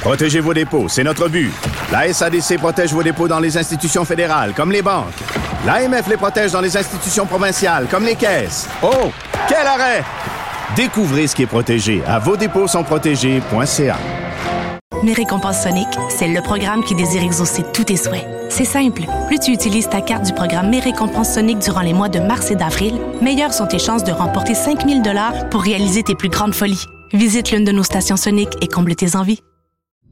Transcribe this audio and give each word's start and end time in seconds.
Protégez 0.00 0.40
vos 0.40 0.54
dépôts, 0.54 0.88
c'est 0.88 1.04
notre 1.04 1.28
but. 1.28 1.52
La 1.90 2.12
SADC 2.12 2.58
protège 2.58 2.92
vos 2.92 3.02
dépôts 3.02 3.28
dans 3.28 3.40
les 3.40 3.56
institutions 3.56 4.04
fédérales, 4.04 4.52
comme 4.54 4.70
les 4.70 4.82
banques. 4.82 5.14
L'AMF 5.66 6.08
les 6.08 6.16
protège 6.16 6.52
dans 6.52 6.60
les 6.60 6.76
institutions 6.76 7.26
provinciales, 7.26 7.86
comme 7.90 8.04
les 8.04 8.16
caisses. 8.16 8.68
Oh, 8.82 9.10
quel 9.48 9.66
arrêt! 9.66 10.04
Découvrez 10.76 11.26
ce 11.26 11.34
qui 11.34 11.42
est 11.42 11.46
protégé 11.46 12.02
à 12.06 12.18
vos 12.18 12.36
dépôts. 12.36 12.66
Mes 15.02 15.12
récompenses 15.12 15.62
Sonic, 15.62 15.88
c'est 16.08 16.28
le 16.28 16.40
programme 16.40 16.82
qui 16.82 16.94
désire 16.94 17.22
exaucer 17.22 17.62
tous 17.72 17.84
tes 17.84 17.96
souhaits. 17.96 18.26
C'est 18.48 18.64
simple. 18.64 19.02
Plus 19.26 19.38
tu 19.38 19.52
utilises 19.52 19.88
ta 19.88 20.00
carte 20.00 20.24
du 20.24 20.32
programme 20.32 20.70
Mes 20.70 20.80
récompenses 20.80 21.34
Sonic 21.34 21.58
durant 21.58 21.82
les 21.82 21.92
mois 21.92 22.08
de 22.08 22.20
mars 22.20 22.50
et 22.50 22.56
d'avril, 22.56 22.94
meilleures 23.20 23.52
sont 23.52 23.66
tes 23.66 23.78
chances 23.78 24.04
de 24.04 24.12
remporter 24.12 24.54
5000 24.54 25.02
dollars 25.02 25.48
pour 25.50 25.62
réaliser 25.62 26.02
tes 26.02 26.14
plus 26.14 26.30
grandes 26.30 26.54
folies. 26.54 26.86
Visite 27.12 27.50
l'une 27.52 27.64
de 27.64 27.72
nos 27.72 27.82
stations 27.82 28.16
Sonic 28.16 28.48
et 28.60 28.66
comble 28.66 28.94
tes 28.94 29.14
envies. 29.16 29.40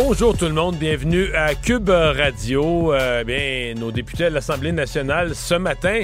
Bonjour 0.00 0.36
tout 0.36 0.44
le 0.44 0.52
monde, 0.52 0.76
bienvenue 0.76 1.34
à 1.34 1.56
Cube 1.56 1.88
Radio. 1.88 2.94
Euh, 2.94 3.74
nos 3.74 3.90
députés 3.90 4.26
à 4.26 4.30
l'Assemblée 4.30 4.70
nationale 4.70 5.34
ce 5.34 5.56
matin 5.56 6.02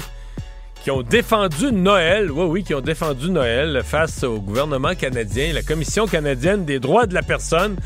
qui 0.82 0.90
ont 0.90 1.02
défendu 1.02 1.70
Noël, 1.70 2.28
oui, 2.32 2.44
oui, 2.44 2.64
qui 2.64 2.74
ont 2.74 2.80
défendu 2.80 3.30
Noël 3.30 3.82
face 3.84 4.24
au 4.24 4.40
gouvernement 4.40 4.96
canadien, 4.96 5.52
la 5.52 5.62
Commission 5.62 6.08
canadienne 6.08 6.64
des 6.64 6.80
droits 6.80 7.06
de 7.06 7.14
la 7.14 7.22
personne, 7.22 7.76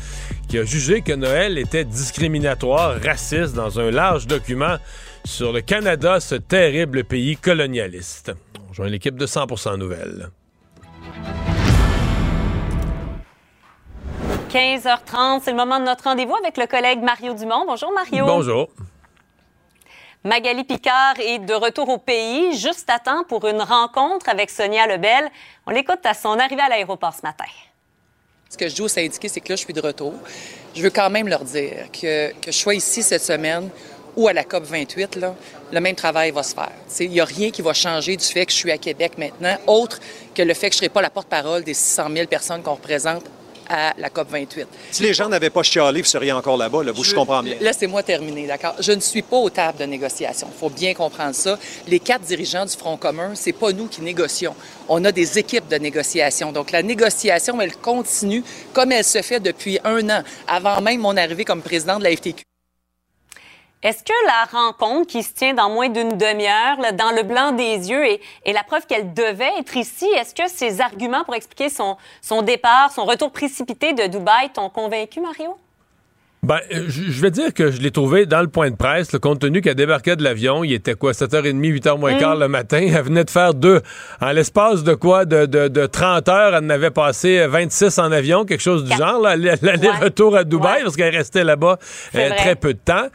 qui 0.47 0.57
a 0.57 0.63
jugé 0.63 1.01
que 1.01 1.13
Noël 1.13 1.59
était 1.59 1.85
discriminatoire, 1.85 2.99
raciste, 2.99 3.53
dans 3.53 3.79
un 3.79 3.91
large 3.91 4.25
document 4.25 4.77
sur 5.25 5.53
le 5.53 5.61
Canada, 5.61 6.19
ce 6.19 6.33
terrible 6.33 7.03
pays 7.03 7.37
colonialiste. 7.37 8.31
On 8.65 8.69
rejoint 8.69 8.89
l'équipe 8.89 9.15
de 9.15 9.27
100% 9.27 9.77
Nouvelles. 9.77 10.31
15h30, 14.49 15.41
c'est 15.43 15.51
le 15.51 15.57
moment 15.57 15.79
de 15.79 15.85
notre 15.85 16.05
rendez-vous 16.05 16.35
avec 16.35 16.57
le 16.57 16.65
collègue 16.65 17.03
Mario 17.03 17.35
Dumont. 17.35 17.65
Bonjour 17.67 17.91
Mario. 17.93 18.25
Bonjour. 18.25 18.67
Magali 20.23 20.63
Picard 20.63 21.19
est 21.19 21.37
de 21.37 21.53
retour 21.53 21.87
au 21.87 21.99
pays, 21.99 22.57
juste 22.57 22.89
à 22.89 22.97
temps 22.97 23.23
pour 23.25 23.47
une 23.47 23.61
rencontre 23.61 24.27
avec 24.27 24.49
Sonia 24.49 24.87
Lebel. 24.87 25.29
On 25.67 25.71
l'écoute 25.71 26.03
à 26.03 26.15
son 26.15 26.39
arrivée 26.39 26.63
à 26.63 26.69
l'aéroport 26.69 27.13
ce 27.13 27.21
matin. 27.21 27.45
Ce 28.49 28.57
que 28.57 28.67
je 28.67 28.73
dis 28.73 28.81
aux 28.81 28.87
syndiqués, 28.87 29.29
c'est 29.29 29.39
que 29.39 29.49
là, 29.49 29.55
je 29.55 29.61
suis 29.61 29.73
de 29.73 29.81
retour. 29.81 30.15
Je 30.73 30.81
veux 30.81 30.89
quand 30.89 31.11
même 31.11 31.27
leur 31.27 31.43
dire 31.43 31.85
que, 31.93 32.31
que 32.31 32.51
je 32.51 32.57
sois 32.57 32.73
ici 32.73 33.03
cette 33.03 33.23
semaine 33.23 33.69
ou 34.15 34.27
à 34.27 34.33
la 34.33 34.43
COP 34.43 34.63
28, 34.63 35.17
là, 35.17 35.35
le 35.71 35.79
même 35.79 35.95
travail 35.95 36.31
va 36.31 36.41
se 36.41 36.55
faire. 36.55 36.71
Il 36.99 37.11
n'y 37.11 37.21
a 37.21 37.25
rien 37.25 37.51
qui 37.51 37.61
va 37.61 37.73
changer 37.73 38.17
du 38.17 38.25
fait 38.25 38.47
que 38.47 38.51
je 38.51 38.57
suis 38.57 38.71
à 38.71 38.79
Québec 38.79 39.19
maintenant, 39.19 39.55
autre 39.67 39.99
que 40.33 40.41
le 40.41 40.55
fait 40.55 40.69
que 40.69 40.73
je 40.73 40.77
ne 40.77 40.85
serai 40.85 40.89
pas 40.89 41.03
la 41.03 41.11
porte-parole 41.11 41.63
des 41.63 41.75
600 41.75 42.07
000 42.15 42.27
personnes 42.27 42.63
qu'on 42.63 42.73
représente 42.73 43.25
à 43.69 43.93
la 43.97 44.09
COP 44.09 44.29
28. 44.29 44.67
Si 44.91 45.03
les 45.03 45.13
gens 45.13 45.29
n'avaient 45.29 45.49
pas 45.49 45.63
chialé, 45.63 46.01
vous 46.01 46.07
seriez 46.07 46.31
encore 46.31 46.57
là-bas, 46.57 46.83
là, 46.83 46.91
vous, 46.91 47.03
je, 47.03 47.13
comprends 47.13 47.43
bien. 47.43 47.55
Laissez-moi 47.61 48.03
terminer, 48.03 48.47
d'accord? 48.47 48.75
Je 48.79 48.91
ne 48.91 48.99
suis 48.99 49.21
pas 49.21 49.37
aux 49.37 49.49
tables 49.49 49.77
de 49.77 49.85
négociation. 49.85 50.47
Il 50.53 50.59
faut 50.59 50.69
bien 50.69 50.93
comprendre 50.93 51.35
ça. 51.35 51.57
Les 51.87 51.99
quatre 51.99 52.23
dirigeants 52.23 52.65
du 52.65 52.75
Front 52.75 52.97
commun, 52.97 53.31
c'est 53.35 53.53
pas 53.53 53.71
nous 53.71 53.87
qui 53.87 54.01
négocions. 54.01 54.55
On 54.87 55.03
a 55.05 55.11
des 55.11 55.37
équipes 55.37 55.67
de 55.67 55.77
négociation. 55.77 56.51
Donc, 56.51 56.71
la 56.71 56.81
négociation, 56.81 57.61
elle 57.61 57.75
continue 57.75 58.43
comme 58.73 58.91
elle 58.91 59.03
se 59.05 59.21
fait 59.21 59.39
depuis 59.39 59.79
un 59.83 60.09
an, 60.09 60.23
avant 60.47 60.81
même 60.81 61.01
mon 61.01 61.15
arrivée 61.15 61.45
comme 61.45 61.61
président 61.61 61.99
de 61.99 62.03
la 62.03 62.15
FTQ. 62.15 62.48
Est-ce 63.81 64.03
que 64.03 64.25
la 64.25 64.59
rencontre 64.59 65.07
qui 65.07 65.23
se 65.23 65.33
tient 65.33 65.53
dans 65.53 65.69
moins 65.69 65.87
d'une 65.87 66.17
demi-heure, 66.17 66.93
dans 66.93 67.11
le 67.11 67.23
blanc 67.23 67.53
des 67.53 67.89
yeux, 67.89 68.05
et, 68.05 68.21
la 68.51 68.63
preuve 68.63 68.85
qu'elle 68.85 69.13
devait 69.13 69.53
être 69.57 69.77
ici, 69.77 70.05
est-ce 70.17 70.35
que 70.35 70.49
ces 70.49 70.81
arguments 70.81 71.23
pour 71.23 71.35
expliquer 71.35 71.69
son 71.69 72.41
départ, 72.41 72.91
son 72.91 73.05
retour 73.05 73.31
précipité 73.31 73.93
de 73.93 74.07
Dubaï 74.07 74.49
t'ont 74.49 74.69
convaincu, 74.69 75.21
Mario? 75.21 75.55
Ben, 76.41 76.59
je 76.71 77.21
vais 77.21 77.31
dire 77.31 77.53
que 77.53 77.69
je 77.69 77.81
l'ai 77.81 77.91
trouvé 77.91 78.25
dans 78.25 78.39
le 78.39 78.47
point 78.47 78.71
de 78.71 78.75
presse, 78.77 79.11
le 79.11 79.19
compte 79.19 79.39
tenu 79.39 79.59
qu'elle 79.59 79.75
débarquait 79.75 80.15
de 80.15 80.23
l'avion, 80.23 80.63
il 80.63 80.71
était 80.71 80.93
quoi, 80.95 81.11
7h30, 81.11 81.59
8h 81.59 81.99
moins 81.99 82.13
quart 82.17 82.37
le 82.37 82.47
matin. 82.47 82.79
Elle 82.95 83.03
venait 83.03 83.25
de 83.25 83.29
faire 83.29 83.53
deux. 83.53 83.81
En 84.21 84.31
l'espace 84.31 84.85
de 84.85 84.93
quoi, 84.93 85.25
de, 85.25 85.45
de, 85.45 85.67
de 85.67 85.85
30 85.85 86.29
heures, 86.29 86.55
elle 86.55 86.63
en 86.63 86.69
avait 86.69 86.91
passé 86.91 87.45
26 87.45 87.99
en 87.99 88.11
avion, 88.11 88.45
quelque 88.45 88.61
chose 88.61 88.85
du 88.85 88.95
genre, 88.95 89.19
l'aller-retour 89.21 90.37
à 90.37 90.45
Dubaï, 90.45 90.81
parce 90.83 90.95
qu'elle 90.95 91.15
restait 91.15 91.43
là-bas 91.43 91.77
euh, 92.15 92.29
très 92.37 92.55
peu 92.55 92.73
de 92.73 92.79
temps. 92.79 93.07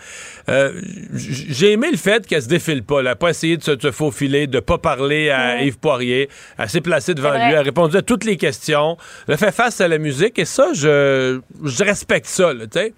Euh, 0.51 0.73
J'ai 1.15 1.73
aimé 1.73 1.89
le 1.91 1.97
fait 1.97 2.27
qu'elle 2.27 2.43
se 2.43 2.49
défile 2.49 2.83
pas. 2.83 2.99
Elle 2.99 3.07
n'a 3.07 3.17
pas 3.17 3.31
essayé 3.31 3.57
de 3.57 3.63
se, 3.63 3.71
de 3.71 3.81
se, 3.81 3.91
faufiler, 3.91 4.47
de 4.47 4.61
pas 4.61 4.77
parler 4.77 5.31
à 5.31 5.63
Yves 5.63 5.79
Poirier. 5.79 6.29
Elle 6.59 6.69
s'est 6.69 6.83
placée 6.83 7.15
devant 7.15 7.33
lui, 7.33 7.41
elle 7.41 7.57
a 7.57 7.63
répondu 7.63 7.97
à 7.97 8.03
toutes 8.03 8.25
les 8.25 8.37
questions. 8.37 8.99
Elle 9.27 9.35
a 9.35 9.37
fait 9.39 9.53
face 9.53 9.81
à 9.81 9.89
la 9.89 9.97
musique, 9.97 10.39
et 10.39 10.45
ça, 10.45 10.69
je, 10.75 11.41
je 11.65 11.85
respecte 11.85 12.27
ça, 12.27 12.53
tu 12.55 12.67
sais. 12.71 12.93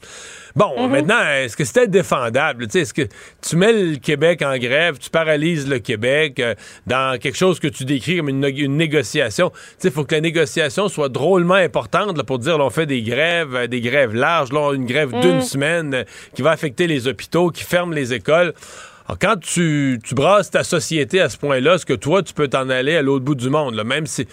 Bon, 0.56 0.72
mm 0.74 0.78
-hmm. 0.78 0.90
maintenant, 0.90 1.28
est-ce 1.28 1.54
que 1.56 1.64
c'était 1.64 1.86
défendable? 1.86 2.64
Est-ce 2.74 2.94
que 2.94 3.06
tu 3.46 3.56
mets 3.56 3.72
le 3.72 3.96
Québec 3.96 4.40
en 4.42 4.56
grève, 4.56 4.96
tu 4.98 5.10
paralyses 5.10 5.68
le 5.68 5.80
Québec 5.80 6.40
euh, 6.40 6.54
dans 6.86 7.18
quelque 7.20 7.36
chose 7.36 7.60
que 7.60 7.68
tu 7.68 7.84
décris 7.84 8.16
comme 8.16 8.30
une, 8.30 8.44
une 8.44 8.76
négociation? 8.76 9.52
Il 9.84 9.90
faut 9.90 10.04
que 10.04 10.14
la 10.14 10.22
négociation 10.22 10.88
soit 10.88 11.10
drôlement 11.10 11.60
importante 11.68 12.16
là, 12.16 12.24
pour 12.24 12.38
dire 12.38 12.58
on 12.58 12.70
fait 12.70 12.86
des 12.86 13.02
grèves, 13.02 13.54
euh, 13.54 13.66
des 13.66 13.82
grèves 13.82 14.14
larges, 14.14 14.52
là, 14.52 14.72
une 14.72 14.86
grève 14.86 15.10
mm 15.14 15.20
d'une 15.20 15.42
semaine 15.42 15.94
euh, 15.94 16.04
qui 16.34 16.42
va 16.42 16.50
affecter 16.52 16.86
les 16.86 17.06
hôpitaux, 17.06 17.50
qui 17.50 17.62
ferme 17.62 17.92
les 17.92 18.12
écoles. 18.14 18.54
Alors, 19.06 19.18
quand 19.18 19.36
tu, 19.38 19.98
tu 20.02 20.14
brasses 20.14 20.50
ta 20.50 20.64
société 20.64 21.20
à 21.20 21.28
ce 21.28 21.36
point-là, 21.36 21.74
est-ce 21.74 21.86
que 21.86 21.94
toi, 21.94 22.22
tu 22.22 22.32
peux 22.32 22.48
t'en 22.48 22.68
aller 22.70 22.96
à 22.96 23.02
l'autre 23.02 23.24
bout 23.24 23.34
du 23.34 23.50
monde? 23.50 23.74
Là, 23.74 23.84
même 23.84 24.06
si... 24.06 24.26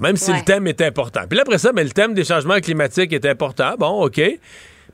Même 0.00 0.16
si 0.16 0.30
ouais. 0.30 0.38
le 0.38 0.44
thème 0.44 0.66
est 0.66 0.80
important? 0.80 1.20
Puis 1.28 1.36
là, 1.36 1.42
après 1.42 1.58
ça, 1.58 1.70
mais 1.74 1.84
le 1.84 1.90
thème 1.90 2.14
des 2.14 2.24
changements 2.24 2.60
climatiques 2.60 3.12
est 3.12 3.26
important. 3.26 3.74
Bon, 3.78 4.04
OK. 4.06 4.20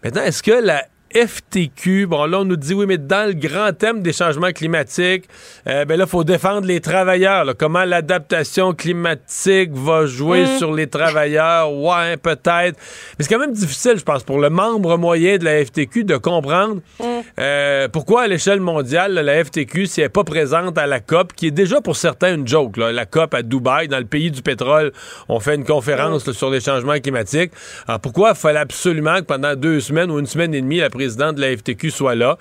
Maintenant, 0.03 0.23
est-ce 0.23 0.43
que 0.43 0.53
la 0.53 0.87
FTQ, 1.15 2.07
bon 2.07 2.27
là 2.27 2.41
on 2.41 2.45
nous 2.45 2.57
dit 2.57 2.75
oui, 2.75 2.85
mais 2.87 2.99
dans 2.99 3.27
le 3.27 3.35
grand 3.35 3.73
thème 3.73 4.03
des 4.03 4.13
changements 4.13 4.53
climatiques, 4.53 5.25
euh, 5.67 5.85
ben 5.85 5.97
là 5.97 6.05
il 6.07 6.11
faut 6.11 6.25
défendre 6.25 6.67
les 6.67 6.81
travailleurs. 6.81 7.45
Là. 7.45 7.55
Comment 7.55 7.85
l'adaptation 7.85 8.75
climatique 8.75 9.71
va 9.73 10.07
jouer 10.07 10.43
mmh. 10.43 10.59
sur 10.59 10.75
les 10.75 10.87
travailleurs, 10.87 11.73
ouais 11.73 12.17
peut-être. 12.17 12.79
Mais 13.19 13.25
c'est 13.25 13.29
quand 13.29 13.41
même 13.41 13.53
difficile, 13.53 13.95
je 13.97 14.05
pense, 14.05 14.23
pour 14.23 14.39
le 14.39 14.51
membre 14.51 14.97
moyen 14.99 15.39
de 15.39 15.45
la 15.45 15.65
FTQ 15.65 16.05
de 16.05 16.17
comprendre 16.17 16.81
mmh. 17.01 17.05
euh, 17.41 17.89
pourquoi 17.89 18.23
à 18.23 18.27
l'échelle 18.27 18.61
mondiale 18.61 19.15
la 19.15 19.45
FTQ 19.45 19.87
si 19.87 20.01
elle 20.01 20.07
n'est 20.07 20.11
pas 20.11 20.25
présente 20.25 20.77
à 20.79 20.87
la 20.87 21.01
COP, 21.01 21.33
qui 21.33 21.47
est 21.47 21.53
déjà 21.53 21.81
pour 21.81 21.97
certains 21.97 22.35
une 22.35 22.47
joke. 22.47 22.77
Là. 22.77 22.93
La 22.93 23.07
COP 23.07 23.35
à 23.35 23.43
Dubaï, 23.43 23.89
dans 23.89 23.99
le 23.99 24.05
pays 24.05 24.31
du 24.31 24.43
pétrole, 24.43 24.93
on 25.29 25.41
fait 25.41 25.55
une 25.55 25.65
conférence 25.65 26.27
mmh. 26.27 26.31
là, 26.31 26.37
sur 26.37 26.51
les 26.51 26.61
changements 26.61 26.99
climatiques. 26.99 27.53
Alors 27.87 28.01
pourquoi 28.01 28.31
il 28.31 28.37
fallait 28.37 28.59
absolument 28.59 29.17
que 29.17 29.23
pendant 29.23 29.55
deux 29.57 29.81
semaines 29.81 30.11
ou 30.11 30.19
une 30.19 30.27
semaine 30.27 30.55
et 30.55 30.61
demie 30.61 30.79
la 30.79 30.91
président 30.99 31.33
de 31.33 31.41
la 31.41 31.57
FTQ 31.57 31.91
soit 31.91 32.17
là. 32.17 32.37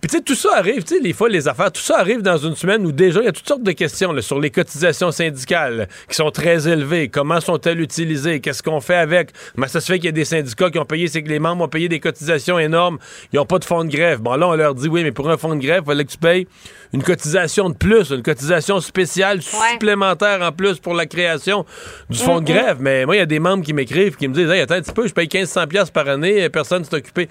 Puis 0.00 0.10
tu 0.10 0.16
sais, 0.16 0.22
tout 0.22 0.34
ça 0.34 0.56
arrive, 0.56 0.82
tu 0.82 0.96
sais, 0.96 1.00
les 1.00 1.12
fois, 1.12 1.28
les 1.28 1.46
affaires, 1.46 1.70
tout 1.70 1.80
ça 1.80 1.98
arrive 1.98 2.22
dans 2.22 2.36
une 2.36 2.56
semaine 2.56 2.84
où 2.84 2.90
déjà, 2.90 3.20
il 3.20 3.26
y 3.26 3.28
a 3.28 3.32
toutes 3.32 3.46
sortes 3.46 3.62
de 3.62 3.72
questions 3.72 4.12
là, 4.12 4.20
sur 4.20 4.40
les 4.40 4.50
cotisations 4.50 5.12
syndicales 5.12 5.88
qui 6.08 6.16
sont 6.16 6.30
très 6.30 6.68
élevées. 6.68 7.08
Comment 7.08 7.40
sont-elles 7.40 7.80
utilisées? 7.80 8.40
Qu'est-ce 8.40 8.62
qu'on 8.62 8.80
fait 8.80 8.96
avec? 8.96 9.30
Comment 9.54 9.68
ça 9.68 9.80
se 9.80 9.86
fait 9.86 9.98
qu'il 9.98 10.06
y 10.06 10.08
a 10.08 10.12
des 10.12 10.24
syndicats 10.24 10.70
qui 10.70 10.78
ont 10.78 10.84
payé, 10.84 11.06
c'est 11.06 11.22
que 11.22 11.28
les 11.28 11.38
membres 11.38 11.64
ont 11.64 11.68
payé 11.68 11.88
des 11.88 12.00
cotisations 12.00 12.58
énormes, 12.58 12.98
ils 13.32 13.36
n'ont 13.36 13.46
pas 13.46 13.60
de 13.60 13.64
fonds 13.64 13.84
de 13.84 13.90
grève. 13.90 14.20
Bon, 14.20 14.34
là, 14.34 14.48
on 14.48 14.56
leur 14.56 14.74
dit, 14.74 14.88
oui, 14.88 15.04
mais 15.04 15.12
pour 15.12 15.30
un 15.30 15.36
fonds 15.36 15.54
de 15.54 15.60
grève, 15.60 15.82
il 15.84 15.86
fallait 15.86 16.04
que 16.04 16.10
tu 16.10 16.18
payes 16.18 16.48
une 16.92 17.02
cotisation 17.02 17.70
de 17.70 17.74
plus, 17.74 18.10
une 18.10 18.22
cotisation 18.22 18.80
spéciale 18.80 19.40
supplémentaire 19.42 20.40
en 20.42 20.52
plus 20.52 20.78
pour 20.78 20.94
la 20.94 21.06
création 21.06 21.64
du 22.08 22.18
fonds 22.18 22.40
de 22.40 22.46
grève. 22.46 22.78
Mais 22.80 23.04
moi, 23.04 23.16
il 23.16 23.18
y 23.18 23.22
a 23.22 23.26
des 23.26 23.40
membres 23.40 23.64
qui 23.64 23.72
m'écrivent, 23.72 24.16
qui 24.16 24.28
me 24.28 24.34
disent, 24.34 24.50
hey, 24.50 24.60
attends 24.60 24.74
un 24.74 24.82
petit 24.82 24.92
peu, 24.92 25.06
je 25.06 25.12
paye 25.12 25.28
1500 25.32 25.64
par 25.92 26.08
année, 26.08 26.48
personne 26.50 26.80
ne 26.80 26.84
s'est 26.84 26.94
occupé. 26.94 27.28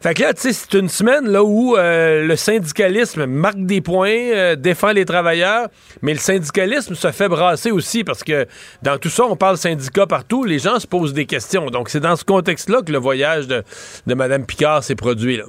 Fait 0.00 0.14
que 0.14 0.22
là, 0.22 0.34
tu 0.34 0.42
sais, 0.42 0.52
c'est 0.52 0.78
une 0.78 0.88
semaine 0.88 1.28
là 1.28 1.42
où 1.42 1.76
euh, 1.76 2.26
le 2.26 2.36
syndicalisme 2.36 3.26
marque 3.26 3.64
des 3.64 3.80
points, 3.80 4.10
euh, 4.10 4.56
défend 4.56 4.92
les 4.92 5.04
travailleurs, 5.04 5.68
mais 6.02 6.12
le 6.12 6.18
syndicalisme 6.18 6.94
se 6.94 7.10
fait 7.12 7.28
brasser 7.28 7.70
aussi 7.70 8.04
parce 8.04 8.22
que 8.22 8.46
dans 8.82 8.98
tout 8.98 9.08
ça, 9.08 9.24
on 9.24 9.36
parle 9.36 9.56
syndicat 9.56 10.06
partout, 10.06 10.44
les 10.44 10.58
gens 10.58 10.78
se 10.78 10.86
posent 10.86 11.14
des 11.14 11.26
questions. 11.26 11.70
Donc, 11.70 11.88
c'est 11.88 12.00
dans 12.00 12.16
ce 12.16 12.24
contexte-là 12.24 12.82
que 12.82 12.92
le 12.92 12.98
voyage 12.98 13.46
de, 13.46 13.64
Mme 14.06 14.44
Picard 14.46 14.84
s'est 14.84 14.94
produit. 14.94 15.38
Là. 15.38 15.44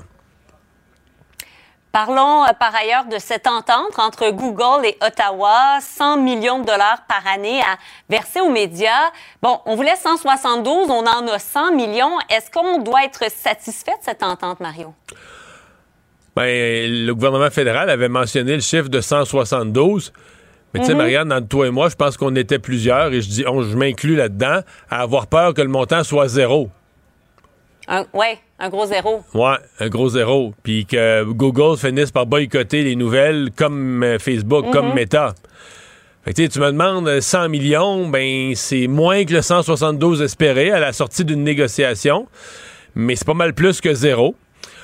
Parlons 1.91 2.43
euh, 2.43 2.47
par 2.59 2.75
ailleurs 2.75 3.05
de 3.05 3.17
cette 3.17 3.47
entente 3.47 3.97
entre 3.97 4.29
Google 4.31 4.85
et 4.85 4.97
Ottawa, 5.01 5.79
100 5.81 6.17
millions 6.17 6.59
de 6.59 6.65
dollars 6.65 7.03
par 7.07 7.25
année 7.25 7.61
à 7.61 7.77
verser 8.09 8.39
aux 8.41 8.51
médias. 8.51 9.11
Bon, 9.41 9.59
on 9.65 9.75
voulait 9.75 9.95
172, 9.95 10.89
on 10.89 11.05
en 11.05 11.27
a 11.27 11.39
100 11.39 11.73
millions. 11.73 12.17
Est-ce 12.29 12.51
qu'on 12.51 12.79
doit 12.79 13.03
être 13.05 13.31
satisfait 13.31 13.93
de 13.93 14.03
cette 14.03 14.23
entente, 14.23 14.59
Mario? 14.59 14.93
Bien, 16.35 16.45
le 16.45 17.11
gouvernement 17.13 17.49
fédéral 17.49 17.89
avait 17.89 18.09
mentionné 18.09 18.53
le 18.53 18.61
chiffre 18.61 18.89
de 18.89 19.01
172. 19.01 20.13
Mais 20.73 20.81
tu 20.81 20.87
sais, 20.87 20.91
mhm. 20.91 20.97
Marianne, 20.99 21.33
entre 21.33 21.47
toi 21.47 21.67
et 21.67 21.71
moi, 21.71 21.89
je 21.89 21.95
pense 21.95 22.17
qu'on 22.17 22.35
était 22.35 22.59
plusieurs, 22.59 23.11
et 23.13 23.21
je 23.21 23.29
dis, 23.29 23.43
je 23.43 23.75
m'inclus 23.75 24.15
là-dedans, 24.15 24.59
à 24.89 25.01
avoir 25.01 25.27
peur 25.27 25.53
que 25.53 25.61
le 25.61 25.69
montant 25.69 26.03
soit 26.03 26.27
zéro. 26.27 26.69
Oui, 28.13 28.25
un 28.59 28.69
gros 28.69 28.85
zéro. 28.85 29.23
Ouais, 29.33 29.57
un 29.79 29.87
gros 29.87 30.09
zéro. 30.09 30.53
Puis 30.63 30.85
que 30.85 31.23
Google 31.23 31.77
finisse 31.77 32.11
par 32.11 32.25
boycotter 32.25 32.83
les 32.83 32.95
nouvelles 32.95 33.49
comme 33.55 34.03
euh, 34.03 34.19
Facebook, 34.19 34.65
comme 34.71 34.89
mhm. 34.89 34.95
Meta. 34.95 35.35
Fait 36.25 36.33
que, 36.33 36.47
tu 36.47 36.59
me 36.59 36.71
demandes 36.71 37.21
100 37.21 37.43
euh, 37.43 37.47
millions, 37.47 38.07
ben 38.09 38.53
c'est 38.55 38.87
moins 38.87 39.23
que 39.23 39.33
le 39.33 39.41
172 39.41 40.21
espéré 40.21 40.71
à 40.71 40.79
la 40.79 40.91
sortie 40.91 41.23
d'une 41.23 41.43
négociation, 41.43 42.27
mais 42.95 43.15
c'est 43.15 43.25
pas 43.25 43.33
mal 43.33 43.53
plus 43.53 43.79
que 43.79 43.93
zéro. 43.93 44.35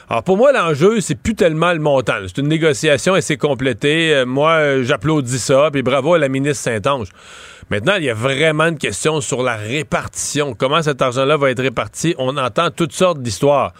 Alors 0.09 0.23
pour 0.23 0.37
moi, 0.37 0.53
l'enjeu, 0.53 1.01
c'est 1.01 1.15
plus 1.15 1.35
tellement 1.35 1.73
le 1.73 1.79
montant. 1.79 2.19
C'est 2.27 2.37
une 2.37 2.47
négociation 2.47 3.17
et 3.17 3.21
c'est 3.21 3.37
complété. 3.37 4.13
Euh, 4.13 4.25
moi, 4.25 4.83
j'applaudis 4.83 5.39
ça, 5.39 5.69
puis 5.73 5.81
bravo 5.81 6.13
à 6.13 6.19
la 6.19 6.29
ministre 6.29 6.63
Saint-Ange. 6.63 7.09
Maintenant, 7.69 7.95
il 7.95 8.03
y 8.03 8.09
a 8.09 8.13
vraiment 8.13 8.65
une 8.65 8.77
question 8.77 9.21
sur 9.21 9.43
la 9.43 9.55
répartition. 9.55 10.53
Comment 10.53 10.81
cet 10.81 11.01
argent-là 11.01 11.37
va 11.37 11.51
être 11.51 11.61
réparti? 11.61 12.15
On 12.17 12.35
entend 12.37 12.69
toutes 12.71 12.93
sortes 12.93 13.21
d'histoires. 13.21 13.73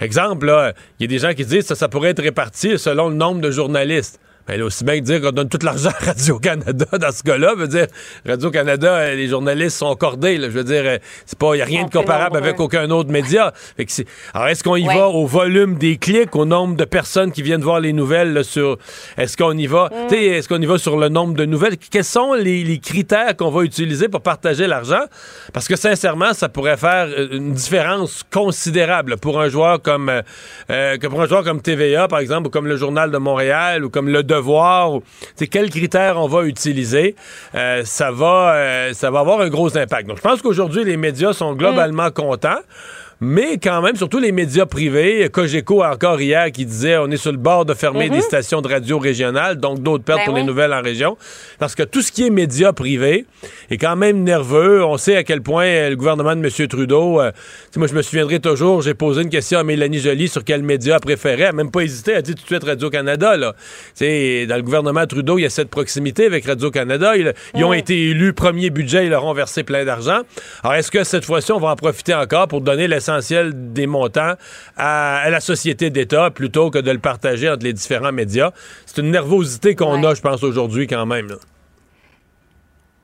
Exemple, 0.00 0.74
il 0.98 1.02
y 1.02 1.04
a 1.04 1.08
des 1.08 1.18
gens 1.18 1.32
qui 1.32 1.44
disent 1.44 1.66
que 1.68 1.74
ça 1.74 1.88
pourrait 1.88 2.10
être 2.10 2.22
réparti 2.22 2.78
selon 2.78 3.08
le 3.08 3.14
nombre 3.14 3.40
de 3.40 3.50
journalistes. 3.50 4.20
Ben, 4.48 4.58
là, 4.58 4.64
aussi 4.64 4.82
bien 4.82 4.98
que 4.98 5.04
dire 5.04 5.20
qu'on 5.20 5.30
donne 5.30 5.48
tout 5.48 5.58
l'argent 5.62 5.90
à 5.90 6.04
Radio-Canada 6.06 6.86
dans 6.98 7.12
ce 7.12 7.22
cas-là. 7.22 7.54
veut 7.54 7.68
dire, 7.68 7.86
Radio-Canada, 8.26 8.92
euh, 8.92 9.14
les 9.14 9.28
journalistes 9.28 9.78
sont 9.78 9.94
cordés. 9.94 10.36
Je 10.36 10.48
veux 10.48 10.64
dire, 10.64 10.82
euh, 10.84 10.98
c'est 11.26 11.38
pas, 11.38 11.54
il 11.54 11.58
n'y 11.58 11.62
a 11.62 11.64
rien 11.64 11.84
de 11.84 11.90
comparable 11.90 12.36
avec 12.36 12.58
aucun 12.58 12.90
autre 12.90 13.10
média. 13.10 13.52
alors, 14.34 14.48
est-ce 14.48 14.64
qu'on 14.64 14.74
y 14.74 14.86
va 14.86 15.08
au 15.08 15.26
volume 15.26 15.76
des 15.76 15.96
clics, 15.96 16.34
au 16.34 16.44
nombre 16.44 16.76
de 16.76 16.84
personnes 16.84 17.30
qui 17.30 17.42
viennent 17.42 17.62
voir 17.62 17.78
les 17.78 17.92
nouvelles 17.92 18.44
sur, 18.44 18.78
est-ce 19.16 19.36
qu'on 19.36 19.56
y 19.56 19.68
va, 19.68 19.90
mm. 20.10 20.14
est-ce 20.14 20.48
qu'on 20.48 20.60
y 20.60 20.66
va 20.66 20.76
sur 20.76 20.96
le 20.96 21.08
nombre 21.08 21.34
de 21.34 21.44
nouvelles? 21.44 21.76
Quels 21.76 22.02
sont 22.02 22.34
les, 22.34 22.80
critères 22.82 23.36
qu'on 23.36 23.50
va 23.50 23.62
utiliser 23.62 24.08
pour 24.08 24.22
partager 24.22 24.66
l'argent? 24.66 25.04
Parce 25.52 25.68
que 25.68 25.76
sincèrement, 25.76 26.32
ça 26.32 26.48
pourrait 26.48 26.76
faire 26.76 27.06
euh, 27.06 27.28
une 27.30 27.52
différence 27.52 28.24
considérable 28.32 29.18
pour 29.18 29.40
un 29.40 29.48
joueur 29.48 29.80
comme, 29.80 30.10
pour 30.66 31.22
un 31.22 31.26
joueur 31.26 31.44
comme 31.44 31.62
TVA, 31.62 32.08
par 32.08 32.18
exemple, 32.18 32.48
ou 32.48 32.50
comme 32.50 32.66
le 32.66 32.76
Journal 32.76 33.12
de 33.12 33.18
Montréal, 33.18 33.84
ou 33.84 33.90
comme 33.90 34.08
le 34.08 34.24
devoir, 34.34 35.00
c'est 35.36 35.46
quels 35.46 35.70
critères 35.70 36.18
on 36.18 36.28
va 36.28 36.44
utiliser, 36.44 37.14
euh, 37.54 37.82
ça 37.84 38.10
va 38.10 38.54
euh, 38.54 38.92
ça 38.92 39.10
va 39.10 39.20
avoir 39.20 39.40
un 39.40 39.48
gros 39.48 39.76
impact. 39.76 40.08
Donc 40.08 40.18
je 40.18 40.22
pense 40.22 40.42
qu'aujourd'hui 40.42 40.84
les 40.84 40.96
médias 40.96 41.32
sont 41.32 41.54
globalement 41.54 42.10
contents. 42.10 42.60
Mais 43.24 43.56
quand 43.62 43.80
même, 43.82 43.94
surtout 43.94 44.18
les 44.18 44.32
médias 44.32 44.66
privés, 44.66 45.28
Cogeco 45.32 45.84
encore 45.84 46.20
hier 46.20 46.50
qui 46.50 46.66
disait 46.66 46.96
on 46.98 47.06
est 47.06 47.16
sur 47.16 47.30
le 47.30 47.38
bord 47.38 47.64
de 47.64 47.72
fermer 47.72 48.10
des 48.10 48.16
mhm. 48.16 48.22
stations 48.22 48.60
de 48.60 48.66
radio 48.66 48.98
régionales, 48.98 49.58
donc 49.58 49.78
d'autres 49.78 50.02
pertes 50.02 50.18
ben 50.18 50.24
pour 50.24 50.34
les 50.34 50.42
nouvelles 50.42 50.72
en 50.72 50.82
région. 50.82 51.16
Parce 51.60 51.76
que 51.76 51.84
tout 51.84 52.02
ce 52.02 52.10
qui 52.10 52.26
est 52.26 52.30
médias 52.30 52.72
privés 52.72 53.24
est 53.70 53.78
quand 53.78 53.94
même 53.94 54.24
nerveux. 54.24 54.84
On 54.84 54.96
sait 54.96 55.14
à 55.14 55.22
quel 55.22 55.40
point 55.40 55.66
euh, 55.66 55.90
le 55.90 55.94
gouvernement 55.94 56.34
de 56.34 56.44
M. 56.44 56.66
Trudeau, 56.66 57.20
euh, 57.20 57.30
moi 57.76 57.86
je 57.86 57.94
me 57.94 58.02
souviendrai 58.02 58.40
toujours, 58.40 58.82
j'ai 58.82 58.94
posé 58.94 59.22
une 59.22 59.30
question 59.30 59.60
à 59.60 59.62
Mélanie 59.62 60.00
Joly 60.00 60.26
sur 60.26 60.42
quel 60.42 60.64
média 60.64 60.98
préférait. 60.98 61.42
Elle 61.42 61.46
n'a 61.50 61.52
même 61.52 61.70
pas 61.70 61.82
hésité, 61.82 62.10
elle 62.10 62.16
a 62.16 62.22
dit 62.22 62.34
tout 62.34 62.42
de 62.42 62.46
suite 62.48 62.64
Radio-Canada. 62.64 63.36
Là. 63.36 63.54
dans 64.00 64.56
le 64.56 64.62
gouvernement 64.62 65.06
Trudeau, 65.06 65.38
il 65.38 65.42
y 65.42 65.46
a 65.46 65.50
cette 65.50 65.70
proximité 65.70 66.26
avec 66.26 66.44
Radio-Canada. 66.44 67.12
Ils, 67.16 67.64
ont 67.64 67.70
mm. 67.70 67.74
été 67.74 68.10
élus 68.10 68.32
premier 68.32 68.70
budget, 68.70 69.04
ils 69.04 69.10
leur 69.10 69.24
ont 69.24 69.32
versé 69.32 69.62
plein 69.62 69.84
d'argent. 69.84 70.22
Alors 70.64 70.74
est-ce 70.74 70.90
que 70.90 71.04
cette 71.04 71.24
fois-ci, 71.24 71.52
on 71.52 71.60
va 71.60 71.68
en 71.68 71.76
profiter 71.76 72.14
encore 72.14 72.48
pour 72.48 72.62
donner 72.62 72.88
l'essentiel 72.88 73.11
des 73.20 73.86
montants 73.86 74.34
à, 74.76 75.28
la 75.30 75.40
société 75.40 75.90
d'État 75.90 76.30
plutôt 76.30 76.70
que 76.70 76.78
de 76.78 76.90
le 76.90 76.98
partager 76.98 77.48
entre 77.48 77.64
les 77.64 77.72
différents 77.72 78.12
médias. 78.12 78.52
C'est 78.86 79.00
une 79.00 79.10
nervosité 79.10 79.74
qu'on 79.74 80.02
a, 80.04 80.14
je 80.14 80.20
pense, 80.20 80.42
aujourd'hui 80.42 80.86
quand 80.86 81.06
même. 81.06 81.36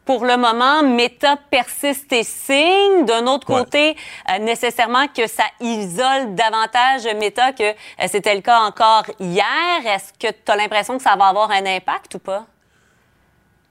pour 0.05 0.25
le 0.25 0.39
moment, 0.39 0.83
Meta 0.83 1.37
persiste 1.51 2.11
et 2.15 2.23
signe. 2.23 3.05
D'un 3.05 3.27
autre 3.27 3.47
côté, 3.47 3.95
euh, 4.31 4.39
nécessairement 4.39 5.07
que 5.09 5.27
ça 5.27 5.45
isole 5.61 6.35
davantage 6.35 7.05
Meta 7.21 7.53
que 7.53 7.63
euh, 7.63 8.07
c'était 8.07 8.35
le 8.35 8.41
cas 8.41 8.61
encore 8.61 9.05
hier. 9.21 9.45
Est-ce 9.85 10.13
que 10.15 10.33
tu 10.33 10.51
as 10.51 10.57
l'impression 10.57 10.97
que 10.97 11.03
ça 11.03 11.15
va 11.17 11.27
avoir 11.27 11.51
un 11.51 11.67
impact 11.67 12.15
ou 12.15 12.21
pas? 12.21 12.47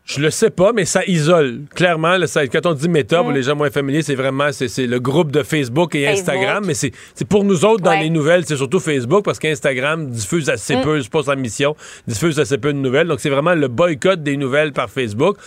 Je 0.07 0.21
le 0.21 0.31
sais 0.31 0.49
pas, 0.49 0.71
mais 0.71 0.85
ça 0.85 1.03
isole. 1.05 1.63
Clairement, 1.75 2.15
quand 2.49 2.65
on 2.65 2.73
dit 2.73 2.87
Meta, 2.87 3.21
pour 3.21 3.31
mm. 3.31 3.35
les 3.35 3.43
gens 3.43 3.55
moins 3.57 3.69
familiers, 3.69 4.01
c'est 4.01 4.15
vraiment 4.15 4.53
c'est, 4.53 4.87
le 4.87 4.99
groupe 5.01 5.31
de 5.31 5.43
Facebook 5.43 5.95
et 5.95 6.07
Instagram. 6.07 6.63
Mais 6.65 6.75
c'est, 6.75 6.93
pour 7.27 7.43
nous 7.43 7.65
autres, 7.65 7.83
dans 7.83 7.99
les 7.99 8.09
nouvelles, 8.09 8.45
c'est 8.45 8.55
surtout 8.55 8.79
Facebook 8.79 9.25
parce 9.25 9.37
qu'Instagram 9.37 10.09
diffuse 10.09 10.49
assez 10.49 10.77
mm. 10.77 10.81
peu, 10.81 11.01
c'est 11.01 11.11
pas 11.11 11.23
sa 11.23 11.35
mission, 11.35 11.75
diffuse 12.07 12.39
assez 12.39 12.57
peu 12.57 12.71
de 12.71 12.77
nouvelles. 12.77 13.07
Donc, 13.07 13.19
c'est 13.19 13.29
vraiment 13.29 13.53
le 13.53 13.67
boycott 13.67 14.23
des 14.23 14.37
nouvelles 14.37 14.71
par 14.71 14.89
Facebook. 14.89 15.37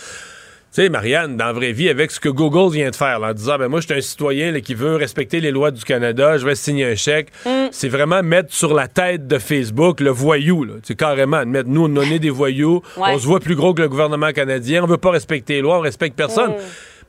Tu 0.73 0.83
sais, 0.83 0.89
Marianne, 0.89 1.35
dans 1.35 1.47
la 1.47 1.51
vraie 1.51 1.73
vie, 1.73 1.89
avec 1.89 2.11
ce 2.11 2.19
que 2.21 2.29
Google 2.29 2.73
vient 2.73 2.89
de 2.89 2.95
faire, 2.95 3.21
en 3.21 3.33
disant, 3.33 3.57
ben 3.57 3.67
moi, 3.67 3.81
je 3.81 3.87
suis 3.87 3.93
un 3.93 3.99
citoyen 3.99 4.57
qui 4.61 4.73
veut 4.73 4.95
respecter 4.95 5.41
les 5.41 5.51
lois 5.51 5.69
du 5.69 5.83
Canada, 5.83 6.37
je 6.37 6.45
vais 6.45 6.55
signer 6.55 6.85
un 6.85 6.95
chèque, 6.95 7.27
mm. 7.45 7.67
c'est 7.71 7.89
vraiment 7.89 8.23
mettre 8.23 8.53
sur 8.53 8.73
la 8.73 8.87
tête 8.87 9.27
de 9.27 9.37
Facebook 9.37 9.99
le 9.99 10.11
voyou. 10.11 10.65
C'est 10.83 10.95
carrément 10.95 11.45
mettre, 11.45 11.67
nous, 11.67 11.93
on 11.93 12.01
est 12.03 12.19
des 12.19 12.29
voyous, 12.29 12.81
on 12.95 13.19
se 13.19 13.27
voit 13.27 13.41
plus 13.41 13.55
gros 13.55 13.73
que 13.73 13.81
le 13.81 13.89
gouvernement 13.89 14.31
canadien, 14.31 14.81
on 14.81 14.87
veut 14.87 14.95
pas 14.95 15.11
respecter 15.11 15.55
les 15.55 15.61
lois, 15.61 15.79
on 15.79 15.81
respecte 15.81 16.15
personne. 16.15 16.51
Mm. 16.51 16.61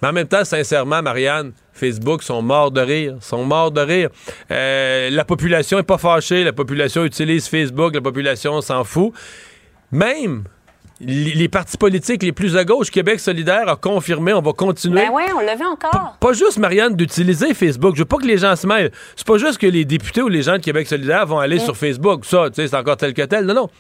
Mais 0.03 0.09
en 0.09 0.13
même 0.13 0.27
temps, 0.27 0.45
sincèrement, 0.45 1.01
Marianne, 1.01 1.53
Facebook 1.73 2.25
sont 2.25 2.43
morts 2.43 2.73
de 2.73 2.81
rire, 2.81 3.15
sont 3.21 3.45
morts 3.45 3.71
de 3.71 3.81
rire. 3.81 4.11
Euh, 4.51 5.09
la 5.09 5.25
population 5.25 5.79
est 5.79 5.85
pas 5.85 5.99
fâchée, 5.99 6.43
la 6.43 6.53
population 6.53 7.05
utilise 7.05 7.47
Facebook, 7.47 7.95
la 7.95 8.01
population 8.01 8.61
s'en 8.61 8.83
fout. 8.83 9.13
Même 9.93 10.43
les, 11.03 11.49
partis 11.49 11.77
politiques 11.77 12.23
les 12.23 12.33
plus 12.33 12.57
à 12.57 12.65
gauche, 12.65 12.91
Québec 12.91 13.21
solidaire 13.21 13.69
a 13.69 13.77
confirmé, 13.77 14.33
on 14.33 14.41
va 14.41 14.53
continuer. 14.53 15.03
Ben 15.03 15.11
oui, 15.13 15.23
on 15.35 15.41
l'a 15.41 15.57
vu 15.57 15.65
encore. 15.65 16.17
Pas, 16.21 16.33
juste, 16.33 16.59
Marianne, 16.59 16.95
d'utiliser 16.95 17.55
Facebook. 17.55 17.95
Je 17.97 18.01
veux 18.01 18.07
pas 18.07 18.19
que 18.19 18.27
les 18.27 18.39
gens 18.39 18.55
se 18.57 18.67
mêlent. 18.67 18.93
C'est 19.17 19.27
pas 19.27 19.39
juste 19.39 19.59
que 19.59 19.67
les 19.67 19.85
députés 19.85 20.23
ou 20.23 20.29
les 20.29 20.43
gens 20.43 20.55
de 20.55 20.63
Québec 20.63 20.87
solidaire 20.87 21.27
vont 21.27 21.39
aller 21.39 21.59
sur 21.59 21.77
Facebook. 21.77 22.25
Ça, 22.25 22.49
tu 22.49 22.57
sais, 22.57 22.69
c'est 22.69 22.77
encore 22.77 22.97
tel 22.97 23.15
que 23.15 23.23
tel. 23.23 23.45
Non, 23.45 23.55
non 23.55 23.71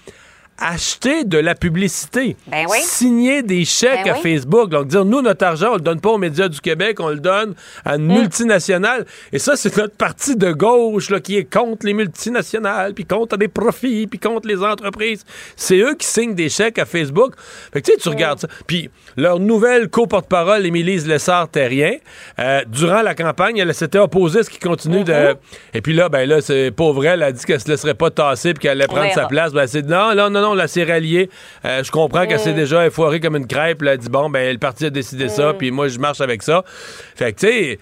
acheter 0.62 1.25
de 1.25 1.38
la 1.38 1.54
publicité. 1.54 2.37
Ben 2.47 2.66
Signer 2.69 3.42
des 3.42 3.64
chèques 3.64 4.04
ben 4.04 4.12
à 4.12 4.14
Facebook. 4.14 4.71
Donc, 4.71 4.87
dire, 4.87 5.04
nous, 5.04 5.21
notre 5.21 5.45
argent, 5.45 5.73
on 5.73 5.75
le 5.75 5.81
donne 5.81 6.00
pas 6.00 6.11
aux 6.11 6.19
médias 6.19 6.49
du 6.49 6.61
Québec, 6.61 6.99
on 7.00 7.09
le 7.09 7.21
donne 7.21 7.54
à 7.85 7.97
une 7.97 8.07
mm. 8.07 8.19
multinationale. 8.19 9.04
Et 9.33 9.38
ça, 9.38 9.57
c'est 9.57 9.76
notre 9.76 9.97
parti 9.97 10.37
de 10.37 10.52
gauche 10.52 11.11
là, 11.11 11.21
qui 11.21 11.37
est 11.37 11.52
contre 11.52 11.85
les 11.85 11.95
multinationales, 11.95 12.95
puis 12.95 13.04
contre 13.04 13.37
des 13.37 13.49
profits, 13.49 14.07
puis 14.07 14.19
contre 14.19 14.49
les 14.49 14.62
entreprises. 14.62 15.25
C'est 15.57 15.78
eux 15.78 15.95
qui 15.95 16.07
signent 16.07 16.35
des 16.35 16.49
chèques 16.49 16.78
à 16.78 16.85
Facebook. 16.85 17.35
Fait 17.73 17.83
que, 17.83 17.87
tu 17.87 17.92
sais, 17.92 17.99
tu 17.99 18.09
mm. 18.09 18.12
regardes 18.12 18.40
ça. 18.40 18.49
Puis, 18.66 18.90
leur 19.16 19.38
nouvelle 19.40 19.88
co-porte-parole, 19.88 20.64
Émilise 20.64 21.07
Lessard-Terrien, 21.07 21.97
euh, 22.38 22.62
durant 22.66 23.02
la 23.02 23.14
campagne, 23.14 23.59
elle 23.59 23.75
s'était 23.75 23.99
opposée 23.99 24.40
à 24.40 24.42
ce 24.45 24.50
qui 24.50 24.59
continue 24.59 25.04
de... 25.04 25.12
Mm-hmm. 25.12 25.37
Et 25.75 25.81
puis 25.81 25.92
là, 25.92 26.09
ben 26.09 26.28
là, 26.28 26.40
c'est 26.40 26.71
pauvre 26.71 27.04
elle, 27.04 27.23
a 27.23 27.33
dit 27.33 27.45
qu'elle 27.45 27.61
se 27.61 27.69
laisserait 27.69 27.95
pas 27.95 28.11
tasser 28.11 28.54
puis 28.54 28.62
qu'elle 28.62 28.73
allait 28.73 28.87
prendre 28.87 29.12
sa 29.12 29.26
place. 29.26 29.52
Ben, 29.52 29.66
c'est 29.66 29.87
non, 29.87 30.14
non, 30.14 30.31
non, 30.31 30.40
non, 30.40 30.52
la 30.55 30.69
s'est 30.69 30.85
ralliée. 30.85 31.31
Euh, 31.65 31.83
je 31.83 31.91
comprends 31.91 32.27
qu'elle 32.27 32.41
s'est 32.41 32.53
déjà 32.55 32.87
effoirée 32.87 33.21
comme 33.21 33.37
une 33.37 33.47
crêpe. 33.47 33.83
Elle 33.83 33.89
a 33.89 33.97
dit, 33.97 34.09
bon, 34.09 34.31
ben, 34.31 34.53
le 34.53 34.59
parti 34.59 34.87
a 34.87 34.91
décidé 34.91 35.29
ça, 35.29 35.55
puis 35.55 35.71
moi, 35.71 35.89
je 35.89 35.99
marche 35.99 36.21
avec 36.21 36.43
ça. 36.43 36.65
Fait 37.15 37.33
que, 37.33 37.41
tu 37.41 37.47
sais, 37.47 37.79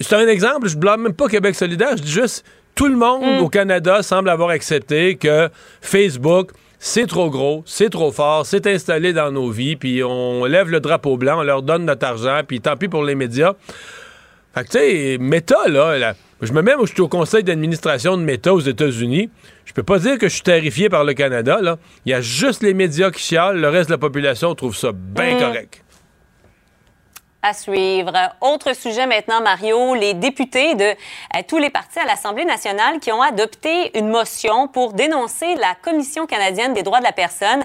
c'est 0.00 0.16
un 0.16 0.28
exemple. 0.28 0.68
Je 0.68 0.76
blâme 0.76 1.02
même 1.02 1.14
pas 1.14 1.28
Québec 1.28 1.54
solidaire. 1.54 1.96
Je 1.96 2.02
dis 2.02 2.12
juste, 2.12 2.44
tout 2.74 2.88
le 2.88 2.96
monde 2.96 3.22
mm. 3.22 3.42
au 3.42 3.48
Canada 3.48 4.02
semble 4.02 4.28
avoir 4.28 4.50
accepté 4.50 5.16
que 5.16 5.48
Facebook, 5.80 6.50
c'est 6.78 7.06
trop 7.06 7.30
gros, 7.30 7.62
c'est 7.66 7.88
trop 7.88 8.12
fort, 8.12 8.44
c'est 8.44 8.66
installé 8.66 9.12
dans 9.12 9.30
nos 9.30 9.50
vies, 9.50 9.76
puis 9.76 10.02
on 10.04 10.44
lève 10.44 10.68
le 10.68 10.80
drapeau 10.80 11.16
blanc, 11.16 11.38
on 11.38 11.42
leur 11.42 11.62
donne 11.62 11.86
notre 11.86 12.06
argent, 12.06 12.40
puis 12.46 12.60
tant 12.60 12.76
pis 12.76 12.88
pour 12.88 13.04
les 13.04 13.14
médias. 13.14 13.54
Fait 14.54 14.64
que, 14.64 14.68
tu 14.68 14.78
sais, 14.78 15.18
Meta, 15.18 15.68
là, 15.68 16.14
je 16.40 16.52
me 16.52 16.62
mets, 16.62 16.76
moi, 16.76 16.86
je 16.86 16.92
suis 16.92 17.00
au 17.00 17.08
conseil 17.08 17.42
d'administration 17.42 18.16
de 18.16 18.22
Meta 18.22 18.54
aux 18.54 18.60
États-Unis. 18.60 19.30
Je 19.64 19.72
peux 19.72 19.82
pas 19.82 19.98
dire 19.98 20.18
que 20.18 20.28
je 20.28 20.34
suis 20.34 20.42
terrifié 20.42 20.88
par 20.88 21.04
le 21.04 21.14
Canada, 21.14 21.58
là. 21.60 21.78
Il 22.06 22.10
y 22.10 22.14
a 22.14 22.20
juste 22.20 22.62
les 22.62 22.74
médias 22.74 23.10
qui 23.10 23.20
chialent, 23.20 23.60
le 23.60 23.68
reste 23.68 23.88
de 23.88 23.94
la 23.94 23.98
population 23.98 24.54
trouve 24.54 24.76
ça 24.76 24.92
bien 24.92 25.36
mm. 25.36 25.38
correct. 25.40 25.83
Autre 28.40 28.72
sujet 28.72 29.06
maintenant, 29.06 29.42
Mario, 29.42 29.94
les 29.94 30.14
députés 30.14 30.74
de 30.76 30.84
euh, 30.84 31.42
tous 31.46 31.58
les 31.58 31.68
partis 31.68 31.98
à 31.98 32.06
l'Assemblée 32.06 32.46
nationale 32.46 33.00
qui 33.00 33.12
ont 33.12 33.20
adopté 33.20 33.98
une 33.98 34.08
motion 34.08 34.66
pour 34.66 34.94
dénoncer 34.94 35.54
la 35.56 35.74
Commission 35.74 36.26
canadienne 36.26 36.72
des 36.72 36.82
droits 36.82 37.00
de 37.00 37.04
la 37.04 37.12
personne 37.12 37.62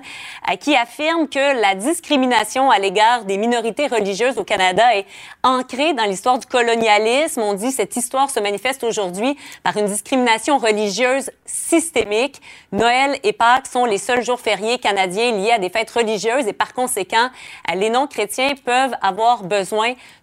euh, 0.51 0.57
qui 0.57 0.75
affirme 0.75 1.29
que 1.29 1.61
la 1.61 1.75
discrimination 1.75 2.69
à 2.69 2.77
l'égard 2.77 3.23
des 3.23 3.37
minorités 3.37 3.87
religieuses 3.87 4.37
au 4.37 4.43
Canada 4.43 4.97
est 4.97 5.05
ancrée 5.43 5.93
dans 5.93 6.03
l'histoire 6.03 6.39
du 6.39 6.45
colonialisme. 6.45 7.41
On 7.41 7.53
dit 7.53 7.71
cette 7.71 7.95
histoire 7.95 8.29
se 8.29 8.41
manifeste 8.41 8.83
aujourd'hui 8.83 9.37
par 9.63 9.77
une 9.77 9.85
discrimination 9.85 10.57
religieuse 10.57 11.31
systémique. 11.45 12.41
Noël 12.73 13.17
et 13.23 13.31
Pâques 13.31 13.67
sont 13.67 13.85
les 13.85 13.97
seuls 13.97 14.25
jours 14.25 14.41
fériés 14.41 14.77
canadiens 14.77 15.31
liés 15.31 15.51
à 15.51 15.57
des 15.57 15.69
fêtes 15.69 15.91
religieuses 15.91 16.47
et 16.47 16.53
par 16.53 16.73
conséquent, 16.73 17.29
euh, 17.71 17.75
les 17.75 17.89
non-chrétiens 17.89 18.55
peuvent 18.65 18.95
avoir 19.01 19.43
besoin 19.43 19.68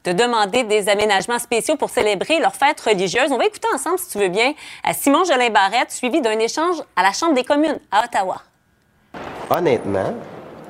de 0.05 0.13
demander 0.13 0.65
des 0.65 0.89
aménagements 0.89 1.39
spéciaux 1.39 1.77
pour 1.77 1.91
célébrer 1.91 2.41
leur 2.41 2.55
fête 2.55 2.81
religieuse. 2.81 3.31
On 3.31 3.39
va 3.39 3.47
écouter 3.47 3.69
ensemble, 3.75 3.99
si 3.99 4.11
tu 4.11 4.19
veux 4.19 4.29
bien, 4.29 4.53
Simon 4.93 5.25
Jolin 5.25 5.51
Barrette, 5.51 5.91
suivi 5.91 6.21
d'un 6.21 6.39
échange 6.39 6.77
à 6.97 7.03
la 7.03 7.13
Chambre 7.13 7.35
des 7.35 7.45
communes 7.45 7.79
à 7.91 8.05
Ottawa. 8.05 8.43
Honnêtement, 9.51 10.15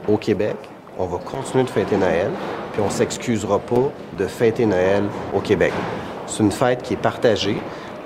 au 0.09 0.17
Québec, 0.17 0.57
on 0.99 1.07
va 1.07 1.19
continuer 1.19 1.65
de 1.65 1.71
fêter 1.71 1.97
Noël, 1.97 2.31
puis 2.73 2.83
on 2.85 2.91
s'excusera 2.91 3.59
pas 3.59 3.91
de 4.17 4.27
fêter 4.27 4.67
Noël 4.67 5.05
au 5.35 5.41
Québec. 5.41 5.73
C'est 6.27 6.43
une 6.43 6.53
fête 6.53 6.83
qui 6.83 6.95
est 6.95 6.99
partagée. 6.99 7.57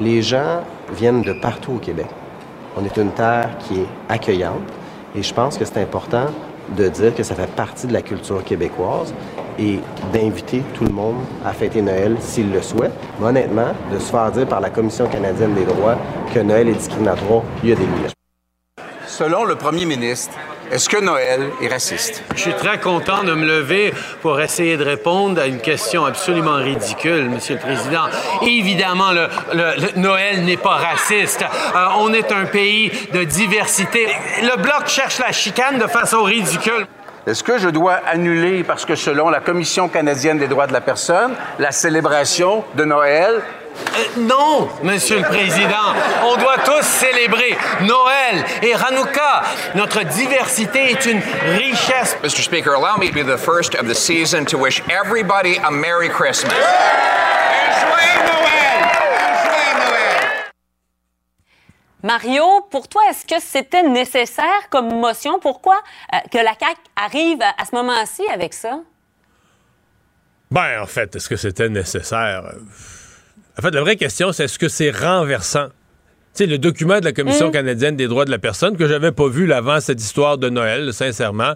Les 0.00 0.22
gens 0.22 0.62
viennent 0.92 1.22
de 1.22 1.32
partout 1.32 1.72
au 1.72 1.78
Québec. 1.78 2.06
On 2.76 2.84
est 2.84 2.96
une 2.96 3.12
terre 3.12 3.50
qui 3.60 3.80
est 3.80 3.88
accueillante 4.08 4.62
et 5.14 5.22
je 5.22 5.34
pense 5.34 5.58
que 5.58 5.64
c'est 5.64 5.78
important 5.80 6.26
de 6.76 6.88
dire 6.88 7.14
que 7.14 7.22
ça 7.22 7.34
fait 7.34 7.50
partie 7.50 7.86
de 7.86 7.92
la 7.92 8.02
culture 8.02 8.44
québécoise 8.44 9.12
et 9.60 9.78
d'inviter 10.12 10.62
tout 10.74 10.84
le 10.84 10.92
monde 10.92 11.16
à 11.44 11.52
fêter 11.52 11.82
Noël 11.82 12.16
s'il 12.20 12.50
le 12.50 12.62
souhaite. 12.62 12.92
Mais 13.20 13.26
honnêtement, 13.26 13.72
de 13.92 13.98
se 13.98 14.10
faire 14.10 14.30
dire 14.32 14.46
par 14.46 14.60
la 14.60 14.70
Commission 14.70 15.06
canadienne 15.06 15.54
des 15.54 15.64
droits 15.64 15.98
que 16.32 16.40
Noël 16.40 16.68
est 16.68 16.74
discriminatoire, 16.74 17.42
il 17.62 17.70
y 17.70 17.72
a 17.72 17.76
des 17.76 17.82
limites. 17.82 18.14
Selon 19.06 19.44
le 19.44 19.56
premier 19.56 19.84
ministre, 19.84 20.32
est-ce 20.70 20.88
que 20.88 20.98
Noël 20.98 21.50
est 21.60 21.66
raciste? 21.66 22.22
Je 22.36 22.40
suis 22.42 22.54
très 22.54 22.78
content 22.78 23.24
de 23.24 23.34
me 23.34 23.44
lever 23.44 23.92
pour 24.22 24.40
essayer 24.40 24.76
de 24.76 24.84
répondre 24.84 25.40
à 25.40 25.46
une 25.46 25.58
question 25.58 26.04
absolument 26.04 26.54
ridicule, 26.54 27.28
Monsieur 27.28 27.56
le 27.56 27.60
Président. 27.60 28.04
Évidemment, 28.42 29.10
le, 29.10 29.26
Noël 30.00 30.44
n'est 30.44 30.56
pas 30.56 30.76
raciste. 30.76 31.42
Euh, 31.42 31.86
on 31.98 32.14
est 32.14 32.30
un 32.30 32.44
pays 32.44 32.92
de 33.12 33.24
diversité. 33.24 34.06
Le 34.42 34.62
Bloc 34.62 34.86
cherche 34.86 35.18
la 35.18 35.32
chicane 35.32 35.78
de 35.78 35.88
façon 35.88 36.22
ridicule. 36.22 36.86
Est-ce 37.26 37.44
que 37.44 37.58
je 37.58 37.68
dois 37.68 38.00
annuler, 38.10 38.64
parce 38.64 38.84
que 38.86 38.94
selon 38.94 39.28
la 39.28 39.40
Commission 39.40 39.88
canadienne 39.88 40.38
des 40.38 40.48
droits 40.48 40.66
de 40.66 40.72
la 40.72 40.80
personne, 40.80 41.34
la 41.58 41.70
célébration 41.70 42.64
de 42.74 42.84
Noël? 42.84 43.42
Euh, 43.96 44.20
non, 44.20 44.68
Monsieur 44.82 45.18
le 45.18 45.24
Président. 45.24 45.94
On 46.24 46.36
doit 46.36 46.58
tous 46.64 46.82
célébrer 46.82 47.56
Noël 47.82 48.44
et 48.62 48.74
Hanouka. 48.74 49.42
Notre 49.74 50.02
diversité 50.04 50.92
est 50.92 51.06
une 51.06 51.20
richesse. 51.56 52.16
Mr. 52.22 52.42
Speaker, 52.42 52.74
allow 52.74 52.98
me 52.98 53.08
to 53.08 53.14
be 53.14 53.22
the 53.22 53.38
first 53.38 53.74
of 53.74 53.86
the 53.86 53.94
season 53.94 54.44
to 54.46 54.58
wish 54.58 54.82
everybody 54.88 55.58
a 55.62 55.70
Merry 55.70 56.08
Christmas. 56.08 56.52
Mario, 62.02 62.44
pour 62.70 62.88
toi, 62.88 63.02
est-ce 63.10 63.26
que 63.26 63.40
c'était 63.40 63.82
nécessaire 63.82 64.68
comme 64.70 65.00
motion? 65.00 65.38
Pourquoi 65.38 65.78
euh, 66.14 66.18
que 66.30 66.38
la 66.38 66.54
CAQ 66.58 66.80
arrive 66.96 67.42
à 67.42 67.64
ce 67.64 67.74
moment-ci 67.74 68.22
avec 68.32 68.54
ça? 68.54 68.80
Ben, 70.50 70.82
en 70.82 70.86
fait, 70.86 71.14
est-ce 71.14 71.28
que 71.28 71.36
c'était 71.36 71.68
nécessaire? 71.68 72.54
En 73.58 73.62
fait, 73.62 73.70
la 73.70 73.80
vraie 73.82 73.96
question, 73.96 74.32
c'est 74.32 74.44
est-ce 74.44 74.58
que 74.58 74.68
c'est 74.68 74.90
renversant? 74.90 75.66
Tu 76.34 76.44
sais, 76.44 76.46
le 76.46 76.58
document 76.58 77.00
de 77.00 77.04
la 77.04 77.12
Commission 77.12 77.48
mm. 77.48 77.52
canadienne 77.52 77.96
des 77.96 78.08
droits 78.08 78.24
de 78.24 78.30
la 78.30 78.38
personne, 78.38 78.76
que 78.76 78.88
j'avais 78.88 79.12
pas 79.12 79.28
vu 79.28 79.52
avant 79.52 79.80
cette 79.80 80.00
histoire 80.00 80.38
de 80.38 80.48
Noël, 80.48 80.92
sincèrement, 80.92 81.54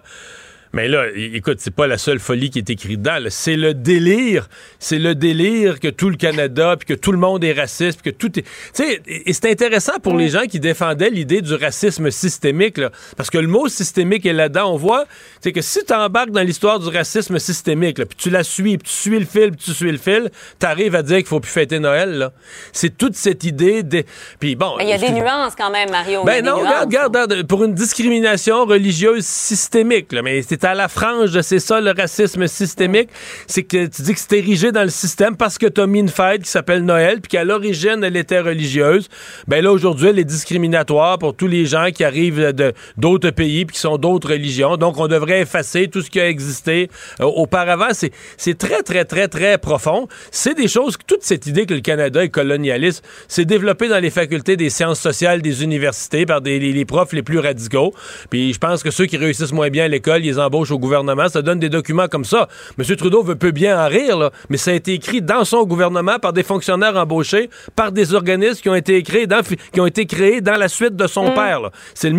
mais 0.75 0.89
là, 0.89 1.05
écoute, 1.15 1.59
c'est 1.61 1.73
pas 1.73 1.87
la 1.87 1.97
seule 1.97 2.19
folie 2.19 2.49
qui 2.49 2.59
est 2.59 2.69
écrite 2.69 3.01
dedans. 3.01 3.17
C'est 3.29 3.55
le 3.55 3.73
délire. 3.73 4.49
C'est 4.77 4.99
le 4.99 5.15
délire 5.15 5.79
que 5.79 5.87
tout 5.87 6.09
le 6.09 6.17
Canada, 6.17 6.75
puis 6.77 6.85
que 6.85 6.99
tout 6.99 7.13
le 7.13 7.17
monde 7.17 7.45
est 7.45 7.53
raciste, 7.53 8.01
puis 8.01 8.11
que 8.11 8.17
tout 8.17 8.37
est. 8.37 8.41
Tu 8.41 8.49
sais, 8.73 9.01
et 9.07 9.31
c'est 9.31 9.49
intéressant 9.49 9.93
pour 10.03 10.17
les 10.17 10.27
gens 10.27 10.43
qui 10.49 10.59
défendaient 10.59 11.09
l'idée 11.09 11.41
du 11.41 11.53
racisme 11.53 12.11
systémique, 12.11 12.77
là, 12.77 12.91
parce 13.15 13.29
que 13.29 13.37
le 13.37 13.47
mot 13.47 13.69
systémique 13.69 14.25
est 14.25 14.33
là-dedans. 14.33 14.73
On 14.73 14.75
voit, 14.75 15.05
c'est 15.39 15.53
que 15.53 15.61
si 15.61 15.79
tu 15.85 15.93
embarques 15.93 16.31
dans 16.31 16.41
l'histoire 16.41 16.77
du 16.77 16.89
racisme 16.89 17.39
systémique, 17.39 18.03
puis 18.03 18.17
tu 18.17 18.29
la 18.29 18.43
suis, 18.43 18.77
puis 18.77 18.89
tu 18.89 18.93
suis 18.93 19.19
le 19.19 19.25
fil, 19.25 19.51
puis 19.51 19.65
tu 19.67 19.71
suis 19.71 19.89
le 19.89 19.97
fil, 19.97 20.29
t'arrives 20.59 20.95
à 20.95 21.03
dire 21.03 21.19
qu'il 21.19 21.27
faut 21.27 21.39
plus 21.39 21.53
fêter 21.53 21.79
Noël. 21.79 22.17
Là. 22.17 22.33
C'est 22.73 22.97
toute 22.97 23.15
cette 23.15 23.45
idée. 23.45 23.81
De... 23.81 24.03
Puis 24.41 24.57
bon. 24.57 24.75
Il 24.81 24.89
y 24.89 24.93
a 24.93 24.97
des 24.97 25.11
nuances 25.11 25.55
quand 25.57 25.71
même, 25.71 25.89
Mario. 25.89 26.25
Ben 26.25 26.43
non, 26.43 26.57
regarde, 26.57 27.15
regarde, 27.15 27.47
pour 27.47 27.63
une 27.63 27.73
discrimination 27.73 28.65
religieuse 28.65 29.25
systémique, 29.25 30.11
là, 30.11 30.21
mais 30.21 30.41
c'est 30.41 30.64
à 30.65 30.73
la 30.73 30.87
frange 30.87 31.39
c'est 31.41 31.59
ça 31.59 31.79
le 31.79 31.91
racisme 31.91 32.47
systémique, 32.47 33.09
c'est 33.47 33.63
que 33.63 33.85
tu 33.85 34.01
dis 34.01 34.13
que 34.13 34.19
c'est 34.19 34.37
érigé 34.37 34.71
dans 34.71 34.83
le 34.83 34.89
système 34.89 35.37
parce 35.37 35.57
que 35.57 35.67
tu 35.67 35.81
as 35.81 35.87
mis 35.87 35.99
une 35.99 36.09
fête 36.09 36.43
qui 36.43 36.49
s'appelle 36.49 36.83
Noël 36.83 37.21
puis 37.21 37.29
qu'à 37.29 37.43
l'origine 37.43 38.03
elle 38.03 38.17
était 38.17 38.39
religieuse. 38.39 39.07
Ben 39.47 39.63
là 39.63 39.71
aujourd'hui 39.71 40.09
elle 40.09 40.19
est 40.19 40.23
discriminatoire 40.23 41.19
pour 41.19 41.35
tous 41.35 41.47
les 41.47 41.65
gens 41.65 41.89
qui 41.93 42.03
arrivent 42.03 42.53
de 42.53 42.73
d'autres 42.97 43.29
pays 43.29 43.65
puis 43.65 43.75
qui 43.75 43.81
sont 43.81 43.97
d'autres 43.97 44.29
religions. 44.31 44.77
Donc 44.77 44.99
on 44.99 45.07
devrait 45.07 45.41
effacer 45.41 45.87
tout 45.87 46.01
ce 46.01 46.09
qui 46.09 46.19
a 46.19 46.27
existé 46.27 46.89
euh, 47.19 47.25
auparavant. 47.25 47.89
C'est 47.93 48.11
c'est 48.37 48.57
très 48.57 48.81
très 48.81 49.05
très 49.05 49.27
très 49.27 49.57
profond. 49.57 50.07
C'est 50.31 50.55
des 50.55 50.67
choses 50.67 50.97
toute 51.05 51.23
cette 51.23 51.45
idée 51.47 51.65
que 51.65 51.73
le 51.73 51.81
Canada 51.81 52.23
est 52.23 52.29
colonialiste, 52.29 53.03
c'est 53.27 53.45
développé 53.45 53.87
dans 53.87 53.99
les 53.99 54.09
facultés 54.09 54.57
des 54.57 54.69
sciences 54.69 54.99
sociales 54.99 55.41
des 55.41 55.63
universités 55.63 56.25
par 56.25 56.41
des 56.41 56.59
les, 56.59 56.85
profs 56.85 57.13
les 57.13 57.23
plus 57.23 57.39
radicaux. 57.39 57.93
Puis 58.29 58.53
je 58.53 58.59
pense 58.59 58.83
que 58.83 58.91
ceux 58.91 59.05
qui 59.05 59.17
réussissent 59.17 59.53
moins 59.53 59.69
bien 59.69 59.85
à 59.85 59.87
l'école, 59.87 60.25
ils 60.25 60.39
embauchent 60.39 60.54
au 60.55 60.79
gouvernement, 60.79 61.27
ça 61.29 61.41
donne 61.41 61.59
des 61.59 61.69
documents 61.69 62.07
comme 62.07 62.25
ça. 62.25 62.47
M. 62.77 62.95
Trudeau 62.95 63.23
veut 63.23 63.35
peut 63.35 63.51
bien 63.51 63.79
en 63.83 63.87
rire, 63.87 64.31
mais 64.49 64.57
ça 64.57 64.71
a 64.71 64.73
été 64.73 64.93
écrit 64.93 65.21
dans 65.21 65.43
son 65.45 65.63
gouvernement 65.63 66.19
par 66.19 66.33
des 66.33 66.43
fonctionnaires 66.43 66.95
embauchés, 66.95 67.49
par 67.75 67.91
des 67.91 68.13
organismes 68.13 68.61
qui 68.61 68.69
ont 68.69 68.75
été 68.75 69.01
créés 69.03 69.27
dans, 69.27 69.41
qui 69.73 69.79
ont 69.79 69.85
été 69.85 70.05
créés 70.05 70.41
dans 70.41 70.55
la 70.55 70.67
suite 70.67 70.95
de 70.95 71.07
son 71.07 71.31
mm. 71.31 71.33
père. 71.33 71.61
C'est 71.93 72.09
le, 72.09 72.17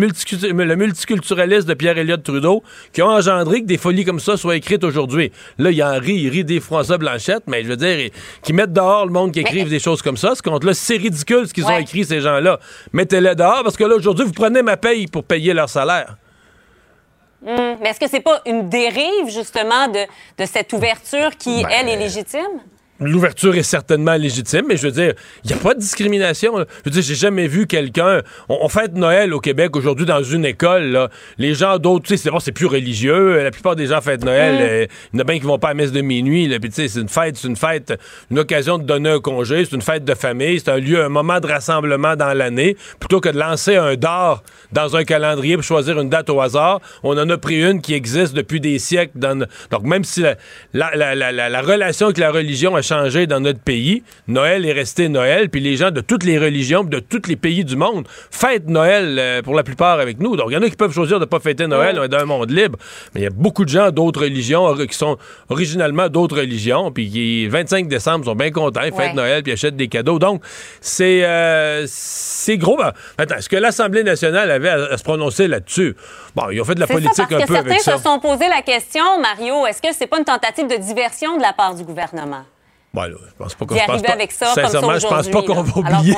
le 0.63 0.75
multiculturalisme 0.75 1.67
de 1.67 1.73
Pierre-Éliott 1.73 2.23
Trudeau 2.23 2.63
qui 2.93 3.01
a 3.01 3.07
engendré 3.07 3.61
que 3.61 3.67
des 3.67 3.77
folies 3.77 4.05
comme 4.05 4.19
ça 4.19 4.37
soient 4.37 4.55
écrites 4.55 4.83
aujourd'hui. 4.83 5.31
Là, 5.57 5.71
il 5.71 5.83
en 5.83 5.99
rit, 5.99 6.15
il 6.15 6.29
rit 6.29 6.43
des 6.43 6.59
François 6.59 6.97
Blanchette, 6.97 7.43
mais 7.47 7.63
je 7.63 7.69
veux 7.69 7.77
dire, 7.77 8.09
qui 8.43 8.53
mettent 8.53 8.73
dehors 8.73 9.05
le 9.05 9.11
monde 9.11 9.31
qui 9.31 9.39
écrive 9.39 9.69
des 9.69 9.79
choses 9.79 10.01
comme 10.01 10.17
ça. 10.17 10.35
Ce 10.35 10.41
compte-là, 10.41 10.73
c'est 10.73 10.97
ridicule 10.97 11.47
ce 11.47 11.53
qu'ils 11.53 11.65
ont 11.65 11.77
écrit, 11.77 12.05
ces 12.05 12.21
gens-là. 12.21 12.59
Mettez-les 12.93 13.35
dehors 13.35 13.63
parce 13.63 13.77
que 13.77 13.83
là, 13.83 13.95
aujourd'hui, 13.95 14.25
vous 14.25 14.33
prenez 14.33 14.61
ma 14.61 14.77
paye 14.77 15.07
pour 15.07 15.23
payer 15.23 15.53
leur 15.53 15.69
salaire. 15.69 16.15
Hum, 17.45 17.77
mais 17.81 17.89
est-ce 17.89 17.99
que 17.99 18.07
c'est 18.09 18.21
pas 18.21 18.41
une 18.45 18.67
dérive, 18.67 19.27
justement, 19.27 19.87
de, 19.87 20.05
de 20.37 20.45
cette 20.45 20.73
ouverture 20.73 21.37
qui, 21.37 21.63
ben, 21.63 21.69
elle, 21.71 21.89
est 21.89 21.97
légitime? 21.97 22.61
L'ouverture 22.99 23.55
est 23.55 23.63
certainement 23.63 24.15
légitime, 24.15 24.65
mais 24.67 24.75
je 24.75 24.87
veux 24.87 24.91
dire, 24.91 25.13
il 25.43 25.51
n'y 25.51 25.53
a 25.53 25.57
pas 25.57 25.75
de 25.75 25.79
discrimination. 25.79 26.57
Je 26.57 26.63
veux 26.85 26.91
dire, 26.91 27.03
j'ai 27.03 27.15
jamais 27.15 27.47
vu 27.47 27.67
quelqu'un. 27.67 28.21
On, 28.49 28.67
fête 28.69 28.95
Noël 28.95 29.35
au 29.35 29.39
Québec 29.39 29.75
aujourd'hui 29.75 30.05
dans 30.05 30.23
une 30.23 30.45
école. 30.45 30.85
Là. 30.85 31.09
Les 31.37 31.53
gens 31.53 31.77
d'autres, 31.77 32.07
tu 32.07 32.17
sais, 32.17 32.31
c'est 32.39 32.51
plus 32.51 32.65
religieux. 32.65 33.43
La 33.43 33.51
plupart 33.51 33.75
des 33.75 33.87
gens 33.87 34.01
fêtent 34.01 34.25
Noël. 34.25 34.55
Mm. 34.55 34.61
Euh, 34.61 34.85
il 35.13 35.17
y 35.17 35.19
en 35.19 35.21
a 35.21 35.23
bien 35.25 35.37
qui 35.37 35.45
vont 35.45 35.59
pas 35.59 35.69
à 35.69 35.73
messe 35.75 35.91
de 35.91 36.01
minuit. 36.01 36.47
Puis 36.59 36.69
tu 36.69 36.75
sais, 36.75 36.87
c'est 36.87 36.99
une 36.99 37.09
fête, 37.09 37.37
c'est 37.37 37.47
une 37.47 37.55
fête, 37.55 37.93
une 38.31 38.39
occasion 38.39 38.79
de 38.79 38.83
donner 38.83 39.11
un 39.11 39.19
congé. 39.19 39.63
C'est 39.65 39.75
une 39.75 39.83
fête 39.83 40.03
de 40.03 40.15
famille. 40.15 40.59
C'est 40.59 40.71
un 40.71 40.79
lieu, 40.79 41.03
un 41.03 41.09
moment 41.09 41.39
de 41.39 41.45
rassemblement 41.45 42.15
dans 42.15 42.33
l'année. 42.33 42.77
Plutôt 42.99 43.21
que 43.21 43.29
de 43.29 43.37
lancer 43.37 43.75
un 43.75 43.95
dard 43.95 44.41
dans 44.71 44.95
un 44.95 45.03
calendrier 45.03 45.55
pour 45.55 45.63
choisir 45.63 45.99
une 45.99 46.09
date 46.09 46.31
au 46.31 46.41
hasard, 46.41 46.81
on 47.03 47.15
en 47.17 47.29
a 47.29 47.37
pris 47.37 47.63
une 47.63 47.79
qui 47.79 47.93
existe 47.93 48.33
depuis 48.33 48.59
des 48.59 48.79
siècles. 48.79 49.19
Dans... 49.19 49.45
Donc 49.69 49.83
même 49.83 50.03
si 50.03 50.21
la, 50.21 50.35
la, 50.73 51.13
la, 51.13 51.31
la 51.31 51.61
relation 51.61 52.07
avec 52.07 52.17
la 52.17 52.31
religion 52.31 52.75
a 52.75 52.81
changé 52.87 53.27
dans 53.27 53.39
notre 53.39 53.59
pays. 53.59 54.03
Noël 54.27 54.65
est 54.65 54.73
resté 54.73 55.09
Noël, 55.09 55.49
puis 55.49 55.61
les 55.61 55.75
gens 55.75 55.91
de 55.91 56.01
toutes 56.01 56.23
les 56.23 56.37
religions, 56.37 56.83
de 56.83 56.99
tous 56.99 57.27
les 57.27 57.35
pays 57.35 57.65
du 57.65 57.75
monde 57.75 58.07
fêtent 58.31 58.67
Noël 58.67 59.17
euh, 59.19 59.41
pour 59.41 59.55
la 59.55 59.63
plupart 59.63 59.99
avec 59.99 60.19
nous. 60.19 60.35
Donc, 60.35 60.47
il 60.49 60.53
y 60.53 60.57
en 60.57 60.61
a 60.61 60.69
qui 60.69 60.75
peuvent 60.75 60.93
choisir 60.93 61.19
de 61.19 61.25
ne 61.25 61.29
pas 61.29 61.39
fêter 61.39 61.67
Noël, 61.67 61.97
on 61.99 62.03
est 62.03 62.09
dans 62.09 62.19
un 62.19 62.25
monde 62.25 62.49
libre, 62.49 62.79
mais 63.13 63.21
il 63.21 63.23
y 63.23 63.27
a 63.27 63.31
beaucoup 63.31 63.65
de 63.65 63.69
gens 63.69 63.91
d'autres 63.91 64.21
religions 64.21 64.75
qui 64.75 64.97
sont 64.97 65.17
originalement 65.49 66.09
d'autres 66.09 66.37
religions, 66.37 66.91
puis 66.91 67.09
qui, 67.09 67.47
25 67.47 67.87
décembre, 67.87 68.25
sont 68.25 68.35
bien 68.35 68.51
contents, 68.51 68.81
ils 68.83 68.93
fêtent 68.93 69.15
Noël, 69.15 69.43
puis 69.43 69.51
achètent 69.51 69.75
des 69.75 69.87
cadeaux. 69.87 70.19
Donc, 70.19 70.41
c'est 70.81 71.25
euh, 71.25 71.85
c'est 71.87 72.57
gros. 72.57 72.77
Ben, 72.77 72.93
attends, 73.17 73.35
est-ce 73.35 73.49
que 73.49 73.57
l'Assemblée 73.57 74.03
nationale 74.03 74.49
avait 74.51 74.69
à, 74.69 74.97
se 74.97 75.03
prononcer 75.03 75.47
là-dessus? 75.47 75.95
Bon, 76.35 76.49
ils 76.49 76.61
ont 76.61 76.65
fait 76.65 76.75
de 76.75 76.79
la 76.79 76.87
politique 76.87 77.31
un 77.31 77.45
peu 77.45 77.55
avec 77.55 77.79
ça. 77.79 77.91
Certains 77.91 77.97
se 77.97 78.03
sont 78.03 78.19
posé 78.19 78.47
la 78.47 78.61
question, 78.61 79.19
Mario, 79.21 79.65
est-ce 79.65 79.81
que 79.81 79.89
c'est 79.93 80.07
pas 80.07 80.19
une 80.19 80.25
tentative 80.25 80.67
de 80.67 80.75
diversion 80.75 81.37
de 81.37 81.41
la 81.41 81.53
part 81.53 81.75
du 81.75 81.83
gouvernement? 81.83 82.43
Je 82.95 83.33
pense 83.37 83.55
pas 83.55 83.65
qu'on 83.65 83.75
arriver 83.75 84.07
avec 84.07 84.31
ça 84.31 84.45
comme 84.47 84.55
ça 84.55 84.69
Sincèrement, 84.69 84.99
je 84.99 85.07
pense 85.07 85.27
pas 85.27 85.41
qu'on 85.43 85.61
va 85.61 85.77
oublier. 85.77 86.15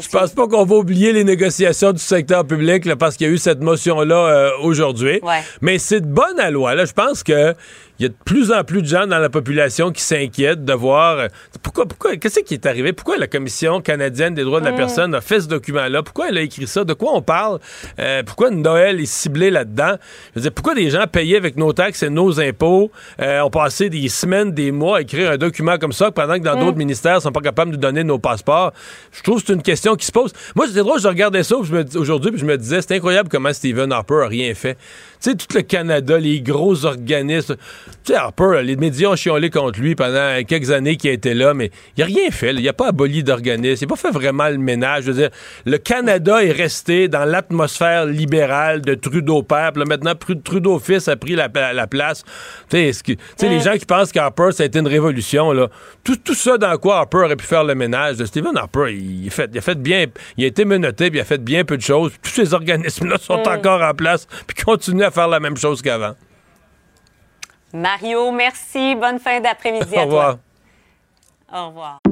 Je 0.00 0.08
pense 0.08 0.32
pas 0.32 0.48
qu'on 0.48 0.64
va 0.64 0.76
oublier 0.76 1.12
les 1.12 1.24
négociations 1.24 1.92
du 1.92 1.98
secteur 1.98 2.46
public 2.46 2.84
là, 2.84 2.96
parce 2.96 3.16
qu'il 3.16 3.26
y 3.26 3.30
a 3.30 3.32
eu 3.32 3.38
cette 3.38 3.60
motion-là 3.60 4.16
euh, 4.16 4.50
aujourd'hui. 4.62 5.20
Ouais. 5.22 5.42
Mais 5.60 5.78
c'est 5.78 6.00
de 6.00 6.06
bonne 6.06 6.38
à 6.38 6.50
loi. 6.50 6.74
Là. 6.74 6.84
Je 6.84 6.92
pense 6.92 7.22
que 7.22 7.54
il 7.98 8.02
y 8.04 8.06
a 8.06 8.08
de 8.08 8.14
plus 8.24 8.50
en 8.52 8.64
plus 8.64 8.82
de 8.82 8.86
gens 8.86 9.06
dans 9.06 9.18
la 9.18 9.28
population 9.30 9.92
qui 9.92 10.02
s'inquiètent 10.02 10.64
de 10.64 10.72
voir 10.72 11.18
euh, 11.18 11.28
pourquoi, 11.62 11.86
pourquoi, 11.86 12.16
qu'est-ce 12.16 12.40
qui 12.40 12.54
est 12.54 12.66
arrivé, 12.66 12.92
pourquoi 12.92 13.16
la 13.18 13.26
Commission 13.26 13.80
canadienne 13.80 14.34
des 14.34 14.42
droits 14.44 14.60
de 14.60 14.64
la 14.64 14.72
Mm. 14.72 14.76
personne 14.76 15.14
a 15.14 15.20
fait 15.20 15.40
ce 15.40 15.48
document-là, 15.48 16.02
pourquoi 16.02 16.28
elle 16.30 16.38
a 16.38 16.40
écrit 16.42 16.66
ça, 16.66 16.84
de 16.84 16.94
quoi 16.94 17.12
on 17.14 17.22
parle, 17.22 17.58
Euh, 17.98 18.22
pourquoi 18.24 18.50
Noël 18.50 19.00
est 19.00 19.06
ciblé 19.06 19.50
là-dedans, 19.50 19.96
je 20.34 20.38
veux 20.38 20.42
dire, 20.42 20.52
pourquoi 20.52 20.74
des 20.74 20.90
gens 20.90 21.06
payés 21.06 21.36
avec 21.36 21.56
nos 21.56 21.72
taxes 21.72 22.02
et 22.02 22.10
nos 22.10 22.40
impôts 22.40 22.90
euh, 23.20 23.40
ont 23.42 23.50
passé 23.50 23.88
des 23.90 24.08
semaines, 24.08 24.52
des 24.52 24.70
mois 24.72 24.98
à 24.98 25.00
écrire 25.02 25.30
un 25.30 25.36
document 25.36 25.78
comme 25.78 25.92
ça, 25.92 26.10
pendant 26.10 26.34
que 26.34 26.44
dans 26.44 26.56
Mm. 26.56 26.60
d'autres 26.60 26.78
ministères 26.78 27.20
sont 27.22 27.32
pas 27.32 27.40
capables 27.40 27.70
de 27.72 27.76
nous 27.76 27.82
donner 27.82 28.04
nos 28.04 28.18
passeports? 28.18 28.72
Je 29.12 29.22
trouve 29.22 29.40
que 29.40 29.46
c'est 29.46 29.52
une 29.52 29.62
question 29.62 29.94
qui 29.96 30.06
se 30.06 30.12
pose. 30.12 30.32
Moi, 30.56 30.66
c'est 30.68 30.78
drôle, 30.80 31.00
je 31.00 31.08
regardais 31.08 31.42
ça 31.42 31.56
aujourd'hui, 31.56 32.30
puis 32.32 32.40
je 32.40 32.46
me 32.46 32.56
disais, 32.56 32.80
c'est 32.82 32.94
incroyable 32.96 33.28
comment 33.28 33.52
Stephen 33.52 33.92
Harper 33.92 34.22
a 34.24 34.28
rien 34.28 34.54
fait. 34.54 34.76
Tu 35.22 35.30
sais, 35.30 35.36
tout 35.36 35.46
le 35.54 35.62
Canada, 35.62 36.18
les 36.18 36.40
gros 36.40 36.84
organismes. 36.84 37.56
Tu 38.04 38.12
sais, 38.12 38.14
Harper, 38.16 38.60
les 38.64 38.74
médias 38.76 39.08
ont 39.10 39.16
chiolé 39.16 39.50
contre 39.50 39.78
lui 39.80 39.94
pendant 39.94 40.42
quelques 40.46 40.70
années 40.72 40.96
qu'il 40.96 41.10
a 41.10 41.12
été 41.12 41.32
là, 41.34 41.54
mais 41.54 41.70
il 41.96 42.02
a 42.02 42.06
rien 42.06 42.30
fait. 42.30 42.52
là. 42.52 42.60
Il 42.60 42.68
a 42.68 42.72
pas 42.72 42.88
aboli 42.88 43.22
d'organismes. 43.22 43.84
Il 43.84 43.88
n'a 43.88 43.94
pas 43.96 44.00
fait 44.00 44.10
vraiment 44.10 44.48
le 44.48 44.58
ménage. 44.58 45.04
Je 45.04 45.12
veux 45.12 45.18
dire, 45.18 45.30
le 45.64 45.78
Canada 45.78 46.42
est 46.42 46.50
resté 46.50 47.06
dans 47.08 47.24
l'atmosphère 47.24 48.06
libérale 48.06 48.80
de 48.80 48.94
Trudeau 48.94 49.42
père. 49.42 49.72
Là, 49.76 49.84
maintenant, 49.84 50.14
Trudeau 50.42 50.78
fils 50.80 51.06
a 51.06 51.16
pris 51.16 51.36
la, 51.36 51.48
la 51.72 51.86
place. 51.86 52.24
Tu 52.68 52.92
sais, 52.92 53.48
les 53.48 53.60
gens 53.60 53.74
qui 53.74 53.86
pensent 53.86 54.10
qu'Harper, 54.10 54.50
ça 54.52 54.64
a 54.64 54.66
été 54.66 54.78
une 54.80 54.88
révolution, 54.88 55.52
là, 55.52 55.68
tout, 56.02 56.16
tout 56.16 56.34
ça 56.34 56.58
dans 56.58 56.76
quoi 56.78 56.98
Harper 56.98 57.18
aurait 57.18 57.36
pu 57.36 57.46
faire 57.46 57.62
le 57.64 57.74
ménage. 57.74 58.16
de 58.16 58.24
Stephen 58.24 58.56
Harper, 58.56 58.92
il, 58.92 59.28
a 59.28 59.30
fait, 59.30 59.50
il 59.52 59.58
a 59.58 59.60
fait 59.60 59.80
bien, 59.80 60.06
il 60.36 60.44
a 60.44 60.46
été 60.48 60.64
menotté, 60.64 61.10
puis 61.10 61.18
il 61.18 61.22
a 61.22 61.24
fait 61.24 61.42
bien 61.42 61.64
peu 61.64 61.76
de 61.76 61.82
choses. 61.82 62.10
Tous 62.22 62.30
ces 62.30 62.54
organismes-là 62.54 63.18
sont 63.18 63.38
Mm. 63.42 63.48
encore 63.48 63.82
en 63.82 63.94
place, 63.94 64.26
puis 64.46 64.64
continuent 64.64 65.02
à 65.04 65.10
faire 65.12 65.28
la 65.28 65.40
même 65.40 65.56
chose 65.56 65.80
qu'avant. 65.82 66.14
Mario, 67.72 68.30
merci. 68.32 68.94
Bonne 68.94 69.18
fin 69.18 69.40
d'après-midi 69.40 69.94
Au 69.96 69.98
à 69.98 70.02
revoir. 70.02 70.36
toi. 71.50 71.60
Au 71.62 71.66
revoir. 71.68 72.11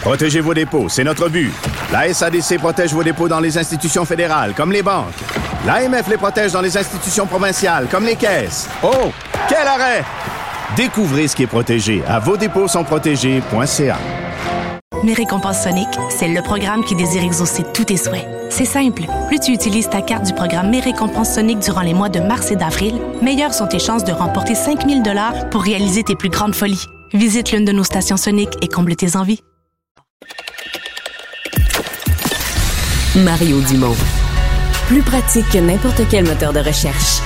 Protégez 0.00 0.40
vos 0.40 0.54
dépôts, 0.54 0.88
c'est 0.88 1.04
notre 1.04 1.28
but. 1.28 1.52
La 1.92 2.12
SADC 2.12 2.58
protège 2.58 2.92
vos 2.92 3.02
dépôts 3.02 3.28
dans 3.28 3.40
les 3.40 3.58
institutions 3.58 4.04
fédérales, 4.04 4.54
comme 4.54 4.72
les 4.72 4.82
banques. 4.82 5.14
L'AMF 5.66 6.08
les 6.08 6.16
protège 6.16 6.52
dans 6.52 6.60
les 6.60 6.76
institutions 6.76 7.26
provinciales, 7.26 7.88
comme 7.90 8.04
les 8.04 8.16
caisses. 8.16 8.68
Oh, 8.82 9.10
quel 9.48 9.66
arrêt! 9.66 10.04
Découvrez 10.76 11.28
ce 11.28 11.34
qui 11.34 11.42
est 11.42 11.48
protégé 11.48 12.02
à 12.06 12.18
vos 12.18 12.36
dépôts 12.36 12.68
sont. 12.68 12.84
Mes 15.04 15.14
récompenses 15.14 15.62
Sonic, 15.62 15.88
c'est 16.10 16.28
le 16.28 16.42
programme 16.42 16.84
qui 16.84 16.94
désire 16.94 17.22
exaucer 17.22 17.64
tous 17.74 17.84
tes 17.84 17.96
souhaits. 17.96 18.26
C'est 18.50 18.64
simple. 18.64 19.04
Plus 19.28 19.40
tu 19.40 19.52
utilises 19.52 19.88
ta 19.88 20.02
carte 20.02 20.24
du 20.24 20.34
programme 20.34 20.70
Mes 20.70 20.80
récompenses 20.80 21.34
Sonic 21.34 21.58
durant 21.58 21.82
les 21.82 21.94
mois 21.94 22.08
de 22.08 22.20
mars 22.20 22.50
et 22.50 22.56
d'avril, 22.56 23.00
meilleures 23.22 23.54
sont 23.54 23.66
tes 23.66 23.78
chances 23.78 24.04
de 24.04 24.12
remporter 24.12 24.54
5000 24.54 25.02
dollars 25.02 25.48
pour 25.50 25.62
réaliser 25.62 26.02
tes 26.02 26.16
plus 26.16 26.30
grandes 26.30 26.54
folies. 26.54 26.86
Visite 27.12 27.52
l'une 27.52 27.64
de 27.64 27.72
nos 27.72 27.84
stations 27.84 28.16
Sonic 28.16 28.50
et 28.62 28.68
comble 28.68 28.94
tes 28.94 29.16
envies. 29.16 29.40
Mario 33.16 33.60
Dumont. 33.62 33.96
Plus 34.86 35.02
pratique 35.02 35.48
que 35.52 35.58
n'importe 35.58 36.02
quel 36.10 36.24
moteur 36.26 36.52
de 36.52 36.60
recherche. 36.60 37.20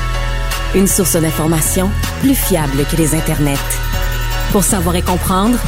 Une 0.75 0.87
source 0.87 1.17
d'information 1.17 1.91
plus 2.21 2.35
fiable 2.35 2.85
que 2.91 2.97
les 2.97 3.15
internets. 3.15 3.59
Pour 4.53 4.65
savoir 4.65 4.97
et 4.97 5.03
comprendre, 5.03 5.59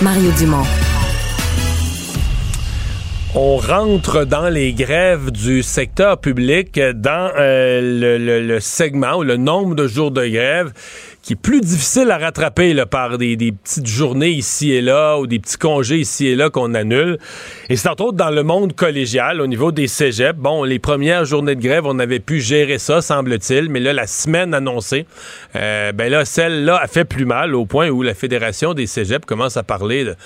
Mario 0.00 0.30
Dumont. 0.38 0.64
On 3.34 3.58
rentre 3.58 4.24
dans 4.24 4.48
les 4.48 4.72
grèves 4.72 5.30
du 5.30 5.62
secteur 5.62 6.18
public, 6.20 6.80
dans 6.94 7.30
euh, 7.38 7.80
le, 7.80 8.18
le- 8.18 8.44
le 8.44 8.58
segment 8.58 9.18
ou 9.18 9.22
le 9.22 9.36
nombre 9.36 9.76
de 9.76 9.86
jours 9.86 10.10
de 10.10 10.26
grève 10.26 10.72
qui 11.22 11.34
est 11.34 11.36
plus 11.36 11.60
difficile 11.60 12.10
à 12.10 12.18
rattraper 12.18 12.74
par 12.90 13.18
des, 13.18 13.36
petites 13.36 13.86
journées 13.86 14.30
ici 14.30 14.72
et 14.72 14.80
là 14.80 15.18
ou 15.18 15.26
des 15.26 15.38
petits 15.38 15.58
congés 15.58 15.98
ici 15.98 16.28
et 16.28 16.36
là 16.36 16.50
qu'on 16.50 16.74
annule. 16.74 17.18
Et 17.68 17.76
c'est 17.76 17.88
entre 17.88 18.04
autres 18.04 18.16
dans 18.16 18.30
le 18.30 18.42
monde 18.42 18.74
collégial, 18.74 19.40
au 19.40 19.46
niveau 19.46 19.72
des 19.72 19.86
cégeps. 19.86 20.38
Bon, 20.38 20.64
les 20.64 20.78
premières 20.78 21.24
journées 21.24 21.54
de 21.54 21.60
grève, 21.60 21.84
on 21.86 21.98
avait 21.98 22.20
pu 22.20 22.40
gérer 22.40 22.78
ça, 22.78 23.02
semble-t-il, 23.02 23.68
mais 23.68 23.80
là, 23.80 23.92
la 23.92 24.06
semaine 24.06 24.54
annoncée, 24.54 25.06
euh, 25.56 25.92
ben 25.92 26.10
là, 26.10 26.24
celle-là 26.24 26.76
a 26.76 26.86
fait 26.86 27.04
plus 27.04 27.26
mal 27.26 27.54
au 27.54 27.66
point 27.66 27.88
où 27.90 28.02
la 28.02 28.14
Fédération 28.14 28.74
des 28.74 28.86
cégeps 28.86 29.26
commence 29.26 29.56
à 29.56 29.62
parler 29.62 30.04
de 30.04 30.16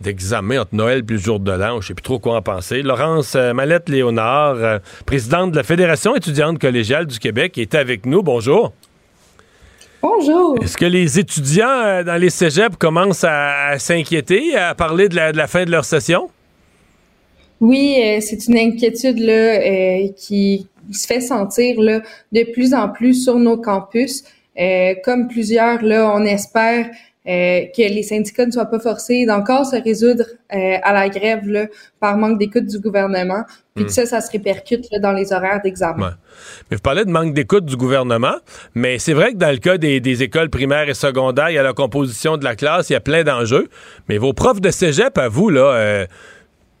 d'examen 0.00 0.62
entre 0.62 0.74
Noël 0.74 1.04
et 1.08 1.12
le 1.12 1.18
jour 1.18 1.40
de 1.40 1.52
l'an. 1.52 1.80
Je 1.80 1.88
sais 1.88 1.94
plus 1.94 2.02
trop 2.02 2.18
quoi 2.18 2.36
en 2.36 2.42
penser. 2.42 2.82
Laurence 2.82 3.34
euh, 3.36 3.52
Mallette-Léonard, 3.52 4.56
euh, 4.56 4.78
présidente 5.06 5.52
de 5.52 5.56
la 5.56 5.62
Fédération 5.62 6.16
étudiante 6.16 6.58
collégiale 6.58 7.06
du 7.06 7.20
Québec, 7.20 7.58
est 7.58 7.74
avec 7.76 8.04
nous. 8.06 8.22
Bonjour. 8.22 8.72
Bonjour. 10.06 10.62
Est-ce 10.62 10.76
que 10.76 10.84
les 10.84 11.18
étudiants 11.18 11.66
euh, 11.66 12.02
dans 12.02 12.20
les 12.20 12.28
cégeps 12.28 12.76
commencent 12.76 13.24
à, 13.24 13.68
à 13.68 13.78
s'inquiéter, 13.78 14.54
à 14.54 14.74
parler 14.74 15.08
de 15.08 15.16
la, 15.16 15.32
de 15.32 15.38
la 15.38 15.46
fin 15.46 15.64
de 15.64 15.70
leur 15.70 15.86
session? 15.86 16.28
Oui, 17.58 17.96
euh, 18.04 18.18
c'est 18.20 18.46
une 18.46 18.58
inquiétude 18.58 19.18
là 19.18 19.32
euh, 19.32 20.08
qui 20.14 20.68
se 20.92 21.06
fait 21.06 21.22
sentir 21.22 21.80
là 21.80 22.02
de 22.32 22.52
plus 22.52 22.74
en 22.74 22.90
plus 22.90 23.24
sur 23.24 23.38
nos 23.38 23.56
campus. 23.56 24.24
Euh, 24.60 24.92
comme 25.02 25.26
plusieurs 25.26 25.80
là, 25.82 26.12
on 26.14 26.22
espère 26.26 26.90
que 27.26 27.88
les 27.94 28.02
syndicats 28.02 28.46
ne 28.46 28.50
soient 28.50 28.66
pas 28.66 28.80
forcés 28.80 29.24
d'encore 29.26 29.64
se 29.64 29.76
résoudre 29.82 30.24
euh, 30.54 30.76
à 30.82 30.92
la 30.92 31.08
grève 31.08 31.48
là, 31.48 31.66
par 32.00 32.16
manque 32.18 32.38
d'écoute 32.38 32.66
du 32.66 32.78
gouvernement, 32.78 33.44
puis 33.74 33.84
Hmm. 33.84 33.86
que 33.86 33.92
ça, 33.92 34.06
ça 34.06 34.20
se 34.20 34.30
répercute 34.30 34.86
là, 34.92 34.98
dans 35.00 35.12
les 35.12 35.32
horaires 35.32 35.60
d'examen. 35.62 36.06
Ouais. 36.06 36.12
Mais 36.70 36.76
vous 36.76 36.82
parlez 36.82 37.04
de 37.04 37.10
manque 37.10 37.34
d'écoute 37.34 37.64
du 37.64 37.76
gouvernement, 37.76 38.36
mais 38.74 38.98
c'est 38.98 39.14
vrai 39.14 39.32
que 39.32 39.36
dans 39.36 39.50
le 39.50 39.56
cas 39.56 39.78
des, 39.78 40.00
des 40.00 40.22
écoles 40.22 40.48
primaires 40.48 40.88
et 40.88 40.94
secondaires, 40.94 41.50
il 41.50 41.54
y 41.54 41.58
a 41.58 41.62
la 41.62 41.72
composition 41.72 42.36
de 42.36 42.44
la 42.44 42.54
classe, 42.56 42.90
il 42.90 42.92
y 42.92 42.96
a 42.96 43.00
plein 43.00 43.24
d'enjeux. 43.24 43.68
Mais 44.08 44.18
vos 44.18 44.32
profs 44.32 44.60
de 44.60 44.70
cégep, 44.70 45.18
à 45.18 45.28
vous, 45.28 45.48
là, 45.48 45.72
euh, 45.74 46.06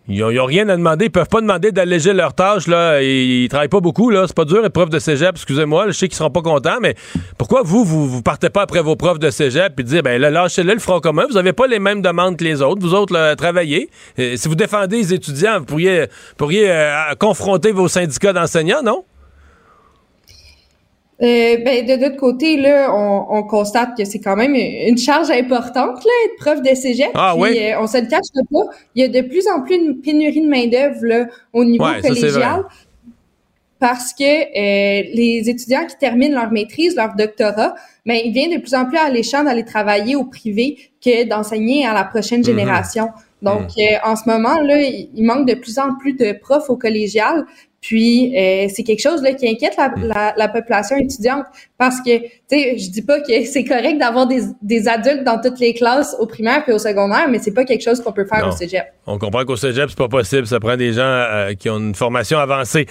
ils 0.06 0.20
n'ont 0.20 0.44
rien 0.44 0.68
à 0.68 0.76
demander. 0.76 1.06
Ils 1.06 1.10
peuvent 1.10 1.28
pas 1.28 1.40
demander 1.40 1.72
d'alléger 1.72 2.12
leurs 2.12 2.34
tâches. 2.34 2.66
Là. 2.66 3.00
Ils, 3.02 3.48
travaillent 3.48 3.68
pas 3.68 3.80
beaucoup. 3.80 4.10
là. 4.10 4.24
C'est 4.26 4.36
pas 4.36 4.44
dur 4.44 4.64
être 4.64 4.72
prof 4.72 4.90
de 4.90 4.98
cégep. 4.98 5.30
Excusez-moi, 5.34 5.86
je 5.88 5.92
sais 5.92 6.08
qu'ils 6.08 6.16
seront 6.16 6.30
pas 6.30 6.42
contents, 6.42 6.78
mais 6.80 6.94
pourquoi 7.38 7.62
vous, 7.62 7.84
vous, 7.84 8.22
partez 8.22 8.50
pas 8.50 8.62
après 8.62 8.82
vos 8.82 8.96
profs 8.96 9.18
de 9.18 9.30
cégep 9.30 9.78
et 9.80 9.82
dire, 9.82 10.02
ben 10.02 10.20
là, 10.20 10.30
lâchez-le 10.30 10.74
le 10.74 10.78
front 10.78 11.00
commun. 11.00 11.24
Vous 11.30 11.38
avez 11.38 11.52
pas 11.52 11.66
les 11.66 11.78
mêmes 11.78 12.02
demandes 12.02 12.36
que 12.36 12.44
les 12.44 12.60
autres. 12.60 12.82
Vous 12.82 12.94
autres, 12.94 13.14
là, 13.14 13.34
travaillez. 13.36 13.88
Si 14.16 14.48
vous 14.48 14.54
défendez 14.54 14.98
les 14.98 15.14
étudiants, 15.14 15.60
vous 15.60 15.64
pourriez, 15.64 16.06
pourriez 16.36 16.70
euh, 16.70 17.14
confronter 17.18 17.72
vos 17.72 17.88
syndicats 17.88 18.32
d'enseignants, 18.32 18.82
non? 18.82 19.04
Euh, 21.22 21.56
ben, 21.64 21.86
de 21.86 22.02
l'autre 22.02 22.16
côté, 22.16 22.56
là, 22.56 22.92
on, 22.92 23.26
on 23.30 23.42
constate 23.44 23.96
que 23.96 24.04
c'est 24.04 24.18
quand 24.18 24.34
même 24.34 24.54
une 24.56 24.98
charge 24.98 25.30
importante, 25.30 26.04
là, 26.04 26.10
être 26.26 26.36
prof 26.38 26.60
de 26.60 26.74
cégep. 26.74 27.10
Ah, 27.14 27.34
Puis, 27.34 27.42
oui? 27.52 27.58
euh, 27.62 27.80
on 27.80 27.86
se 27.86 27.98
le 27.98 28.06
cache 28.08 28.26
pas. 28.34 28.64
Il 28.96 29.02
y 29.02 29.04
a 29.04 29.08
de 29.22 29.26
plus 29.28 29.46
en 29.48 29.62
plus 29.62 29.76
une 29.76 30.00
pénurie 30.00 30.40
de 30.40 30.48
main-d'œuvre, 30.48 31.04
là, 31.04 31.26
au 31.52 31.64
niveau 31.64 31.84
Ouais, 31.84 32.00
collégial. 32.00 32.64
Parce 33.80 34.12
que 34.14 34.24
euh, 34.24 35.02
les 35.14 35.42
étudiants 35.48 35.84
qui 35.86 35.96
terminent 35.98 36.40
leur 36.40 36.50
maîtrise, 36.50 36.96
leur 36.96 37.14
doctorat, 37.14 37.74
ben, 38.06 38.18
il 38.24 38.32
devient 38.32 38.56
de 38.56 38.60
plus 38.60 38.74
en 38.74 38.86
plus 38.86 38.96
alléchant 38.98 39.44
d'aller 39.44 39.64
travailler 39.64 40.16
au 40.16 40.24
privé 40.24 40.78
que 41.04 41.24
d'enseigner 41.28 41.84
à 41.86 41.92
la 41.92 42.04
prochaine 42.04 42.38
Mhm. 42.40 42.44
génération. 42.46 43.08
Donc, 43.44 43.68
euh, 43.78 43.82
en 44.04 44.16
ce 44.16 44.28
moment, 44.28 44.58
là, 44.60 44.80
il 44.80 45.22
manque 45.24 45.46
de 45.46 45.54
plus 45.54 45.78
en 45.78 45.94
plus 46.00 46.14
de 46.14 46.32
profs 46.40 46.70
au 46.70 46.76
collégial. 46.76 47.44
Puis, 47.80 48.34
euh, 48.34 48.66
c'est 48.74 48.82
quelque 48.82 49.02
chose 49.02 49.20
là, 49.22 49.34
qui 49.34 49.46
inquiète 49.46 49.74
la, 49.76 49.92
la, 49.98 50.34
la 50.38 50.48
population 50.48 50.96
étudiante 50.96 51.44
parce 51.76 52.00
que, 52.00 52.18
tu 52.18 52.28
sais, 52.48 52.78
je 52.78 52.88
dis 52.90 53.02
pas 53.02 53.20
que 53.20 53.44
c'est 53.44 53.64
correct 53.64 53.98
d'avoir 53.98 54.26
des, 54.26 54.40
des 54.62 54.88
adultes 54.88 55.22
dans 55.22 55.38
toutes 55.38 55.60
les 55.60 55.74
classes 55.74 56.16
au 56.18 56.26
primaire 56.26 56.64
puis 56.64 56.72
au 56.72 56.78
secondaire, 56.78 57.28
mais 57.28 57.38
c'est 57.40 57.52
pas 57.52 57.66
quelque 57.66 57.82
chose 57.84 58.00
qu'on 58.00 58.12
peut 58.12 58.24
faire 58.24 58.46
Non. 58.46 58.52
au 58.54 58.56
cégep. 58.56 58.84
On 59.06 59.18
comprend 59.18 59.44
qu'au 59.44 59.56
cégep, 59.56 59.90
c'est 59.90 59.98
pas 59.98 60.08
possible. 60.08 60.46
Ça 60.46 60.58
prend 60.60 60.78
des 60.78 60.94
gens 60.94 61.02
euh, 61.02 61.52
qui 61.52 61.68
ont 61.68 61.76
une 61.78 61.94
formation 61.94 62.38
avancée. 62.38 62.86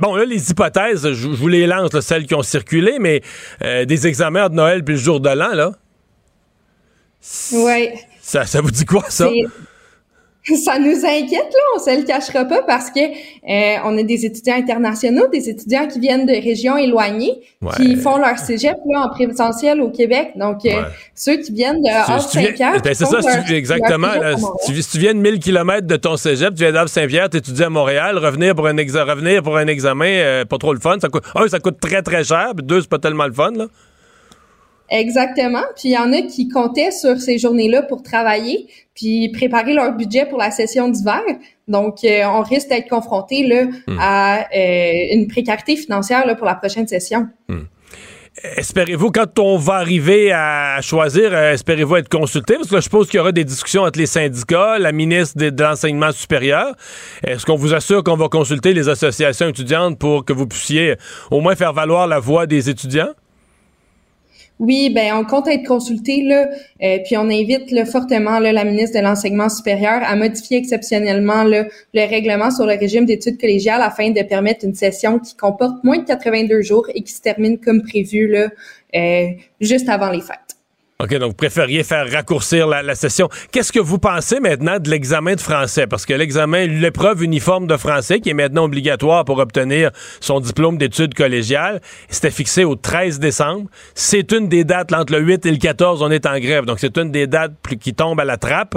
Bon, 0.00 0.14
là, 0.16 0.24
les 0.24 0.50
hypothèses, 0.50 1.06
je, 1.06 1.12
je 1.12 1.28
vous 1.28 1.48
les 1.48 1.66
lance, 1.66 1.92
là, 1.92 2.00
celles 2.00 2.24
qui 2.24 2.34
ont 2.34 2.42
circulé, 2.42 2.96
mais 2.98 3.20
des 3.60 4.06
examens 4.06 4.46
entre 4.46 4.54
Noël 4.54 4.82
puis 4.82 4.94
le 4.94 5.00
jour 5.00 5.20
de 5.20 5.28
l'an, 5.28 5.52
là. 5.52 5.72
Ouais. 7.52 7.92
Ça, 8.22 8.46
ça 8.46 8.62
vous 8.62 8.70
dit 8.70 8.86
quoi, 8.86 9.04
ça? 9.10 9.28
ça 10.64 10.78
nous 10.78 11.04
inquiète 11.04 11.52
là, 11.52 11.60
on 11.76 11.78
se 11.78 12.00
le 12.00 12.04
cachera 12.04 12.44
pas 12.46 12.62
parce 12.62 12.90
que 12.90 13.00
euh, 13.00 13.78
on 13.84 13.96
a 13.98 14.02
des 14.02 14.24
étudiants 14.24 14.56
internationaux, 14.56 15.28
des 15.28 15.50
étudiants 15.50 15.86
qui 15.86 16.00
viennent 16.00 16.24
de 16.24 16.32
régions 16.32 16.76
éloignées, 16.78 17.40
qui 17.76 17.96
font 17.96 18.16
leur 18.16 18.38
cégep 18.38 18.76
là 18.88 19.02
en 19.02 19.08
présentiel 19.10 19.80
au 19.82 19.90
Québec. 19.90 20.32
Donc 20.36 20.64
euh, 20.64 20.82
ceux 21.14 21.36
qui 21.36 21.52
viennent 21.52 21.82
de 21.82 21.88
Havre-Saint-Pierre, 21.88 22.80
ben, 22.82 22.94
c'est 22.94 23.04
ça, 23.04 23.18
tu, 23.46 23.54
exactement. 23.54 24.08
si, 24.60 24.72
tu, 24.72 24.98
viens 24.98 25.12
de 25.12 25.18
1000 25.18 25.40
km 25.40 25.86
de 25.86 25.96
ton 25.96 26.16
cégep, 26.16 26.54
tu 26.54 26.62
viens 26.62 26.72
d'Havre-Saint-Pierre, 26.72 27.28
tu 27.28 27.36
étudies 27.36 27.64
à 27.64 27.70
Montréal, 27.70 28.16
revenir 28.16 28.54
pour 28.54 28.66
un 28.66 28.76
revenir 28.76 29.42
pour 29.42 29.56
un 29.56 29.66
examen, 29.66 30.06
euh, 30.06 30.44
pas 30.44 30.58
trop 30.58 30.72
le 30.72 30.80
fun. 30.80 30.96
Ça 31.00 31.08
coûte, 31.08 31.24
un, 31.34 31.48
ça 31.48 31.58
coûte 31.58 31.78
très 31.80 32.02
très 32.02 32.24
cher, 32.24 32.52
puis 32.56 32.64
deux, 32.64 32.80
c'est 32.80 32.90
pas 32.90 32.98
tellement 32.98 33.26
le 33.26 33.32
fun 33.32 33.50
là. 33.52 33.66
Exactement. 34.90 35.62
Puis 35.76 35.90
il 35.90 35.92
y 35.92 35.98
en 35.98 36.12
a 36.12 36.22
qui 36.22 36.48
comptaient 36.48 36.90
sur 36.90 37.18
ces 37.20 37.38
journées-là 37.38 37.82
pour 37.82 38.02
travailler, 38.02 38.68
puis 38.94 39.28
préparer 39.30 39.72
leur 39.72 39.92
budget 39.92 40.26
pour 40.26 40.38
la 40.38 40.50
session 40.50 40.88
d'hiver. 40.88 41.22
Donc, 41.68 42.04
euh, 42.04 42.24
on 42.24 42.42
risque 42.42 42.68
d'être 42.68 42.88
confronté 42.88 43.46
là, 43.46 43.64
hmm. 43.64 43.98
à 44.00 44.40
euh, 44.54 45.14
une 45.14 45.28
précarité 45.28 45.76
financière 45.76 46.26
là, 46.26 46.34
pour 46.34 46.46
la 46.46 46.56
prochaine 46.56 46.88
session. 46.88 47.28
Hmm. 47.48 47.62
Espérez-vous, 48.56 49.10
quand 49.10 49.38
on 49.38 49.58
va 49.58 49.74
arriver 49.74 50.32
à 50.32 50.80
choisir, 50.80 51.30
euh, 51.32 51.52
espérez-vous 51.52 51.96
être 51.96 52.08
consulté? 52.08 52.54
Parce 52.54 52.68
que 52.68 52.76
je 52.76 52.80
suppose 52.80 53.08
qu'il 53.08 53.18
y 53.18 53.20
aura 53.20 53.32
des 53.32 53.44
discussions 53.44 53.82
entre 53.82 53.98
les 53.98 54.06
syndicats, 54.06 54.78
la 54.78 54.92
ministre 54.92 55.36
de, 55.38 55.50
de 55.50 55.62
l'Enseignement 55.62 56.10
supérieur. 56.10 56.74
Est-ce 57.24 57.44
qu'on 57.44 57.56
vous 57.56 57.74
assure 57.74 58.02
qu'on 58.02 58.16
va 58.16 58.28
consulter 58.28 58.72
les 58.72 58.88
associations 58.88 59.48
étudiantes 59.48 59.98
pour 59.98 60.24
que 60.24 60.32
vous 60.32 60.46
puissiez 60.46 60.96
au 61.30 61.40
moins 61.40 61.54
faire 61.54 61.72
valoir 61.72 62.06
la 62.06 62.18
voix 62.18 62.46
des 62.46 62.70
étudiants? 62.70 63.10
Oui, 64.60 64.90
ben 64.90 65.14
on 65.14 65.24
compte 65.24 65.48
être 65.48 65.66
consulté 65.66 66.20
là, 66.22 66.46
euh, 66.82 66.98
puis 67.06 67.16
on 67.16 67.30
invite 67.30 67.70
là, 67.70 67.86
fortement 67.86 68.38
la 68.38 68.62
ministre 68.62 68.98
de 68.98 69.02
l'enseignement 69.02 69.48
supérieur 69.48 70.02
à 70.04 70.14
modifier 70.16 70.58
exceptionnellement 70.58 71.44
le 71.44 71.64
règlement 71.94 72.50
sur 72.50 72.66
le 72.66 72.74
régime 72.74 73.06
d'études 73.06 73.40
collégiales 73.40 73.80
afin 73.80 74.10
de 74.10 74.22
permettre 74.22 74.66
une 74.66 74.74
session 74.74 75.18
qui 75.18 75.34
comporte 75.34 75.82
moins 75.82 75.96
de 75.96 76.04
82 76.04 76.60
jours 76.60 76.86
et 76.94 77.00
qui 77.00 77.10
se 77.10 77.22
termine 77.22 77.58
comme 77.58 77.80
prévu 77.82 78.28
là, 78.28 78.50
euh, 78.94 79.28
juste 79.62 79.88
avant 79.88 80.10
les 80.10 80.20
fêtes. 80.20 80.49
OK, 81.00 81.14
donc 81.14 81.30
vous 81.30 81.34
préfériez 81.34 81.82
faire 81.82 82.10
raccourcir 82.12 82.66
la, 82.66 82.94
session. 82.94 83.30
Qu'est-ce 83.52 83.72
que 83.72 83.80
vous 83.80 83.98
pensez 83.98 84.38
maintenant 84.38 84.78
de 84.78 84.90
l'examen 84.90 85.34
de 85.34 85.40
français? 85.40 85.86
Parce 85.86 86.04
que 86.04 86.12
l'examen, 86.12 86.66
l'épreuve 86.66 87.22
uniforme 87.22 87.66
de 87.66 87.78
français, 87.78 88.20
qui 88.20 88.28
est 88.28 88.34
maintenant 88.34 88.64
obligatoire 88.64 89.24
pour 89.24 89.38
obtenir 89.38 89.92
son 90.20 90.40
diplôme 90.40 90.76
d'études 90.76 91.14
collégiales, 91.14 91.80
c'était 92.10 92.30
fixé 92.30 92.64
au 92.64 92.76
13 92.76 93.18
décembre. 93.18 93.70
C'est 93.94 94.30
une 94.32 94.48
des 94.48 94.64
dates, 94.64 94.92
entre 94.92 95.14
le 95.14 95.20
8 95.20 95.46
et 95.46 95.52
le 95.52 95.56
14, 95.56 96.02
on 96.02 96.10
est 96.10 96.26
en 96.26 96.38
grève. 96.38 96.66
Donc 96.66 96.80
c'est 96.80 96.98
une 96.98 97.10
des 97.10 97.26
dates 97.26 97.52
qui 97.80 97.94
tombe 97.94 98.20
à 98.20 98.26
la 98.26 98.36
trappe. 98.36 98.76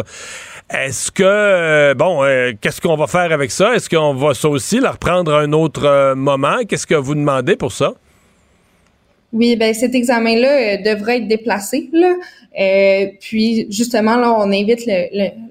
Est-ce 0.70 1.12
que, 1.12 1.24
euh, 1.26 1.94
bon, 1.94 2.24
euh, 2.24 2.54
qu'est-ce 2.62 2.80
qu'on 2.80 2.96
va 2.96 3.08
faire 3.08 3.34
avec 3.34 3.52
ça? 3.52 3.76
Est-ce 3.76 3.90
qu'on 3.90 4.14
va 4.14 4.34
ça 4.34 4.48
aussi 4.48 4.80
la 4.80 4.92
reprendre 4.92 5.34
à 5.34 5.42
un 5.42 5.52
autre 5.52 5.86
euh, 5.86 6.16
moment? 6.16 6.60
Qu'est-ce 6.70 6.88
que 6.88 6.96
vous 6.96 7.16
demandez 7.16 7.58
pour 7.58 7.74
ça? 7.74 7.96
Oui, 9.34 9.56
ben 9.56 9.74
cet 9.74 9.96
examen-là 9.96 10.48
euh, 10.48 10.94
devrait 10.96 11.18
être 11.18 11.28
déplacé. 11.28 11.90
Euh, 11.92 13.08
puis 13.20 13.66
justement, 13.72 14.16
là, 14.16 14.32
on 14.32 14.52
invite 14.52 14.86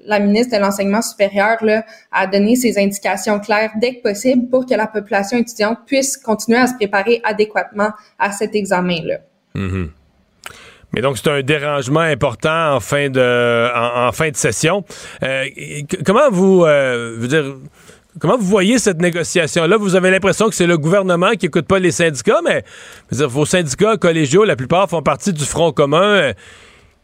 la 0.05 0.19
ministre 0.19 0.55
de 0.55 0.61
l'enseignement 0.61 1.01
supérieur 1.01 1.57
là, 1.61 1.85
à 2.09 2.25
donner 2.25 2.55
ses 2.55 2.79
indications 2.79 3.41
claires 3.41 3.71
dès 3.81 3.95
que 3.95 4.01
possible 4.01 4.47
pour 4.49 4.65
que 4.65 4.73
la 4.73 4.87
population 4.87 5.37
étudiante 5.37 5.79
puisse 5.85 6.15
continuer 6.15 6.59
à 6.59 6.67
se 6.67 6.75
préparer 6.75 7.19
adéquatement 7.25 7.89
à 8.17 8.31
cet 8.31 8.55
examen-là. 8.55 9.17
Mm-hmm. 9.53 9.89
Mais 10.93 11.01
donc, 11.01 11.17
c'est 11.17 11.29
un 11.29 11.41
dérangement 11.41 11.99
important 11.99 12.75
en 12.75 12.79
fin 12.79 13.09
de, 13.09 13.69
en, 13.75 14.11
fin 14.13 14.29
de 14.29 14.35
session. 14.37 14.85
Euh, 15.23 15.45
comment 16.05 16.29
vous 16.29 16.65
dire, 17.27 17.55
Comment 18.19 18.37
vous 18.37 18.45
voyez 18.45 18.77
cette 18.77 19.01
négociation-là? 19.01 19.77
Vous 19.77 19.95
avez 19.95 20.11
l'impression 20.11 20.47
que 20.47 20.55
c'est 20.55 20.67
le 20.67 20.77
gouvernement 20.77 21.31
qui 21.31 21.47
n'écoute 21.47 21.65
pas 21.65 21.79
les 21.79 21.91
syndicats, 21.91 22.41
mais 22.43 22.63
vos 23.11 23.45
syndicats 23.45 23.97
collégiaux, 23.97 24.43
la 24.43 24.55
plupart 24.55 24.87
font 24.87 25.01
partie 25.01 25.33
du 25.33 25.45
Front 25.45 25.71
commun. 25.71 26.03
Euh, 26.03 26.33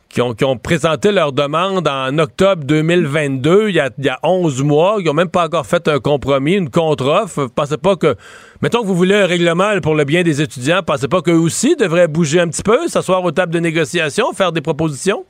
qui 0.09 0.21
ont, 0.21 0.57
présenté 0.57 1.11
leur 1.11 1.33
demande 1.33 1.87
en 1.87 2.17
octobre 2.17 2.63
2022, 2.63 3.69
il 3.69 3.75
y 3.75 3.79
a, 3.79 3.91
il 3.95 4.05
y 4.05 4.09
a 4.09 4.17
11 4.23 4.63
mois, 4.63 4.95
ils 4.97 5.05
n'ont 5.05 5.13
même 5.13 5.29
pas 5.29 5.45
encore 5.45 5.67
fait 5.67 5.87
un 5.87 5.99
compromis, 5.99 6.55
une 6.55 6.71
contre-offre. 6.71 7.47
Pensez 7.53 7.77
pas 7.77 7.95
que, 7.95 8.15
mettons 8.63 8.81
que 8.81 8.87
vous 8.87 8.95
voulez 8.95 9.13
un 9.13 9.27
règlement 9.27 9.79
pour 9.81 9.93
le 9.93 10.05
bien 10.05 10.23
des 10.23 10.41
étudiants, 10.41 10.81
pensez 10.83 11.07
pas 11.07 11.21
qu'eux 11.21 11.33
aussi 11.33 11.75
devraient 11.75 12.07
bouger 12.07 12.39
un 12.39 12.47
petit 12.47 12.63
peu, 12.63 12.87
s'asseoir 12.87 13.23
aux 13.23 13.31
tables 13.31 13.53
de 13.53 13.59
négociation, 13.59 14.33
faire 14.33 14.51
des 14.51 14.61
propositions? 14.61 15.25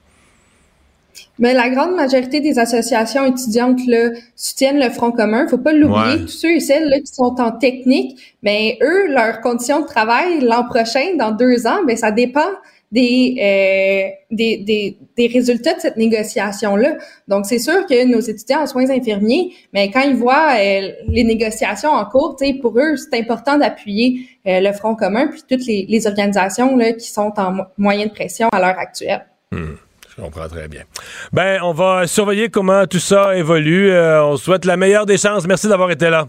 Mais 1.39 1.53
la 1.53 1.69
grande 1.69 1.95
majorité 1.95 2.41
des 2.41 2.59
associations 2.59 3.25
étudiantes 3.25 3.79
là, 3.87 4.09
soutiennent 4.35 4.79
le 4.79 4.89
Front 4.89 5.11
commun. 5.11 5.47
Faut 5.47 5.57
pas 5.57 5.73
l'oublier. 5.73 6.19
Tous 6.21 6.27
ceux 6.27 6.51
et 6.51 6.59
celles 6.59 6.89
là, 6.89 6.99
qui 6.99 7.13
sont 7.13 7.35
en 7.39 7.51
technique, 7.51 8.37
mais 8.43 8.77
eux, 8.81 9.07
leurs 9.07 9.41
conditions 9.41 9.79
de 9.81 9.85
travail 9.85 10.41
l'an 10.41 10.65
prochain, 10.65 11.15
dans 11.17 11.31
deux 11.31 11.65
ans, 11.65 11.79
ben 11.87 11.95
ça 11.95 12.11
dépend 12.11 12.49
des, 12.91 13.35
euh, 13.39 14.35
des, 14.35 14.57
des, 14.57 14.97
des, 15.15 15.27
résultats 15.27 15.75
de 15.75 15.79
cette 15.79 15.97
négociation-là. 15.97 16.97
Donc, 17.27 17.45
c'est 17.45 17.59
sûr 17.59 17.85
que 17.85 18.05
nos 18.05 18.19
étudiants 18.19 18.61
en 18.61 18.65
soins 18.65 18.89
infirmiers, 18.89 19.53
mais 19.73 19.91
quand 19.91 20.01
ils 20.01 20.15
voient 20.15 20.55
euh, 20.57 20.91
les 21.07 21.23
négociations 21.23 21.91
en 21.91 22.05
cours, 22.05 22.35
pour 22.61 22.79
eux, 22.79 22.95
c'est 22.97 23.19
important 23.19 23.57
d'appuyer 23.57 24.21
euh, 24.47 24.59
le 24.59 24.73
Front 24.73 24.95
commun 24.95 25.27
puis 25.27 25.43
toutes 25.47 25.65
les, 25.67 25.85
les 25.87 26.07
organisations 26.07 26.75
là, 26.75 26.93
qui 26.93 27.07
sont 27.07 27.33
en 27.37 27.57
moyen 27.77 28.07
de 28.07 28.11
pression 28.11 28.49
à 28.51 28.59
l'heure 28.59 28.79
actuelle. 28.79 29.25
Hmm. 29.51 29.75
Je 30.19 30.25
comprends 30.25 30.49
très 30.49 30.67
bien. 30.67 30.81
Ben, 31.31 31.59
on 31.63 31.71
va 31.71 32.05
surveiller 32.05 32.49
comment 32.49 32.85
tout 32.87 32.99
ça 32.99 33.35
évolue. 33.37 33.89
Euh, 33.91 34.25
on 34.25 34.35
souhaite 34.35 34.65
la 34.65 34.75
meilleure 34.75 35.05
des 35.05 35.17
chances. 35.17 35.47
Merci 35.47 35.69
d'avoir 35.69 35.91
été 35.91 36.09
là. 36.09 36.27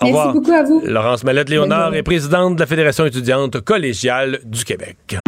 Au 0.00 0.04
Merci 0.06 0.16
revoir. 0.18 0.32
beaucoup 0.34 0.52
à 0.52 0.62
vous. 0.64 0.82
Laurence 0.84 1.22
Mallette-Léonard 1.22 1.94
est 1.94 2.02
présidente 2.02 2.56
de 2.56 2.60
la 2.60 2.66
Fédération 2.66 3.06
étudiante 3.06 3.60
collégiale 3.60 4.40
du 4.44 4.64
Québec. 4.64 5.18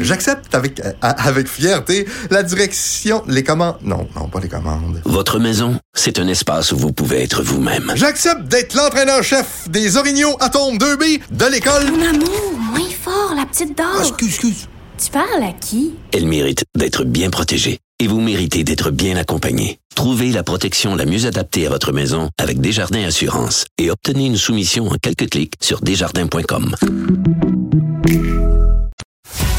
J'accepte 0.00 0.54
avec, 0.54 0.80
euh, 0.80 0.92
avec 1.02 1.46
fierté 1.46 2.06
la 2.30 2.42
direction, 2.42 3.22
les 3.26 3.42
commandes. 3.42 3.76
Non, 3.82 4.06
non, 4.16 4.28
pas 4.28 4.40
les 4.40 4.48
commandes. 4.48 5.02
Votre 5.04 5.38
maison, 5.38 5.78
c'est 5.92 6.18
un 6.18 6.28
espace 6.28 6.72
où 6.72 6.76
vous 6.78 6.92
pouvez 6.92 7.22
être 7.22 7.42
vous-même. 7.42 7.92
J'accepte 7.94 8.44
d'être 8.44 8.74
l'entraîneur-chef 8.74 9.68
des 9.68 9.96
Orignaux 9.98 10.36
Atomes 10.40 10.76
2B 10.78 11.20
de 11.30 11.44
l'école. 11.52 11.84
Mon 11.90 12.02
amour, 12.06 12.52
moins 12.72 12.90
fort, 13.02 13.34
la 13.36 13.44
petite 13.46 13.76
dame. 13.76 13.86
Ah, 13.94 14.00
excuse, 14.00 14.28
excuse. 14.28 14.68
Tu 15.02 15.10
parles 15.10 15.42
à 15.42 15.52
qui? 15.52 15.94
Elle 16.12 16.26
mérite 16.26 16.64
d'être 16.76 17.04
bien 17.04 17.30
protégée. 17.30 17.78
Et 18.00 18.06
vous 18.06 18.20
méritez 18.20 18.64
d'être 18.64 18.90
bien 18.90 19.16
accompagnée. 19.16 19.78
Trouvez 19.94 20.30
la 20.30 20.42
protection 20.42 20.94
la 20.94 21.04
mieux 21.04 21.26
adaptée 21.26 21.66
à 21.66 21.70
votre 21.70 21.92
maison 21.92 22.28
avec 22.38 22.60
Desjardins 22.60 23.04
Assurance 23.04 23.66
et 23.78 23.90
obtenez 23.90 24.26
une 24.26 24.36
soumission 24.36 24.88
en 24.88 24.96
quelques 25.00 25.30
clics 25.30 25.54
sur 25.60 25.80
desjardins.com. 25.80 26.74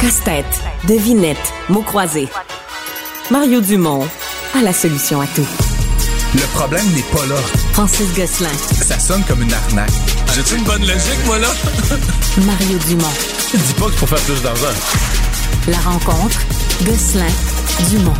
Casse-tête, 0.02 0.62
devinette, 0.88 1.54
mots 1.70 1.82
croisés. 1.82 2.28
Mario 3.32 3.62
Dumont 3.62 4.06
a 4.54 4.62
la 4.62 4.74
solution 4.74 5.22
à 5.22 5.28
tout. 5.28 5.48
Le 6.34 6.46
problème 6.54 6.86
n'est 6.94 7.18
pas 7.18 7.26
là. 7.28 7.38
Francis 7.72 8.14
Gosselin. 8.14 8.50
Ça 8.84 9.00
sonne 9.00 9.24
comme 9.24 9.42
une 9.42 9.54
arnaque. 9.54 9.90
J'ai-tu 10.36 10.56
une 10.56 10.64
bonne 10.66 10.82
logique, 10.82 11.26
moi, 11.26 11.40
là? 11.40 11.48
Mario 12.46 12.78
Dumont. 12.88 13.08
Dis 13.54 13.74
pas 13.76 13.86
qu'il 13.86 13.98
faut 13.98 14.08
faire 14.08 14.20
plus 14.20 14.42
d'argent. 14.42 14.68
La 15.68 15.80
rencontre, 15.80 16.40
Gosselin, 16.86 17.26
Dumont. 17.90 18.14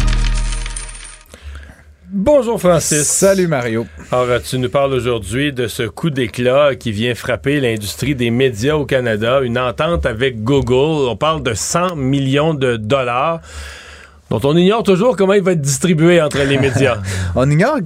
Bonjour 2.10 2.60
Francis. 2.60 3.04
Salut 3.04 3.48
Mario. 3.48 3.86
Alors, 4.12 4.42
tu 4.42 4.58
nous 4.58 4.70
parles 4.70 4.94
aujourd'hui 4.94 5.54
de 5.54 5.68
ce 5.68 5.84
coup 5.84 6.10
d'éclat 6.10 6.74
qui 6.74 6.92
vient 6.92 7.14
frapper 7.14 7.60
l'industrie 7.60 8.16
des 8.16 8.32
médias 8.32 8.74
au 8.74 8.88
Canada, 8.88 9.42
une 9.44 9.60
entente 9.60 10.08
avec 10.08 10.44
Google. 10.44 11.08
On 11.08 11.16
parle 11.16 11.44
de 11.44 11.54
100 11.54 11.96
millions 11.96 12.56
de 12.56 12.78
dollars 12.78 13.42
dont 14.30 14.40
on 14.44 14.58
ignore 14.58 14.84
toujours 14.84 15.16
comment 15.16 15.34
il 15.34 15.44
va 15.44 15.52
être 15.52 15.62
distribué 15.62 16.22
entre 16.22 16.40
les 16.40 16.58
médias. 16.58 16.98
on 17.36 17.50
ignore 17.50 17.78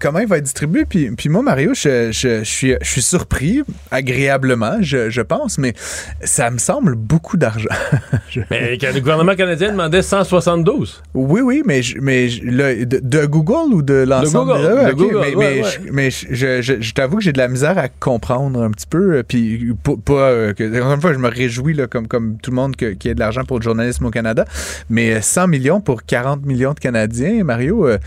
comment 0.00 0.20
il 0.20 0.26
va 0.28 0.38
être 0.38 0.44
distribué. 0.44 0.84
Puis, 0.84 1.10
puis 1.10 1.28
moi, 1.28 1.42
Mario, 1.42 1.74
je, 1.74 2.12
je, 2.12 2.44
suis, 2.44 2.74
je 2.80 2.88
suis 2.88 3.02
surpris, 3.02 3.62
agréablement, 3.90 4.76
je, 4.80 5.10
je, 5.10 5.20
pense, 5.20 5.58
mais 5.58 5.74
ça 6.22 6.50
me 6.50 6.58
semble 6.58 6.94
beaucoup 6.94 7.36
d'argent. 7.36 7.68
mais 8.50 8.76
le 8.76 9.00
gouvernement 9.00 9.34
canadien 9.34 9.72
demandait 9.72 10.02
172. 10.02 11.02
Oui, 11.14 11.40
oui, 11.40 11.62
mais, 11.66 11.80
mais 12.00 12.28
le, 12.42 12.84
de, 12.84 13.26
Google 13.26 13.74
ou 13.74 13.82
de 13.82 14.04
l'ensemble 14.06 14.52
de 14.52 14.92
Google. 14.92 15.26
mais, 15.36 15.62
mais, 15.92 16.10
je, 16.10 16.62
je 16.62 16.92
t'avoue 16.92 17.16
que 17.16 17.24
j'ai 17.24 17.32
de 17.32 17.38
la 17.38 17.48
misère 17.48 17.78
à 17.78 17.88
comprendre 17.88 18.62
un 18.62 18.70
petit 18.70 18.86
peu. 18.86 19.16
Euh, 19.16 19.22
puis, 19.26 19.74
pas, 20.04 20.12
euh, 20.12 20.52
que, 20.52 20.80
encore 20.80 20.94
une 20.94 21.00
fois, 21.00 21.12
je 21.12 21.18
me 21.18 21.28
réjouis, 21.28 21.74
là, 21.74 21.86
comme, 21.86 22.06
comme 22.06 22.38
tout 22.38 22.50
le 22.50 22.56
monde, 22.56 22.76
qu'il 22.76 22.96
y 23.04 23.08
ait 23.08 23.14
de 23.14 23.20
l'argent 23.20 23.44
pour 23.44 23.58
le 23.58 23.64
journalisme 23.64 24.06
au 24.06 24.10
Canada. 24.10 24.44
Mais 24.88 25.20
100 25.20 25.48
millions 25.48 25.79
pour 25.80 26.04
40 26.04 26.44
millions 26.44 26.74
de 26.74 26.78
Canadiens, 26.78 27.44
Mario. 27.44 27.86
euh, 27.86 27.98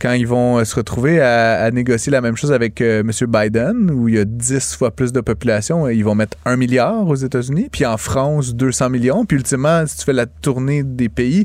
quand 0.00 0.12
ils 0.12 0.26
vont 0.26 0.58
euh, 0.58 0.64
se 0.64 0.74
retrouver 0.74 1.20
à, 1.20 1.70
négocier 1.70 2.10
la 2.10 2.20
même 2.20 2.36
chose 2.36 2.50
avec 2.50 2.80
euh, 2.80 3.00
M. 3.00 3.10
Biden, 3.28 3.90
où 3.92 4.08
il 4.08 4.16
y 4.16 4.18
a 4.18 4.24
10 4.24 4.74
fois 4.76 4.90
plus 4.90 5.12
de 5.12 5.20
population, 5.20 5.88
ils 5.88 6.02
vont 6.02 6.16
mettre 6.16 6.36
1 6.44 6.56
milliard 6.56 7.06
aux 7.06 7.14
États-Unis, 7.14 7.68
puis 7.70 7.86
en 7.86 7.96
France, 7.96 8.54
200 8.54 8.90
millions. 8.90 9.24
Puis 9.24 9.36
ultimement, 9.36 9.86
si 9.86 9.98
tu 9.98 10.04
fais 10.04 10.12
la 10.12 10.26
tournée 10.26 10.82
des 10.82 11.08
pays, 11.08 11.44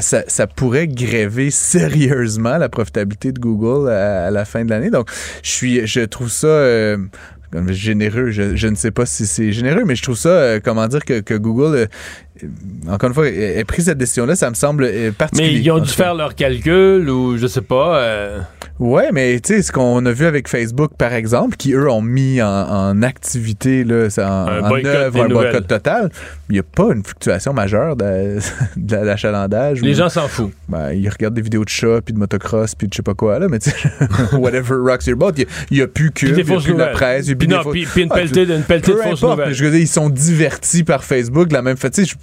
ça, 0.00 0.24
ça 0.26 0.46
pourrait 0.46 0.88
gréver 0.88 1.50
sérieusement 1.50 2.58
la 2.58 2.68
profitabilité 2.68 3.32
de 3.32 3.38
Google 3.38 3.88
à, 3.88 4.26
à 4.26 4.30
la 4.30 4.44
fin 4.44 4.64
de 4.64 4.70
l'année. 4.70 4.90
Donc, 4.90 5.08
je 5.42 5.50
suis, 5.50 5.86
je 5.86 6.00
trouve 6.00 6.28
ça... 6.28 6.96
comme 7.56 7.72
généreux, 7.72 8.32
je, 8.32 8.54
je 8.54 8.68
ne 8.68 8.74
sais 8.74 8.90
pas 8.90 9.06
si 9.06 9.26
c'est 9.26 9.50
généreux, 9.50 9.84
mais 9.86 9.96
je 9.96 10.02
trouve 10.02 10.18
ça, 10.18 10.28
euh, 10.28 10.60
comment 10.62 10.86
dire, 10.88 11.02
que, 11.02 11.20
que 11.20 11.32
Google, 11.32 11.74
euh, 11.74 11.86
euh, 12.44 12.48
encore 12.92 13.08
une 13.08 13.14
fois, 13.14 13.28
ait 13.28 13.56
ait 13.56 13.64
pris 13.64 13.80
cette 13.80 13.96
décision-là, 13.96 14.36
ça 14.36 14.50
me 14.50 14.54
semble 14.54 14.86
particulier. 15.16 15.54
Mais 15.54 15.58
ils 15.62 15.70
ont 15.70 15.78
dû 15.78 15.88
faire 15.88 16.14
leur 16.14 16.34
calcul 16.34 17.08
ou 17.08 17.38
je 17.38 17.46
sais 17.46 17.62
pas. 17.62 18.46
Ouais, 18.78 19.10
mais 19.10 19.40
tu 19.40 19.54
sais, 19.54 19.62
ce 19.62 19.72
qu'on 19.72 20.04
a 20.04 20.12
vu 20.12 20.26
avec 20.26 20.48
Facebook, 20.48 20.90
par 20.98 21.14
exemple, 21.14 21.56
qui 21.56 21.72
eux 21.72 21.90
ont 21.90 22.02
mis 22.02 22.42
en, 22.42 22.46
en 22.46 23.02
activité, 23.02 23.84
là, 23.84 24.08
en, 24.18 24.20
Un 24.22 24.62
en 24.62 24.84
œuvre 24.84 25.22
un 25.22 25.28
nouvelles. 25.28 25.50
boycott 25.52 25.66
total, 25.66 26.10
il 26.50 26.52
n'y 26.52 26.58
a 26.58 26.62
pas 26.62 26.92
une 26.92 27.02
fluctuation 27.02 27.54
majeure 27.54 27.96
de, 27.96 28.38
de 28.76 28.96
l'achalandage. 28.96 29.80
Les 29.80 29.92
ou- 29.92 29.98
gens 29.98 30.08
s'en 30.10 30.28
foutent. 30.28 30.52
Ben, 30.68 30.92
ils 30.92 31.08
regardent 31.08 31.34
des 31.34 31.40
vidéos 31.40 31.64
de 31.64 31.70
chats, 31.70 32.00
puis 32.04 32.12
de 32.12 32.18
motocross, 32.18 32.74
puis 32.74 32.86
de 32.86 32.92
je 32.92 32.96
sais 32.98 33.02
pas 33.02 33.14
quoi, 33.14 33.38
là, 33.38 33.46
mais 33.48 33.60
tu 33.60 33.70
sais, 33.70 33.76
whatever 34.36 34.74
rocks 34.76 35.06
your 35.06 35.16
boat, 35.16 35.32
il 35.70 35.76
n'y 35.78 35.80
a, 35.82 35.86
plus 35.88 36.10
que 36.10 36.26
Puis 36.26 36.74
la 36.76 36.86
presse, 36.88 37.26
Puis 37.38 37.48
non, 37.48 37.62
puis- 37.70 37.86
puis 37.86 38.02
une 38.02 38.08
Ah, 38.12 38.16
pelletée 38.16 38.44
de- 38.44 38.54
une 38.56 38.62
pelletée 38.62 38.92
de 38.92 38.96
fausses 38.98 39.22
nouvelles. 39.22 39.54
Je 39.54 39.64
veux 39.64 39.70
dire, 39.70 39.80
ils 39.80 39.88
sont 39.88 40.10
divertis 40.10 40.84
par 40.84 41.02
Facebook 41.02 41.50
la 41.50 41.62
même 41.62 41.76
façon. 41.78 41.86
tu 41.94 42.04
sais, 42.04 42.16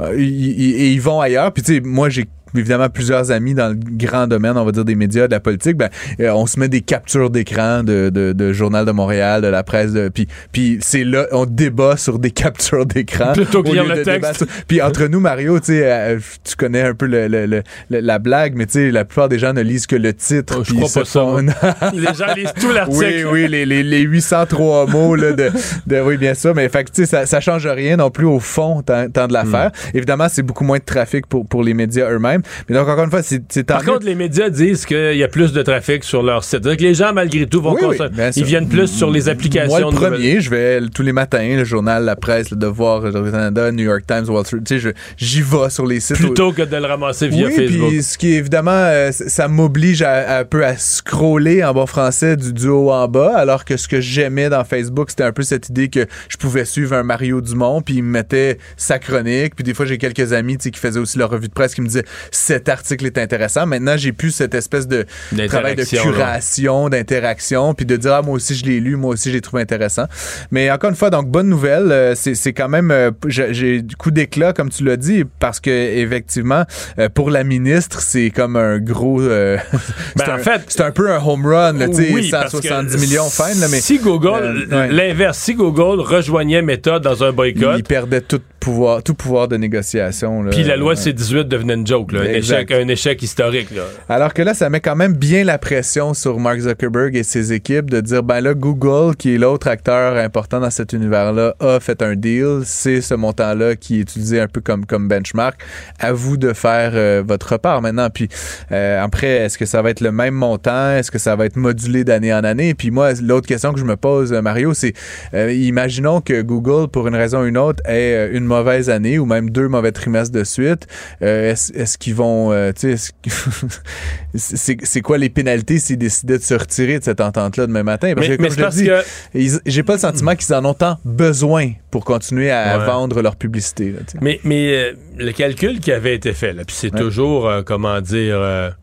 euh, 0.00 0.12
et 0.16 0.92
ils 0.92 1.00
vont 1.00 1.20
ailleurs, 1.20 1.52
puis 1.52 1.62
tu 1.64 1.74
sais, 1.74 1.80
moi, 1.80 2.08
j'ai 2.10 2.26
évidemment 2.58 2.88
plusieurs 2.88 3.30
amis 3.30 3.54
dans 3.54 3.68
le 3.68 3.76
grand 3.76 4.26
domaine, 4.26 4.56
on 4.56 4.64
va 4.64 4.72
dire 4.72 4.84
des 4.84 4.94
médias, 4.94 5.26
de 5.26 5.32
la 5.32 5.40
politique, 5.40 5.76
ben, 5.76 5.88
euh, 6.20 6.30
on 6.30 6.46
se 6.46 6.58
met 6.60 6.68
des 6.68 6.80
captures 6.80 7.30
d'écran 7.30 7.82
de, 7.82 8.10
de, 8.10 8.32
de 8.32 8.52
Journal 8.52 8.84
de 8.84 8.92
Montréal, 8.92 9.42
de 9.42 9.48
la 9.48 9.62
presse, 9.62 9.92
de, 9.92 10.08
puis, 10.08 10.26
puis 10.52 10.78
c'est 10.80 11.04
là, 11.04 11.26
on 11.32 11.46
débat 11.46 11.96
sur 11.96 12.18
des 12.18 12.30
captures 12.32 12.86
d'écran. 12.86 13.32
Plutôt 13.32 13.62
que 13.62 13.70
lire 13.70 13.84
le 13.84 14.02
texte. 14.02 14.36
sur- 14.38 14.46
Puis 14.68 14.80
entre 14.82 15.06
nous, 15.06 15.20
Mario, 15.20 15.58
tu 15.60 15.66
sais, 15.66 15.80
euh, 15.84 16.18
tu 16.44 16.56
connais 16.56 16.82
un 16.82 16.94
peu 16.94 17.06
le- 17.06 17.28
le- 17.28 17.46
le- 17.46 17.62
la 17.90 18.18
blague, 18.18 18.54
mais 18.56 18.66
tu 18.66 18.72
sais, 18.72 18.90
la 18.90 19.04
plupart 19.04 19.28
des 19.28 19.38
gens 19.38 19.52
ne 19.52 19.62
lisent 19.62 19.86
que 19.86 19.96
le 19.96 20.12
titre. 20.14 20.56
Oh, 20.58 20.62
je 20.64 20.72
crois 20.74 20.88
pas 20.92 21.04
ça, 21.04 21.20
font-. 21.20 21.36
Les 21.94 22.14
gens 22.14 22.34
lisent 22.36 22.52
tout 22.60 22.72
l'article. 22.72 23.26
Oui, 23.30 23.44
oui, 23.44 23.48
les, 23.48 23.66
les, 23.66 23.82
les 23.82 24.00
803 24.00 24.86
mots 24.86 25.14
là, 25.14 25.32
de, 25.32 25.50
de- 25.86 26.00
Oui, 26.00 26.16
bien 26.16 26.34
sûr, 26.34 26.54
mais 26.54 26.68
fait 26.68 26.84
tu 26.84 26.90
sais, 26.94 27.06
ça, 27.06 27.26
ça 27.26 27.40
change 27.40 27.66
rien 27.66 27.96
non 27.96 28.10
plus 28.10 28.26
au 28.26 28.38
fond 28.40 28.82
tant, 28.82 29.08
tant 29.10 29.26
de 29.26 29.32
l'affaire. 29.32 29.70
Hmm. 29.72 29.96
Évidemment, 29.96 30.26
c'est 30.30 30.42
beaucoup 30.42 30.64
moins 30.64 30.78
de 30.78 30.84
trafic 30.84 31.26
pour, 31.26 31.46
pour 31.46 31.62
les 31.62 31.74
médias 31.74 32.10
eux-mêmes. 32.10 32.42
Mais 32.68 32.74
donc, 32.74 32.88
encore 32.88 33.04
une 33.04 33.10
fois, 33.10 33.22
c'est 33.22 33.64
Par 33.64 33.84
contre, 33.84 34.06
les 34.06 34.14
médias 34.14 34.48
disent 34.48 34.86
qu'il 34.86 35.16
y 35.16 35.24
a 35.24 35.28
plus 35.28 35.52
de 35.52 35.62
trafic 35.62 36.04
sur 36.04 36.22
leur 36.22 36.44
site. 36.44 36.62
C'est-à-dire 36.62 36.76
que 36.76 36.82
les 36.82 36.94
gens, 36.94 37.12
malgré 37.12 37.46
tout, 37.46 37.60
vont 37.60 37.74
Oui, 37.74 37.80
consommer. 37.80 38.30
Ils 38.36 38.44
viennent 38.44 38.68
plus 38.68 38.88
sur 38.88 39.10
les 39.10 39.28
applications. 39.28 39.80
Moi, 39.80 39.90
le 39.90 39.96
premier, 39.96 40.40
je 40.40 40.50
vais 40.50 40.80
tous 40.94 41.02
les 41.02 41.12
matins, 41.12 41.56
le 41.56 41.64
journal, 41.64 42.04
la 42.04 42.16
presse, 42.16 42.50
le 42.50 42.56
Devoir, 42.56 43.00
le 43.00 43.30
Canada, 43.30 43.70
New 43.72 43.84
York 43.84 44.04
Times, 44.06 44.28
Wall 44.28 44.44
Street, 44.46 44.60
tu 44.64 44.80
sais, 44.80 44.94
j'y 45.16 45.42
vais 45.42 45.70
sur 45.70 45.86
les 45.86 46.00
sites. 46.00 46.16
Plutôt 46.16 46.52
que 46.52 46.62
de 46.62 46.76
le 46.76 46.86
ramasser 46.86 47.28
via 47.28 47.46
oui, 47.46 47.54
Facebook. 47.54 47.88
puis 47.88 48.02
ce 48.02 48.18
qui 48.18 48.34
évidemment, 48.34 48.70
euh, 48.72 49.10
ça 49.12 49.48
m'oblige 49.48 50.02
à, 50.02 50.38
un 50.38 50.44
peu 50.44 50.64
à 50.64 50.76
scroller 50.76 51.64
en 51.64 51.72
bon 51.72 51.86
français 51.86 52.36
du, 52.36 52.52
du 52.52 52.68
haut 52.68 52.90
en 52.90 53.08
bas, 53.08 53.36
alors 53.36 53.64
que 53.64 53.76
ce 53.76 53.88
que 53.88 54.00
j'aimais 54.00 54.48
dans 54.48 54.64
Facebook, 54.64 55.10
c'était 55.10 55.24
un 55.24 55.32
peu 55.32 55.42
cette 55.42 55.68
idée 55.68 55.88
que 55.88 56.06
je 56.28 56.36
pouvais 56.36 56.64
suivre 56.64 56.94
un 56.94 57.02
Mario 57.02 57.40
Dumont, 57.40 57.80
puis 57.82 57.96
il 57.96 58.02
me 58.02 58.10
mettait 58.10 58.58
sa 58.76 58.98
chronique, 58.98 59.54
puis 59.54 59.64
des 59.64 59.74
fois 59.74 59.86
j'ai 59.86 59.98
quelques 59.98 60.32
amis 60.32 60.56
qui 60.56 60.72
faisaient 60.72 61.00
aussi 61.00 61.18
leur 61.18 61.30
revue 61.30 61.48
de 61.48 61.52
presse 61.52 61.74
qui 61.74 61.80
me 61.80 61.86
disaient 61.86 62.04
cet 62.30 62.68
article 62.68 63.06
est 63.06 63.18
intéressant. 63.18 63.66
Maintenant, 63.66 63.96
j'ai 63.96 64.12
plus 64.12 64.30
cette 64.30 64.54
espèce 64.54 64.86
de 64.88 65.06
travail 65.48 65.76
de 65.76 65.84
curation, 65.84 66.88
d'interaction, 66.88 67.74
puis 67.74 67.86
de 67.86 67.96
dire 67.96 68.14
ah 68.14 68.22
moi 68.22 68.34
aussi 68.34 68.54
je 68.54 68.64
l'ai 68.64 68.80
lu, 68.80 68.96
moi 68.96 69.12
aussi 69.14 69.28
je 69.30 69.34
l'ai 69.34 69.40
trouvé 69.40 69.62
intéressant. 69.62 70.04
Mais 70.50 70.70
encore 70.70 70.90
une 70.90 70.96
fois, 70.96 71.10
donc 71.10 71.28
bonne 71.28 71.48
nouvelle, 71.48 71.90
euh, 71.92 72.14
c'est 72.14 72.52
quand 72.52 72.68
même 72.68 72.90
euh, 72.90 73.10
j'ai 73.28 73.82
du 73.82 73.96
coup 73.96 74.10
d'éclat 74.10 74.52
comme 74.52 74.70
tu 74.70 74.84
l'as 74.84 74.96
dit 74.96 75.24
parce 75.38 75.60
que 75.60 75.70
effectivement 75.70 76.64
euh, 76.98 77.08
pour 77.08 77.30
la 77.30 77.44
ministre 77.44 78.00
c'est 78.00 78.30
comme 78.30 78.56
un 78.56 78.78
gros 78.78 79.20
euh, 79.22 79.56
c'est 80.16 80.26
Ben, 80.26 80.32
un, 80.32 80.34
en 80.36 80.38
fait- 80.38 80.62
c'est 80.68 80.80
un 80.82 80.90
peu 80.90 81.10
un 81.10 81.18
home 81.24 81.46
run 81.46 81.72
là, 81.74 81.88
tu 81.88 81.94
sais 81.94 82.10
Oui, 82.12 82.28
parce 82.30 82.52
que 82.52 82.66
170 82.68 82.98
millions 83.00 83.28
fine 83.30 83.60
là, 83.60 83.68
mais 83.70 83.80
si 83.80 83.98
Google, 83.98 84.66
Euh, 84.72 84.80
ouais. 84.88 84.92
l'inverse, 84.92 85.38
si 85.38 85.54
Google 85.54 86.00
rejoignait 86.00 86.62
Meta 86.62 86.98
dans 86.98 87.24
un 87.24 87.32
boycott, 87.32 87.74
il 87.78 87.84
perdait 87.84 88.20
tout 88.20 88.40
pouvoir 88.66 89.00
tout 89.00 89.14
pouvoir 89.14 89.46
de 89.46 89.56
négociation 89.56 90.42
là. 90.42 90.50
puis 90.50 90.64
la 90.64 90.76
loi 90.76 90.86
Ouais. 90.86 90.96
C-18 90.96 91.44
devenait 91.44 91.74
une 91.74 91.86
joke, 91.86 92.12
là, 92.12 92.20
un, 92.20 92.24
échec, 92.24 92.70
un 92.70 92.88
échec 92.88 93.22
historique. 93.22 93.70
Là. 93.74 93.82
Alors 94.08 94.32
que 94.34 94.42
là, 94.42 94.54
ça 94.54 94.70
met 94.70 94.80
quand 94.80 94.96
même 94.96 95.12
bien 95.12 95.44
la 95.44 95.58
pression 95.58 96.14
sur 96.14 96.38
Mark 96.40 96.58
Zuckerberg 96.58 97.14
et 97.16 97.22
ses 97.22 97.52
équipes 97.52 97.90
de 97.90 98.00
dire, 98.00 98.22
ben 98.22 98.40
là, 98.40 98.54
Google, 98.54 99.14
qui 99.16 99.34
est 99.34 99.38
l'autre 99.38 99.68
acteur 99.68 100.16
important 100.16 100.60
dans 100.60 100.70
cet 100.70 100.92
univers-là, 100.92 101.54
a 101.60 101.80
fait 101.80 102.02
un 102.02 102.14
deal. 102.14 102.62
C'est 102.64 103.00
ce 103.00 103.14
montant-là 103.14 103.76
qui 103.76 103.98
est 103.98 104.02
utilisé 104.02 104.40
un 104.40 104.48
peu 104.48 104.60
comme, 104.60 104.86
comme 104.86 105.08
benchmark. 105.08 105.60
À 105.98 106.12
vous 106.12 106.36
de 106.36 106.52
faire 106.52 106.92
euh, 106.94 107.22
votre 107.26 107.56
part 107.56 107.82
maintenant. 107.82 108.08
Puis 108.10 108.28
euh, 108.72 109.02
après, 109.02 109.28
est-ce 109.28 109.58
que 109.58 109.66
ça 109.66 109.82
va 109.82 109.90
être 109.90 110.00
le 110.00 110.12
même 110.12 110.34
montant? 110.34 110.92
Est-ce 110.92 111.10
que 111.10 111.18
ça 111.18 111.36
va 111.36 111.46
être 111.46 111.56
modulé 111.56 112.04
d'année 112.04 112.32
en 112.32 112.44
année? 112.44 112.74
Puis 112.74 112.90
moi, 112.90 113.12
l'autre 113.22 113.46
question 113.46 113.72
que 113.72 113.80
je 113.80 113.84
me 113.84 113.96
pose, 113.96 114.32
euh, 114.32 114.40
Mario, 114.40 114.72
c'est 114.74 114.94
euh, 115.34 115.52
imaginons 115.52 116.20
que 116.20 116.42
Google, 116.42 116.88
pour 116.88 117.06
une 117.08 117.16
raison 117.16 117.40
ou 117.42 117.46
une 117.46 117.58
autre, 117.58 117.82
ait 117.86 118.30
une 118.32 118.44
mauvaise 118.56 118.90
année 118.90 119.18
ou 119.18 119.26
même 119.26 119.50
deux 119.50 119.68
mauvais 119.68 119.92
trimestres 119.92 120.32
de 120.34 120.44
suite. 120.44 120.86
Euh, 121.22 121.50
est-ce, 121.52 121.98
qu'ils 121.98 122.14
vont, 122.14 122.52
euh, 122.52 122.72
tu 122.72 122.96
sais, 122.96 123.12
que- 123.22 123.30
c'est, 124.34 124.76
c'est 124.82 125.00
quoi 125.00 125.18
les 125.18 125.28
pénalités 125.30 125.78
s'ils 125.78 125.98
décidaient 125.98 126.38
de 126.38 126.42
se 126.42 126.54
retirer 126.54 126.98
de 126.98 127.04
cette 127.04 127.20
entente-là 127.20 127.66
demain 127.66 127.82
matin? 127.82 128.12
Parce 128.14 128.28
Mais- 128.28 128.36
que, 128.36 128.42
comme 128.42 128.52
je 128.52 128.56
le 128.56 128.62
parce 128.62 128.76
dis, 128.76 128.88
ils- 129.34 129.60
j'ai 129.66 129.82
pas 129.82 129.94
le 129.94 129.98
sentiment 130.00 130.34
qu'ils 130.34 130.54
en 130.54 130.64
ont 130.64 130.74
tant 130.74 130.98
besoin 131.04 131.72
pour 131.90 132.04
continuer 132.04 132.50
à 132.50 132.78
Ouais. 132.78 132.86
vendre 132.86 133.22
leur 133.22 133.36
publicité. 133.36 133.92
là. 133.92 133.98
Mais, 134.20 134.40
mais 134.44 134.74
euh, 134.76 134.92
le 135.18 135.32
calcul 135.32 135.80
qui 135.80 135.92
avait 135.92 136.14
été 136.14 136.32
fait, 136.32 136.52
là, 136.52 136.64
puis 136.64 136.76
c'est 136.78 136.90
toujours, 136.90 137.50
comment 137.64 138.00
dire, 138.00 138.74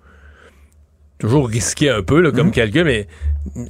toujours 1.19 1.47
risqué 1.47 1.89
un 1.89 2.01
peu 2.01 2.19
là, 2.21 2.29
Mhm. 2.31 2.35
comme 2.35 2.51
calcul, 2.51 2.83
mais 2.83 3.07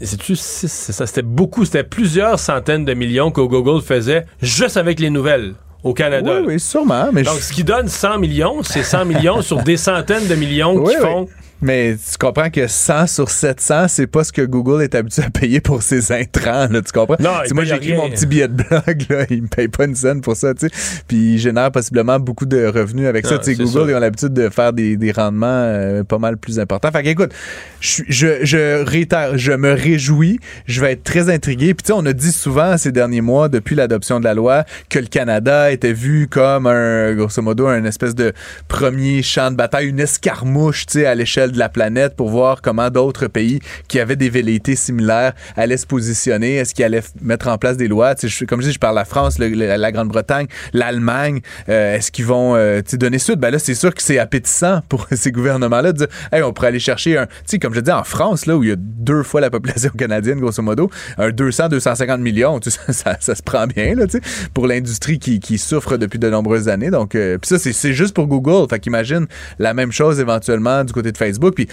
c'est-tu, 0.01 0.35
ça, 0.35 1.05
c'était 1.07 1.21
beaucoup, 1.21 1.65
c'était 1.65 1.83
plusieurs 1.83 2.39
centaines 2.39 2.85
de 2.85 2.93
millions 2.93 3.31
que 3.31 3.41
Google 3.41 3.81
faisait 3.81 4.25
juste 4.41 4.77
avec 4.77 4.99
les 4.99 5.09
nouvelles 5.09 5.53
au 5.83 5.93
Canada. 5.93 6.39
Oui, 6.41 6.45
oui, 6.53 6.59
sûrement. 6.59 7.09
Mais 7.11 7.23
Donc, 7.23 7.37
je- 7.37 7.41
ce 7.43 7.53
qui 7.53 7.63
donne 7.63 7.87
100 7.87 8.17
millions, 8.19 8.63
c'est 8.63 8.83
100 8.83 9.05
millions 9.05 9.41
sur 9.41 9.61
des 9.63 9.77
centaines 9.77 10.27
de 10.27 10.35
millions 10.35 10.75
Oui, 10.75 10.93
qui 10.93 10.97
oui. 10.97 11.01
font. 11.01 11.27
Mais 11.63 11.95
tu 11.95 12.17
comprends 12.17 12.49
que 12.49 12.67
100 12.67 13.07
sur 13.07 13.29
700, 13.29 13.87
c'est 13.87 14.05
pas 14.05 14.25
ce 14.25 14.33
que 14.33 14.41
Google 14.41 14.83
est 14.83 14.95
habitué 14.95 15.23
à 15.23 15.29
payer 15.29 15.61
pour 15.61 15.81
ses 15.81 16.11
intrants, 16.11 16.67
là, 16.69 16.81
tu 16.81 16.91
comprends? 16.91 17.15
Non, 17.21 17.31
Si 17.45 17.51
il 17.51 17.55
moi, 17.55 17.63
j'écris 17.63 17.93
mon 17.93 18.09
petit 18.09 18.25
billet 18.25 18.49
de 18.49 18.53
blog, 18.63 19.05
là, 19.09 19.25
il 19.29 19.43
me 19.43 19.47
paye 19.47 19.69
pas 19.69 19.85
une 19.85 19.95
scène 19.95 20.19
pour 20.19 20.35
ça, 20.35 20.53
tu 20.53 20.67
sais. 20.67 20.73
Puis 21.07 21.35
il 21.35 21.39
génère 21.39 21.71
possiblement 21.71 22.19
beaucoup 22.19 22.45
de 22.45 22.65
revenus 22.65 23.07
avec 23.07 23.25
ça. 23.25 23.35
Ah, 23.35 23.39
Tu 23.39 23.55
sais, 23.55 23.63
Google, 23.63 23.85
ça. 23.85 23.91
ils 23.91 23.95
ont 23.95 23.99
l'habitude 23.99 24.33
de 24.33 24.49
faire 24.49 24.73
des, 24.73 24.97
des 24.97 25.13
rendements 25.13 25.45
euh, 25.47 26.03
pas 26.03 26.17
mal 26.17 26.35
plus 26.35 26.59
importants. 26.59 26.91
Fait 26.91 27.01
qu'écoute, 27.01 27.31
je, 27.79 28.03
je, 28.09 28.43
je 28.43 28.83
réitère, 28.83 29.37
je 29.37 29.53
me 29.53 29.71
réjouis, 29.71 30.41
je 30.65 30.81
vais 30.81 30.91
être 30.91 31.03
très 31.03 31.29
intrigué. 31.29 31.73
Puis 31.73 31.83
tu 31.83 31.87
sais, 31.87 31.93
on 31.93 32.05
a 32.05 32.11
dit 32.13 32.33
souvent 32.33 32.77
ces 32.77 32.91
derniers 32.91 33.21
mois, 33.21 33.47
depuis 33.47 33.75
l'adoption 33.75 34.19
de 34.19 34.25
la 34.25 34.33
loi, 34.33 34.65
que 34.89 34.99
le 34.99 35.07
Canada 35.07 35.71
était 35.71 35.93
vu 35.93 36.27
comme 36.27 36.67
un, 36.67 37.13
grosso 37.13 37.41
modo, 37.41 37.67
un 37.67 37.85
espèce 37.85 38.15
de 38.15 38.33
premier 38.67 39.23
champ 39.23 39.49
de 39.49 39.55
bataille, 39.55 39.87
une 39.87 40.01
escarmouche, 40.01 40.87
tu 40.87 40.99
sais, 40.99 41.05
à 41.05 41.15
l'échelle 41.15 41.52
de 41.53 41.59
la 41.59 41.69
planète 41.69 42.15
pour 42.15 42.29
voir 42.29 42.61
comment 42.61 42.89
d'autres 42.89 43.27
pays 43.27 43.59
qui 43.87 43.99
avaient 43.99 44.15
des 44.17 44.29
velléités 44.29 44.75
similaires 44.75 45.33
allaient 45.55 45.77
se 45.77 45.85
positionner, 45.87 46.55
est-ce 46.55 46.73
qu'ils 46.75 46.83
allaient 46.85 47.03
mettre 47.21 47.47
en 47.47 47.57
place 47.57 47.77
des 47.77 47.87
lois. 47.87 48.15
Comme 48.47 48.61
je 48.61 48.67
dis, 48.67 48.73
je 48.73 48.79
parle 48.79 48.95
la 48.95 49.05
France, 49.05 49.37
la 49.39 49.91
Grande-Bretagne, 49.91 50.47
l'Allemagne, 50.73 51.41
euh, 51.69 51.95
est-ce 51.95 52.11
qu'ils 52.11 52.25
vont 52.25 52.55
euh, 52.55 52.81
donner 52.93 53.19
suite? 53.19 53.39
Ben 53.39 53.51
là, 53.51 53.59
c'est 53.59 53.75
sûr 53.75 53.93
que 53.93 54.01
c'est 54.01 54.17
appétissant 54.19 54.81
pour 54.89 55.07
ces 55.11 55.31
gouvernements-là 55.31 55.91
de 55.93 55.97
dire, 55.99 56.07
hey, 56.31 56.41
on 56.43 56.51
pourrait 56.53 56.69
aller 56.69 56.79
chercher 56.79 57.17
un, 57.17 57.27
comme 57.61 57.73
je 57.73 57.79
dis, 57.79 57.91
en 57.91 58.03
France, 58.03 58.45
là, 58.45 58.57
où 58.57 58.63
il 58.63 58.69
y 58.69 58.71
a 58.71 58.75
deux 58.77 59.23
fois 59.23 59.41
la 59.41 59.49
population 59.49 59.89
canadienne, 59.97 60.39
grosso 60.39 60.61
modo, 60.61 60.89
un 61.17 61.29
200, 61.31 61.69
250 61.69 62.19
millions, 62.19 62.59
ça, 62.89 63.17
ça- 63.19 63.35
se 63.35 63.41
prend 63.41 63.65
bien, 63.67 63.95
là, 63.95 64.05
pour 64.53 64.67
l'industrie 64.67 65.19
qui, 65.19 65.57
souffre 65.57 65.97
depuis 65.97 66.19
de 66.19 66.29
nombreuses 66.29 66.67
années. 66.67 66.89
Donc, 66.89 67.15
euh, 67.15 67.37
puis 67.37 67.47
ça, 67.47 67.59
c'est- 67.59 67.73
c'est 67.73 67.93
juste 67.93 68.13
pour 68.15 68.27
Google. 68.27 68.67
Fait 68.69 68.79
qu'imagine 68.79 69.27
la 69.59 69.73
même 69.73 69.91
chose 69.91 70.19
éventuellement 70.19 70.83
du 70.83 70.93
côté 70.93 71.11
de 71.11 71.17
Facebook. 71.17 71.42
Puis 71.51 71.67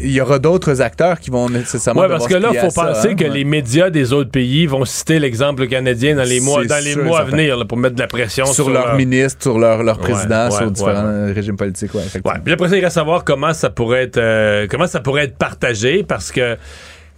il 0.00 0.10
y 0.10 0.20
aura 0.20 0.38
d'autres 0.38 0.80
acteurs 0.80 1.20
qui 1.20 1.30
vont 1.30 1.48
nécessairement 1.48 2.02
Oui, 2.02 2.08
parce 2.08 2.26
que 2.26 2.34
là, 2.34 2.50
il 2.52 2.58
faut 2.58 2.70
ça, 2.70 2.86
penser 2.86 3.08
hein, 3.10 3.14
que 3.14 3.24
ouais. 3.24 3.30
les 3.30 3.44
médias 3.44 3.90
des 3.90 4.12
autres 4.12 4.30
pays 4.30 4.66
vont 4.66 4.84
citer 4.84 5.18
l'exemple 5.18 5.66
canadien 5.66 6.14
dans 6.16 6.24
les 6.28 6.40
mois, 6.40 6.64
dans 6.64 6.82
les 6.84 6.96
mois 6.96 7.20
à 7.20 7.24
venir 7.24 7.56
là, 7.56 7.64
pour 7.64 7.78
mettre 7.78 7.94
de 7.96 8.00
la 8.00 8.06
pression 8.06 8.46
sur, 8.46 8.54
sur 8.54 8.70
leur 8.70 8.86
leur- 8.88 8.96
ministre, 8.96 9.42
sur 9.42 9.58
leur, 9.58 9.82
leur 9.82 9.98
président, 9.98 10.46
ouais, 10.50 10.56
sur 10.56 10.70
différents 10.70 11.32
régimes 11.34 11.56
politiques. 11.56 11.94
Ouais, 11.94 12.02
puis 12.44 12.52
après 12.52 12.68
ça, 12.68 12.76
il 12.76 12.84
reste 12.84 12.96
à 12.96 13.00
savoir 13.00 13.24
comment 13.24 13.52
ça 13.52 13.70
pourrait 13.70 14.04
être, 14.04 14.18
euh, 14.18 14.66
comment 14.70 14.86
ça 14.86 15.00
pourrait 15.00 15.24
être 15.24 15.36
partagé 15.36 16.02
parce 16.02 16.30
que 16.32 16.56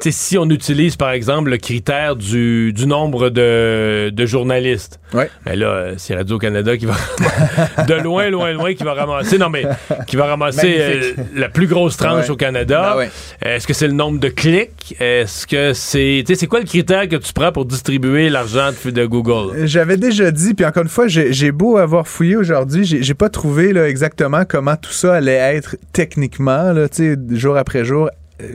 si 0.01 0.37
on 0.39 0.49
utilise, 0.51 0.97
par 0.97 1.11
exemple, 1.11 1.51
le 1.51 1.57
critère 1.57 2.17
du, 2.17 2.73
du 2.73 2.87
nombre 2.87 3.31
de, 3.31 4.11
de 4.11 4.27
journalistes, 4.27 5.01
ouais. 5.15 5.31
ben 5.45 5.59
là, 5.59 5.93
c'est 5.97 6.15
Radio-Canada 6.15 6.77
qui 6.77 6.87
va, 6.87 6.95
de 7.89 7.95
loin, 7.95 8.29
loin, 8.31 8.53
loin, 8.53 8.75
qui 8.75 8.85
va 8.85 8.95
ramasser, 8.95 9.39
non, 9.39 9.49
mais 9.49 9.65
qui 10.07 10.17
va 10.17 10.27
ramasser 10.27 10.77
euh, 10.79 11.13
la 11.35 11.49
plus 11.49 11.67
grosse 11.67 11.97
tranche 11.97 12.25
Ouais. 12.27 12.31
au 12.31 12.37
Canada. 12.37 12.93
Ben 12.95 12.99
ouais. 12.99 13.11
Est-ce 13.43 13.67
que 13.67 13.73
c'est 13.75 13.87
le 13.87 13.93
nombre 13.95 14.21
de 14.21 14.29
clics? 14.29 14.95
Est-ce 15.01 15.47
que 15.47 15.73
c'est, 15.73 16.25
c'est 16.35 16.47
quoi 16.47 16.61
le 16.61 16.67
critère 16.67 17.09
que 17.09 17.17
tu 17.17 17.33
prends 17.33 17.53
pour 17.53 17.65
distribuer 17.65 18.29
l'argent 18.29 18.71
de, 18.85 18.91
de 18.91 19.07
Google? 19.07 19.67
J'avais 19.67 19.97
déjà 19.97 20.31
dit, 20.31 20.55
puis 20.55 20.65
encore 20.67 20.83
une 20.83 20.89
fois, 20.89 21.07
j'ai 21.09 21.53
beau 21.53 21.77
avoir 21.79 22.07
fouillé 22.07 22.37
aujourd'hui, 22.37 22.85
j'ai 22.85 23.15
pas 23.15 23.29
trouvé 23.29 23.73
là, 23.73 23.89
exactement 23.89 24.45
comment 24.49 24.77
tout 24.77 24.93
ça 24.93 25.15
allait 25.15 25.33
être 25.57 25.77
techniquement, 25.93 26.73
là, 26.73 26.87
jour 27.31 27.57
après 27.57 27.85
jour 27.85 28.11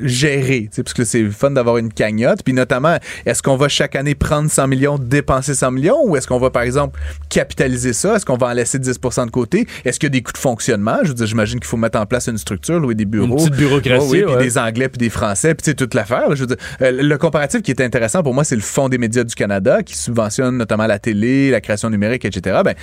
sais, 0.10 0.70
parce 0.78 0.94
que 0.94 1.04
c'est 1.04 1.24
fun 1.32 1.52
d'avoir 1.52 1.78
une 1.78 1.92
cagnotte, 1.92 2.44
puis 2.44 2.54
notamment, 2.54 2.98
est-ce 3.26 3.42
qu'on 3.42 3.56
va 3.56 3.68
chaque 3.68 3.96
année 3.96 4.16
prendre 4.16 4.50
100 4.50 4.68
millions, 4.68 4.98
dépenser 4.98 5.56
100 5.56 5.72
millions, 5.72 6.00
ou 6.06 6.16
est-ce 6.16 6.28
qu'on 6.28 6.40
va, 6.40 6.50
par 6.50 6.62
exemple, 6.62 7.00
capitaliser 7.30 7.94
ça? 7.94 8.16
Est-ce 8.16 8.26
qu'on 8.26 8.38
va 8.38 8.48
en 8.48 8.54
laisser 8.54 8.80
10% 8.80 9.26
de 9.26 9.32
côté? 9.32 9.68
Est-ce 9.86 10.00
qu'il 10.00 10.08
y 10.08 10.12
a 10.12 10.14
des 10.14 10.22
coûts 10.22 10.34
de 10.34 10.38
fonctionnement? 10.38 10.98
Je 11.04 11.10
veux 11.10 11.14
dire, 11.14 11.26
j'imagine 11.26 11.60
qu'il 11.60 11.68
faut 11.68 11.78
mettre 11.78 12.00
en 12.00 12.06
place 12.06 12.28
une 12.28 12.38
structure, 12.38 12.80
louer 12.80 12.96
des 12.96 13.06
bureaux. 13.06 13.26
Une 13.28 13.36
petite 13.36 13.56
bureaucratie, 13.56 14.10
puis 14.10 14.26
ouais. 14.26 14.44
des 14.44 14.58
Anglais, 14.58 14.90
puis 14.90 15.00
des 15.00 15.10
Français, 15.10 15.56
puis 15.56 15.64
tu 15.64 15.72
sais, 15.72 15.76
toute 15.76 15.94
l'affaire. 15.94 16.36
Je 16.36 16.42
veux 16.42 16.48
dire, 16.48 16.58
euh, 16.82 16.92
le 16.92 17.18
comparatif 17.18 17.62
qui 17.62 17.72
est 17.72 17.82
intéressant 17.82 18.24
pour 18.24 18.34
moi, 18.34 18.44
c'est 18.44 18.56
le 18.56 18.62
Fonds 18.62 18.90
des 18.90 18.98
médias 18.98 19.24
du 19.24 19.36
Canada, 19.36 19.84
qui 19.84 19.98
subventionne 19.98 20.58
notamment 20.58 20.88
la 20.88 21.00
télé, 21.00 21.50
la 21.50 21.62
création 21.62 21.90
numérique, 21.90 22.26
etc. 22.26 22.62
Ben, 22.64 22.76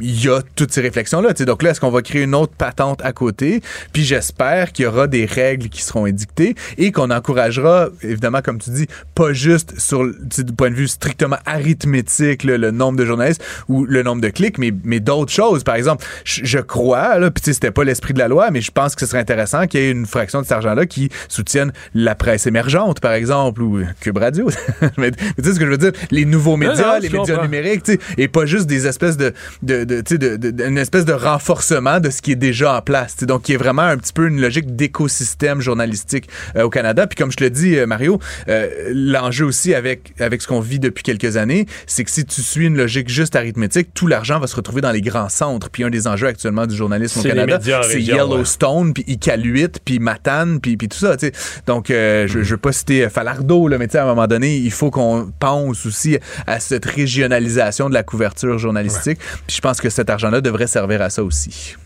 il 0.00 0.24
y 0.24 0.28
a 0.28 0.40
toutes 0.54 0.72
ces 0.72 0.80
réflexions-là. 0.80 1.34
tu 1.34 1.38
sais. 1.38 1.44
Donc 1.44 1.62
là, 1.62 1.70
est-ce 1.70 1.80
qu'on 1.80 1.90
va 1.90 2.02
créer 2.02 2.22
une 2.22 2.34
autre 2.34 2.54
patente 2.56 3.00
à 3.04 3.12
côté? 3.12 3.62
Puis 3.92 4.04
j'espère 4.04 4.72
qu'il 4.72 4.84
y 4.84 4.88
aura 4.88 5.06
des 5.06 5.26
règles 5.26 5.68
qui 5.68 5.82
seront 5.82 6.06
édictées 6.06 6.43
et 6.78 6.92
qu'on 6.92 7.10
encouragera, 7.10 7.88
évidemment, 8.02 8.40
comme 8.42 8.58
tu 8.58 8.70
dis, 8.70 8.86
pas 9.14 9.32
juste 9.32 9.78
sur 9.78 10.04
du 10.04 10.52
point 10.56 10.70
de 10.70 10.74
vue 10.74 10.88
strictement 10.88 11.36
arithmétique, 11.46 12.44
là, 12.44 12.58
le 12.58 12.70
nombre 12.70 12.98
de 12.98 13.04
journalistes 13.04 13.42
ou 13.68 13.84
le 13.84 14.02
nombre 14.02 14.20
de 14.22 14.28
clics, 14.28 14.58
mais, 14.58 14.72
mais 14.84 15.00
d'autres 15.00 15.32
choses. 15.32 15.64
Par 15.64 15.74
exemple, 15.74 16.04
je, 16.24 16.44
je 16.44 16.58
crois, 16.58 17.18
là, 17.18 17.30
puis 17.30 17.42
tu 17.42 17.50
sais, 17.50 17.54
c'était 17.54 17.70
pas 17.70 17.84
l'esprit 17.84 18.14
de 18.14 18.18
la 18.18 18.28
loi, 18.28 18.50
mais 18.50 18.60
je 18.60 18.70
pense 18.70 18.94
que 18.94 19.00
ce 19.00 19.06
serait 19.06 19.18
intéressant 19.18 19.66
qu'il 19.66 19.80
y 19.80 19.84
ait 19.84 19.90
une 19.90 20.06
fraction 20.06 20.40
de 20.40 20.44
cet 20.44 20.52
argent-là 20.52 20.86
qui 20.86 21.10
soutienne 21.28 21.72
la 21.94 22.14
presse 22.14 22.46
émergente, 22.46 23.00
par 23.00 23.12
exemple, 23.12 23.62
ou 23.62 23.80
Cube 24.00 24.18
Radio. 24.18 24.48
mais, 24.98 25.10
tu 25.10 25.18
sais 25.42 25.54
ce 25.54 25.58
que 25.58 25.64
je 25.66 25.70
veux 25.70 25.78
dire? 25.78 25.92
Les 26.10 26.24
nouveaux 26.24 26.56
médias, 26.56 26.94
non, 26.94 26.98
les 27.00 27.08
médias 27.08 27.20
comprends. 27.34 27.42
numériques, 27.42 27.82
tu 27.84 27.92
sais, 27.92 27.98
et 28.18 28.28
pas 28.28 28.46
juste 28.46 28.66
des 28.66 28.86
espèces 28.86 29.16
de, 29.16 29.32
de, 29.62 29.84
de, 29.84 30.00
tu 30.00 30.14
sais, 30.14 30.18
de, 30.18 30.36
de- 30.36 30.64
une 30.64 30.78
espèce 30.78 31.04
de 31.04 31.12
renforcement 31.12 32.00
de 32.00 32.10
ce 32.10 32.22
qui 32.22 32.32
est 32.32 32.36
déjà 32.36 32.76
en 32.76 32.80
place. 32.82 33.16
Donc, 33.24 33.42
qui 33.42 33.52
est 33.52 33.56
vraiment 33.58 33.82
un 33.82 33.96
petit 33.96 34.12
peu 34.12 34.26
une 34.26 34.40
logique 34.40 34.74
d'écosystème 34.76 35.60
journalistique 35.60 36.28
au 36.60 36.70
Canada. 36.70 37.06
Puis 37.06 37.16
comme 37.16 37.30
je 37.30 37.36
te 37.36 37.44
le 37.44 37.50
dis, 37.50 37.76
euh, 37.76 37.86
Mario, 37.86 38.18
euh, 38.48 38.68
l'enjeu 38.92 39.44
aussi 39.44 39.74
avec, 39.74 40.12
avec 40.18 40.42
ce 40.42 40.48
qu'on 40.48 40.60
vit 40.60 40.78
depuis 40.78 41.02
quelques 41.02 41.36
années, 41.36 41.66
c'est 41.86 42.04
que 42.04 42.10
si 42.10 42.24
tu 42.24 42.42
suis 42.42 42.66
une 42.66 42.76
logique 42.76 43.08
juste 43.08 43.36
arithmétique, 43.36 43.88
tout 43.94 44.06
l'argent 44.06 44.38
va 44.38 44.46
se 44.46 44.56
retrouver 44.56 44.80
dans 44.80 44.90
les 44.90 45.00
grands 45.00 45.28
centres. 45.28 45.70
Puis 45.70 45.84
un 45.84 45.90
des 45.90 46.06
enjeux 46.06 46.26
actuellement 46.26 46.66
du 46.66 46.74
journalisme 46.76 47.20
au 47.20 47.22
Canada, 47.22 47.58
c'est 47.82 48.02
Yellowstone, 48.02 48.92
puis 48.94 49.04
Iqaluit, 49.06 49.68
puis 49.84 49.98
Matane, 49.98 50.60
puis, 50.60 50.76
puis 50.76 50.88
tout 50.88 50.98
ça. 50.98 51.16
tu 51.16 51.26
sais. 51.26 51.32
Donc, 51.66 51.90
euh, 51.90 52.26
je, 52.26 52.42
je 52.42 52.50
veux 52.50 52.60
pas 52.60 52.72
citer 52.72 53.04
euh, 53.04 53.08
Falardeau, 53.08 53.68
là, 53.68 53.78
mais 53.78 53.94
à 53.96 54.02
un 54.02 54.06
moment 54.06 54.26
donné, 54.26 54.56
il 54.56 54.72
faut 54.72 54.90
qu'on 54.90 55.30
pense 55.38 55.86
aussi 55.86 56.18
à 56.46 56.60
cette 56.60 56.84
régionalisation 56.84 57.88
de 57.88 57.94
la 57.94 58.02
couverture 58.02 58.58
journalistique. 58.58 59.18
Puis 59.46 59.56
je 59.56 59.60
pense 59.60 59.80
que 59.80 59.90
cet 59.90 60.10
argent-là 60.10 60.40
devrait 60.40 60.66
servir 60.66 61.02
à 61.02 61.10
ça 61.10 61.22
aussi. 61.22 61.76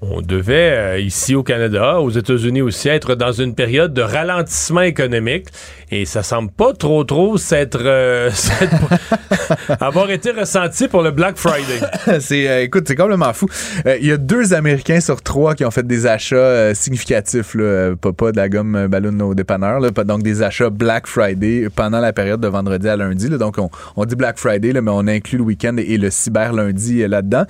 On 0.00 0.22
devait, 0.22 0.70
euh, 0.76 1.00
ici 1.00 1.34
au 1.34 1.42
Canada, 1.42 2.00
aux 2.00 2.10
États-Unis 2.10 2.62
aussi, 2.62 2.88
être 2.88 3.16
dans 3.16 3.32
une 3.32 3.56
période 3.56 3.92
de 3.92 4.02
ralentissement 4.02 4.82
économique. 4.82 5.48
Et 5.90 6.04
ça 6.04 6.22
semble 6.22 6.52
pas 6.52 6.72
trop, 6.72 7.02
trop 7.02 7.36
s'être, 7.36 7.80
euh, 7.82 8.30
avoir 9.80 10.08
été 10.12 10.30
ressenti 10.30 10.86
pour 10.86 11.02
le 11.02 11.10
Black 11.10 11.36
Friday. 11.36 11.80
c'est, 12.20 12.48
euh, 12.48 12.62
écoute, 12.62 12.84
c'est 12.86 12.94
complètement 12.94 13.32
fou. 13.32 13.48
Il 13.86 14.06
y 14.06 14.12
a 14.12 14.16
deux 14.16 14.54
Américains 14.54 15.00
sur 15.00 15.20
trois 15.20 15.56
qui 15.56 15.64
ont 15.64 15.72
fait 15.72 15.84
des 15.84 16.06
achats 16.06 16.72
significatifs, 16.76 17.54
là, 17.54 17.96
pas, 17.96 18.30
de 18.30 18.36
la 18.36 18.48
gomme 18.48 18.86
ballon 18.86 19.18
au 19.22 19.34
dépanneur, 19.34 19.80
donc 19.80 20.22
des 20.22 20.42
achats 20.42 20.70
Black 20.70 21.08
Friday 21.08 21.66
pendant 21.74 21.98
la 21.98 22.12
période 22.12 22.40
de 22.40 22.48
vendredi 22.48 22.88
à 22.88 22.96
lundi. 22.96 23.28
donc 23.30 23.56
on, 23.96 24.04
dit 24.04 24.14
Black 24.14 24.38
Friday, 24.38 24.72
mais 24.80 24.92
on 24.92 25.08
inclut 25.08 25.38
le 25.38 25.44
week-end 25.44 25.76
et, 25.76 25.98
le 25.98 26.10
cyber 26.10 26.52
lundi 26.52 27.06
là-dedans. 27.06 27.44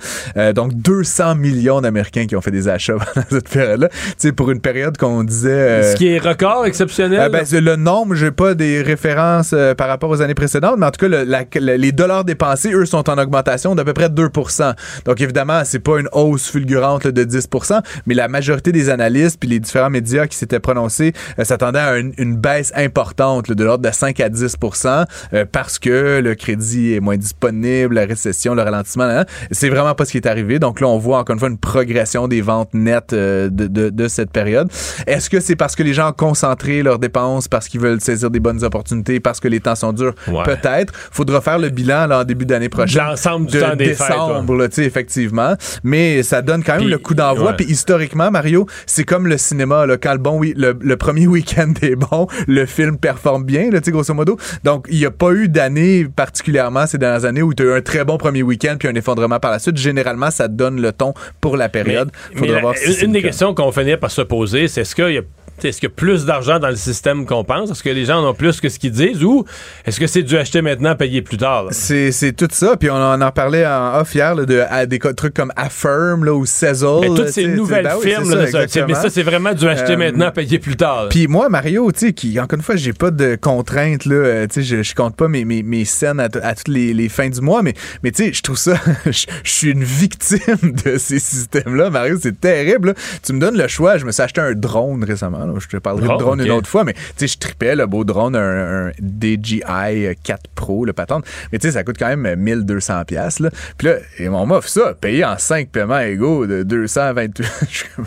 Donc 0.55 0.73
200 0.73 1.35
millions 1.35 1.81
d'Américains 1.81 2.25
qui 2.25 2.35
ont 2.35 2.38
fait 2.41 2.51
des 2.51 2.67
achats 2.67 2.93
pendant 3.13 3.25
cette 3.29 3.49
période-là. 3.49 3.89
Tu 3.89 3.97
sais, 4.17 4.31
pour 4.31 4.51
une 4.51 4.61
période 4.61 4.97
qu'on 4.97 5.23
disait... 5.23 5.49
euh, 5.51 5.91
Ce 5.91 5.95
qui 5.95 6.07
est 6.07 6.19
record 6.19 6.65
exceptionnel. 6.65 7.19
euh, 7.19 7.29
ben, 7.29 7.43
c'est 7.45 7.61
le 7.61 7.75
nombre, 7.75 8.15
j'ai 8.15 8.31
pas 8.31 8.53
des 8.53 8.81
références 8.81 9.51
euh, 9.53 9.73
par 9.75 9.87
rapport 9.87 10.09
aux 10.09 10.21
années 10.21 10.33
précédentes, 10.35 10.75
mais 10.77 10.85
en 10.85 10.91
tout 10.91 10.99
cas, 10.99 11.07
le- 11.07 11.23
la- 11.23 11.43
le- 11.55 11.75
les 11.77 11.91
dollars 11.91 12.23
dépensés, 12.25 12.71
eux, 12.73 12.85
sont 12.85 13.09
en 13.09 13.17
augmentation 13.17 13.75
d'à 13.75 13.83
peu 13.83 13.93
près 13.93 14.09
2% 14.09 14.73
Donc, 15.05 15.21
évidemment, 15.21 15.61
c'est 15.65 15.79
pas 15.79 15.99
une 15.99 16.09
hausse 16.11 16.49
fulgurante 16.49 17.03
là, 17.05 17.11
de 17.11 17.23
10% 17.23 17.81
mais 18.05 18.13
la 18.15 18.27
majorité 18.27 18.71
des 18.71 18.89
analystes 18.89 19.39
puis 19.39 19.49
les 19.49 19.59
différents 19.59 19.89
médias 19.89 20.27
qui 20.27 20.37
s'étaient 20.37 20.59
prononcés 20.59 21.13
euh, 21.37 21.43
s'attendaient 21.43 21.79
à 21.79 21.97
une, 21.97 22.13
une 22.17 22.35
baisse 22.37 22.71
importante 22.75 23.47
là, 23.47 23.55
de 23.55 23.63
l'ordre 23.63 23.87
de 23.87 23.93
5 23.93 24.19
à 24.19 24.29
10% 24.29 25.05
euh, 25.33 25.45
parce 25.51 25.79
que 25.79 26.19
le 26.21 26.35
crédit 26.35 26.93
est 26.93 26.99
moins 26.99 27.17
disponible, 27.17 27.95
la 27.95 28.05
récession, 28.05 28.55
le 28.55 28.61
ralentissement. 28.61 29.23
C'est 29.51 29.69
vraiment 29.69 29.95
pas 29.95 30.05
ce 30.05 30.11
qui 30.11 30.17
est 30.17 30.27
arrivé. 30.27 30.59
Donc 30.59 30.79
là, 30.81 30.87
on 30.87 30.97
voit 30.97 31.17
encore 31.19 31.33
une 31.33 31.39
fois 31.39 31.49
une 31.49 31.57
progression 31.57 32.27
des 32.29 32.41
ventes 32.41 32.73
nettes 32.73 33.13
euh, 33.13 33.49
de, 33.49 33.67
de- 33.67 33.89
de 33.89 34.07
cette 34.07 34.31
période. 34.31 34.69
Est-ce 35.07 35.29
que 35.29 35.39
c'est 35.39 35.55
parce 35.55 35.75
que 35.75 35.83
les 35.83 35.93
gens 35.93 36.09
ont 36.09 36.13
concentré 36.13 36.81
leurs 36.83 36.99
dépenses, 36.99 37.47
parce 37.47 37.67
qu'ils 37.67 37.81
veulent 37.81 37.99
saisir 37.99 38.29
des 38.29 38.39
bonnes 38.39 38.63
opportunités, 38.63 39.19
parce 39.19 39.39
que 39.39 39.47
les 39.47 39.59
temps 39.59 39.75
sont 39.75 39.91
durs? 39.93 40.13
Ouais. 40.27 40.43
Peut-être. 40.45 40.93
Faudra 41.11 41.41
faire 41.41 41.59
le 41.59 41.69
bilan 41.69 42.07
là, 42.07 42.19
en 42.19 42.23
début 42.23 42.45
d'année 42.45 42.69
prochaine. 42.69 43.03
L'ensemble 43.03 43.47
du 43.47 43.57
de 43.57 43.61
temps 43.61 43.75
des 43.75 43.93
fêtes, 43.93 44.07
décembre, 44.09 44.55
là, 44.55 44.69
tu 44.69 44.75
sais, 44.75 44.85
effectivement. 44.85 45.53
Mais 45.83 46.23
ça 46.23 46.41
donne 46.41 46.63
quand 46.63 46.77
même 46.79 46.87
le 46.87 46.97
coup 46.97 47.15
d'envoi. 47.15 47.53
Puis 47.53 47.65
historiquement, 47.65 48.31
Mario, 48.31 48.65
c'est 48.85 49.03
comme 49.03 49.27
le 49.27 49.37
cinéma. 49.37 49.85
Là, 49.85 49.97
quand 49.97 50.13
le, 50.13 50.19
bon, 50.19 50.37
oui, 50.37 50.53
le, 50.55 50.77
le 50.79 50.97
premier 50.97 51.27
week-end 51.27 51.73
est 51.81 51.95
bon, 51.95 52.27
le 52.47 52.65
film 52.65 52.97
performe 52.97 53.43
bien, 53.43 53.69
là, 53.71 53.79
tu 53.79 53.85
sais, 53.85 53.91
grosso 53.91 54.13
modo. 54.13 54.37
Donc, 54.63 54.85
il 54.89 54.99
n'y 54.99 55.05
a 55.05 55.11
pas 55.11 55.31
eu 55.31 55.49
d'année 55.49 56.07
particulièrement 56.15 56.85
ces 56.87 56.97
dernières 56.97 57.25
années 57.25 57.41
où 57.41 57.53
tu 57.53 57.63
as 57.63 57.65
eu 57.65 57.77
un 57.77 57.81
très 57.81 58.03
bon 58.05 58.17
premier 58.17 58.43
week-end 58.43 58.75
puis 58.77 58.87
un 58.87 58.95
effondrement 58.95 59.39
par 59.39 59.51
la 59.51 59.59
suite. 59.59 59.77
Généralement, 59.77 60.29
ça 60.31 60.47
donne 60.47 60.81
le 60.81 60.91
ton 60.91 61.13
pour 61.41 61.57
la 61.57 61.69
période. 61.69 62.11
Mais 62.33 62.39
Faudra 62.39 62.55
la- 62.55 62.61
voir 62.61 62.77
si 62.77 63.01
une 63.01 63.07
le 63.07 63.13
des 63.13 63.21
questions 63.21 63.53
qu'on 63.53 63.71
finit 63.71 63.97
par 63.97 64.11
se 64.11 64.21
poser, 64.21 64.67
c'est 64.67 64.81
est-ce 64.81 64.95
qu'il 64.95 65.11
y 65.13 65.17
a 65.17 65.21
est-ce 65.65 65.79
qu'il 65.79 65.89
y 65.89 65.91
a 65.91 65.95
plus 65.95 66.25
d'argent 66.25 66.59
dans 66.59 66.69
le 66.69 66.75
système 66.75 67.25
qu'on 67.25 67.43
pense? 67.43 67.71
Est-ce 67.71 67.83
que 67.83 67.89
les 67.89 68.05
gens 68.05 68.23
en 68.23 68.29
ont 68.29 68.33
plus 68.33 68.59
que 68.61 68.69
ce 68.69 68.79
qu'ils 68.79 68.91
disent? 68.91 69.23
Ou 69.23 69.45
est-ce 69.85 69.99
que 69.99 70.07
c'est 70.07 70.23
du 70.23 70.37
acheter 70.37 70.61
maintenant, 70.61 70.95
payer 70.95 71.21
plus 71.21 71.37
tard? 71.37 71.67
C'est, 71.71 72.11
tout 72.35 72.47
ça. 72.51 72.75
Puis 72.77 72.89
on 72.89 72.95
en, 72.95 73.21
en 73.21 73.31
parlait 73.31 73.65
en 73.65 73.99
off 73.99 74.13
hier 74.15 74.35
là, 74.35 74.45
de 74.45 74.63
à 74.69 74.85
des 74.85 74.99
trucs 74.99 75.33
comme 75.33 75.51
Affirm 75.55 76.23
là, 76.25 76.33
ou 76.33 76.45
Sezzle. 76.45 76.87
Mais 77.01 77.07
là, 77.09 77.15
toutes 77.15 77.29
ces 77.29 77.47
nouvelles 77.47 77.83
ben 77.85 77.95
oui, 78.01 78.09
firmes, 78.09 78.29
là, 78.33 78.45
ça, 78.45 78.51
ça, 78.61 78.67
c'est- 78.67 78.85
mais 78.85 78.93
ça, 78.95 79.09
c'est 79.09 79.23
vraiment 79.23 79.53
du 79.53 79.67
acheter 79.67 79.93
Euh, 79.93 79.97
maintenant, 79.97 80.31
payer 80.31 80.59
plus 80.59 80.75
tard. 80.75 81.07
Puis 81.09 81.27
moi, 81.27 81.49
Mario, 81.49 81.91
tu 81.91 81.99
sais, 82.07 82.13
qui, 82.13 82.39
encore 82.39 82.57
une 82.57 82.63
fois, 82.63 82.75
j'ai 82.75 82.93
pas 82.93 83.11
de 83.11 83.35
contraintes, 83.39 84.05
là. 84.05 84.15
euh, 84.15 84.47
Tu 84.47 84.63
sais, 84.63 84.77
je, 84.77 84.83
je 84.83 84.95
compte 84.95 85.15
pas 85.15 85.27
mes, 85.27 85.45
mes, 85.45 85.63
mes 85.63 85.85
scènes 85.85 86.19
à, 86.19 86.29
toutes 86.29 86.67
les, 86.67 86.93
les 86.93 87.09
fins 87.09 87.29
du 87.29 87.41
mois, 87.41 87.61
mais, 87.61 87.73
mais 88.03 88.11
tu 88.11 88.25
sais, 88.25 88.33
je 88.33 88.41
trouve 88.41 88.57
ça, 88.57 88.75
je 89.05 89.25
suis 89.43 89.71
une 89.71 89.83
victime 89.83 90.39
de 90.85 90.97
ces 90.97 91.19
systèmes-là, 91.19 91.89
Mario. 91.89 92.17
C'est 92.21 92.39
terrible. 92.39 92.93
Tu 93.23 93.33
me 93.33 93.39
donnes 93.39 93.57
le 93.57 93.67
choix. 93.67 93.97
Je 93.97 94.05
me 94.05 94.11
suis 94.11 94.21
acheté 94.21 94.41
un 94.41 94.53
drone 94.53 95.03
récemment, 95.03 95.45
là. 95.53 95.59
Je 95.59 95.67
te 95.67 95.77
parlerai 95.77 96.07
Oh, 96.09 96.13
de 96.13 96.19
drone 96.19 96.39
ok. 96.41 96.45
une 96.45 96.51
autre 96.53 96.69
fois, 96.69 96.83
mais 96.83 96.93
tu 96.93 96.99
sais, 97.17 97.27
je 97.27 97.37
tripais, 97.37 97.75
le 97.75 97.85
beau 97.85 98.03
drone, 98.03 98.35
un, 98.35 98.87
un 98.87 98.91
DJI 99.01 100.15
4 100.23 100.41
Pro, 100.55 100.85
le 100.85 100.93
patente. 100.93 101.25
Mais 101.51 101.59
tu 101.59 101.67
sais, 101.67 101.73
ça 101.73 101.83
coûte 101.83 101.97
quand 101.99 102.15
même 102.15 102.35
1200 102.39 103.05
pièces 103.05 103.39
là. 103.39 103.49
Puis 103.77 103.87
là, 103.87 103.95
et 104.17 104.29
on 104.29 104.45
m'offre 104.45 104.69
ça, 104.69 104.93
payé 104.99 105.25
en 105.25 105.37
5 105.37 105.69
paiements 105.69 105.99
égaux 105.99 106.45
de 106.47 106.63
228. 106.63 107.47
Je 107.69 107.77
suis 107.77 107.85
comme, 107.95 108.05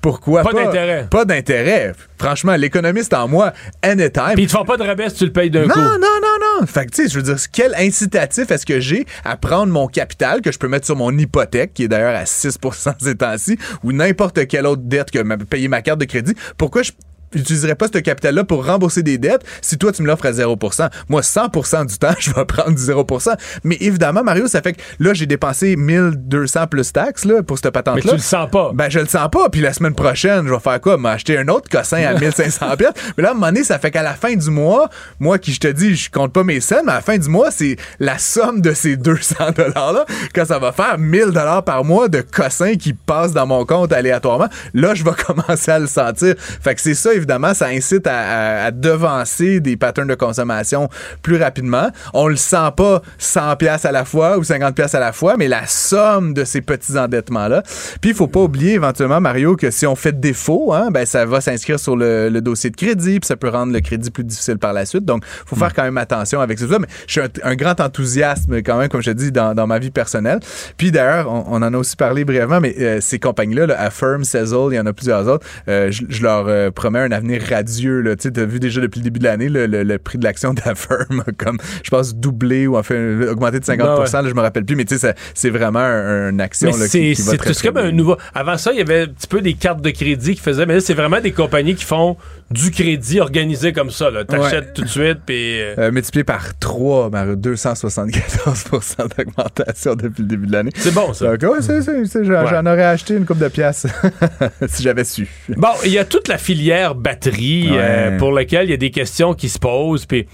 Pourquoi 0.00 0.42
Pas 0.42 0.52
pas? 0.52 0.64
d'intérêt. 0.64 1.06
Pas 1.10 1.24
d'intérêt. 1.24 1.92
Franchement, 2.18 2.54
l'économiste 2.56 3.14
en 3.14 3.28
moi, 3.28 3.52
anytime. 3.82 4.34
Puis 4.34 4.42
ils 4.44 4.46
te 4.46 4.52
font 4.52 4.64
pas 4.64 4.76
de 4.76 4.82
rabais 4.82 5.08
si 5.08 5.16
tu 5.16 5.24
le 5.24 5.32
payes 5.32 5.50
d'un 5.50 5.62
non, 5.62 5.68
coup. 5.74 5.78
non, 5.80 5.98
non, 5.98 6.36
non. 6.40 6.49
Fait 6.66 6.86
que, 6.86 6.90
tu 6.90 7.02
sais, 7.02 7.08
je 7.08 7.16
veux 7.16 7.22
dire, 7.22 7.36
quel 7.52 7.74
incitatif 7.74 8.50
est-ce 8.50 8.66
que 8.66 8.80
j'ai 8.80 9.06
à 9.24 9.36
prendre 9.36 9.72
mon 9.72 9.86
capital 9.86 10.40
que 10.42 10.52
je 10.52 10.58
peux 10.58 10.68
mettre 10.68 10.86
sur 10.86 10.96
mon 10.96 11.16
hypothèque, 11.16 11.74
qui 11.74 11.84
est 11.84 11.88
d'ailleurs 11.88 12.16
à 12.16 12.24
6% 12.24 12.94
ces 13.00 13.14
temps-ci, 13.14 13.58
ou 13.82 13.92
n'importe 13.92 14.46
quelle 14.46 14.66
autre 14.66 14.82
dette 14.84 15.10
que 15.10 15.20
payer 15.44 15.68
ma 15.68 15.82
carte 15.82 16.00
de 16.00 16.04
crédit? 16.04 16.34
Pourquoi 16.56 16.82
je 16.82 16.92
n'utiliserais 17.34 17.74
pas 17.74 17.86
ce 17.92 17.98
capital-là 17.98 18.44
pour 18.44 18.66
rembourser 18.66 19.02
des 19.02 19.18
dettes 19.18 19.42
si 19.62 19.78
toi, 19.78 19.92
tu 19.92 20.02
me 20.02 20.06
l'offres 20.06 20.26
à 20.26 20.32
0% 20.32 20.88
Moi, 21.08 21.20
100% 21.20 21.86
du 21.86 21.98
temps, 21.98 22.14
je 22.18 22.32
vais 22.32 22.44
prendre 22.44 22.74
du 22.74 22.82
0% 22.82 23.34
Mais 23.64 23.76
évidemment, 23.80 24.22
Mario, 24.22 24.46
ça 24.46 24.62
fait 24.62 24.74
que 24.74 24.80
là, 24.98 25.14
j'ai 25.14 25.26
dépensé 25.26 25.76
1200 25.76 26.66
plus 26.66 26.92
taxes 26.92 27.24
là, 27.24 27.42
pour 27.42 27.58
cette 27.58 27.70
patente-là. 27.70 28.02
Mais 28.04 28.10
tu 28.10 28.16
le 28.16 28.22
sens 28.22 28.50
pas. 28.50 28.72
Ben, 28.74 28.88
je 28.90 29.00
le 29.00 29.06
sens 29.06 29.28
pas. 29.30 29.48
Puis 29.50 29.60
la 29.60 29.72
semaine 29.72 29.94
prochaine, 29.94 30.46
je 30.46 30.52
vais 30.52 30.60
faire 30.60 30.80
quoi? 30.80 30.96
M'acheter 30.96 31.38
un 31.38 31.48
autre 31.48 31.68
cossin 31.70 32.02
à 32.04 32.14
1500 32.18 32.76
pièces. 32.76 32.92
Mais 33.16 33.22
là, 33.22 33.28
à 33.28 33.32
un 33.32 33.34
moment 33.34 33.46
donné, 33.46 33.64
ça 33.64 33.78
fait 33.78 33.90
qu'à 33.90 34.02
la 34.02 34.14
fin 34.14 34.34
du 34.34 34.50
mois, 34.50 34.88
moi 35.18 35.38
qui 35.38 35.52
je 35.52 35.60
te 35.60 35.68
dis, 35.68 35.94
je 35.96 36.10
compte 36.10 36.32
pas 36.32 36.44
mes 36.44 36.60
scènes, 36.60 36.82
mais 36.84 36.92
à 36.92 36.96
la 36.96 37.00
fin 37.00 37.18
du 37.18 37.28
mois, 37.28 37.50
c'est 37.50 37.76
la 37.98 38.18
somme 38.18 38.60
de 38.60 38.72
ces 38.72 38.96
200 38.96 39.52
dollars-là. 39.56 40.04
Quand 40.34 40.44
ça 40.44 40.58
va 40.58 40.72
faire 40.72 40.98
1000 40.98 41.26
dollars 41.26 41.64
par 41.64 41.84
mois 41.84 42.08
de 42.08 42.20
cossins 42.20 42.74
qui 42.74 42.92
passent 42.92 43.32
dans 43.32 43.46
mon 43.46 43.64
compte 43.64 43.92
aléatoirement, 43.92 44.48
là, 44.74 44.94
je 44.94 45.04
vais 45.04 45.10
commencer 45.26 45.70
à 45.70 45.78
le 45.78 45.86
sentir. 45.86 46.34
Fait 46.38 46.74
que 46.74 46.80
c'est 46.80 46.94
ça, 46.94 47.12
évidemment, 47.20 47.54
ça 47.54 47.66
incite 47.66 48.06
à, 48.06 48.18
à- 48.18 48.64
à 48.66 48.70
devancer 48.70 49.60
des 49.60 49.76
patterns 49.76 50.08
de 50.08 50.14
consommation 50.14 50.88
plus 51.22 51.36
rapidement. 51.36 51.88
On 52.14 52.28
le 52.28 52.36
sent 52.36 52.56
pas 52.76 53.02
100 53.18 53.56
pièces 53.56 53.84
à 53.84 53.92
la 53.92 54.04
fois 54.04 54.38
ou 54.38 54.44
50 54.44 54.74
pièces 54.74 54.94
à 54.94 55.00
la 55.00 55.12
fois, 55.12 55.36
mais 55.38 55.48
la 55.48 55.66
somme 55.66 56.34
de 56.34 56.44
ces 56.44 56.60
petits 56.60 56.98
endettements-là. 56.98 57.62
Puis, 58.00 58.10
il 58.10 58.16
faut 58.16 58.26
pas 58.26 58.40
oublier 58.40 58.74
éventuellement, 58.74 59.20
Mario, 59.20 59.56
que 59.56 59.70
si 59.70 59.86
on 59.86 59.94
fait 59.96 60.18
défaut, 60.18 60.72
hein, 60.72 60.88
ben, 60.90 61.06
ça 61.06 61.24
va 61.26 61.40
s'inscrire 61.40 61.78
sur 61.78 61.96
le, 61.96 62.28
le 62.28 62.40
dossier 62.40 62.70
de 62.70 62.76
crédit, 62.76 63.20
puis 63.20 63.26
ça 63.26 63.36
peut 63.36 63.48
rendre 63.48 63.72
le 63.72 63.80
crédit 63.80 64.10
plus 64.10 64.24
difficile 64.24 64.58
par 64.58 64.72
la 64.72 64.84
suite. 64.86 65.04
Donc, 65.04 65.24
faut 65.46 65.56
faire 65.56 65.72
quand 65.74 65.82
même 65.84 65.98
attention 65.98 66.40
avec 66.40 66.58
ça. 66.58 66.66
Mais 66.78 66.86
je 67.06 67.12
suis 67.12 67.20
un, 67.20 67.28
un 67.50 67.54
grand 67.54 67.78
enthousiasme 67.80 68.56
quand 68.62 68.78
même, 68.78 68.88
comme 68.88 69.02
je 69.02 69.10
te 69.10 69.16
dis, 69.16 69.32
dans, 69.32 69.54
dans 69.54 69.66
ma 69.66 69.78
vie 69.78 69.90
personnelle. 69.90 70.40
Puis 70.76 70.90
d'ailleurs, 70.90 71.30
on, 71.30 71.44
on 71.48 71.56
en 71.62 71.74
a 71.74 71.76
aussi 71.78 71.96
parlé 71.96 72.24
brièvement, 72.24 72.60
mais 72.60 72.74
euh, 72.80 73.00
ces 73.00 73.18
compagnies-là, 73.18 73.66
là, 73.66 73.80
Affirm, 73.80 74.24
Sezzle, 74.24 74.68
il 74.72 74.76
y 74.76 74.80
en 74.80 74.86
a 74.86 74.92
plusieurs 74.92 75.26
autres, 75.28 75.46
euh, 75.68 75.90
je, 75.90 76.02
je 76.08 76.22
leur 76.22 76.46
euh, 76.48 76.70
promets 76.70 77.00
un 77.00 77.09
avenir 77.12 77.42
radieux. 77.48 78.02
Tu 78.18 78.28
sais, 78.28 78.38
as 78.38 78.44
vu 78.44 78.60
déjà 78.60 78.80
depuis 78.80 79.00
le 79.00 79.04
début 79.04 79.18
de 79.18 79.24
l'année, 79.24 79.48
le, 79.48 79.66
le- 79.66 79.82
le 79.82 79.98
prix 79.98 80.18
de 80.18 80.24
l'action 80.24 80.54
d'Affirm 80.54 81.22
a 81.26 81.32
comme, 81.32 81.58
je 81.82 81.90
pense, 81.90 82.14
doublé 82.14 82.66
ou 82.66 82.76
enfin 82.76 82.94
augmenté 83.28 83.60
de 83.60 83.64
50 83.64 83.86
Ah 83.88 84.00
ouais. 84.00 84.22
là, 84.22 84.28
je 84.28 84.34
me 84.34 84.40
rappelle 84.40 84.64
plus, 84.64 84.76
mais 84.76 84.84
tu 84.84 84.98
sais, 84.98 85.14
c'est 85.34 85.50
vraiment 85.50 85.78
un- 85.80 86.30
une 86.30 86.40
action 86.40 86.70
Mais 86.72 86.78
là, 86.78 86.88
qui, 86.88 87.12
qui 87.14 87.22
va 87.22 87.36
très, 87.36 87.54
comme 87.68 87.76
un 87.78 87.92
nouveau. 87.92 88.16
Avant 88.34 88.56
ça, 88.56 88.72
il 88.72 88.78
y 88.78 88.82
avait 88.82 89.02
un 89.02 89.06
petit 89.06 89.26
peu 89.28 89.40
des 89.40 89.54
cartes 89.54 89.80
de 89.82 89.90
crédit 89.90 90.34
qui 90.34 90.40
faisaient, 90.40 90.66
mais 90.66 90.74
là, 90.74 90.80
c'est 90.80 90.94
vraiment 90.94 91.20
des 91.20 91.32
compagnies 91.32 91.74
qui 91.74 91.84
font 91.84 92.16
du 92.50 92.70
crédit 92.70 93.20
organisé 93.20 93.72
comme 93.72 93.90
ça. 93.90 94.10
là. 94.10 94.24
T'achètes 94.24 94.64
Ouais. 94.66 94.72
tout 94.74 94.82
de 94.82 94.88
suite, 94.88 95.18
puis. 95.24 95.60
euh, 95.60 95.74
Euh, 95.78 95.90
multiplié 95.92 96.24
par 96.24 96.58
3, 96.58 97.10
Mario, 97.10 97.36
274% 97.36 99.06
d'augmentation 99.16 99.94
depuis 99.94 100.22
le 100.22 100.28
début 100.28 100.46
de 100.46 100.52
l'année. 100.52 100.70
C'est 100.76 100.94
bon, 100.94 101.12
ça. 101.12 101.36
Donc, 101.36 101.50
ouais, 101.52 101.62
c'est- 101.62 101.82
c'est- 101.82 102.04
c'est- 102.06 102.24
j'en 102.24 102.42
Ouais. 102.44 102.50
j'en 102.50 102.66
aurais 102.66 102.84
acheté 102.84 103.14
une 103.14 103.24
coupe 103.24 103.38
de 103.38 103.48
pièces 103.48 103.86
si 104.68 104.82
j'avais 104.82 105.04
su. 105.04 105.28
Bon, 105.56 105.68
il 105.84 105.92
y 105.92 105.98
a 105.98 106.04
toute 106.04 106.28
la 106.28 106.38
filière 106.38 106.94
batterie 107.00 107.68
euh, 107.72 108.16
pour 108.18 108.32
laquelle 108.32 108.66
il 108.66 108.70
y 108.70 108.74
a 108.74 108.76
des 108.78 108.90
questions 108.90 109.34
qui 109.34 109.48
se 109.48 109.58
posent. 109.58 110.06
Puis, 110.06 110.26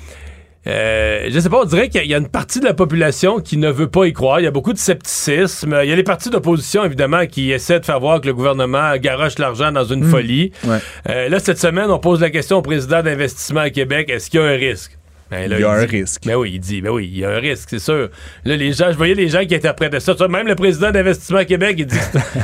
euh, 0.66 1.28
je 1.30 1.38
sais 1.38 1.48
pas, 1.48 1.60
on 1.62 1.64
dirait 1.64 1.88
qu'il 1.88 2.04
y 2.06 2.14
a- 2.14 2.18
une 2.18 2.28
partie 2.28 2.58
de 2.58 2.64
la 2.64 2.74
population 2.74 3.38
qui 3.38 3.56
ne 3.56 3.70
veut 3.70 3.86
pas 3.88 4.06
y 4.06 4.12
croire. 4.12 4.40
Il 4.40 4.44
y 4.44 4.46
a 4.48 4.50
beaucoup 4.50 4.72
de 4.72 4.78
scepticisme. 4.78 5.78
Il 5.84 5.88
y 5.88 5.92
a 5.92 5.96
les 5.96 6.02
partis 6.02 6.28
d'opposition, 6.28 6.84
évidemment, 6.84 7.24
qui 7.26 7.52
essaient 7.52 7.78
de 7.78 7.84
faire 7.84 8.00
voir 8.00 8.20
que 8.20 8.26
le 8.26 8.34
gouvernement 8.34 8.96
garoche 8.96 9.38
l'argent 9.38 9.70
dans 9.70 9.84
une 9.84 10.04
Mm. 10.04 10.10
folie. 10.10 10.52
Ouais. 10.64 10.78
Euh, 11.08 11.28
là, 11.28 11.38
cette 11.38 11.58
semaine, 11.60 11.88
on 11.90 12.00
pose 12.00 12.20
la 12.20 12.30
question 12.30 12.56
au 12.58 12.62
président 12.62 13.00
d'investissement 13.02 13.60
à 13.60 13.70
Québec 13.70 14.10
est-ce 14.10 14.28
qu'il 14.28 14.40
y 14.40 14.42
a 14.42 14.46
un 14.46 14.56
risque? 14.56 14.98
Ben 15.30 15.50
là, 15.50 15.56
Il 15.58 15.62
y 15.62 15.64
a 15.64 15.70
un 15.72 15.84
dit- 15.84 15.96
risque. 15.96 16.22
Ben 16.24 16.36
oui, 16.36 16.52
il 16.54 16.60
dit, 16.60 16.80
ben 16.80 16.90
oui, 16.90 17.10
il 17.12 17.18
y 17.18 17.24
a 17.24 17.30
un 17.30 17.38
risque, 17.38 17.68
c'est 17.70 17.80
sûr. 17.80 18.10
Là, 18.44 18.56
les 18.56 18.72
gens, 18.72 18.92
je 18.92 18.96
voyais 18.96 19.14
les 19.14 19.28
gens 19.28 19.44
qui 19.44 19.54
interprétaient 19.56 19.98
ça. 19.98 20.14
Même 20.28 20.46
le 20.46 20.54
président 20.54 20.92
d'investissement 20.92 21.38
à 21.38 21.44
Québec, 21.44 21.74
il 21.78 21.86
dit, 21.86 21.96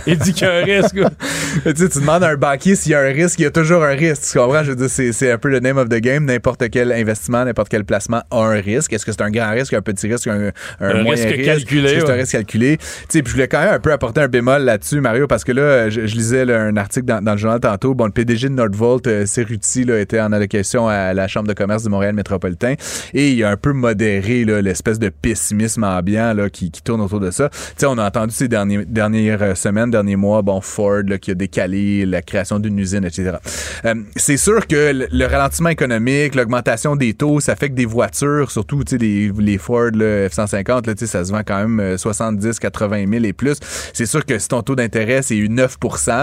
il 0.07 0.19
dit 0.19 0.33
qu'il 0.33 0.47
y 0.47 0.51
a 0.51 0.55
un 0.55 0.65
risque. 0.65 0.97
tu 1.65 1.77
sais, 1.77 1.89
tu 1.89 2.01
demandes 2.01 2.25
à 2.25 2.31
un 2.31 2.37
banquier 2.37 2.75
s'il 2.75 2.91
y 2.93 2.95
a 2.97 3.01
un 3.01 3.13
risque, 3.13 3.39
il 3.39 3.43
y 3.43 3.47
a 3.47 3.51
toujours 3.53 3.85
un 3.85 3.95
risque. 3.95 4.23
Tu 4.33 4.39
comprends? 4.39 4.65
Je 4.65 4.71
veux 4.73 4.77
dire, 4.89 4.91
c'est, 4.91 5.31
un 5.31 5.39
peu 5.39 5.49
le 5.49 5.61
name 5.61 5.79
of 5.79 5.89
the 5.89 6.01
game. 6.01 6.25
N'importe 6.25 6.69
quel 6.71 6.91
investissement, 6.93 7.45
n'importe 7.45 7.69
quel 7.69 7.85
placement 7.85 8.23
a 8.31 8.37
un 8.39 8.61
risque. 8.61 8.93
Est-ce 8.93 9.07
que 9.07 9.13
c'est 9.13 9.23
un 9.23 9.31
grand 9.31 9.51
risque, 9.53 9.73
un 9.75 9.83
petit 9.83 10.09
risque, 10.09 10.27
un, 10.27 10.51
un, 10.81 10.89
Un 10.89 11.03
moyen 11.03 11.25
risque 11.25 11.37
risque? 11.37 11.45
calculé, 11.45 11.89
Est-ce 11.91 11.95
que 12.01 12.07
C'est 12.07 12.13
un 12.13 12.17
risque 12.17 12.33
calculé. 12.33 12.77
Tu 12.79 12.85
sais, 13.09 13.23
puis 13.23 13.31
je 13.31 13.35
voulais 13.37 13.49
quand 13.49 13.61
même 13.61 13.75
un 13.75 13.79
peu 13.81 13.93
apporter 13.93 14.21
un 14.23 14.29
bémol 14.29 14.63
là-dessus, 14.63 15.01
Mario, 15.01 15.27
parce 15.29 15.45
que 15.45 15.53
là, 15.53 15.89
je, 15.89 16.07
je 16.07 16.15
lisais 16.17 16.45
là, 16.45 16.61
un 16.63 16.77
article 16.77 17.07
dans, 17.07 17.23
dans 17.23 17.33
le 17.33 17.39
journal 17.39 17.61
tantôt. 17.61 17.95
Bon, 17.95 18.07
le 18.07 18.13
PDG 18.13 18.49
de 18.49 18.55
Nordvolt, 18.55 19.07
euh, 19.07 19.25
Cerruti, 19.25 19.85
là, 19.85 20.01
était 20.01 20.21
en 20.21 20.33
allocation 20.33 20.89
à 20.89 21.15
la 21.15 21.29
Chambre 21.29 21.47
de 21.47 21.55
commerce 21.55 21.85
du 21.85 21.89
Montréal 21.89 22.15
métropolitain 22.15 22.72
et 23.15 23.31
il 23.31 23.45
a 23.45 23.51
un 23.51 23.57
peu 23.57 23.73
modéré 23.73 24.45
l'espèce 24.45 24.99
de 24.99 25.09
pessimisme 25.09 25.85
ambiant 25.85 26.35
là, 26.35 26.51
qui, 26.51 26.71
qui 26.71 26.83
tourne 26.83 27.01
autour 27.01 27.21
de 27.21 27.31
ça. 27.31 27.49
Tu 27.49 27.59
sais, 27.79 27.87
on 27.87 27.99
a 27.99 28.07
entendu 28.07 28.35
ces 28.35 28.49
derniers, 28.49 28.85
dernières 28.85 29.43
euh, 29.43 29.55
semaines, 29.55 29.91
derniers 29.91 30.17
mois, 30.17 30.43
bon, 30.43 30.61
Ford 30.61 31.03
là, 31.07 31.19
qui 31.19 31.31
a 31.31 31.35
décalé 31.35 32.07
la 32.07 32.23
création 32.23 32.59
d'une 32.59 32.79
usine, 32.79 33.05
etc. 33.05 33.37
Euh, 33.85 33.95
c'est 34.17 34.37
sûr 34.37 34.67
que 34.67 34.93
le, 34.93 35.09
le 35.11 35.27
ralentissement 35.27 35.71
économique, 35.71 36.35
l'augmentation 36.35 36.97
des 36.97 37.15
taux, 37.15 37.41
ça 37.41 37.57
fait 37.57 37.71
que 37.71 37.75
des 37.75 37.87
voitures, 37.87 38.51
surtout 38.51 38.85
tu 38.85 38.93
sais, 38.93 38.99
les, 38.99 39.31
les 39.39 39.59
Ford 39.59 39.91
là, 39.95 40.29
F-150, 40.29 40.87
là, 40.87 40.95
ça 40.97 41.25
se 41.25 41.33
vend 41.33 41.43
quand 41.47 41.59
même 41.59 41.81
euh, 41.81 41.97
70, 41.97 42.59
80 42.59 43.05
000 43.11 43.25
et 43.25 43.33
plus. 43.33 43.59
C'est 43.93 44.07
sûr 44.07 44.25
que 44.25 44.39
si 44.39 44.49
ton 44.49 44.63
taux 44.63 44.77
d'intérêt 44.77 45.23
c'est 45.23 45.37
9 45.49 45.79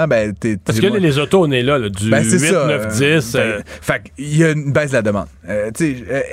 ben, 0.08 0.34
t'es, 0.34 0.58
Parce 0.58 0.80
que 0.80 0.88
là, 0.88 1.00
les 1.00 1.18
autos, 1.18 1.43
on 1.45 1.52
est 1.52 1.62
là, 1.62 1.78
là, 1.78 1.89
du 1.89 2.10
ben, 2.10 2.24
8, 2.24 2.30
c'est 2.30 2.39
ça. 2.39 2.66
9, 2.68 2.88
10. 2.88 3.02
Euh, 3.02 3.39
euh, 3.39 3.58
ben, 3.58 3.64
fait 3.82 4.02
qu'il 4.16 4.38
y 4.38 4.43
a 4.43 4.52
une 4.52 4.72
baisse 4.72 4.91
de 4.91 4.95
la 4.95 5.02
demande. 5.02 5.28
Euh, 5.47 5.72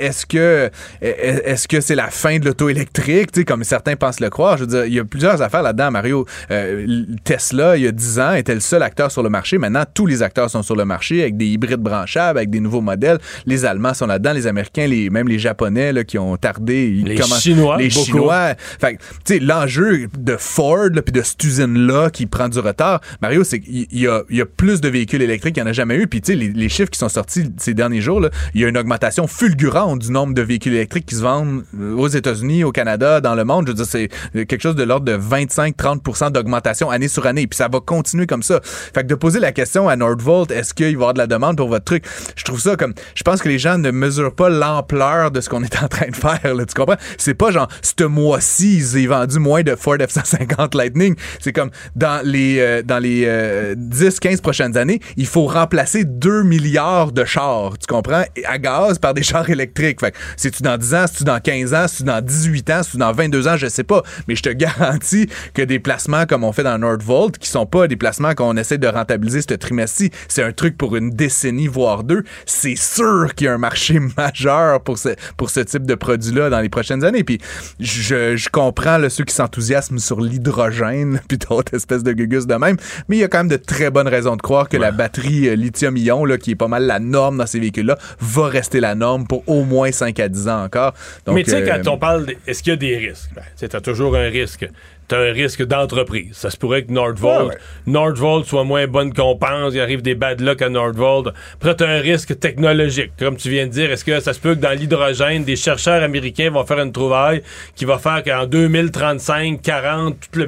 est-ce 0.07 0.25
que 0.25 0.69
est-ce 1.01 1.67
que 1.67 1.81
c'est 1.81 1.95
la 1.95 2.09
fin 2.09 2.39
de 2.39 2.45
l'auto 2.45 2.69
électrique, 2.69 3.31
tu 3.31 3.41
sais, 3.41 3.45
comme 3.45 3.63
certains 3.63 3.95
pensent 3.95 4.19
le 4.19 4.29
croire? 4.29 4.57
Je 4.57 4.63
veux 4.63 4.67
dire, 4.67 4.85
il 4.85 4.93
y 4.93 4.99
a 4.99 5.05
plusieurs 5.05 5.41
affaires 5.41 5.61
là-dedans, 5.61 5.91
Mario. 5.91 6.25
Euh, 6.51 7.05
Tesla, 7.23 7.77
il 7.77 7.83
y 7.83 7.87
a 7.87 7.91
10 7.91 8.19
ans, 8.19 8.33
était 8.33 8.53
le 8.53 8.59
seul 8.59 8.83
acteur 8.83 9.11
sur 9.11 9.23
le 9.23 9.29
marché. 9.29 9.57
Maintenant, 9.57 9.83
tous 9.93 10.05
les 10.05 10.23
acteurs 10.23 10.49
sont 10.49 10.63
sur 10.63 10.75
le 10.75 10.85
marché 10.85 11.21
avec 11.21 11.37
des 11.37 11.47
hybrides 11.47 11.81
branchables, 11.81 12.39
avec 12.39 12.49
des 12.49 12.59
nouveaux 12.59 12.81
modèles. 12.81 13.19
Les 13.45 13.65
Allemands 13.65 13.93
sont 13.93 14.07
là-dedans, 14.07 14.33
les 14.33 14.47
Américains, 14.47 14.87
les, 14.87 15.09
même 15.09 15.27
les 15.27 15.39
Japonais 15.39 15.93
là, 15.93 16.03
qui 16.03 16.17
ont 16.17 16.37
tardé. 16.37 16.87
ils 16.87 17.05
Les 17.05 17.21
Chinois, 17.21 17.77
Les 17.77 17.89
beaucoup. 17.89 18.05
Chinois. 18.05 18.55
Fait 18.79 18.97
tu 19.25 19.33
sais, 19.33 19.39
l'enjeu 19.39 20.07
de 20.17 20.37
Ford 20.37 20.89
là, 20.93 21.01
puis 21.01 21.11
de 21.11 21.21
cette 21.21 21.43
usine-là 21.43 22.09
qui 22.09 22.25
prend 22.25 22.49
du 22.49 22.59
retard, 22.59 23.01
Mario, 23.21 23.43
c'est 23.43 23.59
qu'il 23.59 23.87
y 23.91 24.07
a, 24.07 24.23
il 24.29 24.37
y 24.37 24.41
a 24.41 24.45
plus 24.45 24.81
de 24.81 24.89
véhicules 24.89 25.21
électriques 25.21 25.55
qu'il 25.55 25.63
n'y 25.63 25.67
en 25.67 25.71
a 25.71 25.73
jamais 25.73 25.95
eu. 25.95 26.07
Puis, 26.07 26.21
tu 26.21 26.33
sais, 26.33 26.37
les, 26.37 26.49
les 26.49 26.69
chiffres 26.69 26.89
qui 26.89 26.99
sont 26.99 27.09
sortis 27.09 27.51
ces 27.57 27.73
derniers 27.73 28.01
jours, 28.01 28.19
là, 28.19 28.29
il 28.53 28.61
y 28.61 28.65
a 28.65 28.67
une 28.67 28.77
augmentation 28.77 29.27
fulgurante 29.27 29.96
du 29.97 30.11
nombre 30.11 30.33
de 30.33 30.41
véhicules 30.41 30.73
électriques 30.73 31.05
qui 31.05 31.15
se 31.15 31.21
vendent 31.21 31.63
euh, 31.79 31.95
aux 31.95 32.07
États-Unis, 32.07 32.63
au 32.63 32.71
Canada, 32.71 33.21
dans 33.21 33.35
le 33.35 33.43
monde. 33.43 33.65
Je 33.67 33.71
veux 33.71 33.75
dire, 33.75 33.85
c'est 33.85 34.09
euh, 34.35 34.45
quelque 34.45 34.61
chose 34.61 34.75
de 34.75 34.83
l'ordre 34.83 35.05
de 35.05 35.17
25-30 35.17 36.31
d'augmentation 36.31 36.89
année 36.89 37.07
sur 37.07 37.25
année. 37.25 37.47
Puis 37.47 37.57
ça 37.57 37.67
va 37.67 37.79
continuer 37.79 38.27
comme 38.27 38.43
ça. 38.43 38.59
Fait 38.63 39.03
que 39.03 39.07
de 39.07 39.15
poser 39.15 39.39
la 39.39 39.51
question 39.51 39.89
à 39.89 39.95
Nordvolt, 39.95 40.51
est-ce 40.51 40.73
qu'il 40.73 40.85
va 40.85 40.91
y 40.91 40.95
avoir 40.95 41.13
de 41.13 41.19
la 41.19 41.27
demande 41.27 41.57
pour 41.57 41.69
votre 41.69 41.85
truc? 41.85 42.05
Je 42.35 42.43
trouve 42.43 42.59
ça 42.59 42.75
comme, 42.75 42.93
je 43.15 43.23
pense 43.23 43.41
que 43.41 43.49
les 43.49 43.59
gens 43.59 43.77
ne 43.77 43.91
mesurent 43.91 44.35
pas 44.35 44.49
l'ampleur 44.49 45.31
de 45.31 45.41
ce 45.41 45.49
qu'on 45.49 45.63
est 45.63 45.81
en 45.81 45.87
train 45.87 46.09
de 46.09 46.15
faire, 46.15 46.55
là, 46.55 46.65
tu 46.65 46.73
comprends? 46.73 46.97
C'est 47.17 47.33
pas 47.33 47.51
genre, 47.51 47.67
ce 47.81 48.03
mois-ci, 48.03 48.77
ils 48.77 49.07
ont 49.07 49.09
vendu 49.09 49.39
moins 49.39 49.63
de 49.63 49.75
Ford 49.75 49.97
F-150 49.97 50.75
Lightning. 50.75 51.15
C'est 51.39 51.53
comme, 51.53 51.71
dans 51.95 52.25
les, 52.25 52.59
euh, 52.59 52.81
dans 52.83 52.99
les 52.99 53.23
euh, 53.25 53.75
10-15 53.75 54.41
prochaines 54.41 54.77
années, 54.77 54.99
il 55.15 55.25
faut 55.25 55.45
remplacer 55.45 56.03
2 56.03 56.43
milliards 56.43 57.11
de 57.11 57.25
chars, 57.25 57.77
tu 57.77 57.87
comprends? 57.87 58.23
À 58.45 58.57
gaz 58.57 58.99
par 58.99 59.13
des 59.13 59.23
chars 59.23 59.49
électriques. 59.49 59.86
Fait 59.99 60.11
que, 60.11 60.17
c'est-tu 60.35 60.63
dans 60.63 60.77
10 60.77 60.93
ans, 60.93 61.05
c'est-tu 61.07 61.23
dans 61.23 61.39
15 61.39 61.73
ans, 61.73 61.85
c'est-tu 61.87 62.03
dans 62.03 62.21
18 62.21 62.69
ans, 62.69 62.83
c'est-tu 62.83 62.97
dans 62.97 63.11
22 63.11 63.47
ans, 63.47 63.57
je 63.57 63.67
sais 63.67 63.83
pas. 63.83 64.03
Mais 64.27 64.35
je 64.35 64.43
te 64.43 64.49
garantis 64.57 65.29
que 65.53 65.61
des 65.61 65.79
placements 65.79 66.25
comme 66.25 66.43
on 66.43 66.51
fait 66.51 66.63
dans 66.63 66.77
Nordvolt, 66.77 67.37
qui 67.37 67.49
sont 67.49 67.65
pas 67.65 67.87
des 67.87 67.95
placements 67.95 68.33
qu'on 68.33 68.57
essaie 68.57 68.77
de 68.77 68.87
rentabiliser 68.87 69.41
ce 69.41 69.53
trimestre-ci, 69.53 70.11
c'est 70.27 70.43
un 70.43 70.51
truc 70.51 70.77
pour 70.77 70.95
une 70.95 71.11
décennie, 71.11 71.67
voire 71.67 72.03
deux, 72.03 72.23
c'est 72.45 72.75
sûr 72.75 73.33
qu'il 73.35 73.45
y 73.45 73.47
a 73.47 73.53
un 73.53 73.57
marché 73.57 73.99
majeur 74.17 74.81
pour 74.81 74.97
ce, 74.97 75.09
pour 75.35 75.49
ce 75.49 75.59
type 75.61 75.85
de 75.85 75.95
produit-là 75.95 76.49
dans 76.49 76.59
les 76.59 76.69
prochaines 76.69 77.03
années. 77.03 77.23
Puis 77.23 77.39
je, 77.79 78.35
je 78.35 78.49
comprends 78.49 78.97
là, 78.97 79.09
ceux 79.09 79.23
qui 79.23 79.33
s'enthousiasment 79.33 79.99
sur 79.99 80.21
l'hydrogène, 80.21 81.21
puis 81.27 81.37
d'autres 81.37 81.73
espèces 81.75 82.03
de 82.03 82.13
gugus 82.13 82.47
de 82.47 82.55
même, 82.55 82.77
mais 83.07 83.17
il 83.17 83.19
y 83.19 83.23
a 83.23 83.27
quand 83.27 83.39
même 83.39 83.47
de 83.47 83.57
très 83.57 83.89
bonnes 83.89 84.07
raisons 84.07 84.35
de 84.35 84.41
croire 84.41 84.69
que 84.69 84.77
la 84.77 84.91
batterie 84.91 85.49
euh, 85.49 85.55
lithium-ion, 85.55 86.25
là, 86.25 86.37
qui 86.37 86.51
est 86.51 86.55
pas 86.55 86.67
mal 86.67 86.85
la 86.85 86.99
norme 86.99 87.37
dans 87.37 87.45
ces 87.45 87.59
véhicules-là, 87.59 87.97
va 88.19 88.47
rester 88.47 88.79
la 88.79 88.95
norme 88.95 89.27
pour 89.27 89.43
au 89.47 89.63
moins 89.63 89.76
5 89.85 90.19
à 90.19 90.27
10 90.27 90.47
ans 90.47 90.63
encore. 90.63 90.93
Donc, 91.25 91.35
mais 91.35 91.43
tu 91.43 91.51
sais, 91.51 91.61
euh, 91.61 91.77
quand 91.83 91.91
on 91.91 91.97
parle, 91.97 92.27
est-ce 92.45 92.63
qu'il 92.63 92.71
y 92.71 92.73
a 92.73 92.77
des 92.77 92.97
risques? 92.97 93.29
Ben, 93.35 93.43
tu 93.57 93.67
t'as 93.67 93.81
toujours 93.81 94.15
un 94.15 94.29
risque. 94.29 94.67
T'as 95.07 95.19
un 95.19 95.31
risque 95.31 95.63
d'entreprise. 95.63 96.33
Ça 96.33 96.49
se 96.49 96.57
pourrait 96.57 96.83
que 96.83 96.91
Nordvolt, 96.91 97.47
Ouais, 97.47 97.53
ouais. 97.53 97.57
Nordvolt 97.85 98.45
soit 98.45 98.65
moins 98.65 98.87
bonne 98.87 99.13
qu'on 99.13 99.37
pense. 99.37 99.73
Il 99.73 99.79
arrive 99.79 100.01
des 100.01 100.15
bad 100.15 100.41
luck 100.41 100.61
à 100.61 100.67
Nordvolt. 100.67 101.33
Après, 101.53 101.75
t'as 101.75 101.87
un 101.87 102.01
risque 102.01 102.37
technologique. 102.37 103.11
Comme 103.17 103.37
tu 103.37 103.49
viens 103.49 103.67
de 103.67 103.71
dire, 103.71 103.89
est-ce 103.89 104.03
que 104.03 104.19
ça 104.19 104.33
se 104.33 104.39
peut 104.39 104.55
que 104.55 104.59
dans 104.59 104.77
l'hydrogène, 104.77 105.45
des 105.45 105.55
chercheurs 105.55 106.03
américains 106.03 106.49
vont 106.49 106.65
faire 106.65 106.79
une 106.79 106.91
trouvaille 106.91 107.41
qui 107.75 107.85
va 107.85 107.99
faire 107.99 108.21
qu'en 108.21 108.45
2035, 108.47 109.61
40, 109.61 110.17
tout 110.29 110.39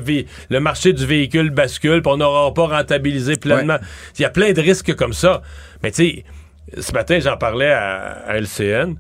le, 0.49 0.59
marché 0.59 0.91
du 0.91 1.05
véhicule 1.05 1.51
bascule, 1.51 2.01
puis 2.01 2.11
on 2.11 2.17
n'aura 2.17 2.53
pas 2.53 2.67
rentabilisé 2.67 3.37
pleinement. 3.37 3.77
Il 4.17 4.23
y 4.23 4.25
a 4.25 4.29
plein 4.29 4.51
de 4.51 4.59
risques 4.59 4.93
comme 4.95 5.13
ça. 5.13 5.41
Mais 5.83 5.91
tu 5.91 6.03
sais, 6.03 6.81
ce 6.81 6.91
matin, 6.91 7.19
j'en 7.21 7.37
parlais 7.37 7.71
à, 7.71 8.23
à 8.27 8.37
LCN. 8.37 8.95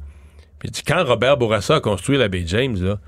Puis 0.59 0.71
quand 0.85 1.03
Robert 1.03 1.37
Bourassa 1.37 1.75
a 1.75 1.79
construit 1.79 2.17
la 2.17 2.27
baie 2.27 2.43
James, 2.45 2.77
là, 2.81 2.99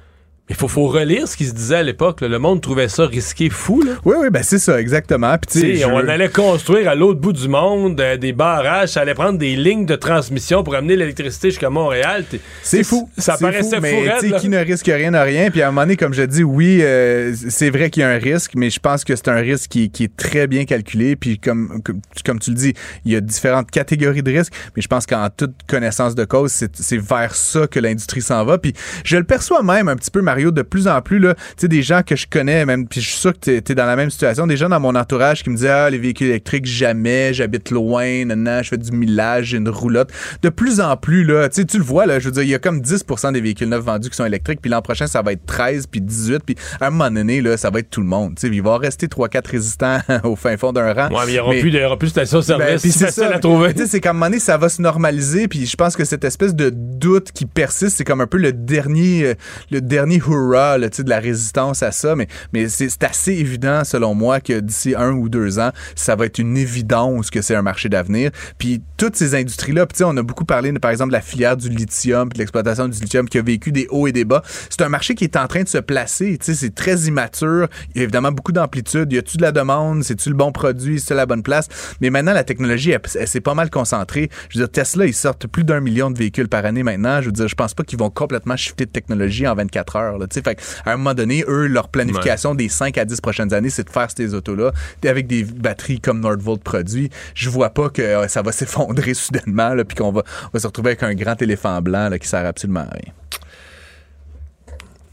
il 0.51 0.55
faut, 0.55 0.67
faut 0.67 0.87
relire 0.87 1.29
ce 1.29 1.37
qui 1.37 1.45
se 1.45 1.53
disait 1.53 1.77
à 1.77 1.83
l'époque. 1.83 2.19
Le 2.19 2.37
monde 2.37 2.59
trouvait 2.59 2.89
ça 2.89 3.05
risqué 3.05 3.49
fou. 3.49 3.81
Là. 3.81 3.93
Oui, 4.03 4.15
oui, 4.19 4.29
ben 4.29 4.43
c'est 4.43 4.59
ça, 4.59 4.81
exactement. 4.81 5.37
Puis, 5.37 5.77
je 5.77 5.85
on 5.85 6.07
allait 6.09 6.27
construire 6.27 6.89
à 6.89 6.95
l'autre 6.95 7.21
bout 7.21 7.31
du 7.31 7.47
monde 7.47 7.99
euh, 8.01 8.17
des 8.17 8.33
barrages, 8.33 8.89
ça 8.89 9.01
allait 9.01 9.13
prendre 9.13 9.39
des 9.39 9.55
lignes 9.55 9.85
de 9.85 9.95
transmission 9.95 10.61
pour 10.63 10.75
amener 10.75 10.97
l'électricité 10.97 11.51
jusqu'à 11.51 11.69
Montréal. 11.69 12.25
C'est 12.63 12.83
fou. 12.83 13.09
Ça 13.17 13.37
paraissait 13.37 13.77
fou, 13.77 13.81
mais 13.81 14.09
raide, 14.09 14.35
qui 14.39 14.49
ne 14.49 14.57
risque 14.57 14.87
rien 14.87 15.11
n'a 15.11 15.23
rien? 15.23 15.49
Puis 15.51 15.61
à 15.61 15.69
un 15.69 15.71
moment 15.71 15.83
donné, 15.83 15.95
comme 15.95 16.13
je 16.13 16.23
dis, 16.23 16.43
oui, 16.43 16.79
euh, 16.81 17.33
c'est 17.49 17.69
vrai 17.69 17.89
qu'il 17.89 18.01
y 18.01 18.03
a 18.03 18.09
un 18.09 18.17
risque, 18.17 18.51
mais 18.55 18.69
je 18.69 18.79
pense 18.79 19.05
que 19.05 19.15
c'est 19.15 19.29
un 19.29 19.39
risque 19.39 19.69
qui, 19.69 19.89
qui 19.89 20.03
est 20.03 20.17
très 20.17 20.47
bien 20.47 20.65
calculé. 20.65 21.15
Puis 21.15 21.39
comme, 21.39 21.81
comme, 21.81 22.01
comme 22.25 22.39
tu 22.39 22.49
le 22.49 22.57
dis, 22.57 22.73
il 23.05 23.13
y 23.13 23.15
a 23.15 23.21
différentes 23.21 23.71
catégories 23.71 24.21
de 24.21 24.31
risques, 24.31 24.53
mais 24.75 24.81
je 24.81 24.87
pense 24.89 25.05
qu'en 25.05 25.29
toute 25.29 25.55
connaissance 25.67 26.13
de 26.13 26.25
cause, 26.25 26.51
c'est 26.51 26.75
c'est 26.75 26.97
vers 26.97 27.35
ça 27.35 27.67
que 27.67 27.79
l'industrie 27.79 28.21
s'en 28.21 28.43
va. 28.43 28.57
Puis 28.57 28.73
je 29.05 29.15
le 29.15 29.23
perçois 29.23 29.63
même 29.63 29.87
un 29.87 29.95
petit 29.95 30.11
peu, 30.11 30.21
Mario, 30.21 30.40
Mario, 30.41 30.51
de 30.51 30.61
plus 30.63 30.87
en 30.87 31.01
plus, 31.01 31.19
là, 31.19 31.35
tu 31.35 31.41
sais, 31.57 31.67
des 31.67 31.81
gens 31.83 32.01
que 32.03 32.15
je 32.15 32.25
connais, 32.27 32.65
même, 32.65 32.87
puis 32.87 32.99
je 33.01 33.09
suis 33.09 33.19
sûr 33.19 33.33
que 33.33 33.59
tu 33.59 33.71
es, 33.71 33.75
dans 33.75 33.85
la 33.85 33.95
même 33.95 34.09
situation, 34.09 34.47
des 34.47 34.57
gens 34.57 34.69
dans 34.69 34.79
mon 34.79 34.95
entourage 34.95 35.43
qui 35.43 35.49
me 35.51 35.55
disaient, 35.55 35.69
ah, 35.69 35.89
les 35.89 35.99
véhicules 35.99 36.27
électriques, 36.27 36.65
jamais, 36.65 37.33
j'habite 37.33 37.69
loin, 37.69 38.25
nanana, 38.25 38.63
je 38.63 38.69
fais 38.69 38.77
du 38.77 38.91
millage, 38.91 39.47
j'ai 39.47 39.57
une 39.57 39.69
roulotte. 39.69 40.09
De 40.41 40.49
plus 40.49 40.79
en 40.79 40.97
plus, 40.97 41.23
là, 41.23 41.47
tu 41.49 41.65
tu 41.65 41.77
le 41.77 41.83
vois, 41.83 42.05
là, 42.07 42.19
je 42.19 42.25
veux 42.25 42.31
dire, 42.31 42.43
il 42.43 42.49
y 42.49 42.55
a 42.55 42.59
comme 42.59 42.81
10 42.81 43.05
des 43.33 43.41
véhicules 43.41 43.69
neufs 43.69 43.83
vendus 43.83 44.09
qui 44.09 44.15
sont 44.15 44.25
électriques, 44.25 44.61
puis 44.61 44.71
l'an 44.71 44.81
prochain, 44.81 45.05
ça 45.05 45.21
va 45.21 45.33
être 45.33 45.45
13, 45.45 45.85
puis 45.87 46.01
18, 46.01 46.39
puis 46.43 46.55
à 46.79 46.87
un 46.87 46.89
moment 46.89 47.11
donné, 47.11 47.41
là, 47.41 47.55
ça 47.55 47.69
va 47.69 47.79
être 47.79 47.89
tout 47.89 48.01
le 48.01 48.07
monde. 48.07 48.35
Tu 48.35 48.47
sais, 48.47 48.53
il 48.53 48.61
va 48.63 48.77
rester 48.77 49.07
3-4 49.07 49.47
résistants 49.49 49.99
au 50.23 50.35
fin 50.35 50.57
fond 50.57 50.73
d'un 50.73 50.91
rang. 50.93 51.09
Ouais, 51.09 51.23
mais 51.25 51.31
il 51.31 51.33
n'y 51.33 51.39
aura, 51.39 51.51
plus 51.51 51.71
de- 51.71 51.77
il 51.77 51.81
y 51.81 51.85
aura 51.85 51.97
plus 51.97 52.07
de 52.07 52.11
stations-service. 52.11 52.83
Ben, 52.83 52.91
c'est 52.91 53.05
facile 53.05 53.23
à 53.33 53.39
trouver. 53.39 53.73
Tu 53.73 53.81
sais, 53.81 53.87
c'est 53.87 53.99
qu'à 54.01 54.09
un 54.09 54.13
moment 54.13 54.25
donné, 54.27 54.39
ça 54.39 54.57
va 54.57 54.69
se 54.69 54.81
normaliser, 54.81 55.47
puis 55.47 55.65
je 55.65 55.75
pense 55.75 55.95
que 55.95 56.03
cette 56.05 56.23
espèce 56.23 56.55
de 56.55 56.71
doute 56.73 57.31
qui 57.31 57.45
persiste, 57.45 57.97
c'est 57.97 58.03
comme 58.03 58.21
un 58.21 58.27
peu 58.27 58.37
le 58.37 58.53
dernier, 58.53 59.25
euh, 59.25 59.33
le 59.71 59.81
dernier 59.81 60.19
hurrah, 60.28 60.78
là, 60.78 60.89
de 60.89 61.09
la 61.09 61.19
résistance 61.19 61.84
à 61.84 61.91
ça, 61.91 62.15
mais, 62.15 62.28
mais 62.53 62.69
c'est 62.69 63.03
assez 63.03 63.34
évident, 63.34 63.84
selon 63.84 64.13
moi, 64.13 64.39
que 64.39 64.59
d'ici 64.59 64.93
un 64.95 65.11
ou 65.11 65.30
deux 65.30 65.59
ans, 65.59 65.72
ça 65.95 66.15
va 66.15 66.26
être 66.26 66.39
une 66.39 66.57
évidence 66.57 67.30
que 67.30 67.41
c'est 67.41 67.55
un 67.55 67.61
marché 67.61 67.89
d'avenir. 67.89 68.32
Puis 68.57 68.82
toutes 68.97 69.15
ces 69.15 69.36
industries-là, 69.36 69.86
on 70.03 70.17
a 70.17 70.24
beaucoup 70.24 70.45
parlé, 70.45 70.72
par 70.74 70.91
exemple, 70.91 71.09
de 71.09 71.15
la 71.15 71.22
filière 71.22 71.57
du 71.57 71.69
lithium, 71.69 72.30
puis 72.30 72.38
de 72.38 72.39
l'exploitation 72.39 72.88
du 72.88 72.99
lithium 72.99 73.28
qui 73.28 73.38
a 73.38 73.41
vécu 73.41 73.72
des 73.72 73.88
hauts 73.89 74.07
et 74.07 74.11
des 74.11 74.26
bas. 74.26 74.41
C'est 74.69 74.82
un 74.82 74.89
marché 74.89 75.15
qui 75.15 75.24
est 75.24 75.38
en 75.38 75.47
train 75.47 75.63
de 75.63 75.67
se 75.67 75.78
placer, 75.78 76.38
c'est 76.41 76.76
très 76.76 76.95
immature. 77.01 77.67
Il 77.93 77.97
y 77.97 77.99
a 78.01 78.03
évidemment 78.03 78.32
beaucoup 78.32 78.51
d'amplitude. 78.51 79.11
Y 79.11 79.17
a-tu 79.17 79.38
de 79.38 79.41
la 79.41 79.51
demande? 79.51 80.03
C'est-tu 80.03 80.30
le 80.30 80.36
bon 80.36 80.51
produit? 80.51 80.99
C'est 80.99 81.15
la 81.15 81.26
bonne 81.26 81.43
place? 81.43 81.67
Mais 82.01 82.09
maintenant, 82.09 82.34
la 82.34 82.43
technologie, 82.43 82.91
elle, 82.91 83.01
elle 83.19 83.28
s'est 83.28 83.41
pas 83.41 83.53
mal 83.53 83.69
concentrée. 83.69 84.30
Je 84.49 84.59
veux 84.59 84.65
dire, 84.65 84.72
Tesla, 84.72 85.05
ils 85.05 85.13
sortent 85.13 85.47
plus 85.47 85.63
d'un 85.63 85.80
million 85.80 86.11
de 86.11 86.17
véhicules 86.17 86.47
par 86.47 86.65
année 86.65 86.84
maintenant. 86.84 87.22
Je 87.22 87.28
veux 87.28 87.32
dire, 87.32 87.47
je 87.47 87.55
pense 87.55 87.74
pas 87.74 87.84
qu'ils 87.84 87.99
vont 87.99 88.09
complètement 88.09 88.55
shifter 88.55 88.86
de 88.86 88.91
technologie 88.91 89.47
en 89.47 89.55
24 89.55 89.95
heures. 89.95 90.11
Là, 90.18 90.28
fait 90.32 90.82
à 90.86 90.93
un 90.93 90.97
moment 90.97 91.14
donné, 91.14 91.43
eux, 91.47 91.68
leur 91.68 91.89
planification 91.89 92.55
des 92.55 92.70
5 92.70 92.97
à 92.97 93.05
10 93.05 93.22
prochaines 93.22 93.53
années, 93.53 93.70
c'est 93.70 93.84
de 93.84 93.89
faire 93.89 94.07
ces 94.16 94.34
autos-là 94.34 94.72
avec 95.05 95.28
des 95.28 95.43
batteries 95.43 95.99
comme 95.99 96.20
Nordvolt 96.22 96.64
produit. 96.64 97.09
Je 97.36 97.49
vois 97.49 97.70
pas 97.70 97.89
que 97.89 98.01
euh, 98.01 98.28
ça 98.28 98.41
va 98.41 98.51
s'effondrer 98.51 99.14
soudainement, 99.14 99.76
puis 99.88 99.97
qu'on 99.97 100.12
va, 100.12 100.24
se 100.55 100.68
retrouver 100.68 100.91
avec 100.91 101.03
un 101.03 101.14
grand 101.14 101.41
éléphant 101.41 101.82
blanc 101.82 102.09
là, 102.09 102.20
qui 102.20 102.28
sert 102.28 102.45
absolument 102.45 102.82
à 102.82 102.93
rien. 102.93 103.14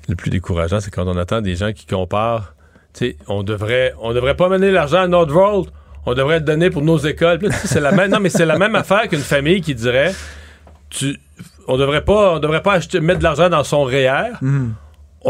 Le 0.08 0.14
plus 0.14 0.30
décourageant, 0.30 0.80
c'est 0.80 0.90
quand 0.90 1.06
on 1.06 1.16
attend 1.18 1.40
des 1.42 1.54
gens 1.54 1.72
qui 1.72 1.86
comparent. 1.86 2.54
On 3.28 3.42
devrait, 3.42 3.94
on 4.00 4.12
devrait 4.12 4.36
pas 4.36 4.48
mener 4.48 4.70
l'argent 4.70 5.02
à 5.02 5.06
Nordvolt. 5.06 5.70
On 6.06 6.14
devrait 6.14 6.38
le 6.38 6.44
donner 6.44 6.70
pour 6.70 6.82
nos 6.82 6.96
écoles. 6.96 7.40
C'est 7.64 7.80
la 7.80 7.92
même, 7.92 8.10
non, 8.10 8.18
mais 8.18 8.30
c'est 8.30 8.46
la 8.46 8.58
même 8.58 8.74
affaire 8.74 9.08
qu'une 9.08 9.20
famille 9.20 9.60
qui 9.60 9.74
dirait, 9.74 10.14
tu, 10.88 11.20
on 11.66 11.76
devrait 11.76 12.04
pas, 12.04 12.36
on 12.36 12.38
devrait 12.38 12.62
pas 12.62 12.72
acheter, 12.74 13.00
mettre 13.00 13.18
de 13.18 13.24
l'argent 13.24 13.50
dans 13.50 13.62
son 13.62 13.84
REER. 13.84 14.32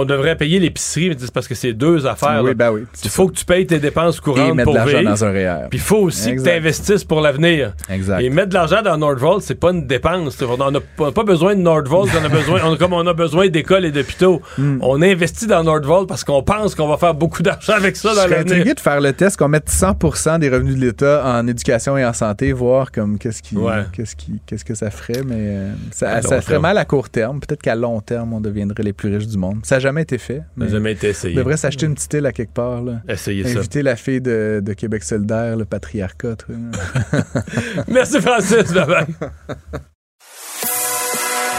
On 0.00 0.04
devrait 0.04 0.36
payer 0.36 0.58
l'épicerie, 0.60 1.08
mais 1.10 1.16
c'est 1.18 1.32
parce 1.32 1.48
que 1.48 1.54
c'est 1.54 1.72
deux 1.72 2.06
affaires. 2.06 2.40
Oui, 2.44 2.54
ben 2.54 2.70
oui, 2.70 2.82
Il 3.04 3.10
faut 3.10 3.26
que 3.28 3.34
tu 3.34 3.44
payes 3.44 3.66
tes 3.66 3.78
dépenses 3.80 4.20
courantes 4.20 4.58
Et 4.58 4.62
pour 4.62 4.74
de 4.74 4.80
vivre. 4.80 5.02
dans 5.02 5.24
un 5.24 5.30
REER. 5.32 5.66
Puis 5.70 5.78
il 5.78 5.82
faut 5.82 5.96
aussi 5.98 6.30
Exact. 6.30 6.44
que 6.44 6.50
tu 6.50 6.56
investisses 6.56 7.04
pour 7.04 7.20
l'avenir. 7.20 7.72
Exact. 7.90 8.20
Et 8.20 8.30
mettre 8.30 8.48
de 8.50 8.54
l'argent 8.54 8.82
dans 8.82 8.96
Nordvolt, 8.96 9.42
c'est 9.42 9.54
pas 9.56 9.70
une 9.70 9.86
dépense. 9.86 10.38
On 10.42 10.70
n'a 10.70 10.80
pas, 11.12 11.24
besoin 11.24 11.54
de 11.56 11.60
Nordvolt, 11.60 12.10
on 12.20 12.24
a 12.24 12.28
besoin, 12.28 12.60
on- 12.64 12.76
comme 12.76 12.92
on 12.92 13.06
a 13.06 13.12
besoin 13.14 13.48
d'écoles 13.48 13.84
et 13.84 13.90
d'hôpitaux. 13.90 14.40
Hmm. 14.56 14.78
On 14.82 15.02
investit 15.02 15.46
dans 15.46 15.62
Nordvolt 15.64 16.08
parce 16.08 16.22
qu'on 16.24 16.42
pense 16.42 16.74
qu'on 16.74 16.88
va 16.88 16.96
faire 16.96 17.14
beaucoup 17.14 17.42
d'argent 17.42 17.72
avec 17.74 17.96
ça 17.96 18.10
Je 18.10 18.16
dans 18.16 18.22
l'avenir. 18.28 18.40
intrigué 18.54 18.74
de 18.74 18.80
faire 18.80 19.00
le 19.00 19.12
test 19.12 19.36
qu'on 19.36 19.48
mette 19.48 19.68
100% 19.68 20.38
des 20.38 20.48
revenus 20.48 20.76
de 20.76 20.80
l'État 20.86 21.22
en 21.26 21.46
éducation 21.46 21.96
et 21.98 22.04
en 22.04 22.12
santé, 22.12 22.52
voir 22.52 22.92
comme 22.92 23.18
qu'est-ce 23.18 23.42
qui, 23.42 23.56
Ouais. 23.56 23.82
qu'est-ce 23.92 24.14
qui, 24.16 24.40
qu'est-ce 24.46 24.64
que 24.64 24.74
ça 24.74 24.90
ferait, 24.90 25.22
mais 25.26 25.34
euh, 25.38 25.72
ça, 25.90 26.20
ferait 26.22 26.40
terme. 26.42 26.62
mal 26.62 26.78
à 26.78 26.84
court 26.84 27.08
terme. 27.08 27.40
Peut-être 27.40 27.62
qu'à 27.62 27.74
long 27.74 28.00
terme, 28.00 28.32
on 28.32 28.40
deviendrait 28.40 28.82
les 28.82 28.92
plus 28.92 29.14
riches 29.14 29.26
du 29.26 29.38
monde. 29.38 29.58
Ça 29.62 29.78
jamais 29.88 30.02
été 30.02 30.18
fait. 30.18 30.38
Ça 30.38 30.44
mais 30.56 30.66
n'a 30.66 30.72
jamais 30.72 30.92
été 30.92 31.08
essayé. 31.08 31.34
On 31.34 31.38
devrait 31.38 31.56
s'acheter 31.56 31.86
une 31.86 31.94
petite 31.94 32.12
île 32.14 32.26
à 32.26 32.32
quelque 32.32 32.52
part. 32.52 32.82
Là. 32.82 33.00
Essayez 33.08 33.44
ça. 33.44 33.58
Inviter 33.58 33.82
la 33.82 33.96
fille 33.96 34.20
de, 34.20 34.60
de 34.62 34.72
Québec 34.74 35.02
solidaire, 35.02 35.56
le 35.56 35.64
patriarcat. 35.64 36.36
Merci 37.88 38.20
Francis. 38.20 38.72
Bye 38.72 38.86
bye. 38.86 39.06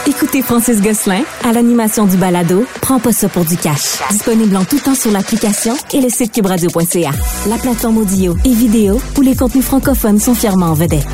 Écoutez 0.06 0.42
Francis 0.42 0.80
Gosselin 0.80 1.22
à 1.44 1.52
l'animation 1.52 2.06
du 2.06 2.16
balado 2.16 2.64
Prends 2.80 3.00
pas 3.00 3.12
ça 3.12 3.28
pour 3.28 3.44
du 3.44 3.56
cash. 3.56 3.98
Disponible 4.10 4.56
en 4.56 4.64
tout 4.64 4.78
temps 4.78 4.94
sur 4.94 5.10
l'application 5.10 5.74
et 5.92 6.00
le 6.00 6.08
site 6.08 6.32
cubradio.ca. 6.32 7.10
La 7.48 7.56
plateforme 7.58 7.98
audio 7.98 8.36
et 8.44 8.54
vidéo 8.54 9.00
où 9.16 9.20
les 9.20 9.34
contenus 9.34 9.64
francophones 9.64 10.18
sont 10.18 10.34
fièrement 10.34 10.66
en 10.66 10.74
vedette. 10.74 11.06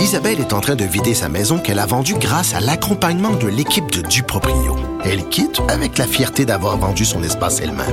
Isabelle 0.00 0.38
est 0.38 0.52
en 0.52 0.60
train 0.60 0.76
de 0.76 0.84
vider 0.84 1.12
sa 1.12 1.28
maison 1.28 1.58
qu'elle 1.58 1.80
a 1.80 1.86
vendue 1.86 2.14
grâce 2.14 2.54
à 2.54 2.60
l'accompagnement 2.60 3.34
de 3.34 3.48
l'équipe 3.48 3.90
de 3.90 4.00
Duproprio. 4.00 4.76
Elle 5.04 5.28
quitte 5.28 5.60
avec 5.68 5.98
la 5.98 6.06
fierté 6.06 6.44
d'avoir 6.44 6.78
vendu 6.78 7.04
son 7.04 7.22
espace 7.24 7.60
elle-même. 7.60 7.86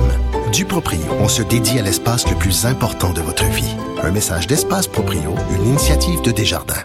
Duproprio, 0.52 1.00
on 1.20 1.28
se 1.28 1.42
dédie 1.42 1.80
à 1.80 1.82
l'espace 1.82 2.28
le 2.28 2.36
plus 2.36 2.64
important 2.64 3.10
de 3.10 3.20
votre 3.20 3.44
vie. 3.46 3.74
Un 4.02 4.12
message 4.12 4.46
d'Espace 4.46 4.86
Proprio, 4.86 5.34
une 5.50 5.66
initiative 5.66 6.22
de 6.22 6.30
Desjardins. 6.30 6.84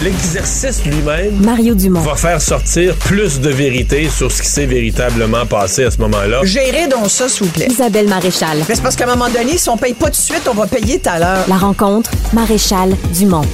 L'exercice 0.00 0.84
lui-même 0.86 1.44
Mario 1.44 1.74
Dumont. 1.74 2.00
va 2.00 2.14
faire 2.14 2.40
sortir 2.40 2.94
plus 2.96 3.40
de 3.40 3.50
vérité 3.50 4.08
sur 4.08 4.30
ce 4.32 4.40
qui 4.40 4.48
s'est 4.48 4.64
véritablement 4.64 5.44
passé 5.44 5.84
à 5.84 5.90
ce 5.90 5.98
moment-là. 5.98 6.40
Gérez 6.44 6.86
donc 6.86 7.10
ça, 7.10 7.28
s'il 7.28 7.46
vous 7.46 7.52
plaît. 7.52 7.66
Isabelle 7.68 8.08
Maréchal. 8.08 8.58
Mais 8.68 8.76
c'est 8.76 8.82
parce 8.82 8.96
qu'à 8.96 9.04
un 9.04 9.16
moment 9.16 9.28
donné, 9.28 9.58
si 9.58 9.68
on 9.68 9.76
paye 9.76 9.92
pas 9.92 10.06
tout 10.06 10.12
de 10.12 10.16
suite, 10.16 10.48
on 10.48 10.54
va 10.54 10.66
payer 10.66 11.00
tout 11.00 11.10
à 11.10 11.18
l'heure. 11.18 11.44
La 11.48 11.56
rencontre 11.56 12.12
Maréchal 12.32 12.96
Dumont. 13.12 13.44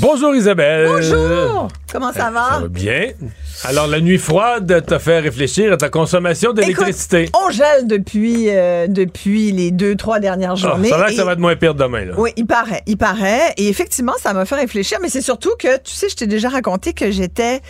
Bonjour 0.00 0.34
Isabelle. 0.34 0.86
Bonjour! 0.88 1.68
Comment 1.90 2.12
ça 2.12 2.30
va? 2.30 2.48
Ça 2.54 2.60
va 2.60 2.68
bien. 2.68 3.10
Alors, 3.64 3.86
la 3.86 4.00
nuit 4.00 4.18
froide 4.18 4.84
t'a 4.86 4.98
fait 4.98 5.20
réfléchir 5.20 5.72
à 5.72 5.76
ta 5.76 5.88
consommation 5.88 6.52
d'électricité. 6.52 7.30
On 7.34 7.50
gèle 7.50 7.86
depuis, 7.86 8.46
euh, 8.50 8.86
depuis 8.88 9.52
les 9.52 9.70
deux, 9.70 9.96
trois 9.96 10.18
dernières 10.20 10.52
Ah, 10.52 10.56
journées. 10.56 10.88
ça 10.90 10.96
a 10.96 10.98
l'air 10.98 11.06
que 11.08 11.12
et- 11.12 11.16
ça 11.16 11.24
va 11.24 11.32
être 11.32 11.38
moins 11.38 11.56
pire 11.56 11.74
demain. 11.74 12.04
Là. 12.04 12.14
Oui, 12.18 12.30
il 12.36 12.46
paraît, 12.46 12.82
il 12.86 12.98
paraît. 12.98 13.54
Et 13.56 13.68
effectivement, 13.68 14.14
ça 14.20 14.34
m'a 14.34 14.44
fait 14.44 14.56
réfléchir, 14.56 14.98
mais 15.00 15.08
c'est 15.08 15.22
surtout 15.22 15.52
que, 15.58 15.76
tu 15.78 15.92
sais, 15.94 16.08
je 16.10 16.16
t'ai 16.16 16.26
déjà 16.26 16.50
raconté 16.50 16.92
que 16.92 17.10
j'étais 17.10 17.60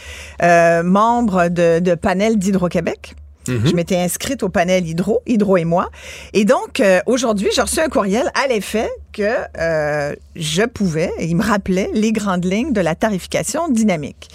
euh, 0.42 0.82
membre 0.82 1.48
de, 1.48 1.78
de 1.78 1.94
panel 1.94 2.38
d'Hydro-Québec. 2.38 3.14
Mhm. 3.48 3.60
Je 3.64 3.72
m'étais 3.74 3.96
inscrite 3.96 4.42
au 4.42 4.48
panel 4.48 4.84
Hydro, 4.88 5.20
Hydro 5.24 5.56
et 5.56 5.64
moi. 5.64 5.88
Et 6.32 6.44
donc, 6.44 6.80
euh, 6.80 6.98
aujourd'hui, 7.06 7.48
j'ai 7.54 7.62
reçu 7.62 7.78
un 7.78 7.86
courriel 7.88 8.28
à 8.34 8.48
l'effet 8.48 8.88
que 9.16 9.22
euh, 9.58 10.14
je 10.34 10.62
pouvais, 10.64 11.10
et 11.18 11.24
il 11.26 11.36
me 11.36 11.42
rappelait 11.42 11.88
les 11.94 12.12
grandes 12.12 12.44
lignes 12.44 12.72
de 12.72 12.80
la 12.82 12.94
tarification 12.94 13.68
dynamique. 13.68 14.28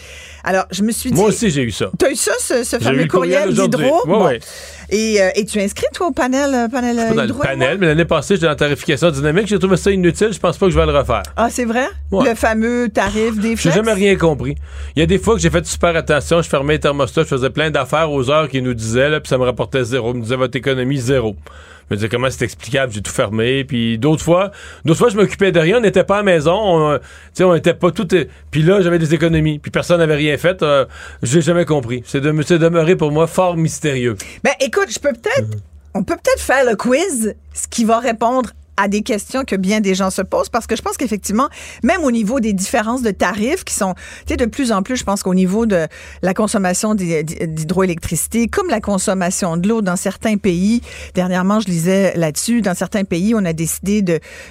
Alors, 0.43 0.65
je 0.71 0.81
me 0.81 0.91
suis 0.91 1.11
dit... 1.11 1.19
Moi 1.19 1.29
aussi, 1.29 1.51
j'ai 1.51 1.61
eu 1.61 1.69
ça. 1.71 1.91
Tu 1.99 2.05
as 2.07 2.11
eu 2.11 2.15
ça, 2.15 2.31
ce, 2.39 2.63
ce 2.63 2.79
fameux 2.79 3.01
eu 3.01 3.03
le 3.03 3.07
courriel 3.07 3.49
courriel 3.49 3.69
d'Hydro? 3.69 3.83
Ouais, 3.83 4.01
Bon. 4.07 4.25
ouais. 4.25 4.39
Et, 4.89 5.21
euh, 5.21 5.29
et 5.35 5.45
tu 5.45 5.59
es 5.59 5.63
inscrit, 5.63 5.85
toi, 5.93 6.07
au 6.07 6.11
panel, 6.11 6.53
euh, 6.53 6.67
panel 6.67 6.95
Pas 6.97 7.09
dans 7.13 7.15
le 7.21 7.23
Hydro 7.25 7.35
et 7.35 7.37
moi? 7.37 7.45
panel, 7.45 7.77
mais 7.79 7.85
l'année 7.85 8.05
passée, 8.05 8.33
j'étais 8.33 8.47
dans 8.47 8.49
la 8.51 8.55
tarification 8.55 9.11
dynamique. 9.11 9.45
J'ai 9.47 9.59
trouvé 9.59 9.77
ça 9.77 9.91
inutile. 9.91 10.33
Je 10.33 10.39
pense 10.39 10.57
pas 10.57 10.65
que 10.65 10.71
je 10.71 10.79
vais 10.79 10.85
le 10.87 10.97
refaire. 10.97 11.21
Ah, 11.37 11.49
c'est 11.51 11.65
vrai? 11.65 11.85
Ouais. 12.11 12.27
Le 12.29 12.35
fameux 12.35 12.89
tarif 12.89 13.39
des 13.39 13.55
J'ai 13.55 13.71
jamais 13.71 13.93
rien 13.93 14.15
compris. 14.15 14.55
Il 14.95 14.99
y 14.99 15.03
a 15.03 15.05
des 15.05 15.19
fois 15.19 15.35
que 15.35 15.41
j'ai 15.41 15.51
fait 15.51 15.65
super 15.65 15.95
attention, 15.95 16.41
je 16.41 16.49
fermais 16.49 16.73
les 16.73 16.79
thermostats, 16.79 17.21
je 17.21 17.27
faisais 17.27 17.51
plein 17.51 17.69
d'affaires 17.69 18.11
aux 18.11 18.29
heures 18.31 18.49
qu'ils 18.49 18.63
nous 18.63 18.73
disaient, 18.73 19.09
là, 19.09 19.19
puis 19.19 19.29
ça 19.29 19.37
me 19.37 19.43
rapportait 19.43 19.83
zéro. 19.83 20.11
Ils 20.13 20.17
me 20.17 20.23
disait 20.23 20.35
votre 20.37 20.57
économie 20.57 20.97
zéro. 20.97 21.35
Je 21.91 21.95
me 21.95 21.97
disais 21.97 22.07
comment 22.07 22.29
c'est 22.29 22.45
explicable, 22.45 22.93
j'ai 22.93 23.01
tout 23.01 23.11
fermé. 23.11 23.65
Puis 23.65 23.97
d'autres 23.97 24.23
fois, 24.23 24.51
d'autres 24.85 24.97
fois 24.97 25.09
je 25.09 25.17
m'occupais 25.17 25.51
de 25.51 25.59
rien, 25.59 25.79
on 25.79 25.81
n'était 25.81 26.05
pas 26.05 26.15
à 26.15 26.17
la 26.19 26.23
maison, 26.23 26.53
on, 26.53 26.91
euh, 26.91 26.99
on 27.41 27.53
était 27.53 27.73
pas 27.73 27.91
tout. 27.91 28.07
Puis 28.49 28.63
là 28.63 28.81
j'avais 28.81 28.97
des 28.97 29.13
économies, 29.13 29.59
puis 29.59 29.71
personne 29.71 29.97
n'avait 29.97 30.15
rien 30.15 30.37
fait. 30.37 30.63
Euh, 30.63 30.85
j'ai 31.21 31.41
jamais 31.41 31.65
compris. 31.65 32.01
C'est 32.05 32.21
de, 32.21 32.31
demeuré 32.31 32.95
pour 32.95 33.11
moi 33.11 33.27
fort 33.27 33.57
mystérieux. 33.57 34.15
Ben, 34.41 34.53
écoute, 34.61 34.87
je 34.89 34.99
peux 34.99 35.11
peut-être, 35.11 35.49
on 35.93 36.03
peut 36.03 36.15
peut-être 36.15 36.39
faire 36.39 36.63
le 36.63 36.77
quiz, 36.77 37.35
ce 37.53 37.67
qui 37.67 37.83
va 37.83 37.99
répondre 37.99 38.51
à 38.81 38.87
des 38.87 39.01
questions 39.03 39.43
que 39.45 39.55
bien 39.55 39.79
des 39.81 39.93
gens 39.95 40.09
se 40.09 40.21
posent 40.21 40.49
parce 40.49 40.65
que 40.67 40.75
je 40.75 40.81
pense 40.81 40.97
qu'effectivement, 40.97 41.47
même 41.83 42.03
au 42.03 42.11
niveau 42.11 42.39
des 42.39 42.53
différences 42.53 43.01
de 43.03 43.11
tarifs 43.11 43.63
qui 43.63 43.73
sont, 43.75 43.93
tu 43.93 44.01
sais, 44.29 44.37
de 44.37 44.45
plus 44.45 44.71
en 44.71 44.81
plus, 44.81 44.97
je 44.97 45.03
pense 45.03 45.21
qu'au 45.23 45.33
niveau 45.35 45.65
de 45.65 45.87
la 46.21 46.33
consommation 46.33 46.95
d'hy- 46.95 47.23
d'hydroélectricité, 47.23 48.47
comme 48.47 48.69
la 48.69 48.81
consommation 48.81 49.57
de 49.57 49.67
l'eau 49.69 49.81
dans 49.81 49.95
certains 49.95 50.37
pays, 50.37 50.81
dernièrement, 51.13 51.59
je 51.59 51.67
lisais 51.67 52.13
là-dessus, 52.17 52.61
dans 52.61 52.73
certains 52.75 53.03
pays, 53.03 53.33
on 53.35 53.45
a 53.45 53.53
décidé 53.53 54.01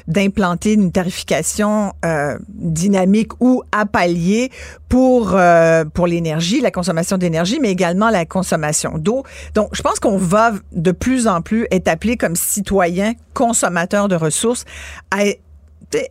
d'implanter 0.06 0.74
une 0.74 0.92
tarification 0.92 1.92
euh, 2.04 2.38
dynamique 2.48 3.32
ou 3.40 3.62
à 3.72 3.86
palier 3.86 4.50
pour 4.90 5.34
euh, 5.34 5.84
pour 5.84 6.08
l'énergie, 6.08 6.60
la 6.60 6.72
consommation 6.72 7.16
d'énergie, 7.16 7.58
mais 7.62 7.70
également 7.70 8.10
la 8.10 8.26
consommation 8.26 8.98
d'eau. 8.98 9.22
Donc, 9.54 9.70
je 9.72 9.80
pense 9.80 10.00
qu'on 10.00 10.18
va 10.18 10.52
de 10.72 10.90
plus 10.90 11.28
en 11.28 11.40
plus 11.40 11.66
être 11.70 11.88
appelé 11.88 12.16
comme 12.16 12.36
citoyen 12.36 13.14
consommateur 13.32 14.08
de 14.08 14.16
ressources 14.16 14.66
à 15.10 15.22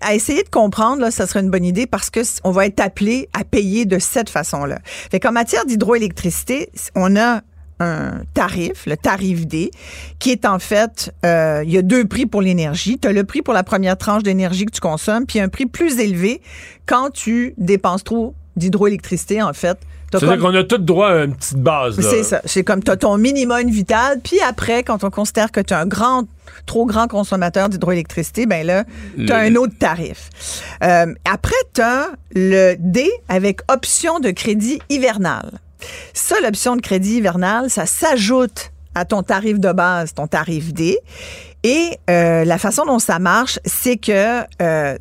à 0.01 0.13
essayer 0.13 0.43
de 0.43 0.49
comprendre, 0.49 1.01
là, 1.01 1.09
ça 1.09 1.25
serait 1.25 1.39
une 1.39 1.49
bonne 1.49 1.63
idée 1.63 1.87
parce 1.87 2.09
que 2.09 2.19
on 2.43 2.51
va 2.51 2.65
être 2.65 2.81
appelé 2.81 3.29
à 3.31 3.45
payer 3.45 3.85
de 3.85 3.97
cette 3.97 4.29
façon-là. 4.29 4.79
Fait 4.83 5.21
qu'en 5.21 5.31
matière 5.31 5.65
d'hydroélectricité, 5.65 6.69
on 6.95 7.15
a 7.15 7.41
un 7.79 8.23
tarif, 8.33 8.85
le 8.85 8.97
tarif 8.97 9.47
D, 9.47 9.71
qui 10.19 10.31
est 10.31 10.45
en 10.45 10.59
fait, 10.59 11.13
euh, 11.25 11.63
il 11.65 11.71
y 11.71 11.77
a 11.77 11.81
deux 11.81 12.03
prix 12.05 12.25
pour 12.25 12.41
l'énergie. 12.41 12.99
Tu 12.99 13.07
as 13.07 13.13
le 13.13 13.23
prix 13.23 13.41
pour 13.41 13.53
la 13.53 13.63
première 13.63 13.97
tranche 13.97 14.23
d'énergie 14.23 14.65
que 14.65 14.73
tu 14.73 14.81
consommes, 14.81 15.25
puis 15.25 15.39
un 15.39 15.47
prix 15.47 15.65
plus 15.65 15.97
élevé 15.99 16.41
quand 16.85 17.09
tu 17.11 17.53
dépenses 17.57 18.03
trop 18.03 18.35
d'hydroélectricité, 18.59 19.41
en 19.41 19.53
fait. 19.53 19.77
C'est-à-dire 20.11 20.29
comme- 20.39 20.51
qu'on 20.51 20.55
a 20.55 20.63
tout 20.63 20.77
droit 20.79 21.09
à 21.09 21.23
une 21.25 21.35
petite 21.35 21.57
base. 21.57 21.99
c'est 22.01 22.23
ça. 22.23 22.41
C'est 22.45 22.63
comme 22.63 22.83
tu 22.83 22.89
as 22.91 22.97
ton 22.97 23.17
minimum 23.17 23.69
vital, 23.69 24.19
puis 24.23 24.39
après, 24.47 24.83
quand 24.83 25.03
on 25.03 25.09
considère 25.11 25.51
que 25.51 25.59
tu 25.59 25.73
es 25.73 25.77
un 25.77 25.85
grand, 25.85 26.23
trop 26.65 26.85
grand 26.87 27.07
consommateur 27.07 27.69
d'hydroélectricité, 27.69 28.47
ben 28.47 28.65
là, 28.65 28.85
tu 29.15 29.31
as 29.31 29.47
Le- 29.49 29.55
un 29.55 29.61
autre 29.61 29.73
tarif. 29.77 30.29
Euh, 30.83 31.13
après, 31.31 31.53
tu 31.75 31.81
as 31.81 32.07
le 32.33 32.75
D 32.79 33.07
avec 33.27 33.61
option 33.71 34.19
de 34.19 34.31
crédit 34.31 34.79
hivernal. 34.89 35.59
Ça, 36.13 36.35
l'option 36.43 36.75
de 36.75 36.81
crédit 36.81 37.17
hivernal, 37.17 37.69
ça 37.69 37.85
s'ajoute 37.85 38.71
à 38.95 39.05
ton 39.05 39.21
tarif 39.21 39.59
de 39.59 39.71
base, 39.71 40.13
ton 40.15 40.25
tarif 40.25 40.73
D. 40.73 40.97
Et 41.63 41.91
euh, 42.09 42.45
la 42.45 42.57
façon 42.57 42.83
dont 42.85 42.99
ça 42.99 43.19
marche, 43.19 43.59
c'est 43.63 43.97
que 43.97 44.41
euh, 44.61 44.97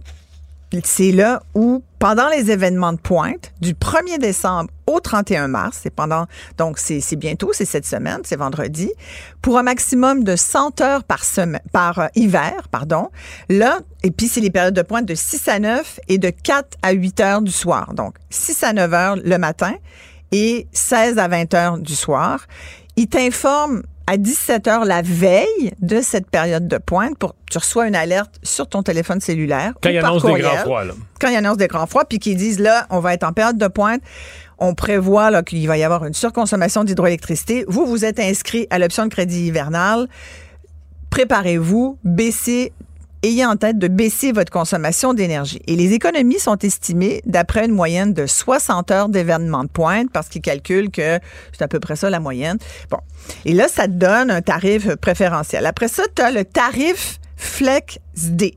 c'est 0.84 1.12
là 1.12 1.42
où, 1.54 1.82
pendant 1.98 2.28
les 2.28 2.50
événements 2.50 2.92
de 2.92 2.98
pointe, 2.98 3.52
du 3.60 3.72
1er 3.72 4.18
décembre 4.18 4.70
au 4.86 5.00
31 5.00 5.48
mars, 5.48 5.80
c'est 5.82 5.90
pendant, 5.90 6.26
donc 6.58 6.78
c'est 6.78 7.16
bientôt, 7.16 7.50
c'est 7.52 7.64
cette 7.64 7.86
semaine, 7.86 8.20
c'est 8.24 8.36
vendredi, 8.36 8.90
pour 9.42 9.58
un 9.58 9.62
maximum 9.62 10.24
de 10.24 10.36
100 10.36 10.80
heures 10.80 11.04
par 11.04 11.24
semaine, 11.24 11.62
par 11.72 11.98
euh, 11.98 12.06
hiver, 12.14 12.68
pardon. 12.70 13.08
Là, 13.48 13.80
et 14.02 14.10
puis 14.10 14.28
c'est 14.28 14.40
les 14.40 14.50
périodes 14.50 14.74
de 14.74 14.82
pointe 14.82 15.06
de 15.06 15.14
6 15.14 15.48
à 15.48 15.58
9 15.58 16.00
et 16.08 16.18
de 16.18 16.30
4 16.30 16.76
à 16.82 16.92
8 16.92 17.20
heures 17.20 17.42
du 17.42 17.52
soir. 17.52 17.94
Donc, 17.94 18.14
6 18.30 18.62
à 18.62 18.72
9 18.72 18.94
heures 18.94 19.16
le 19.16 19.38
matin 19.38 19.74
et 20.32 20.66
16 20.72 21.18
à 21.18 21.28
20 21.28 21.54
heures 21.54 21.78
du 21.78 21.94
soir. 21.94 22.46
Il 22.96 23.08
t'informe 23.08 23.82
à 24.08 24.16
17 24.16 24.68
heures 24.68 24.84
la 24.86 25.02
veille 25.02 25.72
de 25.80 26.00
cette 26.00 26.30
période 26.30 26.66
de 26.66 26.78
pointe 26.78 27.18
pour 27.18 27.34
tu 27.50 27.58
reçois 27.58 27.86
une 27.86 27.94
alerte 27.94 28.38
sur 28.42 28.66
ton 28.66 28.82
téléphone 28.82 29.20
cellulaire 29.20 29.74
Quand 29.82 29.90
il 29.90 29.98
annonce 29.98 30.24
des 30.24 30.40
grands 30.40 30.56
froids, 30.56 30.84
là. 30.84 30.94
Quand 31.20 31.28
il 31.28 31.36
annonce 31.36 31.58
des 31.58 31.68
grands 31.68 31.86
froids 31.86 32.06
puis 32.06 32.18
qu'ils 32.18 32.36
disent 32.36 32.58
là 32.58 32.86
on 32.88 33.00
va 33.00 33.12
être 33.12 33.24
en 33.24 33.32
période 33.32 33.58
de 33.58 33.68
pointe 33.68 34.00
on 34.58 34.74
prévoit 34.74 35.30
là, 35.30 35.42
qu'il 35.42 35.66
va 35.68 35.76
y 35.76 35.84
avoir 35.84 36.04
une 36.04 36.14
surconsommation 36.14 36.82
d'hydroélectricité. 36.82 37.64
Vous, 37.68 37.86
vous 37.86 38.04
êtes 38.04 38.18
inscrit 38.18 38.66
à 38.70 38.80
l'option 38.80 39.04
de 39.04 39.10
crédit 39.10 39.46
hivernal. 39.46 40.08
Préparez-vous, 41.10 41.96
baissez 42.02 42.72
Ayez 43.22 43.44
en 43.44 43.56
tête 43.56 43.78
de 43.78 43.88
baisser 43.88 44.30
votre 44.30 44.52
consommation 44.52 45.12
d'énergie. 45.12 45.60
Et 45.66 45.74
les 45.74 45.92
économies 45.92 46.38
sont 46.38 46.56
estimées 46.58 47.20
d'après 47.26 47.66
une 47.66 47.72
moyenne 47.72 48.14
de 48.14 48.26
60 48.26 48.90
heures 48.92 49.08
d'événement 49.08 49.64
de 49.64 49.68
pointe 49.68 50.08
parce 50.12 50.28
qu'ils 50.28 50.42
calculent 50.42 50.90
que 50.90 51.18
c'est 51.52 51.62
à 51.62 51.68
peu 51.68 51.80
près 51.80 51.96
ça 51.96 52.10
la 52.10 52.20
moyenne. 52.20 52.58
Bon. 52.90 52.98
Et 53.44 53.54
là, 53.54 53.66
ça 53.66 53.86
te 53.86 53.92
donne 53.92 54.30
un 54.30 54.40
tarif 54.40 54.94
préférentiel. 54.96 55.66
Après 55.66 55.88
ça, 55.88 56.04
tu 56.14 56.22
as 56.22 56.30
le 56.30 56.44
tarif 56.44 57.18
Flex 57.36 57.98
D 58.14 58.56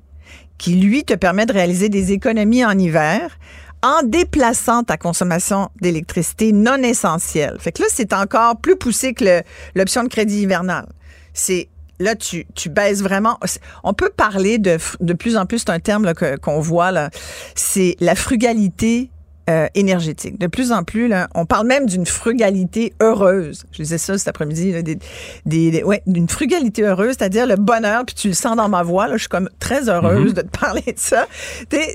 qui, 0.59 0.75
lui, 0.75 1.03
te 1.03 1.15
permet 1.15 1.47
de 1.47 1.53
réaliser 1.53 1.89
des 1.89 2.11
économies 2.11 2.63
en 2.63 2.77
hiver 2.77 3.39
en 3.81 4.03
déplaçant 4.03 4.83
ta 4.83 4.95
consommation 4.95 5.69
d'électricité 5.81 6.51
non 6.51 6.77
essentielle. 6.83 7.57
Fait 7.59 7.71
que 7.71 7.81
là, 7.81 7.87
c'est 7.91 8.13
encore 8.13 8.57
plus 8.57 8.75
poussé 8.75 9.15
que 9.15 9.41
l'option 9.73 10.03
de 10.03 10.09
crédit 10.09 10.41
hivernal. 10.41 10.85
C'est 11.33 11.67
là, 12.01 12.15
tu, 12.15 12.45
tu 12.55 12.69
baisses 12.69 13.01
vraiment. 13.01 13.37
On 13.83 13.93
peut 13.93 14.09
parler 14.15 14.57
de, 14.57 14.77
plus 15.13 15.37
en 15.37 15.45
plus, 15.45 15.59
c'est 15.59 15.69
un 15.69 15.79
terme 15.79 16.11
qu'on 16.41 16.59
voit, 16.59 16.91
là, 16.91 17.09
c'est 17.55 17.95
la 17.99 18.15
frugalité 18.15 19.09
euh, 19.49 19.67
énergétique. 19.73 20.37
De 20.39 20.47
plus 20.47 20.71
en 20.71 20.83
plus, 20.83 21.07
là, 21.07 21.27
on 21.35 21.45
parle 21.45 21.65
même 21.67 21.85
d'une 21.87 22.05
frugalité 22.05 22.93
heureuse. 23.01 23.63
Je 23.71 23.81
disais 23.81 23.97
ça 23.97 24.17
cet 24.17 24.27
après-midi, 24.27 24.71
des, 24.83 24.97
des, 25.45 25.71
des- 25.71 25.83
ouais, 25.83 26.01
d'une 26.05 26.29
frugalité 26.29 26.83
heureuse, 26.83 27.15
c'est-à-dire 27.17 27.47
le 27.47 27.55
bonheur, 27.55 28.05
puis 28.05 28.15
tu 28.15 28.27
le 28.27 28.33
sens 28.35 28.55
dans 28.55 28.69
ma 28.69 28.83
voix, 28.83 29.07
là, 29.07 29.13
je 29.15 29.21
suis 29.21 29.29
comme 29.29 29.49
très 29.59 29.89
heureuse 29.89 30.29
Mhm. 30.29 30.33
de 30.33 30.41
te 30.41 30.57
parler 30.59 30.81
de 30.85 30.93
ça. 30.97 31.25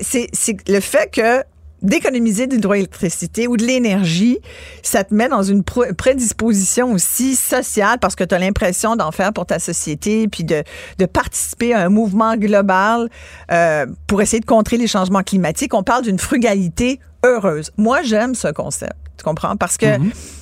C'est 0.01 0.57
le 0.67 0.79
fait 0.81 1.09
que 1.11 1.43
d'économiser 1.81 2.47
de 2.47 2.55
l'hydroélectricité 2.55 3.47
ou 3.47 3.57
de 3.57 3.65
l'énergie, 3.65 4.39
ça 4.81 5.03
te 5.03 5.13
met 5.13 5.29
dans 5.29 5.43
une 5.43 5.61
pr- 5.61 5.93
prédisposition 5.93 6.91
aussi 6.91 7.35
sociale 7.35 7.99
parce 7.99 8.15
que 8.15 8.23
tu 8.23 8.33
as 8.35 8.39
l'impression 8.39 8.95
d'en 8.95 9.11
faire 9.11 9.33
pour 9.33 9.45
ta 9.45 9.59
société 9.59 10.27
puis 10.27 10.43
de, 10.43 10.63
de 10.97 11.05
participer 11.05 11.73
à 11.73 11.81
un 11.81 11.89
mouvement 11.89 12.35
global 12.35 13.09
euh, 13.51 13.85
pour 14.07 14.21
essayer 14.21 14.39
de 14.39 14.45
contrer 14.45 14.77
les 14.77 14.87
changements 14.87 15.23
climatiques. 15.23 15.73
On 15.73 15.83
parle 15.83 16.03
d'une 16.03 16.19
frugalité 16.19 16.99
heureuse. 17.23 17.71
Moi, 17.77 18.01
j'aime 18.03 18.35
ce 18.35 18.49
concept. 18.49 18.95
Tu 19.17 19.23
comprends? 19.23 19.55
Parce 19.55 19.77
que 19.77 19.85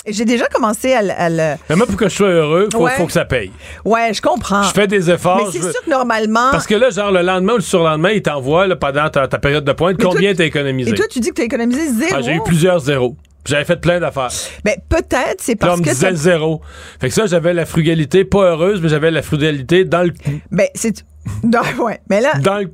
j'ai 0.05 0.25
déjà 0.25 0.47
commencé 0.47 0.91
à, 0.93 1.01
le- 1.01 1.11
à 1.17 1.29
le... 1.29 1.55
Mais 1.69 1.75
moi, 1.77 1.85
pour 1.87 1.95
que 1.95 2.09
je 2.09 2.15
sois 2.15 2.27
heureux, 2.27 2.67
faut, 2.71 2.79
Ouais. 2.83 2.91
faut 2.97 3.05
que 3.05 3.11
ça 3.13 3.23
paye. 3.23 3.51
Ouais, 3.85 4.13
je 4.13 4.21
comprends. 4.21 4.63
Je 4.63 4.71
fais 4.73 4.85
des 4.87 5.09
efforts. 5.09 5.45
Mais 5.45 5.51
c'est 5.51 5.65
je 5.65 5.71
sûr 5.71 5.81
que 5.85 5.89
normalement... 5.89 6.51
Parce 6.51 6.67
que 6.67 6.75
là, 6.75 6.89
genre, 6.89 7.11
le 7.11 7.21
lendemain 7.21 7.53
ou 7.53 7.57
le 7.57 7.61
surlendemain, 7.61 8.11
il 8.11 8.21
t'envoie 8.21 8.67
là, 8.67 8.75
pendant 8.75 9.09
ta, 9.09 9.27
ta 9.29 9.39
période 9.39 9.63
de 9.63 9.71
pointe 9.71 9.95
Mais 9.97 10.03
combien 10.03 10.31
tu- 10.31 10.37
t'as 10.37 10.45
économisé? 10.45 10.91
Et 10.91 10.93
toi, 10.93 11.05
tu 11.09 11.19
dis 11.21 11.29
que 11.29 11.35
tu 11.35 11.41
as 11.41 11.45
économisé 11.45 11.87
zéro. 11.87 12.15
Ah, 12.17 12.21
j'ai 12.21 12.35
eu 12.35 12.41
plusieurs 12.43 12.79
zéros. 12.79 13.15
J'avais 13.47 13.63
fait 13.63 13.77
plein 13.79 13.99
d'affaires. 13.99 14.29
Ben, 14.63 14.75
peut-être, 14.89 15.37
c'est 15.39 15.55
Puis 15.55 15.67
là, 15.67 15.75
on 15.75 15.77
parce 15.77 15.79
me 15.81 15.85
que... 15.85 15.89
disait 15.91 16.09
t'as- 16.09 16.15
zéro. 16.15 16.61
Fait 16.99 17.07
que 17.09 17.13
ça, 17.13 17.27
j'avais 17.27 17.53
la 17.53 17.65
frugalité, 17.65 18.25
pas 18.25 18.43
heureuse, 18.49 18.81
mais 18.81 18.89
j'avais 18.89 19.11
la 19.11 19.21
frugalité 19.21 19.85
dans 19.85 20.01
le. 20.03 20.11
Ben, 20.51 20.67
c'est. 20.73 21.05
Non, 21.43 21.61
ouais. 21.85 21.99
Mais 22.09 22.21
là. 22.21 22.33
Dans 22.39 22.57
le- 22.57 22.71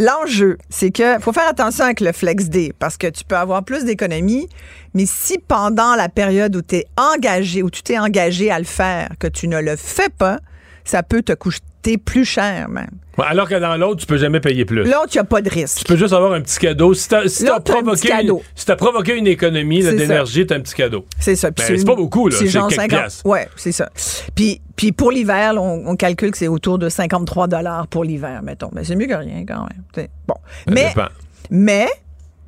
L'enjeu, 0.00 0.58
c'est 0.70 0.90
que 0.90 1.18
faut 1.20 1.32
faire 1.32 1.48
attention 1.48 1.84
avec 1.84 2.00
le 2.00 2.12
Flex 2.12 2.48
D 2.48 2.72
parce 2.78 2.96
que 2.96 3.06
tu 3.06 3.24
peux 3.24 3.36
avoir 3.36 3.64
plus 3.64 3.84
d'économies, 3.84 4.48
mais 4.94 5.04
si 5.06 5.38
pendant 5.38 5.94
la 5.96 6.08
période 6.08 6.56
où 6.56 6.62
tu 6.62 6.76
es 6.76 6.86
engagé, 6.96 7.62
où 7.62 7.70
tu 7.70 7.82
t'es 7.82 7.98
engagé 7.98 8.50
à 8.50 8.58
le 8.58 8.64
faire, 8.64 9.10
que 9.18 9.26
tu 9.26 9.48
ne 9.48 9.60
le 9.60 9.76
fais 9.76 10.08
pas, 10.08 10.38
ça 10.84 11.02
peut 11.02 11.22
te 11.22 11.32
coûter 11.32 11.98
plus 11.98 12.24
cher 12.24 12.68
même. 12.68 12.90
Ouais, 13.18 13.24
alors 13.28 13.48
que 13.48 13.54
dans 13.54 13.76
l'autre, 13.76 14.00
tu 14.00 14.06
peux 14.06 14.16
jamais 14.16 14.40
payer 14.40 14.64
plus. 14.64 14.82
L'autre, 14.84 15.10
il 15.12 15.16
n'y 15.16 15.20
a 15.20 15.24
pas 15.24 15.40
de 15.40 15.48
risque. 15.48 15.78
Tu 15.78 15.84
peux 15.84 15.96
juste 15.96 16.12
avoir 16.12 16.32
un 16.32 16.40
petit 16.40 16.58
cadeau. 16.58 16.94
Si 16.94 17.08
t'as 17.08 17.22
un 17.22 17.60
provoqué. 17.60 18.12
Une, 18.22 18.38
si 18.54 18.66
provoqué 18.76 19.16
une 19.16 19.26
économie 19.26 19.82
d'énergie, 19.82 20.46
t'as 20.46 20.56
un 20.56 20.60
petit 20.60 20.74
cadeau. 20.74 21.06
C'est 21.18 21.36
ça. 21.36 21.50
Ben, 21.50 21.62
c'est 21.64 21.84
pas 21.84 21.94
beaucoup, 21.94 22.28
là. 22.28 22.36
C'est 22.36 22.48
genre 22.48 22.68
quelques 22.68 22.80
50 22.80 22.98
piastres. 22.98 23.26
Ouais, 23.26 23.48
c'est 23.56 23.72
ça. 23.72 23.90
Puis, 24.34 24.60
puis 24.76 24.92
pour 24.92 25.10
l'hiver, 25.10 25.54
on, 25.56 25.86
on 25.86 25.96
calcule 25.96 26.30
que 26.30 26.38
c'est 26.38 26.48
autour 26.48 26.78
de 26.78 26.88
53 26.88 27.46
dollars 27.48 27.86
pour 27.86 28.04
l'hiver, 28.04 28.42
mettons. 28.42 28.70
Mais 28.72 28.84
c'est 28.84 28.96
mieux 28.96 29.06
que 29.06 29.14
rien 29.14 29.44
quand 29.46 29.60
même. 29.60 29.82
T'sais. 29.92 30.10
Bon. 30.26 30.34
Ça 30.66 30.72
mais, 30.72 30.88
dépend. 30.88 31.08
mais, 31.50 31.88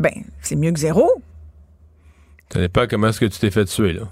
ben, 0.01 0.13
c'est 0.43 0.57
mieux 0.57 0.73
que 0.73 0.79
zéro. 0.81 1.11
Ça 2.53 2.61
dépend 2.61 2.87
comment 2.89 3.09
est-ce 3.09 3.21
que 3.21 3.27
tu 3.27 3.39
t'es 3.39 3.51
fait 3.51 3.65
tuer, 3.65 3.93
là. 3.93 4.03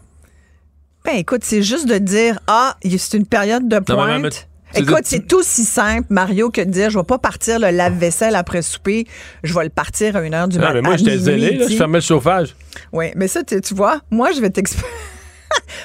Ben 1.04 1.16
écoute, 1.16 1.44
c'est 1.44 1.62
juste 1.62 1.86
de 1.86 1.98
dire 1.98 2.38
ah, 2.46 2.76
c'est 2.82 3.14
une 3.14 3.26
période 3.26 3.68
de 3.68 3.76
Non, 3.76 3.82
mais- 3.88 3.94
pointe. 3.94 4.22
mais- 4.22 4.80
Écoute, 4.80 5.02
c'est- 5.04 5.32
aussi 5.34 5.62
simple, 5.64 6.06
Mario, 6.10 6.50
que 6.50 6.60
de 6.62 6.70
dire 6.70 6.90
je 6.90 6.98
vais 6.98 7.04
pas 7.04 7.18
partir 7.18 7.60
le 7.60 7.70
lave-vaisselle 7.70 8.34
après 8.34 8.60
souper, 8.62 9.06
je 9.44 9.54
vais 9.54 9.64
le 9.64 9.70
partir 9.70 10.16
à 10.16 10.22
une 10.22 10.34
heure 10.34 10.48
du 10.48 10.56
Non, 10.56 10.62
matin. 10.64 10.74
mais 10.74 10.80
moi, 10.82 10.96
j'étais 10.96 11.16
zélé, 11.18 11.56
là. 11.58 11.68
Je 11.68 11.76
fermais 11.76 11.98
le 11.98 12.02
chauffage. 12.02 12.56
Oui, 12.92 13.12
mais 13.14 13.28
ça, 13.28 13.44
tu, 13.44 13.60
tu 13.60 13.74
vois, 13.74 14.00
moi, 14.10 14.32
je 14.32 14.40
vais 14.40 14.50
t'expliquer. 14.50 14.88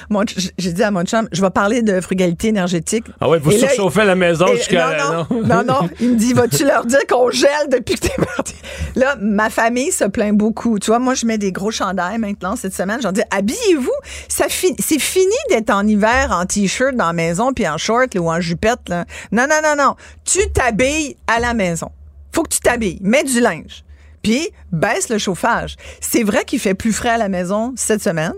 Mon 0.08 0.22
J'ai 0.58 0.72
dit 0.72 0.82
à 0.82 0.90
mon 0.90 1.04
chum, 1.04 1.28
je 1.32 1.40
vais 1.40 1.50
parler 1.50 1.82
de 1.82 2.00
frugalité 2.00 2.48
énergétique. 2.48 3.04
Ah 3.20 3.28
ouais, 3.28 3.38
vous 3.38 3.50
surchauffez 3.52 4.04
la 4.04 4.14
maison 4.14 4.46
jusqu'à. 4.54 4.96
non, 4.98 5.26
non, 5.30 5.42
non, 5.46 5.64
non. 5.64 5.88
Il 6.00 6.10
me 6.10 6.16
dit, 6.16 6.32
vas-tu 6.32 6.64
leur 6.64 6.84
dire 6.86 7.00
qu'on 7.08 7.30
gèle 7.30 7.68
depuis 7.70 7.94
que 7.96 8.06
t'es 8.08 8.14
parti? 8.24 8.54
Là, 8.96 9.16
ma 9.20 9.50
famille 9.50 9.92
se 9.92 10.04
plaint 10.04 10.36
beaucoup. 10.36 10.78
Tu 10.78 10.86
vois, 10.90 10.98
moi, 10.98 11.14
je 11.14 11.26
mets 11.26 11.38
des 11.38 11.52
gros 11.52 11.70
chandails 11.70 12.18
maintenant 12.18 12.56
cette 12.56 12.74
semaine. 12.74 13.00
J'en 13.02 13.12
dis, 13.12 13.22
habillez-vous. 13.30 13.90
Ça 14.28 14.48
fi- 14.48 14.74
c'est 14.78 15.00
fini 15.00 15.34
d'être 15.50 15.70
en 15.70 15.86
hiver 15.86 16.28
en 16.32 16.44
t-shirt 16.46 16.94
dans 16.96 17.06
la 17.06 17.12
maison 17.12 17.52
puis 17.52 17.68
en 17.68 17.76
short 17.78 18.14
là, 18.14 18.20
ou 18.20 18.30
en 18.30 18.40
jupette. 18.40 18.88
Là. 18.88 19.04
Non, 19.32 19.46
non, 19.48 19.60
non, 19.62 19.74
non. 19.82 19.94
Tu 20.24 20.38
t'habilles 20.52 21.16
à 21.26 21.40
la 21.40 21.54
maison. 21.54 21.90
Faut 22.32 22.42
que 22.42 22.48
tu 22.50 22.60
t'habilles. 22.60 22.98
Mets 23.02 23.24
du 23.24 23.40
linge. 23.40 23.84
Puis, 24.22 24.48
baisse 24.70 25.08
le 25.08 25.18
chauffage. 25.18 25.76
C'est 26.00 26.22
vrai 26.22 26.44
qu'il 26.44 26.58
fait 26.60 26.74
plus 26.74 26.92
frais 26.92 27.08
à 27.10 27.16
la 27.18 27.28
maison 27.28 27.72
cette 27.76 28.02
semaine. 28.02 28.34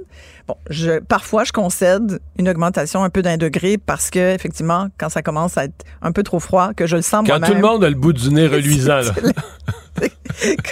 Bon, 0.49 0.57
je, 0.71 0.99
parfois, 0.99 1.45
je 1.45 1.53
concède 1.53 2.21
une 2.39 2.49
augmentation 2.49 3.05
un 3.05 3.11
peu 3.11 3.23
d'un 3.23 3.37
degré 3.37 3.79
parce 3.79 4.11
que, 4.11 4.35
effectivement, 4.35 4.89
quand 4.99 5.09
ça 5.09 5.23
commence 5.23 5.57
à 5.57 5.65
être 5.65 5.85
un 6.03 6.13
peu 6.13 6.23
trop 6.23 6.41
froid, 6.41 6.73
que 6.75 6.87
je 6.87 6.97
le 6.97 7.03
sens 7.03 7.27
Quand 7.27 7.41
tout 7.41 7.55
le 7.55 7.61
monde 7.61 7.85
a 7.85 7.89
le 7.89 7.95
bout 7.95 8.13
du 8.13 8.31
nez 8.31 8.47
reluisant, 8.47 9.01
là. 9.01 9.13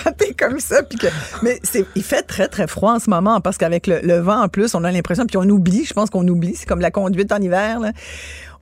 quand 0.03 0.13
t'es 0.17 0.33
comme 0.35 0.59
ça, 0.59 0.83
puis 0.83 0.99
que, 0.99 1.07
mais 1.43 1.61
c'est, 1.63 1.85
il 1.95 2.03
fait 2.03 2.23
très 2.23 2.49
très 2.49 2.67
froid 2.67 2.95
en 2.95 2.99
ce 2.99 3.11
moment 3.11 3.41
parce 3.41 3.59
qu'avec 3.59 3.87
le, 3.87 4.01
le 4.03 4.19
vent 4.19 4.43
en 4.43 4.49
plus, 4.49 4.75
on 4.75 4.83
a 4.83 4.91
l'impression, 4.91 5.27
puis 5.27 5.37
on 5.37 5.49
oublie, 5.49 5.85
je 5.85 5.93
pense 5.93 6.11
qu'on 6.11 6.27
oublie, 6.27 6.57
c'est 6.57 6.67
comme 6.67 6.81
la 6.81 6.91
conduite 6.91 7.31
en 7.31 7.41
hiver, 7.41 7.79
là. 7.79 7.93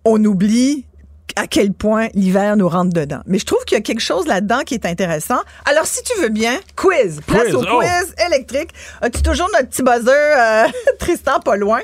on 0.04 0.22
oublie 0.24 0.87
à 1.36 1.46
quel 1.46 1.72
point 1.72 2.08
l'hiver 2.14 2.56
nous 2.56 2.68
rentre 2.68 2.92
dedans. 2.92 3.20
Mais 3.26 3.38
je 3.38 3.46
trouve 3.46 3.64
qu'il 3.64 3.76
y 3.76 3.80
a 3.80 3.82
quelque 3.82 4.00
chose 4.00 4.26
là-dedans 4.26 4.60
qui 4.66 4.74
est 4.74 4.86
intéressant. 4.86 5.38
Alors, 5.64 5.86
si 5.86 6.02
tu 6.02 6.20
veux 6.20 6.28
bien, 6.28 6.58
quiz. 6.76 7.20
Place 7.26 7.44
Quiz, 7.44 7.54
au 7.54 7.64
oh. 7.70 7.78
quiz 7.80 8.14
électrique. 8.26 8.70
As-tu 9.00 9.22
toujours 9.22 9.48
notre 9.52 9.68
petit 9.68 9.82
buzzer, 9.82 10.10
euh, 10.10 10.66
Tristan, 10.98 11.40
pas 11.40 11.56
loin? 11.56 11.80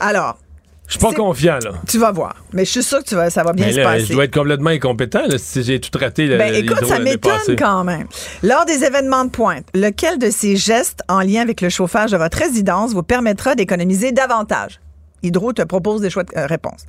Alors, 0.00 0.38
Je 0.86 0.92
suis 0.92 1.00
pas 1.00 1.12
confiant, 1.12 1.58
là. 1.62 1.72
tu 1.88 1.98
vas 1.98 2.10
voir. 2.12 2.36
Mais 2.52 2.64
je 2.64 2.70
suis 2.70 2.82
sûre 2.82 2.98
que 2.98 3.08
tu 3.08 3.14
vas, 3.14 3.30
ça 3.30 3.42
va 3.44 3.52
bien 3.52 3.70
se 3.70 3.76
là, 3.78 3.84
passer. 3.84 4.06
je 4.06 4.12
dois 4.12 4.24
être 4.24 4.34
complètement 4.34 4.70
incompétent 4.70 5.22
là, 5.26 5.38
si 5.38 5.62
j'ai 5.62 5.80
tout 5.80 5.96
raté. 5.98 6.26
le- 6.26 6.38
Ben, 6.38 6.54
écoute, 6.54 6.84
ça 6.84 6.98
m'étonne 6.98 7.56
quand 7.58 7.84
même. 7.84 8.06
Lors 8.42 8.64
des 8.66 8.84
événements 8.84 9.24
de 9.24 9.30
pointe, 9.30 9.66
lequel 9.74 10.18
de 10.18 10.30
ces 10.30 10.56
gestes 10.56 11.02
en 11.08 11.20
lien 11.20 11.40
avec 11.40 11.60
le 11.60 11.68
chauffage 11.70 12.10
de 12.10 12.16
votre 12.16 12.36
résidence 12.38 12.92
vous 12.92 13.02
permettra 13.02 13.54
d'économiser 13.54 14.12
davantage? 14.12 14.80
Hydro 15.22 15.52
te 15.52 15.62
propose 15.62 16.00
des 16.00 16.10
choix 16.10 16.24
de 16.24 16.36
euh, 16.36 16.46
réponses. 16.46 16.84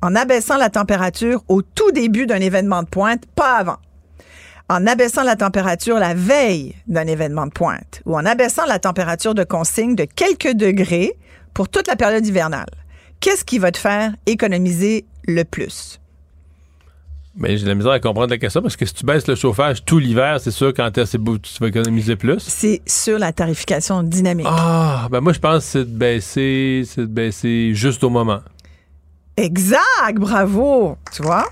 En 0.00 0.14
abaissant 0.14 0.56
la 0.56 0.70
température 0.70 1.42
au 1.48 1.60
tout 1.62 1.90
début 1.92 2.26
d'un 2.26 2.40
événement 2.40 2.82
de 2.82 2.88
pointe, 2.88 3.24
pas 3.34 3.56
avant. 3.56 3.78
en 4.68 4.86
abaissant 4.86 5.22
la 5.22 5.36
température 5.36 5.98
la 5.98 6.14
veille 6.14 6.74
d'un 6.86 7.06
événement 7.06 7.46
de 7.46 7.52
pointe 7.52 8.02
ou 8.04 8.14
en 8.16 8.26
abaissant 8.26 8.66
la 8.66 8.78
température 8.78 9.34
de 9.34 9.44
consigne 9.44 9.94
de 9.94 10.04
quelques 10.04 10.54
degrés 10.54 11.14
pour 11.54 11.68
toute 11.68 11.88
la 11.88 11.96
période 11.96 12.24
hivernale, 12.26 12.68
qu'est-ce 13.20 13.44
qui 13.44 13.58
va 13.58 13.72
te 13.72 13.78
faire 13.78 14.12
économiser 14.26 15.06
le 15.26 15.44
plus? 15.44 16.00
Mais 17.34 17.56
j'ai 17.56 17.64
de 17.64 17.68
la 17.68 17.76
misère 17.76 17.92
à 17.92 18.00
comprendre 18.00 18.30
la 18.30 18.38
question 18.38 18.60
parce 18.62 18.76
que 18.76 18.84
si 18.84 18.92
tu 18.92 19.06
baisses 19.06 19.26
le 19.28 19.36
chauffage 19.36 19.84
tout 19.84 19.98
l'hiver, 19.98 20.40
c'est 20.40 20.50
sûr 20.50 20.74
quand 20.74 20.90
c'est 21.06 21.18
beau, 21.18 21.38
tu 21.38 21.52
vas 21.60 21.68
économiser 21.68 22.16
plus. 22.16 22.40
C'est 22.40 22.82
sur 22.84 23.18
la 23.18 23.32
tarification 23.32 24.02
dynamique. 24.02 24.46
Ah, 24.48 25.06
ben 25.10 25.20
moi 25.20 25.32
je 25.32 25.38
pense 25.38 25.64
que 25.64 25.70
c'est 25.70 25.84
de 25.84 25.96
baisser, 25.96 26.82
c'est 26.84 27.02
de 27.02 27.06
baisser 27.06 27.74
juste 27.74 28.02
au 28.02 28.10
moment. 28.10 28.40
Exact, 29.38 30.16
bravo. 30.16 30.96
Tu 31.14 31.22
vois? 31.22 31.48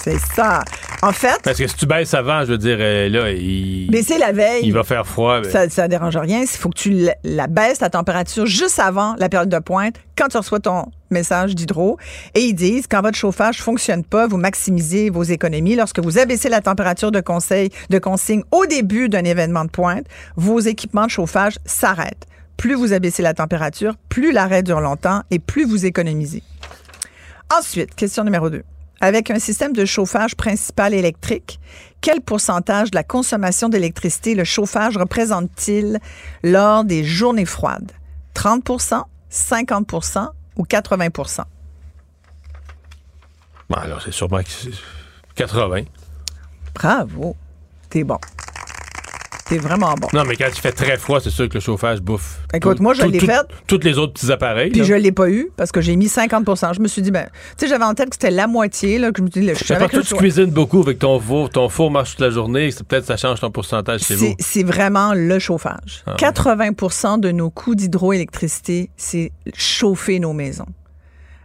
C'est 0.00 0.18
ça. 0.36 0.62
En 1.02 1.10
fait, 1.10 1.40
Parce 1.42 1.58
que 1.58 1.66
si 1.66 1.74
tu 1.74 1.86
baisses 1.86 2.14
avant, 2.14 2.44
je 2.44 2.52
veux 2.52 2.58
dire, 2.58 2.76
euh, 2.78 3.08
là, 3.08 3.30
il, 3.32 3.90
baisser 3.90 4.18
la 4.18 4.30
veille, 4.30 4.62
il 4.62 4.72
va 4.72 4.84
faire 4.84 5.04
froid. 5.04 5.42
ça, 5.42 5.68
ça 5.68 5.88
dérange 5.88 6.16
rien. 6.16 6.42
Il 6.42 6.46
faut 6.46 6.68
que 6.68 6.78
tu 6.78 6.90
la, 6.90 7.14
la 7.24 7.46
baisses 7.48 7.80
la 7.80 7.90
température 7.90 8.46
juste 8.46 8.78
avant 8.78 9.16
la 9.18 9.28
période 9.28 9.48
de 9.48 9.58
pointe, 9.58 9.96
quand 10.16 10.28
tu 10.28 10.36
reçois 10.36 10.60
ton 10.60 10.86
message 11.10 11.56
d'hydro. 11.56 11.98
Et 12.36 12.42
ils 12.42 12.54
disent, 12.54 12.86
quand 12.88 13.02
votre 13.02 13.18
chauffage 13.18 13.60
fonctionne 13.62 14.04
pas, 14.04 14.28
vous 14.28 14.36
maximisez 14.36 15.10
vos 15.10 15.24
économies. 15.24 15.74
Lorsque 15.74 15.98
vous 15.98 16.20
abaissez 16.20 16.48
la 16.48 16.60
température 16.60 17.10
de 17.10 17.20
conseil, 17.20 17.70
de 17.90 17.98
consigne 17.98 18.42
au 18.52 18.64
début 18.66 19.08
d'un 19.08 19.24
événement 19.24 19.64
de 19.64 19.70
pointe, 19.70 20.06
vos 20.36 20.60
équipements 20.60 21.06
de 21.06 21.10
chauffage 21.10 21.58
s'arrêtent. 21.64 22.26
Plus 22.56 22.74
vous 22.74 22.92
abaissez 22.92 23.22
la 23.22 23.34
température, 23.34 23.94
plus 24.08 24.30
l'arrêt 24.30 24.62
dure 24.62 24.80
longtemps 24.80 25.22
et 25.32 25.40
plus 25.40 25.64
vous 25.64 25.84
économisez. 25.84 26.44
Ensuite, 27.56 27.94
question 27.94 28.24
numéro 28.24 28.50
2. 28.50 28.62
Avec 29.00 29.30
un 29.30 29.38
système 29.38 29.72
de 29.72 29.84
chauffage 29.84 30.34
principal 30.34 30.92
électrique, 30.92 31.60
quel 32.00 32.20
pourcentage 32.20 32.90
de 32.90 32.96
la 32.96 33.04
consommation 33.04 33.68
d'électricité 33.68 34.34
le 34.34 34.44
chauffage 34.44 34.96
représente-t-il 34.96 35.98
lors 36.42 36.84
des 36.84 37.04
journées 37.04 37.44
froides? 37.44 37.92
30% 38.34 39.04
50% 39.30 40.28
ou 40.56 40.64
80 40.64 41.08
bon, 43.68 43.76
alors 43.76 44.02
c'est 44.02 44.12
sûrement 44.12 44.42
que 44.42 44.48
c'est 44.48 44.70
80. 45.34 45.82
Bravo. 46.74 47.36
T'es 47.90 48.04
bon. 48.04 48.18
T'es 49.48 49.58
vraiment 49.58 49.94
bon. 49.94 50.08
Non, 50.12 50.24
mais 50.26 50.36
quand 50.36 50.48
il 50.52 50.60
fait 50.60 50.72
très 50.72 50.98
froid, 50.98 51.20
c'est 51.20 51.30
sûr 51.30 51.48
que 51.48 51.54
le 51.54 51.60
chauffage 51.60 52.00
bouffe. 52.02 52.38
Écoute, 52.52 52.76
Tout- 52.76 52.82
moi, 52.82 52.92
je 52.94 53.02
l'ai 53.04 53.18
fait. 53.18 53.32
Tous 53.66 53.80
les 53.82 53.96
autres 53.96 54.12
petits 54.12 54.30
appareils. 54.30 54.70
Puis 54.70 54.80
là. 54.80 54.86
je 54.86 54.94
l'ai 54.94 55.12
pas 55.12 55.30
eu 55.30 55.48
parce 55.56 55.72
que 55.72 55.80
j'ai 55.80 55.96
mis 55.96 56.06
50% 56.08 56.74
Je 56.74 56.80
me 56.80 56.88
suis 56.88 57.00
dit, 57.02 57.10
ben, 57.10 57.24
tu 57.56 57.64
sais, 57.64 57.68
j'avais 57.68 57.84
en 57.84 57.94
tête 57.94 58.10
que 58.10 58.14
c'était 58.16 58.30
la 58.30 58.46
moitié, 58.46 58.98
là, 58.98 59.10
que 59.10 59.18
je 59.18 59.22
me 59.22 59.28
dis, 59.28 59.40
le- 59.40 59.54
tu 59.54 60.14
cuisines 60.16 60.50
beaucoup 60.50 60.80
avec 60.82 60.98
ton 60.98 61.18
four, 61.20 61.48
ton 61.50 61.68
four 61.68 61.90
marche 61.90 62.10
toute 62.10 62.20
la 62.20 62.30
journée, 62.30 62.70
c'est 62.70 62.86
peut-être 62.86 63.06
ça 63.06 63.16
change 63.16 63.40
ton 63.40 63.50
pourcentage 63.50 64.02
chez 64.02 64.14
vous. 64.16 64.34
C'est- 64.38 64.62
vraiment 64.64 65.14
le 65.14 65.38
chauffage. 65.38 66.02
Ah 66.06 66.10
ouais. 66.10 66.16
80% 66.18 67.18
de 67.18 67.30
nos 67.30 67.48
coûts 67.48 67.74
d'hydroélectricité, 67.74 68.90
c'est 68.96 69.32
chauffer 69.54 70.18
nos 70.20 70.32
maisons. 70.32 70.66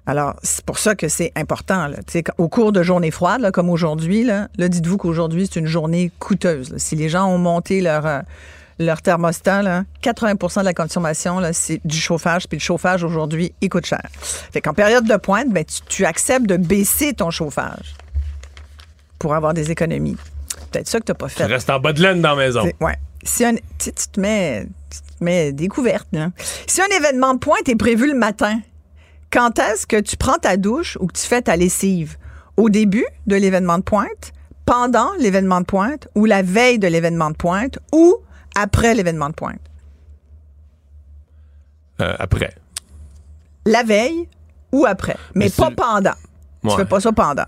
Alors, 0.05 0.35
c'est 0.43 0.65
pour 0.65 0.79
ça 0.79 0.95
que 0.95 1.07
c'est 1.07 1.31
important. 1.35 1.87
Là. 1.87 1.97
Tu 2.05 2.13
sais, 2.13 2.23
Au 2.37 2.49
cours 2.49 2.71
de 2.73 2.83
journées 2.83 3.11
froides, 3.11 3.39
là, 3.41 3.51
comme 3.51 3.69
aujourd'hui, 3.69 4.23
là, 4.25 4.49
là, 4.57 4.67
dites-vous 4.67 4.97
qu'aujourd'hui, 4.97 5.47
c'est 5.51 5.59
une 5.59 5.65
journée 5.67 6.11
coûteuse. 6.19 6.71
là. 6.71 6.79
Si 6.79 6.95
les 6.97 7.07
gens 7.07 7.25
ont 7.27 7.37
monté 7.37 7.79
leur, 7.79 8.05
euh, 8.05 8.19
leur 8.79 9.01
thermostat, 9.01 9.61
là, 9.61 9.85
80% 10.01 10.59
de 10.59 10.65
la 10.65 10.73
consommation, 10.73 11.39
là, 11.39 11.53
c'est 11.53 11.79
du 11.85 11.95
chauffage. 11.97 12.47
Puis 12.49 12.57
le 12.57 12.61
chauffage, 12.61 13.03
aujourd'hui, 13.05 13.53
il 13.61 13.69
coûte 13.69 13.85
cher. 13.85 14.01
Fait 14.51 14.59
qu'en 14.59 14.73
période 14.73 15.05
de 15.07 15.15
pointe, 15.15 15.49
ben, 15.51 15.63
tu, 15.63 15.79
tu 15.87 16.05
acceptes 16.05 16.47
de 16.47 16.57
baisser 16.57 17.13
ton 17.13 17.31
chauffage 17.31 17.95
pour 19.19 19.33
avoir 19.35 19.53
des 19.53 19.71
économies. 19.71 20.17
Peut-être 20.71 20.87
ça 20.89 20.99
que 20.99 21.05
tu 21.05 21.11
n'as 21.11 21.17
pas 21.17 21.27
Tu 21.29 21.35
fait. 21.35 21.45
restes 21.45 21.69
en 21.69 21.79
bas 21.79 21.93
de 21.93 22.01
laine 22.01 22.21
dans 22.21 22.31
la 22.35 22.45
maison. 22.45 22.61
C'est- 22.65 22.75
Ouais. 22.83 22.95
Si 23.23 23.45
un, 23.45 23.53
tu, 23.55 23.93
tu 23.93 24.07
te 24.11 24.19
mets, 24.19 24.65
tu 24.89 24.99
te 25.17 25.23
mets 25.23 25.53
des 25.53 25.69
couvertes. 25.69 26.09
là. 26.11 26.31
Si 26.67 26.81
un 26.81 26.97
événement 26.97 27.33
de 27.35 27.39
pointe 27.39 27.69
est 27.69 27.75
prévu 27.77 28.07
le 28.11 28.17
matin, 28.17 28.59
quand 29.33 29.57
est-ce 29.57 29.87
que 29.87 29.99
tu 29.99 30.15
prends 30.15 30.37
ta 30.37 30.57
douche 30.57 30.95
ou 31.01 31.07
que 31.07 31.13
tu 31.13 31.25
fais 31.25 31.41
ta 31.41 31.55
lessive? 31.55 32.17
Au 32.55 32.69
début 32.69 33.05
de 33.25 33.35
l'événement 33.35 33.79
de 33.79 33.83
pointe, 33.83 34.31
pendant 34.65 35.11
l'événement 35.19 35.59
de 35.59 35.65
pointe 35.65 36.07
ou 36.13 36.25
la 36.25 36.43
veille 36.43 36.77
de 36.77 36.87
l'événement 36.87 37.31
de 37.31 37.35
pointe 37.35 37.79
ou 37.91 38.17
après 38.55 38.93
l'événement 38.93 39.29
de 39.29 39.33
pointe? 39.33 39.59
Euh, 41.99 42.15
après. 42.19 42.53
La 43.65 43.81
veille 43.81 44.27
ou 44.71 44.85
après, 44.85 45.15
mais, 45.33 45.45
Mais 45.45 45.51
pas 45.51 45.71
pendant. 45.71 46.13
Tu 46.67 46.75
fais 46.75 46.85
pas 46.85 46.99
ça 46.99 47.11
pendant. 47.11 47.45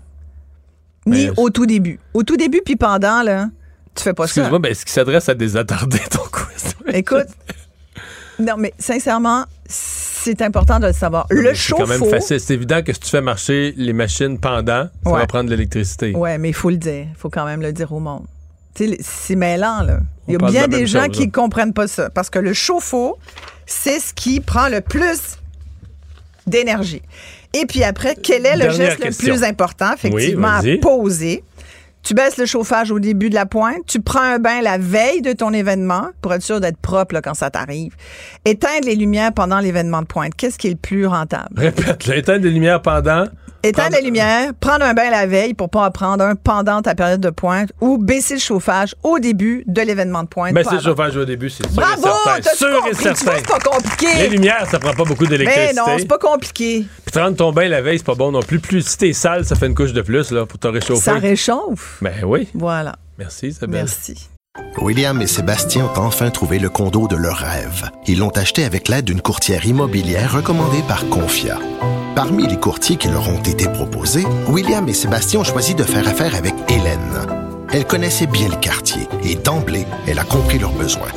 Ni 1.06 1.26
Mais- 1.26 1.32
au 1.36 1.50
tout 1.50 1.66
début. 1.66 2.00
Au 2.14 2.24
tout 2.24 2.36
début 2.36 2.62
puis 2.64 2.74
pendant, 2.76 3.22
là, 3.22 3.48
tu 3.94 4.02
fais 4.02 4.12
pas 4.12 4.26
ça. 4.26 4.40
Excuse-moi, 4.40 4.58
mais 4.58 4.70
est-ce 4.70 4.84
qu'il 4.84 4.92
s'adresse 4.92 5.28
à 5.28 5.34
des 5.34 5.56
attardés, 5.56 6.00
ton 6.10 6.22
quiz? 6.32 6.74
Écoute, 6.88 7.28
non, 8.40 8.56
mais 8.58 8.74
sincèrement, 8.78 9.44
c'est 10.36 10.42
important 10.42 10.78
de 10.80 10.86
le 10.88 10.92
savoir. 10.92 11.26
Le 11.30 11.54
C'est 11.54 11.72
quand 11.72 11.86
même 11.86 11.98
chauffe-eau. 11.98 12.10
facile. 12.10 12.40
C'est 12.40 12.54
évident 12.54 12.82
que 12.82 12.92
si 12.92 13.00
tu 13.00 13.08
fais 13.10 13.20
marcher 13.20 13.72
les 13.76 13.92
machines 13.92 14.38
pendant, 14.38 14.88
ça 15.04 15.10
Ouais. 15.10 15.20
va 15.20 15.26
prendre 15.26 15.44
de 15.46 15.50
l'électricité. 15.54 16.14
Ouais, 16.14 16.38
mais 16.38 16.48
il 16.50 16.54
faut 16.54 16.70
le 16.70 16.76
dire. 16.76 17.06
Il 17.10 17.16
faut 17.16 17.30
quand 17.30 17.44
même 17.44 17.62
le 17.62 17.72
dire 17.72 17.92
au 17.92 18.00
monde. 18.00 18.24
C'est 19.00 19.36
mêlant, 19.36 19.82
là. 19.82 20.00
Il 20.28 20.32
y 20.32 20.36
a 20.36 20.38
bien 20.50 20.66
de 20.68 20.76
des 20.76 20.86
gens 20.86 21.04
chose, 21.06 21.16
qui 21.16 21.26
ne 21.26 21.32
comprennent 21.32 21.72
pas 21.72 21.86
ça. 21.88 22.10
Parce 22.10 22.28
que 22.28 22.38
le 22.38 22.52
chauffe-eau, 22.52 23.16
c'est 23.64 24.00
ce 24.00 24.12
qui 24.12 24.40
prend 24.40 24.68
le 24.68 24.80
plus 24.82 25.38
d'énergie. 26.46 27.02
Et 27.54 27.64
puis 27.66 27.82
après, 27.84 28.14
quel 28.22 28.44
est 28.44 28.52
le 28.54 28.62
Dernière 28.64 28.90
geste 28.90 29.00
question. 29.02 29.32
le 29.34 29.38
plus 29.40 29.46
important, 29.46 29.92
effectivement, 29.94 30.48
à 30.58 30.62
poser? 30.82 31.42
Tu 32.06 32.14
baisses 32.14 32.36
le 32.36 32.46
chauffage 32.46 32.92
au 32.92 33.00
début 33.00 33.30
de 33.30 33.34
la 33.34 33.46
pointe. 33.46 33.84
Tu 33.88 34.00
prends 34.00 34.20
un 34.20 34.38
bain 34.38 34.60
la 34.62 34.78
veille 34.78 35.22
de 35.22 35.32
ton 35.32 35.52
événement 35.52 36.10
pour 36.22 36.32
être 36.34 36.42
sûr 36.42 36.60
d'être 36.60 36.76
propre 36.76 37.20
quand 37.20 37.34
ça 37.34 37.50
t'arrive. 37.50 37.96
Éteindre 38.44 38.86
les 38.86 38.94
lumières 38.94 39.32
pendant 39.32 39.58
l'événement 39.58 40.02
de 40.02 40.06
pointe. 40.06 40.32
Qu'est-ce 40.36 40.56
qui 40.56 40.68
est 40.68 40.70
le 40.70 40.76
plus 40.76 41.04
rentable? 41.04 41.48
Répète, 41.56 42.08
éteindre 42.08 42.44
les 42.44 42.52
lumières 42.52 42.80
pendant. 42.80 43.24
Éteindre 43.68 43.88
Prendre- 43.90 44.00
les 44.00 44.04
lumières, 44.06 44.52
prendre 44.60 44.84
un 44.84 44.94
bain 44.94 45.10
la 45.10 45.26
veille 45.26 45.54
pour 45.54 45.68
pas 45.70 45.86
en 45.86 45.90
prendre 45.90 46.24
un 46.24 46.34
pendant 46.34 46.82
ta 46.82 46.94
période 46.94 47.20
de 47.20 47.30
pointe 47.30 47.70
ou 47.80 47.98
baisser 47.98 48.34
le 48.34 48.40
chauffage 48.40 48.94
au 49.02 49.18
début 49.18 49.64
de 49.66 49.82
l'événement 49.82 50.22
de 50.22 50.28
pointe. 50.28 50.54
C'est 50.56 50.72
le 50.76 50.80
chauffage 50.80 51.16
au 51.16 51.24
début, 51.24 51.50
c'est 51.50 51.64
sûr 51.70 51.72
Bravo! 51.80 52.06
et 52.38 52.42
certain. 52.42 52.56
Sûr 52.56 52.86
et 52.90 52.94
certain. 52.94 53.32
c'est 53.36 53.46
pas 53.48 53.58
compliqué. 53.58 54.06
Les 54.18 54.28
lumières, 54.28 54.66
ça 54.70 54.78
prend 54.78 54.92
pas 54.92 55.04
beaucoup 55.04 55.24
Mais 55.24 55.30
d'électricité. 55.30 55.74
non, 55.74 55.84
c'est 55.98 56.08
pas 56.08 56.18
compliqué. 56.18 56.86
Puis 57.04 57.12
te 57.12 57.18
rendre 57.18 57.36
ton 57.36 57.52
bain 57.52 57.68
la 57.68 57.82
veille, 57.82 57.98
c'est 57.98 58.04
pas 58.06 58.14
bon 58.14 58.30
non 58.32 58.40
plus. 58.42 58.58
Plus 58.60 58.82
si 58.86 58.98
t'es 58.98 59.12
sale, 59.12 59.44
ça 59.44 59.54
fait 59.56 59.66
une 59.66 59.74
couche 59.74 59.92
de 59.92 60.02
plus 60.02 60.30
là, 60.30 60.46
pour 60.46 60.58
te 60.58 60.68
réchauffer. 60.68 61.00
Ça 61.02 61.14
réchauffe. 61.14 61.98
Ben 62.02 62.12
oui. 62.24 62.48
Voilà. 62.54 62.96
Merci, 63.18 63.48
Isabelle. 63.48 63.80
Merci. 63.80 64.28
William 64.78 65.20
et 65.20 65.26
Sébastien 65.26 65.84
ont 65.84 65.98
enfin 66.00 66.30
trouvé 66.30 66.58
le 66.58 66.68
condo 66.70 67.08
de 67.08 67.16
leur 67.16 67.36
rêve. 67.36 67.90
Ils 68.06 68.18
l'ont 68.18 68.30
acheté 68.30 68.64
avec 68.64 68.88
l'aide 68.88 69.04
d'une 69.04 69.20
courtière 69.20 69.66
immobilière 69.66 70.32
recommandée 70.32 70.82
par 70.88 71.06
Confia. 71.08 71.58
Parmi 72.16 72.46
les 72.46 72.58
courtiers 72.58 72.96
qui 72.96 73.08
leur 73.08 73.28
ont 73.28 73.42
été 73.42 73.68
proposés, 73.68 74.24
William 74.48 74.88
et 74.88 74.94
Sébastien 74.94 75.40
ont 75.40 75.44
choisi 75.44 75.74
de 75.74 75.84
faire 75.84 76.08
affaire 76.08 76.34
avec 76.34 76.54
Hélène. 76.66 77.26
Elle 77.70 77.86
connaissait 77.86 78.26
bien 78.26 78.48
le 78.48 78.56
quartier 78.56 79.06
et 79.22 79.34
d'emblée, 79.34 79.84
elle 80.06 80.18
a 80.18 80.24
compris 80.24 80.58
leurs 80.58 80.72
besoins. 80.72 81.10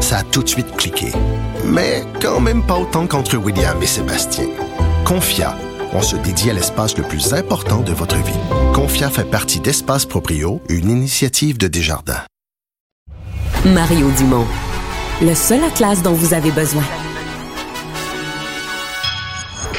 Ça 0.00 0.18
a 0.18 0.22
tout 0.22 0.44
de 0.44 0.48
suite 0.48 0.76
cliqué. 0.76 1.08
Mais 1.64 2.04
quand 2.22 2.38
même 2.38 2.62
pas 2.62 2.78
autant 2.78 3.08
qu'entre 3.08 3.36
William 3.36 3.82
et 3.82 3.86
Sébastien. 3.86 4.46
Confia, 5.04 5.56
on 5.92 6.02
se 6.02 6.14
dédie 6.14 6.50
à 6.50 6.52
l'espace 6.52 6.96
le 6.96 7.02
plus 7.02 7.34
important 7.34 7.80
de 7.80 7.92
votre 7.92 8.16
vie. 8.18 8.32
Confia 8.72 9.10
fait 9.10 9.28
partie 9.28 9.58
d'Espace 9.58 10.06
Proprio, 10.06 10.62
une 10.68 10.88
initiative 10.88 11.58
de 11.58 11.66
Desjardins. 11.66 12.22
Mario 13.64 14.08
Dumont. 14.18 14.46
Le 15.20 15.34
seul 15.34 15.64
atlas 15.64 16.00
dont 16.00 16.12
vous 16.12 16.32
avez 16.32 16.52
besoin. 16.52 16.84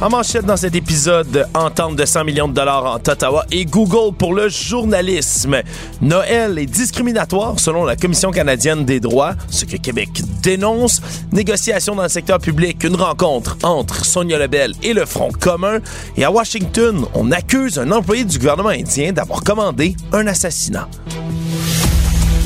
En 0.00 0.10
manchette 0.10 0.44
dans 0.44 0.56
cet 0.56 0.76
épisode, 0.76 1.48
entente 1.54 1.96
de 1.96 2.04
100 2.04 2.22
millions 2.22 2.46
de 2.46 2.54
dollars 2.54 2.84
entre 2.84 3.10
Ottawa 3.12 3.44
et 3.50 3.64
Google 3.64 4.14
pour 4.16 4.32
le 4.32 4.48
journalisme. 4.48 5.56
Noël 6.00 6.56
est 6.56 6.66
discriminatoire 6.66 7.58
selon 7.58 7.84
la 7.84 7.96
Commission 7.96 8.30
canadienne 8.30 8.84
des 8.84 9.00
droits, 9.00 9.34
ce 9.50 9.64
que 9.64 9.76
Québec 9.76 10.22
dénonce. 10.40 11.02
Négociation 11.32 11.96
dans 11.96 12.04
le 12.04 12.08
secteur 12.08 12.38
public, 12.38 12.84
une 12.84 12.94
rencontre 12.94 13.58
entre 13.64 14.04
Sonia 14.04 14.38
Lebel 14.38 14.72
et 14.84 14.92
le 14.92 15.04
Front 15.04 15.32
commun. 15.32 15.80
Et 16.16 16.22
à 16.22 16.30
Washington, 16.30 17.04
on 17.14 17.32
accuse 17.32 17.80
un 17.80 17.90
employé 17.90 18.24
du 18.24 18.38
gouvernement 18.38 18.68
indien 18.68 19.10
d'avoir 19.10 19.42
commandé 19.42 19.96
un 20.12 20.28
assassinat. 20.28 20.88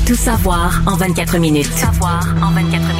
Tout 0.07 0.15
savoir 0.15 0.81
en 0.87 0.95
24 0.95 1.37
minutes. 1.37 1.69
Tout 1.69 1.77
savoir 1.77 2.25
en 2.41 2.49
24 2.49 2.71
minutes. 2.71 2.92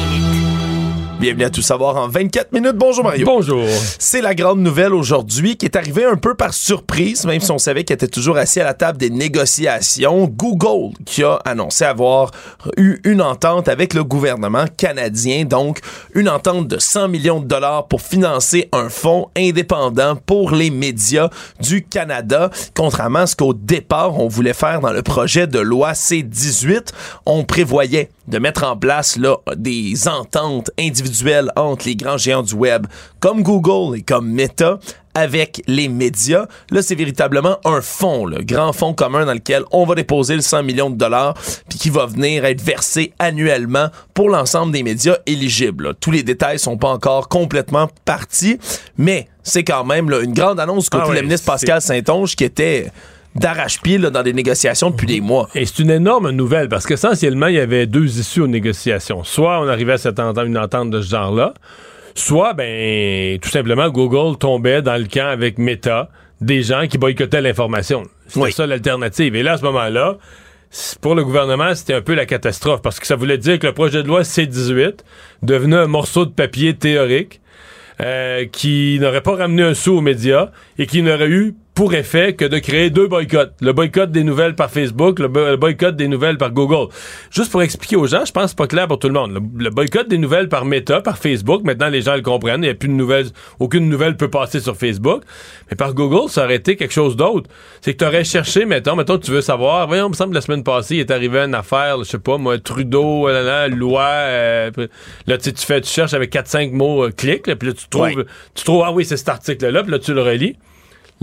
Bienvenue 1.20 1.44
à 1.44 1.50
Tout 1.50 1.62
savoir 1.62 1.96
en 1.96 2.08
24 2.08 2.52
minutes. 2.52 2.76
Bonjour 2.76 3.04
Mario. 3.04 3.24
Bonjour. 3.24 3.64
C'est 3.98 4.20
la 4.20 4.34
grande 4.34 4.60
nouvelle 4.60 4.92
aujourd'hui 4.92 5.56
qui 5.56 5.64
est 5.64 5.76
arrivée 5.76 6.04
un 6.04 6.16
peu 6.16 6.34
par 6.34 6.52
surprise, 6.52 7.24
même 7.24 7.40
si 7.40 7.50
on 7.50 7.58
savait 7.58 7.84
qu'il 7.84 7.94
était 7.94 8.08
toujours 8.08 8.36
assis 8.36 8.60
à 8.60 8.64
la 8.64 8.74
table 8.74 8.98
des 8.98 9.10
négociations. 9.10 10.26
Google 10.26 10.94
qui 11.06 11.22
a 11.22 11.36
annoncé 11.44 11.84
avoir 11.84 12.32
eu 12.76 12.98
une 13.04 13.22
entente 13.22 13.68
avec 13.68 13.94
le 13.94 14.02
gouvernement 14.04 14.64
canadien, 14.76 15.44
donc 15.44 15.78
une 16.14 16.28
entente 16.28 16.68
de 16.68 16.78
100 16.78 17.08
millions 17.08 17.40
de 17.40 17.46
dollars 17.46 17.86
pour 17.86 18.02
financer 18.02 18.68
un 18.72 18.88
fonds 18.88 19.28
indépendant 19.36 20.16
pour 20.16 20.50
les 20.50 20.70
médias 20.70 21.30
du 21.60 21.84
Canada, 21.84 22.50
contrairement 22.74 23.20
à 23.20 23.26
ce 23.26 23.36
qu'au 23.36 23.54
départ 23.54 24.18
on 24.18 24.28
voulait 24.28 24.52
faire 24.52 24.80
dans 24.80 24.92
le 24.92 25.02
projet 25.02 25.46
de 25.46 25.60
loi 25.60 25.94
C-18. 25.94 26.88
On 27.24 27.44
prévoyait 27.44 28.10
de 28.28 28.38
mettre 28.38 28.64
en 28.64 28.76
place 28.76 29.16
là, 29.16 29.36
des 29.56 30.08
ententes 30.08 30.70
individuelles 30.78 31.50
entre 31.56 31.86
les 31.86 31.96
grands 31.96 32.18
géants 32.18 32.42
du 32.42 32.54
web 32.54 32.86
comme 33.20 33.42
Google 33.42 33.98
et 33.98 34.02
comme 34.02 34.30
Meta 34.30 34.78
avec 35.14 35.62
les 35.66 35.88
médias. 35.88 36.46
Là, 36.70 36.82
c'est 36.82 36.96
véritablement 36.96 37.58
un 37.64 37.80
fonds, 37.80 38.26
le 38.26 38.42
grand 38.42 38.72
fonds 38.72 38.94
commun 38.94 39.24
dans 39.24 39.32
lequel 39.32 39.62
on 39.70 39.84
va 39.86 39.94
déposer 39.94 40.34
le 40.34 40.42
100 40.42 40.64
millions 40.64 40.90
de 40.90 40.96
dollars, 40.96 41.34
puis 41.68 41.78
qui 41.78 41.90
va 41.90 42.06
venir 42.06 42.44
être 42.44 42.60
versé 42.60 43.12
annuellement 43.18 43.88
pour 44.12 44.28
l'ensemble 44.28 44.72
des 44.72 44.82
médias 44.82 45.16
éligibles. 45.26 45.94
Tous 46.00 46.10
les 46.10 46.22
détails 46.22 46.58
sont 46.58 46.76
pas 46.76 46.88
encore 46.88 47.28
complètement 47.28 47.88
partis, 48.04 48.58
mais 48.98 49.28
c'est 49.42 49.62
quand 49.62 49.84
même 49.84 50.10
là, 50.10 50.20
une 50.20 50.34
grande 50.34 50.58
annonce 50.58 50.88
côté 50.88 51.04
Ah 51.08 51.14
le 51.14 51.22
ministre 51.22 51.46
Pascal 51.46 51.80
Saint-Onge 51.80 52.34
qui 52.34 52.44
était 52.44 52.90
d'arrache-pied 53.34 53.98
dans 53.98 54.22
des 54.22 54.32
négociations 54.32 54.90
depuis 54.90 55.06
des 55.06 55.20
mois. 55.20 55.48
Et 55.54 55.66
c'est 55.66 55.82
une 55.82 55.90
énorme 55.90 56.30
nouvelle 56.30 56.68
parce 56.68 56.86
qu'essentiellement, 56.86 57.48
il 57.48 57.54
y 57.54 57.60
avait 57.60 57.86
deux 57.86 58.18
issues 58.18 58.42
aux 58.42 58.46
négociations. 58.46 59.24
Soit 59.24 59.60
on 59.60 59.68
arrivait 59.68 59.94
à 59.94 59.98
cette 59.98 60.18
entente, 60.20 60.46
une 60.46 60.58
entente 60.58 60.90
de 60.90 61.00
ce 61.00 61.10
genre-là, 61.10 61.54
soit, 62.14 62.54
ben, 62.54 63.38
tout 63.38 63.50
simplement, 63.50 63.88
Google 63.90 64.38
tombait 64.38 64.82
dans 64.82 64.96
le 64.96 65.06
camp 65.06 65.26
avec 65.26 65.58
Meta 65.58 66.08
des 66.40 66.62
gens 66.62 66.86
qui 66.86 66.98
boycottaient 66.98 67.40
l'information. 67.40 68.04
C'était 68.28 68.50
ça 68.50 68.66
l'alternative. 68.66 69.34
Et 69.34 69.42
là, 69.42 69.52
à 69.52 69.56
ce 69.58 69.62
moment-là, 69.64 70.18
pour 71.00 71.14
le 71.14 71.24
gouvernement, 71.24 71.74
c'était 71.74 71.94
un 71.94 72.02
peu 72.02 72.14
la 72.14 72.26
catastrophe 72.26 72.82
parce 72.82 72.98
que 72.98 73.06
ça 73.06 73.16
voulait 73.16 73.38
dire 73.38 73.58
que 73.58 73.66
le 73.66 73.72
projet 73.72 74.02
de 74.02 74.08
loi 74.08 74.24
C-18 74.24 75.00
devenait 75.42 75.76
un 75.76 75.86
morceau 75.86 76.26
de 76.26 76.30
papier 76.30 76.74
théorique 76.74 77.40
euh, 78.00 78.46
qui 78.46 78.98
n'aurait 79.00 79.20
pas 79.20 79.36
ramené 79.36 79.62
un 79.62 79.74
sou 79.74 79.98
aux 79.98 80.00
médias 80.00 80.50
et 80.78 80.86
qui 80.86 81.02
n'aurait 81.02 81.28
eu 81.28 81.54
pour 81.74 81.92
effet 81.94 82.34
que 82.34 82.44
de 82.44 82.58
créer 82.60 82.88
deux 82.90 83.08
boycotts. 83.08 83.52
Le 83.60 83.72
boycott 83.72 84.10
des 84.12 84.22
nouvelles 84.22 84.54
par 84.54 84.70
Facebook, 84.70 85.18
le, 85.18 85.26
bo- 85.26 85.44
le 85.50 85.56
boycott 85.56 85.96
des 85.96 86.06
nouvelles 86.06 86.38
par 86.38 86.52
Google. 86.52 86.92
Juste 87.32 87.50
pour 87.50 87.62
expliquer 87.62 87.96
aux 87.96 88.06
gens, 88.06 88.24
je 88.24 88.30
pense 88.30 88.52
que 88.52 88.56
pas 88.56 88.68
clair 88.68 88.86
pour 88.86 89.00
tout 89.00 89.08
le 89.08 89.14
monde. 89.14 89.32
Le, 89.32 89.64
le 89.64 89.70
boycott 89.70 90.06
des 90.08 90.18
nouvelles 90.18 90.48
par 90.48 90.64
Meta, 90.66 91.00
par 91.00 91.18
Facebook, 91.18 91.64
maintenant 91.64 91.88
les 91.88 92.00
gens 92.02 92.14
le 92.14 92.22
comprennent, 92.22 92.60
il 92.62 92.66
n'y 92.66 92.68
a 92.68 92.74
plus 92.74 92.88
de 92.88 92.94
nouvelles, 92.94 93.26
aucune 93.58 93.88
nouvelle 93.88 94.16
peut 94.16 94.30
passer 94.30 94.60
sur 94.60 94.76
Facebook. 94.76 95.22
Mais 95.68 95.76
par 95.76 95.94
Google, 95.94 96.30
ça 96.30 96.44
aurait 96.44 96.54
été 96.54 96.76
quelque 96.76 96.94
chose 96.94 97.16
d'autre. 97.16 97.50
C'est 97.80 97.94
que 97.94 97.98
tu 97.98 98.04
aurais 98.04 98.22
cherché, 98.22 98.66
mettons, 98.66 98.94
mettons, 98.94 99.18
tu 99.18 99.32
veux 99.32 99.40
savoir, 99.40 99.88
voyons, 99.88 100.06
il 100.06 100.10
me 100.10 100.14
semble 100.14 100.30
que 100.30 100.36
la 100.36 100.42
semaine 100.42 100.62
passée, 100.62 100.94
il 100.94 101.00
est 101.00 101.10
arrivé 101.10 101.40
une 101.40 101.56
affaire, 101.56 101.98
je 101.98 102.04
sais 102.04 102.18
pas, 102.20 102.38
moi, 102.38 102.56
Trudeau, 102.58 103.26
là, 103.28 103.42
là, 103.42 103.66
loi, 103.66 104.04
euh, 104.04 104.70
là, 105.26 105.38
tu 105.38 105.44
sais, 105.44 105.52
tu 105.52 105.66
fais, 105.66 105.80
tu 105.80 105.90
cherches 105.90 106.14
avec 106.14 106.32
4-5 106.32 106.70
mots, 106.70 107.04
euh, 107.06 107.10
clic, 107.10 107.48
là, 107.48 107.56
puis 107.56 107.68
là, 107.70 107.74
tu 107.74 107.88
trouves, 107.88 108.02
Ouais. 108.04 108.14
tu 108.54 108.62
trouves, 108.62 108.84
ah 108.86 108.92
oui, 108.92 109.04
c'est 109.04 109.16
cet 109.16 109.28
article-là, 109.28 109.82
puis 109.82 109.90
là, 109.90 109.98
tu 109.98 110.14
le 110.14 110.22
relis. 110.22 110.56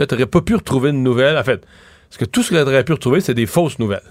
Là, 0.02 0.08
tu 0.08 0.16
n'aurais 0.16 0.26
pas 0.26 0.41
pu 0.41 0.56
retrouver 0.56 0.89
une 0.89 1.04
nouvelle. 1.04 1.38
En 1.38 1.43
fait, 1.43 1.62
parce 2.10 2.18
que 2.18 2.26
tout 2.26 2.41
ce 2.41 2.49
que 2.49 2.56
tu 2.56 2.62
aurais 2.62 2.84
pu 2.84 2.93
retrouver, 2.93 3.22
c'est 3.22 3.36
des 3.36 3.45
fausses 3.45 3.78
nouvelles. 3.78 4.02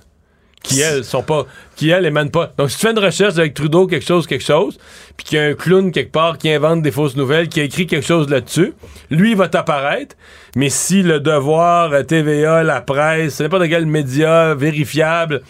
Qui, 0.63 0.79
elles, 0.79 1.03
sont 1.03 1.25
pas. 1.25 1.47
Qui, 1.75 1.89
elles, 1.89 2.07
émanent 2.07 2.31
pas. 2.31 2.53
Donc, 2.57 2.71
si 2.71 2.77
tu 2.77 2.87
fais 2.87 2.93
une 2.93 2.99
recherche 3.01 3.39
avec 3.39 3.55
Trudeau, 3.55 3.89
quelque 3.89 4.07
chose, 4.07 4.29
quelque 4.29 4.45
chose, 4.45 4.79
puis 5.17 5.27
qu'il 5.27 5.39
y 5.39 5.41
a 5.41 5.47
un 5.47 5.55
clown 5.55 5.91
quelque 5.91 6.13
part 6.13 6.39
qui 6.39 6.49
invente 6.49 6.83
des 6.83 6.93
fausses 6.93 7.17
nouvelles, 7.17 7.49
qui 7.49 7.61
a 7.61 7.65
écrit 7.65 7.89
quelque 7.89 8.07
chose 8.07 8.29
là-dessus, 8.29 8.75
lui, 9.11 9.33
il 9.33 9.37
va 9.37 9.49
t'apparaître. 9.49 10.15
Mais 10.55 10.69
si 10.69 11.03
le 11.03 11.19
devoir, 11.19 11.93
euh, 11.93 12.05
TVA, 12.05 12.63
la 12.63 12.83
presse, 12.83 13.41
n'importe 13.41 13.69
quel 13.69 13.87
média 13.87 14.55
vérifiable, 14.55 15.43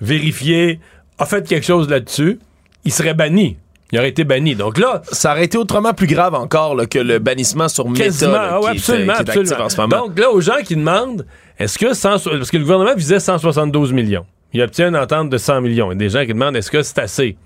vérifié, 0.00 0.78
a 1.18 1.26
fait 1.26 1.44
quelque 1.48 1.66
chose 1.66 1.88
là-dessus, 1.88 2.38
il 2.84 2.92
serait 2.92 3.14
banni. 3.14 3.56
Il 3.92 3.98
aurait 3.98 4.10
été 4.10 4.24
banni. 4.24 4.54
Donc 4.54 4.78
là. 4.78 5.02
Ça 5.12 5.32
aurait 5.32 5.44
été 5.44 5.56
autrement 5.56 5.94
plus 5.94 6.06
grave 6.06 6.34
encore 6.34 6.74
là, 6.74 6.86
que 6.86 6.98
le 6.98 7.18
bannissement 7.18 7.68
sur 7.68 7.88
Meta 7.88 8.04
Quasiment, 8.04 8.32
là, 8.32 8.60
ouais, 8.60 8.70
qui, 8.72 8.76
est- 8.76 8.78
absolument, 8.78 9.12
qui 9.14 9.18
est 9.18 9.20
actif 9.30 9.38
absolument. 9.52 9.64
en 9.64 9.68
ce 9.68 9.76
moment. 9.80 10.06
Donc 10.06 10.18
là, 10.18 10.30
aux 10.30 10.40
gens 10.40 10.62
qui 10.64 10.76
demandent, 10.76 11.26
est-ce 11.58 11.78
que 11.78 11.94
100 11.94 12.08
parce 12.24 12.50
que 12.50 12.56
le 12.56 12.62
gouvernement 12.64 12.94
visait 12.94 13.20
172 13.20 13.92
millions. 13.92 14.26
Il 14.52 14.62
obtient 14.62 14.88
une 14.88 14.96
entente 14.96 15.30
de 15.30 15.38
100 15.38 15.60
millions. 15.60 15.90
Il 15.90 15.94
y 15.94 15.96
a 15.96 15.98
des 15.98 16.08
gens 16.10 16.20
qui 16.22 16.28
demandent, 16.32 16.56
est-ce 16.56 16.70
que 16.70 16.82
c'est 16.82 16.98
assez? 16.98 17.36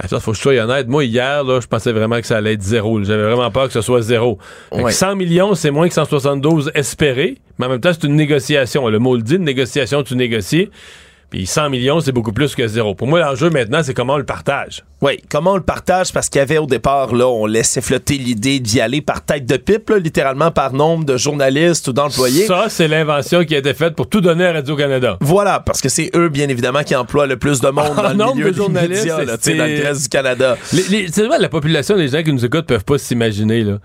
Ben 0.00 0.06
ça, 0.06 0.20
faut 0.20 0.30
que 0.30 0.36
je 0.36 0.42
sois 0.42 0.54
honnête. 0.60 0.86
Moi, 0.86 1.04
hier, 1.04 1.42
là, 1.42 1.58
je 1.60 1.66
pensais 1.66 1.90
vraiment 1.90 2.20
que 2.20 2.26
ça 2.26 2.36
allait 2.36 2.52
être 2.52 2.62
zéro. 2.62 3.02
J'avais 3.02 3.24
vraiment 3.24 3.50
peur 3.50 3.66
que 3.66 3.72
ce 3.72 3.80
soit 3.80 4.00
zéro. 4.00 4.38
Ouais. 4.70 4.92
100 4.92 5.16
millions, 5.16 5.54
c'est 5.54 5.72
moins 5.72 5.88
que 5.88 5.94
172 5.94 6.70
espérés, 6.74 7.38
mais 7.58 7.66
en 7.66 7.68
même 7.70 7.80
temps, 7.80 7.90
c'est 7.92 8.06
une 8.06 8.14
négociation. 8.14 8.86
Le 8.88 9.00
mot 9.00 9.16
le 9.16 9.22
dit, 9.22 9.34
une 9.34 9.44
négociation, 9.44 10.04
tu 10.04 10.14
négocies. 10.14 10.70
Puis 11.30 11.44
100 11.46 11.68
millions, 11.68 12.00
c'est 12.00 12.10
beaucoup 12.12 12.32
plus 12.32 12.54
que 12.54 12.66
zéro. 12.66 12.94
Pour 12.94 13.06
moi, 13.06 13.20
l'enjeu 13.20 13.50
maintenant, 13.50 13.82
c'est 13.82 13.92
comment 13.92 14.14
on 14.14 14.18
le 14.18 14.24
partage. 14.24 14.82
Oui, 15.02 15.18
comment 15.30 15.52
on 15.52 15.56
le 15.56 15.62
partage? 15.62 16.10
Parce 16.10 16.30
qu'il 16.30 16.38
y 16.38 16.42
avait 16.42 16.56
au 16.56 16.64
départ, 16.64 17.14
là, 17.14 17.28
on 17.28 17.44
laissait 17.44 17.82
flotter 17.82 18.16
l'idée 18.16 18.60
d'y 18.60 18.80
aller 18.80 19.02
par 19.02 19.22
tête 19.22 19.44
de 19.44 19.58
pipe, 19.58 19.90
là, 19.90 19.98
littéralement 19.98 20.50
par 20.50 20.72
nombre 20.72 21.04
de 21.04 21.18
journalistes 21.18 21.86
ou 21.88 21.92
d'employés. 21.92 22.46
Ça, 22.46 22.66
c'est 22.70 22.88
l'invention 22.88 23.44
qui 23.44 23.54
a 23.54 23.58
été 23.58 23.74
faite 23.74 23.94
pour 23.94 24.08
tout 24.08 24.22
donner 24.22 24.46
à 24.46 24.52
Radio-Canada. 24.54 25.18
Voilà, 25.20 25.60
parce 25.60 25.82
que 25.82 25.90
c'est 25.90 26.10
eux, 26.16 26.30
bien 26.30 26.48
évidemment, 26.48 26.82
qui 26.82 26.96
emploient 26.96 27.26
le 27.26 27.36
plus 27.36 27.60
de 27.60 27.68
monde 27.68 27.92
En 27.98 28.02
dans 28.02 28.08
le 28.08 28.14
nombre 28.14 28.36
milieu 28.36 28.50
de 28.50 28.56
journalistes, 28.56 29.04
médias, 29.04 29.18
là, 29.24 29.36
tu 29.36 29.42
sais, 29.44 29.50
c'est- 29.52 29.56
dans 29.58 29.66
le 29.66 29.82
reste 29.82 30.02
du 30.04 30.08
Canada. 30.08 30.56
Les, 30.72 30.82
les- 31.08 31.38
la 31.40 31.48
population, 31.50 31.94
les 31.94 32.08
gens 32.08 32.22
qui 32.22 32.32
nous 32.32 32.44
écoutent 32.46 32.66
peuvent 32.66 32.84
pas 32.84 32.96
s'imaginer, 32.96 33.64
là. 33.64 33.78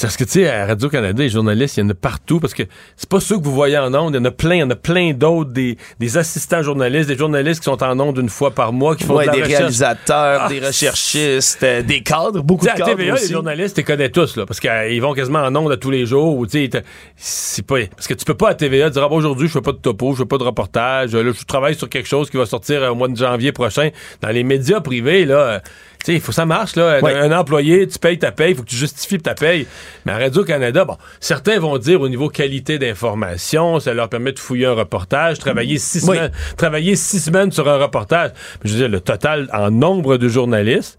C'est 0.00 0.06
parce 0.06 0.16
que, 0.16 0.24
tu 0.24 0.30
sais, 0.30 0.48
à 0.48 0.64
Radio-Canada, 0.64 1.22
les 1.22 1.28
journalistes, 1.28 1.76
il 1.76 1.80
y 1.80 1.82
en 1.82 1.90
a 1.90 1.94
partout, 1.94 2.40
parce 2.40 2.54
que 2.54 2.62
c'est 2.96 3.06
pas 3.06 3.20
ceux 3.20 3.36
que 3.38 3.44
vous 3.44 3.52
voyez 3.52 3.76
en 3.76 3.92
ondes, 3.92 4.14
il 4.14 4.16
y 4.16 4.20
en 4.20 4.24
a 4.24 4.30
plein, 4.30 4.54
il 4.54 4.58
y 4.60 4.62
en 4.62 4.70
a 4.70 4.74
plein 4.74 5.12
d'autres, 5.12 5.50
des, 5.50 5.76
des 5.98 6.16
assistants 6.16 6.62
journalistes, 6.62 7.06
des 7.10 7.18
journalistes 7.18 7.60
qui 7.60 7.64
sont 7.66 7.82
en 7.82 8.00
ondes 8.00 8.16
une 8.16 8.30
fois 8.30 8.50
par 8.50 8.72
mois, 8.72 8.96
qui 8.96 9.04
font 9.04 9.16
Ouais, 9.16 9.24
de 9.24 9.28
la 9.28 9.34
des 9.34 9.42
recherche. 9.42 9.58
réalisateurs, 9.58 10.40
Ah, 10.44 10.48
des 10.48 10.60
recherchistes, 10.60 11.62
euh, 11.64 11.82
des 11.82 12.02
cadres, 12.02 12.42
beaucoup 12.42 12.64
de 12.64 12.70
à 12.70 12.76
cadres 12.76 12.96
TVA, 12.96 13.12
aussi. 13.12 13.26
les 13.26 13.32
journalistes, 13.34 13.74
tu 13.74 13.80
les 13.82 13.84
connais 13.84 14.08
tous, 14.08 14.36
là, 14.38 14.46
parce 14.46 14.58
qu'ils 14.58 15.02
vont 15.02 15.12
quasiment 15.12 15.40
en 15.40 15.54
ondes 15.54 15.70
à 15.72 15.76
tous 15.76 15.90
les 15.90 16.06
jours. 16.06 16.34
ou, 16.34 16.46
tu 16.46 16.70
sais, 16.70 16.82
c'est 17.16 17.66
pas, 17.66 17.76
parce 17.94 18.06
que 18.08 18.14
tu 18.14 18.24
peux 18.24 18.32
pas 18.32 18.48
à 18.48 18.54
TVA 18.54 18.88
dire, 18.88 19.02
ah, 19.04 19.08
bon, 19.10 19.16
aujourd'hui, 19.16 19.48
je 19.48 19.52
fais 19.52 19.60
pas 19.60 19.72
de 19.72 19.76
topo, 19.78 20.12
je 20.14 20.22
fais 20.22 20.24
pas 20.26 20.38
de 20.38 20.44
reportage, 20.44 21.14
là, 21.14 21.30
je 21.30 21.44
travaille 21.44 21.74
sur 21.74 21.90
quelque 21.90 22.08
chose 22.08 22.30
qui 22.30 22.38
va 22.38 22.46
sortir 22.46 22.82
euh, 22.82 22.88
au 22.88 22.94
mois 22.94 23.08
de 23.08 23.16
janvier 23.16 23.52
prochain. 23.52 23.90
Dans 24.22 24.30
les 24.30 24.44
médias 24.44 24.80
privés, 24.80 25.26
là, 25.26 25.60
sais, 26.06 26.14
il 26.14 26.20
faut 26.20 26.28
que 26.28 26.34
ça 26.34 26.46
marche, 26.46 26.76
là. 26.76 27.00
Ouais. 27.00 27.14
Un, 27.14 27.32
employé, 27.32 27.86
tu 27.86 27.98
payes 27.98 28.18
ta 28.18 28.32
paye, 28.32 28.52
il 28.52 28.56
faut 28.56 28.62
que 28.62 28.68
tu 28.68 28.76
justifies 28.76 29.18
ta 29.18 29.34
paye. 29.34 29.66
Mais 30.06 30.12
à 30.12 30.18
Radio-Canada, 30.18 30.84
bon, 30.84 30.96
certains 31.20 31.58
vont 31.58 31.78
dire 31.78 32.00
au 32.00 32.08
niveau 32.08 32.28
qualité 32.28 32.78
d'information, 32.78 33.80
ça 33.80 33.94
leur 33.94 34.08
permet 34.08 34.32
de 34.32 34.38
fouiller 34.38 34.66
un 34.66 34.72
reportage, 34.74 35.38
travailler 35.38 35.78
six 35.78 36.04
Oui. 36.08 36.16
semaines, 36.16 36.32
travailler 36.56 36.96
six 36.96 37.20
semaines 37.20 37.52
sur 37.52 37.68
un 37.68 37.76
reportage. 37.78 38.30
Je 38.64 38.72
veux 38.72 38.78
dire, 38.78 38.88
le 38.88 39.00
total 39.00 39.48
en 39.52 39.70
nombre 39.70 40.16
de 40.16 40.28
journalistes, 40.28 40.98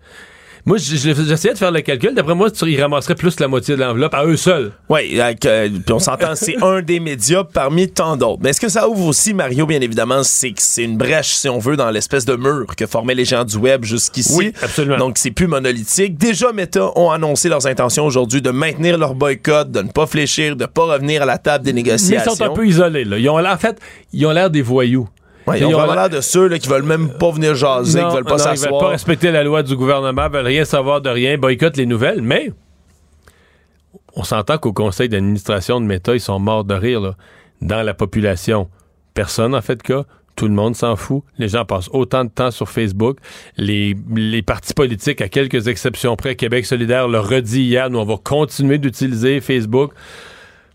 moi, 0.66 0.78
j'essayais 0.78 1.54
de 1.54 1.58
faire 1.58 1.72
le 1.72 1.82
calcul. 1.82 2.14
D'après 2.14 2.36
moi, 2.36 2.52
tu- 2.52 2.66
ils 2.72 2.82
ramasseraient 2.82 3.16
plus 3.16 3.40
la 3.40 3.48
moitié 3.48 3.76
de 3.76 3.82
l'enveloppe 3.82 4.14
à 4.14 4.26
eux 4.26 4.38
seuls. 4.38 4.72
Oui, 4.90 5.20
puis 5.40 5.94
on 5.94 6.00
s'entend, 6.00 6.36
c'est 6.36 6.56
un 6.64 6.82
des 6.82 7.00
médias 7.00 7.44
parmi 7.44 7.90
tant 7.90 8.16
d'autres. 8.18 8.40
Mais 8.44 8.50
est-ce 8.52 8.62
que 8.62 8.70
ça 8.70 8.88
ouvre 8.88 9.06
aussi, 9.08 9.34
Mario, 9.34 9.66
bien 9.66 9.82
évidemment, 9.82 10.24
c'est 10.24 10.52
que 10.52 10.62
c'est 10.62 10.84
une 10.84 10.98
brèche, 10.98 11.30
si 11.34 11.50
on 11.50 11.60
veut, 11.60 11.76
dans 11.76 11.90
l'espèce 11.90 12.26
de 12.26 12.36
mur 12.36 12.68
que 12.76 12.86
formaient 12.86 13.16
les 13.16 13.26
gens 13.26 13.44
du 13.44 13.58
web 13.58 13.84
jusqu'ici. 13.84 14.34
Oui, 14.38 14.54
absolument. 14.62 14.98
Donc, 14.98 15.18
c'est 15.18 15.32
plus 15.32 15.48
monolithique. 15.48 16.18
Déjà, 16.18 16.52
Meta 16.54 16.92
ont 16.98 17.12
annoncé 17.12 17.50
leurs 17.50 17.66
intentions 17.68 18.06
aujourd'hui 18.06 18.42
de 18.42 18.52
maintenir 18.52 18.98
leur 18.98 19.16
boycott, 19.16 19.72
de 19.72 19.82
ne 19.82 19.90
pas 19.90 20.06
fléchir, 20.06 20.56
de 20.56 20.64
ne 20.64 20.68
pas 20.68 20.84
revenir 20.86 21.22
à 21.24 21.26
la 21.26 21.38
table 21.38 21.66
des 21.66 21.74
Mais 21.74 21.82
ils 21.82 21.84
négociations. 21.86 22.36
sont 22.36 22.44
un 22.44 22.50
peu 22.50 22.68
isolés. 22.68 23.04
Là. 23.06 23.18
Ils 23.18 23.30
ont 23.30 23.38
l'air, 23.38 23.54
en 23.54 23.58
fait, 23.58 23.78
ils 24.14 24.26
ont 24.26 24.32
l'air 24.32 24.50
des 24.50 24.62
voyous. 24.62 25.08
Ouais, 25.52 25.60
ils 25.60 25.66
ont 25.66 25.72
vraiment 25.72 25.94
l'air 25.96 26.10
de 26.10 26.22
ceux 26.22 26.48
là, 26.48 26.58
qui 26.60 26.68
veulent 26.68 26.84
même 26.84 27.10
pas 27.10 27.32
venir 27.32 27.56
jaser, 27.56 28.02
Non, 28.02 28.10
qui 28.10 28.16
veulent 28.16 28.24
pas 28.26 28.32
non, 28.32 28.44
Ils 28.44 28.48
veulent 28.48 28.58
s'asseoir. 28.58 28.80
pas 28.82 28.88
respecter 28.90 29.32
la 29.32 29.44
loi 29.44 29.64
du 29.64 29.76
gouvernement, 29.76 30.30
veulent 30.30 30.46
rien 30.46 30.66
savoir 30.66 31.02
de 31.02 31.10
rien, 31.10 31.38
boycottent 31.38 31.78
les 31.78 31.86
nouvelles, 31.86 32.22
mais 32.22 32.52
on 34.16 34.24
s'entend 34.24 34.58
qu'au 34.58 34.74
conseil 34.74 35.10
d'administration 35.10 35.80
de 35.80 35.86
Meta, 35.86 36.14
ils 36.14 36.20
sont 36.20 36.40
morts 36.40 36.64
de 36.66 36.74
rire. 36.74 37.00
là. 37.02 37.16
Dans 37.62 37.82
la 37.84 37.94
population, 37.94 38.70
personne 39.14 39.56
en 39.56 39.62
fait 39.62 39.82
cas. 39.82 40.04
Tout 40.38 40.48
le 40.48 40.54
monde 40.54 40.76
s'en 40.78 40.96
fout. 40.96 41.24
Les 41.38 41.50
gens 41.50 41.66
passent 41.66 41.90
autant 41.92 42.24
de 42.24 42.30
temps 42.30 42.52
sur 42.52 42.70
Facebook. 42.70 43.18
Les, 43.58 43.96
les 44.16 44.42
partis 44.42 44.74
politiques, 44.74 45.22
à 45.22 45.28
quelques 45.28 45.68
exceptions 45.68 46.16
près, 46.16 46.36
Québec 46.36 46.66
solidaire 46.66 47.10
le 47.10 47.20
redit 47.20 47.64
hier, 47.64 47.90
nous, 47.90 48.00
on 48.00 48.06
va 48.06 48.16
continuer 48.18 48.78
d'utiliser 48.78 49.42
Facebook. 49.42 49.92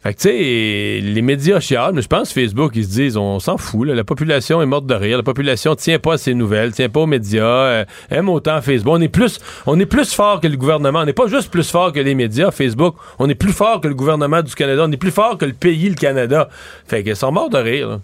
Fait 0.07 0.15
que, 0.15 0.21
tu 0.21 0.29
sais, 0.29 1.01
les 1.03 1.21
médias 1.21 1.59
chialent, 1.59 1.93
mais 1.93 2.01
je 2.01 2.07
pense 2.07 2.33
Facebook, 2.33 2.71
ils 2.77 2.85
se 2.85 2.91
disent, 2.91 3.17
on 3.17 3.41
s'en 3.41 3.57
fout, 3.57 3.89
la 3.89 4.05
population 4.05 4.63
est 4.63 4.67
morte 4.67 4.87
de 4.87 4.95
rire, 4.95 5.17
la 5.17 5.25
population 5.25 5.75
tient 5.75 5.99
pas 5.99 6.13
à 6.13 6.17
ces 6.17 6.33
nouvelles, 6.33 6.71
tient 6.71 6.89
pas 6.89 7.01
aux 7.01 7.07
médias, 7.07 7.43
euh, 7.43 7.85
aime 8.09 8.29
autant 8.29 8.63
Facebook. 8.63 8.95
On 8.95 9.01
est 9.01 9.09
plus, 9.09 9.41
on 9.67 9.81
est 9.81 9.87
plus 9.87 10.15
fort 10.15 10.41
que 10.41 10.47
le 10.47 10.57
gouvernement. 10.57 11.01
On 11.01 11.07
n'est 11.07 11.13
pas 11.13 11.27
juste 11.27 11.51
plus 11.51 11.69
fort 11.69 11.93
que 11.93 11.99
les 11.99 12.15
médias, 12.15 12.53
Facebook. 12.53 12.95
On 13.19 13.29
est 13.29 13.35
plus 13.35 13.51
fort 13.51 13.81
que 13.81 13.89
le 13.89 13.95
gouvernement 13.95 14.43
du 14.43 14.55
Canada. 14.55 14.85
On 14.87 14.93
est 14.93 14.97
plus 14.97 15.11
fort 15.11 15.39
que 15.39 15.45
le 15.45 15.55
pays, 15.55 15.89
le 15.89 15.97
Canada. 15.97 16.51
Fait 16.87 17.03
qu'ils 17.03 17.17
sont 17.17 17.33
morts 17.33 17.51
de 17.51 17.59
rire. 17.59 17.99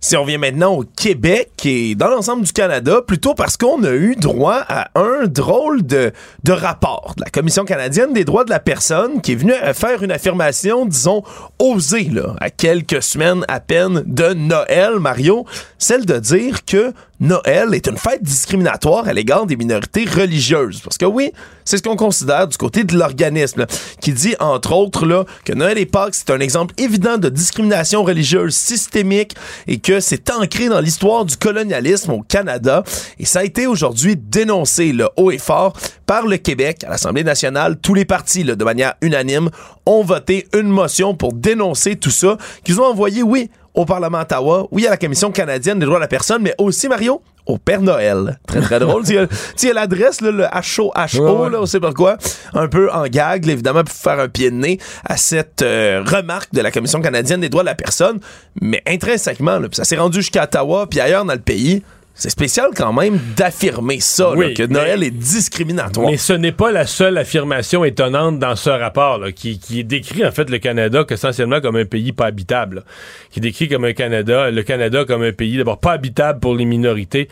Si 0.00 0.16
on 0.16 0.22
revient 0.22 0.38
maintenant 0.38 0.74
au 0.74 0.84
Québec 0.84 1.50
et 1.64 1.94
dans 1.94 2.08
l'ensemble 2.08 2.44
du 2.44 2.52
Canada, 2.52 3.00
plutôt 3.04 3.34
parce 3.34 3.56
qu'on 3.56 3.82
a 3.82 3.92
eu 3.92 4.14
droit 4.14 4.62
à 4.68 4.90
un 4.94 5.26
drôle 5.26 5.84
de, 5.84 6.12
rapport 6.48 7.14
de 7.16 7.24
la 7.24 7.30
Commission 7.30 7.64
canadienne 7.64 8.12
des 8.12 8.24
droits 8.24 8.44
de 8.44 8.50
la 8.50 8.60
personne 8.60 9.20
qui 9.20 9.32
est 9.32 9.36
venue 9.36 9.54
faire 9.74 10.02
une 10.02 10.12
affirmation, 10.12 10.86
disons, 10.86 11.22
osée, 11.58 12.10
là, 12.12 12.36
à 12.40 12.50
quelques 12.50 13.02
semaines 13.02 13.44
à 13.48 13.58
peine 13.58 14.02
de 14.06 14.34
Noël, 14.34 15.00
Mario, 15.00 15.46
celle 15.78 16.04
de 16.04 16.18
dire 16.18 16.64
que 16.64 16.92
Noël 17.20 17.74
est 17.74 17.86
une 17.86 17.96
fête 17.96 18.22
discriminatoire 18.22 19.08
à 19.08 19.12
l'égard 19.12 19.46
des 19.46 19.56
minorités 19.56 20.04
religieuses. 20.04 20.80
Parce 20.80 20.98
que 20.98 21.06
oui, 21.06 21.32
c'est 21.64 21.78
ce 21.78 21.82
qu'on 21.82 21.96
considère 21.96 22.46
du 22.46 22.56
côté 22.56 22.84
de 22.84 22.96
l'organisme, 22.96 23.60
là, 23.60 23.66
qui 24.00 24.12
dit, 24.12 24.34
entre 24.38 24.72
autres, 24.72 25.06
là, 25.06 25.24
que 25.44 25.52
Noël 25.52 25.78
et 25.78 25.86
Pâques, 25.86 26.14
c'est 26.14 26.30
un 26.30 26.40
exemple 26.40 26.74
évident 26.78 27.16
de 27.16 27.28
discrimination 27.28 28.04
religieuse 28.04 28.54
systémique 28.54 29.34
et 29.66 29.78
que 29.78 30.00
c'est 30.00 30.30
ancré 30.30 30.68
dans 30.68 30.80
l'histoire 30.80 31.24
du 31.24 31.36
colonialisme 31.36 32.12
au 32.12 32.20
Canada. 32.20 32.84
Et 33.18 33.24
ça 33.24 33.40
a 33.40 33.44
été 33.44 33.66
aujourd'hui 33.66 34.16
dénoncé, 34.16 34.92
le 34.92 35.08
haut 35.16 35.30
et 35.30 35.38
fort, 35.38 35.72
par 36.06 36.26
le 36.26 36.36
Québec 36.36 36.84
à 36.84 36.90
l'Assemblée 36.90 37.24
nationale. 37.24 37.78
Tous 37.80 37.94
les 37.94 38.04
partis, 38.04 38.44
là, 38.44 38.54
de 38.54 38.64
manière 38.64 38.94
unanime, 39.00 39.50
ont 39.86 40.02
voté 40.02 40.46
une 40.54 40.68
motion 40.68 41.14
pour 41.14 41.32
dénoncer 41.32 41.96
tout 41.96 42.10
ça, 42.10 42.36
qu'ils 42.64 42.80
ont 42.80 42.84
envoyé, 42.84 43.22
oui, 43.22 43.50
au 43.76 43.84
Parlement 43.84 44.20
Ottawa, 44.20 44.66
oui, 44.72 44.86
à 44.86 44.90
la 44.90 44.96
Commission 44.96 45.30
canadienne 45.30 45.78
des 45.78 45.84
droits 45.84 45.98
de 45.98 46.02
la 46.02 46.08
personne, 46.08 46.42
mais 46.42 46.54
aussi, 46.58 46.88
Mario, 46.88 47.20
au 47.44 47.58
Père 47.58 47.82
Noël. 47.82 48.38
Très, 48.48 48.60
très 48.60 48.80
drôle. 48.80 49.04
tu 49.04 49.16
sais, 49.54 49.72
l'adresse, 49.74 50.22
le 50.22 50.46
HO, 50.78 50.92
HO, 51.14 51.48
là, 51.50 51.58
on 51.60 51.66
sait 51.66 51.78
pas 51.78 51.92
quoi, 51.92 52.16
un 52.54 52.68
peu 52.68 52.90
en 52.90 53.04
gag, 53.06 53.46
évidemment, 53.46 53.84
pour 53.84 53.94
faire 53.94 54.18
un 54.18 54.28
pied 54.28 54.50
de 54.50 54.56
nez 54.56 54.80
à 55.04 55.18
cette 55.18 55.60
euh, 55.60 56.02
remarque 56.04 56.52
de 56.54 56.62
la 56.62 56.70
Commission 56.70 57.02
canadienne 57.02 57.42
des 57.42 57.50
droits 57.50 57.62
de 57.62 57.68
la 57.68 57.74
personne, 57.74 58.18
mais 58.60 58.82
intrinsèquement, 58.86 59.58
là, 59.58 59.68
ça 59.72 59.84
s'est 59.84 59.98
rendu 59.98 60.18
jusqu'à 60.18 60.44
Ottawa, 60.44 60.86
puis 60.88 61.00
ailleurs 61.00 61.26
dans 61.26 61.34
le 61.34 61.38
pays, 61.38 61.82
c'est 62.16 62.30
spécial 62.30 62.70
quand 62.74 62.94
même 62.94 63.18
d'affirmer 63.36 64.00
ça, 64.00 64.30
là, 64.30 64.36
Oui, 64.36 64.54
que 64.54 64.62
Noël 64.62 65.02
est 65.02 65.10
discriminatoire. 65.10 66.10
Mais 66.10 66.16
ce 66.16 66.32
n'est 66.32 66.50
pas 66.50 66.72
la 66.72 66.86
seule 66.86 67.18
affirmation 67.18 67.84
étonnante 67.84 68.38
dans 68.38 68.56
ce 68.56 68.70
rapport 68.70 69.18
là, 69.18 69.32
qui, 69.32 69.58
qui 69.58 69.84
décrit 69.84 70.24
en 70.24 70.32
fait 70.32 70.48
le 70.48 70.56
Canada 70.58 71.04
essentiellement 71.10 71.60
comme 71.60 71.76
un 71.76 71.84
pays 71.84 72.12
pas 72.12 72.26
habitable, 72.26 72.76
là. 72.76 72.82
qui 73.30 73.40
décrit 73.40 73.68
comme 73.68 73.84
un 73.84 73.92
Canada, 73.92 74.50
le 74.50 74.62
Canada 74.62 75.04
comme 75.04 75.22
un 75.22 75.32
pays 75.32 75.58
d'abord 75.58 75.78
pas 75.78 75.92
habitable 75.92 76.40
pour 76.40 76.56
les 76.56 76.64
minorités. 76.64 77.28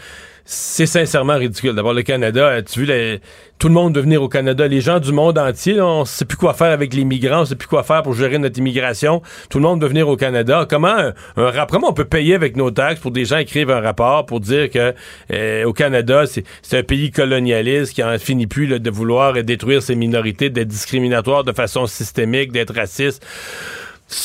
C'est 0.47 0.85
sincèrement 0.85 1.37
ridicule. 1.39 1.75
D'abord, 1.75 1.95
le 1.95 2.03
Canada, 2.03 2.61
tu 2.61 2.85
les- 2.85 3.21
tout 3.59 3.69
le 3.69 3.73
monde 3.75 3.97
veut 3.97 4.03
venir 4.03 4.23
au 4.23 4.29
Canada? 4.29 4.69
Les 4.69 4.83
gens 4.83 5.01
du 5.01 5.11
monde 5.11 5.39
entier, 5.39 5.81
on 5.81 6.05
sait 6.05 6.27
plus 6.27 6.37
quoi 6.37 6.53
faire 6.53 6.71
avec 6.71 6.93
les 6.93 7.05
migrants, 7.05 7.41
on 7.43 7.45
sait 7.47 7.55
plus 7.55 7.67
quoi 7.67 7.83
faire 7.83 8.03
pour 8.03 8.13
gérer 8.13 8.37
notre 8.39 8.59
immigration. 8.59 9.23
Tout 9.49 9.57
le 9.57 9.63
monde 9.63 9.81
veut 9.81 9.89
venir 9.89 10.07
au 10.07 10.19
Canada. 10.19 10.67
Comment 10.69 10.89
un, 10.99 11.15
un 11.37 11.51
rap- 11.51 11.71
comment 11.71 11.89
on 11.89 11.93
peut 11.95 12.05
payer 12.05 12.35
avec 12.35 12.57
nos 12.57 12.71
taxes 12.71 13.01
pour 13.01 13.11
des 13.11 13.25
gens 13.25 13.39
écrivent 13.39 13.71
un 13.71 13.81
rapport 13.81 14.27
pour 14.27 14.41
dire 14.41 14.69
que 14.69 14.93
euh, 15.33 15.65
au 15.65 15.73
Canada, 15.73 16.25
c'est 16.27 16.79
un 16.79 16.83
pays 16.83 17.11
colonialiste 17.11 17.95
qui 17.95 18.05
en 18.05 18.19
finit 18.19 18.47
plus 18.47 18.67
de 18.67 18.91
vouloir 18.91 19.33
détruire 19.45 19.83
ses 19.83 19.95
minorités, 19.95 20.51
d'être 20.51 20.69
discriminatoire 20.69 21.45
de 21.45 21.53
façon 21.53 21.87
systémique, 21.87 22.53
d'être 22.53 22.75
raciste. 22.75 23.25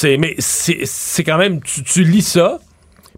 Mais 0.04 0.36
c'est 0.40 0.80
c'est 0.84 1.24
quand 1.24 1.38
même 1.38 1.62
tu 1.64 2.04
lis 2.04 2.24
ça. 2.28 2.60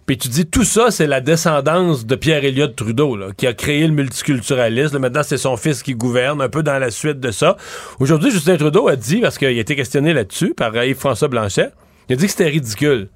Puis 0.06 0.18
tu 0.18 0.28
dis 0.28 0.46
tout 0.46 0.64
ça, 0.64 0.90
c'est 0.90 1.06
la 1.06 1.20
descendance 1.20 2.06
de 2.06 2.16
Pierre 2.16 2.44
Elliott 2.44 2.74
Trudeau, 2.74 3.18
qui 3.36 3.46
a 3.46 3.52
créé 3.52 3.86
le 3.86 3.92
multiculturalisme. 3.92 4.98
Maintenant, 4.98 5.22
c'est 5.22 5.36
son 5.36 5.56
fils 5.56 5.82
qui 5.82 5.94
gouverne, 5.94 6.42
un 6.42 6.48
peu 6.48 6.62
dans 6.62 6.78
la 6.78 6.90
suite 6.90 7.20
de 7.20 7.30
ça. 7.30 7.56
Aujourd'hui, 8.00 8.30
Justin 8.30 8.56
Trudeau 8.56 8.88
a 8.88 8.96
dit, 8.96 9.20
parce 9.20 9.38
qu'il 9.38 9.48
a 9.48 9.50
été 9.52 9.76
questionné 9.76 10.12
là-dessus 10.12 10.54
par 10.54 10.74
euh, 10.74 10.86
Yves-François 10.86 11.28
Blanchet, 11.28 11.70
il 12.08 12.14
a 12.14 12.16
dit 12.16 12.24
que 12.24 12.30
c'était 12.32 12.48
ridicule. 12.48 13.08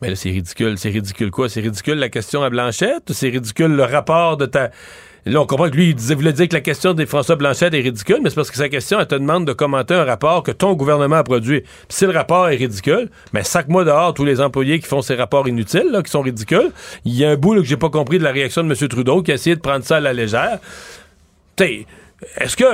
Mais 0.00 0.10
là, 0.10 0.16
c'est 0.16 0.30
ridicule. 0.30 0.78
C'est 0.78 0.90
ridicule 0.90 1.30
quoi? 1.30 1.48
C'est 1.48 1.60
ridicule 1.60 1.94
la 1.98 2.08
question 2.08 2.42
à 2.42 2.50
Blanchette? 2.50 3.12
C'est 3.12 3.28
ridicule 3.28 3.72
le 3.72 3.84
rapport 3.84 4.36
de 4.36 4.46
ta... 4.46 4.70
Là, 5.26 5.40
on 5.40 5.46
comprend 5.46 5.68
que 5.68 5.74
lui, 5.74 5.88
il 5.88 5.94
disait, 5.96 6.14
voulait 6.14 6.32
dire 6.32 6.46
que 6.46 6.54
la 6.54 6.60
question 6.60 6.94
des 6.94 7.04
François 7.04 7.34
Blanchette 7.34 7.74
est 7.74 7.80
ridicule, 7.80 8.20
mais 8.22 8.30
c'est 8.30 8.36
parce 8.36 8.48
que 8.48 8.56
sa 8.56 8.68
question, 8.68 9.00
elle 9.00 9.08
te 9.08 9.16
demande 9.16 9.44
de 9.44 9.52
commenter 9.52 9.94
un 9.94 10.04
rapport 10.04 10.44
que 10.44 10.52
ton 10.52 10.74
gouvernement 10.74 11.16
a 11.16 11.24
produit. 11.24 11.64
Si 11.88 12.06
le 12.06 12.12
rapport 12.12 12.48
est 12.48 12.54
ridicule, 12.54 13.10
mais 13.32 13.42
sac-moi 13.42 13.84
dehors 13.84 14.14
tous 14.14 14.24
les 14.24 14.40
employés 14.40 14.78
qui 14.78 14.86
font 14.86 15.02
ces 15.02 15.16
rapports 15.16 15.48
inutiles, 15.48 15.88
là, 15.90 16.04
qui 16.04 16.12
sont 16.12 16.22
ridicules. 16.22 16.70
Il 17.04 17.12
y 17.12 17.24
a 17.24 17.30
un 17.30 17.36
bout 17.36 17.54
là, 17.54 17.60
que 17.60 17.66
j'ai 17.66 17.76
pas 17.76 17.90
compris 17.90 18.18
de 18.18 18.24
la 18.24 18.30
réaction 18.30 18.62
de 18.62 18.68
M. 18.68 18.88
Trudeau 18.88 19.22
qui 19.22 19.32
a 19.32 19.34
essayé 19.34 19.56
de 19.56 19.60
prendre 19.60 19.84
ça 19.84 19.96
à 19.96 20.00
la 20.00 20.12
légère. 20.12 20.60
T'sais, 21.56 21.86
est-ce 22.38 22.56
que... 22.56 22.64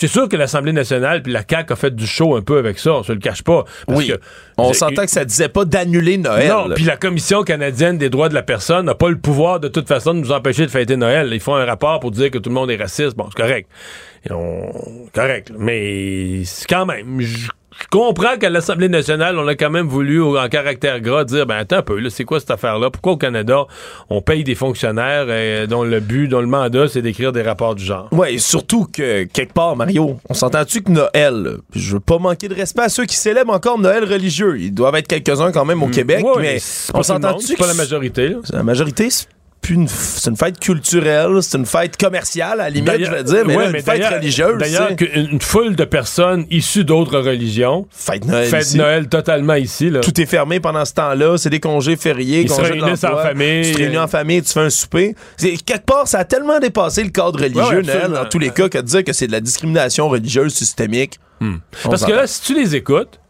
C'est 0.00 0.08
sûr 0.08 0.28
que 0.28 0.36
l'Assemblée 0.36 0.72
nationale 0.72 1.22
puis 1.22 1.30
la 1.32 1.42
CAQ 1.48 1.72
a 1.74 1.76
fait 1.76 1.94
du 1.94 2.06
show 2.06 2.34
un 2.36 2.40
peu 2.42 2.56
avec 2.58 2.78
ça, 2.78 2.94
on 2.94 3.02
se 3.02 3.12
le 3.12 3.18
cache 3.18 3.42
pas. 3.42 3.64
parce 3.86 3.98
Oui. 3.98 4.08
que- 4.08 4.18
On 4.56 4.72
s'entend 4.72 5.04
que 5.04 5.10
ça 5.10 5.24
disait 5.24 5.48
pas 5.50 5.64
d'annuler 5.64 6.16
Noël. 6.18 6.48
non, 6.48 6.68
puis 6.74 6.84
la 6.84 6.96
Commission 6.96 7.42
canadienne 7.42 7.98
des 7.98 8.08
droits 8.10 8.28
de 8.30 8.34
la 8.34 8.42
personne 8.42 8.86
n'a 8.86 8.94
pas 8.94 9.10
le 9.10 9.18
pouvoir 9.18 9.60
de 9.60 9.68
toute 9.68 9.86
façon 9.88 10.14
de 10.14 10.20
nous 10.20 10.32
empêcher 10.32 10.64
de 10.64 10.70
fêter 10.70 10.96
Noël. 10.96 11.28
Ils 11.32 11.40
font 11.40 11.54
un 11.54 11.64
rapport 11.66 12.00
pour 12.00 12.10
dire 12.10 12.30
que 12.30 12.38
tout 12.38 12.48
le 12.50 12.54
monde 12.54 12.70
est 12.70 12.76
raciste. 12.76 13.14
Bon, 13.16 13.26
c'est 13.28 13.42
correct. 13.42 13.68
Et 14.28 14.32
on- 14.32 15.06
Correct. 15.14 15.52
Mais 15.58 16.42
c'est 16.44 16.66
quand 16.68 16.86
même. 16.86 17.20
Je 17.20 17.48
je 17.82 17.86
comprends 17.88 18.36
qu'à 18.38 18.50
l'Assemblée 18.50 18.88
nationale, 18.88 19.38
on 19.38 19.46
a 19.48 19.54
quand 19.54 19.70
même 19.70 19.86
voulu, 19.86 20.22
en 20.22 20.48
caractère 20.48 21.00
gras, 21.00 21.24
dire 21.24 21.46
ben 21.46 21.56
attends 21.56 21.78
un 21.78 21.82
peu, 21.82 21.98
là, 21.98 22.10
c'est 22.10 22.24
quoi 22.24 22.40
cette 22.40 22.50
affaire-là? 22.50 22.90
Pourquoi 22.90 23.12
au 23.12 23.16
Canada, 23.16 23.64
on 24.10 24.20
paye 24.20 24.44
des 24.44 24.54
fonctionnaires 24.54 25.26
euh, 25.28 25.66
dont 25.66 25.82
le 25.82 26.00
but, 26.00 26.28
dont 26.28 26.40
le 26.40 26.46
mandat, 26.46 26.88
c'est 26.88 27.02
d'écrire 27.02 27.32
des 27.32 27.42
rapports 27.42 27.74
du 27.74 27.84
genre? 27.84 28.08
Ouais, 28.12 28.34
et 28.34 28.38
surtout 28.38 28.86
que, 28.86 29.24
quelque 29.24 29.52
part, 29.52 29.76
Mario, 29.76 30.16
on 30.28 30.34
s'entend-tu 30.34 30.82
que 30.82 30.90
Noël, 30.90 31.56
je 31.74 31.92
veux 31.94 32.00
pas 32.00 32.18
manquer 32.18 32.48
de 32.48 32.54
respect 32.54 32.82
à 32.82 32.88
ceux 32.88 33.06
qui 33.06 33.16
célèbrent 33.16 33.52
encore 33.52 33.78
Noël 33.78 34.04
religieux. 34.04 34.58
Ils 34.60 34.74
doivent 34.74 34.96
être 34.96 35.08
quelques-uns 35.08 35.52
quand 35.52 35.64
même 35.64 35.82
au 35.82 35.88
Québec, 35.88 36.20
Mm. 36.20 36.24
Ouais, 36.24 36.42
mais 36.42 36.58
c'est 36.58 36.94
on 36.94 37.02
s'entend-tu 37.02 37.46
c'est 37.46 37.54
que 37.54 37.60
pas 37.60 37.66
la 37.66 37.74
majorité, 37.74 38.28
là. 38.28 38.36
La 38.52 38.62
majorité, 38.62 39.08
c'est 39.10 39.26
plus 39.60 39.74
une, 39.74 39.86
f- 39.86 40.18
c'est 40.20 40.30
une 40.30 40.36
fête 40.36 40.58
culturelle, 40.58 41.42
c'est 41.42 41.58
une 41.58 41.66
fête 41.66 41.96
commerciale, 41.98 42.60
à 42.60 42.64
la 42.64 42.70
limite, 42.70 43.04
je 43.04 43.10
veux 43.10 43.22
dire, 43.22 43.44
mais 43.46 43.56
ouais, 43.56 43.64
là, 43.70 43.78
une 43.78 43.84
fête 43.84 44.04
religieuse. 44.06 44.58
D'ailleurs, 44.58 44.90
une 45.14 45.40
foule 45.40 45.76
de 45.76 45.84
personnes 45.84 46.46
issues 46.50 46.84
d'autres 46.84 47.18
religions 47.20 47.86
Fête 47.90 48.24
Noël 48.24 48.48
fête 48.48 48.62
ici. 48.62 48.78
Noël 48.78 49.08
totalement 49.08 49.54
ici. 49.54 49.90
Là. 49.90 50.00
Tout 50.00 50.18
est 50.20 50.26
fermé 50.26 50.60
pendant 50.60 50.84
ce 50.84 50.94
temps-là, 50.94 51.36
c'est 51.36 51.50
des 51.50 51.60
congés 51.60 51.96
fériés, 51.96 52.42
Ils 52.42 52.48
se 52.50 52.54
congés 52.56 52.76
de 52.78 52.82
réunissent 52.82 53.04
en 53.04 53.16
famille. 53.18 53.62
Tu 53.66 53.72
te 53.72 53.78
réunis 53.78 53.98
en 53.98 54.08
famille, 54.08 54.42
tu 54.42 54.52
fais 54.52 54.60
un 54.60 54.70
souper. 54.70 55.14
C'est- 55.36 55.62
Quelque 55.64 55.84
part, 55.84 56.08
ça 56.08 56.20
a 56.20 56.24
tellement 56.24 56.58
dépassé 56.58 57.02
le 57.04 57.10
cadre 57.10 57.38
religieux, 57.40 57.60
Ouais, 57.62 57.82
Noël, 57.82 58.10
dans 58.12 58.24
tous 58.24 58.38
les 58.38 58.50
cas, 58.50 58.68
que 58.68 58.78
de 58.78 58.82
dire 58.82 59.04
que 59.04 59.12
c'est 59.12 59.26
de 59.26 59.32
la 59.32 59.40
discrimination 59.40 60.08
religieuse 60.08 60.54
systémique. 60.54 61.18
on 61.42 61.54
Parce 61.90 62.04
que 62.04 62.12
là, 62.12 62.26
si 62.26 62.42
tu 62.42 62.54
les 62.54 62.74
écoutes, 62.76 63.20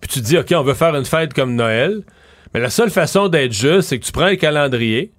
puis 0.00 0.10
tu 0.10 0.20
te 0.20 0.24
dis, 0.26 0.36
OK, 0.38 0.52
on 0.54 0.62
veut 0.62 0.74
faire 0.74 0.94
une 0.94 1.04
fête 1.04 1.32
comme 1.32 1.54
Noël, 1.54 2.02
mais 2.54 2.60
la 2.60 2.70
seule 2.70 2.90
façon 2.90 3.28
d'être 3.28 3.52
juste, 3.52 3.88
c'est 3.88 3.98
que 3.98 4.04
tu 4.04 4.12
prends 4.12 4.24
un 4.26 4.36
calendrier. 4.36 5.12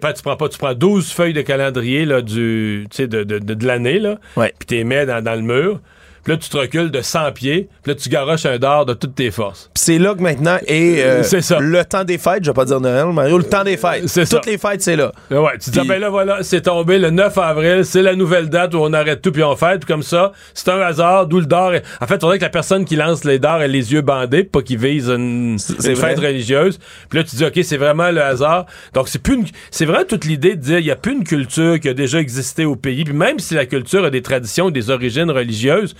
Pas, 0.00 0.12
tu 0.12 0.22
prends 0.22 0.36
pas, 0.36 0.48
tu 0.48 0.58
prends 0.58 0.74
12 0.74 1.10
feuilles 1.10 1.32
de 1.32 1.42
calendrier 1.42 2.04
là, 2.04 2.22
du, 2.22 2.86
de, 2.96 3.06
de, 3.06 3.24
de, 3.24 3.54
de 3.54 3.66
l'année, 3.66 3.98
là, 3.98 4.18
puis 4.58 4.66
tu 4.66 4.74
les 4.76 4.84
mets 4.84 5.04
dans, 5.06 5.22
dans 5.22 5.34
le 5.34 5.42
mur. 5.42 5.80
Puis 6.24 6.32
là, 6.32 6.36
tu 6.38 6.48
te 6.50 6.56
recules 6.56 6.90
de 6.90 7.00
100 7.00 7.32
pieds, 7.32 7.68
puis 7.82 7.92
là, 7.92 7.94
tu 7.94 8.08
garoches 8.08 8.44
un 8.46 8.58
dard 8.58 8.84
de 8.86 8.94
toutes 8.94 9.14
tes 9.14 9.30
forces. 9.30 9.70
Puis 9.74 9.82
c'est 9.84 9.98
là 9.98 10.14
que 10.14 10.20
maintenant 10.20 10.58
est 10.66 11.02
euh, 11.02 11.22
C'est 11.30 11.40
ça. 11.40 11.58
le 11.60 11.84
temps 11.84 12.04
des 12.04 12.18
fêtes, 12.18 12.44
je 12.44 12.50
vais 12.50 12.54
pas 12.54 12.64
dire 12.64 12.80
Noël, 12.80 13.06
Mario, 13.12 13.38
le 13.38 13.44
temps 13.44 13.64
des 13.64 13.76
fêtes. 13.76 14.06
C'est 14.08 14.28
Toutes 14.28 14.44
ça. 14.44 14.50
les 14.50 14.58
fêtes, 14.58 14.82
c'est 14.82 14.96
là. 14.96 15.12
Ouais, 15.30 15.52
tu 15.54 15.66
te 15.66 15.70
dis, 15.70 15.78
ah, 15.80 15.84
ben 15.86 15.98
là, 16.00 16.10
voilà, 16.10 16.42
c'est 16.42 16.62
tombé 16.62 16.98
le 16.98 17.10
9 17.10 17.36
avril, 17.38 17.84
c'est 17.84 18.02
la 18.02 18.14
nouvelle 18.14 18.48
date 18.50 18.74
où 18.74 18.78
on 18.78 18.92
arrête 18.92 19.22
tout 19.22 19.32
puis 19.32 19.42
on 19.42 19.56
fête, 19.56 19.80
puis 19.80 19.86
comme 19.88 20.02
ça, 20.02 20.32
c'est 20.54 20.68
un 20.68 20.80
hasard, 20.80 21.26
d'où 21.26 21.40
le 21.40 21.46
dard. 21.46 21.74
est- 21.74 21.82
En 22.00 22.06
fait, 22.06 22.16
il 22.16 22.20
faudrait 22.20 22.38
que 22.38 22.44
la 22.44 22.50
personne 22.50 22.84
qui 22.84 22.96
lance 22.96 23.24
les 23.24 23.38
dards 23.38 23.62
ait 23.62 23.68
les 23.68 23.92
yeux 23.92 24.02
bandés, 24.02 24.44
pas 24.44 24.62
qu'il 24.62 24.78
vise 24.78 25.08
une, 25.08 25.58
fête 25.58 26.18
religieuse. 26.18 26.78
Puis 27.08 27.18
là, 27.18 27.24
tu 27.24 27.36
dis, 27.36 27.44
OK, 27.44 27.58
c'est 27.62 27.76
vraiment 27.78 28.10
le 28.10 28.22
hasard. 28.22 28.66
Donc, 28.94 29.08
c'est 29.08 29.22
plus 29.22 29.34
une- 29.36 29.46
c'est 29.70 29.86
vraiment 29.86 30.04
toute 30.04 30.24
l'idée 30.26 30.56
de 30.56 30.60
dire, 30.60 30.78
il 30.78 30.84
n'y 30.84 30.90
a 30.90 30.96
plus 30.96 31.12
une 31.12 31.24
culture 31.24 31.80
qui 31.80 31.88
a 31.88 31.94
déjà 31.94 32.18
existé 32.20 32.64
au 32.64 32.76
pays, 32.76 33.04
puis 33.04 33.14
même 33.14 33.38
si 33.38 33.54
la 33.54 33.66
culture 33.66 34.04
a 34.04 34.10
des 34.10 34.22
traditions, 34.22 34.70
des 34.70 34.90
origines 34.90 35.30
religieuses, 35.30 35.94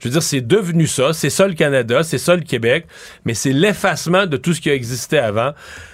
je 0.00 0.08
veux 0.08 0.12
dire, 0.12 0.22
c'est 0.22 0.40
devenu 0.40 0.86
ça. 0.86 1.12
C'est 1.12 1.30
ça 1.30 1.46
le 1.46 1.54
Canada, 1.54 2.02
c'est 2.02 2.18
ça 2.18 2.36
le 2.36 2.42
Québec, 2.42 2.86
mais 3.24 3.34
c'est 3.34 3.52
l'effacement 3.52 4.26
de 4.26 4.36
tout 4.36 4.52
ce 4.52 4.60
qui 4.60 4.70
a 4.70 4.74
existé 4.74 5.18
avant. 5.18 5.52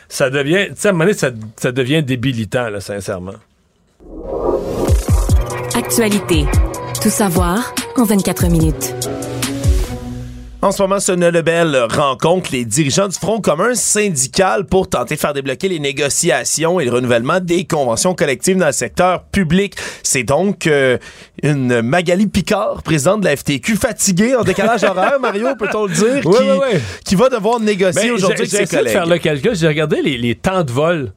Ça 0.08 0.30
devient, 0.30 0.66
tu 0.68 0.74
sais, 0.76 0.88
à 0.88 0.90
un 0.90 0.92
moment 0.94 1.04
donné, 1.04 1.16
ça, 1.56 1.72
devient 1.72 2.02
débilitant, 2.02 2.68
là, 2.68 2.80
sincèrement. 2.80 3.34
Actualité. 5.74 6.44
Tout 7.02 7.10
savoir 7.10 7.74
en 7.96 8.04
24 8.04 8.46
minutes. 8.48 8.94
En 10.64 10.70
ce 10.70 10.80
moment, 10.80 11.00
Sonia 11.00 11.32
Lebel 11.32 11.76
rencontre 11.90 12.50
les 12.52 12.64
dirigeants 12.64 13.08
du 13.08 13.16
Front 13.18 13.40
commun 13.40 13.74
syndical 13.74 14.64
pour 14.64 14.88
tenter 14.88 15.16
de 15.16 15.20
faire 15.20 15.32
débloquer 15.32 15.68
les 15.68 15.80
négociations 15.80 16.78
et 16.78 16.84
le 16.84 16.92
renouvellement 16.92 17.40
des 17.40 17.64
conventions 17.64 18.14
collectives 18.14 18.56
dans 18.58 18.66
le 18.66 18.72
secteur 18.72 19.24
public. 19.24 19.74
C'est 20.04 20.22
donc 20.22 20.68
euh, 20.68 20.98
une 21.42 21.82
Magali 21.82 22.28
Picard, 22.28 22.84
présidente 22.84 23.22
de 23.22 23.24
la 23.24 23.36
FTQ, 23.36 23.74
fatiguée 23.74 24.36
en 24.36 24.44
décalage 24.44 24.84
horaire, 24.84 25.18
Mario, 25.20 25.48
peut-on 25.58 25.86
le 25.86 25.94
dire, 25.94 26.24
Ouais, 26.26 26.36
qui, 26.38 26.44
ouais, 26.44 26.58
ouais. 26.58 26.80
qui 27.04 27.16
va 27.16 27.28
devoir 27.28 27.58
négocier 27.58 28.10
Ben, 28.10 28.12
aujourd'hui 28.12 28.42
avec 28.42 28.50
ses 28.50 28.62
essayé 28.62 28.66
de 28.66 28.70
collègues. 28.70 28.92
faire 28.92 29.06
le 29.06 29.18
calcul. 29.18 29.56
J'ai 29.56 29.66
regardé 29.66 30.00
les, 30.00 30.16
les 30.16 30.36
temps 30.36 30.62
de 30.62 30.70
vol. 30.70 31.12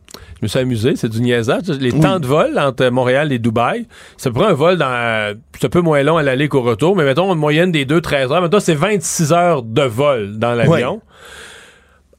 Me 0.46 0.48
suis 0.48 0.60
amusé, 0.60 0.96
c'est 0.96 1.10
du 1.10 1.22
niaisage. 1.22 1.64
Les 1.80 1.91
Oui. 1.91 2.00
temps 2.00 2.20
de 2.20 2.28
vol 2.28 2.60
entre 2.60 2.88
Montréal 2.89 3.32
et 3.32 3.39
Dubaï, 3.39 3.88
ça 4.16 4.30
prend 4.30 4.46
un 4.46 4.54
vol 4.54 4.78
dans. 4.78 5.36
C'est 5.60 5.66
un 5.66 5.70
peu 5.70 5.82
moins 5.82 6.04
long 6.04 6.18
à 6.18 6.22
l'aller 6.22 6.48
qu'au 6.50 6.62
retour, 6.62 6.96
mais 6.96 7.04
mettons 7.04 7.34
une 7.34 7.39
moyenne 7.39 7.72
des 7.72 7.84
2-13 7.84 8.32
heures. 8.32 8.43
Mettons, 8.43 8.60
c'est 8.60 8.76
26 8.76 9.34
heures 9.34 9.64
de 9.64 9.82
vol 9.82 10.38
dans 10.38 10.54
l'avion. 10.54 11.02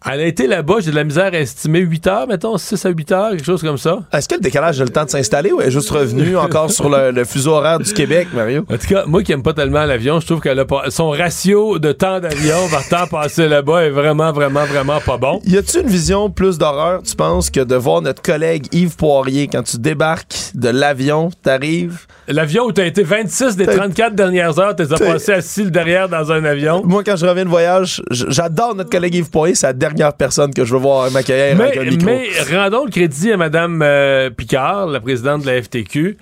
Elle 0.09 0.20
a 0.20 0.26
été 0.26 0.46
là-bas, 0.46 0.76
j'ai 0.80 0.92
de 0.92 0.96
la 0.96 1.02
misère 1.02 1.30
à 1.32 1.38
estimer 1.38 1.80
8 1.80 2.07
heures, 2.07 2.26
mettons, 2.28 2.57
6 2.57 2.86
à 2.86 2.90
8 2.90 3.12
heures, 3.12 3.30
quelque 3.30 3.44
chose 3.44 3.62
comme 3.62 3.76
ça. 3.76 4.04
Est-ce 4.12 4.28
que 4.28 4.36
le 4.36 4.40
décalage 4.40 4.80
a 4.80 4.84
le 4.84 4.90
temps 4.90 5.04
de 5.04 5.11
s'installer 5.11 5.50
ou 5.50 5.61
elle 5.61 5.66
est 5.66 5.72
juste 5.72 5.90
revenue 5.90 6.36
encore 6.36 6.70
sur 6.70 6.88
le, 6.88 7.11
le 7.11 7.24
fuseau 7.24 7.54
horaire 7.54 7.80
du 7.80 7.92
Québec, 7.92 8.28
Mario? 8.32 8.64
En 8.70 8.76
tout 8.76 8.86
cas, 8.86 9.04
moi 9.07 9.24
qui 9.24 9.32
aime 9.32 9.42
pas 9.42 9.52
tellement 9.52 9.84
l'avion, 9.84 10.20
je 10.20 10.26
trouve 10.26 10.38
que 10.40 10.48
son 10.90 11.11
ratio 11.11 11.80
de 11.80 11.90
temps 11.90 12.20
d'avion 12.20 12.68
par 12.70 12.88
temps 12.88 13.07
passé 13.09 13.48
là-bas 13.48 13.82
est 13.84 13.90
vraiment, 13.90 14.32
vraiment, 14.32 14.64
vraiment 14.64 15.00
pas 15.00 15.16
bon. 15.16 15.40
Y 15.44 15.57
a-tu 15.57 15.80
une 15.80 15.88
vision 15.88 16.30
plus 16.30 16.57
d'horreur, 16.57 17.02
tu 17.02 17.16
penses, 17.16 17.50
que 17.50 17.61
de 17.61 17.74
voir 17.74 18.00
notre 18.00 18.22
collègue 18.22 18.68
Yves 18.72 18.94
Poirier 18.94 19.48
quand 19.48 19.64
tu 19.64 19.78
débarques 19.78 20.52
de 20.54 20.68
l'avion, 20.68 21.30
t'arrives? 21.42 22.07
L'avion 22.29 22.64
où 22.64 22.72
t'as 22.72 22.87
été 22.87 23.03
26 23.03 23.57
des 23.57 23.66
34 23.66 24.14
dernières 24.14 24.59
heures, 24.59 24.74
t'es 24.74 24.87
passé 24.87 25.33
assis 25.33 25.70
derrière 25.70 26.09
dans 26.09 26.33
un 26.33 26.45
avion. 26.45 26.83
Moi, 26.85 27.05
quand 27.05 27.16
je 27.16 27.24
reviens 27.27 27.45
de 27.45 27.51
voyage, 27.51 28.03
j'adore 28.11 28.74
notre 28.74 28.91
collègue 28.91 29.14
Yves 29.14 29.31
Poirier, 29.31 29.55
c'est 29.55 29.68
la 29.68 29.72
dernière 29.72 30.12
personne 30.12 30.53
que 30.53 30.64
je 30.64 30.72
veux 30.74 30.81
voir 30.81 31.11
m'accueillir 31.11 31.61
avec 31.61 31.77
un 31.77 31.85
micro. 31.85 32.07
Mais 32.07 32.29
rendons 32.53 32.85
le 32.85 32.91
crédit 32.91 33.33
à 33.33 33.37
Mme 33.37 33.81
euh, 33.83 34.31
Picard, 34.31 34.87
la 34.89 35.01
présidente 35.01 35.43
de 35.43 35.47
la 35.47 35.62
FTQ. 35.62 36.16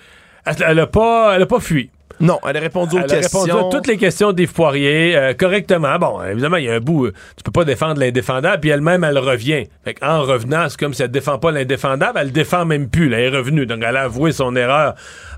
Elle 0.44 0.76
n'a 0.76 0.86
pas, 0.86 1.38
pas 1.46 1.60
fui. 1.60 1.90
Non, 2.20 2.38
elle 2.48 2.56
a 2.56 2.60
répondu 2.60 2.96
aux 2.96 3.00
elle 3.00 3.06
questions. 3.06 3.40
a 3.40 3.44
répondu 3.44 3.66
à 3.66 3.70
toutes 3.70 3.86
les 3.86 3.96
questions 3.96 4.32
d'Yves 4.32 4.52
Poirier 4.52 5.16
euh, 5.16 5.34
correctement. 5.34 5.98
Bon, 5.98 6.22
évidemment, 6.22 6.56
il 6.56 6.64
y 6.64 6.68
a 6.68 6.74
un 6.74 6.80
bout, 6.80 7.06
euh, 7.06 7.12
tu 7.36 7.42
peux 7.42 7.50
pas 7.50 7.64
défendre 7.64 8.00
l'indéfendable, 8.00 8.60
puis 8.60 8.70
elle-même, 8.70 9.04
elle 9.04 9.18
revient. 9.18 9.66
en 10.02 10.22
revenant, 10.22 10.68
c'est 10.68 10.78
comme 10.78 10.94
si 10.94 11.02
elle 11.02 11.10
défend 11.10 11.38
pas 11.38 11.50
l'indéfendable, 11.50 12.18
elle 12.20 12.32
défend 12.32 12.64
même 12.64 12.88
plus. 12.88 13.12
elle 13.12 13.20
est 13.20 13.36
revenue. 13.36 13.66
Donc, 13.66 13.82
elle 13.86 13.96
a 13.96 14.02
avoué 14.02 14.32
son 14.32 14.54
erreur 14.56 14.94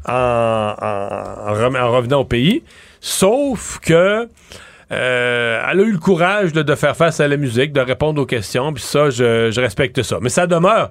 en, 0.09 0.74
en 0.79 1.93
revenant 1.93 2.20
au 2.20 2.24
pays. 2.24 2.62
Sauf 3.01 3.79
que 3.81 4.29
euh, 4.93 5.62
elle 5.68 5.81
a 5.81 5.83
eu 5.83 5.93
le 5.93 5.99
courage 5.99 6.53
de 6.53 6.74
faire 6.74 6.97
face 6.97 7.18
à 7.20 7.27
la 7.27 7.37
musique, 7.37 7.72
de 7.72 7.81
répondre 7.81 8.22
aux 8.22 8.27
questions, 8.27 8.72
puis 8.72 8.83
ça, 8.83 9.11
je, 9.11 9.61
respecte 9.61 10.03
ça. 10.03 10.18
Mais 10.20 10.29
ça 10.29 10.47
demeure. 10.47 10.91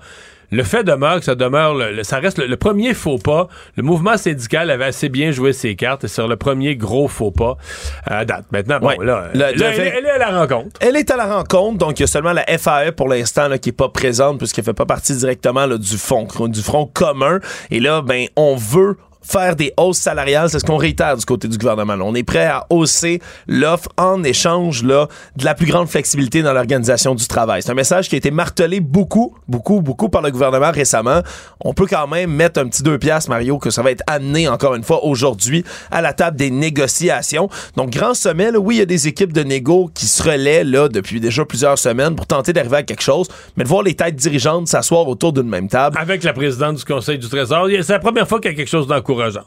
Le 0.52 0.64
fait 0.64 0.84
demeure 0.84 1.20
que 1.20 1.26
ça 1.26 1.36
demeure, 1.36 1.74
le, 1.76 2.04
ça 2.04 2.20
reste 2.20 2.38
le, 2.38 2.58
premier 2.58 2.94
faux 2.94 3.18
pas. 3.18 3.48
Le 3.76 3.84
mouvement 3.84 4.18
syndical 4.18 4.70
avait 4.70 4.86
assez 4.86 5.10
bien 5.10 5.32
joué 5.32 5.54
ses 5.54 5.76
cartes 5.76 6.08
sur 6.08 6.28
le 6.28 6.36
premier 6.36 6.76
gros 6.76 7.08
faux 7.08 7.32
pas 7.32 7.58
à 8.06 8.26
date. 8.26 8.46
Maintenant, 8.52 8.80
bon, 8.80 9.00
là, 9.02 9.30
elle, 9.34 9.62
est 9.62 10.10
à 10.10 10.18
la 10.18 10.40
rencontre. 10.40 10.80
Elle 10.82 10.96
est 10.96 11.10
à 11.12 11.18
la 11.18 11.38
rencontre, 11.38 11.78
donc 11.78 12.00
il 12.00 12.04
y 12.04 12.06
a 12.06 12.08
seulement 12.08 12.34
la 12.34 12.46
FAE 12.58 12.92
pour 12.92 13.08
l'instant 13.08 13.50
qui 13.58 13.70
est 13.70 13.74
pas 13.74 13.90
présente 13.90 14.38
puisqu'elle 14.38 14.66
fait 14.66 14.74
pas 14.74 14.86
partie 14.86 15.16
directement 15.16 15.68
du 15.68 15.98
front, 15.98 16.28
du 16.48 16.62
front 16.62 16.86
commun. 16.86 17.40
Et 17.72 17.80
là, 17.80 18.02
ben, 18.02 18.28
on 18.36 18.56
veut 18.56 18.98
faire 19.26 19.56
des 19.56 19.74
hausses 19.78 19.98
salariales, 19.98 20.50
c'est 20.50 20.60
ce 20.60 20.66
qu'on 20.66 20.78
réitère 20.78 21.18
du 21.18 21.26
côté 21.26 21.48
du 21.48 21.58
gouvernement. 21.58 21.96
On 22.02 22.16
est 22.16 22.24
prêt 22.24 22.46
à 22.46 22.66
hausser 22.70 23.22
l'offre 23.48 23.90
en 23.98 24.24
échange 24.24 24.84
là, 24.84 25.08
de 25.36 25.46
la 25.46 25.56
plus 25.56 25.66
grande 25.66 25.88
flexibilité 25.88 26.42
dans 26.42 26.54
l'organisation 26.54 27.16
du 27.16 27.28
travail. 27.28 27.62
C'est 27.64 27.72
un 27.72 27.76
message 27.76 28.10
qui 28.10 28.16
a 28.16 28.18
été 28.18 28.32
martelé 28.32 28.80
beaucoup, 28.80 29.36
beaucoup, 29.48 29.82
beaucoup 29.82 30.10
par 30.10 30.22
le 30.22 30.32
gouvernement 30.32 30.72
récemment. 30.72 31.22
On 31.64 31.74
peut 31.74 31.88
quand 31.88 32.08
même 32.08 32.32
mettre 32.32 32.60
un 32.60 32.68
petit 32.68 32.84
deux 32.84 33.00
piastres, 33.00 33.30
Mario, 33.30 33.58
que 33.58 33.70
ça 33.70 33.82
va 33.82 33.92
être 33.92 34.04
amené 34.08 34.48
encore 34.48 34.76
une 34.76 34.84
fois 34.84 35.04
aujourd'hui 35.04 35.64
à 35.92 36.02
la 36.02 36.14
table 36.14 36.38
des 36.38 36.52
négociations. 36.52 37.50
Donc, 37.76 37.90
grand 37.90 38.14
sommet, 38.14 38.52
là, 38.52 38.60
oui, 38.60 38.76
il 38.76 38.80
y 38.80 38.82
a 38.82 38.86
des 38.86 39.08
équipes 39.08 39.34
de 39.34 39.44
négo 39.44 39.90
qui 39.94 40.06
se 40.06 40.22
relaient 40.22 40.64
là, 40.64 40.88
depuis 40.88 41.20
déjà 41.20 41.46
plusieurs 41.46 41.78
semaines 41.80 42.16
pour 42.16 42.28
tenter 42.28 42.54
d'arriver 42.54 42.78
à 42.78 42.84
quelque 42.84 43.04
chose, 43.04 43.28
mais 43.58 43.64
de 43.64 43.70
voir 43.70 43.84
les 43.84 43.96
têtes 43.96 44.16
dirigeantes 44.16 44.68
s'asseoir 44.68 45.08
autour 45.08 45.34
d'une 45.34 45.50
même 45.50 45.68
table. 45.68 45.98
Avec 46.00 46.24
la 46.24 46.34
présidente 46.34 46.76
du 46.78 46.86
Conseil 46.86 47.18
du 47.18 47.28
Trésor, 47.28 47.68
c'est 47.70 47.94
la 47.94 48.00
première 48.00 48.28
fois 48.28 48.40
qu'il 48.40 48.52
y 48.52 48.54
a 48.54 48.58
quelque 48.58 48.70
chose 48.70 48.88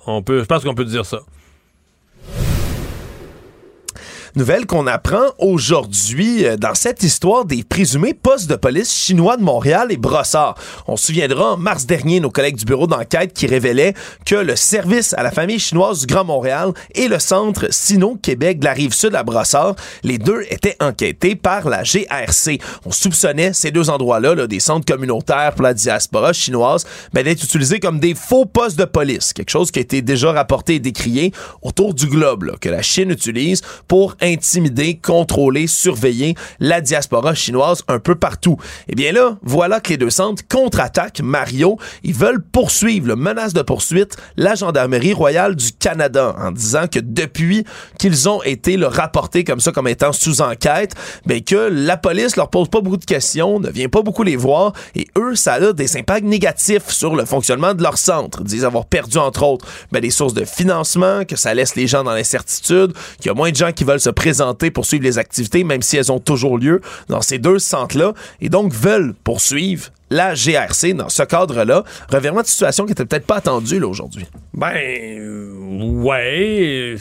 on 0.06 0.22
peut, 0.22 0.40
je 0.40 0.44
pense 0.46 0.64
qu'on 0.64 0.74
peut 0.74 0.84
dire 0.84 1.06
ça. 1.06 1.20
Nouvelle 4.36 4.66
qu'on 4.66 4.86
apprend 4.86 5.32
aujourd'hui 5.38 6.44
euh, 6.44 6.56
dans 6.56 6.74
cette 6.74 7.02
histoire 7.02 7.44
des 7.44 7.64
présumés 7.64 8.14
postes 8.14 8.48
de 8.48 8.56
police 8.56 8.94
chinois 8.94 9.36
de 9.36 9.42
Montréal 9.42 9.88
et 9.90 9.96
Brossard. 9.96 10.54
On 10.86 10.96
se 10.96 11.06
souviendra 11.06 11.54
en 11.54 11.56
mars 11.56 11.86
dernier 11.86 12.20
nos 12.20 12.30
collègues 12.30 12.56
du 12.56 12.64
bureau 12.64 12.86
d'enquête 12.86 13.32
qui 13.32 13.46
révélaient 13.46 13.94
que 14.26 14.34
le 14.34 14.54
service 14.54 15.14
à 15.14 15.22
la 15.22 15.30
famille 15.30 15.58
chinoise 15.58 16.00
du 16.00 16.06
Grand 16.06 16.24
Montréal 16.24 16.72
et 16.94 17.08
le 17.08 17.18
centre 17.18 17.68
Sino-Québec 17.70 18.58
de 18.58 18.66
la 18.66 18.72
rive 18.72 18.92
sud 18.92 19.14
à 19.14 19.22
Brossard, 19.22 19.76
les 20.02 20.18
deux 20.18 20.42
étaient 20.50 20.76
enquêtés 20.80 21.34
par 21.34 21.68
la 21.68 21.82
GRC. 21.82 22.58
On 22.84 22.92
soupçonnait 22.92 23.52
ces 23.54 23.70
deux 23.70 23.88
endroits-là, 23.88 24.46
des 24.46 24.60
centres 24.60 24.86
communautaires 24.86 25.54
pour 25.54 25.62
la 25.62 25.74
diaspora 25.74 26.32
chinoise, 26.32 26.84
d'être 27.14 27.42
utilisés 27.42 27.80
comme 27.80 27.98
des 27.98 28.14
faux 28.14 28.44
postes 28.44 28.78
de 28.78 28.84
police, 28.84 29.32
quelque 29.32 29.50
chose 29.50 29.70
qui 29.70 29.78
a 29.78 29.82
été 29.82 30.02
déjà 30.02 30.32
rapporté 30.32 30.76
et 30.76 30.80
décrié 30.80 31.32
autour 31.62 31.94
du 31.94 32.06
globe, 32.06 32.58
que 32.60 32.68
la 32.68 32.82
Chine 32.82 33.10
utilise 33.10 33.62
pour 33.86 34.16
intimider, 34.28 34.96
contrôler, 34.96 35.66
surveiller 35.66 36.34
la 36.60 36.80
diaspora 36.80 37.34
chinoise 37.34 37.82
un 37.88 37.98
peu 37.98 38.14
partout. 38.14 38.56
Eh 38.88 38.94
bien 38.94 39.12
là, 39.12 39.36
voilà 39.42 39.80
que 39.80 39.90
les 39.90 39.96
deux 39.96 40.10
centres 40.10 40.42
contre-attaquent 40.48 41.20
Mario. 41.20 41.78
Ils 42.02 42.14
veulent 42.14 42.42
poursuivre, 42.42 43.06
le 43.08 43.16
menace 43.16 43.52
de 43.52 43.62
poursuite, 43.62 44.16
la 44.36 44.54
Gendarmerie 44.54 45.12
royale 45.12 45.56
du 45.56 45.72
Canada 45.72 46.34
en 46.38 46.50
disant 46.50 46.86
que 46.86 46.98
depuis 47.00 47.64
qu'ils 47.98 48.28
ont 48.28 48.42
été 48.42 48.76
rapportés 48.80 49.44
comme 49.44 49.60
ça, 49.60 49.72
comme 49.72 49.88
étant 49.88 50.12
sous 50.12 50.40
enquête, 50.40 50.94
ben 51.26 51.42
que 51.42 51.68
la 51.70 51.96
police 51.96 52.36
leur 52.36 52.50
pose 52.50 52.68
pas 52.68 52.80
beaucoup 52.80 52.96
de 52.96 53.04
questions, 53.04 53.60
ne 53.60 53.70
vient 53.70 53.88
pas 53.88 54.02
beaucoup 54.02 54.22
les 54.22 54.36
voir 54.36 54.72
et 54.94 55.06
eux, 55.16 55.34
ça 55.34 55.54
a 55.54 55.72
des 55.72 55.96
impacts 55.96 56.24
négatifs 56.24 56.88
sur 56.88 57.16
le 57.16 57.24
fonctionnement 57.24 57.74
de 57.74 57.82
leur 57.82 57.98
centre. 57.98 58.40
Ils 58.42 58.46
disent 58.46 58.64
avoir 58.64 58.86
perdu, 58.86 59.18
entre 59.18 59.42
autres, 59.42 59.66
ben, 59.92 60.00
des 60.00 60.10
sources 60.10 60.34
de 60.34 60.44
financement, 60.44 61.24
que 61.24 61.36
ça 61.36 61.54
laisse 61.54 61.74
les 61.74 61.86
gens 61.86 62.04
dans 62.04 62.12
l'incertitude, 62.12 62.92
qu'il 63.18 63.26
y 63.26 63.30
a 63.30 63.34
moins 63.34 63.50
de 63.50 63.56
gens 63.56 63.72
qui 63.72 63.84
veulent 63.84 64.00
se 64.00 64.07
présenter 64.10 64.70
pour 64.70 64.86
suivre 64.86 65.04
les 65.04 65.18
activités, 65.18 65.64
même 65.64 65.82
si 65.82 65.96
elles 65.96 66.12
ont 66.12 66.20
toujours 66.20 66.58
lieu 66.58 66.80
dans 67.08 67.22
ces 67.22 67.38
deux 67.38 67.58
centres-là, 67.58 68.12
et 68.40 68.48
donc 68.48 68.72
veulent 68.72 69.14
poursuivre 69.24 69.90
la 70.10 70.34
GRC 70.34 70.94
dans 70.94 71.08
ce 71.08 71.22
cadre-là. 71.22 71.84
Revirement 72.10 72.42
de 72.42 72.46
situation 72.46 72.86
qui 72.86 72.92
était 72.92 73.04
peut-être 73.04 73.26
pas 73.26 73.36
attendu 73.36 73.78
là 73.78 73.86
aujourd'hui. 73.86 74.26
Ben, 74.54 75.20
ouais 76.02 76.96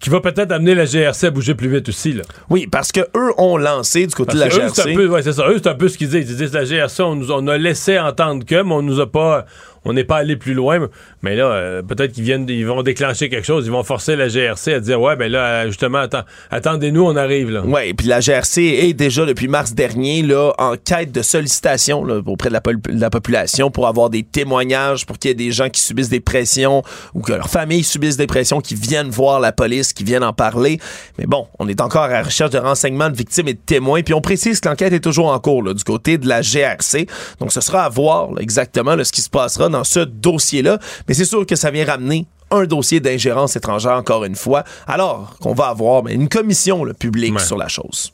qui 0.00 0.08
va 0.08 0.20
peut-être 0.20 0.50
amener 0.50 0.74
la 0.74 0.86
GRC 0.86 1.26
à 1.26 1.30
bouger 1.30 1.54
plus 1.54 1.68
vite 1.68 1.88
aussi. 1.88 2.14
Là. 2.14 2.22
Oui, 2.48 2.66
parce 2.66 2.90
que 2.90 3.00
eux 3.14 3.32
ont 3.36 3.58
lancé 3.58 4.06
du 4.06 4.14
côté 4.14 4.34
de 4.34 4.40
la 4.40 4.48
GRC. 4.48 4.74
c'est 5.22 5.32
ça. 5.32 5.48
Eux, 5.48 5.60
c'est 5.62 5.68
un 5.68 5.74
peu 5.74 5.88
ce 5.88 5.98
qu'ils 5.98 6.08
disent. 6.08 6.30
Ils 6.30 6.36
disent 6.36 6.54
la 6.54 6.64
GRC, 6.64 7.02
on 7.02 7.16
nous 7.16 7.30
on 7.30 7.46
a 7.46 7.58
laissé 7.58 7.98
entendre 7.98 8.44
que, 8.44 8.62
mais 8.62 8.72
on 8.72 8.82
nous 8.82 8.98
a 8.98 9.10
pas 9.10 9.44
on 9.84 9.92
n'est 9.92 10.04
pas 10.04 10.18
allé 10.18 10.36
plus 10.36 10.54
loin. 10.54 10.88
Mais 11.22 11.36
là, 11.36 11.46
euh, 11.46 11.82
peut-être 11.82 12.12
qu'ils 12.12 12.24
viennent, 12.24 12.46
ils 12.48 12.66
vont 12.66 12.82
déclencher 12.82 13.28
quelque 13.28 13.46
chose. 13.46 13.66
Ils 13.66 13.72
vont 13.72 13.84
forcer 13.84 14.16
la 14.16 14.28
GRC 14.28 14.74
à 14.74 14.80
dire 14.80 15.00
ouais, 15.00 15.16
ben 15.16 15.30
là, 15.30 15.66
justement, 15.66 16.04
attendez-nous, 16.50 17.02
on 17.02 17.16
arrive. 17.16 17.62
Ouais, 17.64 17.94
puis 17.94 18.06
la 18.06 18.20
GRC 18.20 18.62
est 18.62 18.92
déjà 18.92 19.24
depuis 19.24 19.48
mars 19.48 19.74
dernier 19.74 20.20
en 20.58 20.74
quête 20.76 21.12
de 21.12 21.22
sollicitation 21.22 22.02
auprès 22.26 22.48
de 22.48 22.54
la, 22.98 23.10
population 23.10 23.70
pour 23.70 23.86
avoir 23.86 24.10
des 24.10 24.22
témoignages, 24.22 25.06
pour 25.06 25.18
qu'il 25.18 25.30
y 25.30 25.32
ait 25.32 25.34
des 25.34 25.50
gens 25.50 25.68
qui 25.68 25.80
subissent 25.80 26.08
des 26.08 26.20
pressions 26.20 26.82
ou 27.14 27.20
que 27.20 27.32
leurs 27.32 27.48
familles 27.48 27.84
subissent 27.84 28.16
des 28.16 28.26
pressions, 28.26 28.60
qui 28.60 28.74
viennent 28.74 29.08
voir 29.08 29.40
la 29.40 29.52
police, 29.52 29.92
qui 29.92 30.04
viennent 30.04 30.24
en 30.24 30.32
parler. 30.32 30.78
Mais 31.18 31.26
bon, 31.26 31.46
on 31.58 31.68
est 31.68 31.80
encore 31.80 32.02
à 32.02 32.08
la 32.08 32.22
recherche 32.22 32.50
de 32.50 32.58
renseignements 32.58 33.10
de 33.10 33.16
victimes 33.16 33.48
et 33.48 33.54
de 33.54 33.60
témoins. 33.64 34.02
Puis 34.02 34.14
on 34.14 34.20
précise 34.20 34.60
que 34.60 34.68
l'enquête 34.68 34.92
est 34.92 35.00
toujours 35.00 35.28
en 35.28 35.38
cours 35.38 35.74
du 35.74 35.84
côté 35.84 36.18
de 36.18 36.28
la 36.28 36.42
GRC. 36.42 37.06
Donc 37.38 37.52
ce 37.52 37.60
sera 37.60 37.84
à 37.84 37.88
voir 37.88 38.30
exactement 38.38 38.96
ce 39.02 39.12
qui 39.12 39.22
se 39.22 39.30
passera 39.30 39.69
dans 39.70 39.84
ce 39.84 40.00
dossier-là. 40.00 40.78
Mais 41.08 41.14
c'est 41.14 41.24
sûr 41.24 41.46
que 41.46 41.56
ça 41.56 41.70
vient 41.70 41.86
ramener 41.86 42.26
un 42.50 42.64
dossier 42.64 43.00
d'ingérence 43.00 43.56
étrangère, 43.56 43.92
encore 43.92 44.24
une 44.24 44.34
fois, 44.34 44.64
alors 44.86 45.36
qu'on 45.40 45.54
va 45.54 45.66
avoir 45.68 46.06
une 46.08 46.28
commission 46.28 46.84
publique 46.98 47.38
sur 47.40 47.56
la 47.56 47.68
chose. 47.68 48.12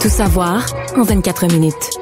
Tout 0.00 0.08
savoir 0.08 0.66
en 0.96 1.02
24 1.02 1.46
minutes. 1.52 1.98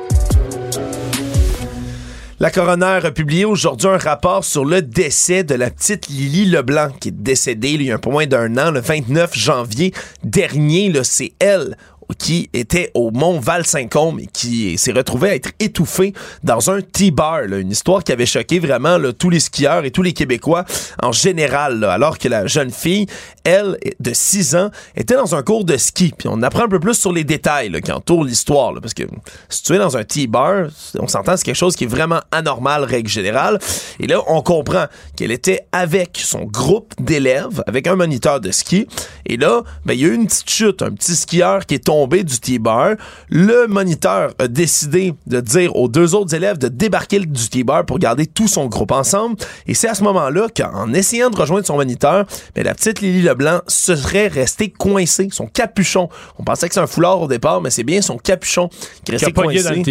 La 2.38 2.50
coroner 2.50 3.00
a 3.02 3.10
publié 3.12 3.46
aujourd'hui 3.46 3.88
un 3.88 3.96
rapport 3.96 4.44
sur 4.44 4.66
le 4.66 4.82
décès 4.82 5.42
de 5.42 5.54
la 5.54 5.70
petite 5.70 6.08
Lily 6.08 6.44
Leblanc, 6.44 6.90
qui 7.00 7.08
est 7.08 7.12
décédée 7.12 7.70
il 7.70 7.82
y 7.82 7.90
a 7.90 7.94
un 7.94 7.98
peu 7.98 8.10
moins 8.10 8.26
d'un 8.26 8.58
an, 8.58 8.70
le 8.70 8.80
29 8.80 9.34
janvier 9.34 9.94
dernier. 10.22 10.92
C'est 11.02 11.32
elle 11.38 11.78
qui 12.14 12.48
était 12.52 12.90
au 12.94 13.10
mont 13.10 13.40
Val-Saint-Côme 13.40 14.20
et 14.20 14.26
qui 14.26 14.78
s'est 14.78 14.92
retrouvé 14.92 15.30
à 15.30 15.34
être 15.34 15.50
étouffé 15.58 16.12
dans 16.42 16.70
un 16.70 16.80
T-bar. 16.80 17.44
Une 17.44 17.70
histoire 17.70 18.04
qui 18.04 18.12
avait 18.12 18.26
choqué 18.26 18.58
vraiment 18.58 18.98
tous 19.12 19.30
les 19.30 19.40
skieurs 19.40 19.84
et 19.84 19.90
tous 19.90 20.02
les 20.02 20.12
Québécois 20.12 20.64
en 21.02 21.12
général. 21.12 21.82
alors 21.84 22.18
que 22.18 22.28
la 22.28 22.46
jeune 22.46 22.70
fille, 22.70 23.06
elle, 23.46 23.78
de 24.00 24.12
6 24.12 24.56
ans, 24.56 24.70
était 24.96 25.14
dans 25.14 25.34
un 25.34 25.42
cours 25.42 25.64
de 25.64 25.76
ski. 25.76 26.12
Puis 26.16 26.28
on 26.30 26.42
apprend 26.42 26.64
un 26.64 26.68
peu 26.68 26.80
plus 26.80 26.94
sur 26.94 27.12
les 27.12 27.24
détails 27.24 27.70
qui 27.80 27.92
entourent 27.92 28.24
l'histoire. 28.24 28.74
Parce 28.80 28.92
que 28.92 29.04
si 29.48 29.62
tu 29.62 29.74
es 29.74 29.78
dans 29.78 29.96
un 29.96 30.04
T-bar, 30.04 30.66
on 30.98 31.06
s'entend 31.06 31.36
c'est 31.36 31.44
quelque 31.44 31.54
chose 31.54 31.76
qui 31.76 31.84
est 31.84 31.88
vraiment 31.88 32.20
anormal, 32.32 32.84
règle 32.84 33.08
générale. 33.08 33.58
Et 34.00 34.06
là, 34.06 34.20
on 34.26 34.42
comprend 34.42 34.86
qu'elle 35.16 35.30
était 35.30 35.60
avec 35.72 36.18
son 36.22 36.44
groupe 36.44 36.92
d'élèves, 36.98 37.62
avec 37.66 37.86
un 37.86 37.94
moniteur 37.94 38.40
de 38.40 38.50
ski. 38.50 38.86
Et 39.26 39.36
là, 39.36 39.62
ben, 39.84 39.94
il 39.94 40.00
y 40.00 40.04
a 40.04 40.08
eu 40.08 40.14
une 40.14 40.26
petite 40.26 40.50
chute, 40.50 40.82
un 40.82 40.90
petit 40.90 41.14
skieur 41.14 41.66
qui 41.66 41.74
est 41.74 41.84
tombé 41.84 42.24
du 42.24 42.40
T-bar. 42.40 42.94
Le 43.28 43.66
moniteur 43.68 44.32
a 44.38 44.48
décidé 44.48 45.14
de 45.26 45.40
dire 45.40 45.76
aux 45.76 45.88
deux 45.88 46.14
autres 46.14 46.34
élèves 46.34 46.58
de 46.58 46.68
débarquer 46.68 47.20
du 47.20 47.48
T-bar 47.48 47.86
pour 47.86 47.98
garder 47.98 48.26
tout 48.26 48.48
son 48.48 48.66
groupe 48.66 48.92
ensemble. 48.92 49.36
Et 49.66 49.74
c'est 49.74 49.88
à 49.88 49.94
ce 49.94 50.02
moment-là 50.04 50.48
qu'en 50.54 50.92
essayant 50.92 51.30
de 51.30 51.36
rejoindre 51.36 51.66
son 51.66 51.76
moniteur, 51.76 52.26
ben, 52.54 52.64
la 52.64 52.74
petite 52.74 53.00
Lily 53.00 53.22
Leblanc 53.36 53.60
serait 53.66 54.28
resté 54.28 54.70
coincé, 54.70 55.28
son 55.30 55.46
capuchon. 55.46 56.08
On 56.38 56.44
pensait 56.44 56.68
que 56.68 56.74
c'est 56.74 56.80
un 56.80 56.86
foulard 56.86 57.20
au 57.20 57.28
départ, 57.28 57.60
mais 57.60 57.70
c'est 57.70 57.84
bien 57.84 58.00
son 58.00 58.16
capuchon 58.16 58.68
qui 59.04 59.12
restait 59.12 59.32
coincé. 59.32 59.62
dans 59.62 59.70
le 59.70 59.82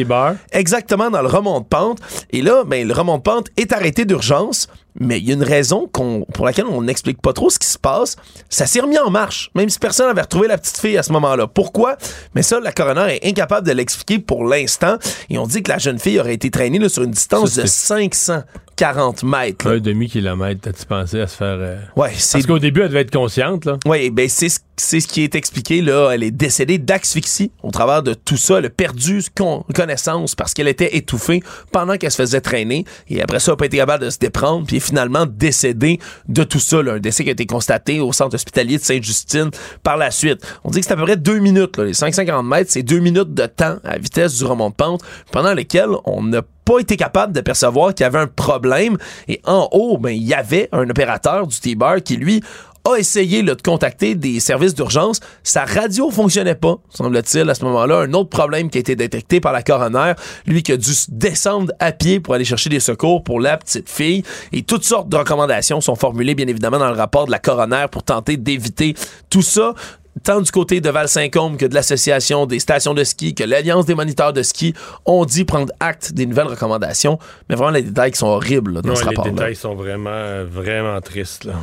Exactement, 0.52 1.10
dans 1.12 1.22
le 1.22 1.28
remont 1.28 1.60
de 1.60 1.66
pente. 1.66 2.00
Et 2.32 2.42
là, 2.42 2.64
ben, 2.66 2.88
le 2.88 2.94
remont 2.94 3.18
de 3.18 3.24
pente 3.24 3.48
est 3.58 3.72
arrêté 3.72 4.06
d'urgence, 4.06 4.68
mais 5.00 5.20
il 5.20 5.28
y 5.28 5.32
a 5.32 5.36
une 5.36 5.44
raison 5.44 5.88
pour 5.88 6.46
laquelle 6.46 6.66
on 6.66 6.82
n'explique 6.82 7.22
pas 7.22 7.34
trop 7.34 7.50
ce 7.50 7.60
qui 7.60 7.68
se 7.68 7.78
passe. 7.78 8.16
Ça 8.50 8.66
s'est 8.66 8.80
remis 8.80 8.98
en 8.98 9.10
marche, 9.10 9.52
même 9.54 9.70
si 9.70 9.78
personne 9.78 10.08
n'avait 10.08 10.22
retrouvé 10.22 10.48
la 10.48 10.58
petite 10.58 10.78
fille 10.78 10.98
à 10.98 11.04
ce 11.04 11.12
moment-là. 11.12 11.48
Pourquoi? 11.48 11.98
Mais 12.34 12.42
ça, 12.42 12.60
la 12.60 12.72
coroner 12.72 13.20
est 13.22 13.28
incapable 13.28 13.68
de 13.68 13.74
l'expliquer 13.74 14.20
pour 14.20 14.46
l'instant. 14.46 14.98
Et 15.30 15.38
on 15.38 15.46
dit 15.46 15.62
que 15.64 15.72
la 15.72 15.78
jeune 15.78 16.00
fille 16.00 16.20
aurait 16.20 16.34
été 16.34 16.50
traînée 16.50 16.88
sur 16.90 17.04
une 17.04 17.12
distance 17.12 17.56
de 17.56 17.66
500 17.66 18.44
40 18.76 19.23
mètres. 19.23 19.68
Un 19.68 19.80
demi-kilomètre, 19.80 20.61
t'as-tu 20.61 20.85
pensé 20.85 21.22
à 21.22 21.27
se 21.27 21.35
faire. 21.38 21.57
Euh... 21.60 21.77
Ouais, 21.95 22.11
c'est. 22.15 22.34
Parce 22.34 22.47
qu'au 22.47 22.60
début, 22.60 22.81
elle 22.81 22.89
devait 22.89 23.02
être 23.02 23.11
consciente, 23.11 23.65
là. 23.65 23.77
Oui, 23.85 24.10
ben, 24.10 24.27
c'est 24.27 24.49
ce, 24.49 24.60
c'est 24.77 24.99
ce 24.99 25.07
qui 25.07 25.23
est 25.23 25.35
expliqué, 25.35 25.81
là. 25.81 26.11
Elle 26.11 26.23
est 26.23 26.31
décédée 26.31 26.77
d'asphyxie 26.77 27.52
au 27.64 27.72
travers 27.72 28.03
de 28.03 28.14
tout 28.14 28.38
ça. 28.38 28.60
Elle 28.60 28.65
a 28.65 28.69
perdu 28.69 29.22
con... 29.35 29.64
connaissance 29.73 30.35
parce 30.35 30.53
qu'elle 30.53 30.68
était 30.68 30.97
étouffée 30.97 31.41
pendant 31.72 31.97
qu'elle 31.97 32.11
se 32.11 32.18
faisait 32.18 32.41
traîner. 32.41 32.85
Et 33.10 33.22
après 33.22 33.39
ça, 33.39 33.52
elle 33.52 33.53
n'a 33.53 33.57
pas 33.57 33.65
été 33.65 33.77
capable 33.77 34.06
de 34.06 34.10
se 34.10 34.19
déprendre. 34.19 34.68
Puis 34.68 34.80
finalement 34.80 35.26
décédée 35.26 35.99
de 36.27 36.43
tout 36.43 36.60
ça, 36.60 36.81
là. 36.81 36.93
Un 36.93 36.99
décès 36.99 37.23
qui 37.23 37.30
a 37.30 37.34
été 37.34 37.45
constaté 37.45 37.99
au 37.99 38.11
centre 38.11 38.35
hospitalier 38.35 38.77
de 38.77 38.84
Sainte-Justine 38.84 39.52
par 39.84 39.97
la 39.97 40.11
suite. 40.11 40.45
On 40.64 40.69
dit 40.69 40.80
que 40.80 40.85
c'est 40.85 40.93
à 40.93 40.97
peu 40.97 41.03
près 41.03 41.18
deux 41.18 41.39
minutes, 41.39 41.77
là. 41.77 41.85
Les 41.85 41.93
550 41.93 42.45
mètres, 42.45 42.72
c'est 42.72 42.84
deux 42.84 42.99
minutes 42.99 43.34
de 43.34 43.45
temps 43.45 43.77
à 43.84 43.97
vitesse 43.97 44.38
du 44.38 44.43
remont 44.43 44.69
de 44.69 44.76
pente 44.76 45.02
pendant 45.31 45.53
lesquelles 45.53 45.91
on 46.06 46.23
n'a 46.23 46.41
pas 46.66 46.80
été 46.80 46.98
capable 46.98 47.34
de 47.34 47.42
percevoir 47.42 47.94
qu'il 47.94 48.04
y 48.04 48.08
avait 48.08 48.20
un 48.20 48.28
problème. 48.28 48.98
Et 49.28 49.40
en 49.46 49.70
haut, 49.72 49.98
ben, 49.98 50.10
il 50.10 50.24
y 50.24 50.34
avait 50.34 50.68
un 50.72 50.90
opérateur 50.90 51.48
du 51.48 51.58
T-Bar 51.60 52.02
qui, 52.04 52.18
lui, 52.18 52.42
a 52.86 52.98
essayé 52.98 53.42
de 53.42 53.54
contacter 53.54 54.16
des 54.16 54.40
services 54.40 54.76
d'urgence. 54.76 55.20
Sa 55.44 55.66
radio 55.66 56.12
fonctionnait 56.12 56.56
pas, 56.56 56.76
semble-t-il, 56.90 57.50
à 57.50 57.56
ce 57.56 57.66
moment-là. 57.66 58.02
Un 58.02 58.14
autre 58.14 58.30
problème 58.30 58.70
qui 58.70 58.78
a 58.78 58.82
été 58.82 58.96
détecté 58.96 59.40
par 59.40 59.54
la 59.54 59.64
coroner, 59.64 60.14
lui 60.46 60.62
qui 60.62 60.72
a 60.72 60.78
dû 60.78 60.92
descendre 61.10 61.72
à 61.80 61.92
pied 61.92 62.20
pour 62.20 62.36
aller 62.36 62.46
chercher 62.46 62.70
des 62.70 62.80
secours 62.80 63.24
pour 63.24 63.40
la 63.40 63.58
petite 63.58 63.90
fille. 63.90 64.24
Et 64.52 64.62
toutes 64.62 64.84
sortes 64.84 65.10
de 65.10 65.18
recommandations 65.18 65.82
sont 65.82 65.96
formulées, 65.96 66.36
bien 66.36 66.48
évidemment, 66.48 66.78
dans 66.78 66.92
le 66.92 66.98
rapport 66.98 67.26
de 67.26 67.32
la 67.32 67.40
coroner 67.40 67.86
pour 67.92 68.04
tenter 68.04 68.38
d'éviter 68.38 68.94
tout 69.30 69.42
ça 69.42 69.74
tant 70.26 70.41
du 70.41 70.52
côté 70.52 70.81
de 70.81 70.89
Val-Saint-Côme 70.89 71.56
que 71.56 71.65
de 71.65 71.73
l'association 71.73 72.45
des 72.45 72.60
stations 72.60 72.93
de 72.93 73.03
ski, 73.03 73.34
que 73.34 73.43
l'Alliance 73.43 73.85
des 73.85 73.95
moniteurs 73.95 74.34
de 74.34 74.43
ski 74.43 74.73
ont 75.06 75.23
dit 75.23 75.45
prendre 75.45 75.72
acte 75.80 76.11
des 76.14 76.26
nouvelles 76.26 76.47
recommandations. 76.47 77.18
Mais 77.47 77.56
vraiment, 77.56 77.72
les 77.72 77.84
détails 77.84 78.11
qui 78.11 78.18
sont 78.18 78.27
horribles 78.27 78.73
là, 78.73 78.81
dans 78.81 78.89
Ouais, 78.89 78.95
ce 78.95 79.02
les 79.02 79.07
rapport-là. 79.10 79.31
détails 79.31 79.56
sont 79.56 79.76
vraiment, 79.76 80.43
vraiment 80.43 80.99
tristes, 80.99 81.45
là. 81.45 81.53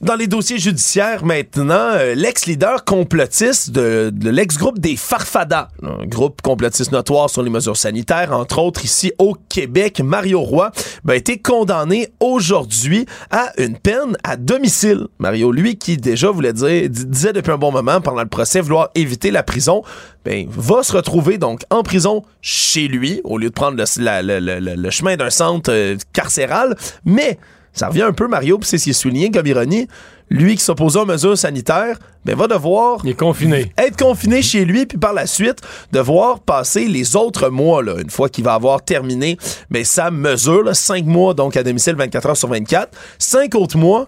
Dans 0.00 0.14
les 0.16 0.28
dossiers 0.28 0.58
judiciaires 0.58 1.26
maintenant, 1.26 1.74
euh, 1.92 2.14
l'ex-leader 2.14 2.86
complotiste 2.86 3.70
de, 3.70 4.10
l'ex-groupe 4.30 4.78
des 4.78 4.96
Farfadas, 4.96 5.68
un 5.82 6.06
groupe 6.06 6.40
complotiste 6.40 6.90
notoire 6.90 7.28
sur 7.28 7.42
les 7.42 7.50
mesures 7.50 7.76
sanitaires, 7.76 8.32
entre 8.32 8.60
autres 8.60 8.82
ici 8.82 9.12
au 9.18 9.36
Québec, 9.50 10.00
Mario 10.02 10.40
Roy, 10.40 10.70
ben, 11.04 11.12
a 11.12 11.16
été 11.16 11.36
condamné 11.36 12.08
aujourd'hui 12.18 13.04
à 13.30 13.52
une 13.58 13.76
peine 13.76 14.16
à 14.24 14.38
domicile. 14.38 15.06
Mario, 15.18 15.52
lui 15.52 15.76
qui 15.76 15.98
déjà 15.98 16.30
voulait 16.30 16.54
dire, 16.54 16.88
dis- 16.88 17.04
disait 17.04 17.34
depuis 17.34 17.52
un 17.52 17.58
bon 17.58 17.70
moment 17.70 18.00
pendant 18.00 18.22
le 18.22 18.28
procès 18.28 18.62
vouloir 18.62 18.88
éviter 18.94 19.30
la 19.30 19.42
prison, 19.42 19.82
ben, 20.24 20.46
va 20.48 20.82
se 20.82 20.94
retrouver 20.96 21.36
donc 21.36 21.60
en 21.68 21.82
prison 21.82 22.22
chez 22.40 22.88
lui 22.88 23.20
au 23.22 23.36
lieu 23.36 23.50
de 23.50 23.54
prendre 23.54 23.76
le 23.76 24.90
chemin 24.90 25.16
d'un 25.18 25.28
centre 25.28 25.70
euh, 25.70 25.98
carcéral, 26.14 26.74
mais 27.04 27.38
ça 27.72 27.88
revient 27.88 28.02
un 28.02 28.12
peu, 28.12 28.28
Mario, 28.28 28.58
puis 28.58 28.68
c'est 28.68 28.78
ce 28.78 28.84
qui 28.84 28.90
est 28.90 28.94
souligné 28.94 29.30
comme 29.30 29.46
ironie. 29.46 29.88
Lui 30.28 30.54
qui 30.56 30.62
s'opposait 30.62 31.00
aux 31.00 31.06
mesures 31.06 31.36
sanitaires, 31.36 31.98
ben, 32.24 32.36
va 32.36 32.46
devoir 32.46 33.00
Il 33.02 33.10
est 33.10 33.14
confiné. 33.14 33.72
être 33.76 33.96
confiné 33.96 34.42
chez 34.42 34.64
lui, 34.64 34.86
puis 34.86 34.98
par 34.98 35.12
la 35.12 35.26
suite, 35.26 35.58
devoir 35.90 36.40
passer 36.40 36.86
les 36.86 37.16
autres 37.16 37.48
mois, 37.48 37.82
là, 37.82 37.94
une 38.00 38.10
fois 38.10 38.28
qu'il 38.28 38.44
va 38.44 38.54
avoir 38.54 38.82
terminé 38.82 39.36
ben, 39.70 39.84
sa 39.84 40.10
mesure, 40.10 40.62
là, 40.62 40.74
5 40.74 41.04
mois 41.04 41.34
donc 41.34 41.56
à 41.56 41.64
domicile 41.64 41.96
24 41.96 42.28
heures 42.28 42.36
sur 42.36 42.48
24, 42.48 42.96
5 43.18 43.54
autres 43.56 43.76
mois 43.76 44.06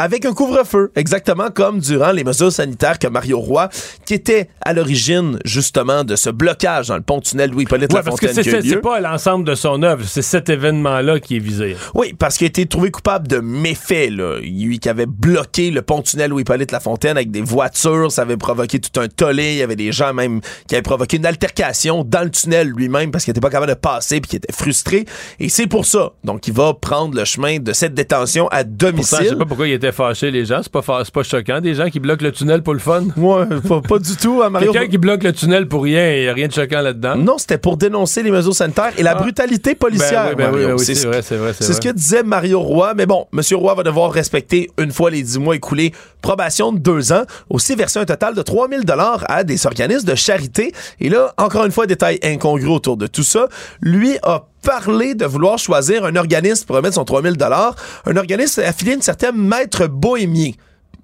avec 0.00 0.24
un 0.24 0.32
couvre-feu, 0.32 0.90
exactement 0.96 1.50
comme 1.50 1.78
durant 1.78 2.10
les 2.12 2.24
mesures 2.24 2.50
sanitaires 2.50 2.98
que 2.98 3.06
Mario 3.06 3.38
Roy, 3.38 3.68
qui 4.06 4.14
était 4.14 4.48
à 4.62 4.72
l'origine 4.72 5.38
justement 5.44 6.04
de 6.04 6.16
ce 6.16 6.30
blocage 6.30 6.88
dans 6.88 6.96
le 6.96 7.02
pont-tunnel 7.02 7.50
Louis-Hippolyte 7.50 7.92
Ouais, 7.92 8.00
parce 8.02 8.18
que 8.18 8.26
Lafontaine 8.26 8.62
c'est 8.62 8.76
pas 8.80 9.00
l'ensemble 9.00 9.44
de 9.44 9.54
son 9.54 9.82
œuvre, 9.82 10.02
c'est 10.06 10.22
cet 10.22 10.48
événement-là 10.48 11.20
qui 11.20 11.36
est 11.36 11.40
visé. 11.40 11.76
Oui, 11.94 12.14
parce 12.18 12.38
qu'il 12.38 12.46
a 12.46 12.48
été 12.48 12.64
trouvé 12.64 12.90
coupable 12.90 13.28
de 13.28 13.40
méfaits. 13.40 14.10
Là. 14.10 14.38
Lui 14.40 14.78
qui 14.78 14.88
avait 14.88 15.04
bloqué 15.04 15.70
le 15.70 15.82
pont-tunnel 15.82 16.30
Louis-Hippolyte 16.30 16.72
Lafontaine 16.72 17.18
avec 17.18 17.30
des 17.30 17.42
voitures, 17.42 18.10
ça 18.10 18.22
avait 18.22 18.38
provoqué 18.38 18.80
tout 18.80 18.98
un 18.98 19.08
tollé. 19.08 19.52
Il 19.52 19.58
y 19.58 19.62
avait 19.62 19.76
des 19.76 19.92
gens 19.92 20.14
même 20.14 20.40
qui 20.66 20.76
avaient 20.76 20.82
provoqué 20.82 21.18
une 21.18 21.26
altercation 21.26 22.04
dans 22.04 22.22
le 22.22 22.30
tunnel 22.30 22.68
lui-même 22.68 23.10
parce 23.10 23.24
qu'il 23.24 23.32
était 23.32 23.40
pas 23.40 23.50
capable 23.50 23.72
de 23.72 23.78
passer 23.78 24.22
puis 24.22 24.30
qu'il 24.30 24.36
était 24.38 24.52
frustré. 24.54 25.04
Et 25.40 25.50
c'est 25.50 25.66
pour 25.66 25.84
ça. 25.84 26.12
Donc, 26.24 26.48
il 26.48 26.54
va 26.54 26.72
prendre 26.72 27.14
le 27.14 27.26
chemin 27.26 27.58
de 27.58 27.74
cette 27.74 27.92
détention 27.92 28.48
à 28.48 28.64
Pourtant, 28.64 28.86
je 28.86 28.90
domicile. 28.92 29.28
sais 29.28 29.36
pas 29.36 29.44
pourquoi 29.44 29.68
il 29.68 29.74
était 29.74 29.89
fâché, 29.92 30.30
les 30.30 30.44
gens. 30.44 30.60
C'est 30.62 30.72
pas, 30.72 30.82
pas 30.82 31.22
choquant, 31.22 31.60
des 31.60 31.74
gens 31.74 31.88
qui 31.90 32.00
bloquent 32.00 32.24
le 32.24 32.32
tunnel 32.32 32.62
pour 32.62 32.72
le 32.74 32.78
fun. 32.80 33.04
Ouais, 33.16 33.44
pas, 33.68 33.80
pas 33.80 33.98
du 33.98 34.16
tout. 34.16 34.40
hein, 34.42 34.50
Mario. 34.50 34.72
Quelqu'un 34.72 34.88
qui 34.88 34.98
bloque 34.98 35.22
le 35.22 35.32
tunnel 35.32 35.68
pour 35.68 35.82
rien, 35.84 36.12
il 36.14 36.22
n'y 36.22 36.28
a 36.28 36.32
rien 36.32 36.48
de 36.48 36.52
choquant 36.52 36.80
là-dedans. 36.80 37.16
Non, 37.16 37.38
c'était 37.38 37.58
pour 37.58 37.76
dénoncer 37.76 38.22
les 38.22 38.30
mesures 38.30 38.54
sanitaires 38.54 38.92
et 38.96 39.02
la 39.02 39.12
Ah. 39.12 39.14
brutalité 39.22 39.74
policière. 39.74 40.34
Ben 40.36 40.50
oui, 40.52 40.52
ben 40.52 40.58
oui, 40.60 40.66
ben 40.66 40.72
oui, 40.74 40.78
C'est 40.78 40.94
c'est 40.94 41.02
ce 41.02 41.06
vrai, 41.06 41.22
c'est 41.22 41.36
vrai, 41.36 41.52
c'est 41.58 41.72
ce 41.72 41.80
que 41.80 41.88
disait 41.90 42.22
Mario 42.22 42.60
Roy. 42.60 42.94
Mais 42.94 43.06
bon, 43.06 43.26
M. 43.32 43.40
Roy 43.52 43.74
va 43.74 43.82
devoir 43.82 44.10
respecter, 44.12 44.70
une 44.78 44.92
fois 44.92 45.10
les 45.10 45.22
10 45.22 45.38
mois 45.38 45.56
écoulés, 45.56 45.92
probation 46.22 46.72
de 46.72 46.78
deux 46.78 47.12
ans. 47.12 47.22
Aussi 47.48 47.74
verser 47.74 47.98
un 47.98 48.04
total 48.04 48.34
de 48.34 48.42
3000 48.42 48.84
dollars 48.84 49.24
à 49.28 49.44
des 49.44 49.66
organismes 49.66 50.06
de 50.06 50.14
charité. 50.14 50.72
Et 51.00 51.08
là, 51.08 51.32
encore 51.38 51.64
une 51.64 51.72
fois, 51.72 51.86
détail 51.86 52.18
incongru 52.22 52.68
autour 52.68 52.96
de 52.96 53.06
tout 53.06 53.22
ça. 53.22 53.48
Lui 53.80 54.16
a 54.22 54.44
parlé 54.62 55.14
de 55.14 55.24
vouloir 55.26 55.58
choisir 55.58 56.04
un 56.04 56.16
organisme 56.16 56.66
pour 56.66 56.76
remettre 56.76 56.94
son 56.94 57.04
3000 57.04 57.36
dollars, 57.36 57.74
un 58.06 58.16
organisme 58.16 58.62
affilié 58.62 58.92
à 58.92 58.94
une 58.96 59.02
certaine 59.02 59.36
maître 59.36 59.86
bohémien. 59.86 60.52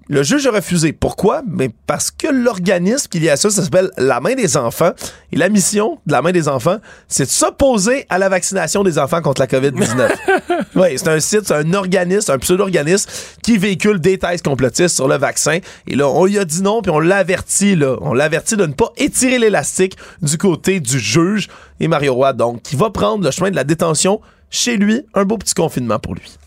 Le 0.09 0.23
juge 0.23 0.47
a 0.47 0.51
refusé. 0.51 0.93
Pourquoi? 0.93 1.41
Mais 1.45 1.69
parce 1.85 2.11
que 2.11 2.27
l'organisme 2.27 3.09
qu'il 3.09 3.23
y 3.23 3.29
a 3.29 3.33
à 3.33 3.35
ça, 3.35 3.49
ça 3.49 3.63
s'appelle 3.63 3.91
La 3.97 4.21
Main 4.21 4.35
des 4.35 4.55
Enfants. 4.55 4.91
Et 5.33 5.35
la 5.35 5.49
mission 5.49 5.99
de 6.05 6.13
La 6.13 6.21
Main 6.21 6.31
des 6.31 6.47
Enfants, 6.47 6.77
c'est 7.09 7.25
de 7.25 7.29
s'opposer 7.29 8.05
à 8.09 8.17
la 8.17 8.29
vaccination 8.29 8.83
des 8.83 8.99
enfants 8.99 9.21
contre 9.21 9.41
la 9.41 9.47
COVID-19. 9.47 10.09
oui, 10.75 10.87
c'est 10.95 11.09
un 11.09 11.19
site, 11.19 11.41
c'est 11.45 11.55
un 11.55 11.73
organisme, 11.73 12.31
un 12.31 12.37
pseudo-organisme 12.37 13.09
qui 13.43 13.57
véhicule 13.57 13.99
des 13.99 14.17
thèses 14.17 14.41
complotistes 14.41 14.95
sur 14.95 15.09
le 15.09 15.17
vaccin. 15.17 15.59
Et 15.87 15.95
là, 15.95 16.07
on 16.07 16.25
lui 16.25 16.39
a 16.39 16.45
dit 16.45 16.61
non, 16.61 16.81
puis 16.81 16.91
on 16.91 16.99
l'a 16.99 17.17
averti, 17.17 17.75
là. 17.75 17.97
On 18.01 18.13
l'a 18.13 18.23
averti 18.23 18.55
de 18.55 18.65
ne 18.65 18.73
pas 18.73 18.93
étirer 18.95 19.39
l'élastique 19.39 19.97
du 20.21 20.37
côté 20.37 20.79
du 20.79 20.99
juge. 20.99 21.49
Et 21.81 21.89
Mario 21.89 22.13
Roy, 22.13 22.31
donc, 22.31 22.61
qui 22.61 22.77
va 22.77 22.89
prendre 22.91 23.25
le 23.25 23.31
chemin 23.31 23.51
de 23.51 23.55
la 23.55 23.65
détention 23.65 24.21
chez 24.49 24.77
lui. 24.77 25.01
Un 25.13 25.25
beau 25.25 25.37
petit 25.37 25.53
confinement 25.53 25.99
pour 25.99 26.15
lui. 26.15 26.37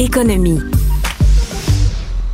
Économie. 0.00 0.58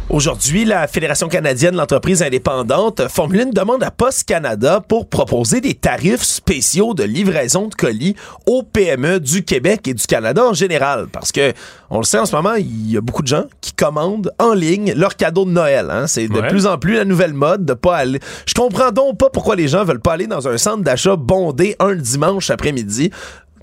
Aujourd'hui, 0.08 0.64
la 0.64 0.86
Fédération 0.86 1.26
canadienne 1.26 1.72
de 1.72 1.78
l'entreprise 1.78 2.22
indépendante 2.22 3.00
a 3.00 3.08
formulé 3.08 3.42
une 3.42 3.50
demande 3.50 3.82
à 3.82 3.90
Post 3.90 4.22
Canada 4.22 4.80
pour 4.80 5.08
proposer 5.08 5.60
des 5.60 5.74
tarifs 5.74 6.22
spéciaux 6.22 6.94
de 6.94 7.02
livraison 7.02 7.66
de 7.66 7.74
colis 7.74 8.14
aux 8.46 8.62
PME 8.62 9.18
du 9.18 9.44
Québec 9.44 9.88
et 9.88 9.94
du 9.94 10.06
Canada 10.06 10.46
en 10.46 10.54
général. 10.54 11.08
Parce 11.10 11.32
que, 11.32 11.52
on 11.90 11.98
le 11.98 12.04
sait 12.04 12.20
en 12.20 12.24
ce 12.24 12.36
moment, 12.36 12.54
il 12.54 12.92
y 12.92 12.96
a 12.96 13.00
beaucoup 13.00 13.22
de 13.22 13.26
gens 13.26 13.46
qui 13.60 13.72
commandent 13.72 14.30
en 14.38 14.54
ligne 14.54 14.92
leurs 14.94 15.16
cadeaux 15.16 15.44
de 15.44 15.50
Noël. 15.50 15.88
hein. 15.90 16.06
C'est 16.06 16.28
de 16.28 16.38
Ouais. 16.40 16.46
plus 16.48 16.66
en 16.68 16.78
plus 16.78 16.94
la 16.94 17.04
nouvelle 17.04 17.34
mode 17.34 17.64
de 17.66 17.74
pas 17.74 17.96
aller. 17.96 18.20
Je 18.46 18.54
comprends 18.54 18.92
donc 18.92 19.18
pas 19.18 19.28
pourquoi 19.28 19.56
les 19.56 19.66
gens 19.66 19.84
veulent 19.84 20.00
pas 20.00 20.12
aller 20.12 20.28
dans 20.28 20.46
un 20.46 20.56
centre 20.56 20.84
d'achat 20.84 21.16
bondé 21.16 21.74
un 21.80 21.96
dimanche 21.96 22.48
après-midi 22.50 23.10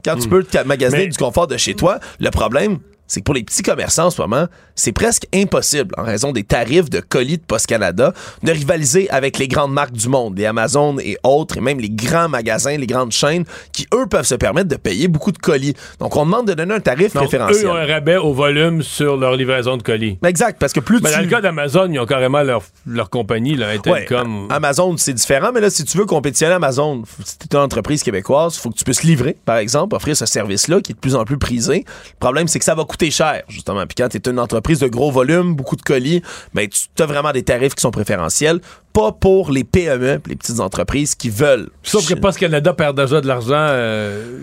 quand 0.03 0.17
tu 0.17 0.27
peux 0.27 0.43
te 0.43 0.57
magasiner 0.65 1.03
Mais- 1.03 1.07
du 1.09 1.17
confort 1.17 1.47
de 1.47 1.55
chez 1.55 1.73
toi. 1.73 1.99
Le 2.19 2.29
problème, 2.31 2.79
c'est 3.13 3.19
que 3.19 3.25
pour 3.25 3.35
les 3.35 3.43
petits 3.43 3.61
commerçants 3.61 4.07
en 4.07 4.09
ce 4.09 4.19
moment, 4.19 4.47
c'est 4.73 4.91
presque 4.91 5.27
impossible, 5.35 5.93
en 5.97 6.03
raison 6.03 6.31
des 6.31 6.43
tarifs 6.43 6.89
de 6.89 6.99
colis 6.99 7.37
de 7.37 7.43
Post 7.43 7.67
Canada, 7.67 8.11
de 8.41 8.51
rivaliser 8.51 9.07
avec 9.11 9.37
les 9.37 9.47
grandes 9.47 9.71
marques 9.71 9.91
du 9.91 10.09
monde, 10.09 10.35
les 10.35 10.47
Amazon 10.47 10.97
et 10.99 11.15
autres, 11.23 11.57
et 11.57 11.61
même 11.61 11.79
les 11.79 11.91
grands 11.91 12.27
magasins, 12.27 12.75
les 12.75 12.87
grandes 12.87 13.11
chaînes, 13.11 13.45
qui, 13.71 13.85
eux, 13.93 14.07
peuvent 14.07 14.25
se 14.25 14.33
permettre 14.33 14.69
de 14.69 14.75
payer 14.75 15.07
beaucoup 15.07 15.31
de 15.31 15.37
colis. 15.37 15.75
Donc, 15.99 16.15
on 16.15 16.25
demande 16.25 16.47
de 16.47 16.55
donner 16.55 16.73
un 16.73 16.79
tarif 16.79 17.13
Donc, 17.13 17.23
préférentiel. 17.27 17.65
eux 17.65 17.69
ont 17.69 17.75
un 17.75 17.85
rabais 17.85 18.17
au 18.17 18.33
volume 18.33 18.81
sur 18.81 19.15
leur 19.15 19.35
livraison 19.35 19.77
de 19.77 19.83
colis. 19.83 20.17
Exact, 20.25 20.57
parce 20.59 20.73
que 20.73 20.79
plus 20.79 20.99
Mais 21.03 21.09
tu... 21.11 21.15
dans 21.17 21.21
le 21.21 21.27
cas 21.27 21.41
d'Amazon, 21.41 21.91
ils 21.91 21.99
ont 21.99 22.07
carrément 22.07 22.41
leur, 22.41 22.63
leur 22.87 23.11
compagnie, 23.11 23.55
là, 23.55 23.67
Ouais. 23.85 24.07
Amazon, 24.49 24.95
c'est 24.97 25.13
différent, 25.13 25.51
mais 25.53 25.61
là, 25.61 25.69
si 25.69 25.83
tu 25.85 25.97
veux 25.99 26.05
compétitionner 26.05 26.53
Amazon, 26.55 27.03
si 27.23 27.37
tu 27.37 27.45
es 27.51 27.55
une 27.59 27.63
entreprise 27.63 28.01
québécoise, 28.01 28.55
il 28.55 28.59
faut 28.59 28.69
que 28.71 28.75
tu 28.77 28.83
puisses 28.83 29.03
livrer, 29.03 29.37
par 29.45 29.57
exemple, 29.57 29.95
offrir 29.95 30.15
ce 30.17 30.25
service-là 30.25 30.81
qui 30.81 30.93
est 30.93 30.95
de 30.95 30.99
plus 30.99 31.15
en 31.15 31.25
plus 31.25 31.37
prisé. 31.37 31.85
Le 31.87 32.19
problème, 32.19 32.47
c'est 32.47 32.57
que 32.59 32.65
ça 32.65 32.73
va 32.75 32.85
coûter 32.85 33.02
cher, 33.11 33.43
justement. 33.47 33.85
Puis 33.85 33.95
quand 33.97 34.09
tu 34.09 34.29
une 34.29 34.39
entreprise 34.39 34.79
de 34.79 34.87
gros 34.87 35.11
volume, 35.11 35.55
beaucoup 35.55 35.75
de 35.75 35.81
colis, 35.81 36.21
ben, 36.53 36.67
tu 36.67 37.03
as 37.03 37.05
vraiment 37.05 37.31
des 37.31 37.43
tarifs 37.43 37.75
qui 37.75 37.81
sont 37.81 37.91
préférentiels. 37.91 38.59
Pas 38.93 39.11
pour 39.11 39.51
les 39.51 39.63
PME, 39.63 40.21
les 40.27 40.35
petites 40.35 40.59
entreprises 40.59 41.15
qui 41.15 41.29
veulent. 41.29 41.69
Sauf 41.81 42.07
que 42.07 42.13
Post 42.13 42.39
Canada 42.39 42.73
perd 42.73 42.99
déjà 42.99 43.19
de 43.19 43.27
l'argent, 43.27 43.53
euh, 43.55 44.39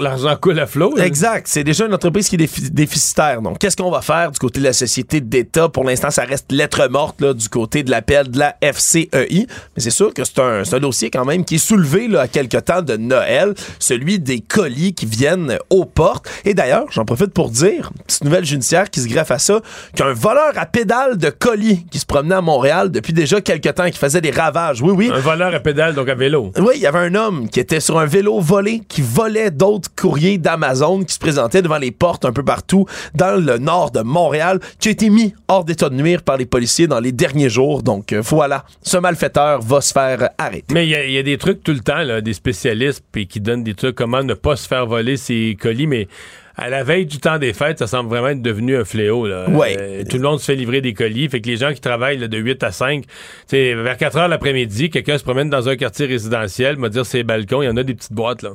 l'argent 0.00 0.36
coule 0.36 0.58
à 0.58 0.66
flot. 0.66 0.98
Exact. 0.98 1.46
C'est 1.48 1.62
déjà 1.62 1.86
une 1.86 1.94
entreprise 1.94 2.28
qui 2.28 2.34
est 2.34 2.70
déficitaire. 2.72 3.40
Donc, 3.40 3.58
qu'est-ce 3.58 3.76
qu'on 3.76 3.90
va 3.90 4.02
faire 4.02 4.32
du 4.32 4.38
côté 4.38 4.58
de 4.58 4.64
la 4.64 4.72
société 4.72 5.20
d'État? 5.20 5.68
Pour 5.68 5.84
l'instant, 5.84 6.10
ça 6.10 6.24
reste 6.24 6.50
lettre 6.50 6.88
morte 6.88 7.20
là, 7.20 7.32
du 7.32 7.48
côté 7.48 7.84
de 7.84 7.90
l'appel 7.90 8.30
de 8.30 8.38
la 8.38 8.56
FCEI. 8.60 9.46
Mais 9.76 9.82
c'est 9.82 9.90
sûr 9.90 10.12
que 10.12 10.24
c'est 10.24 10.40
un, 10.40 10.62
un, 10.70 10.78
dossier 10.80 11.10
quand 11.10 11.24
même 11.24 11.44
qui 11.44 11.54
est 11.54 11.58
soulevé 11.58 12.08
là, 12.08 12.22
à 12.22 12.28
quelque 12.28 12.56
temps 12.56 12.82
de 12.82 12.96
Noël, 12.96 13.54
celui 13.78 14.18
des 14.18 14.40
colis 14.40 14.94
qui 14.94 15.06
viennent 15.06 15.56
aux 15.70 15.84
portes. 15.84 16.28
Et 16.44 16.52
d'ailleurs, 16.52 16.86
j'en 16.90 17.04
profite 17.04 17.32
pour 17.32 17.48
dire, 17.48 17.92
petite 18.06 18.24
nouvelle 18.24 18.44
judiciaire 18.44 18.90
qui 18.90 19.00
se 19.00 19.08
greffe 19.08 19.30
à 19.30 19.38
ça, 19.38 19.60
qu'un 19.94 20.12
voleur 20.12 20.52
à 20.56 20.66
pédale 20.66 21.16
de 21.16 21.30
colis 21.30 21.86
qui 21.90 22.00
se 22.00 22.06
promenait 22.06 22.34
à 22.34 22.40
Montréal 22.40 22.90
depuis 22.90 23.12
déjà 23.12 23.40
quelques 23.40 23.72
temps, 23.74 23.83
qui 23.90 23.98
faisait 23.98 24.20
des 24.20 24.30
ravages. 24.30 24.82
Oui, 24.82 24.92
oui. 24.96 25.10
Un 25.12 25.20
voleur 25.20 25.54
à 25.54 25.60
pédale, 25.60 25.94
donc 25.94 26.08
à 26.08 26.14
vélo. 26.14 26.52
Oui, 26.58 26.74
il 26.76 26.80
y 26.80 26.86
avait 26.86 26.98
un 26.98 27.14
homme 27.14 27.48
qui 27.48 27.60
était 27.60 27.80
sur 27.80 27.98
un 27.98 28.06
vélo 28.06 28.40
volé, 28.40 28.82
qui 28.88 29.02
volait 29.02 29.50
d'autres 29.50 29.90
courriers 29.94 30.38
d'Amazon, 30.38 31.04
qui 31.04 31.14
se 31.14 31.18
présentait 31.18 31.62
devant 31.62 31.78
les 31.78 31.90
portes 31.90 32.24
un 32.24 32.32
peu 32.32 32.44
partout 32.44 32.86
dans 33.14 33.40
le 33.40 33.58
nord 33.58 33.90
de 33.90 34.00
Montréal, 34.00 34.60
qui 34.78 34.88
a 34.88 34.90
été 34.92 35.10
mis 35.10 35.34
hors 35.48 35.64
d'état 35.64 35.88
de 35.88 35.94
nuire 35.94 36.22
par 36.22 36.36
les 36.36 36.46
policiers 36.46 36.86
dans 36.86 37.00
les 37.00 37.12
derniers 37.12 37.48
jours. 37.48 37.82
Donc 37.82 38.12
euh, 38.12 38.20
voilà, 38.22 38.64
ce 38.82 38.96
malfaiteur 38.96 39.60
va 39.60 39.80
se 39.80 39.92
faire 39.92 40.30
arrêter. 40.38 40.72
Mais 40.72 40.86
il 40.86 41.12
y, 41.12 41.18
a 41.18 41.22
des 41.22 41.38
trucs 41.38 41.62
tout 41.62 41.72
le 41.72 41.80
temps, 41.80 42.02
là, 42.02 42.20
des 42.20 42.34
spécialistes 42.34 43.02
puis 43.12 43.26
qui 43.26 43.40
donnent 43.40 43.64
des 43.64 43.74
trucs 43.74 43.94
comment 43.94 44.22
ne 44.22 44.34
pas 44.34 44.56
se 44.56 44.66
faire 44.68 44.86
voler 44.86 45.16
ses 45.16 45.56
colis, 45.60 45.86
mais 45.86 46.08
à 46.56 46.68
la 46.68 46.84
veille 46.84 47.06
du 47.06 47.18
temps 47.18 47.38
des 47.38 47.52
fêtes, 47.52 47.78
ça 47.78 47.86
semble 47.86 48.08
vraiment 48.08 48.28
être 48.28 48.42
devenu 48.42 48.76
un 48.76 48.84
fléau. 48.84 49.26
Là. 49.26 49.48
Ouais. 49.50 49.76
Euh, 49.78 50.04
tout 50.08 50.16
le 50.16 50.22
monde 50.22 50.38
se 50.40 50.44
fait 50.44 50.54
livrer 50.54 50.80
des 50.80 50.94
colis. 50.94 51.28
Fait 51.28 51.40
que 51.40 51.48
les 51.48 51.56
gens 51.56 51.72
qui 51.72 51.80
travaillent 51.80 52.18
de 52.18 52.38
8 52.38 52.62
à 52.62 52.70
5, 52.70 53.04
vers 53.50 53.96
4 53.96 54.16
heures 54.16 54.28
l'après-midi, 54.28 54.90
quelqu'un 54.90 55.18
se 55.18 55.24
promène 55.24 55.50
dans 55.50 55.68
un 55.68 55.76
quartier 55.76 56.06
résidentiel, 56.06 56.76
va 56.76 56.88
dire 56.88 57.04
ses 57.04 57.22
balcons, 57.24 57.62
il 57.62 57.66
y 57.66 57.68
en 57.68 57.76
a 57.76 57.82
des 57.82 57.94
petites 57.94 58.12
boîtes. 58.12 58.42
là. 58.42 58.50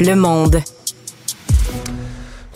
Le 0.00 0.14
monde 0.14 0.60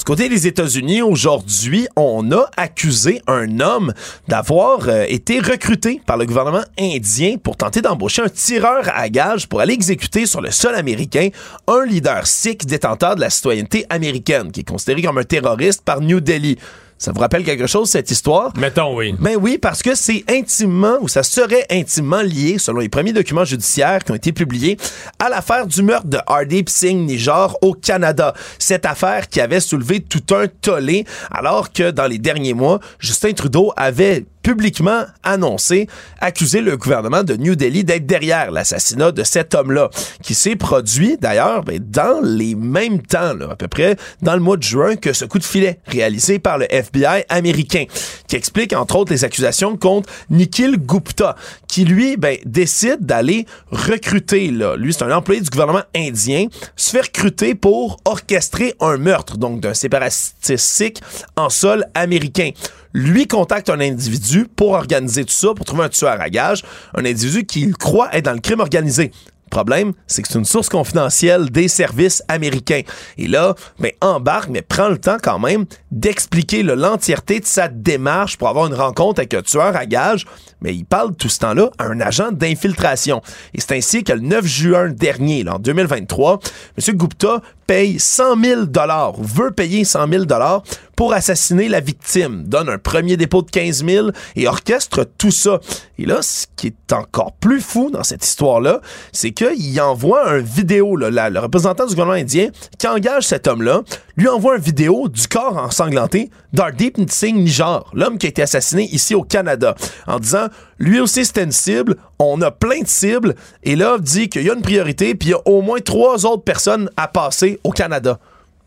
côté 0.08 0.30
des 0.30 0.46
États-Unis, 0.46 1.02
aujourd'hui, 1.02 1.86
on 1.94 2.32
a 2.32 2.48
accusé 2.56 3.20
un 3.26 3.60
homme 3.60 3.92
d'avoir 4.26 4.88
euh, 4.88 5.04
été 5.06 5.38
recruté 5.38 6.00
par 6.06 6.16
le 6.16 6.24
gouvernement 6.24 6.64
indien 6.80 7.36
pour 7.36 7.58
tenter 7.58 7.82
d'embaucher 7.82 8.22
un 8.22 8.30
tireur 8.30 8.88
à 8.94 9.10
gages 9.10 9.46
pour 9.46 9.60
aller 9.60 9.74
exécuter 9.74 10.24
sur 10.24 10.40
le 10.40 10.50
sol 10.50 10.74
américain 10.76 11.28
un 11.66 11.84
leader 11.84 12.26
sikh 12.26 12.64
détenteur 12.64 13.16
de 13.16 13.20
la 13.20 13.28
citoyenneté 13.28 13.84
américaine, 13.90 14.50
qui 14.50 14.60
est 14.60 14.64
considéré 14.66 15.02
comme 15.02 15.18
un 15.18 15.24
terroriste 15.24 15.82
par 15.82 16.00
New 16.00 16.20
Delhi. 16.20 16.56
Ça 16.98 17.12
vous 17.12 17.20
rappelle 17.20 17.44
quelque 17.44 17.68
chose, 17.68 17.88
cette 17.88 18.10
histoire? 18.10 18.52
Mettons, 18.56 18.96
oui. 18.96 19.14
Ben 19.20 19.36
oui, 19.40 19.56
parce 19.56 19.82
que 19.84 19.94
c'est 19.94 20.24
intimement, 20.28 20.96
ou 21.00 21.06
ça 21.06 21.22
serait 21.22 21.64
intimement 21.70 22.22
lié, 22.22 22.58
selon 22.58 22.80
les 22.80 22.88
premiers 22.88 23.12
documents 23.12 23.44
judiciaires 23.44 24.02
qui 24.02 24.10
ont 24.10 24.16
été 24.16 24.32
publiés, 24.32 24.76
à 25.20 25.28
l'affaire 25.28 25.68
du 25.68 25.82
meurtre 25.84 26.08
de 26.08 26.18
Hardeep 26.26 26.68
Singh 26.68 27.06
Nijor 27.06 27.56
au 27.62 27.74
Canada. 27.74 28.34
Cette 28.58 28.84
affaire 28.84 29.28
qui 29.28 29.40
avait 29.40 29.60
soulevé 29.60 30.00
tout 30.00 30.34
un 30.34 30.48
tollé, 30.48 31.04
alors 31.30 31.72
que 31.72 31.92
dans 31.92 32.08
les 32.08 32.18
derniers 32.18 32.54
mois, 32.54 32.80
Justin 32.98 33.32
Trudeau 33.32 33.72
avait 33.76 34.24
publiquement 34.42 35.04
annoncé 35.22 35.88
accuser 36.20 36.60
le 36.60 36.76
gouvernement 36.76 37.22
de 37.22 37.34
New 37.34 37.56
Delhi 37.56 37.84
d'être 37.84 38.06
derrière 38.06 38.50
l'assassinat 38.50 39.12
de 39.12 39.22
cet 39.22 39.54
homme-là, 39.54 39.90
qui 40.22 40.34
s'est 40.34 40.56
produit 40.56 41.16
d'ailleurs 41.18 41.64
ben, 41.64 41.78
dans 41.78 42.20
les 42.22 42.54
mêmes 42.54 43.02
temps, 43.02 43.38
à 43.50 43.56
peu 43.56 43.68
près 43.68 43.96
dans 44.22 44.34
le 44.34 44.40
mois 44.40 44.56
de 44.56 44.62
juin, 44.62 44.96
que 44.96 45.12
ce 45.12 45.24
coup 45.24 45.38
de 45.38 45.44
filet 45.44 45.80
réalisé 45.86 46.38
par 46.38 46.58
le 46.58 46.66
FBI 46.72 47.24
américain, 47.28 47.84
qui 48.26 48.36
explique 48.36 48.72
entre 48.72 48.96
autres 48.96 49.12
les 49.12 49.24
accusations 49.24 49.76
contre 49.76 50.08
Nikhil 50.30 50.76
Gupta, 50.78 51.36
qui 51.66 51.84
lui 51.84 52.16
ben, 52.16 52.36
décide 52.44 53.00
d'aller 53.00 53.46
recruter, 53.70 54.50
là, 54.50 54.76
lui 54.76 54.92
c'est 54.92 55.04
un 55.04 55.16
employé 55.16 55.40
du 55.40 55.50
gouvernement 55.50 55.84
indien, 55.94 56.46
se 56.76 56.90
fait 56.90 57.02
recruter 57.02 57.54
pour 57.54 57.98
orchestrer 58.04 58.74
un 58.80 58.96
meurtre, 58.96 59.36
donc 59.36 59.60
d'un 59.60 59.74
séparatiste 59.74 61.02
en 61.36 61.50
sol 61.50 61.84
américain 61.94 62.50
lui 62.98 63.26
contacte 63.26 63.70
un 63.70 63.80
individu 63.80 64.46
pour 64.56 64.72
organiser 64.72 65.24
tout 65.24 65.32
ça, 65.32 65.54
pour 65.54 65.64
trouver 65.64 65.84
un 65.84 65.88
tueur 65.88 66.20
à 66.20 66.28
gage, 66.30 66.64
un 66.94 67.04
individu 67.04 67.44
qu'il 67.44 67.76
croit 67.76 68.14
être 68.14 68.24
dans 68.26 68.32
le 68.32 68.40
crime 68.40 68.60
organisé. 68.60 69.12
Le 69.46 69.50
problème, 69.50 69.94
c'est 70.06 70.20
que 70.20 70.28
c'est 70.28 70.38
une 70.38 70.44
source 70.44 70.68
confidentielle 70.68 71.48
des 71.48 71.68
services 71.68 72.22
américains. 72.28 72.82
Et 73.16 73.28
là, 73.28 73.54
ben, 73.78 73.92
embarque, 74.02 74.50
mais 74.50 74.60
prend 74.60 74.88
le 74.88 74.98
temps 74.98 75.16
quand 75.22 75.38
même 75.38 75.64
d'expliquer 75.90 76.62
l'entièreté 76.62 77.40
de 77.40 77.46
sa 77.46 77.68
démarche 77.68 78.36
pour 78.36 78.48
avoir 78.48 78.66
une 78.66 78.74
rencontre 78.74 79.20
avec 79.20 79.32
un 79.32 79.40
tueur 79.40 79.74
à 79.74 79.86
gage. 79.86 80.26
Mais 80.60 80.74
il 80.74 80.84
parle 80.84 81.14
tout 81.14 81.28
ce 81.28 81.38
temps-là 81.40 81.70
à 81.78 81.84
un 81.86 82.00
agent 82.00 82.32
d'infiltration. 82.32 83.22
Et 83.54 83.60
c'est 83.60 83.76
ainsi 83.76 84.04
que 84.04 84.12
le 84.12 84.20
9 84.20 84.44
juin 84.44 84.88
dernier, 84.88 85.44
en 85.48 85.58
2023, 85.58 86.40
M. 86.78 86.96
Gupta 86.96 87.40
paye 87.66 87.98
100 87.98 88.42
000 88.42 88.64
dollars, 88.64 89.12
veut 89.20 89.50
payer 89.50 89.84
100 89.84 90.08
000 90.08 90.24
dollars 90.24 90.62
pour 90.96 91.12
assassiner 91.12 91.68
la 91.68 91.80
victime, 91.80 92.44
donne 92.44 92.68
un 92.70 92.78
premier 92.78 93.16
dépôt 93.16 93.42
de 93.42 93.50
15 93.50 93.84
000 93.84 94.08
et 94.36 94.48
orchestre 94.48 95.06
tout 95.18 95.30
ça. 95.30 95.60
Et 95.98 96.06
là, 96.06 96.22
ce 96.22 96.46
qui 96.56 96.68
est 96.68 96.92
encore 96.92 97.32
plus 97.32 97.60
fou 97.60 97.90
dans 97.90 98.02
cette 98.02 98.24
histoire-là, 98.24 98.80
c'est 99.12 99.32
qu'il 99.32 99.80
envoie 99.80 100.28
un 100.28 100.38
vidéo, 100.38 100.96
le 100.96 101.38
représentant 101.38 101.84
du 101.84 101.90
gouvernement 101.90 102.18
indien 102.18 102.48
qui 102.78 102.88
engage 102.88 103.24
cet 103.24 103.46
homme-là, 103.46 103.82
lui 104.16 104.28
envoie 104.28 104.56
une 104.56 104.62
vidéo 104.62 105.08
du 105.08 105.28
corps 105.28 105.58
ensanglanté 105.58 106.30
d'Ardeep 106.52 106.98
Singh 107.10 107.36
Nijor, 107.36 107.90
l'homme 107.94 108.18
qui 108.18 108.26
a 108.26 108.28
été 108.30 108.42
assassiné 108.42 108.84
ici 108.84 109.14
au 109.14 109.22
Canada, 109.22 109.74
en 110.06 110.18
disant, 110.18 110.46
lui 110.78 111.00
aussi 111.00 111.24
c'était 111.24 111.44
une 111.44 111.52
cible, 111.52 111.96
on 112.18 112.40
a 112.42 112.50
plein 112.50 112.80
de 112.80 112.88
cibles, 112.88 113.34
et 113.62 113.76
là, 113.76 113.98
dit 113.98 114.28
qu'il 114.28 114.42
y 114.42 114.50
a 114.50 114.54
une 114.54 114.62
priorité, 114.62 115.14
puis 115.14 115.28
il 115.28 115.32
y 115.32 115.34
a 115.34 115.40
au 115.46 115.62
moins 115.62 115.80
trois 115.80 116.26
autres 116.26 116.44
personnes 116.44 116.90
à 116.96 117.08
passer 117.08 117.60
au 117.64 117.70
Canada. 117.70 118.18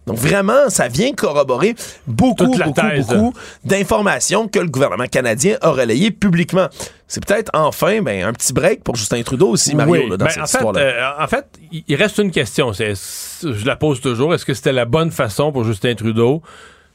Donc 0.07 0.17
vraiment, 0.17 0.69
ça 0.69 0.87
vient 0.87 1.13
corroborer 1.13 1.75
beaucoup, 2.07 2.47
beaucoup, 2.47 2.81
beaucoup 2.97 3.33
d'informations 3.63 4.47
que 4.47 4.57
le 4.57 4.67
gouvernement 4.67 5.05
canadien 5.05 5.57
a 5.61 5.69
relayées 5.69 6.09
publiquement. 6.09 6.67
C'est 7.07 7.23
peut-être 7.23 7.51
enfin 7.53 8.01
ben, 8.01 8.25
un 8.25 8.33
petit 8.33 8.51
break 8.51 8.83
pour 8.83 8.95
Justin 8.95 9.21
Trudeau 9.21 9.49
aussi, 9.49 9.75
Mario, 9.75 10.09
dans 10.09 10.25
ben, 10.25 10.29
cette 10.29 10.41
en 10.41 10.45
histoire-là. 10.45 10.79
Fait, 10.79 10.87
euh, 10.87 11.23
en 11.23 11.27
fait, 11.27 11.45
il 11.87 11.95
reste 11.95 12.17
une 12.17 12.31
question. 12.31 12.71
Je 12.73 13.65
la 13.65 13.75
pose 13.75 14.01
toujours. 14.01 14.33
Est-ce 14.33 14.45
que 14.45 14.55
c'était 14.55 14.73
la 14.73 14.85
bonne 14.85 15.11
façon 15.11 15.51
pour 15.51 15.65
Justin 15.65 15.93
Trudeau 15.93 16.41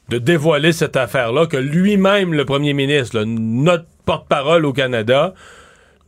de 0.09 0.17
dévoiler 0.17 0.71
cette 0.71 0.95
affaire-là, 0.95 1.47
que 1.47 1.57
lui-même, 1.57 2.33
le 2.33 2.45
premier 2.45 2.73
ministre, 2.73 3.23
notre 3.23 3.85
porte-parole 4.05 4.65
au 4.65 4.73
Canada, 4.73 5.33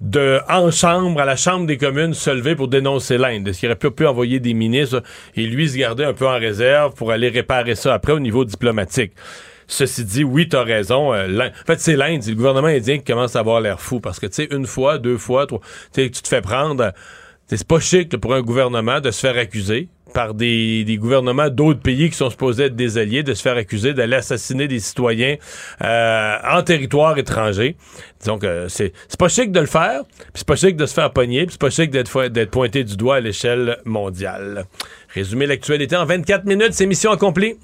de 0.01 0.39
en 0.47 0.71
chambre 0.71 1.19
à 1.19 1.25
la 1.25 1.35
chambre 1.35 1.65
des 1.65 1.77
communes 1.77 2.13
se 2.13 2.29
lever 2.29 2.55
pour 2.55 2.69
dénoncer 2.69 3.17
l'Inde. 3.17 3.47
Est-ce 3.47 3.59
qu'il 3.59 3.69
aurait 3.69 3.91
pu, 3.91 4.05
envoyer 4.05 4.39
des 4.39 4.53
ministres 4.53 5.03
et 5.35 5.45
lui 5.45 5.67
se 5.67 5.77
garder 5.77 6.05
un 6.05 6.13
peu 6.13 6.27
en 6.27 6.39
réserve 6.39 6.93
pour 6.93 7.11
aller 7.11 7.29
réparer 7.29 7.75
ça 7.75 7.93
après 7.93 8.13
au 8.13 8.19
niveau 8.19 8.45
diplomatique? 8.45 9.11
Ceci 9.67 10.03
dit, 10.03 10.23
oui, 10.23 10.47
t'as 10.47 10.63
raison. 10.63 11.13
Euh, 11.13 11.27
en 11.27 11.65
fait, 11.67 11.79
c'est 11.79 11.95
l'Inde, 11.95 12.23
c'est 12.23 12.31
le 12.31 12.37
gouvernement 12.37 12.67
indien 12.67 12.97
qui 12.97 13.03
commence 13.03 13.35
à 13.35 13.39
avoir 13.39 13.61
l'air 13.61 13.79
fou 13.79 13.99
parce 13.99 14.19
que, 14.19 14.25
tu 14.25 14.33
sais, 14.35 14.47
une 14.51 14.65
fois, 14.65 14.97
deux 14.97 15.17
fois, 15.17 15.45
trois, 15.45 15.61
tu 15.93 16.09
te 16.09 16.27
fais 16.27 16.41
prendre. 16.41 16.91
C'est 17.45 17.67
pas 17.67 17.79
chic 17.79 18.15
pour 18.17 18.33
un 18.33 18.41
gouvernement 18.41 18.99
de 18.99 19.11
se 19.11 19.19
faire 19.19 19.37
accuser 19.37 19.89
par 20.13 20.33
des, 20.33 20.97
gouvernements 20.99 21.49
d'autres 21.49 21.79
pays 21.79 22.09
qui 22.09 22.17
sont 22.17 22.29
supposés 22.29 22.65
être 22.65 22.75
des 22.75 22.97
alliés, 22.97 23.23
de 23.23 23.33
se 23.33 23.41
faire 23.41 23.55
accuser 23.55 23.93
d'aller 23.93 24.15
assassiner 24.15 24.67
des 24.67 24.79
citoyens 24.79 25.35
euh, 25.83 26.35
en 26.51 26.61
territoire 26.63 27.17
étranger. 27.17 27.75
Disons 28.19 28.37
que 28.37 28.67
c'est 28.69 28.93
pas 29.17 29.29
chic 29.29 29.51
de 29.51 29.59
le 29.59 29.65
faire, 29.65 30.03
puis 30.05 30.31
c'est 30.35 30.47
pas 30.47 30.55
chic 30.55 30.75
de 30.75 30.85
se 30.85 30.93
faire 30.93 31.11
pogner, 31.11 31.45
puis 31.45 31.53
c'est 31.53 31.61
pas 31.61 31.69
chic 31.69 31.91
d'être 31.91 32.51
pointé 32.51 32.83
du 32.83 32.97
doigt 32.97 33.17
à 33.17 33.19
l'échelle 33.19 33.77
mondiale. 33.85 34.65
Résumer 35.13 35.45
l'actualité 35.45 35.95
en 35.95 36.05
24 36.05 36.45
minutes, 36.45 36.73
c'est 36.73 36.85
mission 36.85 37.11
accomplie. 37.11 37.55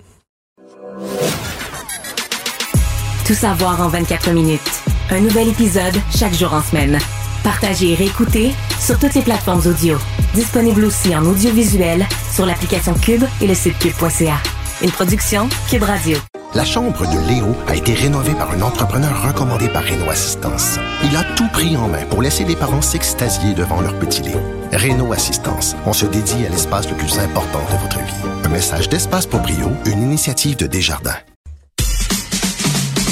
Tout 3.25 3.33
savoir 3.33 3.81
en 3.81 3.89
24 3.89 4.31
minutes. 4.31 4.61
Un 5.09 5.19
nouvel 5.19 5.49
épisode 5.49 5.95
chaque 6.15 6.33
jour 6.33 6.53
en 6.53 6.61
semaine. 6.61 6.99
Partagez 7.45 7.91
et 7.91 7.95
réécoutez 7.95 8.53
sur 8.79 8.97
toutes 8.97 9.13
les 9.13 9.21
plateformes 9.21 9.61
audio. 9.67 9.99
Disponible 10.33 10.83
aussi 10.83 11.15
en 11.15 11.23
audiovisuel 11.23 12.03
sur 12.33 12.43
l'application 12.43 12.95
Cube 12.95 13.23
et 13.39 13.45
le 13.45 13.53
site 13.53 13.77
cube.ca. 13.77 14.37
Une 14.81 14.89
production 14.89 15.47
Cube 15.69 15.83
Radio. 15.83 16.17
La 16.55 16.65
chambre 16.65 17.05
de 17.05 17.27
Léo 17.27 17.55
a 17.67 17.75
été 17.75 17.93
rénovée 17.93 18.33
par 18.33 18.49
un 18.49 18.61
entrepreneur 18.63 19.27
recommandé 19.27 19.69
par 19.69 19.83
Renault 19.83 20.09
Assistance. 20.09 20.79
Il 21.03 21.15
a 21.15 21.23
tout 21.35 21.47
pris 21.53 21.77
en 21.77 21.87
main 21.87 22.03
pour 22.09 22.23
laisser 22.23 22.45
les 22.45 22.55
parents 22.55 22.81
s'extasier 22.81 23.53
devant 23.53 23.79
leur 23.79 23.93
petit 23.99 24.23
Léo. 24.23 24.41
Renault 24.73 25.13
Assistance, 25.13 25.75
on 25.85 25.93
se 25.93 26.07
dédie 26.07 26.47
à 26.47 26.49
l'espace 26.49 26.89
le 26.89 26.97
plus 26.97 27.19
important 27.19 27.61
de 27.71 27.77
votre 27.79 27.99
vie. 27.99 28.29
Un 28.43 28.49
message 28.49 28.89
d'Espace 28.89 29.27
pour 29.27 29.41
Brio, 29.41 29.71
une 29.85 30.01
initiative 30.01 30.57
de 30.57 30.65
Desjardins. 30.65 31.19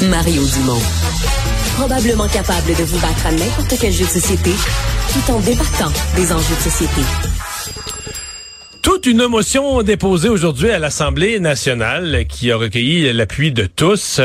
Mario 0.02 0.42
Dumont. 0.44 0.82
Probablement 1.76 2.28
capable 2.28 2.68
de 2.68 2.84
vous 2.84 3.00
battre 3.00 3.28
à 3.28 3.32
n'importe 3.32 3.76
quel 3.80 3.92
jeu 3.92 4.06
de 4.06 4.10
société 4.10 4.52
tout 5.12 5.32
en 5.32 5.40
débattant 5.40 5.92
des 6.16 6.32
enjeux 6.32 6.56
de 6.56 6.62
société. 6.62 7.02
Toute 8.82 9.06
une 9.06 9.28
motion 9.28 9.82
déposée 9.82 10.30
aujourd'hui 10.30 10.70
à 10.70 10.80
l'Assemblée 10.80 11.40
nationale 11.40 12.26
qui 12.28 12.52
a 12.52 12.58
recueilli 12.58 13.12
l'appui 13.14 13.52
de 13.52 13.66
tous. 13.66 14.22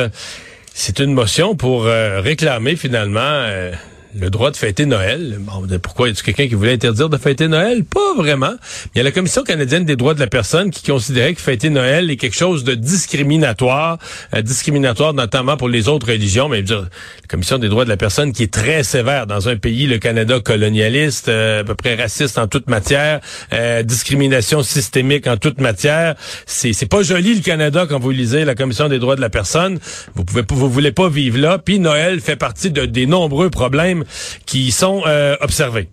c'est 0.75 0.99
une 1.01 1.12
motion 1.12 1.57
pour 1.57 1.87
euh, 1.87 2.20
réclamer 2.20 2.77
finalement 2.77 3.20
euh, 3.20 3.73
le 4.20 4.31
droit 4.31 4.51
de 4.51 4.57
fêter 4.57 4.86
Noël. 4.86 5.36
Bon, 5.40 5.66
pourquoi 5.82 6.09
a 6.09 6.12
quelqu'un 6.12 6.49
qui 6.49 6.55
voulait 6.55 6.73
interdire 6.73 7.09
de 7.09 7.16
fêter 7.16 7.47
Noël? 7.47 7.85
Pas 7.85 8.15
vraiment. 8.16 8.55
Il 8.95 8.99
y 8.99 9.01
a 9.01 9.05
la 9.05 9.12
Commission 9.12 9.45
canadienne 9.45 9.85
des 9.85 9.97
droits 9.97 10.15
de 10.15 10.20
la 10.20 10.27
personne 10.27 10.70
qui 10.70 10.82
considérait 10.90 11.35
que 11.35 11.40
fêter 11.40 11.70
Noël 11.70 12.11
est 12.11 12.16
quelque 12.16 12.36
chose 12.36 12.65
de 12.65 12.74
discriminatoire, 12.74 13.99
euh, 14.35 14.43
discriminatoire 14.43 15.15
notamment 15.15 15.57
pour 15.57 15.69
les 15.69 15.89
autres 15.89 16.09
religions. 16.09 16.49
Mais 16.49 16.62
dire, 16.62 16.81
la 16.81 17.28
Commission 17.28 17.59
des 17.59 17.69
droits 17.69 17.85
de 17.85 17.89
la 17.89 17.97
personne 17.97 18.32
qui 18.32 18.43
est 18.43 18.53
très 18.53 18.82
sévère 18.82 19.27
dans 19.27 19.49
un 19.49 19.57
pays, 19.57 19.86
le 19.86 19.99
Canada 19.99 20.40
colonialiste, 20.40 21.28
euh, 21.28 21.61
à 21.61 21.65
peu 21.65 21.74
près 21.74 21.95
raciste 21.95 22.39
en 22.39 22.49
toute 22.49 22.69
matière, 22.69 23.20
euh, 23.53 23.82
discrimination 23.82 24.62
systémique 24.62 25.27
en 25.27 25.36
toute 25.36 25.61
matière. 25.61 26.16
C'est 26.47 26.73
c'est 26.73 26.86
pas 26.86 27.03
joli 27.03 27.36
le 27.36 27.43
Canada 27.43 27.86
quand 27.89 27.99
vous 27.99 28.11
lisez 28.11 28.45
la 28.45 28.55
Commission 28.55 28.89
des 28.89 28.99
droits 28.99 29.16
de 29.16 29.20
la 29.20 29.31
personne. 29.31 29.78
Vous 30.15 30.24
pouvez 30.24 30.43
vous 30.49 30.70
voulez 30.70 30.93
pas 30.93 31.09
vivre 31.09 31.39
là. 31.39 31.59
Puis 31.59 31.78
Noël 31.78 32.20
fait 32.20 32.36
partie 32.36 32.70
de, 32.70 32.85
des 32.85 33.07
nombreux 33.07 33.51
problèmes 33.51 34.05
qui 34.47 34.70
sont 34.72 35.02
euh, 35.06 35.36
observés. 35.40 35.89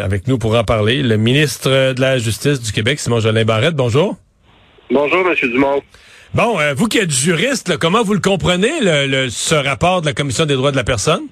Avec 0.00 0.28
nous 0.28 0.38
pour 0.38 0.56
en 0.56 0.64
parler, 0.64 1.02
le 1.02 1.16
ministre 1.16 1.92
de 1.92 2.00
la 2.00 2.18
Justice 2.18 2.60
du 2.60 2.70
Québec, 2.72 3.00
Simon 3.00 3.20
Jolin 3.20 3.44
Barrette. 3.44 3.74
Bonjour. 3.74 4.16
Bonjour, 4.90 5.26
M. 5.28 5.34
Dumont. 5.50 5.82
Bon, 6.34 6.58
euh, 6.60 6.72
vous 6.74 6.86
qui 6.86 6.98
êtes 6.98 7.10
juriste, 7.10 7.68
là, 7.68 7.76
comment 7.78 8.02
vous 8.02 8.14
le 8.14 8.20
comprenez, 8.20 8.80
le, 8.80 9.06
le- 9.06 9.30
ce 9.30 9.54
rapport 9.54 10.00
de 10.00 10.06
la 10.06 10.12
Commission 10.14 10.46
des 10.46 10.54
droits 10.54 10.70
de 10.70 10.76
la 10.76 10.84
personne? 10.84 11.22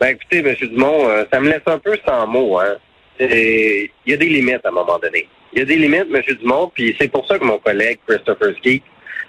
Ben 0.00 0.08
écoutez, 0.08 0.38
M. 0.38 0.54
Dumont, 0.70 1.08
euh, 1.08 1.24
ça 1.32 1.40
me 1.40 1.48
laisse 1.48 1.62
un 1.66 1.78
peu 1.78 1.96
sans 2.06 2.26
mots. 2.26 2.58
Hein. 2.58 2.76
Il 3.20 3.88
y 4.06 4.12
a 4.12 4.16
des 4.16 4.28
limites 4.28 4.60
à 4.64 4.68
un 4.68 4.72
moment 4.72 4.98
donné. 4.98 5.28
Il 5.52 5.60
y 5.60 5.62
a 5.62 5.64
des 5.64 5.76
limites, 5.76 6.06
M. 6.12 6.22
Dumont, 6.40 6.70
puis 6.74 6.94
c'est 7.00 7.08
pour 7.08 7.26
ça 7.26 7.38
que 7.38 7.44
mon 7.44 7.58
collègue 7.58 7.98
Christopher 8.06 8.54
Skeet, 8.58 8.82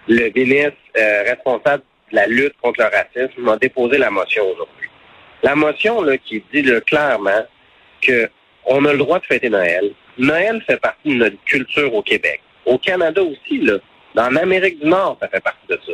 le 0.07 0.29
ministre 0.35 0.73
euh, 0.97 1.23
responsable 1.23 1.83
de 2.11 2.15
la 2.15 2.27
lutte 2.27 2.53
contre 2.61 2.81
le 2.81 2.85
racisme, 2.87 3.41
m'a 3.41 3.57
déposé 3.57 3.97
la 3.97 4.09
motion 4.09 4.43
aujourd'hui. 4.43 4.86
La 5.47 5.55
motion 5.55 6.01
là, 6.01 6.17
qui 6.17 6.43
dit 6.53 6.61
là, 6.61 6.81
clairement 6.81 7.45
que 8.01 8.29
on 8.65 8.83
a 8.83 8.91
le 8.91 8.97
droit 8.97 9.17
de 9.17 9.23
fêter 9.23 9.49
Noël. 9.49 9.91
Noël 10.17 10.61
fait 10.67 10.75
partie 10.75 11.07
de 11.07 11.13
notre 11.13 11.41
culture 11.45 11.95
au 11.95 12.01
Québec. 12.01 12.41
Au 12.65 12.77
Canada 12.77 13.21
aussi, 13.23 13.59
là. 13.59 13.75
Dans 14.13 14.29
l'Amérique 14.29 14.81
du 14.81 14.87
Nord, 14.87 15.17
ça 15.21 15.29
fait 15.29 15.39
partie 15.39 15.65
de 15.69 15.79
ça. 15.85 15.93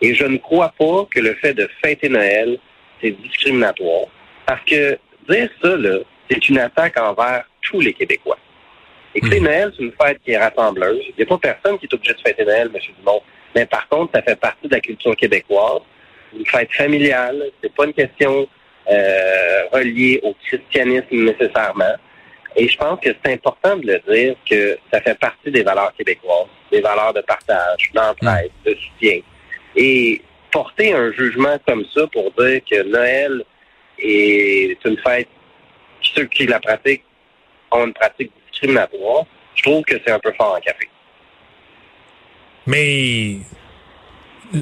Et 0.00 0.14
je 0.14 0.24
ne 0.24 0.38
crois 0.38 0.72
pas 0.78 1.06
que 1.10 1.20
le 1.20 1.34
fait 1.34 1.52
de 1.52 1.68
fêter 1.84 2.08
Noël, 2.08 2.58
c'est 3.02 3.10
discriminatoire. 3.10 4.06
Parce 4.46 4.64
que 4.64 4.98
dire 5.28 5.50
ça, 5.62 5.76
là, 5.76 5.98
c'est 6.30 6.48
une 6.48 6.58
attaque 6.58 6.98
envers 6.98 7.44
tous 7.60 7.80
les 7.80 7.92
Québécois. 7.92 8.38
Écoutez, 9.14 9.40
Noël, 9.40 9.70
c'est 9.76 9.82
une 9.82 9.92
fête 10.02 10.18
qui 10.24 10.30
est 10.30 10.38
rassembleuse. 10.38 11.04
Il 11.08 11.14
n'y 11.18 11.24
a 11.24 11.26
pas 11.26 11.36
personne 11.36 11.78
qui 11.78 11.84
est 11.84 11.94
obligé 11.94 12.14
de 12.14 12.20
fêter 12.20 12.42
Noël, 12.46 12.70
M. 12.72 12.80
Dumont. 13.00 13.20
Mais 13.54 13.66
par 13.66 13.86
contre, 13.90 14.12
ça 14.14 14.22
fait 14.22 14.40
partie 14.40 14.66
de 14.66 14.72
la 14.72 14.80
culture 14.80 15.14
québécoise. 15.14 15.82
Une 16.34 16.46
fête 16.46 16.72
familiale. 16.72 17.50
C'est 17.62 17.74
pas 17.74 17.84
une 17.84 17.92
question 17.92 18.48
euh, 18.90 19.62
reliée 19.72 20.20
au 20.22 20.34
christianisme 20.46 21.06
nécessairement. 21.12 21.94
Et 22.56 22.68
je 22.68 22.76
pense 22.76 22.98
que 23.00 23.10
c'est 23.22 23.32
important 23.32 23.76
de 23.76 23.86
le 23.86 24.12
dire 24.12 24.34
que 24.48 24.78
ça 24.92 25.00
fait 25.00 25.18
partie 25.18 25.50
des 25.50 25.62
valeurs 25.62 25.92
québécoises, 25.96 26.48
des 26.72 26.80
valeurs 26.80 27.12
de 27.12 27.20
partage, 27.20 27.90
d'entraide, 27.94 28.50
de 28.64 28.74
soutien. 28.74 29.20
Et 29.76 30.20
porter 30.50 30.92
un 30.92 31.12
jugement 31.12 31.56
comme 31.66 31.84
ça 31.94 32.06
pour 32.08 32.32
dire 32.32 32.60
que 32.68 32.82
Noël 32.84 33.44
est 33.98 34.84
une 34.84 34.98
fête, 34.98 35.28
ceux 36.00 36.24
qui 36.24 36.46
la 36.46 36.60
pratiquent 36.60 37.04
ont 37.70 37.86
une 37.86 37.92
pratique 37.92 38.32
discriminatoire, 38.50 39.24
je 39.54 39.62
trouve 39.62 39.82
que 39.84 39.96
c'est 40.04 40.12
un 40.12 40.18
peu 40.18 40.32
fort 40.32 40.56
en 40.56 40.60
café. 40.60 40.88
Mais 42.66 43.38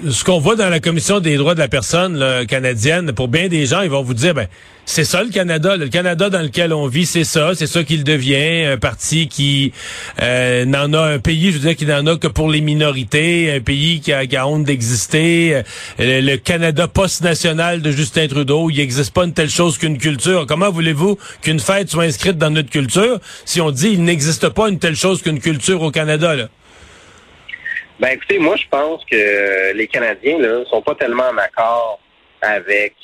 ce 0.08 0.24
qu'on 0.24 0.40
voit 0.40 0.56
dans 0.56 0.68
la 0.68 0.80
Commission 0.80 1.20
des 1.20 1.36
droits 1.36 1.54
de 1.54 1.60
la 1.60 1.68
personne 1.68 2.46
canadienne, 2.46 3.12
pour 3.12 3.28
bien 3.28 3.48
des 3.48 3.66
gens, 3.66 3.82
ils 3.82 3.90
vont 3.90 4.02
vous 4.02 4.14
dire, 4.14 4.34
ben, 4.34 4.48
c'est 4.88 5.04
ça 5.04 5.24
le 5.24 5.30
Canada. 5.30 5.76
Le 5.76 5.88
Canada 5.88 6.30
dans 6.30 6.40
lequel 6.40 6.72
on 6.72 6.86
vit, 6.86 7.06
c'est 7.06 7.24
ça. 7.24 7.54
C'est 7.54 7.66
ça 7.66 7.82
qu'il 7.82 8.04
devient. 8.04 8.66
Un 8.66 8.78
parti 8.78 9.26
qui 9.26 9.72
euh, 10.22 10.64
n'en 10.64 10.92
a 10.92 11.00
un 11.00 11.18
pays, 11.18 11.50
je 11.50 11.58
veux 11.58 11.68
dire, 11.68 11.76
qui 11.76 11.86
n'en 11.86 12.06
a 12.06 12.16
que 12.16 12.28
pour 12.28 12.48
les 12.48 12.60
minorités. 12.60 13.52
Un 13.52 13.60
pays 13.60 14.00
qui 14.00 14.12
a, 14.12 14.26
qui 14.26 14.38
honte 14.38 14.64
d'exister. 14.64 15.62
Euh, 16.00 16.20
Le, 16.20 16.36
Canada 16.36 16.86
post-national 16.86 17.82
de 17.82 17.90
Justin 17.90 18.28
Trudeau, 18.28 18.70
il 18.70 18.76
n'existe 18.76 19.12
pas 19.12 19.24
une 19.24 19.32
telle 19.32 19.50
chose 19.50 19.76
qu'une 19.76 19.98
culture. 19.98 20.46
Comment 20.46 20.70
voulez-vous 20.70 21.18
qu'une 21.42 21.58
fête 21.58 21.90
soit 21.90 22.04
inscrite 22.04 22.38
dans 22.38 22.50
notre 22.50 22.70
culture 22.70 23.18
si 23.44 23.60
on 23.60 23.72
dit 23.72 23.88
il 23.88 24.04
n'existe 24.04 24.48
pas 24.50 24.68
une 24.68 24.78
telle 24.78 24.96
chose 24.96 25.20
qu'une 25.20 25.40
culture 25.40 25.82
au 25.82 25.90
Canada? 25.90 26.48
Ben 27.98 28.08
écoutez, 28.08 28.38
moi 28.38 28.56
je 28.56 28.68
pense 28.68 29.02
que 29.10 29.72
les 29.72 29.86
Canadiens 29.86 30.38
là 30.38 30.64
sont 30.66 30.82
pas 30.82 30.94
tellement 30.94 31.30
en 31.30 31.38
accord 31.38 31.98
avec 32.42 32.94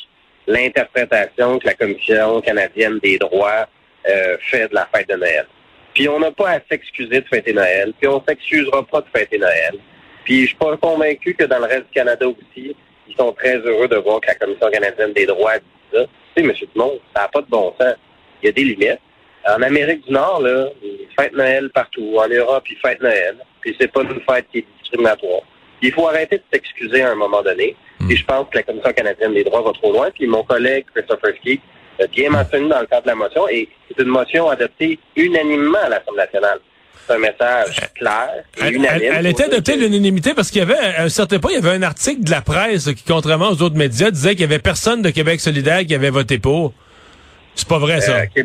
l'interprétation 0.47 1.59
que 1.59 1.66
la 1.66 1.73
Commission 1.74 2.43
canadienne 2.43 2.98
des 2.98 3.16
droits 3.16 3.66
euh, 4.06 4.36
fait 4.51 4.69
de 4.69 4.74
la 4.74 4.86
fête 4.94 5.09
de 5.09 5.14
Noël. 5.14 5.47
Puis 5.94 6.10
on 6.10 6.19
n'a 6.19 6.31
pas 6.31 6.51
à 6.51 6.60
s'excuser 6.70 7.20
de 7.20 7.27
fêter 7.27 7.55
Noël, 7.55 7.94
puis 7.98 8.06
on 8.06 8.23
s'excusera 8.27 8.85
pas 8.86 9.01
de 9.01 9.06
fêter 9.14 9.39
Noël. 9.39 9.78
Puis 10.24 10.43
je 10.43 10.47
suis 10.48 10.56
pas 10.56 10.77
convaincu 10.77 11.35
que 11.35 11.44
dans 11.44 11.59
le 11.59 11.64
reste 11.64 11.86
du 11.86 11.93
Canada 11.94 12.27
aussi, 12.28 12.77
ils 13.09 13.16
sont 13.16 13.32
très 13.32 13.56
heureux 13.59 13.89
de 13.89 13.97
voir 13.97 14.20
que 14.20 14.28
la 14.28 14.35
Commission 14.35 14.70
canadienne 14.70 15.14
des 15.14 15.24
droits 15.24 15.59
dit 15.59 15.64
ça. 15.94 16.05
Tu 16.36 16.43
sais, 16.43 16.48
M. 16.48 16.69
Dumont, 16.74 16.98
ça 17.16 17.23
n'a 17.23 17.28
pas 17.28 17.40
de 17.40 17.48
bon 17.48 17.74
sens. 17.81 17.94
Il 18.43 18.47
y 18.47 18.48
a 18.51 18.52
des 18.52 18.64
limites. 18.64 19.01
En 19.48 19.60
Amérique 19.62 20.06
du 20.06 20.12
Nord, 20.12 20.43
là, 20.43 20.69
ils 20.82 21.09
fêtent 21.19 21.32
Noël 21.32 21.70
partout. 21.70 22.16
En 22.16 22.28
Europe, 22.28 22.64
ils 22.70 22.77
fêtent 22.77 23.02
Noël. 23.02 23.36
Puis 23.60 23.74
c'est 23.81 23.90
pas 23.90 24.02
une 24.02 24.20
fête 24.28 24.47
qui 24.52 24.59
est 24.59 24.66
discriminatoire. 24.93 25.43
Il 25.82 25.93
faut 25.93 26.06
arrêter 26.06 26.36
de 26.39 26.43
s'excuser 26.52 27.02
à 27.02 27.10
un 27.12 27.14
moment 27.14 27.43
donné. 27.43 27.74
Puis 28.06 28.16
je 28.16 28.24
pense 28.24 28.47
que 28.51 28.59
la 28.59 28.62
Commission 28.62 28.93
canadienne 28.93 29.35
des 29.35 29.44
droits 29.44 29.62
va 29.62 29.73
trop 29.73 29.93
loin. 29.93 30.10
Puis 30.14 30.27
mon 30.27 30.43
collègue 30.44 30.85
Christopher 30.94 31.35
Ski 31.40 31.60
a 32.01 32.06
bien 32.06 32.31
mentionné 32.31 32.69
dans 32.69 32.81
le 32.81 32.86
cadre 32.86 33.02
de 33.02 33.09
la 33.09 33.14
motion, 33.14 33.48
et 33.48 33.69
c'est 33.89 34.02
une 34.02 34.09
motion 34.09 34.48
adoptée 34.48 34.98
unanimement 35.16 35.78
à 35.85 35.89
l'Assemblée 35.89 36.23
nationale. 36.24 36.59
C'est 37.06 37.14
un 37.14 37.19
message 37.19 37.81
clair 37.97 38.28
et 38.59 38.60
Elle, 38.62 38.74
unanime. 38.77 39.02
elle- 39.02 39.12
elle 39.19 39.27
était 39.27 39.44
adoptée 39.44 39.73
à 39.73 39.77
l'unanimité 39.77 40.35
parce 40.35 40.51
qu'il 40.51 40.60
y 40.60 40.62
avait, 40.62 40.78
à 40.78 41.02
un 41.02 41.09
certain 41.09 41.39
point, 41.40 41.51
il 41.51 41.55
y 41.55 41.59
avait 41.59 41.77
un 41.77 41.82
article 41.82 42.23
de 42.24 42.31
la 42.31 42.40
presse 42.43 42.85
qui, 42.94 43.02
contrairement 43.05 43.48
aux 43.51 43.60
autres 43.62 43.77
médias, 43.77 44.10
disait 44.10 44.31
qu'il 44.32 44.43
y 44.43 44.44
avait 44.44 44.60
personne 44.60 45.02
de 45.02 45.10
Québec 45.10 45.40
solidaire 45.40 45.85
qui 45.85 45.94
avait 45.97 46.10
voté 46.10 46.39
pour. 46.39 46.73
C'est 47.56 47.69
pas 47.69 47.78
vrai, 47.78 48.01
ça. 48.01 48.20
Euh, 48.36 48.43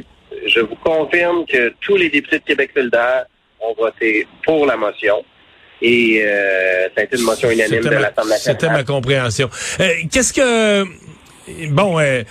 je 0.47 0.59
vous 0.61 0.75
confirme 0.83 1.45
que 1.45 1.71
tous 1.81 1.95
les 1.97 2.09
députés 2.09 2.39
de 2.39 2.43
Québec 2.45 2.71
solidaire 2.75 3.25
ont 3.59 3.73
voté 3.77 4.27
pour 4.43 4.65
la 4.65 4.75
motion. 4.75 5.23
Et 5.81 6.21
euh, 6.23 6.87
ça 6.95 7.01
a 7.01 7.03
été 7.03 7.17
une 7.17 7.23
motion 7.23 7.49
unanime 7.51 7.77
de 7.79 7.83
C'était 7.83 7.95
ma- 7.95 8.01
l'Assemblée 8.01 8.29
nationale. 8.31 8.57
C'était 8.61 8.73
ma 8.73 8.83
compréhension. 8.83 9.49
Euh, 9.79 9.89
Qu'est-ce 10.11 10.33
que... 10.33 10.85
Bon, 11.69 11.99
euh, 11.99 12.23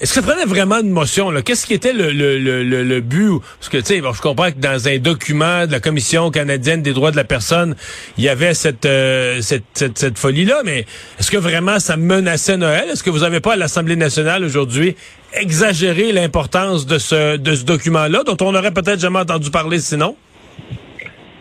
est-ce 0.00 0.14
que 0.14 0.20
ça 0.20 0.22
prenait 0.22 0.44
vraiment 0.44 0.80
une 0.80 0.90
motion? 0.90 1.30
là? 1.30 1.40
Qu'est-ce 1.42 1.64
qui 1.66 1.72
était 1.74 1.92
le, 1.92 2.10
le, 2.10 2.38
le, 2.38 2.62
le, 2.64 2.82
le 2.82 3.00
but? 3.00 3.40
Parce 3.60 3.68
que, 3.70 3.78
tu 3.78 3.84
sais, 3.84 4.00
bon, 4.00 4.12
je 4.12 4.20
comprends 4.20 4.50
que 4.50 4.58
dans 4.58 4.88
un 4.88 4.98
document 4.98 5.66
de 5.66 5.72
la 5.72 5.80
Commission 5.80 6.30
canadienne 6.30 6.82
des 6.82 6.92
droits 6.92 7.10
de 7.12 7.16
la 7.16 7.24
personne, 7.24 7.76
il 8.18 8.24
y 8.24 8.28
avait 8.28 8.52
cette, 8.54 8.84
euh, 8.86 9.40
cette, 9.40 9.64
cette, 9.74 9.96
cette 9.98 10.18
folie-là, 10.18 10.62
mais 10.64 10.84
est-ce 11.18 11.30
que 11.30 11.36
vraiment 11.38 11.78
ça 11.78 11.96
menaçait 11.96 12.56
Noël? 12.58 12.86
Est-ce 12.92 13.02
que 13.02 13.10
vous 13.10 13.20
n'avez 13.20 13.40
pas 13.40 13.54
à 13.54 13.56
l'Assemblée 13.56 13.96
nationale 13.96 14.44
aujourd'hui 14.44 14.96
exagéré 15.32 16.12
l'importance 16.12 16.86
de 16.86 16.98
ce, 16.98 17.36
de 17.36 17.54
ce 17.54 17.64
document-là, 17.64 18.22
dont 18.24 18.36
on 18.40 18.52
n'aurait 18.52 18.72
peut-être 18.72 19.00
jamais 19.00 19.18
entendu 19.20 19.50
parler 19.50 19.78
sinon? 19.80 20.16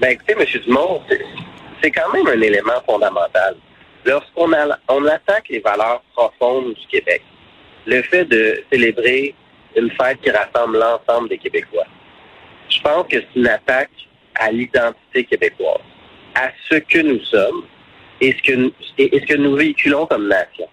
Ben 0.01 0.11
écoutez, 0.11 0.33
M. 0.37 0.45
Dumont, 0.65 1.01
c'est- 1.09 1.91
quand 1.91 2.11
même 2.13 2.27
un 2.27 2.41
élément 2.41 2.81
fondamental. 2.85 3.55
Lorsqu'on 4.05 4.51
on 4.89 5.05
attaque 5.05 5.49
les 5.49 5.59
valeurs 5.59 6.01
profondes 6.15 6.73
du 6.73 6.87
Québec, 6.87 7.21
le 7.85 8.01
fait 8.01 8.25
de 8.25 8.63
célébrer 8.71 9.35
une 9.75 9.91
fête 9.91 10.19
qui 10.21 10.31
rassemble 10.31 10.79
l'ensemble 10.79 11.29
des 11.29 11.37
Québécois, 11.37 11.85
je 12.69 12.79
pense 12.81 13.07
que 13.07 13.17
c'est 13.17 13.35
une 13.39 13.47
attaque 13.47 13.91
à 14.35 14.51
l'identité 14.51 15.23
québécoise, 15.25 15.81
à 16.33 16.49
ce 16.69 16.75
que 16.75 16.99
nous 16.99 17.19
sommes 17.21 17.63
et 18.19 18.31
ce 18.33 18.41
que 18.41 18.71
et 18.97 19.19
ce 19.19 19.25
que 19.25 19.37
nous 19.37 19.55
véhiculons 19.55 20.07
comme 20.07 20.27
nation. 20.27 20.67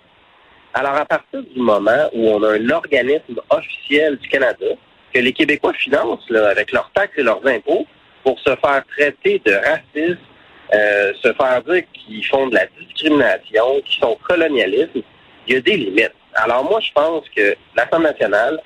Alors, 0.75 0.95
à 0.95 1.05
partir 1.05 1.43
du 1.43 1.61
moment 1.61 2.09
où 2.15 2.29
on 2.31 2.43
a 2.43 2.55
un 2.55 2.71
organisme 2.71 3.39
officiel 3.51 4.17
du 4.17 4.29
Canada, 4.29 4.67
que 5.13 5.21
les 5.21 5.33
Québécois 5.33 5.75
financent 5.75 6.29
là, 6.31 6.49
avec 6.49 6.73
leurs 6.73 6.91
taxes 6.93 7.19
et 7.19 7.23
leurs 7.23 7.47
impôts 7.47 7.87
pour 8.23 8.39
se 8.39 8.55
faire 8.57 8.83
traiter 8.97 9.41
de 9.45 9.53
racistes, 9.53 10.21
euh, 10.75 11.13
se 11.21 11.33
faire 11.33 11.63
dire 11.63 11.83
qu'ils 11.93 12.25
font 12.25 12.47
de 12.47 12.55
la 12.55 12.67
discrimination, 12.81 13.81
qu'ils 13.85 14.01
sont 14.01 14.19
colonialistes, 14.27 14.91
il 15.47 15.55
y 15.55 15.57
a 15.57 15.61
des 15.61 15.77
limites. 15.77 16.15
Alors 16.35 16.65
moi, 16.65 16.81
je 16.81 16.91
pense 16.93 17.25
que 17.37 17.55
l'Assemblée 17.77 18.11
nationale, 18.11 18.61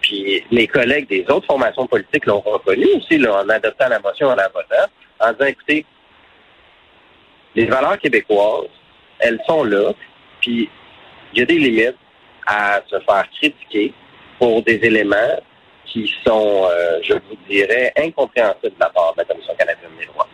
puis 0.00 0.44
mes 0.52 0.66
collègues 0.66 1.08
des 1.08 1.24
autres 1.28 1.46
formations 1.46 1.86
politiques 1.86 2.26
l'ont 2.26 2.40
reconnu 2.40 2.86
aussi 2.96 3.18
là, 3.18 3.42
en 3.42 3.48
adoptant 3.48 3.88
la 3.88 3.98
motion 3.98 4.28
en 4.28 4.36
la 4.36 4.48
votant, 4.48 4.90
en 5.20 5.32
disant, 5.32 5.46
écoutez, 5.46 5.84
les 7.54 7.66
valeurs 7.66 7.98
québécoises, 7.98 8.68
elles 9.18 9.40
sont 9.46 9.64
là, 9.64 9.92
puis 10.40 10.70
il 11.32 11.38
y 11.38 11.42
a 11.42 11.46
des 11.46 11.58
limites 11.58 11.96
à 12.46 12.80
se 12.86 12.98
faire 13.00 13.28
critiquer 13.38 13.92
pour 14.38 14.62
des 14.62 14.76
éléments 14.82 15.40
qui 15.92 16.10
sont, 16.26 16.64
euh, 16.70 16.98
je 17.02 17.14
vous 17.14 17.36
dirais, 17.48 17.92
incompréhensibles 17.96 18.74
de 18.74 18.80
la 18.80 18.90
part 18.90 19.12
de 19.14 19.18
la 19.20 19.24
Commission 19.24 19.54
canadienne 19.58 19.90
des 19.98 20.06
droits. 20.06 20.28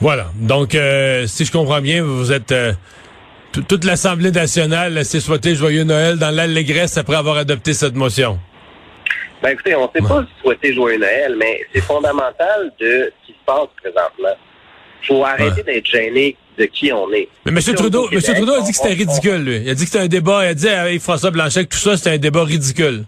Voilà. 0.00 0.26
Donc, 0.34 0.74
euh, 0.74 1.26
si 1.26 1.44
je 1.44 1.52
comprends 1.52 1.80
bien, 1.80 2.02
vous 2.02 2.32
êtes 2.32 2.52
euh, 2.52 2.72
Toute 3.68 3.84
l'Assemblée 3.84 4.30
nationale 4.30 5.04
s'est 5.04 5.20
souhaité 5.20 5.54
joyeux 5.54 5.84
Noël 5.84 6.18
dans 6.18 6.30
l'allégresse 6.30 6.96
après 6.96 7.16
avoir 7.16 7.36
adopté 7.36 7.74
cette 7.74 7.94
motion. 7.94 8.38
Ben 9.42 9.50
écoutez, 9.50 9.74
on 9.74 9.82
ne 9.82 9.88
sait 9.94 10.08
pas 10.08 10.24
souhaiter 10.40 10.72
joyeux 10.72 10.98
Noël, 10.98 11.34
mais 11.36 11.60
c'est 11.74 11.80
fondamental 11.80 12.72
de 12.80 13.12
ce 13.20 13.26
qui 13.26 13.32
se 13.32 13.44
passe 13.44 13.68
présentement. 13.76 14.36
Il 15.02 15.06
faut 15.06 15.24
arrêter 15.24 15.62
d'être 15.64 15.86
gêné 15.86 16.36
de 16.56 16.64
qui 16.66 16.92
on 16.92 17.12
est. 17.12 17.28
Mais 17.44 17.50
M. 17.52 17.60
Si 17.60 17.74
Trudeau, 17.74 18.04
au 18.04 18.08
Québec, 18.08 18.28
M. 18.28 18.34
Trudeau 18.36 18.54
a 18.54 18.60
dit 18.60 18.70
que 18.70 18.76
c'était 18.76 18.94
ridicule, 18.94 19.44
lui. 19.44 19.56
Il 19.56 19.70
a 19.70 19.74
dit 19.74 19.84
que 19.84 19.90
c'était 19.90 20.04
un 20.04 20.08
débat. 20.08 20.44
Il 20.44 20.48
a 20.48 20.54
dit 20.54 20.68
à 20.68 20.86
François 21.00 21.30
Blanchet 21.30 21.64
que 21.64 21.74
tout 21.74 21.80
ça, 21.80 21.96
c'était 21.96 22.10
un 22.10 22.18
débat 22.18 22.44
ridicule. 22.44 23.04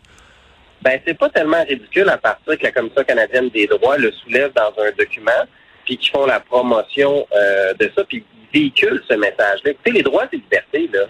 Ben, 0.85 1.01
c'est 1.07 1.17
pas 1.17 1.31
tellement 1.31 1.65
ridicule 1.65 2.11
à 2.11 2.19
partir 2.19 2.59
que 2.59 2.63
la 2.63 2.71
Commission 2.71 3.03
canadienne 3.05 3.49
des 3.49 3.67
droits 3.67 3.97
le 3.97 4.13
soulève 4.13 4.53
dans 4.53 4.71
un 4.83 4.93
document, 4.93 5.33
puis 5.87 5.97
qu'ils 5.97 6.11
font 6.11 6.27
la 6.27 6.41
promotion 6.41 7.27
euh, 7.35 7.73
de 7.73 7.91
ça, 7.97 8.05
puis 8.05 8.23
ils 8.53 8.61
véhiculent 8.61 9.03
ce 9.09 9.15
message-là. 9.15 9.71
Écoutez, 9.71 9.93
les 9.93 10.03
droits 10.03 10.27
et 10.31 10.37
libertés, 10.37 10.91
là, 10.93 11.07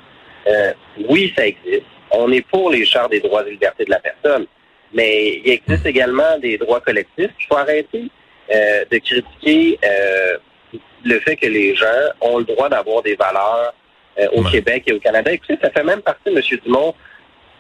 euh, 0.47 0.73
oui, 1.09 1.33
ça 1.37 1.49
existe. 1.49 1.87
On 2.13 2.31
est 2.31 2.47
pour 2.47 2.71
les 2.71 2.87
chartes 2.87 3.11
des 3.11 3.19
droits 3.19 3.45
et 3.45 3.51
libertés 3.51 3.85
de 3.85 3.91
la 3.91 3.99
personne, 3.99 4.47
mais 4.93 5.41
il 5.45 5.51
existe 5.51 5.87
également 5.87 6.39
des 6.39 6.57
droits 6.57 6.81
collectifs. 6.81 7.33
Il 7.41 7.47
faut 7.49 7.57
arrêter 7.57 8.09
euh, 8.55 8.85
de 8.89 8.99
critiquer 8.99 9.81
le 11.05 11.21
fait 11.21 11.35
que 11.35 11.47
les 11.47 11.75
gens 11.75 11.85
ont 12.21 12.39
le 12.39 12.45
droit 12.45 12.69
d'avoir 12.69 13.03
des 13.03 13.17
valeurs 13.17 13.75
au 14.33 14.45
Québec 14.45 14.85
et 14.87 14.93
au 14.93 15.01
Canada. 15.01 15.33
Écoutez, 15.33 15.59
ça 15.61 15.71
fait 15.71 15.83
même 15.83 16.01
partie, 16.01 16.29
M. 16.29 16.41
Dumont, 16.65 16.95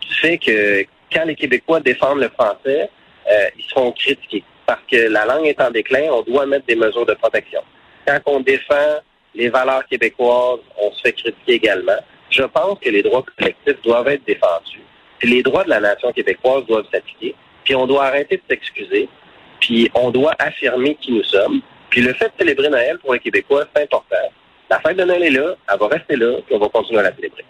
du 0.00 0.14
fait 0.14 0.38
que 0.38 0.86
quand 1.14 1.24
les 1.24 1.34
Québécois 1.34 1.80
défendent 1.80 2.20
le 2.20 2.28
français, 2.28 2.90
euh, 3.30 3.48
ils 3.56 3.64
seront 3.64 3.92
critiqués. 3.92 4.44
Parce 4.66 4.80
que 4.90 5.08
la 5.08 5.24
langue 5.24 5.46
est 5.46 5.60
en 5.60 5.70
déclin, 5.70 6.08
on 6.10 6.22
doit 6.22 6.46
mettre 6.46 6.66
des 6.66 6.76
mesures 6.76 7.06
de 7.06 7.14
protection. 7.14 7.60
Quand 8.06 8.20
on 8.26 8.40
défend 8.40 9.00
les 9.34 9.48
valeurs 9.48 9.86
québécoises, 9.86 10.60
on 10.78 10.92
se 10.92 11.00
fait 11.02 11.12
critiquer 11.12 11.54
également. 11.54 11.98
Je 12.30 12.42
pense 12.42 12.78
que 12.80 12.88
les 12.90 13.02
droits 13.02 13.24
collectifs 13.36 13.80
doivent 13.82 14.08
être 14.08 14.24
défendus. 14.24 14.82
Puis 15.18 15.30
les 15.30 15.42
droits 15.42 15.64
de 15.64 15.70
la 15.70 15.80
nation 15.80 16.12
québécoise 16.12 16.64
doivent 16.66 16.86
s'appliquer. 16.92 17.34
Puis 17.64 17.74
on 17.74 17.86
doit 17.86 18.04
arrêter 18.06 18.36
de 18.36 18.42
s'excuser. 18.48 19.08
Puis 19.60 19.90
on 19.94 20.10
doit 20.10 20.34
affirmer 20.38 20.96
qui 20.96 21.12
nous 21.12 21.24
sommes. 21.24 21.60
Puis 21.90 22.02
le 22.02 22.12
fait 22.14 22.26
de 22.26 22.32
célébrer 22.38 22.68
Noël 22.68 22.98
pour 22.98 23.14
les 23.14 23.20
Québécois, 23.20 23.64
c'est 23.74 23.82
important. 23.82 24.16
La 24.70 24.80
fête 24.80 24.96
de 24.96 25.04
Noël 25.04 25.22
est 25.22 25.30
là, 25.30 25.54
elle 25.72 25.78
va 25.78 25.86
rester 25.88 26.16
là, 26.16 26.38
puis 26.44 26.54
on 26.54 26.58
va 26.58 26.68
continuer 26.68 27.00
à 27.00 27.04
la 27.04 27.14
célébrer. 27.14 27.44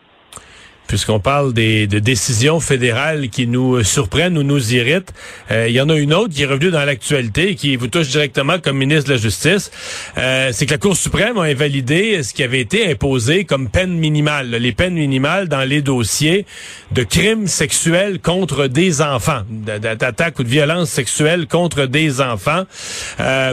Puisqu'on 0.86 1.18
parle 1.18 1.54
des, 1.54 1.86
de 1.86 1.98
décisions 1.98 2.60
fédérales 2.60 3.30
qui 3.30 3.46
nous 3.46 3.76
euh, 3.76 3.84
surprennent 3.84 4.36
ou 4.36 4.42
nous 4.42 4.74
irritent, 4.74 5.12
euh, 5.50 5.66
il 5.68 5.74
y 5.74 5.80
en 5.80 5.88
a 5.88 5.96
une 5.96 6.12
autre 6.12 6.34
qui 6.34 6.42
est 6.42 6.46
revenue 6.46 6.70
dans 6.70 6.84
l'actualité 6.84 7.50
et 7.50 7.54
qui 7.54 7.76
vous 7.76 7.86
touche 7.86 8.08
directement 8.08 8.58
comme 8.58 8.76
ministre 8.76 9.08
de 9.08 9.14
la 9.14 9.20
Justice. 9.20 9.70
Euh, 10.18 10.50
c'est 10.52 10.66
que 10.66 10.72
la 10.72 10.78
Cour 10.78 10.94
suprême 10.96 11.38
a 11.38 11.44
invalidé 11.44 12.22
ce 12.22 12.34
qui 12.34 12.42
avait 12.42 12.60
été 12.60 12.90
imposé 12.90 13.44
comme 13.44 13.70
peine 13.70 13.94
minimale, 13.94 14.50
les 14.50 14.72
peines 14.72 14.94
minimales 14.94 15.48
dans 15.48 15.64
les 15.64 15.80
dossiers 15.80 16.44
de 16.92 17.02
crimes 17.02 17.46
sexuels 17.46 18.20
contre 18.20 18.66
des 18.66 19.00
enfants, 19.00 19.42
d'attaques 19.48 20.38
ou 20.38 20.44
de 20.44 20.48
violences 20.48 20.90
sexuelles 20.90 21.46
contre 21.46 21.86
des 21.86 22.20
enfants. 22.20 22.64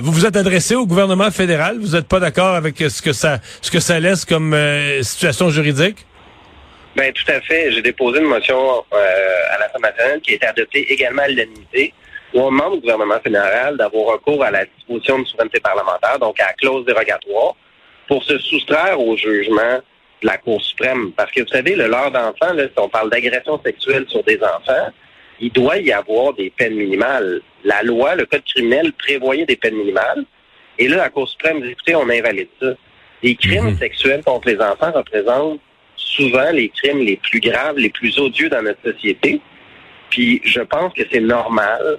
Vous 0.01 0.11
vous 0.11 0.25
êtes 0.25 0.35
adressé 0.35 0.75
au 0.75 0.85
gouvernement 0.85 1.31
fédéral. 1.31 1.77
Vous 1.81 1.93
n'êtes 1.93 2.07
pas 2.07 2.19
d'accord 2.19 2.55
avec 2.55 2.77
ce 2.77 3.01
que 3.01 3.13
ça, 3.13 3.39
ce 3.61 3.71
que 3.71 3.79
ça 3.79 3.99
laisse 3.99 4.25
comme 4.25 4.55
situation 5.01 5.49
juridique? 5.49 6.05
Ben 6.95 7.13
tout 7.13 7.31
à 7.31 7.39
fait. 7.41 7.71
J'ai 7.71 7.81
déposé 7.81 8.19
une 8.19 8.27
motion 8.27 8.83
euh, 8.93 9.55
à 9.55 9.59
l'Assemblée 9.59 9.89
nationale 9.89 10.21
qui 10.21 10.31
a 10.31 10.35
été 10.35 10.45
adoptée 10.45 10.91
également 10.91 11.21
à 11.21 11.27
l'unanimité, 11.27 11.93
où 12.33 12.41
on 12.41 12.51
demande 12.51 12.73
au 12.73 12.79
gouvernement 12.79 13.19
fédéral 13.21 13.77
d'avoir 13.77 14.13
recours 14.13 14.43
à 14.43 14.51
la 14.51 14.65
disposition 14.65 15.19
de 15.19 15.25
souveraineté 15.25 15.59
parlementaire, 15.59 16.19
donc 16.19 16.39
à 16.39 16.47
la 16.47 16.53
clause 16.53 16.85
dérogatoire, 16.85 17.55
pour 18.07 18.23
se 18.23 18.37
soustraire 18.39 18.99
au 18.99 19.15
jugement 19.15 19.79
de 20.21 20.27
la 20.27 20.37
Cour 20.37 20.61
suprême. 20.61 21.11
Parce 21.13 21.31
que 21.31 21.41
vous 21.41 21.47
savez, 21.47 21.75
le 21.75 21.87
leurre 21.87 22.11
d'enfant, 22.11 22.53
là, 22.53 22.65
si 22.65 22.77
on 22.77 22.89
parle 22.89 23.09
d'agression 23.09 23.59
sexuelle 23.63 24.05
sur 24.09 24.23
des 24.23 24.39
enfants, 24.43 24.91
il 25.39 25.51
doit 25.51 25.77
y 25.77 25.91
avoir 25.91 26.33
des 26.33 26.49
peines 26.49 26.75
minimales. 26.75 27.41
La 27.63 27.83
loi, 27.83 28.15
le 28.15 28.25
code 28.25 28.43
criminel 28.43 28.91
prévoyait 28.93 29.45
des 29.45 29.55
peines 29.55 29.75
minimales. 29.75 30.25
Et 30.77 30.87
là, 30.87 30.97
la 30.97 31.09
Cour 31.09 31.27
suprême 31.27 31.61
dit, 31.61 31.69
écoutez, 31.69 31.95
on 31.95 32.09
invalide 32.09 32.49
ça. 32.61 32.73
Les 33.23 33.35
crimes 33.35 33.77
sexuels 33.77 34.23
contre 34.23 34.49
les 34.49 34.59
enfants 34.59 34.91
représentent 34.91 35.59
souvent 36.15 36.51
les 36.51 36.69
crimes 36.69 36.99
les 36.99 37.17
plus 37.17 37.39
graves, 37.39 37.77
les 37.77 37.89
plus 37.89 38.17
odieux 38.19 38.49
dans 38.49 38.61
notre 38.61 38.81
société. 38.83 39.41
Puis 40.09 40.41
je 40.43 40.61
pense 40.61 40.93
que 40.93 41.03
c'est 41.11 41.21
normal 41.21 41.97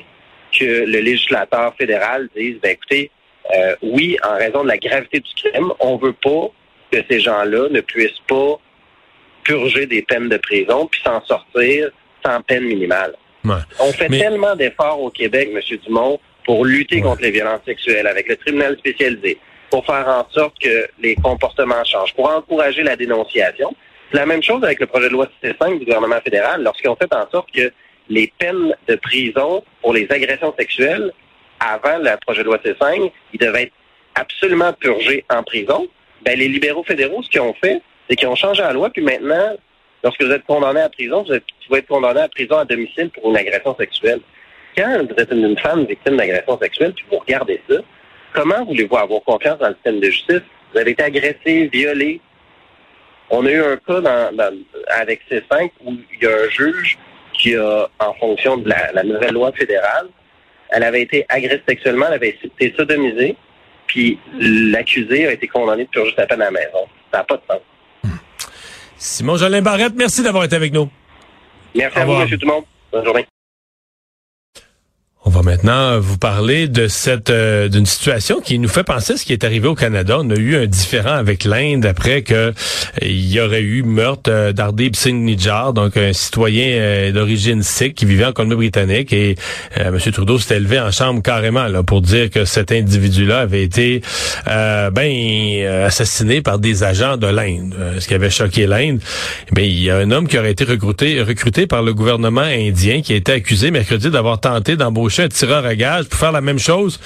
que 0.52 0.64
le 0.64 1.01
législateur 1.01 1.74
fédéral 1.76 2.28
dise, 2.36 2.59
ben 2.62 2.72
écoutez, 2.72 3.10
euh, 3.55 3.74
oui, 3.82 4.16
en 4.22 4.36
raison 4.36 4.62
de 4.62 4.68
la 4.68 4.78
gravité 4.78 5.20
du 5.20 5.30
crime, 5.34 5.72
on 5.80 5.97
veut 5.97 6.12
pas 6.12 6.51
que 6.90 6.98
ces 7.10 7.20
gens-là 7.20 7.68
ne 7.70 7.80
puissent 7.80 8.22
pas 8.28 8.59
purger 9.44 9.86
des 9.86 10.02
peines 10.02 10.28
de 10.28 10.36
prison 10.36 10.86
puis 10.86 11.01
s'en 11.02 11.24
sortir 11.24 11.90
sans 12.24 12.40
peine 12.43 12.64
minimale. 12.64 13.14
On 13.80 13.93
fait 13.93 14.09
tellement 14.09 14.55
d'efforts 14.55 15.01
au 15.01 15.10
Québec, 15.10 15.51
M. 15.52 15.78
Dumont, 15.84 16.20
pour 16.44 16.64
lutter 16.64 17.01
contre 17.01 17.22
les 17.22 17.30
violences 17.30 17.64
sexuelles 17.64 18.06
avec 18.06 18.28
le 18.28 18.36
tribunal 18.36 18.76
spécialisé, 18.78 19.39
pour 19.70 19.84
faire 19.84 20.06
en 20.06 20.26
sorte 20.30 20.55
que 20.60 20.86
les 21.01 21.16
comportements 21.16 21.84
changent, 21.84 22.14
pour 22.14 22.30
encourager 22.30 22.82
la 22.82 22.94
dénonciation. 22.94 23.74
C'est 24.12 24.18
la 24.18 24.26
même 24.26 24.43
chose 24.43 24.62
avec 24.62 24.78
le 24.78 24.86
projet 24.86 25.09
de 25.09 25.14
loi 25.14 25.26
C5 25.43 25.78
du 25.78 25.86
gouvernement 25.86 26.20
fédéral, 26.22 26.62
lorsqu'on 26.62 26.94
fait 26.97 27.12
en 27.14 27.26
sorte 27.30 27.51
que 27.51 27.72
les 28.10 28.30
peines 28.39 28.76
de 28.86 28.97
prison 28.97 29.64
pour 29.80 29.94
les 29.94 30.06
agressions 30.10 30.55
sexuelles, 30.59 31.10
avant 31.60 31.97
le 31.97 32.10
projet 32.26 32.43
de 32.43 32.47
loi 32.47 32.59
C5, 32.59 33.10
ils 33.32 33.40
devaient 33.40 33.62
être 33.62 33.72
absolument 34.14 34.74
purgés 34.74 35.24
en 35.30 35.43
prison. 35.43 35.89
Ben, 36.26 36.39
les 36.39 36.48
libéraux 36.48 36.84
fédéraux, 36.84 37.22
ce 37.22 37.30
qu'ils 37.30 37.40
ont 37.40 37.55
fait, 37.55 37.80
c'est 38.06 38.16
qu'ils 38.16 38.28
ont 38.28 38.34
changé 38.34 38.60
la 38.60 38.74
loi, 38.74 38.90
puis 38.90 39.02
maintenant, 39.02 39.56
lorsque 40.05 40.22
vous 40.22 40.30
êtes 40.30 40.44
condamné 40.44 40.80
à 40.82 40.90
prison, 40.90 41.22
vous, 41.22 41.32
êtes, 41.32 41.44
vous 41.70 41.76
condamné 41.89 42.20
à 42.20 42.28
prison 42.28 42.59
à 42.59 42.66
domicile 42.66 43.09
pour 43.10 43.30
une 43.30 43.39
agression 43.39 43.74
sexuelle. 43.76 44.20
Quand 44.76 45.06
vous 45.09 45.22
êtes 45.22 45.32
une 45.32 45.59
femme 45.59 45.86
victime 45.86 46.18
d'agression 46.18 46.59
sexuelle, 46.59 46.93
puis 46.93 47.06
vous 47.10 47.18
regardez 47.18 47.62
ça, 47.66 47.76
comment 48.34 48.62
voulez-vous 48.66 48.97
avoir 48.97 49.22
confiance 49.22 49.59
dans 49.59 49.68
le 49.68 49.74
système 49.74 50.01
de 50.01 50.10
justice? 50.10 50.43
Vous 50.72 50.78
avez 50.78 50.90
été 50.90 51.02
agressé, 51.02 51.70
violé. 51.72 52.20
On 53.34 53.46
a 53.46 53.50
eu 53.50 53.62
un 53.62 53.76
cas 53.78 54.00
dans, 54.00 54.36
dans- 54.36 54.54
avec 54.90 55.20
C5 55.30 55.70
où 55.84 55.92
il 55.94 56.22
y 56.22 56.26
a 56.26 56.30
un 56.30 56.48
juge 56.50 56.98
qui 57.32 57.56
a, 57.56 57.88
en 57.98 58.12
fonction 58.14 58.59
de 58.59 58.68
la, 58.68 58.92
la 58.92 59.02
nouvelle 59.02 59.32
loi 59.32 59.50
fédérale, 59.52 60.09
elle 60.70 60.82
avait 60.84 61.00
été 61.02 61.24
agressée 61.28 61.62
sexuellement, 61.66 62.06
elle 62.09 62.14
avait 62.14 62.36
été 62.44 62.74
sodomisée, 62.76 63.36
puis 63.86 64.18
l'accusé 64.38 65.26
a 65.28 65.32
été 65.32 65.48
condamné 65.48 65.84
de 65.84 65.88
purger 65.88 66.12
sa 66.16 66.26
peine 66.26 66.42
à 66.42 66.46
la 66.46 66.50
maison. 66.50 66.86
Ça 67.10 67.18
n'a 67.18 67.24
pas 67.24 67.36
de 67.36 67.42
sens. 67.50 68.12
Simon 68.96 69.36
Jolin 69.36 69.62
Barrette, 69.62 69.94
merci 69.96 70.22
d'avoir 70.22 70.44
été 70.44 70.54
avec 70.56 70.72
nous. 70.72 70.88
Merci 71.74 71.98
à 71.98 72.04
vous. 72.04 72.12
M. 72.20 72.26
Dumont. 72.36 72.64
Bonne 72.92 73.04
journée. 73.04 73.26
On 75.24 75.31
va 75.31 75.43
maintenant 75.43 76.01
vous 76.01 76.19
parler 76.19 76.66
de 76.66 76.89
cette 76.89 77.31
euh, 77.31 77.69
d'une 77.69 77.86
situation 77.86 78.40
qui 78.40 78.59
nous 78.59 78.69
fait 78.69 78.82
penser 78.82 79.12
à 79.12 79.16
ce 79.16 79.24
qui 79.24 79.32
est 79.32 79.44
arrivé 79.44 79.69
au 79.69 79.77
Canada. 79.77 80.19
On 80.19 80.28
a 80.31 80.35
eu 80.35 80.57
un 80.57 80.66
différend 80.66 81.12
avec 81.12 81.44
l'Inde 81.44 81.86
après 81.86 82.23
que 82.23 82.35
euh, 82.35 82.53
y 83.07 83.39
aurait 83.39 83.61
eu 83.61 83.85
meurtre 83.85 84.32
euh, 84.32 84.53
Singh 84.94 85.23
Nijjar, 85.23 85.74
donc 85.74 85.97
un 85.97 86.12
citoyen 86.12 86.66
euh, 86.73 87.12
d'origine 87.12 87.62
sikh 87.62 87.94
qui 87.94 88.05
vivait 88.05 88.24
en 88.24 88.32
Colombie-Britannique 88.32 89.12
et 89.12 89.36
euh, 89.78 89.93
M. 89.94 90.12
Trudeau 90.12 90.40
s'est 90.40 90.57
élevé 90.57 90.81
en 90.81 90.90
chambre 90.90 91.23
carrément 91.23 91.69
là 91.69 91.85
pour 91.85 92.03
dire 92.03 92.28
que 92.28 92.44
cet 92.44 92.73
individu-là 92.73 93.39
avait 93.40 93.62
été 93.62 94.03
ben 94.44 95.85
assassiné 95.86 96.43
par 96.43 96.59
des 96.59 96.82
agents 96.82 97.16
de 97.16 97.28
l'Inde, 97.28 97.74
ce 98.01 98.09
qui 98.09 98.15
avait 98.15 98.31
choqué 98.31 98.66
l'Inde. 98.66 98.99
Ben 99.53 99.65
il 99.65 99.81
y 99.81 99.90
a 99.90 99.99
un 99.99 100.11
homme 100.11 100.27
qui 100.27 100.36
aurait 100.36 100.51
été 100.51 100.65
recruté 100.65 101.23
recruté 101.23 101.69
par 101.69 101.82
le 101.82 101.94
gouvernement 101.94 102.40
indien 102.40 103.03
qui 103.03 103.12
a 103.12 103.16
été 103.16 103.32
accusé 103.32 103.70
mercredi 103.70 104.11
d'avoir 104.11 104.40
tenté 104.40 104.77
d'embaucher 104.77 105.11
un 105.20 105.28
tireur 105.28 105.66
à 105.66 105.74
gage 105.74 106.06
pour 106.06 106.18
faire 106.18 106.32
la 106.32 106.40
même 106.40 106.59
chose 106.59 106.98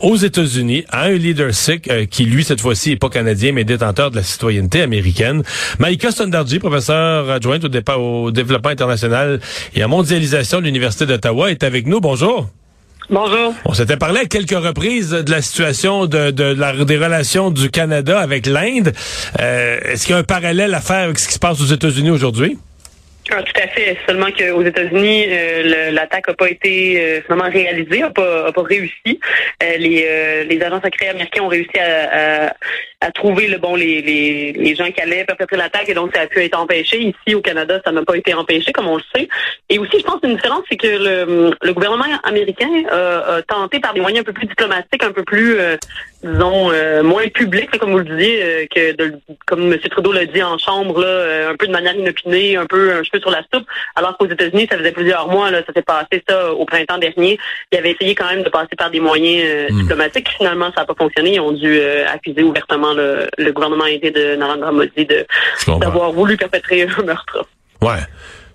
aux 0.00 0.16
États-Unis 0.16 0.84
à 0.90 1.04
un 1.04 1.12
leader 1.12 1.54
sikh 1.54 1.88
euh, 1.90 2.06
qui 2.06 2.24
lui 2.24 2.42
cette 2.42 2.60
fois-ci 2.60 2.90
est 2.92 2.96
pas 2.96 3.08
canadien 3.08 3.52
mais 3.52 3.62
détenteur 3.64 4.10
de 4.10 4.16
la 4.16 4.24
citoyenneté 4.24 4.82
américaine. 4.82 5.44
Maïka 5.78 6.10
Sundarji, 6.10 6.58
professeur 6.58 7.30
adjointe 7.30 7.64
au, 7.64 7.68
dépa- 7.68 7.96
au 7.98 8.30
développement 8.32 8.70
international 8.70 9.38
et 9.76 9.84
en 9.84 9.88
mondialisation 9.88 10.58
de 10.58 10.64
l'université 10.64 11.06
d'Ottawa 11.06 11.50
est 11.52 11.62
avec 11.62 11.86
nous. 11.86 12.00
Bonjour. 12.00 12.48
Bonjour. 13.10 13.52
On 13.64 13.74
s'était 13.74 13.96
parlé 13.96 14.20
à 14.20 14.24
quelques 14.24 14.50
reprises 14.52 15.10
de 15.10 15.30
la 15.30 15.42
situation 15.42 16.06
de, 16.06 16.30
de 16.30 16.44
la- 16.44 16.84
des 16.84 16.96
relations 16.96 17.50
du 17.50 17.68
Canada 17.70 18.18
avec 18.18 18.46
l'Inde. 18.46 18.92
Euh, 19.40 19.78
Est-ce 19.84 20.06
qu'il 20.06 20.12
y 20.12 20.16
a 20.16 20.18
un 20.18 20.24
parallèle 20.24 20.72
à 20.72 20.80
faire 20.80 21.04
avec 21.04 21.18
ce 21.18 21.28
qui 21.28 21.34
se 21.34 21.38
passe 21.38 21.60
aux 21.60 21.66
États-Unis 21.66 22.10
aujourd'hui? 22.10 22.58
Ah, 23.30 23.42
tout 23.42 23.62
à 23.62 23.68
fait. 23.68 23.96
Seulement 24.06 24.30
qu'aux 24.32 24.62
États-Unis, 24.62 25.26
euh, 25.28 25.90
l'attaque 25.92 26.26
n'a 26.26 26.34
pas 26.34 26.50
été 26.50 27.00
euh, 27.00 27.20
finalement 27.22 27.50
réalisée, 27.50 28.00
n'a 28.00 28.10
pas, 28.10 28.48
a 28.48 28.52
pas 28.52 28.62
réussi. 28.62 29.20
Euh, 29.62 29.76
les, 29.78 30.44
les 30.44 30.62
agents 30.62 30.80
secrets 30.84 31.08
américains 31.08 31.42
ont 31.42 31.48
réussi 31.48 31.78
à, 31.78 32.48
à, 32.48 32.54
à 33.00 33.10
trouver 33.12 33.46
le 33.46 33.58
bon 33.58 33.76
les, 33.76 34.02
les, 34.02 34.52
les, 34.52 34.74
gens 34.74 34.90
qui 34.90 35.00
allaient 35.00 35.24
perpétrer 35.24 35.56
l'attaque 35.56 35.88
et 35.88 35.94
donc 35.94 36.14
ça 36.14 36.22
a 36.22 36.26
pu 36.26 36.42
être 36.42 36.58
empêché. 36.58 36.98
Ici 36.98 37.34
au 37.36 37.40
Canada, 37.40 37.80
ça 37.84 37.92
n'a 37.92 38.02
pas 38.02 38.16
été 38.16 38.34
empêché, 38.34 38.72
comme 38.72 38.88
on 38.88 38.96
le 38.96 39.02
sait. 39.14 39.28
Et 39.68 39.78
aussi, 39.78 40.00
je 40.00 40.04
pense 40.04 40.18
une 40.24 40.34
différence, 40.34 40.64
c'est 40.68 40.76
que 40.76 40.86
le, 40.86 41.54
le, 41.62 41.72
gouvernement 41.72 42.04
américain 42.24 42.70
a 42.90 43.40
tenté 43.42 43.78
par 43.78 43.94
des 43.94 44.00
moyens 44.00 44.22
un 44.22 44.24
peu 44.24 44.32
plus 44.32 44.46
diplomatiques, 44.46 45.04
un 45.04 45.12
peu 45.12 45.22
plus, 45.22 45.56
disons, 46.22 46.70
moins 47.02 47.28
publics, 47.28 47.78
comme 47.78 47.92
vous 47.92 47.98
le 47.98 48.04
disiez, 48.04 48.68
que 48.74 48.92
de, 48.96 49.14
comme 49.46 49.72
M. 49.72 49.78
Trudeau 49.90 50.12
l'a 50.12 50.26
dit 50.26 50.42
en 50.42 50.58
chambre, 50.58 51.00
là, 51.00 51.50
un 51.50 51.56
peu 51.56 51.66
de 51.66 51.72
manière 51.72 51.94
inopinée, 51.94 52.56
un 52.56 52.66
peu 52.66 52.92
un 52.92 53.02
cheveu 53.02 53.20
sur 53.20 53.30
la 53.30 53.42
soupe, 53.52 53.66
alors 53.96 54.16
qu'aux 54.16 54.28
États-Unis, 54.28 54.68
ça 54.70 54.78
faisait 54.78 54.92
plusieurs 54.92 55.28
mois, 55.28 55.50
là, 55.50 55.62
ça 55.66 55.72
s'est 55.72 55.82
passé 55.82 56.22
ça 56.28 56.52
au 56.52 56.64
printemps 56.64 56.98
dernier. 56.98 57.38
Ils 57.70 57.78
avaient 57.78 57.92
essayé 57.92 58.14
quand 58.14 58.26
même 58.26 58.42
de 58.42 58.48
passer 58.48 58.76
par 58.76 58.90
des 58.90 59.00
moyens 59.00 59.44
euh, 59.44 59.66
hmm. 59.70 59.80
diplomatiques. 59.80 60.28
Finalement, 60.36 60.70
ça 60.74 60.82
n'a 60.82 60.86
pas 60.86 60.94
fonctionné. 60.94 61.34
Ils 61.34 61.40
ont 61.40 61.52
dû 61.52 61.78
euh, 61.78 62.04
accuser 62.08 62.42
ouvertement 62.42 62.94
le, 62.94 63.26
le, 63.38 63.52
gouvernement 63.52 63.86
aidé 63.86 64.10
de 64.10 64.36
Narendra 64.36 64.72
Modi 64.72 65.06
d'avoir 65.66 66.12
voulu 66.12 66.36
perpétrer 66.36 66.82
un 66.82 67.02
meurtre. 67.02 67.46
Ouais. 67.80 68.00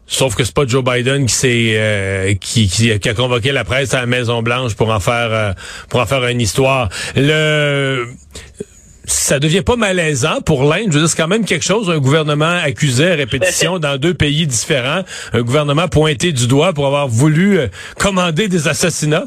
Sauf 0.07 0.35
que 0.35 0.43
c'est 0.43 0.55
pas 0.55 0.65
Joe 0.65 0.83
Biden 0.83 1.25
qui 1.25 1.33
s'est 1.33 1.73
euh, 1.75 2.33
qui, 2.35 2.67
qui, 2.67 2.97
qui, 2.97 3.09
a 3.09 3.13
convoqué 3.13 3.51
la 3.51 3.65
presse 3.65 3.93
à 3.93 3.99
la 3.99 4.05
Maison 4.05 4.41
Blanche 4.41 4.73
pour 4.75 4.89
en 4.89 4.99
faire 4.99 5.53
pour 5.89 5.99
en 5.99 6.05
faire 6.05 6.25
une 6.27 6.41
histoire. 6.41 6.89
Le 7.15 8.07
ça 9.07 9.39
devient 9.39 9.61
pas 9.61 9.77
malaisant 9.77 10.41
pour 10.41 10.63
l'Inde. 10.63 10.87
Je 10.89 10.93
veux 10.93 10.99
dire, 10.99 11.09
c'est 11.09 11.17
quand 11.17 11.29
même 11.29 11.45
quelque 11.45 11.63
chose, 11.63 11.89
un 11.89 11.97
gouvernement 11.97 12.59
accusé 12.61 13.11
à 13.11 13.15
répétition 13.15 13.79
dans 13.79 13.97
deux 13.97 14.13
pays 14.13 14.45
différents, 14.45 15.01
un 15.33 15.41
gouvernement 15.41 15.87
pointé 15.87 16.33
du 16.33 16.47
doigt 16.47 16.73
pour 16.73 16.85
avoir 16.85 17.07
voulu 17.07 17.57
euh, 17.57 17.67
commander 17.97 18.49
des 18.49 18.67
assassinats. 18.67 19.25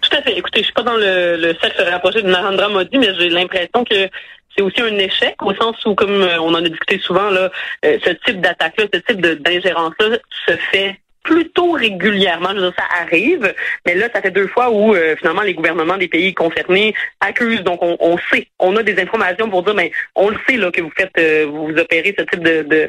Tout 0.00 0.16
à 0.16 0.22
fait. 0.22 0.38
Écoutez, 0.38 0.60
je 0.60 0.64
suis 0.66 0.72
pas 0.72 0.84
dans 0.84 0.96
le, 0.96 1.36
le 1.36 1.54
cercle 1.60 1.82
rapproché 1.90 2.22
de 2.22 2.28
Narendra 2.28 2.68
Modi, 2.68 2.96
mais 2.96 3.12
j'ai 3.18 3.28
l'impression 3.28 3.84
que 3.84 4.08
c'est 4.56 4.62
aussi 4.62 4.80
un 4.80 4.96
échec 4.98 5.36
au 5.42 5.54
sens 5.54 5.84
où, 5.84 5.94
comme 5.94 6.22
euh, 6.22 6.40
on 6.40 6.54
en 6.54 6.64
a 6.64 6.68
discuté 6.68 6.98
souvent, 6.98 7.30
là, 7.30 7.50
euh, 7.84 7.98
ce 8.04 8.10
type 8.10 8.40
d'attaque-là, 8.40 8.86
ce 8.92 8.98
type 9.00 9.20
d'ingérence-là 9.20 10.18
se 10.46 10.56
fait 10.72 10.96
plutôt 11.26 11.72
régulièrement. 11.72 12.50
Ça 12.78 12.84
arrive, 13.02 13.52
mais 13.84 13.94
là, 13.94 14.08
ça 14.14 14.22
fait 14.22 14.30
deux 14.30 14.46
fois 14.46 14.70
où 14.70 14.94
euh, 14.94 15.16
finalement 15.16 15.42
les 15.42 15.54
gouvernements 15.54 15.98
des 15.98 16.08
pays 16.08 16.32
concernés 16.32 16.94
accusent. 17.20 17.62
Donc, 17.64 17.80
on, 17.82 18.16
sait, 18.32 18.46
on 18.58 18.76
a 18.76 18.82
des 18.82 18.98
informations 19.00 19.50
pour 19.50 19.62
dire, 19.64 19.74
mais 19.74 19.90
on 20.14 20.30
le 20.30 20.38
sait 20.48 20.56
là 20.56 20.70
que 20.70 20.80
vous 20.80 20.92
faites, 20.96 21.10
euh, 21.18 21.46
vous 21.46 21.76
opérez 21.76 22.14
ce 22.16 22.24
type 22.24 22.42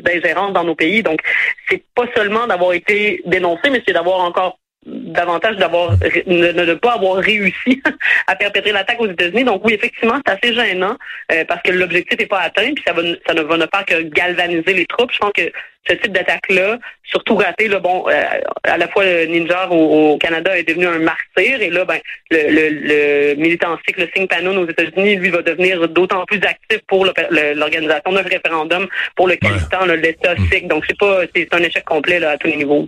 d'ingérence 0.04 0.54
dans 0.54 0.64
nos 0.64 0.76
pays. 0.76 1.02
Donc, 1.04 1.20
c'est 1.68 1.84
pas 1.96 2.06
seulement 2.16 2.48
d'avoir 2.48 2.74
été 2.74 3.22
dénoncé, 3.26 3.70
mais 3.72 3.82
c'est 3.86 3.94
d'avoir 3.94 4.20
encore 4.20 4.60
davantage 4.86 5.58
d'avoir 5.58 5.92
ne, 6.28 6.52
ne, 6.52 6.74
pas 6.76 6.94
avoir 6.94 7.18
réussi 7.18 7.82
à 8.28 8.36
perpétrer 8.36 8.72
l'attaque 8.72 9.00
aux 9.00 9.10
États-Unis. 9.10 9.44
Donc 9.44 9.66
oui, 9.66 9.74
effectivement, 9.74 10.20
c'est 10.26 10.34
assez 10.34 10.54
gênant 10.54 10.96
euh, 11.32 11.44
parce 11.46 11.62
que 11.62 11.72
l'objectif 11.72 12.18
n'est 12.20 12.26
pas 12.26 12.40
atteint, 12.40 12.74
puis 12.74 12.84
ça, 12.86 12.94
va, 12.94 13.02
ça 13.26 13.34
ne 13.34 13.42
va 13.42 13.58
ne 13.58 13.66
faire 13.74 13.86
que 13.86 14.02
galvaniser 14.04 14.74
les 14.74 14.86
troupes. 14.86 15.12
Je 15.12 15.18
pense 15.20 15.34
que 15.34 15.52
ce 15.90 15.94
type 15.94 16.12
d'attaque-là, 16.12 16.80
surtout 17.04 17.36
raté, 17.36 17.68
là, 17.68 17.80
bon, 17.80 18.06
euh, 18.10 18.24
à 18.64 18.78
la 18.78 18.88
fois 18.88 19.06
le 19.06 19.26
Ninja 19.26 19.70
au, 19.70 20.18
Canada 20.18 20.58
est 20.58 20.68
devenu 20.68 20.86
un 20.86 21.00
martyr, 21.00 21.62
et 21.62 21.70
là, 21.70 21.86
ben, 21.86 22.00
le, 22.30 22.50
le, 22.50 22.70
le 22.70 23.36
militant 23.36 23.78
sikh, 23.86 23.98
le 23.98 24.10
Singh 24.16 24.28
aux 24.46 24.70
États-Unis, 24.70 25.16
lui, 25.16 25.30
va 25.30 25.42
devenir 25.42 25.88
d'autant 25.90 26.26
plus 26.26 26.42
actif 26.44 26.80
pour 26.88 27.06
l'organisation 27.06 28.12
d'un 28.12 28.22
référendum 28.22 28.88
pour 29.16 29.28
le 29.28 29.36
Kalistan, 29.36 29.86
l'État 29.86 30.36
sikh. 30.52 30.68
Donc 30.68 30.84
c'est 30.88 30.98
pas, 30.98 31.22
c'est 31.34 31.54
un 31.54 31.60
échec 31.60 31.84
complet 31.86 32.20
là, 32.20 32.32
à 32.32 32.38
tous 32.38 32.48
les 32.48 32.58
niveaux. 32.58 32.88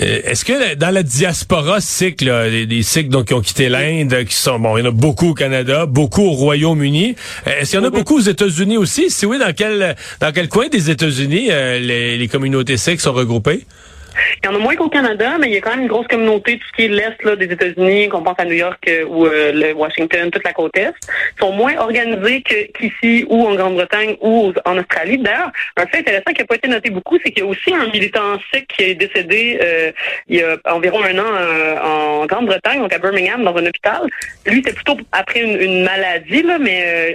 Euh, 0.00 0.20
est-ce 0.24 0.44
que 0.44 0.74
dans 0.74 0.90
la 0.90 1.04
diaspora 1.04 1.80
sikh, 1.80 2.20
les, 2.20 2.66
les 2.66 2.82
Sikhs 2.82 3.08
donc, 3.08 3.26
qui 3.26 3.34
ont 3.34 3.40
quitté 3.40 3.68
l'Inde, 3.68 4.24
qui 4.24 4.34
sont 4.34 4.58
bon, 4.58 4.76
il 4.76 4.80
y 4.80 4.82
en 4.82 4.88
a 4.88 4.90
beaucoup 4.90 5.28
au 5.28 5.34
Canada, 5.34 5.86
beaucoup 5.86 6.22
au 6.22 6.32
Royaume-Uni. 6.32 7.14
Euh, 7.46 7.60
est-ce 7.60 7.70
qu'il 7.70 7.80
y 7.80 7.82
en 7.82 7.86
a 7.86 7.90
beaucoup 7.90 8.16
aux 8.16 8.20
États-Unis 8.20 8.78
aussi? 8.78 9.10
Si 9.10 9.26
oui, 9.26 9.38
dans 9.38 9.54
quel 9.54 9.94
dans 10.20 10.32
quel 10.32 10.48
coin 10.48 10.68
des 10.68 10.90
États-Unis 10.90 11.48
euh, 11.50 11.78
les, 11.78 12.18
les 12.18 12.28
communautés 12.28 12.76
sikh 12.76 13.00
sont 13.00 13.12
regroupées? 13.12 13.64
Il 14.42 14.46
y 14.46 14.48
en 14.48 14.54
a 14.54 14.58
moins 14.58 14.76
qu'au 14.76 14.88
Canada, 14.88 15.36
mais 15.38 15.48
il 15.48 15.54
y 15.54 15.56
a 15.56 15.60
quand 15.60 15.70
même 15.70 15.82
une 15.82 15.88
grosse 15.88 16.06
communauté, 16.06 16.58
tout 16.58 16.66
ce 16.68 16.72
qui 16.72 16.84
est 16.84 16.88
l'Est 16.88 17.36
des 17.36 17.52
États-Unis, 17.52 18.08
qu'on 18.08 18.22
pense 18.22 18.38
à 18.38 18.44
New 18.44 18.52
York 18.52 18.82
euh, 18.88 19.04
ou 19.04 19.26
euh, 19.26 19.52
le 19.52 19.72
Washington, 19.72 20.30
toute 20.30 20.44
la 20.44 20.52
côte 20.52 20.76
Est, 20.76 20.94
sont 21.38 21.52
moins 21.52 21.76
organisés 21.78 22.42
qu'ici 22.42 23.24
ou 23.28 23.46
en 23.46 23.54
Grande-Bretagne 23.54 24.16
ou 24.20 24.52
en 24.64 24.78
Australie. 24.78 25.18
D'ailleurs, 25.18 25.50
un 25.76 25.86
fait 25.86 25.98
intéressant 25.98 26.32
qui 26.32 26.40
n'a 26.40 26.46
pas 26.46 26.54
été 26.56 26.68
noté 26.68 26.90
beaucoup, 26.90 27.18
c'est 27.24 27.30
qu'il 27.30 27.44
y 27.44 27.46
a 27.46 27.48
aussi 27.48 27.74
un 27.74 27.86
militant 27.86 28.38
sikh 28.52 28.66
qui 28.68 28.84
est 28.84 28.94
décédé 28.94 29.58
euh, 29.62 29.92
il 30.28 30.36
y 30.36 30.42
a 30.42 30.56
environ 30.66 31.02
un 31.02 31.18
an 31.18 32.22
en 32.22 32.26
Grande-Bretagne, 32.26 32.80
donc 32.80 32.92
à 32.92 32.98
Birmingham, 32.98 33.44
dans 33.44 33.56
un 33.56 33.66
hôpital. 33.66 34.02
Lui, 34.46 34.56
c'était 34.56 34.72
plutôt 34.72 34.96
après 35.12 35.40
une, 35.40 35.84
maladie, 35.84 36.42
là, 36.42 36.58
mais 36.58 37.14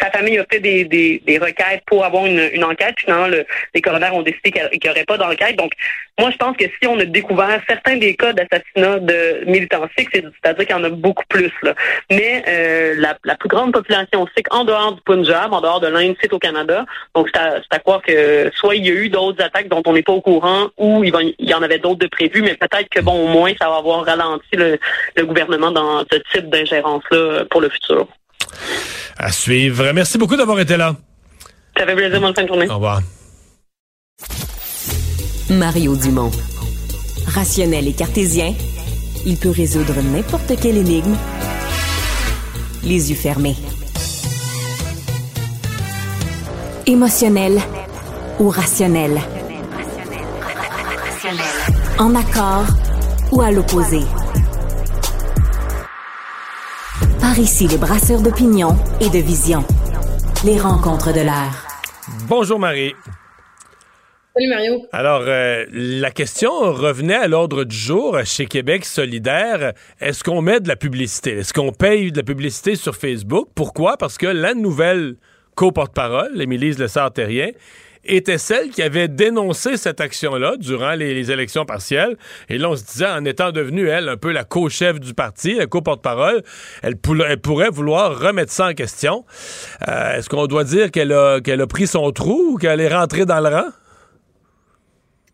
sa 0.00 0.10
famille 0.10 0.38
a 0.38 0.44
fait 0.50 0.60
des, 0.60 0.84
des, 0.84 1.38
requêtes 1.38 1.82
pour 1.86 2.04
avoir 2.04 2.26
une, 2.26 2.50
une 2.52 2.64
enquête. 2.64 2.94
Finalement, 2.98 3.28
le, 3.28 3.44
les 3.74 3.80
coronaires 3.80 4.14
ont 4.14 4.22
décidé 4.22 4.50
qu'il 4.50 4.80
n'y 4.82 4.90
aurait 4.90 5.04
pas 5.04 5.16
d'enquête. 5.16 5.56
Donc, 5.56 5.72
moi, 6.20 6.30
je 6.30 6.36
pense 6.36 6.54
que 6.56 6.64
si 6.64 6.86
on 6.86 6.98
a 6.98 7.04
découvert 7.06 7.60
certains 7.66 7.96
des 7.96 8.14
cas 8.14 8.34
d'assassinat 8.34 8.98
de 8.98 9.44
militants 9.46 9.88
sikhs, 9.96 10.10
c'est-à-dire 10.12 10.66
qu'il 10.66 10.76
y 10.76 10.78
en 10.78 10.84
a 10.84 10.90
beaucoup 10.90 11.24
plus. 11.28 11.50
Là. 11.62 11.74
Mais 12.10 12.44
euh, 12.46 12.94
la, 12.98 13.16
la, 13.24 13.36
plus 13.36 13.48
grande 13.48 13.72
population 13.72 14.26
sikh 14.36 14.52
en 14.52 14.64
dehors 14.64 14.92
du 14.92 15.00
Punjab, 15.00 15.52
en 15.52 15.62
dehors 15.62 15.80
de 15.80 15.86
l'Inde, 15.86 16.14
c'est 16.20 16.32
au 16.34 16.38
Canada. 16.38 16.84
Donc, 17.14 17.30
c'est 17.32 17.40
à, 17.40 17.60
à, 17.70 17.78
croire 17.78 18.02
que 18.02 18.50
soit 18.54 18.76
il 18.76 18.86
y 18.86 18.90
a 18.90 18.92
eu 18.92 19.08
d'autres 19.08 19.42
attaques 19.42 19.68
dont 19.68 19.82
on 19.86 19.94
n'est 19.94 20.02
pas 20.02 20.12
au 20.12 20.20
courant, 20.20 20.68
ou 20.76 21.02
il, 21.04 21.10
va, 21.10 21.22
il 21.22 21.34
y 21.48 21.54
en 21.54 21.62
avait 21.62 21.78
d'autres 21.78 22.00
de 22.00 22.06
prévues, 22.06 22.42
mais 22.42 22.54
peut-être 22.54 22.90
que, 22.90 23.00
bon, 23.00 23.24
au 23.24 23.28
moins, 23.28 23.52
ça 23.58 23.70
va 23.70 23.76
avoir 23.76 24.04
ralenti 24.04 24.56
le, 24.56 24.78
le 25.16 25.24
gouvernement 25.24 25.70
dans 25.70 26.00
ce 26.12 26.18
type 26.32 26.50
d'ingérence-là 26.50 27.44
pour 27.50 27.62
le 27.62 27.70
futur. 27.70 28.06
À 29.16 29.32
suivre. 29.32 29.90
Merci 29.94 30.18
beaucoup 30.18 30.36
d'avoir 30.36 30.60
été 30.60 30.76
là. 30.76 30.96
Ça 31.78 31.86
fait 31.86 31.94
plaisir, 31.94 32.20
bonne 32.20 32.34
fin 32.34 32.42
de 32.42 32.48
journée. 32.48 32.68
Au 32.68 32.74
revoir. 32.74 33.00
Mario 35.50 35.96
Dumont. 35.96 36.30
Rationnel 37.26 37.88
et 37.88 37.92
cartésien, 37.92 38.54
il 39.26 39.36
peut 39.36 39.50
résoudre 39.50 40.00
n'importe 40.00 40.58
quelle 40.60 40.76
énigme 40.76 41.16
les 42.84 43.10
yeux 43.10 43.16
fermés. 43.16 43.56
Émotionnel 46.86 47.60
ou 48.38 48.48
rationnel? 48.48 49.20
En 51.98 52.14
accord 52.14 52.66
ou 53.32 53.40
à 53.40 53.50
l'opposé? 53.50 54.02
Par 57.20 57.38
ici, 57.38 57.66
les 57.66 57.76
brasseurs 57.76 58.22
d'opinion 58.22 58.78
et 59.00 59.10
de 59.10 59.18
vision. 59.18 59.64
Les 60.44 60.58
rencontres 60.58 61.12
de 61.12 61.20
l'air. 61.20 61.66
Bonjour 62.28 62.58
Marie. 62.58 62.94
Salut 64.36 64.48
Mario. 64.48 64.86
Alors, 64.92 65.24
euh, 65.26 65.64
la 65.72 66.12
question 66.12 66.52
revenait 66.52 67.16
à 67.16 67.26
l'ordre 67.26 67.64
du 67.64 67.74
jour 67.74 68.16
chez 68.24 68.46
Québec 68.46 68.84
solidaire. 68.84 69.72
Est-ce 70.00 70.22
qu'on 70.22 70.40
met 70.40 70.60
de 70.60 70.68
la 70.68 70.76
publicité? 70.76 71.38
Est-ce 71.38 71.52
qu'on 71.52 71.72
paye 71.72 72.12
de 72.12 72.18
la 72.18 72.22
publicité 72.22 72.76
sur 72.76 72.94
Facebook? 72.94 73.48
Pourquoi? 73.56 73.96
Parce 73.96 74.18
que 74.18 74.28
la 74.28 74.54
nouvelle 74.54 75.16
co-porte-parole, 75.56 76.40
Émilise 76.40 76.78
Lessard-Terrien, 76.78 77.50
était 78.04 78.38
celle 78.38 78.70
qui 78.70 78.82
avait 78.82 79.08
dénoncé 79.08 79.76
cette 79.76 80.00
action-là 80.00 80.56
durant 80.58 80.92
les, 80.92 81.32
élections 81.32 81.64
partielles. 81.64 82.16
Et 82.48 82.56
là, 82.56 82.70
on 82.70 82.76
se 82.76 82.84
disait, 82.84 83.08
en 83.08 83.24
étant 83.24 83.50
devenue, 83.50 83.88
elle, 83.88 84.08
un 84.08 84.16
peu 84.16 84.30
la 84.30 84.44
co-chef 84.44 85.00
du 85.00 85.12
parti, 85.12 85.56
la 85.56 85.66
co-porte-parole, 85.66 86.44
elle, 86.82 86.96
pourrait 86.96 87.70
vouloir 87.70 88.16
remettre 88.16 88.52
ça 88.52 88.68
en 88.68 88.74
question. 88.74 89.24
Euh, 89.88 90.18
est-ce 90.18 90.28
qu'on 90.28 90.46
doit 90.46 90.64
dire 90.64 90.92
qu'elle 90.92 91.12
a 91.12 91.66
pris 91.68 91.88
son 91.88 92.12
trou 92.12 92.52
ou 92.52 92.58
qu'elle 92.58 92.80
est 92.80 92.94
rentrée 92.94 93.26
dans 93.26 93.40
le 93.40 93.48
rang? 93.48 93.70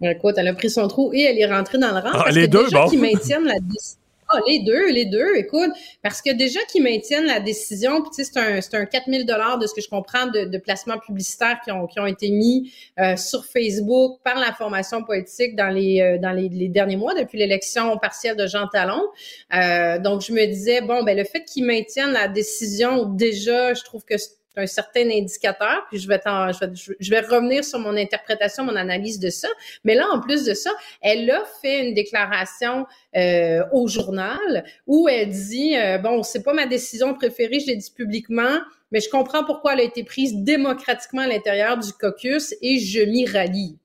Écoute, 0.03 0.35
elle 0.37 0.49
a 0.49 0.55
pris 0.55 0.71
son 0.71 0.89
trou 0.89 1.13
et 1.15 1.23
elle 1.23 1.39
est 1.39 1.47
rentrée 1.47 1.79
dans 1.79 1.89
le 1.89 2.01
rang. 2.01 2.11
Ah, 2.13 2.23
parce 2.25 2.35
les 2.35 2.47
que 2.47 2.51
deux, 2.51 2.65
déjà 2.65 2.83
bon. 2.83 2.89
qu'ils 2.89 3.01
maintiennent 3.01 3.45
la 3.45 3.59
décision. 3.61 4.01
Ah, 4.29 4.41
les 4.49 4.59
deux, 4.59 4.91
les 4.91 5.05
deux, 5.05 5.37
écoute, 5.37 5.71
parce 6.03 6.21
que 6.21 6.33
déjà 6.33 6.59
qu'ils 6.69 6.83
maintiennent 6.83 7.27
la 7.27 7.39
décision, 7.39 8.03
puis 8.03 8.11
tu 8.11 8.25
sais, 8.25 8.31
c'est 8.33 8.41
un, 8.41 8.61
c'est 8.61 8.75
un 8.75 8.85
4000 8.85 9.25
dollars 9.25 9.59
de 9.59 9.69
ce 9.69 9.75
que 9.75 9.81
je 9.81 9.89
comprends 9.89 10.27
de, 10.27 10.47
de 10.47 10.59
placements 10.59 10.99
publicitaires 10.99 11.61
qui 11.65 11.71
ont, 11.71 11.87
qui 11.87 12.01
ont 12.01 12.07
été 12.07 12.31
mis 12.31 12.73
euh, 12.99 13.17
sur 13.17 13.45
Facebook 13.45 14.19
par 14.25 14.37
la 14.41 14.53
formation 14.53 15.05
politique 15.05 15.55
dans 15.55 15.69
les 15.69 16.01
euh, 16.01 16.19
dans 16.19 16.33
les, 16.33 16.49
les, 16.49 16.67
derniers 16.67 16.97
mois 16.97 17.15
depuis 17.15 17.39
l'élection 17.39 17.97
partielle 17.99 18.37
de 18.37 18.49
Jean 18.49 18.67
Talon. 18.67 19.05
Euh, 19.55 20.01
donc 20.01 20.23
je 20.23 20.33
me 20.33 20.45
disais 20.47 20.81
bon, 20.81 21.05
ben 21.05 21.17
le 21.17 21.25
fait 21.25 21.45
qu'ils 21.45 21.65
maintiennent 21.65 22.13
la 22.13 22.27
décision, 22.27 23.05
déjà, 23.05 23.75
je 23.75 23.85
trouve 23.85 24.05
que 24.05 24.17
un 24.57 24.67
certain 24.67 25.09
indicateur, 25.11 25.87
puis 25.89 25.99
je 25.99 26.09
vais, 26.09 26.21
je 26.25 26.65
vais, 26.65 26.97
je 26.99 27.11
vais 27.11 27.21
revenir 27.21 27.65
sur 27.65 27.79
mon 27.79 27.97
interprétation, 27.97 28.65
mon 28.65 28.77
analyse 28.77 29.19
de 29.19 29.31
ça. 29.31 29.49
Mais 29.85 29.95
là, 29.95 30.07
en 30.13 30.21
plus 30.21 30.45
de 30.45 30.55
ça, 30.55 30.71
elle 31.01 31.31
a 31.31 31.45
fait 31.61 31.87
une 31.87 31.95
déclaration 31.95 32.87
euh, 33.17 33.63
au 33.73 33.89
journal 33.89 34.65
où 34.87 35.09
elle 35.09 35.31
dit 35.31 35.77
euh, 35.77 35.99
bon, 35.99 36.23
c'est 36.23 36.43
pas 36.43 36.55
ma 36.55 36.67
décision 36.67 37.15
préférée, 37.15 37.61
je 37.61 37.67
l'ai 37.67 37.77
dit 37.77 37.93
publiquement, 37.95 38.59
mais 38.91 39.01
je 39.01 39.11
comprends 39.11 39.45
pourquoi 39.45 39.75
elle 39.75 39.81
a 39.81 39.85
été 39.85 40.05
prise 40.05 40.35
démocratiquement 40.37 41.23
à 41.23 41.27
l'intérieur 41.27 41.79
du 41.79 41.93
caucus 41.93 42.55
et 42.63 42.79
je 42.79 43.01
m'y 43.01 43.27
rallie. 43.27 43.79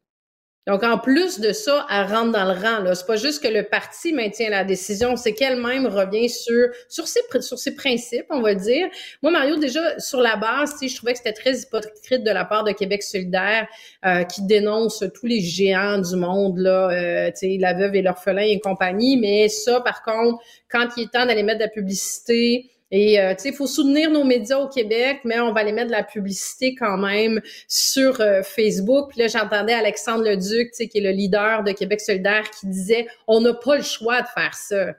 Donc, 0.68 0.84
en 0.84 1.00
plus 1.00 1.40
de 1.40 1.54
ça, 1.54 1.88
elle 1.90 2.06
rentre 2.06 2.34
dans 2.34 2.46
le 2.46 2.52
rang. 2.52 2.84
Là, 2.84 2.94
c'est 2.94 3.08
pas 3.08 3.16
juste 3.16 3.42
que 3.42 3.48
le 3.48 3.64
parti 3.64 4.14
maintient 4.14 4.52
la 4.52 4.64
décision, 4.64 5.16
c'est 5.16 5.34
qu'elle-même 5.34 5.88
revient 5.88 6.30
sur 6.30 6.68
sur 6.88 7.08
ses 7.08 7.22
sur 7.40 7.58
ses 7.58 7.76
principes, 7.76 8.28
on 8.30 8.42
va 8.42 8.54
dire. 8.54 8.88
Moi, 9.24 9.32
Mario, 9.32 9.58
déjà 9.58 10.00
sur 10.00 10.22
la 10.22 10.36
base, 10.36 10.76
je 10.80 10.96
trouvais 10.96 11.14
que 11.14 11.18
c'était 11.18 11.34
très 11.34 11.62
hypocrite 11.62 12.24
de 12.24 12.30
la 12.30 12.46
part 12.46 12.64
de 12.64 12.74
Québec 12.74 13.02
solidaire, 13.02 13.68
euh, 14.06 14.24
qui 14.24 14.44
dénonce 14.44 15.04
tous 15.16 15.26
les 15.26 15.42
géants 15.42 15.98
du 15.98 16.16
monde, 16.16 16.60
là, 16.60 16.92
euh, 16.92 17.32
la 17.42 17.74
veuve 17.74 17.96
et 17.96 18.04
l'orphelin 18.04 18.44
et 18.44 18.60
compagnie. 18.60 19.18
Mais 19.18 19.50
ça, 19.50 19.82
par 19.82 20.04
contre, 20.04 20.44
quand 20.70 20.90
il 20.96 21.04
est 21.04 21.12
temps 21.12 21.26
d'aller 21.26 21.44
mettre 21.44 21.60
de 21.60 21.64
la 21.64 21.70
publicité 21.70 22.70
et 22.92 23.20
euh, 23.20 23.34
tu 23.36 23.44
sais, 23.44 23.50
il 23.50 23.56
faut 23.56 23.68
soutenir 23.68 24.12
nos 24.12 24.26
médias 24.26 24.58
au 24.58 24.68
Québec, 24.68 25.22
mais 25.24 25.40
on 25.40 25.54
va 25.54 25.62
aller 25.62 25.72
mettre 25.72 25.88
de 25.88 25.94
la 25.94 26.04
publicité 26.04 26.76
quand 26.76 26.98
même 26.98 27.42
sur 27.68 28.20
euh, 28.20 28.44
Facebook. 28.44 29.12
Puis 29.12 29.20
là, 29.20 29.28
j'entendais 29.28 29.74
Alexandre 29.74 30.26
Leduc, 30.26 30.72
tu 30.72 30.74
sais, 30.74 30.88
qui 30.88 30.98
est 30.98 31.02
le 31.02 31.12
leader 31.12 31.64
de 31.64 31.72
Québec 31.72 32.02
solidaire, 32.02 32.50
qui 32.52 32.68
disait 32.68 33.08
on 33.28 33.40
n'a 33.40 33.54
pas 33.54 33.78
le 33.78 33.84
choix 33.84 34.22
de 34.22 34.28
faire 34.28 34.54
ça. 34.54 34.94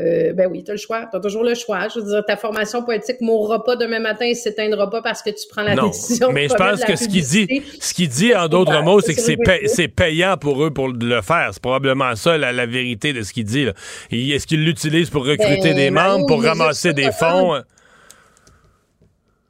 Euh, 0.00 0.32
ben 0.32 0.48
oui, 0.50 0.64
tu 0.64 0.72
as 0.72 0.74
le 0.74 0.78
choix. 0.78 1.06
Tu 1.08 1.16
as 1.16 1.20
toujours 1.20 1.44
le 1.44 1.54
choix. 1.54 1.86
Je 1.86 2.00
veux 2.00 2.06
dire, 2.06 2.24
ta 2.26 2.36
formation 2.36 2.82
poétique 2.82 3.20
mourra 3.20 3.62
pas 3.62 3.76
demain 3.76 4.00
matin 4.00 4.24
et 4.26 4.34
s'éteindra 4.34 4.90
pas 4.90 5.02
parce 5.02 5.22
que 5.22 5.30
tu 5.30 5.46
prends 5.48 5.62
la 5.62 5.76
décision. 5.76 6.32
Mais 6.32 6.48
je 6.48 6.54
pense 6.54 6.82
que 6.82 6.96
ce 6.96 7.06
qu'il 7.06 7.22
dit, 7.22 7.62
ce 7.80 7.94
qu'il 7.94 8.08
dit 8.08 8.34
en 8.34 8.48
d'autres 8.48 8.82
mots, 8.82 9.00
c'est 9.00 9.14
que 9.14 9.68
c'est, 9.68 9.88
payant 9.88 10.36
pour 10.36 10.64
eux 10.64 10.72
pour 10.72 10.88
le 10.88 11.22
faire. 11.22 11.50
C'est 11.52 11.62
probablement 11.62 12.16
ça 12.16 12.36
la, 12.36 12.66
vérité 12.66 13.12
de 13.12 13.22
ce 13.22 13.32
qu'il 13.32 13.44
dit. 13.44 13.68
Est-ce 14.10 14.46
qu'ils 14.46 14.64
l'utilisent 14.64 15.10
pour 15.10 15.24
recruter 15.24 15.70
ben, 15.70 15.76
des 15.76 15.90
membres, 15.90 16.26
pour 16.26 16.42
ramasser 16.42 16.92
des 16.92 17.12
fonds? 17.12 17.62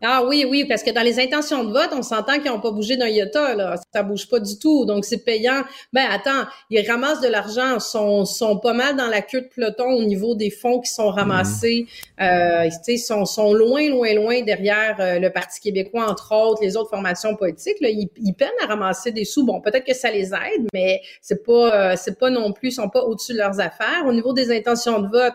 Ah 0.07 0.23
oui, 0.23 0.45
oui, 0.49 0.67
parce 0.67 0.83
que 0.83 0.91
dans 0.91 1.03
les 1.03 1.19
intentions 1.19 1.65
de 1.65 1.73
vote, 1.73 1.89
on 1.93 2.03
s'entend 2.03 2.35
qu'ils 2.35 2.51
n'ont 2.51 2.61
pas 2.61 2.71
bougé 2.71 2.99
d'un 2.99 3.09
iota, 3.09 3.55
là. 3.55 3.77
Ça 3.95 4.03
bouge 4.03 4.29
pas 4.29 4.39
du 4.39 4.59
tout. 4.59 4.85
Donc, 4.85 5.07
c'est 5.07 5.25
payant. 5.25 5.63
Ben, 5.95 6.05
attends, 6.11 6.45
ils 6.69 6.87
ramassent 6.87 7.23
de 7.23 7.29
l'argent, 7.29 7.81
sont, 7.81 8.27
sont 8.27 8.59
pas 8.59 8.75
mal 8.75 8.97
dans 8.97 9.07
la 9.07 9.23
queue 9.23 9.41
de 9.41 9.47
peloton 9.47 9.91
au 9.93 10.05
niveau 10.05 10.35
des 10.35 10.51
fonds 10.51 10.81
qui 10.81 10.91
sont 10.91 11.09
ramassés. 11.09 11.87
Mhm. 12.19 12.27
Euh, 12.27 12.69
ils 12.87 12.99
sont, 12.99 13.25
sont 13.25 13.55
loin, 13.55 13.89
loin, 13.89 14.13
loin 14.15 14.43
derrière 14.43 14.97
euh, 15.01 15.19
le 15.19 15.31
Parti 15.31 15.61
québécois, 15.61 16.07
entre 16.11 16.35
autres, 16.35 16.63
les 16.63 16.77
autres 16.77 16.91
formations 16.91 17.35
politiques. 17.35 17.81
Là. 17.81 17.89
Ils, 17.89 18.11
ils 18.17 18.35
peinent 18.35 18.49
à 18.63 18.67
ramasser 18.67 19.11
des 19.11 19.25
sous. 19.25 19.47
Bon, 19.47 19.63
peut-être 19.63 19.87
que 19.87 19.95
ça 19.95 20.11
les 20.11 20.35
aide, 20.35 20.69
mais 20.75 21.01
c'est 21.23 21.45
pas, 21.45 21.93
euh, 21.93 21.97
c'est 21.97 22.19
pas 22.19 22.29
non 22.29 22.53
plus, 22.53 22.69
ils 22.69 22.73
sont 22.73 22.91
pas 22.91 23.03
au-dessus 23.03 23.33
de 23.33 23.39
leurs 23.39 23.59
affaires. 23.59 24.05
Au 24.07 24.13
niveau 24.13 24.35
des 24.35 24.55
intentions 24.55 25.01
de 25.01 25.09
vote, 25.09 25.35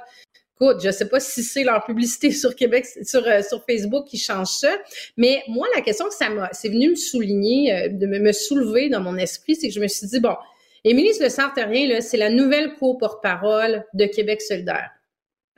écoute, 0.59 0.81
je 0.83 0.91
sais 0.91 1.07
pas 1.07 1.19
si 1.19 1.43
c'est 1.43 1.63
leur 1.63 1.83
publicité 1.85 2.31
sur 2.31 2.55
Québec, 2.55 2.85
sur, 3.03 3.25
euh, 3.25 3.41
sur 3.41 3.63
Facebook 3.63 4.05
qui 4.07 4.17
change 4.17 4.47
ça, 4.47 4.75
mais 5.17 5.43
moi, 5.47 5.67
la 5.75 5.81
question 5.81 6.07
que 6.07 6.13
ça 6.13 6.29
m'a, 6.29 6.49
c'est 6.51 6.69
venu 6.69 6.91
me 6.91 6.95
souligner, 6.95 7.73
euh, 7.73 7.89
de 7.89 8.05
me, 8.05 8.31
soulever 8.31 8.89
dans 8.89 9.01
mon 9.01 9.17
esprit, 9.17 9.55
c'est 9.55 9.67
que 9.67 9.73
je 9.73 9.79
me 9.79 9.87
suis 9.87 10.07
dit, 10.07 10.19
bon, 10.19 10.35
Émilie 10.83 11.11
Le 11.19 11.29
Sartérien, 11.29 11.87
là, 11.87 12.01
c'est 12.01 12.17
la 12.17 12.29
nouvelle 12.29 12.73
co-porte-parole 12.75 13.85
de 13.93 14.05
Québec 14.05 14.41
solidaire. 14.41 14.89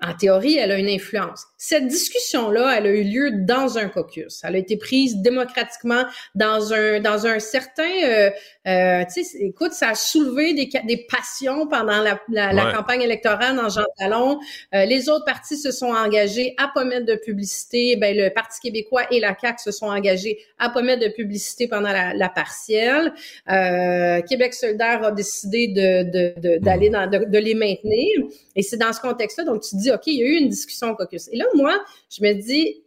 En 0.04 0.16
théorie, 0.16 0.58
elle 0.58 0.72
a 0.72 0.80
une 0.80 0.90
influence. 0.90 1.46
Cette 1.58 1.86
discussion-là, 1.86 2.76
elle 2.76 2.88
a 2.88 2.90
eu 2.90 3.04
lieu 3.04 3.32
dans 3.46 3.78
un 3.78 3.88
caucus. 3.88 4.42
Elle 4.44 4.56
a 4.56 4.58
été 4.58 4.76
prise 4.76 5.18
démocratiquement 5.18 6.06
dans 6.34 6.74
un 6.74 7.00
dans 7.00 7.28
un 7.28 7.38
certain. 7.38 7.84
Euh, 8.04 8.32
euh, 8.68 9.04
tu 9.14 9.24
sais, 9.24 9.38
écoute, 9.42 9.74
ça 9.74 9.90
a 9.90 9.96
soulevé 9.96 10.56
des, 10.56 10.70
des 10.88 11.06
passions 11.08 11.68
pendant 11.68 12.02
la, 12.02 12.20
la, 12.30 12.74
campagne 12.74 13.02
électorale 13.02 13.56
dans 13.56 13.70
Jean 13.70 13.86
Talon. 14.00 14.40
Euh, 14.74 14.86
les 14.86 15.08
autres 15.08 15.26
partis 15.26 15.58
se 15.58 15.72
sont 15.72 15.94
engagés 15.94 16.56
à 16.58 16.68
pas 16.74 16.84
mettre 16.84 17.06
de 17.06 17.16
publicité. 17.16 17.96
Ben 17.96 18.18
le 18.18 18.30
Parti 18.34 18.60
québécois 18.60 19.04
et 19.12 19.20
la 19.20 19.38
CAQ 19.40 19.62
se 19.62 19.72
sont 19.72 19.88
engagés 19.88 20.40
à 20.58 20.70
pas 20.70 20.82
mettre 20.82 21.04
de 21.04 21.14
publicité 21.14 21.68
pendant 21.68 21.92
la, 21.92 22.16
la 22.16 22.30
partielle. 22.30 23.14
Euh, 23.52 24.22
Québec 24.22 24.56
solidaire 24.56 25.04
a 25.04 25.12
décidé 25.12 25.68
de 25.68 26.58
d'aller 26.58 26.90
de, 26.90 27.06
de, 27.06 27.26
de, 27.26 27.30
de 27.30 27.38
les 27.38 27.54
maintenir. 27.54 28.08
Et 28.56 28.64
c'est 28.64 28.78
dans 28.78 28.94
ce 28.94 29.00
contexte-là, 29.00 29.44
donc 29.44 29.62
tu 29.62 29.76
dis, 29.76 29.91
OK, 29.92 30.08
il 30.08 30.16
y 30.16 30.24
a 30.24 30.26
eu 30.26 30.38
une 30.38 30.50
discussion 30.50 30.92
au 30.92 30.96
caucus. 30.96 31.30
Et 31.32 31.38
là, 31.38 31.46
moi, 31.54 31.84
je 32.10 32.24
me 32.24 32.34
dis, 32.34 32.84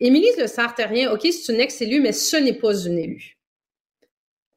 Émilie 0.00 0.30
Le 0.38 0.46
Sartérien, 0.46 1.12
OK, 1.12 1.20
c'est 1.22 1.52
une 1.52 1.60
ex-élue, 1.60 2.00
mais 2.00 2.12
ce 2.12 2.36
n'est 2.36 2.58
pas 2.58 2.74
une 2.74 2.98
élue. 2.98 3.38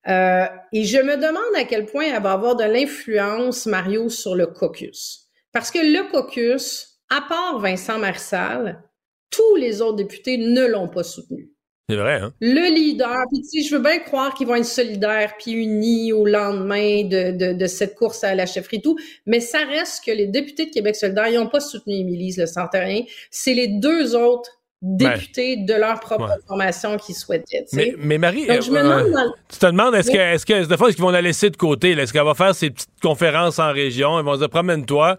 Euh, 0.08 0.46
et 0.72 0.86
je 0.86 1.00
me 1.00 1.16
demande 1.16 1.56
à 1.56 1.66
quel 1.66 1.86
point 1.86 2.06
elle 2.06 2.22
va 2.22 2.32
avoir 2.32 2.56
de 2.56 2.64
l'influence, 2.64 3.66
Mario, 3.66 4.10
sur 4.10 4.36
le 4.36 4.48
caucus. 4.48 5.28
Parce 5.52 5.70
que 5.70 5.80
le 5.80 6.10
caucus, 6.12 7.00
à 7.10 7.22
part 7.22 7.60
Vincent 7.60 8.00
Marsal, 8.00 8.84
tous 9.30 9.56
les 9.56 9.82
autres 9.82 9.98
députés 9.98 10.38
ne 10.38 10.66
l'ont 10.66 10.88
pas 10.88 11.04
soutenu. 11.04 11.52
C'est 11.90 11.96
vrai, 11.96 12.20
hein? 12.22 12.34
Le 12.42 12.76
leader, 12.76 13.16
puis 13.32 13.64
je 13.64 13.74
veux 13.74 13.82
bien 13.82 14.00
croire 14.00 14.34
qu'ils 14.34 14.46
vont 14.46 14.56
être 14.56 14.66
solidaires 14.66 15.36
puis 15.40 15.54
unis 15.54 16.12
au 16.12 16.26
lendemain 16.26 17.06
de, 17.06 17.32
de, 17.32 17.54
de, 17.54 17.66
cette 17.66 17.96
course 17.96 18.26
à 18.26 18.36
la 18.36 18.46
chefferie 18.46 18.82
tout, 18.82 18.98
mais 19.26 19.40
ça 19.40 19.60
reste 19.60 20.04
que 20.04 20.12
les 20.12 20.28
députés 20.28 20.66
de 20.66 20.72
Québec 20.72 20.98
solidaire, 20.98 21.30
ils 21.30 21.38
n'ont 21.38 21.48
pas 21.48 21.62
soutenu 21.62 21.94
Émilie 21.94 22.36
Le 22.38 22.46
Santarien. 22.46 23.04
C'est 23.32 23.54
les 23.54 23.70
deux 23.70 24.18
autres 24.18 24.52
députés 24.82 25.56
de 25.56 25.74
leur 25.74 26.02
propre 26.02 26.30
formation 26.46 26.98
qui 26.98 27.14
souhaitaient. 27.14 27.66
Mais, 27.72 27.96
mais, 27.98 28.18
Marie, 28.18 28.50
euh, 28.50 28.60
tu 28.60 29.58
te 29.58 29.66
demandes, 29.66 29.96
est-ce 29.96 30.12
que, 30.12 30.18
est-ce 30.18 30.46
que, 30.46 30.66
de 30.66 30.76
fois, 30.76 30.90
est-ce 30.90 30.98
qu'ils 30.98 31.06
vont 31.06 31.10
la 31.10 31.22
laisser 31.22 31.50
de 31.50 31.58
côté? 31.58 31.92
Est-ce 31.92 32.12
qu'elle 32.12 32.26
va 32.26 32.36
faire 32.36 32.54
ses 32.54 32.70
petites 32.70 32.90
conférences 33.02 33.60
en 33.60 33.72
région? 33.72 34.20
Ils 34.20 34.26
vont 34.26 34.34
se 34.34 34.40
dire, 34.40 34.50
promène-toi, 34.50 35.18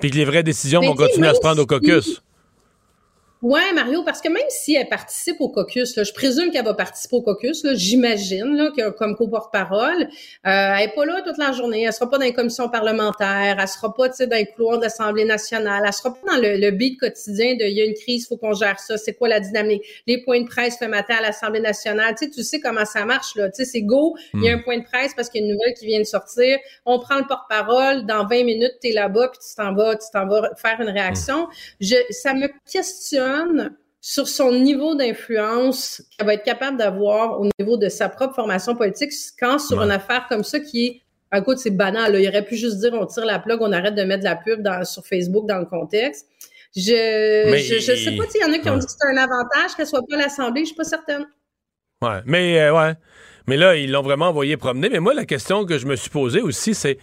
puis 0.00 0.10
que 0.10 0.16
les 0.16 0.24
vraies 0.24 0.42
décisions 0.42 0.80
vont 0.80 0.94
continuer 0.94 1.28
à 1.28 1.34
se 1.34 1.40
prendre 1.40 1.60
au 1.60 1.66
caucus? 1.66 2.22
Ouais, 3.42 3.70
Mario, 3.74 4.02
parce 4.02 4.22
que 4.22 4.28
même 4.28 4.48
si 4.48 4.76
elle 4.76 4.88
participe 4.88 5.36
au 5.40 5.50
caucus, 5.50 5.94
là, 5.94 6.04
je 6.04 6.12
présume 6.14 6.50
qu'elle 6.50 6.64
va 6.64 6.72
participer 6.72 7.16
au 7.16 7.22
caucus, 7.22 7.66
j'imagine, 7.74 8.70
comme 8.98 9.14
co-porte-parole, 9.14 10.04
euh, 10.04 10.06
elle 10.44 10.88
est 10.88 10.94
pas 10.94 11.04
là 11.04 11.20
toute 11.20 11.36
la 11.36 11.52
journée, 11.52 11.82
elle 11.82 11.92
sera 11.92 12.08
pas 12.08 12.16
dans 12.16 12.24
les 12.24 12.32
commissions 12.32 12.70
parlementaires, 12.70 13.58
elle 13.60 13.68
sera 13.68 13.92
pas, 13.92 14.08
tu 14.08 14.26
dans 14.26 14.36
les 14.36 14.46
couloirs 14.46 14.78
de 14.78 14.84
l'Assemblée 14.84 15.26
nationale, 15.26 15.82
elle 15.86 15.92
sera 15.92 16.14
pas 16.14 16.34
dans 16.34 16.40
le, 16.40 16.56
le 16.56 16.70
beat 16.70 16.98
quotidien 16.98 17.56
de 17.56 17.64
il 17.64 17.76
y 17.76 17.82
a 17.82 17.84
une 17.84 17.94
crise, 17.94 18.26
faut 18.26 18.38
qu'on 18.38 18.54
gère 18.54 18.80
ça, 18.80 18.96
c'est 18.96 19.12
quoi 19.12 19.28
la 19.28 19.40
dynamique, 19.40 19.82
les 20.06 20.22
points 20.22 20.40
de 20.40 20.46
presse 20.46 20.78
le 20.80 20.88
matin 20.88 21.16
à 21.18 21.22
l'Assemblée 21.22 21.60
nationale, 21.60 22.14
tu 22.18 22.24
sais, 22.24 22.30
tu 22.30 22.42
sais 22.42 22.58
comment 22.58 22.86
ça 22.86 23.04
marche, 23.04 23.34
là, 23.36 23.50
tu 23.50 23.56
sais, 23.56 23.64
c'est 23.66 23.82
go, 23.82 24.16
il 24.32 24.44
y 24.44 24.48
a 24.48 24.56
hmm. 24.56 24.60
un 24.60 24.62
point 24.62 24.78
de 24.78 24.84
presse 24.84 25.12
parce 25.14 25.28
qu'il 25.28 25.42
y 25.42 25.44
a 25.44 25.46
une 25.46 25.52
nouvelle 25.52 25.74
qui 25.74 25.84
vient 25.84 26.00
de 26.00 26.04
sortir, 26.04 26.58
on 26.86 26.98
prend 27.00 27.16
le 27.16 27.26
porte-parole, 27.26 28.06
dans 28.06 28.26
20 28.26 28.44
minutes, 28.44 28.76
t'es 28.80 28.92
là-bas, 28.92 29.28
puis 29.28 29.40
tu 29.46 29.54
t'en 29.54 29.74
vas, 29.74 29.94
tu 29.96 30.06
t'en 30.10 30.26
vas 30.26 30.48
faire 30.56 30.80
une 30.80 30.88
réaction. 30.88 31.48
Je, 31.80 31.96
ça 32.10 32.32
me 32.32 32.48
questionne 32.70 33.25
sur 34.00 34.28
son 34.28 34.52
niveau 34.52 34.94
d'influence 34.94 36.00
qu'elle 36.16 36.26
va 36.26 36.34
être 36.34 36.44
capable 36.44 36.76
d'avoir 36.76 37.40
au 37.40 37.48
niveau 37.58 37.76
de 37.76 37.88
sa 37.88 38.08
propre 38.08 38.36
formation 38.36 38.76
politique 38.76 39.10
quand 39.40 39.58
sur 39.58 39.82
une 39.82 39.90
affaire 39.90 40.26
comme 40.28 40.44
ça 40.44 40.60
qui 40.60 40.86
est 40.86 41.02
un 41.32 41.42
coup 41.42 41.56
c'est 41.56 41.70
banal 41.70 42.14
il 42.14 42.28
aurait 42.28 42.44
pu 42.44 42.56
juste 42.56 42.78
dire 42.78 42.92
on 42.92 43.04
tire 43.06 43.24
la 43.24 43.40
plug 43.40 43.60
on 43.60 43.72
arrête 43.72 43.96
de 43.96 44.02
mettre 44.04 44.20
de 44.20 44.28
la 44.28 44.36
pub 44.36 44.64
sur 44.84 45.04
Facebook 45.04 45.48
dans 45.48 45.58
le 45.58 45.66
contexte. 45.66 46.28
Je 46.76 47.52
je, 47.56 47.80
sais 47.80 48.16
pas 48.16 48.28
s'il 48.28 48.42
y 48.42 48.44
en 48.44 48.52
a 48.52 48.58
qui 48.58 48.70
ont 48.70 48.76
dit 48.76 48.86
que 48.86 48.92
c'était 48.92 49.12
un 49.12 49.16
avantage 49.16 49.74
qu'elle 49.76 49.86
soit 49.86 50.02
pas 50.08 50.16
à 50.16 50.20
l'Assemblée 50.20 50.60
je 50.60 50.66
suis 50.66 50.76
pas 50.76 50.84
certaine. 50.84 51.26
Ouais. 52.00 52.20
Mais 52.26 52.60
euh, 52.60 52.78
ouais. 52.78 52.94
Mais 53.48 53.56
là 53.56 53.74
ils 53.74 53.90
l'ont 53.90 54.02
vraiment 54.02 54.26
envoyé 54.28 54.56
promener. 54.56 54.88
Mais 54.88 55.00
moi 55.00 55.14
la 55.14 55.24
question 55.24 55.64
que 55.64 55.78
je 55.78 55.86
me 55.86 55.96
suis 55.96 56.10
posée 56.10 56.42
aussi 56.42 56.74
c'est 56.74 56.98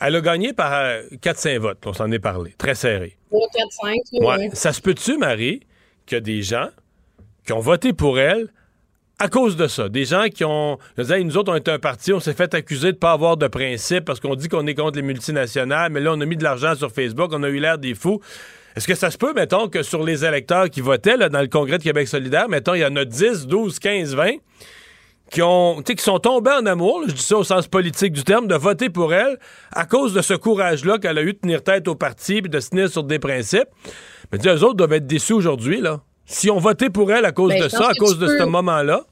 elle 0.00 0.14
a 0.14 0.20
gagné 0.20 0.52
par 0.52 1.00
4-5 1.22 1.56
euh, 1.56 1.58
votes, 1.58 1.86
on 1.86 1.92
s'en 1.92 2.12
est 2.12 2.20
parlé, 2.20 2.54
très 2.56 2.76
serré. 2.76 3.15
4-5, 3.38 4.24
ouais. 4.24 4.50
Ça 4.52 4.72
se 4.72 4.80
peut-tu, 4.80 5.18
Marie, 5.18 5.60
qu'il 6.06 6.16
y 6.16 6.18
a 6.18 6.20
des 6.20 6.42
gens 6.42 6.68
qui 7.44 7.52
ont 7.52 7.60
voté 7.60 7.92
pour 7.92 8.18
elle 8.18 8.48
à 9.18 9.28
cause 9.28 9.56
de 9.56 9.66
ça? 9.66 9.88
Des 9.88 10.04
gens 10.04 10.26
qui 10.32 10.44
ont. 10.44 10.78
nous 10.98 11.36
autres, 11.36 11.52
on 11.52 11.56
est 11.56 11.68
un 11.68 11.78
parti, 11.78 12.12
on 12.12 12.20
s'est 12.20 12.34
fait 12.34 12.52
accuser 12.54 12.88
de 12.88 12.96
ne 12.96 12.98
pas 12.98 13.12
avoir 13.12 13.36
de 13.36 13.48
principe 13.48 14.04
parce 14.04 14.20
qu'on 14.20 14.34
dit 14.34 14.48
qu'on 14.48 14.66
est 14.66 14.74
contre 14.74 14.96
les 14.96 15.02
multinationales, 15.02 15.90
mais 15.90 16.00
là, 16.00 16.12
on 16.12 16.20
a 16.20 16.26
mis 16.26 16.36
de 16.36 16.44
l'argent 16.44 16.74
sur 16.74 16.90
Facebook, 16.90 17.30
on 17.32 17.42
a 17.42 17.48
eu 17.48 17.58
l'air 17.58 17.78
des 17.78 17.94
fous. 17.94 18.20
Est-ce 18.76 18.86
que 18.86 18.94
ça 18.94 19.10
se 19.10 19.16
peut, 19.16 19.32
mettons, 19.32 19.68
que 19.68 19.82
sur 19.82 20.04
les 20.04 20.24
électeurs 20.24 20.68
qui 20.68 20.82
votaient 20.82 21.16
dans 21.16 21.40
le 21.40 21.46
Congrès 21.46 21.78
de 21.78 21.82
Québec 21.82 22.08
solidaire, 22.08 22.48
mettons, 22.50 22.74
il 22.74 22.80
y 22.80 22.84
en 22.84 22.94
a 22.96 23.06
10, 23.06 23.46
12, 23.46 23.78
15, 23.78 24.14
20 24.14 24.32
qui 25.30 25.42
ont 25.42 25.82
qui 25.82 26.02
sont 26.02 26.18
tombés 26.18 26.52
en 26.52 26.66
amour, 26.66 27.02
je 27.06 27.12
dis 27.12 27.22
ça 27.22 27.36
au 27.36 27.44
sens 27.44 27.66
politique 27.66 28.12
du 28.12 28.22
terme, 28.22 28.46
de 28.46 28.54
voter 28.54 28.90
pour 28.90 29.12
elle 29.12 29.38
à 29.72 29.84
cause 29.84 30.14
de 30.14 30.22
ce 30.22 30.34
courage-là 30.34 30.98
qu'elle 30.98 31.18
a 31.18 31.22
eu 31.22 31.32
de 31.32 31.38
tenir 31.38 31.62
tête 31.62 31.88
au 31.88 31.94
parti 31.94 32.38
et 32.38 32.42
de 32.42 32.60
se 32.60 32.70
tenir 32.70 32.88
sur 32.88 33.04
des 33.04 33.18
principes. 33.18 33.68
Mais 34.32 34.38
eux 34.46 34.62
autres 34.62 34.74
doivent 34.74 34.92
être 34.92 35.06
déçus 35.06 35.32
aujourd'hui, 35.32 35.80
là. 35.80 36.00
Si 36.26 36.50
on 36.50 36.58
votait 36.58 36.90
pour 36.90 37.12
elle 37.12 37.24
à 37.24 37.32
cause 37.32 37.52
ben, 37.52 37.62
de 37.62 37.68
ça, 37.68 37.88
à 37.88 37.94
cause 37.94 38.18
de 38.18 38.26
ce 38.26 38.42
moment-là. 38.44 39.04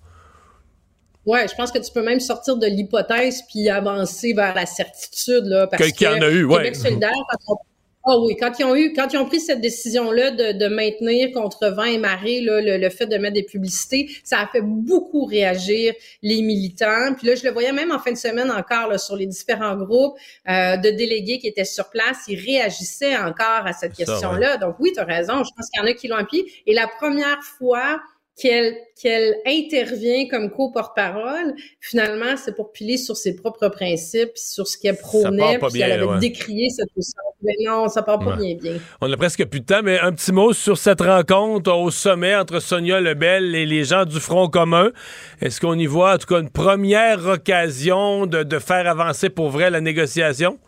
Ouais, 1.26 1.46
je 1.48 1.54
pense 1.54 1.70
que 1.70 1.78
tu 1.78 1.90
peux 1.92 2.02
même 2.02 2.20
sortir 2.20 2.56
de 2.56 2.66
l'hypothèse 2.66 3.42
puis 3.50 3.68
avancer 3.70 4.34
vers 4.34 4.54
la 4.54 4.66
certitude, 4.66 5.44
là. 5.44 5.66
Parce 5.68 5.92
qu'il 5.92 6.06
y 6.06 6.10
en 6.10 6.20
a 6.20 6.28
eu, 6.28 6.44
ouais. 6.44 6.56
Québec 6.56 6.76
solidaire, 6.76 7.12
ah 8.06 8.18
oui, 8.18 8.36
quand 8.38 8.58
ils 8.58 8.64
ont 8.66 8.76
eu, 8.76 8.92
quand 8.92 9.10
ils 9.14 9.16
ont 9.16 9.24
pris 9.24 9.40
cette 9.40 9.62
décision-là 9.62 10.30
de, 10.30 10.52
de, 10.58 10.66
maintenir 10.68 11.32
contre 11.32 11.68
vent 11.68 11.84
et 11.84 11.96
marée 11.96 12.42
là, 12.42 12.60
le, 12.60 12.90
fait 12.90 13.06
de 13.06 13.16
mettre 13.16 13.32
des 13.32 13.44
publicités, 13.44 14.10
ça 14.22 14.40
a 14.40 14.46
fait 14.46 14.60
beaucoup 14.60 15.24
réagir 15.24 15.94
les 16.22 16.42
militants. 16.42 17.14
Puis 17.16 17.26
là, 17.26 17.34
je 17.34 17.44
le 17.44 17.50
voyais 17.50 17.72
même 17.72 17.90
en 17.92 17.98
fin 17.98 18.12
de 18.12 18.18
semaine 18.18 18.50
encore 18.50 18.88
là, 18.88 18.98
sur 18.98 19.16
les 19.16 19.26
différents 19.26 19.76
groupes 19.76 20.18
euh, 20.50 20.76
de 20.76 20.90
délégués 20.90 21.38
qui 21.38 21.46
étaient 21.46 21.64
sur 21.64 21.88
place, 21.88 22.18
ils 22.28 22.38
réagissaient 22.38 23.16
encore 23.16 23.66
à 23.66 23.72
cette 23.72 23.94
question-là. 23.94 24.58
Donc 24.58 24.76
oui, 24.80 24.92
tu 24.92 25.00
as 25.00 25.04
raison. 25.04 25.42
Je 25.42 25.50
pense 25.56 25.70
qu'il 25.70 25.80
y 25.80 25.82
en 25.82 25.86
a 25.86 25.94
qui 25.94 26.08
l'ont 26.08 26.16
appuyé. 26.16 26.44
Et 26.66 26.74
la 26.74 26.86
première 26.86 27.42
fois 27.42 28.00
qu'elle 28.36 28.76
qu'elle 29.00 29.36
intervient 29.46 30.28
comme 30.28 30.50
co-porte-parole, 30.50 31.54
finalement, 31.80 32.36
c'est 32.36 32.54
pour 32.54 32.70
piler 32.72 32.96
sur 32.96 33.16
ses 33.16 33.34
propres 33.34 33.68
principes, 33.68 34.36
sur 34.36 34.66
ce 34.68 34.78
qu'elle 34.78 34.96
prônait, 34.96 35.58
puis 35.58 35.68
bien, 35.72 35.86
elle 35.86 35.92
avait 36.02 36.04
ouais. 36.04 36.18
décrié 36.20 36.70
cette. 36.70 36.88
Mais 37.42 37.54
non, 37.60 37.88
ça 37.88 38.02
part 38.02 38.20
pas 38.20 38.36
Ouais. 38.36 38.54
bien 38.54 38.72
bien. 38.72 38.80
On 39.00 39.12
a 39.12 39.16
presque 39.16 39.44
plus 39.46 39.60
de 39.60 39.66
temps, 39.66 39.82
mais 39.82 39.98
un 39.98 40.12
petit 40.12 40.32
mot 40.32 40.52
sur 40.52 40.78
cette 40.78 41.00
rencontre 41.02 41.72
au 41.74 41.90
sommet 41.90 42.34
entre 42.34 42.60
Sonia 42.60 43.00
Lebel 43.00 43.54
et 43.54 43.66
les 43.66 43.84
gens 43.84 44.04
du 44.06 44.18
Front 44.18 44.48
commun. 44.48 44.90
Est-ce 45.42 45.60
qu'on 45.60 45.78
y 45.78 45.86
voit, 45.86 46.14
en 46.14 46.18
tout 46.18 46.26
cas, 46.26 46.40
une 46.40 46.50
première 46.50 47.26
occasion 47.26 48.26
de, 48.26 48.44
de 48.44 48.58
faire 48.58 48.88
avancer 48.88 49.28
pour 49.28 49.50
vrai 49.50 49.70
la 49.70 49.80
négociation? 49.80 50.58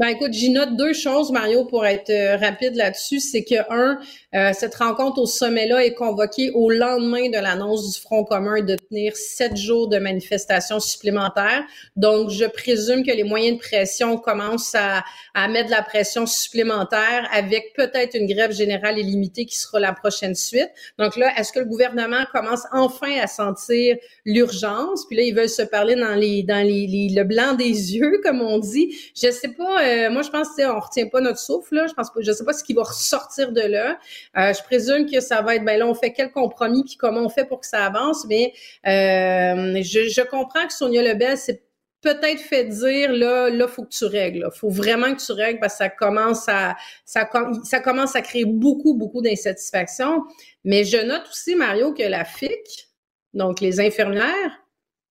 Ben 0.00 0.06
écoute, 0.08 0.32
j'y 0.32 0.48
note 0.48 0.76
deux 0.76 0.94
choses, 0.94 1.30
Mario, 1.30 1.66
pour 1.66 1.84
être 1.84 2.08
euh, 2.08 2.38
rapide 2.38 2.74
là-dessus. 2.74 3.20
C'est 3.20 3.44
que, 3.44 3.56
un, 3.70 3.98
euh, 4.34 4.50
cette 4.54 4.74
rencontre 4.76 5.20
au 5.20 5.26
sommet-là 5.26 5.84
est 5.84 5.92
convoquée 5.92 6.50
au 6.54 6.70
lendemain 6.70 7.28
de 7.28 7.36
l'annonce 7.36 7.92
du 7.94 8.00
Front 8.00 8.24
commun 8.24 8.62
de 8.62 8.76
tenir 8.76 9.14
sept 9.14 9.58
jours 9.58 9.88
de 9.88 9.98
manifestations 9.98 10.80
supplémentaires. 10.80 11.64
Donc, 11.96 12.30
je 12.30 12.46
présume 12.46 13.04
que 13.04 13.10
les 13.10 13.24
moyens 13.24 13.58
de 13.58 13.62
pression 13.62 14.16
commencent 14.16 14.74
à, 14.74 15.04
à 15.34 15.48
mettre 15.48 15.66
de 15.66 15.72
la 15.74 15.82
pression 15.82 16.24
supplémentaire 16.24 17.28
avec 17.30 17.74
peut-être 17.76 18.14
une 18.16 18.26
grève 18.26 18.52
générale 18.52 18.98
illimitée 18.98 19.44
qui 19.44 19.56
sera 19.58 19.80
la 19.80 19.92
prochaine 19.92 20.34
suite. 20.34 20.70
Donc 20.98 21.16
là, 21.18 21.30
est-ce 21.38 21.52
que 21.52 21.58
le 21.58 21.66
gouvernement 21.66 22.24
commence 22.32 22.62
enfin 22.72 23.18
à 23.22 23.26
sentir 23.26 23.98
l'urgence? 24.24 25.06
Puis 25.08 25.18
là, 25.18 25.24
ils 25.24 25.34
veulent 25.34 25.50
se 25.50 25.60
parler 25.60 25.94
dans 25.94 26.14
les 26.14 26.42
dans 26.42 26.66
les, 26.66 26.86
les- 26.86 27.10
le 27.14 27.24
blanc 27.24 27.52
des 27.52 27.64
yeux, 27.96 28.18
comme 28.24 28.40
on 28.40 28.56
dit. 28.58 28.96
Je 29.14 29.30
sais 29.30 29.48
pas. 29.48 29.89
Euh, 29.90 30.10
moi, 30.10 30.22
je 30.22 30.30
pense 30.30 30.48
que 30.48 30.54
tu 30.54 30.62
sais, 30.62 30.66
on 30.66 30.78
retient 30.78 31.08
pas 31.08 31.20
notre 31.20 31.38
souffle. 31.38 31.74
Là. 31.74 31.86
Je 31.86 31.94
pense. 31.94 32.08
Je 32.18 32.32
sais 32.32 32.44
pas 32.44 32.52
ce 32.52 32.64
qui 32.64 32.74
va 32.74 32.82
ressortir 32.82 33.52
de 33.52 33.60
là. 33.60 33.98
Euh, 34.36 34.52
je 34.52 34.62
présume 34.62 35.10
que 35.10 35.20
ça 35.20 35.42
va 35.42 35.56
être. 35.56 35.64
Ben 35.64 35.78
là, 35.78 35.86
on 35.86 35.94
fait 35.94 36.12
quel 36.12 36.30
compromis 36.30 36.84
puis 36.84 36.96
comment 36.96 37.20
on 37.20 37.28
fait 37.28 37.44
pour 37.44 37.60
que 37.60 37.66
ça 37.66 37.84
avance. 37.84 38.26
Mais 38.28 38.52
euh, 38.86 39.82
je, 39.82 40.08
je 40.08 40.22
comprends 40.22 40.66
que 40.66 40.72
Sonia 40.72 41.02
Lebel, 41.02 41.36
c'est 41.36 41.62
peut-être 42.00 42.40
fait 42.40 42.64
dire 42.64 43.12
là 43.12 43.50
là 43.50 43.68
faut 43.68 43.84
que 43.84 43.90
tu 43.90 44.06
règles 44.06 44.40
là. 44.40 44.50
faut 44.50 44.70
vraiment 44.70 45.14
que 45.14 45.22
tu 45.22 45.32
règles 45.32 45.60
parce 45.60 45.74
que 45.74 45.78
ça 45.78 45.90
commence 45.90 46.48
à 46.48 46.74
ça 47.04 47.80
commence 47.80 48.16
à 48.16 48.22
créer 48.22 48.46
beaucoup 48.46 48.94
beaucoup 48.94 49.20
d'insatisfaction 49.20 50.24
mais 50.64 50.84
je 50.84 50.96
note 50.96 51.28
aussi 51.30 51.54
Mario 51.56 51.92
que 51.92 52.02
la 52.02 52.24
FIC 52.24 52.88
donc 53.34 53.60
les 53.60 53.80
infirmières 53.80 54.64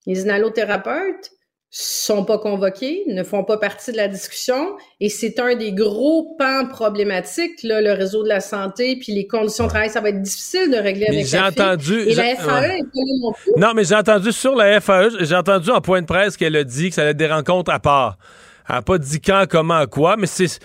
les 0.08 0.22
inhalothérapeutes 0.22 1.32
sont 1.72 2.26
pas 2.26 2.40
convoqués, 2.40 3.04
ne 3.08 3.24
font 3.24 3.44
pas 3.44 3.58
partie 3.58 3.92
de 3.92 3.98
la 3.98 4.08
discussion 4.08 4.76
et 5.00 5.10
c'est 5.10 5.40
un 5.40 5.56
des 5.56 5.72
gros 5.72 6.36
pans 6.40 6.66
problématiques 6.68 7.62
là, 7.62 7.80
le 7.80 7.92
réseau 7.92 8.24
de 8.24 8.28
la 8.28 8.40
santé 8.40 8.98
puis 9.00 9.14
les 9.14 9.28
conditions 9.28 9.66
de 9.66 9.70
travail, 9.70 9.90
ça 9.92 10.02
va 10.02 10.10
être 10.10 10.22
difficile 10.22 10.72
de 10.72 10.78
régler 10.78 11.06
Mais 11.10 11.18
avec 11.18 11.28
j'ai 11.28 11.40
entendu- 11.40 12.00
et 12.08 12.16
la 12.16 12.36
FAE 12.36 12.60
ouais. 12.62 12.80
est 12.80 12.84
pas 12.84 13.00
non 13.22 13.32
plus. 13.34 13.52
Non, 13.58 13.74
mais 13.76 13.84
j'ai 13.84 13.96
entendu 13.96 14.32
sur 14.32 14.56
la 14.56 14.82
FAE, 14.82 15.10
j'ai 15.20 15.36
entendu 15.36 15.70
en 15.70 15.80
point 15.82 16.02
de 16.02 16.08
presse 16.08 16.38
qu'elle 16.38 16.56
a 16.56 16.64
dit 16.64 16.90
que 16.90 16.96
ça 16.96 17.02
allait 17.02 17.12
être 17.12 17.18
des 17.18 17.28
rencontres 17.28 17.72
à 17.72 17.80
part. 17.80 18.18
Elle 18.68 18.76
n'a 18.76 18.82
pas 18.84 18.98
dit 19.00 19.20
quand, 19.20 19.46
comment, 19.50 19.86
quoi, 19.88 20.16
mais 20.16 20.28
c'est. 20.28 20.60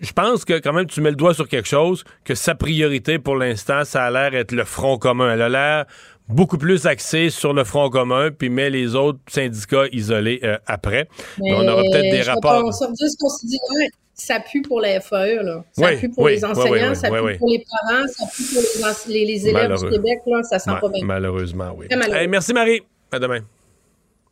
Je 0.00 0.12
pense 0.12 0.44
que 0.44 0.60
quand 0.60 0.72
même 0.72 0.86
tu 0.86 1.00
mets 1.00 1.10
le 1.10 1.16
doigt 1.16 1.34
sur 1.34 1.48
quelque 1.48 1.66
chose, 1.66 2.04
que 2.24 2.36
sa 2.36 2.54
priorité 2.54 3.18
pour 3.18 3.34
l'instant, 3.36 3.84
ça 3.84 4.04
a 4.04 4.10
l'air 4.12 4.34
être 4.34 4.52
le 4.52 4.64
Front 4.64 4.96
commun. 4.96 5.32
Elle 5.32 5.42
a 5.42 5.48
l'air 5.48 5.86
beaucoup 6.28 6.58
plus 6.58 6.86
axée 6.86 7.30
sur 7.30 7.52
le 7.52 7.64
Front 7.64 7.88
commun, 7.90 8.30
puis 8.30 8.48
met 8.50 8.70
les 8.70 8.94
autres 8.94 9.18
syndicats 9.28 9.84
isolés 9.92 10.40
euh, 10.42 10.58
après. 10.66 11.08
Mais 11.38 11.52
on 11.52 11.66
aura 11.68 11.82
peut-être 11.82 12.10
des 12.10 12.22
rapports. 12.22 12.62
pas- 12.62 12.64
On 12.64 12.72
ce 12.72 13.16
qu'on 13.18 13.28
se 13.28 13.46
dit, 13.46 13.58
ouais, 13.78 13.88
ça 14.14 14.40
pue 14.40 14.62
pour 14.62 14.80
la 14.80 15.00
FAE, 15.00 15.42
là. 15.42 15.64
Ça 15.72 15.86
Oui, 15.86 15.96
pue 15.98 16.08
pour 16.10 16.24
oui, 16.24 16.32
les 16.32 16.44
enseignants, 16.44 16.70
oui, 16.72 16.80
oui, 16.88 16.96
ça 16.96 17.08
pue 17.10 17.20
oui. 17.20 17.38
pour 17.38 17.48
les 17.50 17.64
parents, 17.70 18.06
ça 18.08 18.24
pue 18.34 18.42
pour 18.44 18.62
les, 18.62 18.84
ense- 18.84 19.06
les, 19.08 19.24
les 19.26 19.42
élèves 19.48 19.54
Malheureux. 19.68 19.88
du 19.90 19.96
Québec, 19.96 20.18
là. 20.26 20.42
Ça 20.42 20.58
sent 20.58 20.70
Ouais, 20.70 20.80
pas 20.80 20.88
bien. 20.88 21.04
malheureusement, 21.04 21.72
oui. 21.76 21.86
Très 21.88 21.96
malheureux. 21.98 22.18
Hey, 22.20 22.28
merci 22.28 22.52
Marie. 22.52 22.80
À 23.12 23.18
demain. 23.18 23.40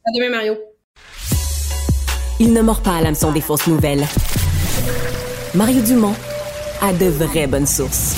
À 0.06 0.10
demain, 0.16 0.30
Mario. 0.30 0.54
Il 2.40 2.52
ne 2.52 2.60
mord 2.62 2.80
pas 2.82 2.96
à 2.96 3.00
l'hameçon 3.02 3.30
des 3.32 3.40
fausses 3.40 3.66
nouvelles. 3.68 4.04
Mario 5.54 5.80
Dumont 5.82 6.14
a 6.82 6.92
de 6.92 7.06
vraies 7.06 7.46
bonnes 7.46 7.66
sources. 7.66 8.16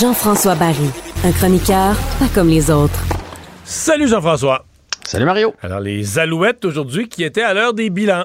Jean-François 0.00 0.54
Barry, 0.54 0.88
un 1.24 1.32
chroniqueur 1.32 1.94
pas 2.18 2.28
comme 2.34 2.48
les 2.48 2.70
autres. 2.70 3.04
Salut 3.64 4.08
Jean-François. 4.08 4.64
Salut 5.04 5.26
Mario. 5.26 5.52
Alors, 5.60 5.80
les 5.80 6.18
Alouettes 6.18 6.64
aujourd'hui 6.64 7.06
qui 7.06 7.22
étaient 7.22 7.42
à 7.42 7.52
l'heure 7.52 7.74
des 7.74 7.90
bilans. 7.90 8.24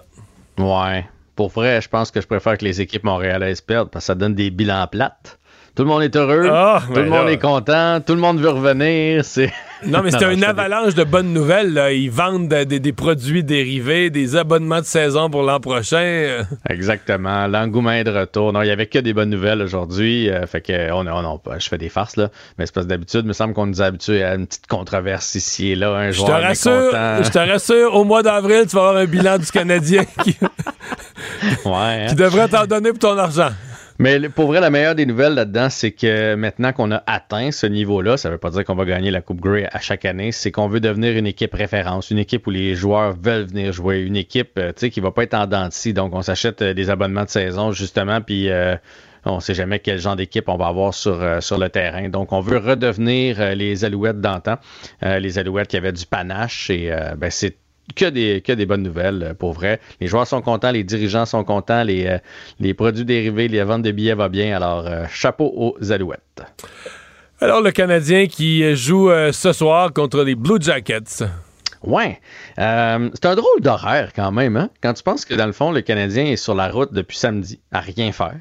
Ouais. 0.58 1.06
Pour 1.36 1.50
vrai, 1.50 1.82
je 1.82 1.90
pense 1.90 2.12
que 2.12 2.22
je 2.22 2.28
préfère 2.28 2.58
que 2.58 2.64
les 2.64 2.80
équipes 2.80 3.04
montréalaises 3.04 3.60
perdent 3.60 3.90
parce 3.90 4.06
que 4.06 4.08
ça 4.08 4.16
donne 4.16 4.36
des 4.36 4.52
bilans 4.52 4.88
plates. 4.90 5.38
Tout 5.76 5.84
le 5.84 5.90
monde 5.90 6.04
est 6.04 6.16
heureux, 6.16 6.48
Ah, 6.50 6.82
tout 6.88 6.94
ben 6.94 7.04
le 7.04 7.10
monde 7.10 7.26
là. 7.26 7.32
est 7.34 7.38
content, 7.42 8.00
tout 8.00 8.14
le 8.16 8.22
monde 8.22 8.40
veut 8.40 8.50
revenir. 8.50 9.26
C'est 9.26 9.52
Non, 9.86 10.00
mais 10.02 10.10
c'était 10.10 10.28
non, 10.28 10.32
une 10.32 10.44
avalanche 10.46 10.96
de 10.96 11.04
bonnes 11.04 11.34
nouvelles. 11.34 11.74
là. 11.74 11.92
Ils 11.92 12.10
vendent 12.10 12.48
des, 12.48 12.80
des 12.80 12.94
produits 12.94 13.44
dérivés, 13.44 14.10
des 14.10 14.38
abonnements 14.38 14.80
de 14.80 14.86
saison 14.86 15.30
pour 15.30 15.44
l'an 15.44 15.60
prochain. 15.60 16.46
Exactement. 16.70 17.46
L'engouement 17.48 17.92
est 17.92 18.06
de 18.06 18.12
retour. 18.18 18.54
Non, 18.54 18.62
il 18.62 18.68
y 18.70 18.72
avait 18.72 18.86
que 18.88 19.00
des 19.00 19.14
bonnes 19.14 19.30
nouvelles 19.30 19.62
aujourd'hui. 19.62 20.30
euh, 20.30 20.48
fait 20.48 20.62
que 20.62 20.92
on, 20.94 21.06
on, 21.08 21.26
on- 21.46 21.60
je 21.60 21.68
fais 21.68 21.78
des 21.78 21.90
farces 21.90 22.16
là, 22.16 22.30
mais 22.58 22.66
c'est 22.66 22.74
parce 22.74 22.86
que 22.86 22.90
d'habitude, 22.92 23.22
il 23.26 23.28
me 23.28 23.34
semble 23.34 23.54
qu'on 23.54 23.66
nous 23.68 23.82
a 23.82 23.86
habitués 23.86 24.24
à 24.24 24.36
une 24.36 24.48
petite 24.48 24.68
controverse 24.68 25.36
ici 25.36 25.72
et 25.72 25.76
là, 25.76 25.92
un 25.92 26.12
Je 26.12 26.22
te 26.24 26.32
rassure, 26.32 26.92
je 27.24 27.30
te 27.30 27.38
rassure, 27.38 27.94
au 27.96 28.06
mois 28.06 28.24
d'avril, 28.24 28.64
tu 28.70 28.78
vas 28.78 28.88
avoir 28.88 28.96
un 29.04 29.06
bilan 29.06 29.38
du 29.38 29.52
Canadien 29.52 30.04
qui, 30.24 30.38
Ouais, 31.66 31.72
hein. 31.74 32.06
qui 32.08 32.16
devrait 32.16 32.48
t'en 32.48 32.66
donner 32.66 32.92
pour 32.92 33.00
ton 33.00 33.18
argent. 33.18 33.50
Mais 33.98 34.28
pour 34.28 34.48
vrai, 34.48 34.60
la 34.60 34.70
meilleure 34.70 34.96
des 34.96 35.06
nouvelles 35.06 35.36
là-dedans, 35.36 35.70
c'est 35.70 35.92
que 35.92 36.36
maintenant 36.36 36.74
qu'on 36.74 36.92
a 36.92 37.02
atteint 37.08 37.52
ce 37.52 37.66
niveau-là, 37.66 38.18
ça 38.18 38.30
veut 38.30 38.38
pas 38.38 38.50
dire 38.50 38.66
qu'on 38.66 38.76
va 38.76 38.84
gagner 38.84 39.10
la 39.10 39.22
Coupe 39.22 39.40
Grey 39.40 39.70
à 39.72 39.80
chaque 39.80 40.04
année, 40.04 40.34
c'est 40.34 40.52
qu'on 40.52 40.68
veut 40.68 40.82
devenir 40.82 41.16
une 41.16 41.28
équipe 41.28 41.54
référence, 41.54 42.12
une 42.12 42.18
équipe 42.18 42.46
où 42.46 42.50
les 42.50 42.76
joueurs 42.76 43.16
veulent 43.18 43.46
venir 43.46 43.72
jouer, 43.72 44.02
une 44.02 44.18
équipe 44.18 44.58
euh, 44.58 44.74
qui 44.74 45.00
va 45.00 45.12
pas 45.12 45.24
être 45.24 45.34
en 45.34 45.48
dents. 45.48 45.70
Donc, 45.94 46.14
on 46.14 46.22
s'achète 46.22 46.62
euh, 46.62 46.74
des 46.74 46.90
abonnements 46.90 47.24
de 47.24 47.30
saison, 47.30 47.72
justement, 47.72 48.20
puis 48.20 48.50
euh, 48.50 48.76
on 49.24 49.40
sait 49.40 49.54
jamais 49.54 49.80
quel 49.80 49.98
genre 49.98 50.18
d'équipe 50.18 50.50
on 50.50 50.58
va 50.58 50.68
avoir 50.68 50.94
sur, 50.94 51.18
le 51.18 51.68
terrain. 51.70 52.10
Donc, 52.10 52.34
on 52.34 52.42
veut 52.42 52.58
redevenir 52.58 53.56
les 53.56 53.86
Alouettes 53.86 54.20
d'antan, 54.20 54.58
les 55.02 55.40
Alouettes 55.40 55.70
qui 55.70 55.78
avaient 55.78 55.94
du 55.94 56.06
panache, 56.06 56.70
et 56.70 56.94
ben, 57.18 57.32
c'est 57.32 57.56
que 57.96 58.06
des, 58.06 58.42
que 58.42 58.52
des 58.54 58.66
bonnes 58.66 58.84
nouvelles, 58.84 59.24
euh, 59.24 59.34
pour 59.34 59.54
vrai. 59.54 59.80
Les 60.02 60.08
joueurs 60.08 60.26
sont 60.28 60.42
contents, 60.42 60.72
les 60.72 60.84
dirigeants 60.84 61.26
sont 61.26 61.44
contents, 61.44 61.84
les, 61.84 62.08
euh, 62.08 62.18
les 62.60 62.74
produits 62.74 63.06
dérivés, 63.06 63.48
les 63.48 63.64
ventes 63.64 63.84
de 63.84 63.92
billets 63.92 64.16
va 64.16 64.30
bien. 64.30 64.56
Alors, 64.56 64.86
euh, 64.88 65.06
chapeau 65.12 65.52
aux 65.56 65.92
Alouettes. 65.92 66.44
Alors, 67.42 67.62
le 67.62 67.72
Canadien 67.72 68.28
qui 68.28 68.76
joue 68.76 69.10
euh, 69.10 69.32
ce 69.32 69.52
soir 69.54 69.92
contre 69.94 70.24
les 70.24 70.36
Blue 70.36 70.58
Jackets. 70.60 71.24
Ouais. 71.84 72.20
Euh, 72.58 73.10
c'est 73.14 73.26
un 73.26 73.36
drôle 73.36 73.62
d'horaire 73.62 74.12
quand 74.16 74.32
même, 74.32 74.58
hein? 74.58 74.70
Quand 74.82 74.94
tu 74.94 75.04
penses 75.04 75.26
que 75.26 75.36
dans 75.36 75.46
le 75.46 75.52
fond, 75.52 75.72
le 75.72 75.82
Canadien 75.82 76.26
est 76.26 76.38
sur 76.38 76.56
la 76.56 76.70
route 76.70 76.92
depuis 76.94 77.18
samedi 77.18 77.60
à 77.72 77.82
rien 77.82 78.12
faire. 78.12 78.36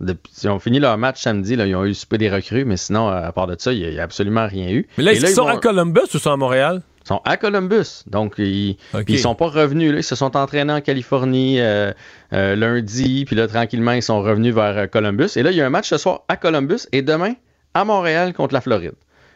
Depuis, 0.00 0.32
ils 0.42 0.48
ont 0.48 0.58
fini 0.58 0.78
leur 0.78 0.96
match 0.96 1.22
samedi, 1.22 1.56
là, 1.56 1.66
ils 1.66 1.74
ont 1.74 1.84
eu 1.84 1.88
le 1.88 1.94
souper 1.94 2.18
des 2.18 2.30
recrues, 2.30 2.64
mais 2.64 2.76
sinon, 2.76 3.08
à 3.08 3.32
part 3.32 3.46
de 3.46 3.56
ça, 3.58 3.72
il 3.72 3.90
n'y 3.90 3.98
a, 3.98 4.02
absolument 4.02 4.46
rien 4.46 4.68
eu. 4.70 4.86
Mais 4.98 5.04
là, 5.04 5.12
est-ce 5.12 5.26
qu'ils 5.26 5.34
sont 5.34 5.44
vont- 5.44 5.48
à 5.48 5.56
Columbus 5.58 6.00
ou 6.14 6.18
sont 6.18 6.30
à 6.32 6.36
Montréal? 6.36 6.82
Ils 7.06 7.10
sont 7.10 7.20
à 7.24 7.36
Columbus. 7.36 8.02
Donc, 8.08 8.34
ils, 8.38 8.76
ils 9.06 9.18
sont 9.20 9.36
pas 9.36 9.46
revenus. 9.46 9.92
Là. 9.92 9.98
Ils 10.00 10.02
se 10.02 10.16
sont 10.16 10.36
entraînés 10.36 10.72
en 10.72 10.80
Californie 10.80 11.60
euh, 11.60 11.92
euh, 12.32 12.56
lundi. 12.56 13.24
Puis 13.24 13.36
là, 13.36 13.46
tranquillement, 13.46 13.92
ils 13.92 14.02
sont 14.02 14.20
revenus 14.20 14.52
vers 14.52 14.76
euh, 14.76 14.86
Columbus. 14.88 15.28
Et 15.36 15.44
là, 15.44 15.52
il 15.52 15.56
y 15.56 15.60
a 15.60 15.66
un 15.66 15.70
match 15.70 15.88
ce 15.88 15.98
soir 15.98 16.22
à 16.26 16.36
Columbus 16.36 16.88
et 16.90 17.02
demain 17.02 17.34
à 17.74 17.84
Montréal 17.84 18.32
contre 18.34 18.54
la 18.54 18.60
Floride. 18.60 18.94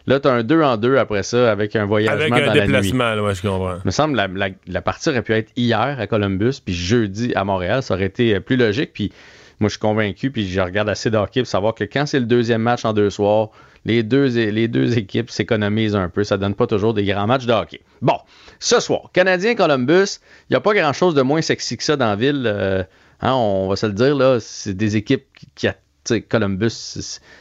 Là, 0.09 0.19
tu 0.19 0.27
as 0.27 0.33
un 0.33 0.43
2 0.43 0.63
en 0.65 0.77
2 0.79 0.97
après 0.97 1.23
ça 1.23 1.49
avec 1.53 1.77
un 1.77 1.85
voyagement 1.85 2.21
Avec 2.21 2.33
un 2.33 2.47
dans 2.47 2.55
la 2.55 2.67
nuit. 2.67 2.73
déplacement, 2.73 3.15
là, 3.15 3.23
ouais, 3.23 3.35
je 3.37 3.43
comprends. 3.43 3.77
Il 3.77 3.87
me 3.87 3.91
semble 3.93 4.17
la, 4.17 4.27
la, 4.27 4.49
la 4.67 4.83
partie 4.83 5.09
aurait 5.09 5.23
pu 5.23 5.33
être 5.35 5.53
hier 5.55 5.97
à 6.01 6.07
Columbus, 6.09 6.55
puis 6.65 6.75
jeudi 6.75 7.33
à 7.37 7.45
Montréal. 7.45 7.85
Ça 7.85 7.95
aurait 7.95 8.07
été 8.07 8.41
plus 8.41 8.57
logique. 8.57 8.91
Puis 8.93 9.13
moi, 9.61 9.69
je 9.69 9.75
suis 9.75 9.79
convaincu, 9.79 10.33
puis 10.33 10.49
je 10.49 10.61
regarde 10.61 10.89
assez 10.89 11.09
d'hockey 11.11 11.43
pour 11.43 11.49
savoir 11.49 11.75
que 11.75 11.85
quand 11.85 12.07
c'est 12.07 12.19
le 12.19 12.27
deuxième 12.27 12.63
match 12.63 12.85
en 12.85 12.95
deux 12.95 13.11
soirs, 13.11 13.51
les 13.85 14.03
deux, 14.03 14.27
les 14.27 14.69
deux 14.69 14.99
équipes 14.99 15.31
s'économisent 15.31 15.97
un 15.97 16.09
peu. 16.09 16.25
Ça 16.25 16.37
donne 16.37 16.55
pas 16.55 16.67
toujours 16.67 16.95
des 16.95 17.05
grands 17.05 17.27
matchs 17.27 17.47
de 17.47 17.53
hockey. 17.53 17.81
Bon, 18.03 18.19
ce 18.59 18.81
soir, 18.81 19.11
Canadien-Columbus, 19.13 20.21
il 20.49 20.53
n'y 20.53 20.57
a 20.57 20.61
pas 20.61 20.75
grand-chose 20.75 21.15
de 21.15 21.23
moins 21.23 21.43
sexy 21.43 21.77
que 21.77 21.85
ça 21.85 21.97
dans 21.97 22.07
la 22.07 22.17
ville. 22.17 22.45
euh, 22.47 22.83
hein, 23.21 23.33
on 23.33 23.69
va 23.69 23.77
se 23.77 23.87
le 23.87 23.93
dire, 23.93 24.15
là. 24.15 24.39
C'est 24.41 24.75
des 24.75 24.97
équipes 24.97 25.27
qui, 25.35 25.49
qui 25.55 25.69
Columbus, 26.19 26.71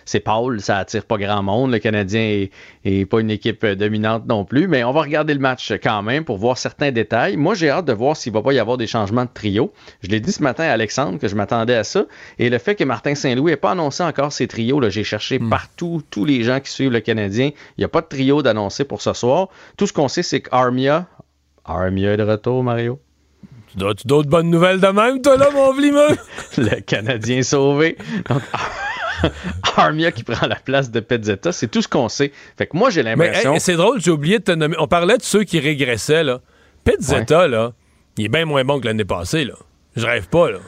c'est- 0.06 0.20
pâle, 0.20 0.60
ça 0.62 0.78
attire 0.78 1.06
pas 1.06 1.18
grand 1.18 1.42
monde. 1.44 1.72
Le 1.72 1.80
Canadien 1.80 2.22
est, 2.22 2.52
est 2.86 3.06
pas 3.06 3.20
une 3.22 3.32
équipe 3.32 3.64
euh, 3.64 3.76
dominante 3.76 4.26
non 4.28 4.46
plus, 4.46 4.68
mais 4.68 4.84
on 4.84 4.92
va 4.92 5.02
regarder 5.02 5.34
le 5.34 5.40
match 5.40 5.72
quand 5.84 6.02
même 6.02 6.24
pour 6.26 6.38
voir 6.38 6.58
certains 6.58 6.92
détails. 6.92 7.38
Moi, 7.38 7.56
j'ai 7.56 7.70
hâte 7.70 7.86
de 7.86 7.94
voir 7.94 8.18
s'il 8.18 8.34
va 8.34 8.42
pas 8.42 8.54
y 8.54 8.60
avoir 8.60 8.78
des 8.78 8.88
changements 8.88 9.26
de 9.26 9.30
trio. 9.34 9.72
Je 10.02 10.10
l'ai 10.10 10.20
dit 10.20 10.32
ce 10.32 10.44
matin 10.44 10.64
à 10.66 10.72
Alexandre 10.72 11.18
que 11.20 11.28
je 11.28 11.36
m'attendais 11.36 11.76
à 11.76 11.84
ça. 11.84 12.06
Et 12.38 12.50
le 12.50 12.58
fait 12.58 12.76
que 12.76 12.84
Martin 12.84 13.16
Saint-Louis 13.16 13.52
n'ait 13.52 13.58
pas 13.58 13.72
annoncé 13.72 14.04
encore 14.04 14.32
ses 14.34 14.48
trios, 14.48 14.82
j'ai 14.90 15.04
cherché 15.04 15.40
partout, 15.50 16.02
tous 16.10 16.26
les 16.26 16.44
gens 16.44 16.60
qui 16.60 16.72
suivent 16.72 16.92
le 16.92 17.00
Canadien. 17.00 17.52
Il 17.78 17.80
n'y 17.82 17.86
a 17.86 17.90
pas 17.90 18.02
de 18.02 18.08
trio 18.08 18.42
d'annoncé 18.42 18.84
pour 18.86 19.02
ce 19.02 19.14
soir. 19.14 19.50
Tout 19.78 19.88
ce 19.88 19.94
qu'on 19.94 20.08
sait, 20.08 20.24
c'est 20.24 20.42
qu'Armia, 20.42 21.08
Armia 21.66 22.14
est 22.14 22.18
de 22.18 22.24
retour, 22.24 22.64
Mario. 22.64 23.00
Tu 23.72 23.78
dois 23.78 23.94
d'autres 24.06 24.30
bonnes 24.30 24.50
nouvelles 24.50 24.80
de 24.80 24.88
même, 24.88 25.22
toi, 25.22 25.38
là, 25.38 25.50
mon 25.52 25.74
vlimeux? 25.74 26.18
le 26.58 26.82
Canadien 26.82 27.44
sauvé. 27.44 27.98
Donc, 28.28 28.42
Armia 29.78 30.12
qui 30.12 30.24
prend 30.24 30.48
la 30.48 30.56
place 30.56 30.92
de 30.92 31.00
Pezzetta, 31.00 31.52
c'est 31.52 31.68
tout 31.68 31.82
ce 31.82 31.88
qu'on 31.88 32.10
sait. 32.10 32.32
Fait 32.58 32.68
que 32.68 32.76
moi, 32.76 32.90
j'ai 32.90 33.04
l'impression. 33.04 33.54
hey, 33.54 33.60
c'est 33.60 33.76
drôle, 33.76 34.02
j'ai 34.02 34.12
oublié 34.12 34.40
de 34.40 34.44
te 34.44 34.52
nommer. 34.52 34.76
On 34.80 34.88
parlait 34.88 35.18
de 35.18 35.24
ceux 35.24 35.44
qui 35.44 35.60
régressaient, 35.60 36.24
là. 36.24 36.40
Pizzetta, 36.84 37.48
là, 37.48 37.74
il 38.18 38.26
est 38.26 38.30
bien 38.30 38.46
moins 38.46 38.64
bon 38.64 38.80
que 38.80 38.86
l'année 38.86 39.06
passée, 39.06 39.46
là. 39.46 39.54
Je 39.96 40.06
rêve 40.06 40.28
pas, 40.30 40.52
là. 40.52 40.60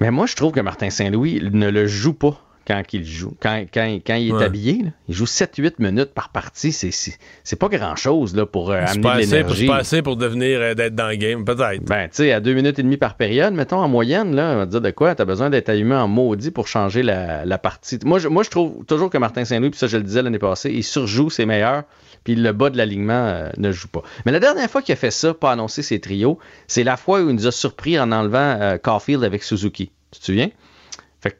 Mais 0.00 0.10
moi, 0.10 0.26
je 0.26 0.36
trouve 0.36 0.52
que 0.52 0.60
Martin 0.60 0.90
Saint-Louis 0.90 1.40
ne 1.52 1.70
le 1.70 1.86
joue 1.86 2.12
pas 2.12 2.45
quand 2.66 2.82
il 2.92 3.04
joue. 3.04 3.34
Quand, 3.40 3.64
quand, 3.72 3.98
quand 4.06 4.14
il 4.14 4.28
est 4.28 4.32
Ouais. 4.32 4.44
habillé, 4.44 4.82
là, 4.84 4.90
il 5.08 5.14
joue 5.14 5.24
7-8 5.24 5.74
minutes 5.78 6.12
par 6.14 6.30
partie. 6.30 6.72
C'est, 6.72 7.56
pas 7.58 7.68
grand-chose 7.68 8.34
là, 8.34 8.44
pour 8.46 8.70
euh, 8.70 8.82
amener 8.84 9.00
de 9.02 9.08
assez, 9.08 9.22
c'est 9.26 9.36
l'énergie. 9.36 9.66
pas 9.66 9.76
assez 9.76 10.02
pour 10.02 10.16
devenir 10.16 10.60
euh, 10.60 10.74
d'être 10.74 10.94
dans 10.94 11.08
le 11.08 11.16
game, 11.16 11.44
peut-être. 11.44 11.82
Ben, 11.84 12.08
tu 12.08 12.16
sais, 12.16 12.32
à 12.32 12.40
deux 12.40 12.54
minutes 12.54 12.78
et 12.78 12.82
demie 12.82 12.96
par 12.96 13.14
période, 13.16 13.54
mettons, 13.54 13.78
en 13.78 13.88
moyenne, 13.88 14.34
là, 14.34 14.52
on 14.54 14.56
va 14.58 14.66
te 14.66 14.70
dire 14.72 14.80
de 14.80 14.90
quoi, 14.90 15.14
t'as 15.14 15.24
besoin 15.24 15.48
d'être 15.50 15.68
allumé 15.68 15.94
en 15.94 16.08
maudit 16.08 16.50
pour 16.50 16.68
changer 16.68 17.02
la, 17.02 17.44
la 17.44 17.58
partie. 17.58 17.98
Moi 18.04 18.18
je, 18.18 18.28
moi, 18.28 18.42
je 18.42 18.50
trouve 18.50 18.84
toujours 18.86 19.10
que 19.10 19.18
Martin 19.18 19.44
Saint-Louis, 19.44 19.70
puis 19.70 19.78
ça, 19.78 19.86
je 19.86 19.96
le 19.96 20.02
disais 20.02 20.22
l'année 20.22 20.38
passée, 20.38 20.70
il 20.72 20.82
surjoue 20.84 21.30
ses 21.30 21.46
meilleurs, 21.46 21.84
puis 22.24 22.34
le 22.34 22.52
bas 22.52 22.70
de 22.70 22.76
l'alignement 22.76 23.26
euh, 23.28 23.48
ne 23.56 23.70
joue 23.72 23.88
pas. 23.88 24.02
Mais 24.26 24.32
la 24.32 24.40
dernière 24.40 24.68
fois 24.68 24.82
qu'il 24.82 24.92
a 24.92 24.96
fait 24.96 25.10
ça, 25.10 25.32
pas 25.34 25.52
annoncé 25.52 25.82
ses 25.82 26.00
trios, 26.00 26.38
c'est 26.66 26.84
la 26.84 26.96
fois 26.96 27.20
où 27.22 27.28
il 27.30 27.36
nous 27.36 27.46
a 27.46 27.52
surpris 27.52 27.98
en 27.98 28.10
enlevant 28.12 28.58
euh, 28.60 28.78
Caulfield 28.78 29.22
avec 29.24 29.42
Suzuki. 29.44 29.90
Tu 30.10 30.20
te 30.20 30.24
souviens? 30.24 30.50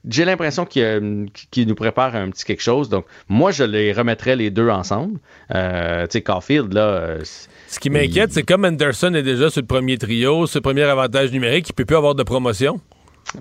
J'ai 0.08 0.24
l'impression 0.24 0.64
qu'il 0.64 0.82
euh, 0.82 1.26
qu'il 1.50 1.66
nous 1.68 1.74
prépare 1.74 2.14
un 2.16 2.30
petit 2.30 2.44
quelque 2.44 2.62
chose. 2.62 2.88
Donc, 2.88 3.04
moi, 3.28 3.50
je 3.50 3.64
les 3.64 3.92
remettrais 3.92 4.36
les 4.36 4.50
deux 4.50 4.68
ensemble. 4.68 5.18
Euh, 5.54 6.02
tu 6.06 6.12
sais, 6.12 6.22
Caulfield, 6.22 6.72
là. 6.72 6.80
euh, 6.86 7.20
Ce 7.68 7.78
qui 7.78 7.90
m'inquiète, 7.90 8.32
c'est 8.32 8.42
comme 8.42 8.64
Anderson 8.64 9.12
est 9.14 9.22
déjà 9.22 9.50
sur 9.50 9.60
le 9.60 9.66
premier 9.66 9.98
trio, 9.98 10.46
ce 10.46 10.58
premier 10.58 10.82
avantage 10.84 11.32
numérique, 11.32 11.68
il 11.68 11.72
peut 11.72 11.84
plus 11.84 11.96
avoir 11.96 12.14
de 12.14 12.22
promotion. 12.22 12.80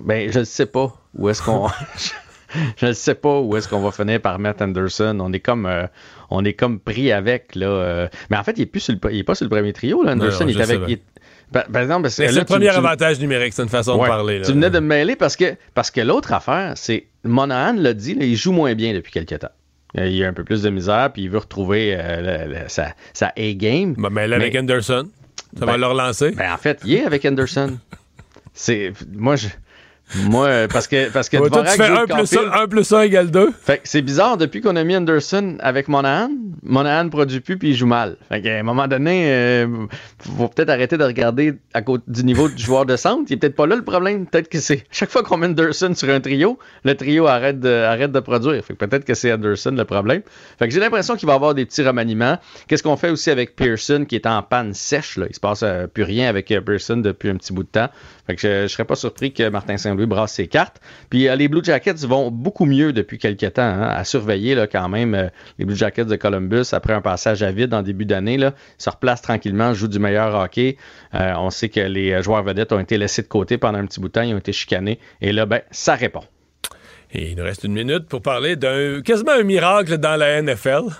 Ben, 0.02 0.30
je 0.32 0.40
ne 0.40 0.44
sais 0.44 0.66
pas 0.66 0.92
où 1.14 1.28
est-ce 1.28 1.42
qu'on. 1.42 1.68
je 2.76 2.86
ne 2.86 2.92
sais 2.92 3.14
pas 3.14 3.40
où 3.40 3.56
est-ce 3.56 3.68
qu'on 3.68 3.80
va 3.80 3.92
finir 3.92 4.20
par 4.20 4.38
mettre 4.38 4.62
Anderson. 4.62 5.16
On 5.20 5.32
est 5.32 5.40
comme, 5.40 5.66
euh, 5.66 5.86
on 6.30 6.44
est 6.44 6.54
comme 6.54 6.80
pris 6.80 7.12
avec 7.12 7.54
là. 7.54 7.66
euh. 7.66 8.08
Mais 8.30 8.36
en 8.36 8.44
fait, 8.44 8.52
il 8.58 8.62
est 8.62 8.66
plus 8.66 8.80
sur 8.80 8.94
le, 8.94 9.12
il 9.12 9.18
est 9.20 9.24
pas 9.24 9.34
sur 9.34 9.44
le 9.44 9.50
premier 9.50 9.72
trio. 9.72 10.02
Là, 10.02 10.12
Anderson, 10.12 10.44
Non, 10.44 10.46
non, 10.46 10.52
il 10.52 10.60
est 10.60 10.62
avec. 10.64 10.78
bien. 10.80 10.88
il 10.88 10.92
est- 10.94 11.02
Mais 11.52 11.86
là, 11.86 12.08
C'est 12.08 12.32
le 12.32 12.44
premier 12.44 12.68
tu- 12.70 12.74
avantage 12.76 13.20
numérique, 13.20 13.52
c'est 13.54 13.62
une 13.62 13.68
façon 13.68 13.94
Ouais. 13.96 14.02
de 14.02 14.08
parler. 14.08 14.38
Là. 14.40 14.44
Tu 14.44 14.52
venais 14.52 14.70
de 14.70 14.80
me 14.80 14.86
mêler 14.86 15.16
parce 15.16 15.36
que, 15.36 15.54
parce 15.74 15.90
que 15.90 16.00
l'autre 16.00 16.32
affaire, 16.32 16.72
c'est 16.76 17.06
Monahan 17.24 17.74
l'a 17.76 17.92
dit, 17.94 18.14
là, 18.14 18.24
il 18.24 18.36
joue 18.36 18.52
moins 18.52 18.74
bien 18.74 18.92
depuis 18.94 19.12
quelques 19.12 19.38
temps. 19.38 19.50
Euh, 19.96 20.08
Il 20.08 20.22
a 20.24 20.28
un 20.28 20.32
peu 20.32 20.44
plus 20.44 20.62
de 20.62 20.70
misère, 20.70 21.10
puis 21.12 21.22
il 21.22 21.30
veut 21.30 21.38
retrouver 21.38 21.96
euh, 21.96 22.46
le- 22.46 22.52
le- 22.52 22.68
sa, 22.68 22.94
sa 23.14 23.32
A-game. 23.38 23.94
mais 24.10 24.26
là, 24.28 24.36
avec 24.36 24.54
Anderson, 24.56 25.08
ça 25.58 25.64
va 25.64 25.72
Ben- 25.72 25.78
le 25.78 25.86
relancer. 25.86 26.32
Ben, 26.32 26.52
en 26.52 26.56
fait, 26.58 26.80
il 26.84 26.94
est 26.94 27.04
avec 27.04 27.24
Anderson. 27.24 27.78
C'est. 28.52 28.92
Moi, 29.14 29.36
je. 29.36 29.48
Moi, 30.14 30.68
parce 30.72 30.86
que, 30.86 31.10
parce 31.10 31.28
que 31.28 31.36
Ouais, 31.36 31.50
toi, 31.50 31.62
Dvorak 31.62 31.72
tu 31.72 31.82
fais 31.82 31.88
joue 31.88 31.94
1 31.94 32.00
le 32.00 32.06
plus, 32.06 32.14
Caulfield. 32.14 32.48
1, 32.52 32.62
1 32.62 32.68
plus 32.68 32.92
1 32.92 33.00
égale 33.02 33.30
2. 33.30 33.52
Fait 33.60 33.78
que 33.78 33.88
c'est 33.88 34.02
bizarre, 34.02 34.36
depuis 34.36 34.60
qu'on 34.60 34.76
a 34.76 34.84
mis 34.84 34.96
Anderson 34.96 35.56
avec 35.60 35.88
Monahan, 35.88 36.30
Monahan 36.62 37.08
produit 37.08 37.40
plus 37.40 37.58
puis 37.58 37.70
il 37.70 37.74
joue 37.76 37.86
mal. 37.86 38.16
Fait 38.28 38.40
qu'à 38.40 38.58
un 38.58 38.62
moment 38.62 38.86
donné, 38.86 39.26
euh, 39.30 39.66
faut 40.20 40.48
peut-être 40.48 40.70
arrêter 40.70 40.96
de 40.96 41.04
regarder 41.04 41.54
à 41.74 41.82
côté 41.82 42.04
du 42.06 42.24
niveau 42.24 42.48
du 42.48 42.62
joueur 42.62 42.86
de 42.86 42.96
centre. 42.96 43.24
Il 43.28 43.34
est 43.34 43.36
peut-être 43.36 43.56
pas 43.56 43.66
là 43.66 43.76
le 43.76 43.84
problème. 43.84 44.26
Peut-être 44.26 44.48
que 44.48 44.58
c'est 44.60 44.84
chaque 44.90 45.10
fois 45.10 45.22
qu'on 45.22 45.36
met 45.36 45.46
Anderson 45.48 45.92
sur 45.94 46.08
un 46.08 46.20
trio, 46.20 46.58
le 46.84 46.94
trio 46.94 47.26
arrête 47.26 47.60
de, 47.60 47.68
arrête 47.68 48.12
de 48.12 48.20
produire. 48.20 48.64
Fait 48.64 48.74
que 48.74 48.84
peut-être 48.84 49.04
que 49.04 49.14
c'est 49.14 49.32
Anderson 49.32 49.74
le 49.76 49.84
problème. 49.84 50.22
Fait 50.58 50.68
que 50.68 50.74
j'ai 50.74 50.80
l'impression 50.80 51.16
qu'il 51.16 51.26
va 51.26 51.32
y 51.32 51.36
avoir 51.36 51.54
des 51.54 51.66
petits 51.66 51.82
remaniements. 51.82 52.38
Qu'est-ce 52.68 52.82
qu'on 52.82 52.96
fait 52.96 53.10
aussi 53.10 53.30
avec 53.30 53.56
Pearson 53.56 54.04
qui 54.08 54.14
est 54.14 54.26
en 54.26 54.42
panne 54.42 54.72
sèche? 54.72 55.16
Là? 55.16 55.26
Il 55.28 55.34
se 55.34 55.40
passe 55.40 55.62
euh, 55.62 55.86
plus 55.86 56.04
rien 56.04 56.28
avec 56.28 56.50
euh, 56.52 56.60
Pearson 56.60 56.98
depuis 56.98 57.28
un 57.28 57.36
petit 57.36 57.52
bout 57.52 57.64
de 57.64 57.68
temps. 57.68 57.88
Je, 58.28 58.62
je 58.62 58.66
serais 58.66 58.84
pas 58.84 58.96
surpris 58.96 59.32
que 59.32 59.48
Martin 59.48 59.76
Saint-Louis 59.76 60.06
brasse 60.06 60.32
ses 60.32 60.48
cartes. 60.48 60.80
Puis 61.10 61.28
euh, 61.28 61.36
les 61.36 61.48
Blue 61.48 61.62
Jackets 61.62 62.06
vont 62.06 62.30
beaucoup 62.30 62.64
mieux 62.64 62.92
depuis 62.92 63.18
quelques 63.18 63.54
temps 63.54 63.62
hein, 63.62 63.88
à 63.88 64.04
surveiller 64.04 64.54
là, 64.54 64.66
quand 64.66 64.88
même 64.88 65.14
euh, 65.14 65.28
les 65.58 65.64
Blue 65.64 65.76
Jackets 65.76 66.04
de 66.06 66.16
Columbus 66.16 66.66
après 66.72 66.92
un 66.92 67.00
passage 67.00 67.42
à 67.42 67.52
vide 67.52 67.72
en 67.74 67.82
début 67.82 68.04
d'année. 68.04 68.38
Se 68.78 68.90
replacent 68.90 69.22
tranquillement, 69.22 69.72
jouent 69.74 69.88
du 69.88 69.98
meilleur 69.98 70.34
hockey. 70.34 70.76
Euh, 71.14 71.34
on 71.36 71.50
sait 71.50 71.68
que 71.68 71.80
les 71.80 72.22
joueurs 72.22 72.42
vedettes 72.42 72.72
ont 72.72 72.80
été 72.80 72.98
laissés 72.98 73.22
de 73.22 73.28
côté 73.28 73.58
pendant 73.58 73.78
un 73.78 73.86
petit 73.86 74.00
bout 74.00 74.08
de 74.08 74.12
temps, 74.12 74.22
ils 74.22 74.34
ont 74.34 74.38
été 74.38 74.52
chicanés. 74.52 74.98
Et 75.20 75.32
là, 75.32 75.46
ben, 75.46 75.60
ça 75.70 75.94
répond. 75.94 76.22
Il 77.14 77.36
nous 77.36 77.44
reste 77.44 77.64
une 77.64 77.72
minute 77.72 78.08
pour 78.08 78.20
parler 78.20 78.56
d'un 78.56 79.00
quasiment 79.00 79.32
un 79.32 79.42
miracle 79.44 79.96
dans 79.98 80.16
la 80.16 80.42
NFL. 80.42 80.90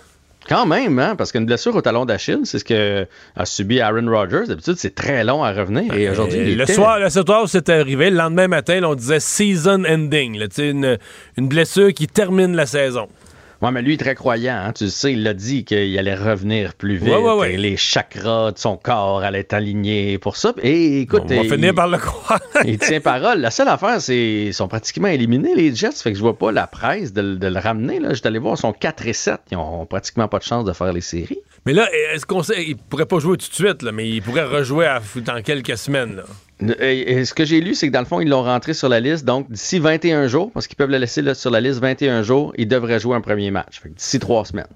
Quand 0.48 0.66
même, 0.66 0.98
hein, 0.98 1.16
parce 1.16 1.32
qu'une 1.32 1.46
blessure 1.46 1.74
au 1.74 1.82
talon 1.82 2.04
d'Achille, 2.04 2.40
c'est 2.44 2.58
ce 2.60 2.64
que 2.64 3.06
a 3.36 3.44
subi 3.46 3.80
Aaron 3.80 4.08
Rodgers. 4.08 4.44
D'habitude, 4.46 4.74
c'est 4.76 4.94
très 4.94 5.24
long 5.24 5.42
à 5.42 5.52
revenir. 5.52 5.92
Et 5.94 6.08
aujourd'hui, 6.08 6.54
le 6.54 6.62
était- 6.62 6.74
soir, 6.74 6.98
le 7.00 7.10
soir 7.10 7.42
où 7.42 7.46
c'est 7.46 7.68
arrivé, 7.68 8.10
le 8.10 8.16
lendemain 8.16 8.46
matin, 8.48 8.80
là, 8.80 8.88
on 8.88 8.94
disait 8.94 9.20
season 9.20 9.84
ending. 9.84 10.38
là, 10.38 10.46
une 11.36 11.48
blessure 11.48 11.92
qui 11.92 12.06
termine 12.06 12.54
la 12.54 12.66
saison. 12.66 13.08
Ouais, 13.62 13.70
mais 13.70 13.80
lui, 13.82 13.92
il 13.92 13.94
est 13.94 13.98
très 14.04 14.14
croyant. 14.14 14.54
hein. 14.66 14.72
Tu 14.72 14.84
le 14.84 14.90
sais, 14.90 15.12
il 15.14 15.22
l'a 15.22 15.32
dit 15.34 15.64
qu'il 15.64 15.98
allait 15.98 16.14
revenir 16.14 16.74
plus 16.74 16.96
vite. 16.96 17.08
Ouais, 17.08 17.16
ouais, 17.16 17.32
ouais. 17.34 17.54
et 17.54 17.56
les 17.56 17.76
chakras 17.76 18.52
de 18.52 18.58
son 18.58 18.76
corps 18.76 19.22
allaient 19.22 19.40
être 19.40 19.54
alignés 19.54 20.18
pour 20.18 20.36
ça. 20.36 20.52
Et 20.62 21.00
écoute, 21.00 21.22
On 21.24 21.28
va 21.28 21.36
il- 21.36 21.50
finir 21.50 21.74
par 21.74 21.88
le 21.88 21.98
croire. 21.98 22.40
il 22.66 22.78
tient 22.78 23.00
parole. 23.00 23.40
La 23.40 23.50
seule 23.50 23.68
affaire, 23.68 24.00
c'est 24.00 24.14
qu'ils 24.14 24.54
sont 24.54 24.68
pratiquement 24.68 25.08
éliminés, 25.08 25.54
les 25.54 25.74
Jets. 25.74 25.92
Fait 25.92 26.12
que 26.12 26.16
je 26.18 26.22
vois 26.22 26.36
pas 26.38 26.52
la 26.52 26.66
presse 26.66 27.12
de, 27.12 27.22
le- 27.22 27.36
de 27.36 27.46
le 27.46 27.58
ramener. 27.58 27.98
Là. 28.00 28.12
J'étais 28.12 28.26
allé 28.28 28.38
voir, 28.38 28.54
ils 28.56 28.60
sont 28.60 28.72
4 28.72 29.06
et 29.06 29.12
7. 29.12 29.40
Ils 29.50 29.56
ont 29.56 29.86
pratiquement 29.86 30.28
pas 30.28 30.38
de 30.38 30.44
chance 30.44 30.64
de 30.64 30.72
faire 30.72 30.92
les 30.92 31.00
séries. 31.00 31.38
Mais 31.64 31.72
là, 31.72 31.88
est-ce 32.14 32.26
qu'on 32.26 32.42
sait, 32.42 32.62
il 32.62 32.76
pourrait 32.76 33.06
pas 33.06 33.18
jouer 33.18 33.36
tout 33.38 33.48
de 33.48 33.54
suite, 33.54 33.82
là, 33.82 33.90
mais 33.90 34.08
il 34.08 34.22
pourrait 34.22 34.44
rejouer 34.44 34.86
à- 34.86 35.00
dans 35.24 35.42
quelques 35.42 35.76
semaines. 35.78 36.16
Là. 36.16 36.22
Et- 36.80 37.12
et 37.12 37.24
ce 37.26 37.34
que 37.34 37.44
j'ai 37.44 37.60
lu, 37.60 37.74
c'est 37.74 37.86
que 37.88 37.92
dans 37.92 38.00
le 38.00 38.06
fond, 38.06 38.20
ils 38.20 38.28
l'ont 38.28 38.42
rentré 38.42 38.72
sur 38.72 38.88
la 38.88 38.98
liste. 39.00 39.24
Donc, 39.26 39.50
d'ici 39.50 39.78
21 39.78 40.26
jours, 40.26 40.50
parce 40.52 40.66
qu'ils 40.66 40.76
peuvent 40.76 40.90
le 40.90 40.96
laisser 40.98 41.20
là, 41.22 41.34
sur 41.34 41.50
la 41.50 41.60
liste 41.60 41.80
21 41.80 42.22
jours, 42.22 42.52
il 42.56 42.66
devrait 42.66 42.98
jouer 42.98 43.14
un 43.16 43.20
premier 43.20 43.50
match. 43.50 43.82
D'ici 43.84 44.18
trois 44.18 44.44
semaines. 44.46 44.66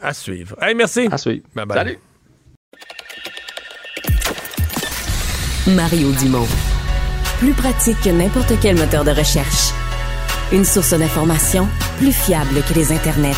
À 0.00 0.12
suivre. 0.14 0.56
Hey, 0.62 0.74
merci. 0.74 1.08
À 1.10 1.18
suivre. 1.18 1.42
Bye 1.54 1.66
bye. 1.66 1.76
Salut. 1.78 1.98
Mario 5.66 6.12
Dumont. 6.20 6.46
Plus 7.38 7.52
pratique 7.52 8.00
que 8.02 8.10
n'importe 8.10 8.52
quel 8.60 8.76
moteur 8.76 9.04
de 9.04 9.10
recherche. 9.10 9.70
Une 10.52 10.64
source 10.64 10.92
d'information 10.96 11.66
plus 11.98 12.12
fiable 12.12 12.62
que 12.68 12.74
les 12.74 12.92
internets. 12.92 13.32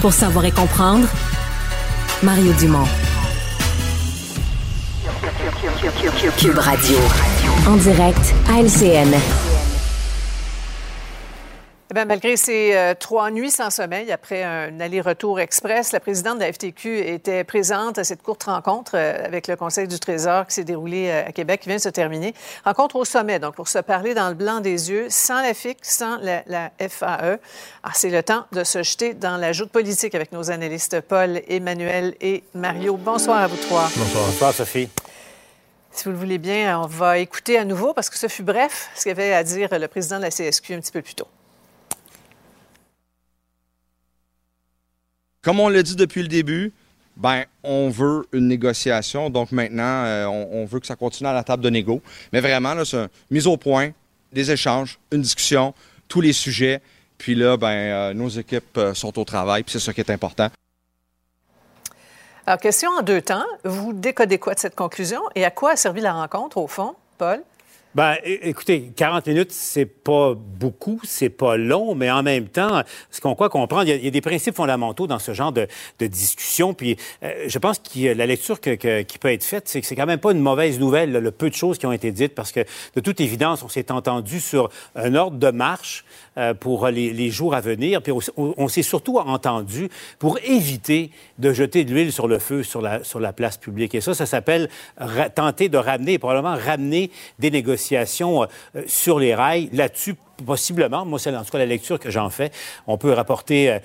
Pour 0.00 0.12
savoir 0.12 0.44
et 0.46 0.50
comprendre, 0.50 1.06
Mario 2.22 2.52
Dumont. 2.54 2.86
Cube 6.38 6.58
Radio. 6.58 6.98
En 7.66 7.76
direct 7.76 8.32
à 8.48 8.60
LCN. 8.60 9.12
Eh 11.90 11.94
bien, 11.94 12.04
malgré 12.04 12.36
ces 12.36 12.74
euh, 12.74 12.94
trois 12.94 13.32
nuits 13.32 13.50
sans 13.50 13.70
sommeil 13.70 14.12
après 14.12 14.44
un 14.44 14.78
aller-retour 14.78 15.40
express, 15.40 15.90
la 15.90 15.98
présidente 15.98 16.36
de 16.38 16.44
la 16.44 16.52
FTQ 16.52 16.98
était 17.08 17.42
présente 17.42 17.98
à 17.98 18.04
cette 18.04 18.22
courte 18.22 18.44
rencontre 18.44 18.92
euh, 18.94 19.24
avec 19.24 19.48
le 19.48 19.56
Conseil 19.56 19.88
du 19.88 19.98
Trésor 19.98 20.46
qui 20.46 20.54
s'est 20.54 20.64
déroulée 20.64 21.08
euh, 21.08 21.28
à 21.28 21.32
Québec, 21.32 21.62
qui 21.62 21.70
vient 21.70 21.78
de 21.78 21.82
se 21.82 21.88
terminer. 21.88 22.32
Rencontre 22.64 22.94
au 22.94 23.04
sommet, 23.04 23.40
donc 23.40 23.56
pour 23.56 23.66
se 23.66 23.80
parler 23.80 24.14
dans 24.14 24.28
le 24.28 24.34
blanc 24.34 24.60
des 24.60 24.90
yeux, 24.90 25.06
sans 25.08 25.42
la 25.42 25.54
FIC, 25.54 25.78
sans 25.82 26.18
la, 26.18 26.44
la 26.46 26.70
FAE. 26.88 27.38
Ah, 27.82 27.90
c'est 27.94 28.10
le 28.10 28.22
temps 28.22 28.44
de 28.52 28.62
se 28.62 28.84
jeter 28.84 29.14
dans 29.14 29.38
la 29.38 29.52
joute 29.52 29.70
politique 29.70 30.14
avec 30.14 30.30
nos 30.30 30.52
analystes 30.52 31.00
Paul, 31.00 31.40
Emmanuel 31.48 32.14
et 32.20 32.44
Mario. 32.54 32.96
Bonsoir 32.96 33.38
à 33.38 33.46
vous 33.48 33.56
trois. 33.56 33.88
Bonsoir. 33.96 34.24
Bonsoir, 34.26 34.52
Sophie. 34.52 34.88
Si 35.96 36.04
vous 36.04 36.10
le 36.10 36.18
voulez 36.18 36.36
bien, 36.36 36.78
on 36.78 36.86
va 36.86 37.18
écouter 37.18 37.56
à 37.56 37.64
nouveau 37.64 37.94
parce 37.94 38.10
que 38.10 38.18
ce 38.18 38.28
fut 38.28 38.42
bref 38.42 38.90
ce 38.94 39.04
qu'avait 39.04 39.32
à 39.32 39.42
dire 39.42 39.70
le 39.72 39.88
président 39.88 40.18
de 40.18 40.24
la 40.24 40.30
CSQ 40.30 40.74
un 40.74 40.80
petit 40.80 40.92
peu 40.92 41.00
plus 41.00 41.14
tôt. 41.14 41.26
Comme 45.40 45.58
on 45.58 45.70
l'a 45.70 45.82
dit 45.82 45.96
depuis 45.96 46.20
le 46.20 46.28
début, 46.28 46.74
ben, 47.16 47.44
on 47.62 47.88
veut 47.88 48.26
une 48.34 48.46
négociation. 48.46 49.30
Donc 49.30 49.52
maintenant, 49.52 50.04
euh, 50.04 50.26
on, 50.26 50.66
veut 50.66 50.80
que 50.80 50.86
ça 50.86 50.96
continue 50.96 51.30
à 51.30 51.32
la 51.32 51.44
table 51.44 51.62
de 51.62 51.70
négo. 51.70 52.02
Mais 52.30 52.40
vraiment, 52.40 52.74
là, 52.74 52.84
c'est 52.84 52.98
une 52.98 53.08
mise 53.30 53.46
au 53.46 53.56
point, 53.56 53.92
des 54.32 54.50
échanges, 54.50 54.98
une 55.12 55.22
discussion, 55.22 55.72
tous 56.08 56.20
les 56.20 56.34
sujets. 56.34 56.82
Puis 57.16 57.34
là, 57.34 57.56
ben, 57.56 57.68
euh, 57.68 58.12
nos 58.12 58.28
équipes 58.28 58.76
euh, 58.76 58.92
sont 58.92 59.18
au 59.18 59.24
travail, 59.24 59.62
puis 59.62 59.72
c'est 59.72 59.80
ça 59.80 59.94
qui 59.94 60.02
est 60.02 60.10
important. 60.10 60.50
Alors, 62.48 62.60
question 62.60 62.90
en 62.90 63.02
deux 63.02 63.20
temps. 63.20 63.44
Vous 63.64 63.92
décodez 63.92 64.38
quoi 64.38 64.54
de 64.54 64.60
cette 64.60 64.76
conclusion 64.76 65.20
et 65.34 65.44
à 65.44 65.50
quoi 65.50 65.72
a 65.72 65.76
servi 65.76 66.00
la 66.00 66.12
rencontre, 66.12 66.58
au 66.58 66.68
fond, 66.68 66.94
Paul? 67.18 67.42
Ben, 67.96 68.16
écoutez, 68.24 68.92
40 68.94 69.26
minutes, 69.26 69.52
c'est 69.52 69.86
pas 69.86 70.34
beaucoup, 70.36 71.00
c'est 71.02 71.30
pas 71.30 71.56
long, 71.56 71.94
mais 71.94 72.10
en 72.10 72.22
même 72.22 72.46
temps, 72.46 72.82
ce 73.10 73.22
qu'on 73.22 73.34
croit 73.34 73.48
comprendre, 73.48 73.84
il 73.84 74.04
y, 74.04 74.06
a, 74.06 74.10
des 74.10 74.20
principes 74.20 74.54
fondamentaux 74.54 75.06
dans 75.06 75.18
ce 75.18 75.32
genre 75.32 75.50
de, 75.50 75.66
discussion. 75.98 76.74
Puis, 76.74 76.98
euh, 77.22 77.46
je 77.46 77.58
pense 77.58 77.78
que 77.78 78.12
la 78.12 78.26
lecture 78.26 78.60
qui 78.60 79.18
peut 79.18 79.32
être 79.32 79.44
faite, 79.44 79.70
c'est 79.70 79.80
que 79.80 79.86
c'est 79.86 79.96
quand 79.96 80.04
même 80.04 80.18
pas 80.18 80.32
une 80.32 80.40
mauvaise 80.40 80.78
nouvelle, 80.78 81.10
le 81.10 81.30
peu 81.30 81.48
de 81.48 81.54
choses 81.54 81.78
qui 81.78 81.86
ont 81.86 81.92
été 81.92 82.12
dites, 82.12 82.34
parce 82.34 82.52
que 82.52 82.60
de 82.94 83.00
toute 83.00 83.18
évidence, 83.22 83.62
on 83.62 83.68
s'est 83.70 83.90
entendu 83.90 84.40
sur 84.40 84.68
un 84.94 85.14
ordre 85.14 85.38
de 85.38 85.50
marche 85.50 86.04
euh, 86.36 86.52
pour 86.52 86.88
les, 86.88 87.30
jours 87.30 87.54
à 87.54 87.62
venir. 87.62 88.02
Puis 88.02 88.12
on, 88.36 88.68
s'est 88.68 88.82
surtout 88.82 89.16
entendu 89.20 89.88
pour 90.18 90.38
éviter 90.44 91.10
de 91.38 91.50
jeter 91.54 91.84
de 91.84 91.94
l'huile 91.94 92.12
sur 92.12 92.28
le 92.28 92.40
feu 92.40 92.62
sur 92.62 92.82
la, 92.82 93.32
place 93.32 93.56
publique. 93.56 93.94
Et 93.94 94.02
ça, 94.02 94.12
ça 94.12 94.26
s'appelle 94.26 94.68
tenter 95.34 95.70
de 95.70 95.78
ramener, 95.78 96.18
probablement 96.18 96.56
ramener 96.56 97.10
des 97.38 97.50
négociations 97.50 97.85
euh, 97.92 98.04
euh, 98.76 98.82
sur 98.86 99.18
les 99.18 99.34
rails. 99.34 99.68
Là-dessus, 99.72 100.14
possiblement, 100.44 101.04
moi, 101.04 101.18
c'est 101.18 101.34
en 101.34 101.44
tout 101.44 101.50
cas 101.50 101.58
la 101.58 101.66
lecture 101.66 101.98
que 101.98 102.10
j'en 102.10 102.30
fais, 102.30 102.50
on 102.86 102.98
peut 102.98 103.12
rapporter 103.12 103.70
euh, 103.70 103.78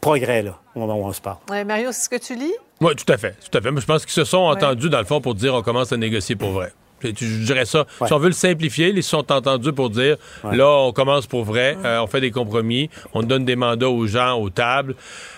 progrès, 0.00 0.42
là, 0.42 0.58
au 0.74 0.80
moment 0.80 0.96
où 0.96 1.04
on 1.04 1.12
se 1.12 1.20
parle. 1.20 1.38
Ouais, 1.50 1.64
Mario, 1.64 1.90
c'est 1.92 2.04
ce 2.04 2.08
que 2.08 2.16
tu 2.16 2.34
lis? 2.34 2.54
Oui, 2.80 2.94
tout 2.94 3.10
à 3.12 3.16
fait. 3.16 3.36
Tout 3.50 3.58
à 3.58 3.60
fait. 3.60 3.70
Mais 3.70 3.80
je 3.80 3.86
pense 3.86 4.04
qu'ils 4.04 4.14
se 4.14 4.24
sont 4.24 4.38
entendus, 4.38 4.90
dans 4.90 4.98
le 4.98 5.04
fond, 5.04 5.20
pour 5.20 5.34
dire 5.34 5.54
on 5.54 5.62
commence 5.62 5.92
à 5.92 5.96
négocier 5.96 6.36
pour 6.36 6.50
vrai. 6.50 6.72
Je 7.02 7.44
dirais 7.44 7.66
ça. 7.66 7.84
Si 8.06 8.12
on 8.12 8.18
veut 8.18 8.28
le 8.28 8.32
simplifier, 8.32 8.88
ils 8.88 9.02
se 9.02 9.10
sont 9.10 9.30
entendus 9.30 9.72
pour 9.72 9.90
dire 9.90 10.16
là, 10.44 10.66
on 10.66 10.92
commence 10.92 11.26
pour 11.26 11.44
vrai, 11.44 11.76
euh, 11.84 12.00
on 12.00 12.06
fait 12.06 12.20
des 12.20 12.30
compromis, 12.30 12.88
on 13.12 13.22
donne 13.22 13.44
des 13.44 13.56
mandats 13.56 13.90
aux 13.90 14.06
gens, 14.06 14.38
aux 14.38 14.50
tables. 14.50 14.94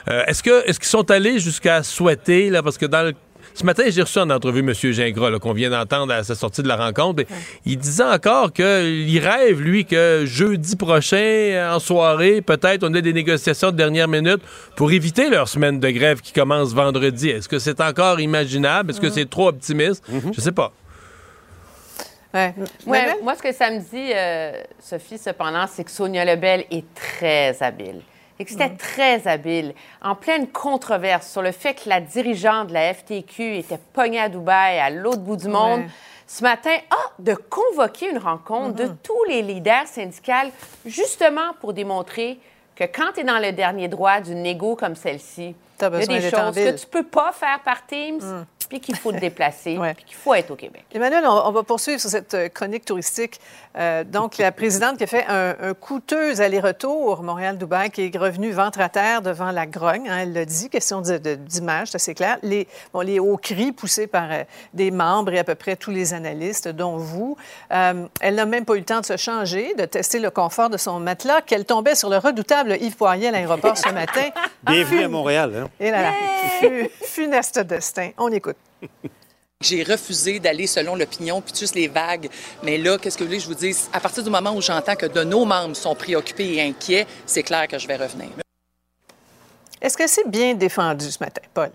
Euh, 0.08 0.24
est-ce 0.26 0.42
que 0.42 0.66
est-ce 0.68 0.78
qu'ils 0.78 0.88
sont 0.88 1.10
allés 1.10 1.38
jusqu'à 1.40 1.82
souhaiter, 1.82 2.50
là, 2.50 2.62
parce 2.62 2.78
que 2.78 2.86
dans 2.86 3.02
le 3.02 3.14
ce 3.58 3.64
matin, 3.64 3.82
j'ai 3.88 4.02
reçu 4.02 4.20
en 4.20 4.30
entrevue 4.30 4.60
M. 4.60 4.72
Gingras, 4.72 5.38
qu'on 5.40 5.52
vient 5.52 5.70
d'entendre 5.70 6.12
à 6.12 6.22
sa 6.22 6.36
sortie 6.36 6.62
de 6.62 6.68
la 6.68 6.76
rencontre. 6.76 7.22
et 7.22 7.26
Il 7.66 7.76
disait 7.76 8.04
encore 8.04 8.52
qu'il 8.52 9.18
rêve, 9.18 9.60
lui, 9.60 9.84
que 9.84 10.22
jeudi 10.26 10.76
prochain, 10.76 11.68
en 11.74 11.80
soirée, 11.80 12.40
peut-être, 12.40 12.84
on 12.84 12.94
ait 12.94 13.02
des 13.02 13.12
négociations 13.12 13.72
de 13.72 13.76
dernière 13.76 14.06
minute 14.06 14.40
pour 14.76 14.92
éviter 14.92 15.28
leur 15.28 15.48
semaine 15.48 15.80
de 15.80 15.90
grève 15.90 16.20
qui 16.20 16.32
commence 16.32 16.72
vendredi. 16.72 17.30
Est-ce 17.30 17.48
que 17.48 17.58
c'est 17.58 17.80
encore 17.80 18.20
imaginable? 18.20 18.92
Est-ce 18.92 19.00
que 19.00 19.10
c'est 19.10 19.28
trop 19.28 19.48
optimiste? 19.48 20.04
Je 20.32 20.40
sais 20.40 20.52
pas. 20.52 20.72
Ouais. 22.32 22.54
Ouais, 22.86 23.16
moi, 23.22 23.34
ce 23.34 23.42
que 23.42 23.52
ça 23.52 23.70
me 23.70 23.80
dit, 23.80 24.12
euh, 24.14 24.52
Sophie, 24.78 25.18
cependant, 25.18 25.66
c'est 25.66 25.82
que 25.82 25.90
Sonia 25.90 26.24
Lebel 26.24 26.64
est 26.70 26.84
très 26.94 27.60
habile. 27.60 28.02
Et 28.38 28.44
que 28.44 28.50
c'était 28.50 28.76
très 28.76 29.26
habile, 29.26 29.74
en 30.00 30.14
pleine 30.14 30.46
controverse 30.46 31.28
sur 31.28 31.42
le 31.42 31.50
fait 31.50 31.74
que 31.74 31.88
la 31.88 32.00
dirigeante 32.00 32.68
de 32.68 32.74
la 32.74 32.94
FTQ 32.94 33.56
était 33.56 33.80
pognée 33.92 34.20
à 34.20 34.28
Dubaï, 34.28 34.78
à 34.78 34.90
l'autre 34.90 35.20
bout 35.20 35.36
du 35.36 35.48
monde. 35.48 35.80
Ouais. 35.80 35.88
Ce 36.28 36.42
matin, 36.42 36.76
ah, 36.90 37.10
de 37.18 37.34
convoquer 37.34 38.10
une 38.10 38.18
rencontre 38.18 38.76
de 38.76 38.86
tous 39.02 39.24
les 39.24 39.42
leaders 39.42 39.86
syndicaux, 39.86 40.52
justement 40.84 41.54
pour 41.60 41.72
démontrer 41.72 42.38
que 42.76 42.84
quand 42.84 43.12
tu 43.14 43.20
es 43.20 43.24
dans 43.24 43.38
le 43.40 43.50
dernier 43.50 43.88
droit 43.88 44.20
d'une 44.20 44.42
négo 44.42 44.76
comme 44.76 44.94
celle-ci, 44.94 45.56
il 45.80 45.82
y 45.82 45.86
a 45.86 46.06
des 46.06 46.30
choses 46.30 46.54
que 46.54 46.76
tu 46.76 46.86
peux 46.86 47.02
pas 47.02 47.32
faire 47.32 47.60
par 47.64 47.86
Teams, 47.86 48.46
puis 48.68 48.80
qu'il 48.80 48.96
faut 48.96 49.12
te 49.12 49.18
déplacer, 49.18 49.78
puis 49.96 50.04
qu'il 50.04 50.16
faut 50.16 50.34
être 50.34 50.50
au 50.50 50.56
Québec. 50.56 50.84
Emmanuel, 50.92 51.24
on, 51.26 51.48
on 51.48 51.52
va 51.52 51.62
poursuivre 51.62 52.00
sur 52.00 52.10
cette 52.10 52.34
euh, 52.34 52.48
chronique 52.48 52.84
touristique. 52.84 53.40
Euh, 53.78 54.02
donc, 54.04 54.38
la 54.38 54.50
présidente 54.50 54.96
qui 54.98 55.04
a 55.04 55.06
fait 55.06 55.24
un, 55.28 55.54
un 55.60 55.74
coûteux 55.74 56.40
aller-retour 56.40 57.22
Montréal-Dubaï, 57.22 57.90
qui 57.90 58.10
est 58.12 58.18
revenue 58.18 58.50
ventre 58.50 58.80
à 58.80 58.88
terre 58.88 59.22
devant 59.22 59.50
la 59.52 59.66
grogne, 59.66 60.08
hein, 60.08 60.18
elle 60.22 60.32
l'a 60.32 60.44
dit, 60.44 60.68
question 60.68 61.00
d'image, 61.00 61.88
c'est 61.88 61.96
assez 61.96 62.14
clair. 62.14 62.38
Les, 62.42 62.66
bon, 62.92 63.00
les 63.00 63.20
hauts 63.20 63.36
cris 63.36 63.70
poussés 63.72 64.06
par 64.06 64.28
euh, 64.32 64.42
des 64.74 64.90
membres 64.90 65.32
et 65.32 65.38
à 65.38 65.44
peu 65.44 65.54
près 65.54 65.76
tous 65.76 65.90
les 65.92 66.12
analystes, 66.12 66.68
dont 66.68 66.96
vous. 66.96 67.36
Euh, 67.72 68.06
elle 68.20 68.34
n'a 68.34 68.46
même 68.46 68.64
pas 68.64 68.74
eu 68.74 68.78
le 68.80 68.84
temps 68.84 69.00
de 69.00 69.06
se 69.06 69.16
changer, 69.16 69.74
de 69.76 69.84
tester 69.84 70.18
le 70.18 70.30
confort 70.30 70.70
de 70.70 70.76
son 70.76 70.98
matelas, 70.98 71.40
qu'elle 71.42 71.64
tombait 71.64 71.94
sur 71.94 72.10
le 72.10 72.16
redoutable 72.18 72.76
Yves 72.80 72.96
Poirier 72.96 73.28
à 73.28 73.30
l'aéroport 73.30 73.78
ce 73.78 73.90
matin. 73.90 74.28
Bienvenue 74.64 75.04
à 75.04 75.08
Montréal. 75.08 75.52
hein. 75.56 75.68
Et 75.78 75.90
là, 75.90 76.02
là, 76.02 76.12
fu- 76.58 76.90
funeste 77.04 77.60
destin. 77.60 78.10
On 78.18 78.30
écoute. 78.32 78.56
J'ai 79.60 79.82
refusé 79.82 80.38
d'aller 80.38 80.68
selon 80.68 80.94
l'opinion 80.94 81.40
puis 81.40 81.52
juste 81.58 81.74
les 81.74 81.88
vagues. 81.88 82.28
Mais 82.62 82.78
là, 82.78 82.96
qu'est-ce 82.96 83.18
que 83.18 83.24
vous 83.24 83.28
voulez 83.28 83.38
que 83.38 83.42
je 83.42 83.48
vous 83.48 83.56
dise? 83.56 83.90
À 83.92 83.98
partir 83.98 84.22
du 84.22 84.30
moment 84.30 84.54
où 84.54 84.62
j'entends 84.62 84.94
que 84.94 85.06
de 85.06 85.24
nos 85.24 85.44
membres 85.44 85.74
sont 85.74 85.96
préoccupés 85.96 86.54
et 86.54 86.62
inquiets, 86.62 87.06
c'est 87.26 87.42
clair 87.42 87.66
que 87.66 87.76
je 87.76 87.88
vais 87.88 87.96
revenir. 87.96 88.28
Est-ce 89.82 89.96
que 89.98 90.06
c'est 90.06 90.28
bien 90.30 90.54
défendu 90.54 91.10
ce 91.10 91.18
matin, 91.18 91.42
Paul? 91.52 91.70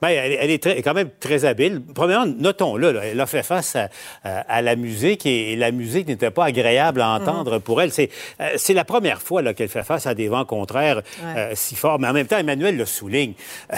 Ben, 0.00 0.08
elle, 0.08 0.38
elle 0.40 0.50
est 0.50 0.62
très- 0.62 0.80
quand 0.80 0.94
même 0.94 1.10
très 1.20 1.44
habile. 1.44 1.82
Premièrement, 1.94 2.24
notons-le, 2.38 2.92
là, 2.92 3.00
elle 3.04 3.20
a 3.20 3.26
fait 3.26 3.42
face 3.42 3.76
à, 3.76 3.90
à- 4.24 4.40
à 4.50 4.62
la 4.62 4.74
musique 4.76 5.26
et, 5.26 5.52
et 5.52 5.56
la 5.56 5.70
musique 5.70 6.06
n'était 6.08 6.30
pas 6.30 6.46
agréable 6.46 7.02
à 7.02 7.10
entendre 7.10 7.58
pour 7.58 7.82
elle. 7.82 7.92
C'est 7.92 8.08
euh, 8.40 8.50
c'est 8.56 8.74
la 8.74 8.84
première 8.84 9.20
fois 9.20 9.42
là, 9.42 9.52
qu'elle 9.52 9.68
fait 9.68 9.82
face 9.82 10.06
à 10.06 10.14
des 10.14 10.28
vents 10.28 10.44
contraires 10.46 11.02
euh, 11.24 11.52
si 11.54 11.74
forts. 11.76 11.98
Mais 11.98 12.08
en 12.08 12.12
même 12.14 12.26
temps, 12.26 12.38
Emmanuel 12.38 12.76
le 12.78 12.86
souligne. 12.86 13.34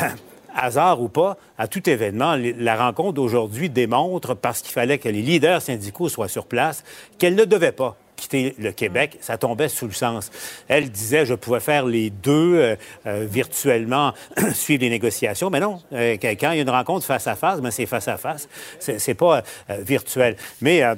Hasard 0.54 1.00
ou 1.00 1.08
pas, 1.08 1.36
à 1.58 1.68
tout 1.68 1.88
événement, 1.88 2.36
la 2.36 2.76
rencontre 2.76 3.14
d'aujourd'hui 3.14 3.70
démontre, 3.70 4.34
parce 4.34 4.62
qu'il 4.62 4.72
fallait 4.72 4.98
que 4.98 5.08
les 5.08 5.22
leaders 5.22 5.62
syndicaux 5.62 6.08
soient 6.08 6.28
sur 6.28 6.46
place, 6.46 6.84
qu'elle 7.18 7.34
ne 7.34 7.44
devait 7.44 7.72
pas 7.72 7.96
quitter 8.20 8.54
le 8.58 8.70
Québec, 8.70 9.16
ça 9.20 9.38
tombait 9.38 9.68
sous 9.68 9.86
le 9.86 9.92
sens. 9.92 10.30
Elle 10.68 10.90
disait, 10.90 11.24
je 11.24 11.34
pouvais 11.34 11.60
faire 11.60 11.86
les 11.86 12.10
deux 12.10 12.54
euh, 12.56 12.76
euh, 13.06 13.26
virtuellement, 13.28 14.12
suivre 14.52 14.82
les 14.82 14.90
négociations, 14.90 15.50
mais 15.50 15.60
non. 15.60 15.80
Euh, 15.92 16.16
quand 16.20 16.52
il 16.52 16.56
y 16.56 16.60
a 16.60 16.62
une 16.62 16.70
rencontre 16.70 17.06
face 17.06 17.26
à 17.26 17.34
face, 17.34 17.60
ben 17.60 17.70
c'est 17.70 17.86
face 17.86 18.08
à 18.08 18.18
face. 18.18 18.48
C'est 18.78 19.14
pas 19.14 19.42
virtuel. 19.68 20.36
Mais 20.60 20.82
euh, 20.82 20.94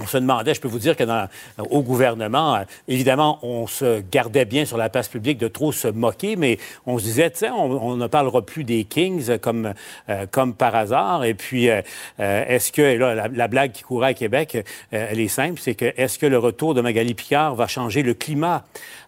on 0.00 0.06
se 0.06 0.18
demandait, 0.18 0.54
je 0.54 0.60
peux 0.60 0.68
vous 0.68 0.78
dire 0.78 0.96
que 0.96 1.04
dans, 1.04 1.28
gouvernement, 1.58 2.56
euh, 2.56 2.64
évidemment, 2.88 3.38
on 3.42 3.66
se 3.66 4.00
gardait 4.00 4.44
bien 4.44 4.64
sur 4.64 4.76
la 4.76 4.88
place 4.88 5.08
publique 5.08 5.38
de 5.38 5.48
trop 5.48 5.72
se 5.72 5.88
moquer, 5.88 6.36
mais 6.36 6.58
on 6.86 6.98
se 6.98 7.04
disait, 7.04 7.30
tiens, 7.30 7.54
on, 7.54 7.96
ne 7.96 8.06
parlera 8.06 8.42
plus 8.42 8.64
des 8.64 8.84
Kings 8.84 9.38
comme, 9.38 9.74
euh, 10.08 10.26
comme 10.30 10.54
par 10.54 10.74
hasard. 10.74 11.24
Et 11.24 11.34
puis, 11.34 11.68
euh, 11.70 11.82
euh, 12.20 12.44
est-ce 12.48 12.72
que, 12.72 12.82
là, 12.82 13.14
la, 13.14 13.28
la 13.28 13.48
blague 13.48 13.72
qui 13.72 13.82
courait 13.82 14.08
à 14.08 14.14
Québec, 14.14 14.58
elle 14.90 15.20
est 15.20 15.28
simple, 15.28 15.60
c'est 15.60 15.74
que 15.74 15.92
est-ce 15.96 16.18
que 16.18 16.26
le 16.26 16.38
retour 16.38 16.74
de 16.74 16.80
Magali 16.80 17.14
Picard 17.14 17.54
va 17.54 17.66
changer 17.66 18.02
le 18.02 18.14
climat? 18.14 18.64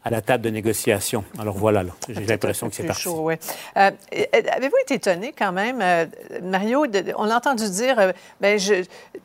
À 0.06 0.10
la 0.10 0.20
table 0.20 0.44
de 0.44 0.50
négociation? 0.50 1.24
Alors 1.38 1.56
voilà, 1.56 1.82
là, 1.82 1.90
j'ai 2.08 2.24
l'impression 2.24 2.68
que 2.68 2.74
c'est 2.76 2.82
Plus 2.82 2.88
parti. 2.88 3.02
chaud, 3.02 3.22
oui. 3.24 3.34
Euh, 3.76 3.90
Avez-vous 4.56 4.76
été 4.82 4.94
étonné 4.94 5.34
quand 5.36 5.50
même, 5.52 5.80
euh, 5.82 6.06
Mario, 6.42 6.86
de- 6.86 7.12
on 7.16 7.24
l'a 7.24 7.36
entendu 7.38 7.68
dire, 7.68 7.98
euh, 7.98 8.12
ben, 8.40 8.58
je, 8.58 8.84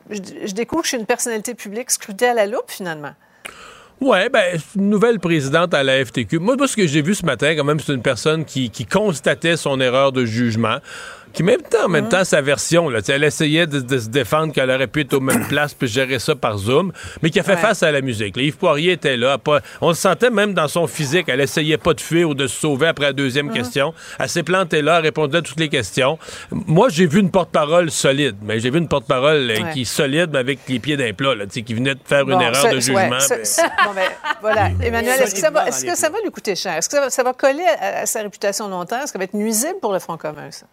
je, 0.10 0.20
je 0.46 0.54
découvre 0.54 0.82
que 0.82 0.88
je 0.88 0.94
suis 0.94 0.98
une 1.00 1.06
personnalité 1.06 1.54
publique 1.54 1.92
scrutée 1.92 2.28
à 2.30 2.34
la 2.34 2.48
loupe, 2.48 2.70
finalement? 2.70 3.12
Ouais, 4.00 4.30
ben, 4.30 4.60
une 4.76 4.90
nouvelle 4.90 5.20
présidente 5.20 5.76
à 5.76 5.84
la 5.84 6.04
FTQ. 6.04 6.40
Moi, 6.40 6.56
moi, 6.58 6.68
ce 6.68 6.76
que 6.76 6.88
j'ai 6.88 7.04
vu 7.04 7.14
ce 7.14 7.24
matin, 7.24 7.56
quand 7.56 7.64
même, 7.64 7.80
c'est 7.80 7.94
une 7.94 8.02
personne 8.02 8.46
qui, 8.46 8.72
qui 8.72 8.88
constatait 8.88 9.58
son 9.58 9.80
erreur 9.80 10.12
de 10.12 10.26
jugement, 10.26 10.78
qui, 11.34 11.44
même 11.44 11.62
temps, 11.62 11.86
en 11.86 11.90
même 11.90 12.10
temps, 12.10 12.24
sa 12.24 12.42
version, 12.42 12.90
là, 12.90 13.00
elle 13.08 13.24
essayait 13.24 13.68
de, 13.68 13.80
de 13.80 13.98
se 13.98 14.10
défendre 14.10 14.54
qu'elle 14.54 14.70
aurait 14.70 14.88
pu 14.88 15.02
être 15.02 15.14
aux 15.14 15.20
mêmes 15.20 15.48
places 15.50 15.74
puis 15.74 15.88
gérer 15.88 16.20
ça 16.20 16.36
par 16.36 16.58
Zoom, 16.58 16.92
mais 17.22 17.30
qui 17.30 17.40
a 17.40 17.44
fait 17.44 17.52
Ouais. 17.52 17.58
face 17.58 17.84
à 17.84 17.92
la 17.92 18.02
musique. 18.02 18.38
là. 18.38 18.44
Yves 18.44 18.58
Poirier 18.58 18.94
était 18.94 19.18
là. 19.18 19.38
pas- 19.38 19.60
on 19.82 19.90
le 19.90 19.94
sentait 19.96 20.30
même 20.30 20.54
dans 20.54 20.68
son 20.68 20.88
physique. 20.88 21.26
Elle 21.28 21.42
essayait 21.42 21.78
pas 21.78 21.94
de 21.94 22.02
fuir 22.02 22.30
ou 22.30 22.34
de 22.34 22.48
se 22.48 22.60
sauver 22.60 22.88
après 22.88 23.06
la 23.06 23.14
deuxième 23.14 23.52
question. 23.52 23.94
Elle 24.20 24.30
s'est 24.30 24.44
plantée 24.44 24.82
là, 24.82 24.98
elle 24.98 25.04
répondait 25.04 25.40
à 25.40 25.42
toutes 25.42 25.60
les 25.60 25.70
questions. 25.70 26.18
Moi, 26.52 26.88
j'ai 26.90 27.06
vu 27.08 27.20
une 27.20 27.32
porte-parole 27.32 27.92
solide, 27.92 28.38
mais 28.42 28.60
j'ai 28.60 28.70
vu 28.70 28.78
une 28.80 28.88
porte-parole 28.88 29.50
euh, 29.52 29.62
Ouais. 29.62 29.74
qui 29.74 29.82
est 29.82 29.86
solide, 29.86 30.30
mais 30.32 30.40
avec 30.40 30.60
les 30.68 30.80
pieds 30.80 30.98
d'un 30.98 31.14
plat, 31.14 31.36
là, 31.36 31.46
qui 31.46 31.74
venait 31.74 31.96
de 31.96 32.00
faire 32.06 32.30
une 32.30 32.42
erreur 32.42 32.56
ça- 32.56 32.70
de 32.70 32.76
ouais, 32.76 32.82
jugement. 32.82 33.20
ça- 33.20 33.44
ça- 33.44 33.72
bon, 33.86 33.94
ben, 33.94 34.10
voilà. 34.42 34.70
Emmanuel, 34.82 35.22
est-ce 35.22 35.36
que, 35.36 35.42
ça 35.42 35.50
va, 35.50 35.66
dans 35.66 35.72
que 35.72 35.96
ça 35.98 36.10
va 36.10 36.18
lui 36.24 36.32
coûter 36.32 36.56
cher? 36.56 36.76
Est-ce 36.78 36.88
que 36.90 36.96
ça 36.96 37.02
va, 37.02 37.10
ça 37.10 37.24
va 37.24 37.34
coller 37.34 37.66
à, 37.80 38.00
à 38.02 38.06
sa 38.06 38.22
réputation 38.22 38.68
longtemps? 38.68 38.98
Est-ce 38.98 39.06
que 39.06 39.12
ça 39.14 39.18
va 39.20 39.24
être 39.26 39.34
nuisible 39.34 39.76
pour 39.82 39.94
le 39.94 40.00
Front 40.00 40.18
commun, 40.18 40.50
ça? 40.52 40.66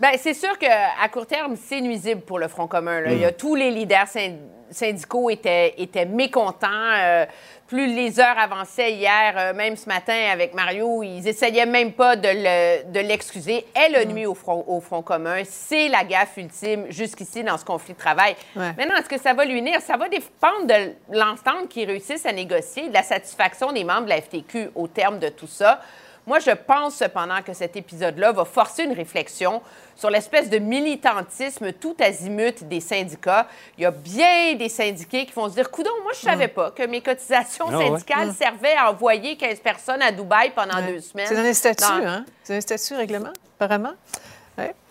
Bien, 0.00 0.10
c'est 0.16 0.34
sûr 0.34 0.56
qu'à 0.58 1.08
court 1.12 1.26
terme, 1.26 1.56
c'est 1.56 1.80
nuisible 1.80 2.22
pour 2.22 2.38
le 2.38 2.48
Front 2.48 2.66
commun. 2.66 3.00
là. 3.02 3.12
Il 3.12 3.18
y 3.18 3.24
a 3.24 3.32
tous 3.32 3.54
les 3.54 3.70
leaders 3.70 4.08
syn- 4.08 4.38
syndicaux 4.70 5.28
étaient, 5.30 5.74
étaient 5.78 6.06
mécontents. 6.06 6.68
euh, 6.70 7.26
plus 7.66 7.86
les 7.94 8.18
heures 8.18 8.36
avançaient 8.38 8.92
hier, 8.94 9.34
euh, 9.36 9.52
même 9.54 9.76
ce 9.76 9.88
matin 9.88 10.16
avec 10.32 10.54
Mario, 10.54 11.04
ils 11.04 11.28
essayaient 11.28 11.66
même 11.66 11.92
pas 11.92 12.16
de 12.16 12.26
le- 12.28 12.90
de 12.90 12.98
l'excuser. 12.98 13.64
Elle 13.74 13.94
a 13.94 14.04
nuit 14.04 14.26
au 14.26 14.34
Front, 14.34 14.64
au 14.66 14.80
front 14.80 15.02
commun. 15.02 15.42
C'est 15.44 15.86
la 15.88 16.02
gaffe 16.02 16.36
ultime 16.36 16.86
jusqu'ici 16.90 17.44
dans 17.44 17.56
ce 17.58 17.64
conflit 17.64 17.94
de 17.94 17.98
travail. 17.98 18.34
Ouais. 18.56 18.72
Maintenant, 18.76 18.96
est-ce 18.96 19.08
que 19.08 19.20
ça 19.20 19.34
va 19.34 19.44
lui 19.44 19.62
nuire? 19.62 19.80
Ça 19.82 19.96
va 19.96 20.08
dépendre 20.08 20.66
de 20.66 20.94
l'entente 21.16 21.68
qu'ils 21.68 21.86
réussissent 21.88 22.26
à 22.26 22.32
négocier, 22.32 22.88
de 22.88 22.94
la 22.94 23.04
satisfaction 23.04 23.70
des 23.70 23.84
membres 23.84 24.04
de 24.06 24.08
la 24.10 24.20
FTQ 24.20 24.70
au 24.74 24.88
terme 24.88 25.20
de 25.20 25.28
tout 25.28 25.46
ça. 25.46 25.80
Moi, 26.26 26.38
je 26.38 26.50
pense 26.50 26.96
cependant 26.96 27.42
que 27.42 27.52
cet 27.52 27.76
épisode-là 27.76 28.32
va 28.32 28.44
forcer 28.44 28.84
une 28.84 28.92
réflexion 28.92 29.62
sur 29.96 30.10
l'espèce 30.10 30.48
de 30.48 30.58
militantisme 30.58 31.72
tout 31.72 31.96
azimut 32.00 32.64
des 32.64 32.80
syndicats. 32.80 33.46
Il 33.76 33.82
y 33.82 33.86
a 33.86 33.90
bien 33.90 34.54
des 34.54 34.68
syndiqués 34.68 35.26
qui 35.26 35.32
vont 35.32 35.48
se 35.48 35.54
dire 35.54 35.70
Coudon, 35.70 35.90
moi, 36.02 36.12
je 36.14 36.20
savais 36.20 36.48
pas 36.48 36.70
que 36.70 36.82
mes 36.84 37.00
cotisations 37.00 37.66
Ah 37.68 37.78
syndicales 37.78 38.32
servaient 38.32 38.76
à 38.76 38.90
envoyer 38.90 39.36
15 39.36 39.60
personnes 39.60 40.02
à 40.02 40.12
Dubaï 40.12 40.50
pendant 40.54 40.80
deux 40.86 41.00
semaines. 41.00 41.26
C'est 41.26 41.36
dans 41.36 41.42
les 41.42 41.54
statuts, 41.54 41.84
hein? 41.84 42.24
C'est 42.44 42.52
dans 42.52 42.56
les 42.56 42.60
statuts, 42.60 42.94
règlement, 42.94 43.32
apparemment. 43.58 43.92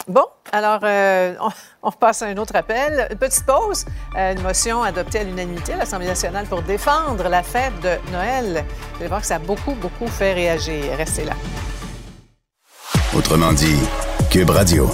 Bon, 0.08 0.26
alors, 0.52 0.80
euh, 0.84 1.36
on, 1.84 1.90
repasse 1.90 2.24
à 2.24 2.26
un 2.26 2.38
autre 2.38 2.56
appel. 2.56 3.08
Une 3.12 3.18
petite 3.18 3.46
pause. 3.46 3.86
Euh, 4.18 4.34
une 4.34 4.42
motion 4.42 4.82
adoptée 4.82 5.20
à 5.20 5.24
l'unanimité 5.24 5.74
à 5.74 5.78
l'Assemblée 5.78 6.08
nationale 6.08 6.46
pour 6.48 6.64
défendre 6.64 7.30
la 7.30 7.44
fête 7.44 7.80
de 7.82 8.12
Noël. 8.12 8.66
Vous 8.94 9.00
allez 9.02 9.08
voir 9.08 9.22
que 9.22 9.28
ça 9.28 9.36
a 9.36 9.40
beaucoup, 9.40 9.74
beaucoup 9.76 10.08
fait 10.08 10.34
réagir. 10.34 10.84
Restez 10.98 11.26
là. 11.26 11.34
Autrement 13.16 13.54
dit, 13.54 13.78
Cube 14.32 14.50
Radio. 14.50 14.90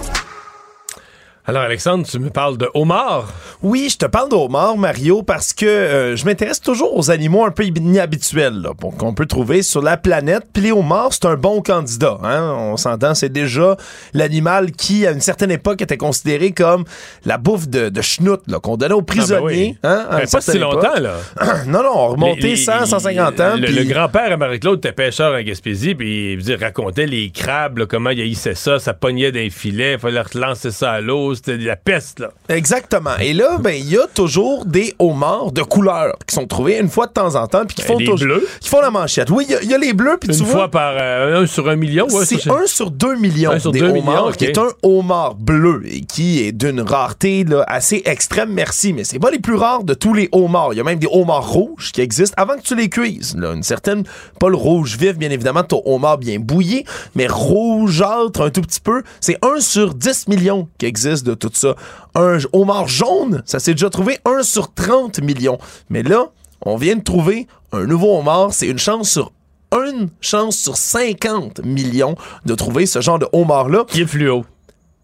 Alors, 1.48 1.62
Alexandre, 1.62 2.08
tu 2.08 2.18
me 2.18 2.32
parles 2.32 2.58
de 2.58 2.68
homard. 2.74 3.32
Oui, 3.62 3.90
je 3.92 3.98
te 4.00 4.08
parle 4.08 4.30
de 4.30 4.36
homard, 4.36 4.78
Mario, 4.78 5.22
parce 5.22 5.54
que 5.54 5.66
euh, 5.68 6.16
je 6.16 6.26
m'intéresse 6.26 6.60
toujours 6.60 6.98
aux 6.98 7.12
animaux 7.12 7.46
un 7.46 7.52
peu 7.52 7.64
inhabituels 7.66 8.64
qu'on 8.98 9.14
peut 9.14 9.28
trouver 9.28 9.62
sur 9.62 9.84
la 9.84 9.96
planète. 9.96 10.42
Puis 10.54 10.64
les 10.64 10.72
homards, 10.72 11.14
c'est 11.14 11.26
un 11.26 11.36
bon 11.36 11.62
candidat. 11.62 12.18
Hein? 12.24 12.52
On 12.58 12.78
s'entend, 12.78 13.14
c'est 13.14 13.30
déjà 13.32 13.78
l'animal 14.16 14.72
qui, 14.72 15.06
à 15.06 15.12
une 15.12 15.22
certaine 15.22 15.52
époque, 15.52 15.84
était 15.84 15.98
considéré 15.98 16.52
comme 16.52 16.84
la 17.26 17.38
bouffe 17.38 17.68
de, 17.68 17.90
de 17.90 18.02
schnout 18.02 18.42
qu'on 18.64 18.76
donnait 18.76 18.96
aux 18.96 19.04
prisonniers. 19.04 19.78
Ah 19.84 19.88
ben 19.88 19.98
oui. 20.00 20.02
hein, 20.02 20.08
à 20.10 20.18
Ben, 20.22 20.28
pas 20.28 20.42
si 20.42 20.58
longtemps, 20.58 21.00
là. 21.00 21.14
non, 21.68 21.84
non, 21.84 21.92
on 21.94 22.08
remontait 22.08 22.42
Les- 22.42 22.50
les- 22.50 22.56
100, 22.56 22.88
150 22.88 23.40
ans. 23.40 23.56
Le, 23.56 23.68
le 23.68 23.84
grand-père 23.84 24.32
à 24.32 24.38
Marie-Claude 24.38 24.80
était 24.80 24.94
pêcheur 24.94 25.36
en 25.36 25.42
Gaspésie, 25.44 25.94
puis 25.94 26.34
il 26.34 26.56
racontait 26.56 27.06
les 27.06 27.30
crabes, 27.30 27.78
là, 27.78 27.86
comment 27.86 28.10
il 28.10 28.22
haïssait 28.22 28.56
ça, 28.56 28.80
ça 28.80 28.96
pognait 28.96 29.32
d'un 29.32 29.50
filet, 29.52 29.94
il 29.94 30.00
fallait 30.00 30.22
relancer 30.22 30.72
ça 30.72 30.92
à 30.94 31.02
l'eau, 31.02 31.35
c'était 31.36 31.58
de 31.58 31.66
la 31.66 31.76
peste, 31.76 32.20
là. 32.20 32.30
Exactement. 32.50 33.18
Et 33.20 33.34
là, 33.34 33.58
ben, 33.60 33.72
il 33.76 33.90
y 33.90 33.98
a 33.98 34.08
toujours 34.14 34.66
des 34.66 34.94
homards 35.00 35.52
de 35.52 35.62
couleur 35.62 36.16
qui 36.28 36.36
sont 36.36 36.48
trouvés 36.48 36.78
une 36.80 36.90
fois 36.90 37.08
de 37.08 37.12
temps 37.14 37.36
en 37.36 37.48
temps, 37.48 37.66
puis 37.66 37.76
qui 37.76 37.82
Ben, 37.84 37.88
font 37.88 37.98
les 37.98 38.08
bleus. 38.26 38.48
qui 38.60 38.70
font 38.70 38.82
la 38.82 38.92
manchette. 38.92 39.30
Oui, 39.30 39.46
il 39.48 39.52
y 39.52 39.56
a- 39.56 39.62
il 39.64 39.70
y, 39.70 39.74
a 39.74 39.78
les 39.78 39.94
bleus, 39.94 40.18
puis 40.20 40.30
Une 40.30 40.36
tu 40.38 40.44
vois. 40.44 40.52
fois 40.54 40.72
par 40.72 40.94
euh, 41.00 41.42
un 41.44 41.48
sur 41.48 41.68
un 41.70 41.76
million, 41.76 42.08
ouais, 42.10 42.26
c'est 42.26 42.50
un 42.50 42.66
sur 42.66 42.92
deux 42.92 43.16
millions 43.16 43.52
Un 43.52 43.60
sur 43.60 43.72
des 43.72 43.80
deux 43.80 43.90
homards, 43.90 44.04
millions, 44.26 44.32
qui 44.32 44.46
est 44.46 44.58
un 44.58 44.70
homard 44.84 45.36
bleu 45.36 45.84
et 45.86 46.02
qui 46.02 46.44
est 46.44 46.52
d'une 46.52 46.82
rareté 46.82 47.44
là, 47.44 47.64
assez 47.68 48.02
extrême, 48.06 48.52
merci, 48.52 48.94
mais 48.94 49.04
c'est 49.04 49.20
pas 49.20 49.32
les 49.32 49.40
plus 49.40 49.56
rares 49.56 49.84
de 49.84 49.94
tous 49.94 50.14
les 50.14 50.30
homards. 50.32 50.70
Il 50.74 50.78
y 50.78 50.80
a 50.80 50.84
même 50.84 51.00
des 51.00 51.08
homards 51.12 51.48
rouges 51.50 51.92
qui 51.92 52.02
existent 52.02 52.36
avant 52.38 52.56
que 52.56 52.62
tu 52.62 52.76
les 52.76 52.90
cuises. 52.90 53.36
Là. 53.38 53.54
Une 53.54 53.64
certaine, 53.64 54.04
pas 54.40 54.50
le 54.50 54.56
rouge 54.56 54.98
vif, 54.98 55.18
bien 55.18 55.32
évidemment, 55.32 55.64
ton 55.64 55.82
homard 55.86 56.18
bien 56.18 56.40
bouilli, 56.40 56.86
mais 57.16 57.28
rougeâtre 57.28 58.42
un 58.42 58.50
tout 58.50 58.62
petit 58.62 58.80
peu. 58.80 59.04
C'est 59.22 59.38
un 59.44 59.60
sur 59.60 59.94
10 59.94 60.28
millions 60.28 60.68
qui 60.78 60.86
existe 60.86 61.25
de 61.26 61.34
tout 61.34 61.52
ça. 61.54 61.76
Un 62.16 62.38
homard 62.54 62.88
jaune, 62.88 63.44
ça 63.46 63.60
s'est 63.60 63.74
déjà 63.74 63.90
trouvé 63.90 64.18
un 64.26 64.44
sur 64.44 64.74
30 64.74 65.20
millions. 65.22 65.58
Mais 65.90 66.04
là, 66.04 66.30
on 66.62 66.78
vient 66.78 66.96
de 66.96 67.04
trouver 67.04 67.48
un 67.72 67.86
nouveau 67.86 68.18
homard, 68.18 68.54
c'est 68.54 68.68
une 68.68 68.80
chance 68.80 69.10
sur 69.10 69.32
une 69.74 70.10
chance 70.22 70.56
sur 70.58 70.78
50 70.78 71.66
millions 71.66 72.16
de 72.46 72.56
trouver 72.56 72.86
ce 72.86 73.02
genre 73.02 73.20
de 73.20 73.28
homard-là. 73.34 73.84
Qui 73.88 74.02
est 74.02 74.06
fluo. 74.06 74.46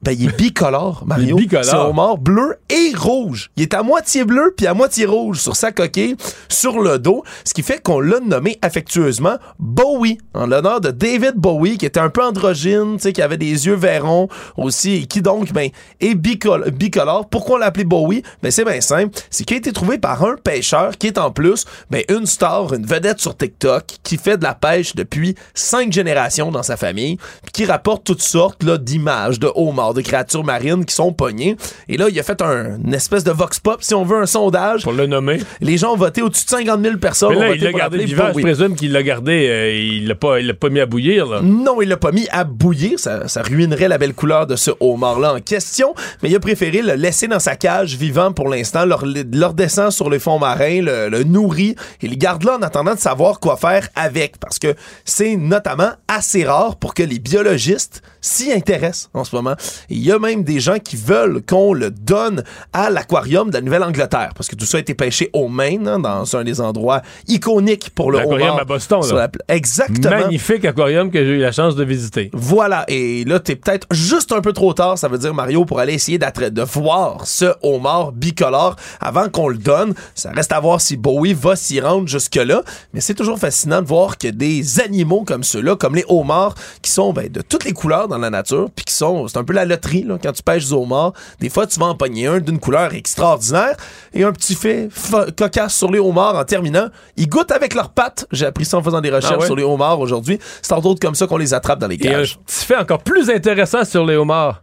Ben, 0.03 0.13
il 0.13 0.29
est 0.29 0.35
bicolore, 0.35 1.03
Mario. 1.05 1.25
Il 1.25 1.31
est 1.31 1.43
bicolore. 1.45 1.65
C'est 1.65 1.75
un 1.75 1.85
homard 1.85 2.17
bleu 2.17 2.57
et 2.69 2.93
rouge. 2.95 3.51
Il 3.55 3.63
est 3.63 3.73
à 3.73 3.83
moitié 3.83 4.25
bleu 4.25 4.53
puis 4.57 4.65
à 4.65 4.73
moitié 4.73 5.05
rouge 5.05 5.39
sur 5.39 5.55
sa 5.55 5.71
coquille, 5.71 6.15
sur 6.49 6.81
le 6.81 6.97
dos, 6.97 7.23
ce 7.45 7.53
qui 7.53 7.61
fait 7.61 7.81
qu'on 7.81 7.99
l'a 7.99 8.19
nommé 8.19 8.57
affectueusement 8.61 9.35
Bowie, 9.59 10.17
en 10.33 10.47
l'honneur 10.47 10.81
de 10.81 10.89
David 10.89 11.33
Bowie, 11.35 11.77
qui 11.77 11.85
était 11.85 11.99
un 11.99 12.09
peu 12.09 12.23
androgyne, 12.23 12.95
tu 12.95 13.03
sais, 13.03 13.13
qui 13.13 13.21
avait 13.21 13.37
des 13.37 13.67
yeux 13.67 13.75
verrons 13.75 14.27
aussi, 14.57 14.93
et 14.95 15.05
qui 15.05 15.21
donc, 15.21 15.51
ben, 15.53 15.69
est 15.99 16.15
bicol- 16.15 16.69
bicolore. 16.71 17.29
Pourquoi 17.29 17.57
on 17.57 17.59
l'a 17.59 17.67
appelé 17.67 17.83
Bowie? 17.83 18.23
Ben, 18.41 18.51
c'est 18.51 18.65
bien 18.65 18.81
simple. 18.81 19.17
C'est 19.29 19.43
qu'il 19.43 19.55
a 19.55 19.57
été 19.59 19.71
trouvé 19.71 19.97
par 19.99 20.23
un 20.23 20.35
pêcheur 20.35 20.97
qui 20.97 21.07
est 21.07 21.17
en 21.19 21.29
plus, 21.31 21.65
ben, 21.91 22.03
une 22.09 22.25
star, 22.25 22.73
une 22.73 22.85
vedette 22.85 23.19
sur 23.19 23.37
TikTok, 23.37 23.85
qui 24.03 24.17
fait 24.17 24.37
de 24.37 24.43
la 24.43 24.55
pêche 24.55 24.95
depuis 24.95 25.35
cinq 25.53 25.91
générations 25.91 26.51
dans 26.51 26.63
sa 26.63 26.75
famille, 26.77 27.17
puis 27.43 27.51
qui 27.53 27.65
rapporte 27.65 28.03
toutes 28.03 28.21
sortes, 28.23 28.63
là, 28.63 28.77
d'images, 28.79 29.39
de 29.39 29.51
homards, 29.53 29.90
de 29.93 30.01
créatures 30.01 30.43
marines 30.43 30.85
qui 30.85 30.93
sont 30.95 31.13
pognées. 31.13 31.55
Et 31.89 31.97
là, 31.97 32.07
il 32.09 32.19
a 32.19 32.23
fait 32.23 32.41
un, 32.41 32.77
une 32.83 32.93
espèce 32.93 33.23
de 33.23 33.31
vox 33.31 33.59
pop, 33.59 33.81
si 33.83 33.93
on 33.93 34.03
veut, 34.03 34.17
un 34.21 34.25
sondage. 34.25 34.83
Pour 34.83 34.93
le 34.93 35.07
nommer. 35.07 35.39
Les 35.61 35.77
gens 35.77 35.93
ont 35.93 35.97
voté 35.97 36.21
au-dessus 36.21 36.45
de 36.45 36.49
50 36.49 36.81
000 36.83 36.97
personnes. 36.97 37.29
Mais 37.31 37.37
ont 37.37 37.39
là, 37.41 37.47
voté 37.47 37.57
il 37.59 37.63
l'a 37.63 37.69
pour 37.71 37.79
gardé 37.79 38.05
vivant, 38.05 38.23
je 38.27 38.31
Bowie. 38.33 38.43
présume 38.43 38.75
qu'il 38.75 38.91
l'a 38.91 39.03
gardé, 39.03 39.47
euh, 39.49 39.73
il 39.73 40.07
l'a 40.07 40.15
pas, 40.15 40.39
il 40.39 40.47
l'a 40.47 40.53
pas 40.53 40.69
mis 40.69 40.79
à 40.79 40.85
bouillir, 40.85 41.25
là. 41.27 41.41
Non, 41.41 41.81
il 41.81 41.89
l'a 41.89 41.97
pas 41.97 42.11
mis 42.11 42.27
à 42.31 42.43
bouillir. 42.43 42.99
Ça, 42.99 43.27
ça 43.27 43.41
ruinerait 43.41 43.87
la 43.87 43.97
belle 43.97 44.13
couleur 44.13 44.47
de 44.47 44.55
ce 44.55 44.71
homard-là 44.79 45.33
en 45.35 45.39
question. 45.39 45.93
Mais 46.23 46.29
il 46.29 46.35
a 46.35 46.39
préféré 46.39 46.81
le 46.81 46.93
laisser 46.93 47.27
dans 47.27 47.39
sa 47.39 47.55
cage 47.55 47.95
vivant 47.95 48.31
pour 48.31 48.49
l'instant, 48.49 48.85
leur, 48.85 49.03
leur 49.05 49.53
descend 49.53 49.91
sur 49.91 50.09
les 50.09 50.19
fonds 50.19 50.39
marins, 50.39 50.81
le, 50.81 51.09
le 51.09 51.23
nourrit 51.23 51.75
et 52.01 52.07
le 52.07 52.15
garde 52.15 52.43
là 52.43 52.57
en 52.57 52.61
attendant 52.61 52.95
de 52.95 52.99
savoir 52.99 53.39
quoi 53.39 53.57
faire 53.57 53.87
avec. 53.95 54.37
Parce 54.39 54.59
que 54.59 54.75
c'est 55.05 55.35
notamment 55.35 55.91
assez 56.07 56.43
rare 56.43 56.77
pour 56.77 56.93
que 56.93 57.03
les 57.03 57.19
biologistes 57.19 58.01
s'y 58.21 58.53
intéressent 58.53 59.09
en 59.13 59.23
ce 59.23 59.35
moment. 59.35 59.55
Il 59.89 59.99
y 59.99 60.11
a 60.11 60.19
même 60.19 60.43
des 60.43 60.59
gens 60.59 60.77
qui 60.79 60.95
veulent 60.95 61.41
qu'on 61.41 61.73
le 61.73 61.91
donne 61.91 62.43
à 62.71 62.89
l'aquarium 62.89 63.49
de 63.49 63.55
la 63.55 63.61
Nouvelle-Angleterre. 63.61 64.31
Parce 64.35 64.47
que 64.47 64.55
tout 64.55 64.65
ça 64.65 64.77
a 64.77 64.79
été 64.79 64.93
pêché 64.93 65.29
au 65.33 65.47
Maine, 65.47 65.87
hein, 65.87 65.99
dans 65.99 66.35
un 66.35 66.43
des 66.43 66.61
endroits 66.61 67.01
iconiques 67.27 67.89
pour 67.95 68.11
le 68.11 68.19
L'aquarium 68.19 68.57
à 68.57 68.63
Boston, 68.63 69.01
là. 69.11 69.29
la 69.47 69.55
Exactement. 69.55 70.09
Magnifique 70.09 70.65
aquarium 70.65 71.09
que 71.09 71.19
j'ai 71.19 71.31
eu 71.31 71.39
la 71.39 71.51
chance 71.51 71.75
de 71.75 71.83
visiter. 71.83 72.29
Voilà, 72.33 72.85
et 72.87 73.25
là, 73.25 73.39
t'es 73.39 73.55
peut-être 73.55 73.87
juste 73.91 74.31
un 74.31 74.41
peu 74.41 74.53
trop 74.53 74.73
tard, 74.73 74.97
ça 74.97 75.07
veut 75.07 75.17
dire, 75.17 75.33
Mario, 75.33 75.65
pour 75.65 75.79
aller 75.79 75.93
essayer 75.93 76.17
de 76.17 76.61
voir 76.61 77.25
ce 77.25 77.53
homard 77.63 78.11
bicolore 78.11 78.75
avant 78.99 79.29
qu'on 79.29 79.47
le 79.47 79.57
donne. 79.57 79.93
Ça 80.15 80.31
reste 80.31 80.51
à 80.51 80.59
voir 80.59 80.81
si 80.81 80.97
Bowie 80.97 81.33
va 81.33 81.55
s'y 81.55 81.79
rendre 81.79 82.07
jusque-là, 82.07 82.63
mais 82.93 83.01
c'est 83.01 83.13
toujours 83.13 83.39
fascinant 83.39 83.81
de 83.81 83.87
voir 83.87 84.17
que 84.17 84.27
des 84.27 84.79
animaux 84.79 85.23
comme 85.25 85.43
ceux-là, 85.43 85.75
comme 85.75 85.95
les 85.95 86.05
homards, 86.07 86.55
qui 86.81 86.91
sont 86.91 87.13
ben, 87.13 87.29
de 87.29 87.41
toutes 87.41 87.65
les 87.65 87.73
couleurs 87.73 88.07
dans 88.11 88.19
la 88.19 88.29
nature, 88.29 88.69
puis 88.75 88.85
qui 88.85 88.93
sont, 88.93 89.27
c'est 89.27 89.37
un 89.39 89.43
peu 89.43 89.53
la 89.53 89.65
loterie, 89.65 90.03
là, 90.03 90.17
quand 90.21 90.31
tu 90.31 90.43
pêches 90.43 90.67
des 90.67 90.73
homards, 90.73 91.13
des 91.39 91.49
fois, 91.49 91.65
tu 91.65 91.79
vas 91.79 91.87
en 91.87 91.95
pogner 91.95 92.27
un 92.27 92.39
d'une 92.39 92.59
couleur 92.59 92.93
extraordinaire, 92.93 93.75
et 94.13 94.23
un 94.23 94.31
petit 94.31 94.53
fait 94.55 94.87
fa- 94.91 95.25
cocasse 95.35 95.73
sur 95.75 95.91
les 95.91 95.97
homards 95.99 96.35
en 96.35 96.43
terminant, 96.43 96.89
ils 97.17 97.27
goûtent 97.27 97.51
avec 97.51 97.73
leurs 97.73 97.89
pattes. 97.89 98.27
J'ai 98.31 98.45
appris 98.45 98.65
ça 98.65 98.77
en 98.77 98.83
faisant 98.83 99.01
des 99.01 99.09
recherches 99.09 99.33
Ah 99.35 99.39
ouais? 99.39 99.45
sur 99.47 99.55
les 99.55 99.63
homards 99.63 99.99
aujourd'hui. 99.99 100.37
C'est 100.61 100.73
entre 100.73 100.85
autres 100.85 100.99
comme 100.99 101.15
ça 101.15 101.25
qu'on 101.25 101.37
les 101.37 101.53
attrape 101.53 101.79
dans 101.79 101.87
les 101.87 101.95
Et 101.95 102.07
un 102.09 102.11
cages. 102.19 102.37
petit 102.45 102.65
fait 102.65 102.77
encore 102.77 103.01
plus 103.01 103.29
intéressant 103.29 103.83
sur 103.85 104.05
les 104.05 104.15
homards. 104.15 104.61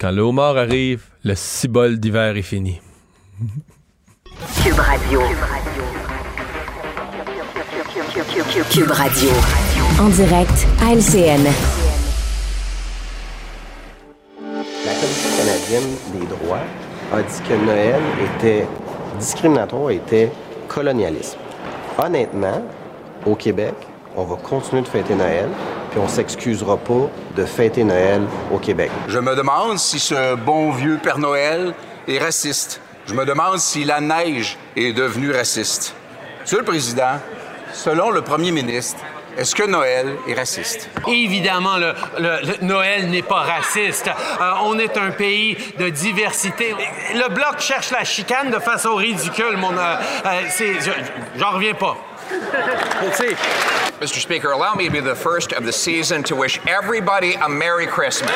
Quand 0.00 0.10
le 0.10 0.22
homard 0.22 0.56
arrive, 0.56 1.02
le 1.24 1.34
cibole 1.34 1.98
d'hiver 1.98 2.36
est 2.36 2.42
fini. 2.42 2.80
Cube 4.64 4.78
Radio. 4.78 5.20
Cube 8.70 8.90
Radio. 8.90 9.30
En 10.00 10.08
direct 10.08 10.66
à 10.82 10.92
LCN. 10.94 11.46
Canadienne 15.68 15.96
des 16.14 16.26
droits 16.26 16.64
a 17.12 17.22
dit 17.22 17.42
que 17.48 17.54
Noël 17.54 18.00
était 18.36 18.66
discriminatoire, 19.18 19.90
était 19.90 20.30
colonialisme. 20.68 21.38
Honnêtement, 22.02 22.62
au 23.26 23.34
Québec, 23.34 23.74
on 24.16 24.24
va 24.24 24.36
continuer 24.36 24.82
de 24.82 24.88
fêter 24.88 25.14
Noël, 25.14 25.48
puis 25.90 26.00
on 26.00 26.08
s'excusera 26.08 26.76
pas 26.76 27.08
de 27.36 27.44
fêter 27.44 27.84
Noël 27.84 28.22
au 28.52 28.58
Québec. 28.58 28.90
Je 29.08 29.18
me 29.18 29.34
demande 29.34 29.78
si 29.78 29.98
ce 29.98 30.36
bon 30.36 30.70
vieux 30.72 30.98
Père 31.02 31.18
Noël 31.18 31.74
est 32.06 32.18
raciste. 32.18 32.80
Je 33.06 33.14
me 33.14 33.24
demande 33.24 33.58
si 33.58 33.84
la 33.84 34.00
neige 34.00 34.56
est 34.76 34.92
devenue 34.92 35.32
raciste. 35.32 35.94
Monsieur 36.42 36.58
le 36.58 36.64
Président, 36.64 37.18
selon 37.72 38.10
le 38.10 38.22
premier 38.22 38.52
ministre, 38.52 39.00
est-ce 39.38 39.54
que 39.54 39.62
Noël 39.62 40.16
est 40.26 40.34
raciste? 40.34 40.88
Évidemment, 41.06 41.76
le, 41.78 41.94
le- 42.18 42.40
le 42.42 42.54
Noël 42.66 43.08
n'est 43.08 43.22
pas 43.22 43.42
raciste. 43.42 44.08
Euh, 44.08 44.52
on 44.64 44.78
est 44.78 44.96
un 44.96 45.10
pays 45.12 45.56
de 45.78 45.88
diversité. 45.88 46.74
Le 47.14 47.28
Bloc 47.28 47.60
cherche 47.60 47.90
la 47.90 48.04
chicane 48.04 48.50
de 48.50 48.58
façon 48.58 48.96
ridicule, 48.96 49.56
mon... 49.56 49.72
euh, 49.76 49.94
euh, 50.26 50.74
J'en 51.36 51.50
reviens 51.52 51.74
pas. 51.74 51.96
Mr. 54.00 54.20
Speaker, 54.20 54.52
allow 54.52 54.74
me 54.76 54.86
to 54.86 54.92
be 54.92 55.00
the 55.00 55.14
first 55.16 55.52
of 55.54 55.64
the 55.64 55.72
season 55.72 56.22
to 56.22 56.36
wish 56.36 56.60
everybody 56.66 57.34
a 57.40 57.48
Merry 57.48 57.86
Christmas. 57.86 58.30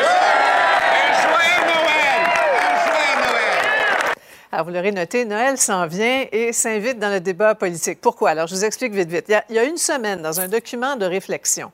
Alors, 4.55 4.67
vous 4.67 4.73
l'aurez 4.75 4.93
noté, 4.93 5.25
Noël 5.25 5.57
s'en 5.57 5.87
vient 5.87 6.27
et 6.31 6.53
s'invite 6.53 6.99
dans 6.99 7.09
le 7.09 7.21
débat 7.21 7.55
politique. 7.55 8.03
Pourquoi? 8.03 8.31
Alors, 8.31 8.47
je 8.49 8.55
vous 8.55 8.67
explique 8.67 8.93
vite, 8.93 9.09
vite. 9.09 9.25
Il 9.29 9.33
y, 9.33 9.35
a, 9.35 9.45
il 9.49 9.55
y 9.57 9.59
a 9.59 9.65
une 9.65 9.79
semaine, 9.79 10.21
dans 10.21 10.41
un 10.41 10.49
document 10.49 10.95
de 10.97 11.07
réflexion, 11.07 11.73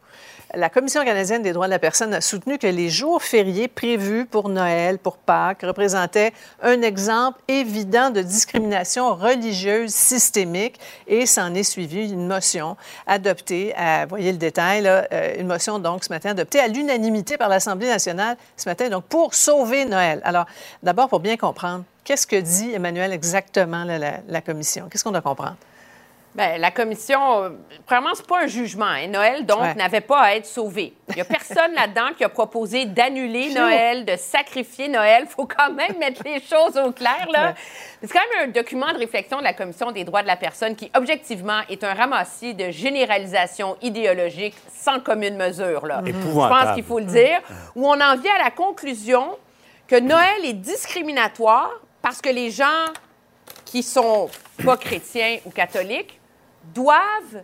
la 0.55 0.71
Commission 0.71 1.05
canadienne 1.05 1.43
des 1.43 1.53
droits 1.53 1.67
de 1.67 1.73
la 1.73 1.79
personne 1.79 2.15
a 2.15 2.21
soutenu 2.21 2.59
que 2.59 2.67
les 2.67 2.89
jours 2.89 3.23
fériés 3.23 3.69
prévus 3.69 4.25
pour 4.25 4.49
Noël, 4.49 4.99
pour 4.99 5.19
Pâques, 5.19 5.63
représentaient 5.63 6.33
un 6.63 6.81
exemple 6.83 7.41
évident 7.49 8.11
de 8.11 8.23
discrimination 8.23 9.15
religieuse 9.15 9.93
systémique 9.93 10.79
et 11.07 11.27
s'en 11.27 11.55
est 11.55 11.63
suivi 11.63 12.11
une 12.11 12.27
motion 12.27 12.77
adoptée, 13.07 13.75
à, 13.77 14.07
voyez 14.07 14.33
le 14.33 14.39
détail, 14.39 14.85
euh, 14.87 15.35
une 15.39 15.47
motion 15.47 15.79
donc 15.79 16.05
ce 16.05 16.09
matin 16.11 16.31
adoptée 16.31 16.61
à 16.61 16.69
l'unanimité 16.69 17.37
par 17.37 17.49
l'Assemblée 17.49 17.89
nationale 17.89 18.37
ce 18.57 18.69
matin, 18.69 18.89
donc 18.89 19.05
pour 19.05 19.35
sauver 19.35 19.85
Noël. 19.85 20.21
Alors, 20.25 20.47
d'abord, 20.83 21.09
pour 21.09 21.21
bien 21.21 21.37
comprendre, 21.37 21.85
qu'est-ce 22.05 22.27
que 22.27 22.37
dit 22.37 22.73
Emmanuel 22.73 23.13
exactement 23.13 23.85
la 23.85 24.41
Commission? 24.41 24.89
Qu'est-ce 24.91 25.05
qu'on 25.05 25.13
doit 25.13 25.21
comprendre? 25.21 25.57
Bien, 26.35 26.59
la 26.59 26.71
commission, 26.71 27.43
euh, 27.45 27.51
premièrement, 27.87 28.15
c'est 28.15 28.27
pas 28.27 28.43
un 28.43 28.47
jugement. 28.47 28.85
hein. 28.85 29.09
Noël, 29.09 29.45
donc, 29.47 29.61
Ouais. 29.61 29.75
n'avait 29.75 30.03
pas 30.03 30.21
à 30.21 30.35
être 30.35 30.47
sauvé. 30.47 30.93
Il 31.09 31.15
n'y 31.17 31.21
a 31.23 31.25
personne 31.25 31.73
là-dedans 31.75 32.11
qui 32.17 32.23
a 32.23 32.29
proposé 32.29 32.85
d'annuler 32.85 33.49
Noël, 33.53 34.05
de 34.05 34.15
sacrifier 34.15 34.89
Noël. 34.89 35.25
Il 35.25 35.31
faut 35.31 35.47
quand 35.47 35.73
même 35.73 35.99
mettre 35.99 36.23
les 36.25 36.41
choses 36.41 36.77
au 36.77 36.93
clair, 36.93 37.27
là. 37.33 37.49
Ouais. 37.49 37.55
C'est 38.03 38.13
quand 38.13 38.21
même 38.37 38.51
un 38.51 38.53
document 38.53 38.93
de 38.93 38.99
réflexion 38.99 39.39
de 39.39 39.43
la 39.45 39.53
Commission 39.55 39.91
des 39.91 40.05
droits 40.05 40.23
de 40.23 40.29
la 40.29 40.37
personne 40.37 40.77
qui, 40.77 40.91
objectivement, 40.95 41.61
est 41.69 41.83
un 41.83 41.95
ramassis 41.95 42.55
de 42.55 42.71
généralisation 42.71 43.77
idéologique 43.83 44.55
sans 44.73 45.01
commune 45.01 45.37
mesure, 45.37 45.87
là. 45.87 46.03
Je 46.05 46.11
Épouvantable. 46.11 46.67
pense 46.67 46.75
qu'il 46.75 46.85
faut 46.85 46.99
le 47.01 47.07
dire. 47.07 47.41
Où 47.75 47.89
on 47.89 48.01
en 48.01 48.17
vient 48.17 48.35
à 48.39 48.45
la 48.45 48.51
conclusion 48.51 49.37
que 49.89 49.99
Noël 49.99 50.45
est 50.45 50.53
discriminatoire 50.53 51.71
parce 52.03 52.21
que 52.21 52.29
les 52.29 52.51
gens 52.51 52.85
qui 53.65 53.83
sont 53.83 54.29
pas 54.65 54.77
chrétiens 54.77 55.39
ou 55.47 55.51
catholiques 55.51 56.18
doivent 56.75 57.43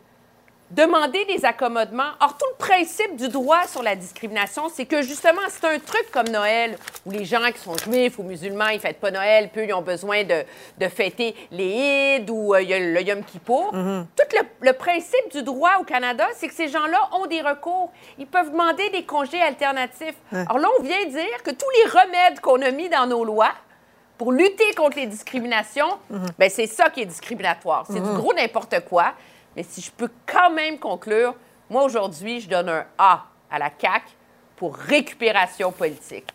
demander 0.70 1.24
des 1.26 1.44
accommodements. 1.44 2.12
Or, 2.20 2.36
tout 2.36 2.46
le 2.50 2.56
principe 2.56 3.14
du 3.16 3.28
droit 3.28 3.64
sur 3.68 3.82
la 3.82 3.94
discrimination, 3.94 4.68
c'est 4.72 4.86
que 4.86 5.02
justement, 5.02 5.42
c'est 5.48 5.64
un 5.66 5.78
truc 5.78 6.10
comme 6.10 6.26
Noël, 6.28 6.78
où 7.06 7.12
les 7.12 7.24
gens 7.24 7.48
qui 7.52 7.60
sont 7.60 7.76
juifs 7.76 8.18
ou 8.18 8.24
musulmans, 8.24 8.68
ils 8.68 8.76
ne 8.76 8.80
fêtent 8.80 8.98
pas 8.98 9.12
Noël, 9.12 9.50
puis 9.52 9.66
ils 9.66 9.72
ont 9.72 9.82
besoin 9.82 10.24
de, 10.24 10.42
de 10.78 10.88
fêter 10.88 11.36
les 11.52 12.16
Ides 12.18 12.30
ou 12.30 12.54
euh, 12.54 12.60
le 12.60 13.02
Yom 13.02 13.22
Kippour. 13.22 13.70
Tout 13.70 14.36
le, 14.36 14.40
le 14.62 14.72
principe 14.72 15.30
du 15.30 15.42
droit 15.42 15.76
au 15.80 15.84
Canada, 15.84 16.26
c'est 16.34 16.48
que 16.48 16.54
ces 16.54 16.68
gens-là 16.68 17.08
ont 17.12 17.26
des 17.26 17.42
recours. 17.42 17.92
Ils 18.18 18.26
peuvent 18.26 18.50
demander 18.50 18.88
des 18.90 19.04
congés 19.04 19.42
alternatifs. 19.42 20.16
Alors 20.32 20.58
là, 20.58 20.68
on 20.80 20.82
vient 20.82 21.04
dire 21.04 21.42
que 21.44 21.50
tous 21.50 21.70
les 21.76 21.90
remèdes 21.90 22.40
qu'on 22.40 22.60
a 22.62 22.70
mis 22.72 22.88
dans 22.88 23.06
nos 23.06 23.24
lois, 23.24 23.52
pour 24.18 24.32
lutter 24.32 24.72
contre 24.76 24.96
les 24.96 25.06
discriminations, 25.06 25.98
ben 26.38 26.48
c'est 26.50 26.66
ça 26.66 26.90
qui 26.90 27.00
est 27.02 27.06
discriminatoire. 27.06 27.84
C'est 27.86 28.00
du 28.00 28.08
Mhm. 28.08 28.16
gros 28.16 28.32
n'importe 28.32 28.80
quoi. 28.88 29.12
Mais 29.56 29.62
si 29.62 29.80
je 29.80 29.90
peux 29.90 30.10
quand 30.26 30.50
même 30.50 30.78
conclure, 30.78 31.34
moi 31.70 31.82
aujourd'hui, 31.84 32.40
je 32.40 32.48
donne 32.48 32.68
un 32.68 32.84
A 32.98 33.24
à 33.50 33.58
la 33.58 33.70
CAQ 33.80 34.04
pour 34.56 34.76
récupération 34.76 35.72
politique. 35.72 36.26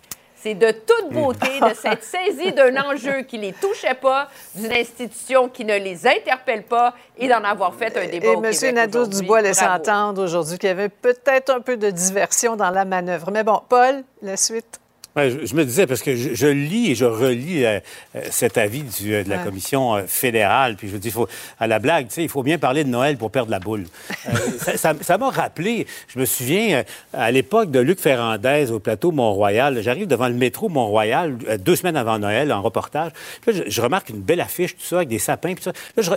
C'est 0.41 0.53
de 0.56 0.72
toute 0.72 1.11
beauté 1.11 1.60
de 1.60 1.73
s'être 1.73 2.01
saisi 2.03 2.53
d'un 2.53 2.73
enjeu 2.81 3.23
qui 3.23 3.38
les 3.38 3.51
touchait 3.51 3.93
pas, 3.95 4.30
d'une 4.56 4.72
institution 4.72 5.49
qui 5.49 5.65
ne 5.65 5.76
les 5.77 6.07
interpelle 6.07 6.64
pas 6.64 6.93
et 7.18 7.27
d'en 7.27 7.43
avoir 7.43 7.73
fait 7.73 7.97
un 7.97 8.07
débat 8.07 8.27
Et 8.27 8.35
au 8.35 8.43
M. 8.43 8.51
Québec 8.53 8.73
Nadeau 8.76 8.99
aujourd'hui. 8.99 9.19
Dubois 9.19 9.41
laisse 9.41 9.61
entendre 9.61 10.23
aujourd'hui 10.23 10.57
qu'il 10.57 10.69
y 10.69 10.72
avait 10.72 10.88
peut-être 10.88 11.49
un 11.49 11.60
peu 11.60 11.76
de 11.76 11.89
diversion 11.89 12.56
dans 12.56 12.69
la 12.69 12.85
manœuvre. 12.85 13.31
Mais 13.31 13.43
bon, 13.43 13.61
Paul, 13.68 14.03
la 14.22 14.38
suite. 14.38 14.78
Ouais, 15.15 15.31
je, 15.31 15.45
je 15.45 15.56
me 15.56 15.65
disais, 15.65 15.88
parce 15.88 16.03
que 16.03 16.15
je, 16.15 16.36
je 16.36 16.45
lis 16.48 16.91
et 16.91 16.95
je 16.95 17.03
relis 17.06 17.65
euh, 17.65 17.80
euh, 18.15 18.22
cet 18.30 18.57
avis 18.60 18.84
du, 18.84 19.14
euh, 19.14 19.23
de 19.23 19.30
la 19.30 19.38
Ouais. 19.38 19.44
commission 19.44 19.95
euh, 19.95 20.03
fédérale, 20.07 20.76
puis 20.76 20.88
je 20.88 20.98
dis, 20.98 21.10
faut, 21.10 21.27
à 21.60 21.65
la 21.68 21.80
blague, 21.80 22.07
tu 22.10 22.14
sais, 22.14 22.23
il 22.23 22.30
faut 22.30 22.44
bien 22.44 22.57
parler 22.60 22.84
de 22.84 22.90
Noël 22.90 23.18
pour 23.18 23.31
perdre 23.31 23.49
la 23.49 23.60
boule. 23.60 23.86
Ça- 24.76 25.18
m'a 25.18 25.30
rappelé, 25.30 25.88
je 26.07 26.19
me 26.19 26.26
souviens, 26.26 26.84
à 27.11 27.31
l'époque 27.31 27.72
de 27.72 27.80
Luc 27.80 27.99
Ferrandez 27.99 28.69
au 28.72 28.80
plateau 28.80 29.11
Mont-Royal, 29.11 29.81
j'arrive 29.81 30.07
devant 30.07 30.27
le 30.27 30.36
métro 30.36 30.69
Mont-Royal 30.69 31.38
deux 31.60 31.76
semaines 31.76 31.98
avant 31.98 32.19
Noël 32.19 32.53
en 32.53 32.61
reportage, 32.61 33.11
puis 33.41 33.52
là, 33.53 33.64
je, 33.65 33.69
je 33.72 33.81
remarque 33.81 34.10
une 34.10 34.22
belle 34.22 34.41
affiche, 34.41 34.76
tout 34.77 34.84
ça, 34.84 34.98
avec 34.98 35.10
des 35.10 35.19
sapins, 35.19 35.53
puis 35.56 35.64
ça. 35.64 35.72
Là, 35.98 36.03
je 36.03 36.11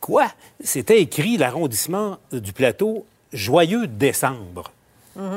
Quoi? 0.00 0.26
C'était 0.62 1.00
écrit 1.00 1.36
l'arrondissement 1.36 2.18
du 2.32 2.52
plateau 2.52 3.04
Joyeux 3.32 3.86
décembre. 3.86 4.72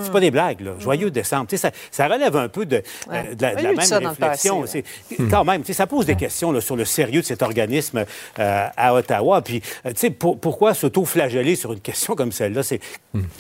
C'est 0.04 0.12
pas 0.12 0.20
des 0.20 0.32
blagues, 0.32 0.62
là. 0.62 0.72
Joyeux 0.80 1.10
décembre. 1.12 1.48
Tu 1.48 1.58
sais, 1.58 1.70
ça, 1.70 1.72
ça 1.90 2.08
relève 2.08 2.36
un 2.36 2.48
peu 2.50 2.66
de, 2.66 2.84
euh, 3.12 3.34
de 3.36 3.42
la, 3.42 3.56
de 3.56 3.62
même 3.62 3.76
réflexion. 4.10 4.62
passé, 4.62 4.84
C'est- 5.10 5.16
Quand 5.30 5.44
même, 5.44 5.62
tu 5.62 5.68
sais, 5.68 5.74
ça 5.74 5.88
pose 5.88 6.06
des 6.06 6.16
questions 6.16 6.52
là, 6.52 6.62
sur 6.62 6.76
le 6.76 6.86
sérieux 6.86 7.22
de 7.22 7.26
cet 7.26 7.42
organisme 7.42 8.06
euh, 8.40 8.68
à 8.78 8.94
Ottawa. 8.94 9.42
Puis, 9.42 9.62
euh, 9.86 9.90
tu 9.90 9.96
sais, 9.98 10.10
pour- 10.10 10.40
pourquoi 10.40 10.74
s'auto-flageller 10.74 11.56
sur 11.56 11.74
une 11.74 11.80
question 11.80 12.16
comme 12.16 12.32
celle-là? 12.32 12.64
C'est, 12.64 12.80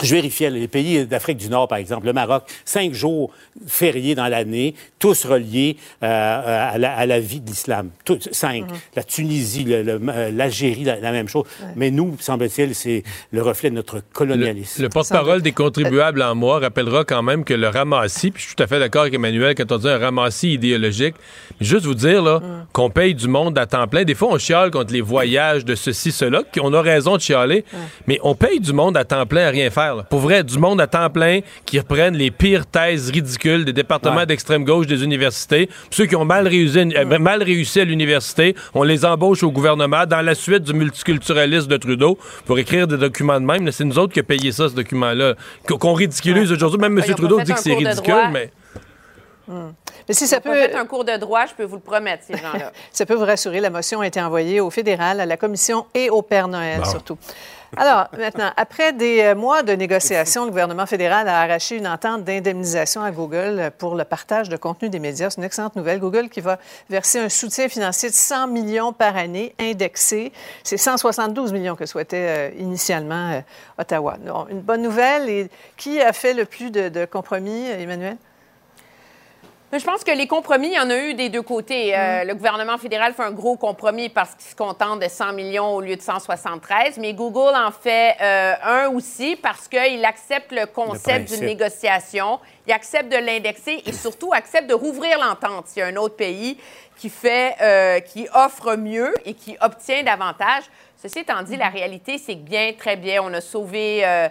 Je 0.03 0.13
vérifiais, 0.15 0.49
les 0.49 0.67
pays 0.67 1.05
d'Afrique 1.05 1.37
du 1.37 1.47
Nord, 1.49 1.67
par 1.67 1.77
exemple, 1.77 2.05
le 2.05 2.13
Maroc, 2.13 2.43
cinq 2.65 2.93
jours 2.93 3.31
fériés 3.67 4.15
dans 4.15 4.27
l'année, 4.27 4.75
tous 4.99 5.25
reliés 5.25 5.77
euh, 6.03 6.71
à, 6.73 6.77
la, 6.77 6.93
à 6.95 7.05
la 7.05 7.19
vie 7.19 7.39
de 7.39 7.47
l'islam. 7.49 7.89
Cinq. 8.31 8.65
La 8.95 9.03
Tunisie, 9.03 9.63
le- 9.63 9.83
le- 9.83 9.99
l'Algérie, 10.31 10.83
la, 10.83 10.99
la 10.99 11.11
même 11.11 11.27
chose. 11.27 11.45
Mais 11.75 11.91
nous, 11.91 12.15
semble-t-il, 12.19 12.75
c'est 12.75 13.03
le 13.31 13.41
reflet 13.41 13.69
de 13.69 13.75
notre 13.75 14.01
colonialisme. 14.13 14.81
Le 14.81 14.89
porte-parole 14.89 15.41
des 15.41 15.51
contribuables 15.51 16.21
en 16.21 16.30
moi 16.35 16.59
rappellera 16.59 17.03
quand 17.03 17.21
même 17.23 17.43
que 17.43 17.53
le 17.53 17.67
ramassis, 17.67 18.31
puis 18.31 18.41
je 18.41 18.47
suis 18.47 18.55
tout 18.55 18.63
à 18.63 18.67
fait 18.67 18.79
d'accord 18.79 19.01
avec 19.03 19.13
Emmanuel 19.13 19.55
quand 19.55 19.71
on 19.71 19.77
dit 19.77 19.89
un 19.89 19.97
ramassis 19.97 20.53
idéologique, 20.53 21.15
mais 21.59 21.65
juste 21.65 21.85
vous 21.85 21.93
dire 21.95 22.21
là, 22.23 22.41
qu'on 22.73 22.89
paye 22.89 23.13
du 23.15 23.27
monde 23.27 23.57
à 23.57 23.65
temps 23.65 23.87
plein. 23.87 24.03
Des 24.03 24.15
fois, 24.15 24.29
on 24.31 24.37
chiale 24.37 24.71
contre 24.71 24.93
les 24.93 25.01
voyages 25.01 25.65
de 25.65 25.75
ceci, 25.75 26.11
cela, 26.11 26.43
on 26.61 26.73
a 26.73 26.81
raison 26.81 27.15
de 27.17 27.21
chialer, 27.21 27.63
mais 28.07 28.19
on 28.23 28.35
paye 28.35 28.59
du 28.59 28.73
monde 28.73 28.97
à 28.97 29.03
temps 29.05 29.25
plein 29.25 29.47
à 29.47 29.49
rien 29.49 29.69
faire. 29.69 29.95
là. 29.95 30.03
Pour 30.03 30.19
vrai, 30.19 30.43
du 30.43 30.57
monde 30.57 30.79
à 30.81 30.87
temps 30.87 31.09
plein 31.09 31.39
qui 31.65 31.79
reprennent 31.79 32.15
les 32.17 32.31
pires 32.31 32.65
thèses 32.65 33.09
ridicules 33.11 33.65
des 33.65 33.73
départements 33.73 34.17
Ouais. 34.17 34.25
d'extrême 34.25 34.63
gauche 34.65 34.87
des 34.87 35.03
universités. 35.03 35.69
Ceux 35.89 36.05
qui 36.05 36.15
ont 36.15 36.25
mal 36.25 36.47
réussi, 36.47 36.77
euh, 36.79 37.19
mal 37.19 37.43
réussi 37.43 37.79
à 37.79 37.85
l'université, 37.85 38.55
on 38.73 38.83
les 38.83 39.05
embauche 39.05 39.43
au 39.43 39.51
gouvernement 39.51 40.05
dans 40.05 40.21
la 40.21 40.35
suite 40.35 40.63
du 40.63 40.73
multiculturalisme 40.73 41.67
de 41.67 41.77
Trudeau 41.77 42.17
pour 42.45 42.59
écrire 42.59 42.87
des 42.87 42.97
documents 42.97 43.39
de 43.39 43.45
même. 43.45 43.71
C'est 43.71 43.83
nous 43.85 43.97
autres 43.99 44.13
qui 44.13 44.19
avons 44.19 44.27
payé 44.27 44.51
ça, 44.51 44.69
ce 44.69 44.75
document-là, 44.75 45.35
qu'on 45.67 45.77
qu'on 45.77 45.93
aujourd'hui. 46.51 46.79
Même 46.79 46.97
M. 46.97 47.15
Trudeau 47.15 47.41
dit 47.41 47.53
que 47.53 47.59
c'est 47.59 47.73
ridicule, 47.73 48.13
droit. 48.13 48.29
mais... 48.29 48.51
Mais 50.07 50.13
si 50.13 50.27
ça 50.27 50.39
peut, 50.39 50.53
fait 50.53 50.75
un 50.75 50.85
cours 50.85 51.05
de 51.05 51.15
droit, 51.17 51.45
je 51.45 51.53
peux 51.53 51.63
vous 51.63 51.75
le 51.75 51.81
promettre, 51.81 52.23
ces 52.25 52.37
gens-là. 52.37 52.71
ça 52.91 53.05
peut 53.05 53.15
vous 53.15 53.25
rassurer, 53.25 53.59
la 53.59 53.69
motion 53.69 54.01
a 54.01 54.07
été 54.07 54.21
envoyée 54.21 54.59
au 54.59 54.69
fédéral, 54.69 55.19
à 55.19 55.25
la 55.25 55.37
commission 55.37 55.85
et 55.93 56.09
au 56.09 56.21
Père 56.21 56.47
Noël 56.47 56.81
Bon. 56.81 56.89
surtout. 56.89 57.17
Alors, 57.77 58.09
maintenant, 58.17 58.51
après 58.57 58.91
des 58.91 59.21
euh, 59.21 59.35
mois 59.35 59.63
de 59.63 59.71
négociations, 59.71 60.43
le 60.43 60.49
gouvernement 60.49 60.85
fédéral 60.85 61.29
a 61.29 61.39
arraché 61.39 61.77
une 61.77 61.87
entente 61.87 62.25
d'indemnisation 62.25 63.01
à 63.01 63.11
Google 63.11 63.71
pour 63.77 63.95
le 63.95 64.03
partage 64.03 64.49
de 64.49 64.57
contenu 64.57 64.89
des 64.89 64.99
médias. 64.99 65.29
C'est 65.29 65.37
une 65.37 65.45
excellente 65.45 65.77
nouvelle. 65.77 65.99
Google 65.99 66.27
qui 66.27 66.41
va 66.41 66.59
verser 66.89 67.19
un 67.19 67.29
soutien 67.29 67.69
financier 67.69 68.09
de 68.09 68.13
100 68.13 68.47
millions 68.47 68.91
par 68.91 69.15
année 69.15 69.55
indexé. 69.57 70.33
C'est 70.65 70.75
172 70.75 71.53
millions 71.53 71.77
que 71.77 71.85
souhaitait 71.85 72.51
euh, 72.51 72.59
initialement 72.59 73.31
euh, 73.31 73.41
Ottawa. 73.77 74.17
Une 74.49 74.59
bonne 74.59 74.81
nouvelle. 74.81 75.29
Et 75.29 75.49
qui 75.77 76.01
a 76.01 76.11
fait 76.11 76.33
le 76.33 76.43
plus 76.43 76.71
de, 76.71 77.05
compromis, 77.05 77.67
Emmanuel? 77.69 78.17
Je 79.73 79.85
pense 79.85 80.03
que 80.03 80.11
les 80.11 80.27
compromis, 80.27 80.67
il 80.67 80.73
y 80.73 80.79
en 80.79 80.89
a 80.89 80.97
eu 80.97 81.13
des 81.13 81.29
deux 81.29 81.41
côtés. 81.41 81.97
Euh, 81.97 82.25
Le 82.25 82.35
gouvernement 82.35 82.77
fédéral 82.77 83.13
fait 83.13 83.23
un 83.23 83.31
gros 83.31 83.55
compromis 83.55 84.09
parce 84.09 84.35
qu'il 84.35 84.49
se 84.51 84.55
contente 84.55 84.99
de 84.99 85.07
100 85.07 85.31
millions 85.31 85.75
au 85.75 85.79
lieu 85.79 85.95
de 85.95 86.01
173, 86.01 86.97
mais 86.97 87.13
Google 87.13 87.55
en 87.55 87.71
fait 87.71 88.17
euh, 88.19 88.53
un 88.63 88.89
aussi 88.89 89.37
parce 89.37 89.69
qu'il 89.69 90.03
accepte 90.03 90.51
le 90.51 90.65
concept 90.65 91.31
d'une 91.31 91.45
négociation, 91.45 92.41
il 92.67 92.73
accepte 92.73 93.09
de 93.09 93.17
l'indexer 93.17 93.81
et 93.85 93.93
surtout 93.93 94.33
accepte 94.33 94.67
de 94.67 94.73
rouvrir 94.73 95.17
l'entente. 95.17 95.67
S'il 95.67 95.79
y 95.79 95.83
a 95.83 95.87
un 95.87 95.95
autre 95.95 96.17
pays 96.17 96.57
qui 96.97 97.09
fait, 97.09 97.55
euh, 97.61 98.01
qui 98.01 98.27
offre 98.33 98.75
mieux 98.75 99.13
et 99.25 99.33
qui 99.33 99.55
obtient 99.61 100.03
davantage. 100.03 100.63
Ceci 101.01 101.19
étant 101.19 101.41
dit, 101.43 101.55
la 101.55 101.69
réalité, 101.69 102.17
c'est 102.17 102.35
que 102.35 102.41
bien, 102.41 102.73
très 102.77 102.97
bien, 102.97 103.23
on 103.23 103.33
a 103.33 103.41
sauvé 103.41 104.01
euh, 104.05 104.27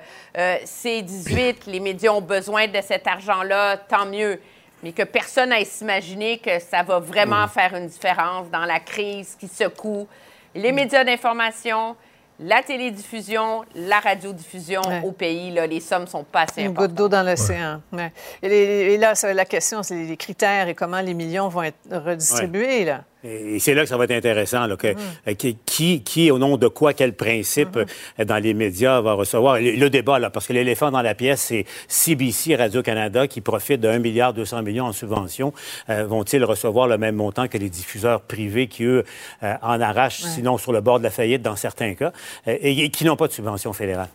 C-18, 0.65 1.63
les 1.67 1.81
médias 1.81 2.13
ont 2.13 2.21
besoin 2.21 2.69
de 2.69 2.81
cet 2.83 3.07
argent-là, 3.09 3.79
tant 3.79 4.07
mieux. 4.07 4.39
Mais 4.83 4.93
que 4.93 5.03
personne 5.03 5.51
n'aille 5.51 5.67
s'imaginer 5.67 6.39
que 6.39 6.59
ça 6.59 6.83
va 6.83 6.99
vraiment 6.99 7.47
faire 7.49 7.75
une 7.75 7.87
différence 7.87 8.49
dans 8.51 8.65
la 8.65 8.81
crise 8.81 9.37
qui 9.39 9.47
secoue 9.49 10.07
les 10.55 10.73
médias 10.73 11.05
d'information, 11.05 11.95
la 12.39 12.63
télédiffusion, 12.63 13.65
la 13.75 14.01
radiodiffusion 14.01 14.81
Ouais. 14.89 15.03
au 15.05 15.13
pays. 15.13 15.51
Là, 15.51 15.67
les 15.67 15.81
sommes 15.81 16.07
sont 16.07 16.25
pas 16.25 16.43
assez 16.49 16.63
Une 16.63 16.69
importantes. 16.69 16.89
goutte 16.89 16.97
d'eau 16.97 17.09
dans 17.09 17.23
l'océan. 17.23 17.83
Ouais. 17.93 18.11
Et, 18.43 18.95
et 18.95 18.97
là, 18.97 19.15
ça, 19.15 19.33
la 19.35 19.45
question, 19.45 19.83
c'est 19.83 19.95
les 19.97 20.17
critères 20.17 20.67
et 20.69 20.75
comment 20.75 21.01
les 21.03 21.13
millions 21.15 21.49
vont 21.49 21.63
être 21.65 21.77
redistribués. 21.91 22.85
Là. 22.87 23.03
Et 23.25 23.59
c'est 23.59 23.75
là 23.75 23.83
que 23.83 23.89
ça 23.89 23.97
va 23.97 24.05
être 24.05 24.13
intéressant, 24.13 24.67
là, 24.67 24.77
que, 24.77 24.89
euh, 24.89 25.35
qui, 25.35 25.57
qui, 25.67 26.03
qui, 26.03 26.31
au 26.31 26.39
nom 26.39 26.57
de 26.57 26.69
quoi, 26.69 26.95
quel 26.95 27.15
principe 27.15 27.77
euh, 27.77 28.25
dans 28.25 28.39
les 28.43 28.55
médias 28.55 29.01
va 29.01 29.13
recevoir 29.13 29.59
le, 29.59 29.73
le 29.73 29.91
débat, 29.91 30.19
là, 30.19 30.31
parce 30.31 30.47
que 30.47 30.53
l'éléphant 30.53 30.91
dans 30.91 31.03
la 31.03 31.15
pièce, 31.15 31.43
c'est 31.43 31.67
CBC, 31.89 32.57
Radio-Canada, 32.57 33.27
qui 33.27 33.41
profite 33.41 33.81
de 33.81 33.89
1 33.89 33.99
milliard 33.99 34.33
200 34.33 34.63
millions 34.63 34.87
en 34.87 34.93
subventions. 34.93 35.53
Euh, 35.89 36.07
Vont-ils 36.07 36.45
recevoir 36.45 36.87
le 36.89 36.99
même 36.99 37.17
montant 37.17 37.49
que 37.49 37.59
les 37.59 37.69
diffuseurs 37.69 38.23
privés 38.23 38.67
qui, 38.69 38.85
eux, 38.85 39.05
euh, 39.43 39.55
en 39.63 39.81
arrachent, 39.81 40.23
sinon 40.23 40.59
sur 40.59 40.73
le 40.73 40.81
bord 40.81 40.99
de 40.99 41.05
la 41.05 41.11
faillite 41.11 41.43
dans 41.43 41.57
certains 41.57 41.95
cas, 41.95 42.13
euh, 42.49 42.57
et, 42.61 42.85
et 42.85 42.91
qui 42.91 43.05
n'ont 43.05 43.17
pas 43.17 43.29
de 43.29 43.33
subvention 43.33 43.73
fédérale? 43.73 44.09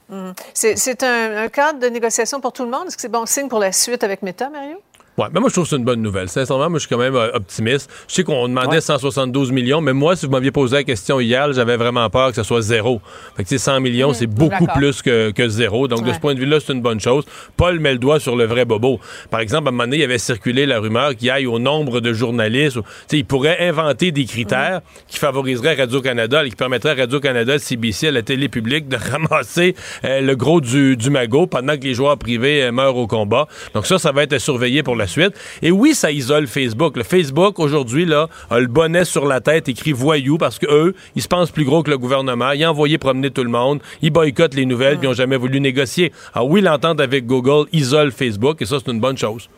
C'est 0.54 0.76
c'est 0.78 1.04
un, 1.04 1.44
un 1.44 1.48
cadre 1.50 1.80
de 1.80 1.88
négociation 1.88 2.42
pour 2.42 2.54
tout 2.54 2.64
le 2.64 2.72
monde? 2.72 2.88
Est-ce 2.88 2.96
que 2.96 3.02
c'est 3.02 3.10
bon 3.12 3.26
signe 3.26 3.48
pour 3.48 3.60
la 3.60 3.72
suite 3.72 4.04
avec 4.04 4.22
Meta, 4.22 4.50
Mario? 4.50 4.78
Ouais, 5.18 5.28
mais 5.34 5.40
moi, 5.40 5.48
je 5.48 5.54
trouve 5.54 5.64
que 5.64 5.70
c'est 5.70 5.78
une 5.78 5.86
bonne 5.86 6.02
nouvelle. 6.02 6.28
Sincèrement, 6.28 6.70
moi, 6.70 6.78
je 6.78 6.88
suis 6.88 6.90
quand 6.94 7.00
même 7.02 7.16
euh, 7.16 7.30
optimiste. 7.34 7.90
Je 8.10 8.16
sais 8.16 8.24
qu'on 8.26 8.50
demandait 8.50 8.82
172 8.82 9.52
millions, 9.54 9.80
mais 9.80 9.94
moi, 9.94 10.18
si 10.18 10.26
vous 10.26 10.32
m'aviez 10.34 10.52
posé 10.52 10.76
la 10.76 10.84
question 10.84 11.22
hier, 11.22 11.54
j'avais 11.54 11.78
vraiment 11.78 12.10
peur 12.10 12.30
que 12.32 12.36
ce 12.36 12.44
soit 12.44 12.62
zéro. 12.62 13.00
Fait 13.38 13.44
que, 13.44 13.48
tu 13.48 13.58
sais, 13.58 13.64
100 13.64 13.80
millions, 13.80 14.12
c'est 14.14 14.28
beaucoup 14.28 14.66
plus 14.76 15.02
que, 15.02 15.32
que 15.32 15.48
zéro. 15.48 15.88
Donc, 15.88 16.04
de 16.04 16.12
ce 16.12 16.20
point 16.20 16.34
de 16.34 16.40
vue-là, 16.40 16.60
c'est 16.60 16.74
une 16.74 16.82
bonne 16.82 17.00
chose. 17.00 17.24
Paul 17.56 17.80
met 17.80 17.94
le 17.94 17.98
doigt 18.00 18.20
sur 18.20 18.36
le 18.36 18.44
vrai 18.46 18.66
bobo. 18.66 19.00
Par 19.30 19.40
exemple, 19.40 19.68
à 19.68 19.70
un 19.70 19.72
moment 19.72 19.84
donné, 19.84 19.98
il 19.98 20.02
y 20.02 20.04
avait 20.04 20.18
circulé 20.18 20.66
la 20.66 20.80
rumeur 20.80 21.16
qu'il 21.16 21.30
aille 21.30 21.46
au 21.48 21.60
nombre 21.60 22.02
de 22.02 22.12
journalistes. 22.12 22.76
ou- 22.76 22.82
Tu 22.82 22.88
sais, 23.08 23.18
il 23.20 23.26
pourrait 23.26 23.66
inventer 23.70 24.12
des 24.12 24.26
critères 24.26 24.82
qui 25.08 25.18
favoriseraient 25.18 25.76
Radio-Canada 25.76 26.44
et 26.46 26.50
qui 26.50 26.56
permettraient 26.58 26.92
à 26.92 26.96
Radio-Canada, 26.96 27.58
CBC, 27.58 28.08
à 28.10 28.12
la 28.12 28.22
télé 28.22 28.50
publique 28.50 28.90
de 28.90 28.98
ramasser 29.12 29.76
euh, 30.04 30.20
le 30.20 30.36
gros 30.36 30.60
du, 30.60 30.98
du 30.98 31.10
magot 31.10 31.48
pendant 31.48 31.78
que 31.78 31.84
les 31.84 31.94
joueurs 31.94 32.18
privés 32.18 32.64
euh, 32.64 32.72
meurent 32.74 32.98
au 32.98 33.08
combat. 33.08 33.48
Donc 33.74 33.86
ça, 33.86 33.98
ça 33.98 34.12
va 34.12 34.24
être 34.24 34.38
surveillé 34.40 34.84
pour 34.84 34.98
la 34.98 35.05
suite. 35.08 35.34
Et 35.62 35.72
oui, 35.72 35.94
ça 35.96 36.12
isole 36.12 36.48
Facebook. 36.48 36.98
Le 36.98 37.04
Facebook, 37.04 37.60
aujourd'hui, 37.60 38.06
là, 38.06 38.28
a 38.50 38.60
le 38.60 38.68
bonnet 38.68 39.06
sur 39.06 39.26
la 39.26 39.42
tête 39.42 39.68
écrit 39.70 39.92
voyou 39.92 40.38
parce 40.38 40.60
que 40.60 40.66
eux, 40.68 40.96
ils 41.16 41.22
se 41.22 41.28
pensent 41.28 41.52
plus 41.52 41.66
gros 41.66 41.84
que 41.84 41.90
le 41.90 41.98
gouvernement. 41.98 42.52
Ils 42.52 42.66
ont 42.66 42.70
envoyé 42.70 42.98
promener 42.98 43.32
tout 43.32 43.44
le 43.44 43.50
monde. 43.50 43.82
Ils 44.02 44.12
boycottent 44.12 44.54
les 44.56 44.66
nouvelles 44.66 44.98
puis 44.98 45.08
ils 45.08 45.10
n'ont 45.10 45.16
jamais 45.16 45.38
voulu 45.38 45.60
négocier. 45.62 46.12
Alors 46.34 46.50
oui, 46.50 46.62
l'entente 46.62 47.00
avec 47.00 47.26
Google 47.26 47.68
isole 47.72 48.12
Facebook 48.12 48.62
et 48.62 48.66
ça, 48.66 48.78
c'est 48.84 48.92
une 48.92 49.00
bonne 49.00 49.18
chose. 49.18 49.50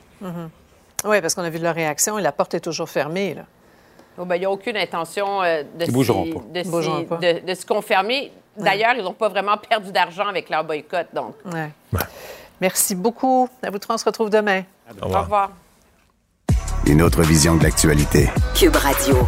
Oui, 1.05 1.21
parce 1.21 1.35
qu'on 1.35 1.43
a 1.43 1.49
vu 1.49 1.59
leur 1.59 1.75
réaction 1.75 2.17
et 2.17 2.21
la 2.21 2.31
porte 2.31 2.53
est 2.55 2.59
toujours 2.59 2.89
fermée. 2.89 3.35
Là. 3.35 3.43
Oh, 4.17 4.25
ben, 4.25 4.35
Il 4.35 4.39
n'y 4.39 4.45
a 4.45 4.51
aucune 4.51 4.75
intention 4.77 5.43
euh, 5.43 5.61
de, 5.79 5.85
Ils 5.85 5.91
bougeront 5.91 6.25
s'y- 6.25 6.31
pas. 6.33 6.39
de 6.39 6.59
Ils 6.59 6.65
s'y- 6.65 6.71
bougeront 6.71 7.03
pas. 7.03 7.17
de- 7.17 7.45
de 7.47 7.53
se 7.53 7.65
confirmer. 7.65 8.31
D'ailleurs, 8.57 8.93
ils 8.97 9.03
n'ont 9.03 9.13
pas 9.13 9.29
vraiment 9.29 9.55
perdu 9.57 9.91
d'argent 9.91 10.25
avec 10.27 10.49
leur 10.49 10.63
boycott. 10.63 11.05
Donc, 11.13 11.35
Ouais. 11.45 11.69
Merci 12.61 12.95
beaucoup. 12.95 13.49
À 13.63 13.69
vous 13.69 13.79
trois, 13.79 13.95
on 13.95 13.97
se 13.97 14.05
retrouve 14.05 14.29
demain. 14.29 14.63
au 15.01 15.07
revoir. 15.07 15.51
Une 16.85 17.01
autre 17.01 17.21
vision 17.21 17.55
de 17.55 17.63
l'actualité. 17.63 18.29
Cube 18.55 18.75
Radio. 18.75 19.27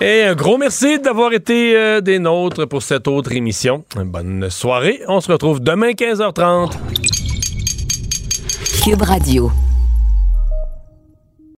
Et 0.00 0.22
un 0.22 0.34
gros 0.34 0.56
merci 0.56 1.00
d'avoir 1.00 1.32
été 1.32 1.76
euh, 1.76 2.00
des 2.00 2.18
nôtres 2.18 2.66
pour 2.66 2.82
cette 2.82 3.08
autre 3.08 3.32
émission. 3.32 3.84
Bonne 3.96 4.48
soirée. 4.50 5.00
On 5.08 5.20
se 5.20 5.32
retrouve 5.32 5.60
demain 5.60 5.90
15h30. 5.90 6.72
Cube 8.84 9.02
Radio. 9.02 9.50